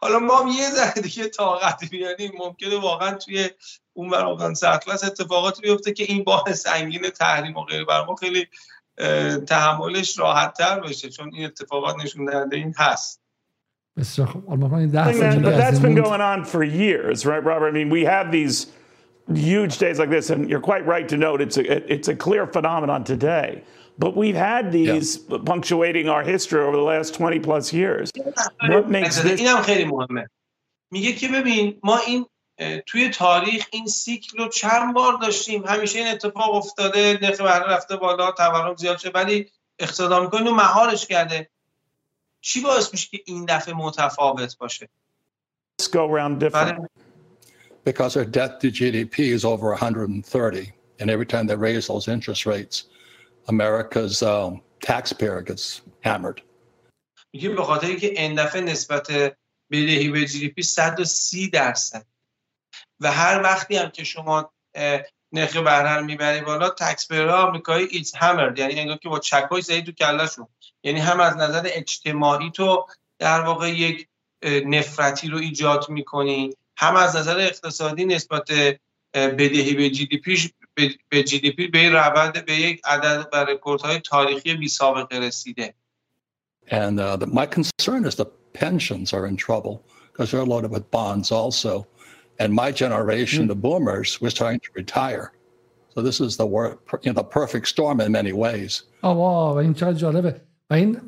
حالا 0.00 0.18
ما 0.18 0.36
هم 0.36 0.48
یه 0.48 0.70
ذره 0.70 1.02
دیگه 1.02 1.28
طاقت 1.28 1.90
بیاریم. 1.90 2.32
ممکنه 2.38 2.76
واقعا 2.76 3.14
توی 3.14 3.50
اون 3.92 4.10
برابر 4.10 4.54
سطلس 4.54 5.04
اتفاقاتی 5.04 5.62
بیفته 5.62 5.92
که 5.92 6.04
این 6.04 6.24
بار 6.24 6.52
سنگین 6.52 7.10
تحریم 7.10 7.56
و 7.56 7.64
غیره 7.64 7.84
بر 7.84 8.06
خیلی 8.20 8.46
تحملش 9.46 10.18
راحت 10.18 10.54
تر 10.54 10.80
بشه 10.80 11.10
چون 11.10 11.34
این 11.34 11.44
اتفاقات 11.46 11.96
نشون 11.96 12.24
دهنده 12.24 12.56
این 12.56 12.74
هست. 12.78 13.20
that's 13.95 15.79
been 15.79 15.95
going 15.95 16.21
on 16.21 16.45
for 16.45 16.63
years, 16.63 17.25
right, 17.25 17.43
Robert? 17.43 17.67
I 17.67 17.71
mean, 17.71 17.89
we 17.89 18.05
have 18.05 18.31
these 18.31 18.67
huge 19.33 19.77
days 19.77 19.99
like 19.99 20.09
this, 20.09 20.29
and 20.29 20.49
you're 20.49 20.61
quite 20.61 20.85
right 20.85 21.07
to 21.09 21.17
note 21.17 21.41
it's 21.41 21.57
a, 21.57 21.93
it's 21.93 22.07
a 22.07 22.15
clear 22.15 22.47
phenomenon 22.47 23.03
today. 23.03 23.63
But 23.99 24.15
we've 24.15 24.35
had 24.35 24.71
these 24.71 25.19
yeah. 25.29 25.37
punctuating 25.45 26.09
our 26.09 26.23
history 26.23 26.61
over 26.61 26.75
the 26.75 26.83
last 26.83 27.13
20 27.13 27.39
plus 27.39 27.73
years. 27.73 28.09
What 28.61 28.89
makes 28.89 29.21
this... 29.21 29.39
اینم 29.39 29.61
خیلی 29.61 29.85
مهمه. 29.85 30.27
میگه 30.91 31.13
که 31.13 31.27
ببین 31.27 31.79
ما 31.83 31.97
این 31.97 32.25
توی 32.85 33.09
تاریخ 33.09 33.67
این 33.71 33.85
سیکل 33.85 34.37
رو 34.37 34.49
چند 34.49 34.93
بار 34.93 35.17
داشتیم 35.17 35.63
همیشه 35.65 35.99
این 35.99 36.07
اتفاق 36.07 36.55
افتاده 36.55 37.19
نرخ 37.21 37.41
بهره 37.41 37.73
رفته 37.73 37.95
بالا 37.95 38.31
تورم 38.31 38.75
زیاد 38.75 38.97
شده 38.97 39.11
ولی 39.11 39.51
اقتصاد 39.79 40.11
آمریکا 40.11 40.37
اینو 40.37 40.51
مهارش 40.51 41.05
کرده 41.05 41.49
چی 42.46 42.60
باعث 42.60 42.92
میشه 42.92 43.08
که 43.08 43.22
این 43.26 43.44
دفعه 43.44 43.74
متفاوت 43.74 44.58
باشه؟ 44.58 44.88
Let's 45.82 45.88
go 45.88 46.02
around 46.12 46.38
different. 46.38 46.78
Because 47.84 48.16
our 48.16 48.24
debt 48.24 48.52
to 48.60 48.68
GDP 48.70 49.16
is 49.36 49.44
over 49.44 49.68
130, 49.70 50.72
and 51.00 51.10
every 51.10 51.26
time 51.26 51.46
they 51.48 51.56
raise 51.56 51.86
those 51.88 52.06
interest 52.08 52.46
rates, 52.46 52.84
America's 53.48 54.22
um, 54.22 54.60
taxpayer 54.80 55.42
gets 55.42 55.82
hammered. 56.04 56.42
میگه 57.32 57.48
به 57.48 57.64
خاطر 57.64 57.86
اینکه 57.86 58.06
این 58.06 58.34
دفعه 58.34 58.60
نسبت 58.60 59.10
بدهی 59.70 60.08
به 60.08 60.26
جی 60.26 60.40
دی 60.40 60.48
پی 60.48 60.62
130 60.62 61.50
درصد. 61.50 62.06
و 63.00 63.12
هر 63.12 63.42
وقتی 63.42 63.76
هم 63.76 63.90
که 63.90 64.04
شما 64.04 64.52
نرخ 65.32 65.56
بهره 65.56 65.96
رو 65.96 66.04
می‌بری 66.04 66.40
بالا 66.40 66.70
تکس 66.70 67.12
آمریکایی 67.12 67.88
ایتس 67.90 68.16
همرد 68.16 68.58
یعنی 68.58 68.80
انگار 68.80 68.96
که 68.96 69.08
با 69.08 69.18
چکای 69.18 69.62
زدی 69.62 69.82
تو 69.82 69.92
کلهشون. 69.92 70.46
یعنی 70.86 71.00
هم 71.00 71.20
از 71.20 71.36
نظر 71.36 71.62
اجتماعی 71.72 72.50
تو 72.50 72.86
در 73.18 73.40
واقع 73.40 73.70
یک 73.70 74.08
نفرتی 74.66 75.28
رو 75.28 75.38
ایجاد 75.38 75.86
می‌کنی 75.88 76.50
هم 76.76 76.96
از 76.96 77.16
نظر 77.16 77.38
اقتصادی 77.38 78.04
نسبت 78.04 78.50
بدهی 79.14 79.74
به 79.74 79.90
جی 79.90 80.06
دی 80.06 80.18
پیش 80.18 80.52
به 81.08 81.22
جی 81.22 81.38
دی 81.38 81.50
پی 81.50 81.66
به 81.68 81.78
این 81.78 81.92
روند 81.92 82.44
به 82.44 82.52
یک 82.52 82.80
عدد 82.84 83.28
و 83.32 83.36
رکوردهای 83.36 84.00
تاریخی 84.00 84.54
بی 84.54 84.68
سابقه 84.68 85.18
رسیده 85.18 85.74
And 86.68 86.98
uh, 87.00 87.16
the, 87.16 87.26
my 87.26 87.46
concern 87.46 88.04
is 88.04 88.16
the 88.16 88.26
pensions 88.52 89.12
are 89.12 89.26
in 89.26 89.36
trouble 89.36 89.84
because 90.10 90.28
they're 90.30 90.50
loaded 90.54 90.72
with 90.72 90.90
bonds 90.90 91.30
also. 91.30 91.86
And 92.40 92.52
my 92.52 92.72
generation, 92.72 93.44
mm. 93.44 93.48
the 93.48 93.54
boomers, 93.54 94.20
we're 94.20 94.30
starting 94.30 94.60
to 94.66 94.70
retire. 94.74 95.26
So 95.94 96.02
this 96.02 96.20
is 96.20 96.36
the 96.36 96.44
wor- 96.44 96.78
you 97.02 97.10
know, 97.10 97.14
the 97.22 97.28
perfect 97.40 97.68
storm 97.68 98.00
in 98.00 98.10
many 98.10 98.32
ways. 98.32 98.82
Oh, 99.02 99.14
wow. 99.14 99.58
این 99.58 99.74
چقدر 99.74 99.92
جالبه. 99.92 100.45
و 100.70 100.74
این 100.74 101.00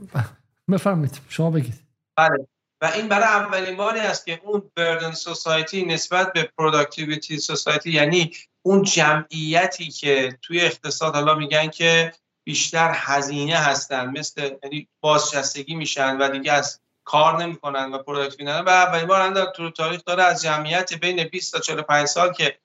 بفرمایید 0.71 1.21
شما 1.29 1.51
بگید. 1.51 1.75
بله. 2.17 2.49
و 2.81 2.87
این 2.95 3.09
برای 3.09 3.25
اولین 3.25 3.77
باری 3.77 4.01
است 4.01 4.27
که 4.27 4.41
اون 4.45 4.71
burden 4.77 5.13
society 5.13 5.85
نسبت 5.85 6.33
به 6.33 6.51
productivity 6.59 7.39
society 7.39 7.91
یعنی 7.91 8.33
اون 8.63 8.83
جمعیتی 8.83 9.89
که 9.91 10.39
توی 10.43 10.61
اقتصاد 10.61 11.15
حالا 11.15 11.35
میگن 11.35 11.69
که 11.69 12.13
بیشتر 12.45 12.93
هزینه 12.95 13.57
هستن 13.57 14.07
مثل 14.07 14.51
یعنی 14.63 14.89
بازنشستگی 15.01 15.75
میشن 15.75 16.17
و 16.19 16.29
دیگه 16.29 16.53
از 16.53 16.81
کار 17.05 17.43
نمی‌کنن 17.43 17.93
و 17.93 17.99
productive 17.99 18.49
ندارن 18.49 18.65
و 18.65 18.69
اولین 18.69 19.07
بار 19.07 19.31
در 19.31 19.47
تو 19.47 19.71
تاریخ 19.71 20.01
داره 20.07 20.23
از 20.23 20.43
جمعیت 20.43 20.95
بین 20.95 21.25
20 21.25 21.53
تا 21.53 21.61
45 21.61 22.07
سال 22.07 22.33
که 22.33 22.59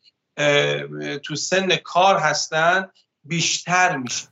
تو 1.23 1.35
سن 1.35 1.75
کار 1.75 2.17
هستن 2.17 2.89
بیشتر 3.25 3.97
میشه. 3.97 4.25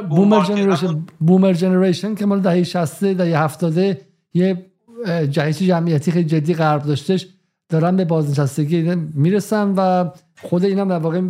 boomer 0.00 0.44
generation 0.44 1.06
boomer 1.20 1.52
generation 1.52 2.14
که 2.14 2.26
مال 2.26 2.40
دهه 2.40 2.62
60 2.62 3.04
دهه 3.04 3.42
70 3.42 3.96
یه 4.34 4.66
جهش 5.30 5.58
جمعیتی 5.58 6.12
خیلی 6.12 6.24
جدی 6.24 6.54
غرب 6.54 6.82
داشتش 6.82 7.26
دارن 7.68 7.96
به 7.96 8.04
بازنشستگی 8.04 8.94
می‌رسن 9.14 9.74
و 9.76 10.10
خود 10.42 10.64
اینم 10.64 10.88
در 10.88 10.98
واقع 10.98 11.20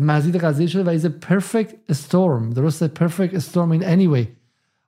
مزید 0.00 0.36
قضیه 0.36 0.66
شده 0.66 0.84
و 0.84 0.88
is 0.88 1.06
perfect 1.06 1.94
storm. 1.94 2.54
درسته؟ 2.54 2.90
perfect 2.98 3.34
storm 3.34 3.80
in 3.80 3.82
any 3.82 4.16
way. 4.16 4.26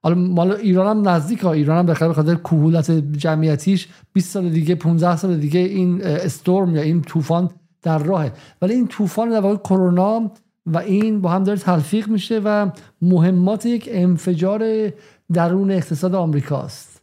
حالا 0.03 0.15
مال 0.15 0.53
ایران 0.53 0.97
هم 0.97 1.09
نزدیک 1.09 1.41
ها 1.41 1.53
ایران 1.53 1.79
هم 1.79 1.87
بخاطر 1.87 2.09
بخاطر 2.09 2.35
کهولت 2.35 2.91
جمعیتیش 2.91 3.89
20 4.13 4.31
سال 4.31 4.51
دیگه 4.51 4.75
15 4.75 5.17
سال 5.17 5.37
دیگه 5.37 5.61
این 5.61 6.03
storm 6.03 6.77
یا 6.77 6.83
این 6.83 7.03
طوفان 7.03 7.51
در 7.83 7.99
راهه. 7.99 8.33
ولی 8.63 8.75
این 8.75 8.89
طوفان 8.89 9.31
در 9.31 9.41
واقع 9.41 9.57
کرونا 9.57 10.31
و 10.67 10.79
این 10.79 11.21
با 11.21 11.31
هم 11.31 11.45
داره 11.45 11.59
تلفیق 11.59 12.09
میشه 12.09 12.41
و 12.45 12.71
مهمات 13.03 13.67
یک 13.67 13.89
انفجار 13.93 14.93
درون 15.33 15.71
اقتصاد 15.71 16.15
آمریکاست 16.15 17.03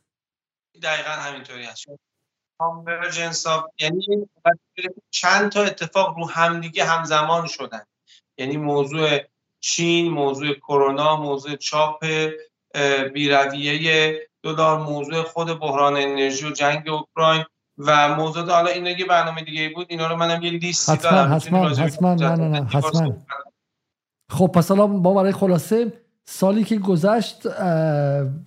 دقیقا 0.82 1.10
همینطوری 1.10 1.64
هست. 1.64 1.86
کانورجنس 2.60 3.46
یعنی 3.80 4.28
چند 5.12 5.52
تا 5.52 5.64
اتفاق 5.64 6.18
رو 6.18 6.30
همدیگه 6.30 6.86
همزمان 6.86 7.48
شدن. 7.48 7.82
یعنی 8.38 8.58
موضوع 8.58 9.20
چین 9.60 10.12
موضوع 10.12 10.54
کرونا 10.54 11.16
موضوع 11.16 11.56
چاپ 11.56 12.06
بیرویه 13.14 14.20
دلار 14.44 14.80
موضوع 14.84 15.24
خود 15.24 15.60
بحران 15.60 15.98
انرژی 15.98 16.46
و 16.46 16.52
جنگ 16.52 16.90
اوکراین 16.90 17.46
و 17.78 18.16
موضوع 18.16 18.50
حالا 18.52 18.70
این 18.70 18.86
یه 18.86 19.06
برنامه 19.06 19.44
دیگه 19.44 19.70
بود 19.70 19.88
اینا 19.90 20.08
رو 20.08 20.16
منم 20.16 20.42
یه 20.42 20.52
لیستی 20.52 20.98
دارم. 20.98 21.34
حتما 21.34 21.70
حتما. 21.70 22.14
نه 22.14 22.36
نه 22.36 22.48
نه 22.48 22.66
حتما. 22.66 23.18
خب 24.30 24.48
پس 24.48 24.70
حالا 24.70 24.88
با 24.88 25.14
برای 25.14 25.32
خلاصه 25.32 25.94
سالی 26.26 26.64
که 26.64 26.78
گذشت 26.78 27.48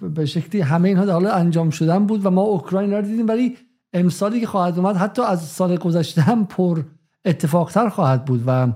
به 0.01 0.27
شکلی 0.27 0.61
همه 0.61 0.89
اینها 0.89 1.13
حالا 1.13 1.33
انجام 1.33 1.71
شدن 1.71 2.07
بود 2.07 2.27
و 2.27 2.31
ما 2.31 2.43
اوکراین 2.43 2.93
رو 2.93 3.03
دیدیم 3.03 3.29
ولی 3.29 3.59
امسالی 3.93 4.41
که 4.41 4.47
خواهد 4.47 4.79
اومد 4.79 4.97
حتی 4.97 5.23
از 5.23 5.43
سال 5.43 5.77
گذشته 5.77 6.23
هم 6.23 6.47
پر 6.47 6.83
اتفاقتر 7.25 7.89
خواهد 7.89 8.25
بود 8.25 8.45
و 8.47 8.69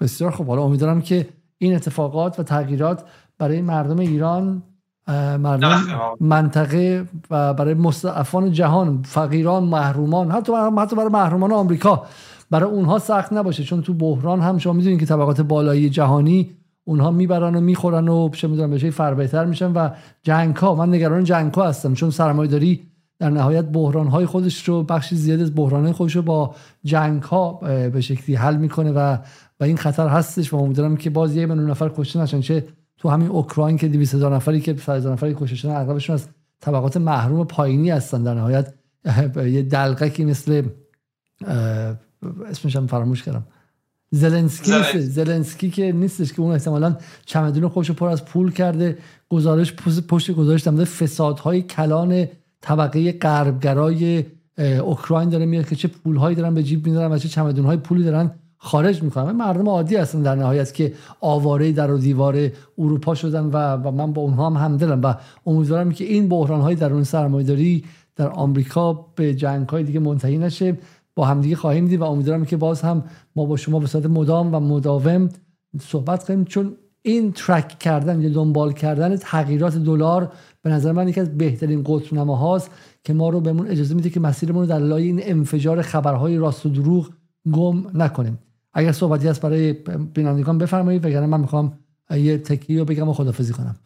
بسیار 0.00 0.30
خوب. 0.30 0.48
حالا 0.48 0.62
امیدوارم 0.62 1.02
که 1.02 1.28
این 1.58 1.74
اتفاقات 1.74 2.40
و 2.40 2.42
تغییرات 2.42 3.04
برای 3.38 3.62
مردم 3.62 3.98
ایران 3.98 4.62
مردم 5.08 6.16
منطقه 6.20 7.08
و 7.30 7.54
برای 7.54 7.74
مستعفان 7.74 8.52
جهان 8.52 9.02
فقیران 9.02 9.64
محرومان 9.64 10.30
حتی 10.30 10.52
برای 10.96 11.08
محرومان 11.08 11.52
آمریکا 11.52 12.06
برای 12.52 12.70
اونها 12.70 12.98
سخت 12.98 13.32
نباشه 13.32 13.64
چون 13.64 13.82
تو 13.82 13.94
بحران 13.94 14.40
هم 14.40 14.58
شما 14.58 14.72
می‌دونید 14.72 15.00
که 15.00 15.06
طبقات 15.06 15.40
بالایی 15.40 15.90
جهانی 15.90 16.50
اونها 16.84 17.10
می‌برن 17.10 17.54
و 17.54 17.60
می‌خورن 17.60 18.08
و 18.08 18.28
چه 18.28 18.48
می‌دونم 18.48 18.70
بشه 18.70 18.90
فر 18.90 19.14
بهتر 19.14 19.44
میشن 19.44 19.72
و 19.72 19.88
جنگ 20.22 20.56
ها 20.56 20.74
من 20.74 20.94
نگران 20.94 21.24
جنگ 21.24 21.54
ها 21.54 21.68
هستم 21.68 21.94
چون 21.94 22.10
سرمایه 22.10 22.50
داری 22.50 22.80
در 23.18 23.30
نهایت 23.30 23.64
بحران 23.64 24.06
های 24.06 24.26
خودش 24.26 24.68
رو 24.68 24.82
بخشی 24.82 25.16
زیاد 25.16 25.40
از 25.40 25.54
بحران 25.54 25.92
خودش 25.92 26.16
رو 26.16 26.22
با 26.22 26.54
جنگ 26.84 27.22
ها 27.22 27.52
به 27.92 28.00
شکلی 28.00 28.36
حل 28.36 28.56
می‌کنه 28.56 28.92
و 28.92 29.16
و 29.60 29.64
این 29.64 29.76
خطر 29.76 30.08
هستش 30.08 30.52
و 30.52 30.56
امیدوارم 30.56 30.96
که 30.96 31.10
باز 31.10 31.36
یه 31.36 31.46
میلیون 31.46 31.70
نفر 31.70 31.90
کشته 31.96 32.20
نشن. 32.20 32.40
چه 32.40 32.64
تو 32.98 33.08
همین 33.08 33.28
اوکراین 33.28 33.76
که 33.76 33.88
200 33.88 34.14
هزار 34.14 34.34
نفری 34.34 34.60
که 34.60 34.76
100 34.76 34.96
هزار 34.96 35.12
نفری 35.12 35.34
کشته 35.34 35.56
شدن 35.56 35.76
اغلبشون 35.76 36.14
از 36.14 36.28
طبقات 36.60 36.96
محروم 36.96 37.44
پایینی 37.44 37.90
هستن 37.90 38.22
در 38.22 38.34
نهایت. 38.34 38.74
یه 39.36 39.62
دلقکی 39.62 40.24
مثل 40.24 40.62
اسمش 42.50 42.76
هم 42.76 42.86
فراموش 42.86 43.22
کردم. 43.22 43.46
زلنسکی 44.10 45.00
زلنسکی. 45.00 45.70
که 45.70 45.92
نیستش 45.92 46.32
که 46.32 46.42
اون 46.42 46.52
احتمالا 46.52 46.96
چمدون 47.26 47.68
خوش 47.68 47.90
پر 47.90 48.08
از 48.08 48.24
پول 48.24 48.52
کرده 48.52 48.98
گزارش 49.28 49.72
پشت 50.08 50.30
گزارش 50.30 50.62
در 50.62 50.84
فسادهای 50.84 51.62
کلان 51.62 52.26
طبقه 52.60 53.12
غربگرای 53.12 54.24
اوکراین 54.58 55.28
داره 55.28 55.46
میاد 55.46 55.68
که 55.68 55.76
چه 55.76 55.88
پولهایی 55.88 56.36
دارن 56.36 56.54
به 56.54 56.62
جیب 56.62 56.86
میدارن 56.86 57.12
و 57.12 57.18
چه 57.18 57.28
چمدونهای 57.28 57.76
پولی 57.76 58.04
دارن 58.04 58.30
خارج 58.58 59.02
می‌کنن. 59.02 59.32
مردم 59.32 59.68
عادی 59.68 59.96
هستن 59.96 60.22
در 60.22 60.34
نهایت 60.34 60.74
که 60.74 60.92
آواره 61.20 61.72
در 61.72 61.90
و 61.90 61.98
دیوار 61.98 62.50
اروپا 62.78 63.14
شدن 63.14 63.44
و, 63.44 63.56
و 63.76 63.90
من 63.90 64.12
با 64.12 64.22
اونها 64.22 64.46
هم 64.50 64.56
همدلم 64.56 65.02
و 65.02 65.14
امیدوارم 65.46 65.90
که 65.90 66.04
این 66.04 66.28
بحران 66.28 66.60
های 66.60 66.74
درون 66.74 67.04
سرمایه‌داری 67.04 67.84
در 68.16 68.28
آمریکا 68.28 68.92
به 68.92 69.34
جنگ 69.34 69.68
های 69.68 69.84
دیگه 69.84 70.00
منتهی 70.00 70.38
نشه. 70.38 70.78
با 71.14 71.24
همدیگه 71.24 71.56
خواهیم 71.56 71.88
دید 71.88 72.00
و 72.00 72.04
امیدوارم 72.04 72.44
که 72.44 72.56
باز 72.56 72.82
هم 72.82 73.04
ما 73.36 73.44
با 73.46 73.56
شما 73.56 73.78
به 73.78 73.86
صورت 73.86 74.06
مدام 74.06 74.54
و 74.54 74.60
مداوم 74.60 75.28
صحبت 75.80 76.24
کنیم. 76.24 76.44
چون 76.44 76.76
این 77.02 77.32
ترک 77.32 77.78
کردن 77.78 78.20
یا 78.20 78.28
دنبال 78.28 78.72
کردن 78.72 79.16
تغییرات 79.16 79.76
دلار 79.76 80.32
به 80.62 80.70
نظر 80.70 80.92
من 80.92 81.08
یکی 81.08 81.20
از 81.20 81.38
بهترین 81.38 81.82
قطب 81.86 82.16
هاست 82.16 82.70
که 83.04 83.12
ما 83.12 83.28
رو 83.28 83.40
بهمون 83.40 83.68
اجازه 83.68 83.94
میده 83.94 84.10
که 84.10 84.20
مسیرمون 84.20 84.62
رو 84.62 84.68
در 84.68 84.78
لای 84.78 85.02
این 85.02 85.20
انفجار 85.22 85.82
خبرهای 85.82 86.36
راست 86.36 86.66
و 86.66 86.68
دروغ 86.68 87.10
گم 87.52 87.84
نکنیم. 87.94 88.38
اگر 88.74 88.92
صحبتی 88.92 89.28
هست 89.28 89.40
برای 89.40 89.72
بینندگان 90.14 90.58
بفرمایید 90.58 91.04
وگرنه 91.04 91.26
من 91.26 91.40
می‌خوام 91.40 91.72
یه 92.10 92.38
تکی 92.38 92.78
رو 92.78 92.84
بگم 92.84 93.08
و 93.08 93.12
خدافزی 93.12 93.52
کنم. 93.52 93.76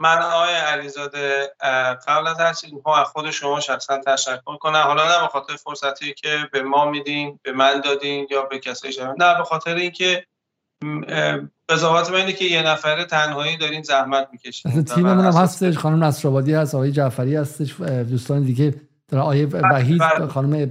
من 0.00 0.18
آقای 0.18 0.54
علیزاده 0.54 1.52
قبل 2.08 2.26
از 2.26 2.40
هر 2.40 2.52
چیز 2.52 2.70
از 2.86 3.06
خود 3.06 3.30
شما 3.30 3.60
شخصا 3.60 4.00
تشکر 4.06 4.56
کنم. 4.60 4.82
حالا 4.86 5.04
نه 5.04 5.20
به 5.22 5.28
خاطر 5.28 5.56
فرصتی 5.56 6.14
که 6.14 6.38
به 6.52 6.62
ما 6.62 6.90
میدین 6.90 7.38
به 7.42 7.52
من 7.52 7.80
دادین 7.80 8.28
یا 8.30 8.42
به 8.42 8.58
کسایی 8.58 8.92
شما 8.92 9.14
نه 9.18 9.38
به 9.38 9.44
خاطر 9.44 9.74
اینکه 9.74 10.26
قضاوت 11.68 12.10
من 12.10 12.16
اینه 12.16 12.32
که 12.32 12.44
یه 12.44 12.62
نفره 12.62 13.04
تنهایی 13.04 13.56
دارین 13.56 13.82
زحمت 13.82 14.28
می‌کشین. 14.32 14.84
تیممون 14.94 15.24
هم 15.24 15.42
هستش 15.42 15.78
خانم 15.78 16.04
نصرآبادی 16.04 16.54
هست 16.54 16.74
آقای 16.74 16.92
جعفری 16.92 17.36
هستش 17.36 17.80
دوستان 17.80 18.42
دیگه 18.42 18.74
در 19.08 19.18
آیه 19.18 19.46
بله، 19.46 19.68
وحید 19.72 20.00
بله. 20.00 20.26
خانم 20.26 20.70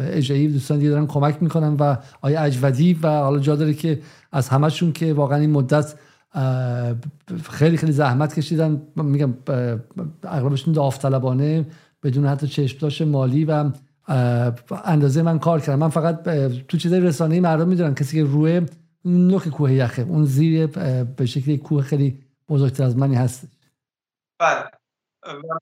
اجایی 0.00 0.48
دوستان 0.48 0.78
دیگه 0.78 0.90
دارن 0.90 1.06
کمک 1.06 1.36
می‌کنن 1.40 1.76
و 1.76 1.96
آیه 2.20 2.40
اجودی 2.40 2.98
و 3.02 3.08
حالا 3.08 3.38
جا 3.38 3.56
داره 3.56 3.74
که 3.74 4.02
از 4.32 4.48
همشون 4.48 4.92
که 4.92 5.14
واقعا 5.14 5.38
این 5.38 5.50
مدت 5.50 5.94
خیلی 7.50 7.76
خیلی 7.76 7.92
زحمت 7.92 8.34
کشیدن. 8.34 8.82
میگم 8.96 9.34
اغلبشون 10.22 10.74
داوطلبانه 10.74 11.66
بدون 12.02 12.26
حتی 12.26 12.46
چشمداش 12.46 13.02
مالی 13.02 13.44
و 13.44 13.70
اندازه 14.84 15.22
من 15.22 15.38
کار 15.38 15.60
کردم 15.60 15.78
من 15.78 15.88
فقط 15.88 16.22
تو 16.68 16.76
چیزای 16.76 17.00
رسانه‌ای 17.00 17.40
مردم 17.40 17.68
می‌دونن. 17.68 17.94
کسی 17.94 18.16
که 18.16 18.30
روی 18.30 18.62
نوک 19.04 19.48
کوه 19.48 19.72
یخه 19.72 20.02
اون 20.02 20.24
زیر 20.24 20.66
به 21.16 21.26
شکلی 21.26 21.58
کوه 21.58 21.82
خیلی 21.82 22.18
بزرگتر 22.48 22.84
از 22.84 22.96
منی 22.96 23.14
هست. 23.14 23.48
بله. 24.40 24.64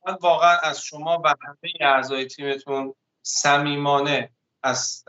من 0.08 0.16
واقعا 0.22 0.56
از 0.62 0.80
شما 0.80 1.22
و 1.24 1.28
همه 1.28 1.72
اعضای 1.80 2.26
تیمتون 2.26 2.94
صمیمانه 3.22 4.30
از 4.62 5.04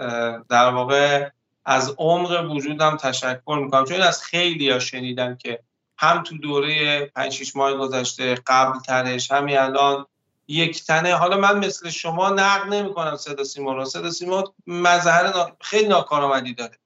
در 0.49 0.69
واقع 0.69 1.29
از 1.69 1.95
عمق 1.97 2.51
وجودم 2.51 2.97
تشکر 2.97 3.59
می‌کنم. 3.63 3.85
چون 3.85 4.01
از 4.01 4.23
خیلی 4.23 4.69
ها 4.69 4.79
شنیدم 4.79 5.35
که 5.35 5.59
هم 5.97 6.23
تو 6.23 6.37
دوره 6.37 7.05
5 7.05 7.33
6 7.33 7.55
ماه 7.55 7.73
گذشته 7.73 8.35
قبل 8.47 8.79
ترش 8.79 9.31
همین 9.31 9.57
الان 9.57 10.05
یک 10.47 10.83
تنه. 10.83 11.15
حالا 11.15 11.37
من 11.37 11.65
مثل 11.65 11.89
شما 11.89 12.29
نقد 12.29 12.73
نمی 12.73 12.93
کنم 12.93 13.15
صدا 13.15 13.43
سیما 13.43 13.73
رو. 13.73 13.85
صدا 13.85 14.11
سیما 14.11 14.53
مظهر 14.67 15.51
خیلی 15.61 15.87
ناکارآمدی 15.87 16.53
داره. 16.53 16.77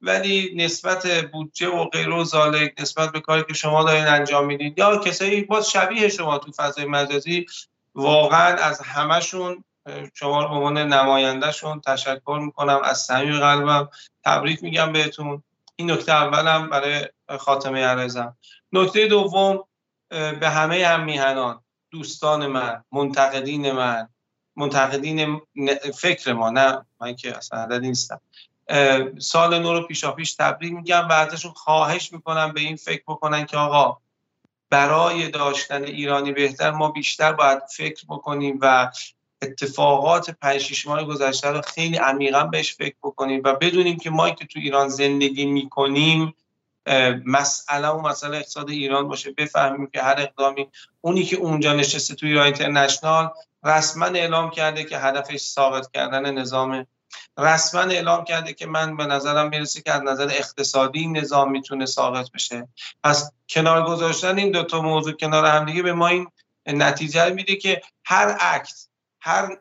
ولی 0.00 0.52
نسبت 0.56 1.06
بودجه 1.32 1.68
و 1.68 1.84
غیر 1.84 2.10
و 2.10 2.24
زالک 2.24 2.74
نسبت 2.78 3.12
به 3.12 3.20
کاری 3.20 3.44
که 3.48 3.54
شما 3.54 3.84
دارین 3.84 4.06
انجام 4.06 4.46
می‌دید 4.46 4.78
یا 4.78 4.96
کسایی 4.96 5.40
باز 5.40 5.70
شبیه 5.70 6.08
شما 6.08 6.38
تو 6.38 6.52
فضای 6.52 6.84
مجازی 6.84 7.46
واقعا 7.94 8.56
از 8.56 8.80
همشون 8.80 9.64
شما 10.14 10.48
به 10.48 10.54
عنوان 10.54 10.78
نمایندهشون 10.78 11.80
تشکر 11.80 12.40
می‌کنم. 12.42 12.80
از 12.84 12.98
صمیم 12.98 13.40
قلبم 13.40 13.88
تبریک 14.24 14.62
میگم 14.62 14.92
بهتون. 14.92 15.42
این 15.76 15.90
نکته 15.90 16.12
اولم 16.12 16.70
برای 16.70 17.08
خاتمه 17.38 17.84
عرضم 17.84 18.36
نکته 18.72 19.06
دوم 19.06 19.64
به 20.08 20.48
همه 20.48 20.86
هم 20.86 21.04
میهنان 21.04 21.60
دوستان 21.90 22.46
من 22.46 22.84
منتقدین 22.92 23.72
من 23.72 24.08
منتقدین 24.56 25.40
فکر 25.94 26.32
ما 26.32 26.50
نه 26.50 26.86
من 27.00 27.16
که 27.16 27.36
اصلا 27.36 27.58
عدد 27.58 27.80
نیستم. 27.80 28.20
سال 29.18 29.58
نو 29.58 29.72
رو 29.72 29.86
پیشا 29.86 30.12
پیش 30.12 30.34
تبریک 30.34 30.72
میگم 30.72 31.08
و 31.08 31.12
ازشون 31.12 31.52
خواهش 31.52 32.12
می‌کنم 32.12 32.52
به 32.52 32.60
این 32.60 32.76
فکر 32.76 33.02
بکنن 33.08 33.46
که 33.46 33.56
آقا 33.56 33.98
برای 34.70 35.28
داشتن 35.28 35.84
ایرانی 35.84 36.32
بهتر 36.32 36.70
ما 36.70 36.90
بیشتر 36.90 37.32
باید 37.32 37.62
فکر 37.76 38.04
بکنیم 38.08 38.58
و 38.60 38.90
اتفاقات 39.42 40.30
پنج 40.30 40.58
شیش 40.60 40.86
ماه 40.86 41.04
گذشته 41.04 41.48
رو 41.48 41.60
خیلی 41.60 41.96
عمیقا 41.96 42.44
بهش 42.44 42.74
فکر 42.74 42.96
بکنیم 43.02 43.42
و 43.44 43.54
بدونیم 43.54 43.96
که 43.96 44.10
ما 44.10 44.30
که 44.30 44.46
تو 44.46 44.60
ایران 44.60 44.88
زندگی 44.88 45.46
می‌کنیم 45.46 46.34
مسئله 47.26 47.88
و 47.88 48.00
مسئله 48.00 48.36
اقتصاد 48.36 48.70
ایران 48.70 49.08
باشه. 49.08 49.30
بفهمیم 49.30 49.86
که 49.86 50.02
هر 50.02 50.14
اقدامی 50.18 50.68
اونی 51.00 51.24
که 51.24 51.36
اونجا 51.36 51.72
نشسته 51.72 52.14
تو 52.14 52.26
ایران 52.26 52.44
اینترنشنال 52.44 53.30
رسما 53.64 54.06
اعلام 54.06 54.50
کرده 54.50 54.84
که 54.84 54.98
هدفش 54.98 55.40
ثابت 55.40 55.90
کردن 55.94 56.30
نظام. 56.30 56.86
رسما 57.38 57.80
اعلام 57.80 58.24
کرده 58.24 58.52
که 58.52 58.66
من 58.66 58.96
به 58.96 59.06
نظرم 59.06 59.48
می‌رسه 59.48 59.82
که 59.82 59.92
از 59.92 60.02
نظر 60.02 60.28
اقتصادی 60.30 61.06
نظام 61.06 61.50
می‌تونه 61.50 61.86
ثابت 61.86 62.30
بشه. 62.34 62.68
پس 63.04 63.32
کنار 63.48 63.86
گذاشتن 63.86 64.38
این 64.38 64.50
دو 64.50 64.62
تا 64.62 64.82
موضوع 64.82 65.12
کنار 65.12 65.46
همدیگه 65.46 65.82
به 65.82 65.92
ما 65.92 66.08
این 66.08 66.28
نتیجه 66.66 67.30
میده 67.30 67.56
که 67.56 67.82
هر 68.04 68.36
اکت 68.40 68.89
هر 69.20 69.56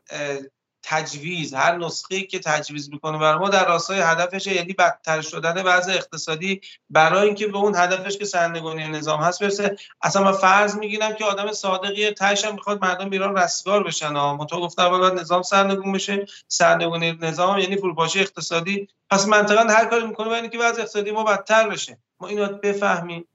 تجویز 0.84 1.54
هر 1.54 1.76
نسخه 1.78 2.22
که 2.22 2.40
تجویز 2.40 2.90
می‌کنه 2.90 3.18
برای 3.18 3.40
ما 3.40 3.50
در 3.50 3.68
راستای 3.68 4.00
هدفش 4.00 4.48
یعنی 4.48 4.74
بدتر 4.74 5.22
شدن 5.22 5.62
وضع 5.64 5.92
اقتصادی 5.92 6.62
برای 6.90 7.26
اینکه 7.26 7.48
به 7.48 7.58
اون 7.58 7.76
هدفش 7.76 8.18
که 8.18 8.26
سرنگونی 8.26 8.88
نظام 8.88 9.22
هست 9.22 9.44
برسه. 9.44 9.76
اصلا 10.02 10.24
من 10.24 10.32
فرض 10.32 10.76
می‌گیرم 10.76 11.16
که 11.16 11.26
آدم 11.26 11.52
صادقی 11.52 12.12
تهش 12.12 12.46
هم 12.46 12.54
می‌خواد 12.54 12.82
مردم 12.82 13.10
ایران 13.10 13.38
رستگار 13.38 13.84
بشن. 13.84 14.16
ها 14.16 14.46
تو 14.50 14.62
گفتم 14.62 14.84
اول 14.84 15.20
نظام 15.20 15.42
سرنگون 15.42 15.92
بشه 15.92 16.26
سرنگونی 16.48 17.12
نظام 17.12 17.60
یعنی 17.60 17.78
فروپاشی 17.78 18.20
اقتصادی. 18.20 18.88
پس 19.10 19.28
منطقا 19.28 19.74
هر 19.74 19.86
کاری 19.86 20.08
می‌کنه 20.08 20.30
برای 20.30 20.50
که 20.50 20.60
وضع 20.60 20.82
اقتصادی 20.82 21.12
ما 21.12 21.24
بدتر 21.24 21.70
بشه. 21.70 21.98
ما 22.20 22.28
اینو 22.28 22.48
بفهمیم. 22.48 23.28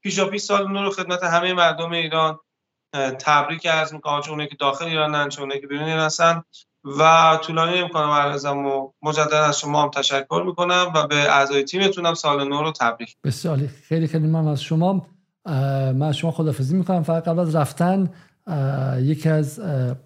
پیشا 0.00 0.26
پیش 0.26 0.42
سال 0.42 0.68
نو 0.68 0.82
رو 0.82 0.90
خدمت 0.90 1.24
همه 1.24 1.52
مردم 1.52 1.92
ایران. 1.92 2.38
تبریک 3.18 3.66
عرض 3.66 3.92
می‌کنم 3.92 4.20
چون 4.20 4.46
که 4.46 4.56
داخل 4.60 4.84
ایرانن 4.84 5.28
چون 5.28 5.50
که 5.60 5.66
بیرون 5.66 5.84
ایران 5.84 6.44
و 6.98 7.38
طولانی 7.42 7.78
نمی‌کنم 7.80 8.10
عرضم 8.10 8.58
و 8.58 8.88
مجددا 9.02 9.44
از 9.44 9.60
شما 9.60 9.82
هم 9.82 9.90
تشکر 9.90 10.42
می‌کنم 10.46 10.92
و 10.94 11.06
به 11.06 11.16
اعضای 11.16 11.64
تیمتونم 11.64 12.14
سال 12.14 12.48
نو 12.48 12.62
رو 12.62 12.72
تبریک. 12.72 13.16
بسیار 13.24 13.58
خیلی 13.66 14.06
خیلی 14.06 14.26
من 14.26 14.48
از 14.48 14.62
شما. 14.62 15.06
من 15.46 16.02
از 16.02 16.16
شما 16.16 16.30
خدافزی 16.30 16.76
می‌کنم. 16.76 17.02
فقط 17.02 17.24
قبل 17.28 17.38
از 17.38 17.56
رفتن 17.56 18.10
یکی 18.98 19.28
از 19.28 19.60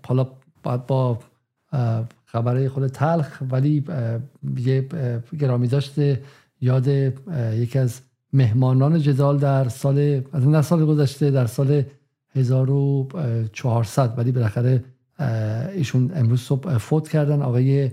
حالا 0.06 0.26
باید 0.62 0.86
با 0.86 1.18
خبره 2.24 2.68
خود 2.68 2.86
تلخ 2.86 3.42
ولی 3.50 3.84
یه 4.58 4.88
گرامی 5.40 5.68
داشته 5.68 6.22
یاد 6.60 6.88
یکی 7.52 7.78
از 7.78 8.00
مهمانان 8.32 8.98
جدال 8.98 9.38
در 9.38 9.68
سال 9.68 10.22
از 10.32 10.42
این 10.44 10.62
سال 10.62 10.86
گذشته 10.86 11.30
در 11.30 11.46
سال 11.46 11.82
1400 12.34 14.18
ولی 14.18 14.32
بالاخره 14.32 14.84
ایشون 15.74 16.10
امروز 16.14 16.40
صبح 16.40 16.78
فوت 16.78 17.08
کردن. 17.08 17.42
آقای 17.42 17.90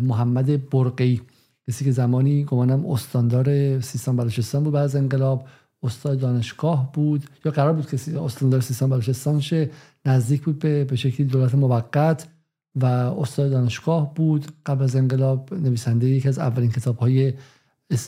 محمد 0.00 0.70
برقی. 0.70 1.20
کسی 1.68 1.84
که 1.84 1.90
زمانی 1.90 2.44
گمانم 2.44 2.86
استاندار 2.86 3.80
سیستان 3.80 4.16
بلوچستان 4.16 4.64
بود 4.64 4.72
بعد 4.72 4.84
از 4.84 4.96
انقلاب 4.96 5.48
استاد 5.82 6.18
دانشگاه 6.18 6.92
بود 6.92 7.24
یا 7.44 7.52
قرار 7.52 7.72
بود 7.72 7.90
کسی 7.90 8.16
استاندار 8.16 8.60
سیستان 8.60 8.90
بلوچستان 8.90 9.40
شه 9.40 9.70
نزدیک 10.06 10.42
بود 10.42 10.58
به 10.58 10.84
به 10.84 10.96
شکلی 10.96 11.26
دولت 11.26 11.54
موقت 11.54 12.26
و 12.74 12.86
استاد 12.86 13.50
دانشگاه 13.50 14.14
بود. 14.14 14.46
قبل 14.66 14.84
از 14.84 14.96
انقلاب 14.96 15.54
نویسنده 15.54 16.08
یکی 16.08 16.28
از 16.28 16.38
اولین 16.38 16.70
کتاب 16.70 16.98
های 16.98 17.32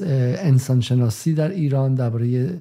انسانشناسی 0.01 1.35
در 1.35 1.51
ایران 1.51 1.95
درباره 1.95 2.61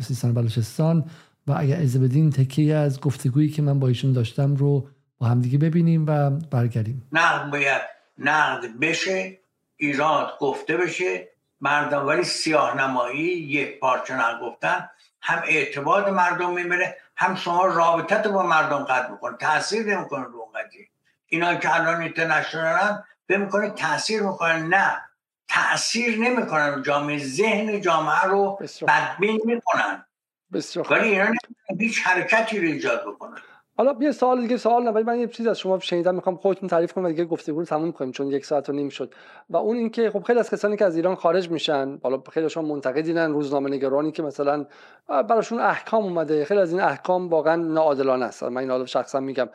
سیستان 0.00 0.34
بلوچستان. 0.34 1.04
و 1.46 1.54
اگر 1.58 1.76
از 1.76 2.00
بدین 2.00 2.30
تکیه 2.30 2.74
از 2.74 3.00
گفتگویی 3.00 3.50
که 3.50 3.62
من 3.62 3.78
با 3.78 3.88
ایشون 3.88 4.12
داشتم 4.12 4.54
رو 4.56 4.88
با 5.18 5.26
همدیگه 5.26 5.58
ببینیم 5.58 6.06
و 6.06 6.30
برگردیم. 6.30 7.08
نقد 7.12 7.50
باید 7.50 7.82
نقد 8.18 8.78
بشه 8.80 9.38
ایراد 9.76 10.38
گفته 10.40 10.76
بشه. 10.76 11.28
مردم 11.60 12.06
ولی 12.06 12.24
سیاه 12.24 12.76
نمایی 12.76 13.24
یک 13.26 13.80
پارچه 13.80 14.14
گفتن 14.42 14.88
هم 15.20 15.42
اعتباد 15.46 16.08
مردم 16.08 16.54
می‌بره 16.54 16.96
هم 17.16 17.34
شما 17.34 17.66
رابطت 17.66 18.26
با 18.26 18.42
مردم 18.42 18.84
قد 18.84 19.10
می‌کنه. 19.10 19.36
تاثیر 19.36 19.96
نمی‌کنه 19.96 20.24
رو 20.24 20.48
قضیه. 20.54 20.86
اینا 21.26 21.54
که 21.54 21.74
الان 21.74 22.02
اینترنشنالن 22.02 23.04
به 23.26 23.36
می‌کنه 23.36 23.70
تاثیر 23.70 24.22
می‌کنه. 24.22 24.62
نه 24.62 25.00
تاثیر 25.48 26.18
نمی‌کنن. 26.18 26.82
جامعه 26.82 27.18
ذهن 27.18 27.80
جامعه 27.80 28.24
رو 28.24 28.58
بدبین 28.88 29.40
می‌کنن. 29.44 30.04
بسیار 30.52 30.92
ولی 30.92 31.08
اینا 31.10 31.32
هیچ 31.80 32.02
حرکتی 32.06 32.60
رو 32.60 32.66
ایجاد 32.66 33.06
بکنن 33.06 33.42
حالا 33.76 33.96
یه 34.00 34.12
سوال 34.12 34.40
دیگه 34.40 34.56
سوال 34.56 34.82
نه 34.82 34.90
ولی 34.90 35.04
من 35.04 35.18
یه 35.18 35.26
چیز 35.26 35.46
از 35.46 35.58
شما 35.58 35.78
شنیدم 35.78 36.14
می‌خوام 36.14 36.36
خودتون 36.36 36.68
تعریف 36.68 36.92
کنم 36.92 37.04
و 37.04 37.08
دیگه 37.08 37.24
گفتگو 37.24 37.58
رو 37.58 37.64
تموم 37.64 37.92
کنیم 37.92 38.12
چون 38.12 38.26
یک 38.26 38.46
ساعت 38.46 38.68
و 38.68 38.72
نیم 38.72 38.88
شد. 38.88 39.14
و 39.50 39.56
اون 39.56 39.76
اینکه 39.76 40.10
خب 40.10 40.22
خیلی 40.22 40.38
از 40.38 40.50
کسانی 40.50 40.76
که 40.76 40.84
از 40.84 40.96
ایران 40.96 41.14
خارج 41.14 41.50
میشن 41.50 41.98
حالا 42.02 42.22
خیلی 42.32 42.48
شما 42.48 42.68
منتقدینن 42.68 43.32
روزنامه 43.32 43.70
نگرانی 43.70 44.12
که 44.12 44.22
مثلا 44.22 44.66
براشون 45.08 45.60
احکام 45.60 46.04
اومده 46.04 46.44
خیلی 46.44 46.60
از 46.60 46.72
این 46.72 46.80
احکام 46.80 47.28
واقعا 47.28 47.56
ناعادلانه 47.56 48.24
است. 48.24 48.42
من 48.42 48.70
این 48.70 48.86
شخصا 48.86 49.20
میگم. 49.20 49.48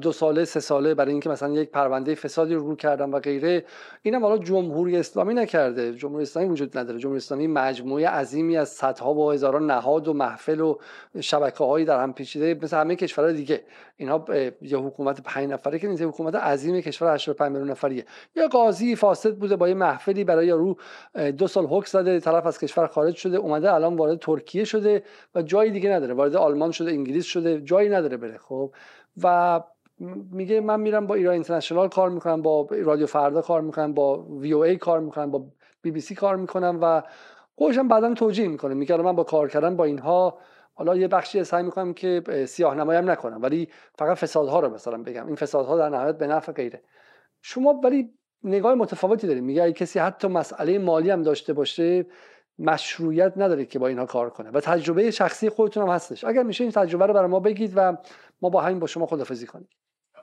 دو 0.00 0.12
ساله 0.12 0.44
سه 0.44 0.60
ساله 0.60 0.94
برای 0.94 1.10
اینکه 1.10 1.28
مثلا 1.28 1.52
یک 1.52 1.70
پرونده 1.70 2.14
فسادی 2.14 2.54
رو 2.54 2.76
کردن 2.76 3.10
و 3.10 3.20
غیره 3.20 3.64
اینم 4.02 4.22
حالا 4.22 4.38
جمهوری 4.38 4.96
اسلامی 4.96 5.34
نکرده. 5.34 5.94
جمهوری 5.94 6.22
اسلامی 6.22 6.48
وجود 6.48 6.78
نداره. 6.78 6.98
جمهوری 6.98 7.16
اسلامی 7.16 7.46
مجموعه 7.46 8.08
عظیمی 8.08 8.56
از 8.56 8.68
صدها 8.68 9.14
و 9.14 9.32
هزاران 9.32 9.66
نهاد 9.66 10.08
و 10.08 10.12
محفل 10.12 10.60
و 10.60 10.76
شبکه 11.20 11.64
هایی 11.64 11.84
در 11.84 12.02
هم 12.02 12.12
پیچیده 12.12 12.58
مثل 12.62 12.76
همه 12.76 12.96
کشورهای 12.96 13.37
دیگه. 13.38 13.60
اینها 13.96 14.24
یه 14.62 14.78
حکومت 14.78 15.20
پنج 15.20 15.50
نفره 15.50 15.78
که 15.78 15.88
نیست 15.88 16.02
حکومت 16.02 16.34
عظیم 16.34 16.80
کشور 16.80 17.14
85 17.14 17.52
میلیون 17.52 17.70
نفریه. 17.70 18.04
یه 18.36 18.48
قاضی 18.48 18.96
فاسد 18.96 19.34
بوده 19.34 19.56
با 19.56 19.68
یه 19.68 19.74
محفلی 19.74 20.24
برای 20.24 20.50
رو 20.50 20.76
دو 21.38 21.46
سال 21.46 21.66
حکم 21.66 21.86
زده 21.86 22.20
طرف 22.20 22.46
از 22.46 22.58
کشور 22.58 22.86
خارج 22.86 23.14
شده 23.14 23.36
اومده 23.36 23.72
الان 23.74 23.96
وارد 23.96 24.18
ترکیه 24.18 24.64
شده 24.64 25.02
و 25.34 25.42
جایی 25.42 25.70
دیگه 25.70 25.90
نداره. 25.90 26.14
وارد 26.14 26.36
آلمان 26.36 26.70
شده 26.70 26.90
انگلیس 26.90 27.24
شده 27.24 27.60
جایی 27.60 27.88
نداره 27.88 28.16
بره 28.16 28.38
خب. 28.38 28.72
و 29.22 29.60
میگه 30.32 30.60
من 30.60 30.80
میرم 30.80 31.06
با 31.06 31.14
ایران 31.14 31.32
اینترنشنال 31.34 31.88
کار 31.88 32.10
می‌کنم 32.10 32.42
با 32.42 32.68
رادیو 32.70 33.06
فردا 33.06 33.42
کار 33.42 33.60
می‌کنم 33.60 33.94
با 33.94 34.22
وی 34.22 34.52
او 34.52 34.64
ای 34.64 34.76
کار 34.76 35.00
می‌کنم 35.00 35.30
با 35.30 35.44
بی 35.82 35.90
بی 35.90 36.00
سی 36.00 36.14
کار 36.14 36.36
می‌کنم 36.36 36.78
و 36.82 37.02
خودشم 37.56 37.88
بعدا 37.88 38.14
توجیه 38.14 38.48
می‌کنه. 38.48 38.74
میگه 38.74 38.96
من 38.96 39.16
با 39.16 39.24
کار 39.24 39.48
کردن 39.48 39.76
با 39.76 39.84
اینها 39.84 40.38
حالا 40.78 40.96
یه 40.96 41.08
بخشی 41.08 41.44
سعی 41.44 41.62
می‌کنم 41.62 41.94
که 41.94 42.22
سیاه 42.48 42.74
نمایم 42.74 43.10
نکنم 43.10 43.42
ولی 43.42 43.68
فقط 43.98 44.16
فسادها 44.16 44.60
رو 44.60 44.74
مثلا 44.74 45.02
بگم. 45.02 45.26
این 45.26 45.36
فسادها 45.36 45.76
در 45.76 45.88
نهایت 45.88 46.18
به 46.18 46.26
نفع 46.26 46.52
غیره. 46.52 46.82
شما 47.42 47.80
ولی 47.84 48.14
نگاه 48.44 48.74
متفاوتی 48.74 49.26
داریم 49.26 49.44
میگه 49.44 49.62
اگه 49.62 49.72
کسی 49.72 49.98
حتی 49.98 50.28
مسئله 50.28 50.78
مالی 50.78 51.10
هم 51.10 51.22
داشته 51.22 51.52
باشه 51.52 52.06
مشروعیت 52.58 53.32
نداره 53.36 53.64
که 53.64 53.78
با 53.78 53.86
اینها 53.86 54.06
کار 54.06 54.30
کنه 54.30 54.50
و 54.50 54.60
تجربه 54.60 55.10
شخصی 55.10 55.48
خودتون 55.48 55.82
هم 55.82 55.94
هستش. 55.94 56.24
اگر 56.24 56.42
میشه 56.42 56.64
این 56.64 56.72
تجربه 56.72 57.06
رو 57.06 57.14
برای 57.14 57.28
ما 57.28 57.40
بگید 57.40 57.72
و 57.76 57.96
ما 58.42 58.48
با 58.48 58.60
همین 58.60 58.78
با 58.78 58.86
شما 58.86 59.06
خدافزی 59.06 59.46
کنیم. 59.46 59.68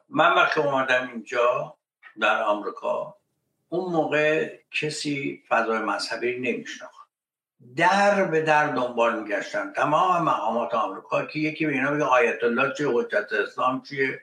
من 0.10 0.34
وقتی 0.36 0.60
اومدم 0.60 1.10
اینجا 1.14 1.78
در 2.22 2.44
آمریکا 2.44 3.16
اون 3.70 3.92
موقع 3.92 4.58
کسی 4.72 5.44
فضای 5.50 5.80
مذهبی 5.80 6.40
نمیشناخت. 6.40 6.95
در 7.76 8.24
به 8.24 8.42
در 8.42 8.68
دنبال 8.68 9.20
میگشتن. 9.20 9.74
تمام 9.74 10.24
مقامات 10.24 10.74
آمریکا 10.74 11.26
که 11.26 11.40
یکی 11.40 11.66
به 11.66 11.72
اینا 11.72 11.92
بگه 11.92 12.04
آیت 12.04 12.44
الله 12.44 12.74
چیه 12.74 12.88
حجت 12.94 13.34
اسلام 13.34 13.82
چیه؟ 13.82 14.22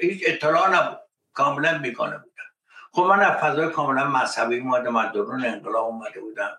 هیچ 0.00 0.22
اطلاع 0.26 0.70
نبود. 0.76 0.98
کاملا 1.32 1.78
بیگانه 1.78 2.18
بودن. 2.18 2.44
خب 2.92 3.02
من 3.02 3.20
از 3.20 3.32
فضای 3.32 3.68
کاملا 3.68 4.04
مذهبی 4.04 4.60
اومدم 4.60 4.96
از 4.96 5.12
درون 5.12 5.44
انقلاب 5.44 5.84
اومده 5.84 6.20
بودم. 6.20 6.58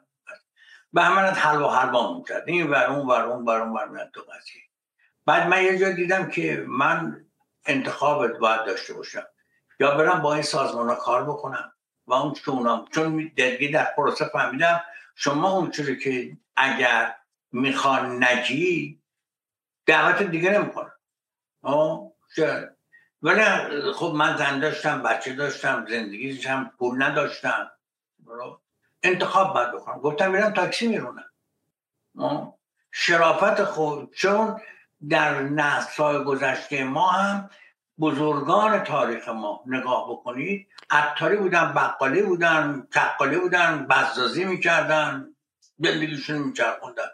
به 0.93 1.01
همین 1.01 1.33
حل 1.33 1.61
و 1.61 1.67
حلوا 1.67 2.17
می‌کرد. 2.17 2.43
این 2.47 2.69
ور 2.69 2.85
اون 2.85 3.07
ور 3.07 3.21
اون 3.21 3.45
ور 3.45 3.61
اون 3.61 3.73
ور 3.73 4.09
تو 4.13 4.21
بعد 5.25 5.47
من 5.47 5.63
یه 5.63 5.77
جا 5.77 5.91
دیدم 5.91 6.29
که 6.29 6.65
من 6.67 7.25
انتخابت 7.65 8.37
باید 8.37 8.65
داشته 8.65 8.93
باشم. 8.93 9.23
یا 9.79 9.97
برم 9.97 10.21
با 10.21 10.33
این 10.33 10.43
سازمان 10.43 10.95
کار 10.95 11.23
بکنم. 11.23 11.71
و 12.07 12.13
اون 12.13 12.33
که 12.33 12.49
اونا 12.49 12.85
چون 12.91 13.31
درگی 13.37 13.71
در 13.71 13.83
پروسه 13.97 14.25
فهمیدم 14.25 14.81
شما 15.15 15.51
اونجوری 15.51 15.99
که 15.99 16.37
اگر 16.55 17.15
می‌خوان 17.51 18.23
نجی 18.23 19.01
دعوت 19.85 20.23
دیگه 20.23 20.51
نمی‌کنن. 20.51 20.91
ولی 23.21 23.43
خب 23.93 24.13
من 24.15 24.37
زن 24.37 24.59
داشتم 24.59 25.03
بچه 25.03 25.33
داشتم 25.33 25.85
زندگی 25.89 26.33
داشتم 26.33 26.71
پول 26.77 27.03
نداشتم. 27.03 27.71
انتخاب 29.03 29.53
باید 29.53 29.71
بکنم. 29.71 29.99
گفتم 29.99 30.31
میرم 30.31 30.53
تاکسی 30.53 30.87
میرونم. 30.87 31.31
شرافت 32.91 33.63
خود 33.63 34.13
چون 34.13 34.61
در 35.09 35.41
نسل 35.41 36.23
گذشته 36.23 36.83
ما 36.83 37.07
هم 37.07 37.49
بزرگان 37.99 38.83
تاریخ 38.83 39.29
ما 39.29 39.63
نگاه 39.65 40.09
بکنید. 40.09 40.67
عطاری 40.89 41.37
بودن 41.37 41.73
بقالی 41.73 42.21
بودن 42.21 42.87
تقالی 42.91 43.37
بودن 43.37 43.87
بزازی 43.89 44.43
می‌کردن 44.43 45.35
زندگیشون 45.77 46.37
میچرخوندن. 46.37 47.09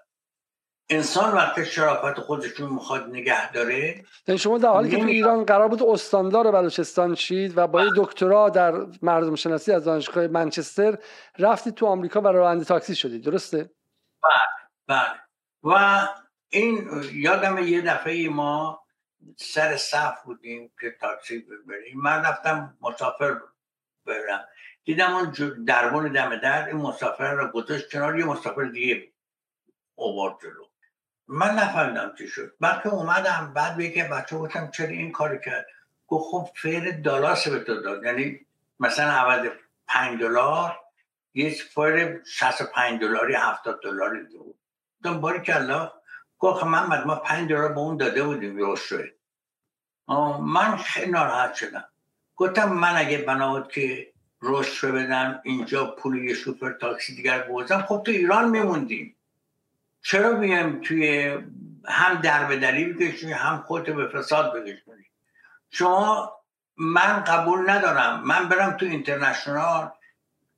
انسان 0.89 1.33
وقتی 1.33 1.65
شرافت 1.65 2.19
خودشون 2.19 2.69
می‌خواد 2.73 3.09
نگه 3.09 3.51
داره 3.51 4.05
یعنی 4.27 4.39
شما 4.39 4.57
در 4.57 4.69
حالی 4.69 4.89
که 4.89 4.97
تو 4.97 5.05
ایران 5.05 5.45
قرار 5.45 5.67
بود 5.67 5.83
استاندار 5.83 6.51
بلوچستان 6.51 7.15
شید 7.15 7.57
و 7.57 7.67
با 7.67 7.85
دکترا 7.97 8.49
در 8.49 8.73
مردم 9.01 9.35
شناسی 9.35 9.71
از 9.71 9.83
دانشگاه 9.83 10.27
منچستر 10.27 10.97
رفتید 11.39 11.73
تو 11.73 11.85
آمریکا 11.85 12.21
و 12.21 12.27
راننده 12.27 12.65
تاکسی 12.65 12.95
شدید 12.95 13.23
درسته؟ 13.23 13.69
بله 14.23 14.67
بله. 14.87 15.19
و 15.63 16.07
این 16.49 16.89
یادم 17.13 17.57
یه 17.57 17.81
دفعه 17.81 18.29
ما 18.29 18.80
سر 19.37 19.77
صف 19.77 20.23
بودیم 20.23 20.71
که 20.81 20.91
تاکسی 21.01 21.45
بریم 21.67 22.01
من 22.01 22.25
رفتم 22.25 22.77
مسافر 22.81 23.41
برم. 24.05 24.47
دیدم 24.83 25.13
اون 25.13 25.31
دربون 25.65 26.11
دم 26.11 26.35
در 26.35 26.67
این 26.67 26.77
مسافر 26.77 27.33
رو 27.33 27.47
گذاشت 27.47 27.91
کنار 27.91 28.19
یه 28.19 28.25
مسافر 28.25 28.63
دیگه 28.63 29.11
اوورد 29.95 30.35
جلو. 30.41 30.65
من 31.27 31.55
نفهمیدم 31.55 32.15
چی 32.17 32.27
شد. 32.27 32.53
بعد 32.59 32.83
که 32.83 32.89
اومدم 32.89 33.51
بعد 33.55 33.77
به 33.77 33.89
که 33.89 34.03
بچه 34.03 34.37
گفتم 34.37 34.71
چرا 34.71 34.87
این 34.87 35.11
کاری 35.11 35.39
کرد؟ 35.39 35.67
گفت 36.07 36.31
خب 36.31 36.49
فیر 36.55 36.91
دلاس 36.91 37.47
به 37.47 37.59
تو 37.59 37.81
داد. 37.81 38.03
یعنی 38.03 38.39
مثلا 38.79 39.11
عوض 39.11 39.49
پنج 39.87 40.19
دلار 40.19 40.79
یه 41.33 41.49
فیر 41.49 42.23
65 42.23 43.01
دلاری 43.01 43.33
70 43.33 43.81
دلاری 43.83 44.23
بود. 44.23 44.55
گفتم 45.03 45.21
باری 45.21 45.39
کلا 45.39 45.91
گفت 46.41 46.63
محمد 46.63 47.07
ما 47.07 47.15
پنج 47.15 47.49
دلار 47.49 47.73
به 47.73 47.79
اون 47.79 47.97
داده 47.97 48.23
بودیم 48.23 48.57
روشوه 48.57 49.05
من 50.41 50.77
خیلی 50.77 51.11
ناراحت 51.11 51.53
شدم. 51.53 51.83
گفتم 52.35 52.73
من 52.73 52.97
اگه 52.97 53.17
بنابود 53.17 53.71
که 53.71 54.13
رشوه 54.41 54.91
بدم 54.91 55.41
اینجا 55.43 55.85
پول 55.85 56.23
یه 56.23 56.33
شوفر 56.33 56.71
تاکسی 56.71 57.15
دیگر 57.15 57.41
بوزم 57.41 57.81
خب 57.81 58.01
تو 58.05 58.11
ایران 58.11 58.49
میموندیم. 58.49 59.15
چرا 60.03 60.33
بیایم 60.33 60.81
توی 60.81 61.37
هم 61.87 62.15
در 62.23 62.45
به 62.45 62.57
دلیل 62.57 63.33
هم 63.33 63.63
خودت 63.67 63.89
به 63.89 64.07
فساد 64.07 64.53
بکشونی 64.53 65.05
شما 65.69 66.33
من 66.77 67.23
قبول 67.23 67.69
ندارم. 67.69 68.23
من 68.23 68.49
برم 68.49 68.77
تو 68.77 68.85
اینترنشنال. 68.85 69.91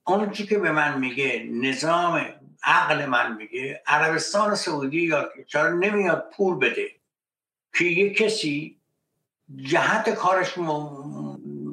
اون 0.03 0.31
چی 0.31 0.45
که 0.45 0.59
به 0.59 0.71
من 0.71 0.99
میگه 0.99 1.49
نظام 1.51 2.25
عقل 2.64 3.06
من 3.06 3.35
میگه 3.35 3.83
عربستان 3.88 4.56
سعودی 4.56 5.01
یا 5.01 5.30
چرا 5.48 5.69
نمیاد 5.69 6.30
پول 6.38 6.59
بده؟ 6.59 6.92
که 7.74 7.85
یه 7.85 8.14
کسی 8.14 8.80
جهت 9.56 10.09
کارش 10.09 10.58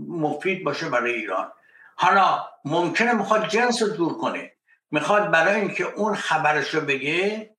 مفید 0.09 0.65
باشه 0.65 0.89
برای 0.89 1.13
ایران. 1.13 1.53
حالا 1.97 2.45
ممکنه 2.65 3.13
می‌خواد 3.13 3.49
جنس 3.49 3.83
رو 3.83 3.89
دور 3.89 4.19
کنه. 4.19 4.53
می‌خواد 4.91 5.31
برای 5.31 5.61
اینکه 5.61 5.85
اون 5.85 6.15
خبرش 6.15 6.75
رو 6.75 6.81
بگه 6.81 7.51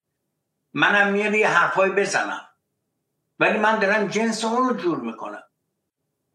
منم 0.73 1.13
میاد 1.13 1.33
یه 1.33 1.47
حرفای 1.47 1.89
بزنم. 1.89 2.47
ولی 3.39 3.57
من 3.57 3.79
دارم 3.79 4.07
جنس 4.07 4.45
اون 4.45 4.69
رو 4.69 4.75
جور 4.75 4.99
می‌کنم. 4.99 5.43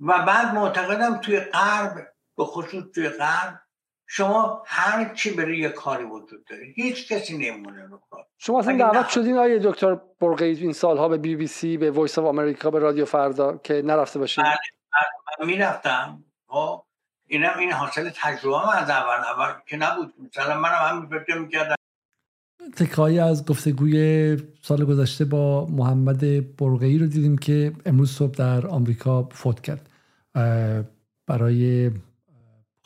و 0.01 0.23
بعد 0.23 0.55
معتقدم 0.55 1.17
توی 1.17 1.41
غرب 1.41 2.13
به 2.37 2.45
خصوص 2.45 2.85
توی 2.95 3.09
غرب 3.09 3.61
شما 4.09 4.63
هر 4.67 5.15
چی 5.15 5.31
برای 5.31 5.59
یه 5.59 5.69
کاری 5.69 6.05
وجود 6.05 6.45
داره 6.51 6.63
هیچ 6.75 7.13
کسی 7.13 7.39
نمونه 7.39 7.87
رو 7.87 8.01
کار. 8.11 8.27
شما 8.39 8.59
اصلا 8.59 8.79
دعوت 8.79 9.09
شدین 9.09 9.37
آقای 9.37 9.59
دکتر 9.59 10.01
برقعی 10.21 10.61
این 10.61 10.73
سالها 10.73 11.09
به 11.09 11.17
بی 11.17 11.37
بی 11.37 11.47
سی 11.47 11.77
به 11.77 11.91
Voice 11.91 12.19
of 12.19 12.25
America 12.25 12.71
به 12.71 12.79
رادیو 12.79 13.05
فردا 13.05 13.57
که 13.57 13.83
نرفته 13.85 14.19
باشین؟ 14.19 14.45
بله, 14.45 14.55
بله، 14.93 15.47
من 15.47 15.47
می‌رفتم. 15.47 16.25
خب 16.47 16.83
اینم 17.27 17.59
این 17.59 17.73
حاصل 17.73 18.11
تجربه 18.15 18.59
هم 18.59 18.83
از 18.83 18.91
اول 18.91 19.25
اول 19.25 19.61
که 19.67 19.77
نبود. 19.77 20.15
مثلا 20.19 20.61
من 20.61 20.69
هم 20.69 21.09
فکر 21.09 21.39
می‌کردم. 21.39 21.75
تکایی 22.77 23.19
از 23.19 23.47
گفتگوی 23.47 24.37
سال 24.63 24.85
گذشته 24.85 25.25
با 25.25 25.67
محمد 25.67 26.21
برقی 26.57 26.99
رو 26.99 27.07
دیدیم 27.07 27.39
که 27.39 27.73
امروز 27.87 28.11
صبح 28.11 28.35
در 28.35 28.67
آمریکا 28.67 29.23
فوت 29.23 29.61
کرد. 29.61 29.91
برای 31.27 31.91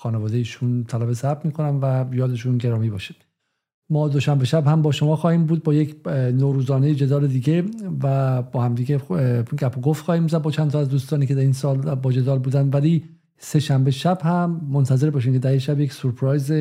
خانواده 0.03 0.37
ایشون 0.37 0.85
طلب 0.85 1.12
ثبت 1.12 1.47
می‌کنم 1.47 1.79
و 1.83 2.15
یادشون 2.15 2.59
گرامی 2.59 2.91
باشه. 2.91 3.15
ما 3.91 4.09
دوشنبه 4.09 4.45
شب 4.45 4.67
هم 4.67 4.83
با 4.83 4.93
شما 4.93 5.17
خواهیم 5.17 5.45
بود 5.45 5.62
با 5.62 5.75
یک 5.75 5.97
نوروزانه 6.09 6.95
جدال 6.95 7.27
دیگه 7.27 7.65
و 8.03 8.43
با 8.43 8.62
هم 8.62 8.75
دیگه 8.75 8.99
گپ 9.59 9.79
و 9.79 9.81
گفت 9.81 10.05
خواهیم 10.05 10.29
زد 10.29 10.43
با 10.43 10.51
چند 10.51 10.70
تا 10.70 10.81
از 10.81 10.89
دوستانی 10.89 11.27
که 11.27 11.35
در 11.35 11.41
این 11.41 11.53
سال 11.53 11.95
با 11.95 12.12
جدال 12.12 12.39
بودن. 12.39 12.70
ولی 12.70 13.05
سه 13.39 13.61
شنبه 13.61 13.91
شب 13.91 14.19
هم 14.23 14.61
منتظر 14.69 15.11
باشین 15.11 15.33
که 15.33 15.39
در 15.39 15.59
شب 15.59 15.81
یک 15.81 15.93
سورپرایز 15.93 16.53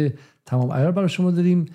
تمام 0.45 0.71
عیار 0.71 0.91
برای 0.91 1.09
شما 1.09 1.31
داریم. 1.31 1.65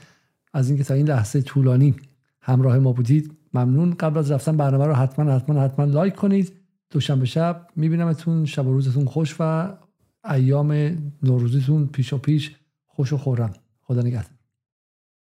از 0.53 0.69
اینکه 0.69 0.85
تا 0.85 0.95
این 0.95 1.09
لحظه 1.09 1.43
طولانی 1.43 1.95
همراه 2.41 2.79
ما 2.79 2.93
بودید 2.93 3.33
ممنون. 3.55 3.95
قبل 3.95 4.19
از 4.19 4.31
رفتن 4.31 4.57
برنامه 4.57 4.87
رو 4.87 4.93
حتما 4.93 5.33
حتما 5.33 5.61
حتما 5.61 5.85
لایک 5.85 6.15
کنید. 6.15 6.53
دوشنبه 6.91 7.27
شب 7.27 7.67
میبینمتون. 7.77 8.45
شب 8.45 8.67
و 8.67 8.73
روزتون 8.73 9.05
خوش 9.05 9.37
و 9.41 9.73
ایام 10.25 10.73
نوروزیتون 11.23 11.87
پیش 11.87 12.13
و 12.13 12.19
پیش 12.19 12.57
خوش 12.87 13.13
و 13.13 13.17
خورم 13.19 13.53
خدا 13.83 14.01
نگهدار. 14.01 14.34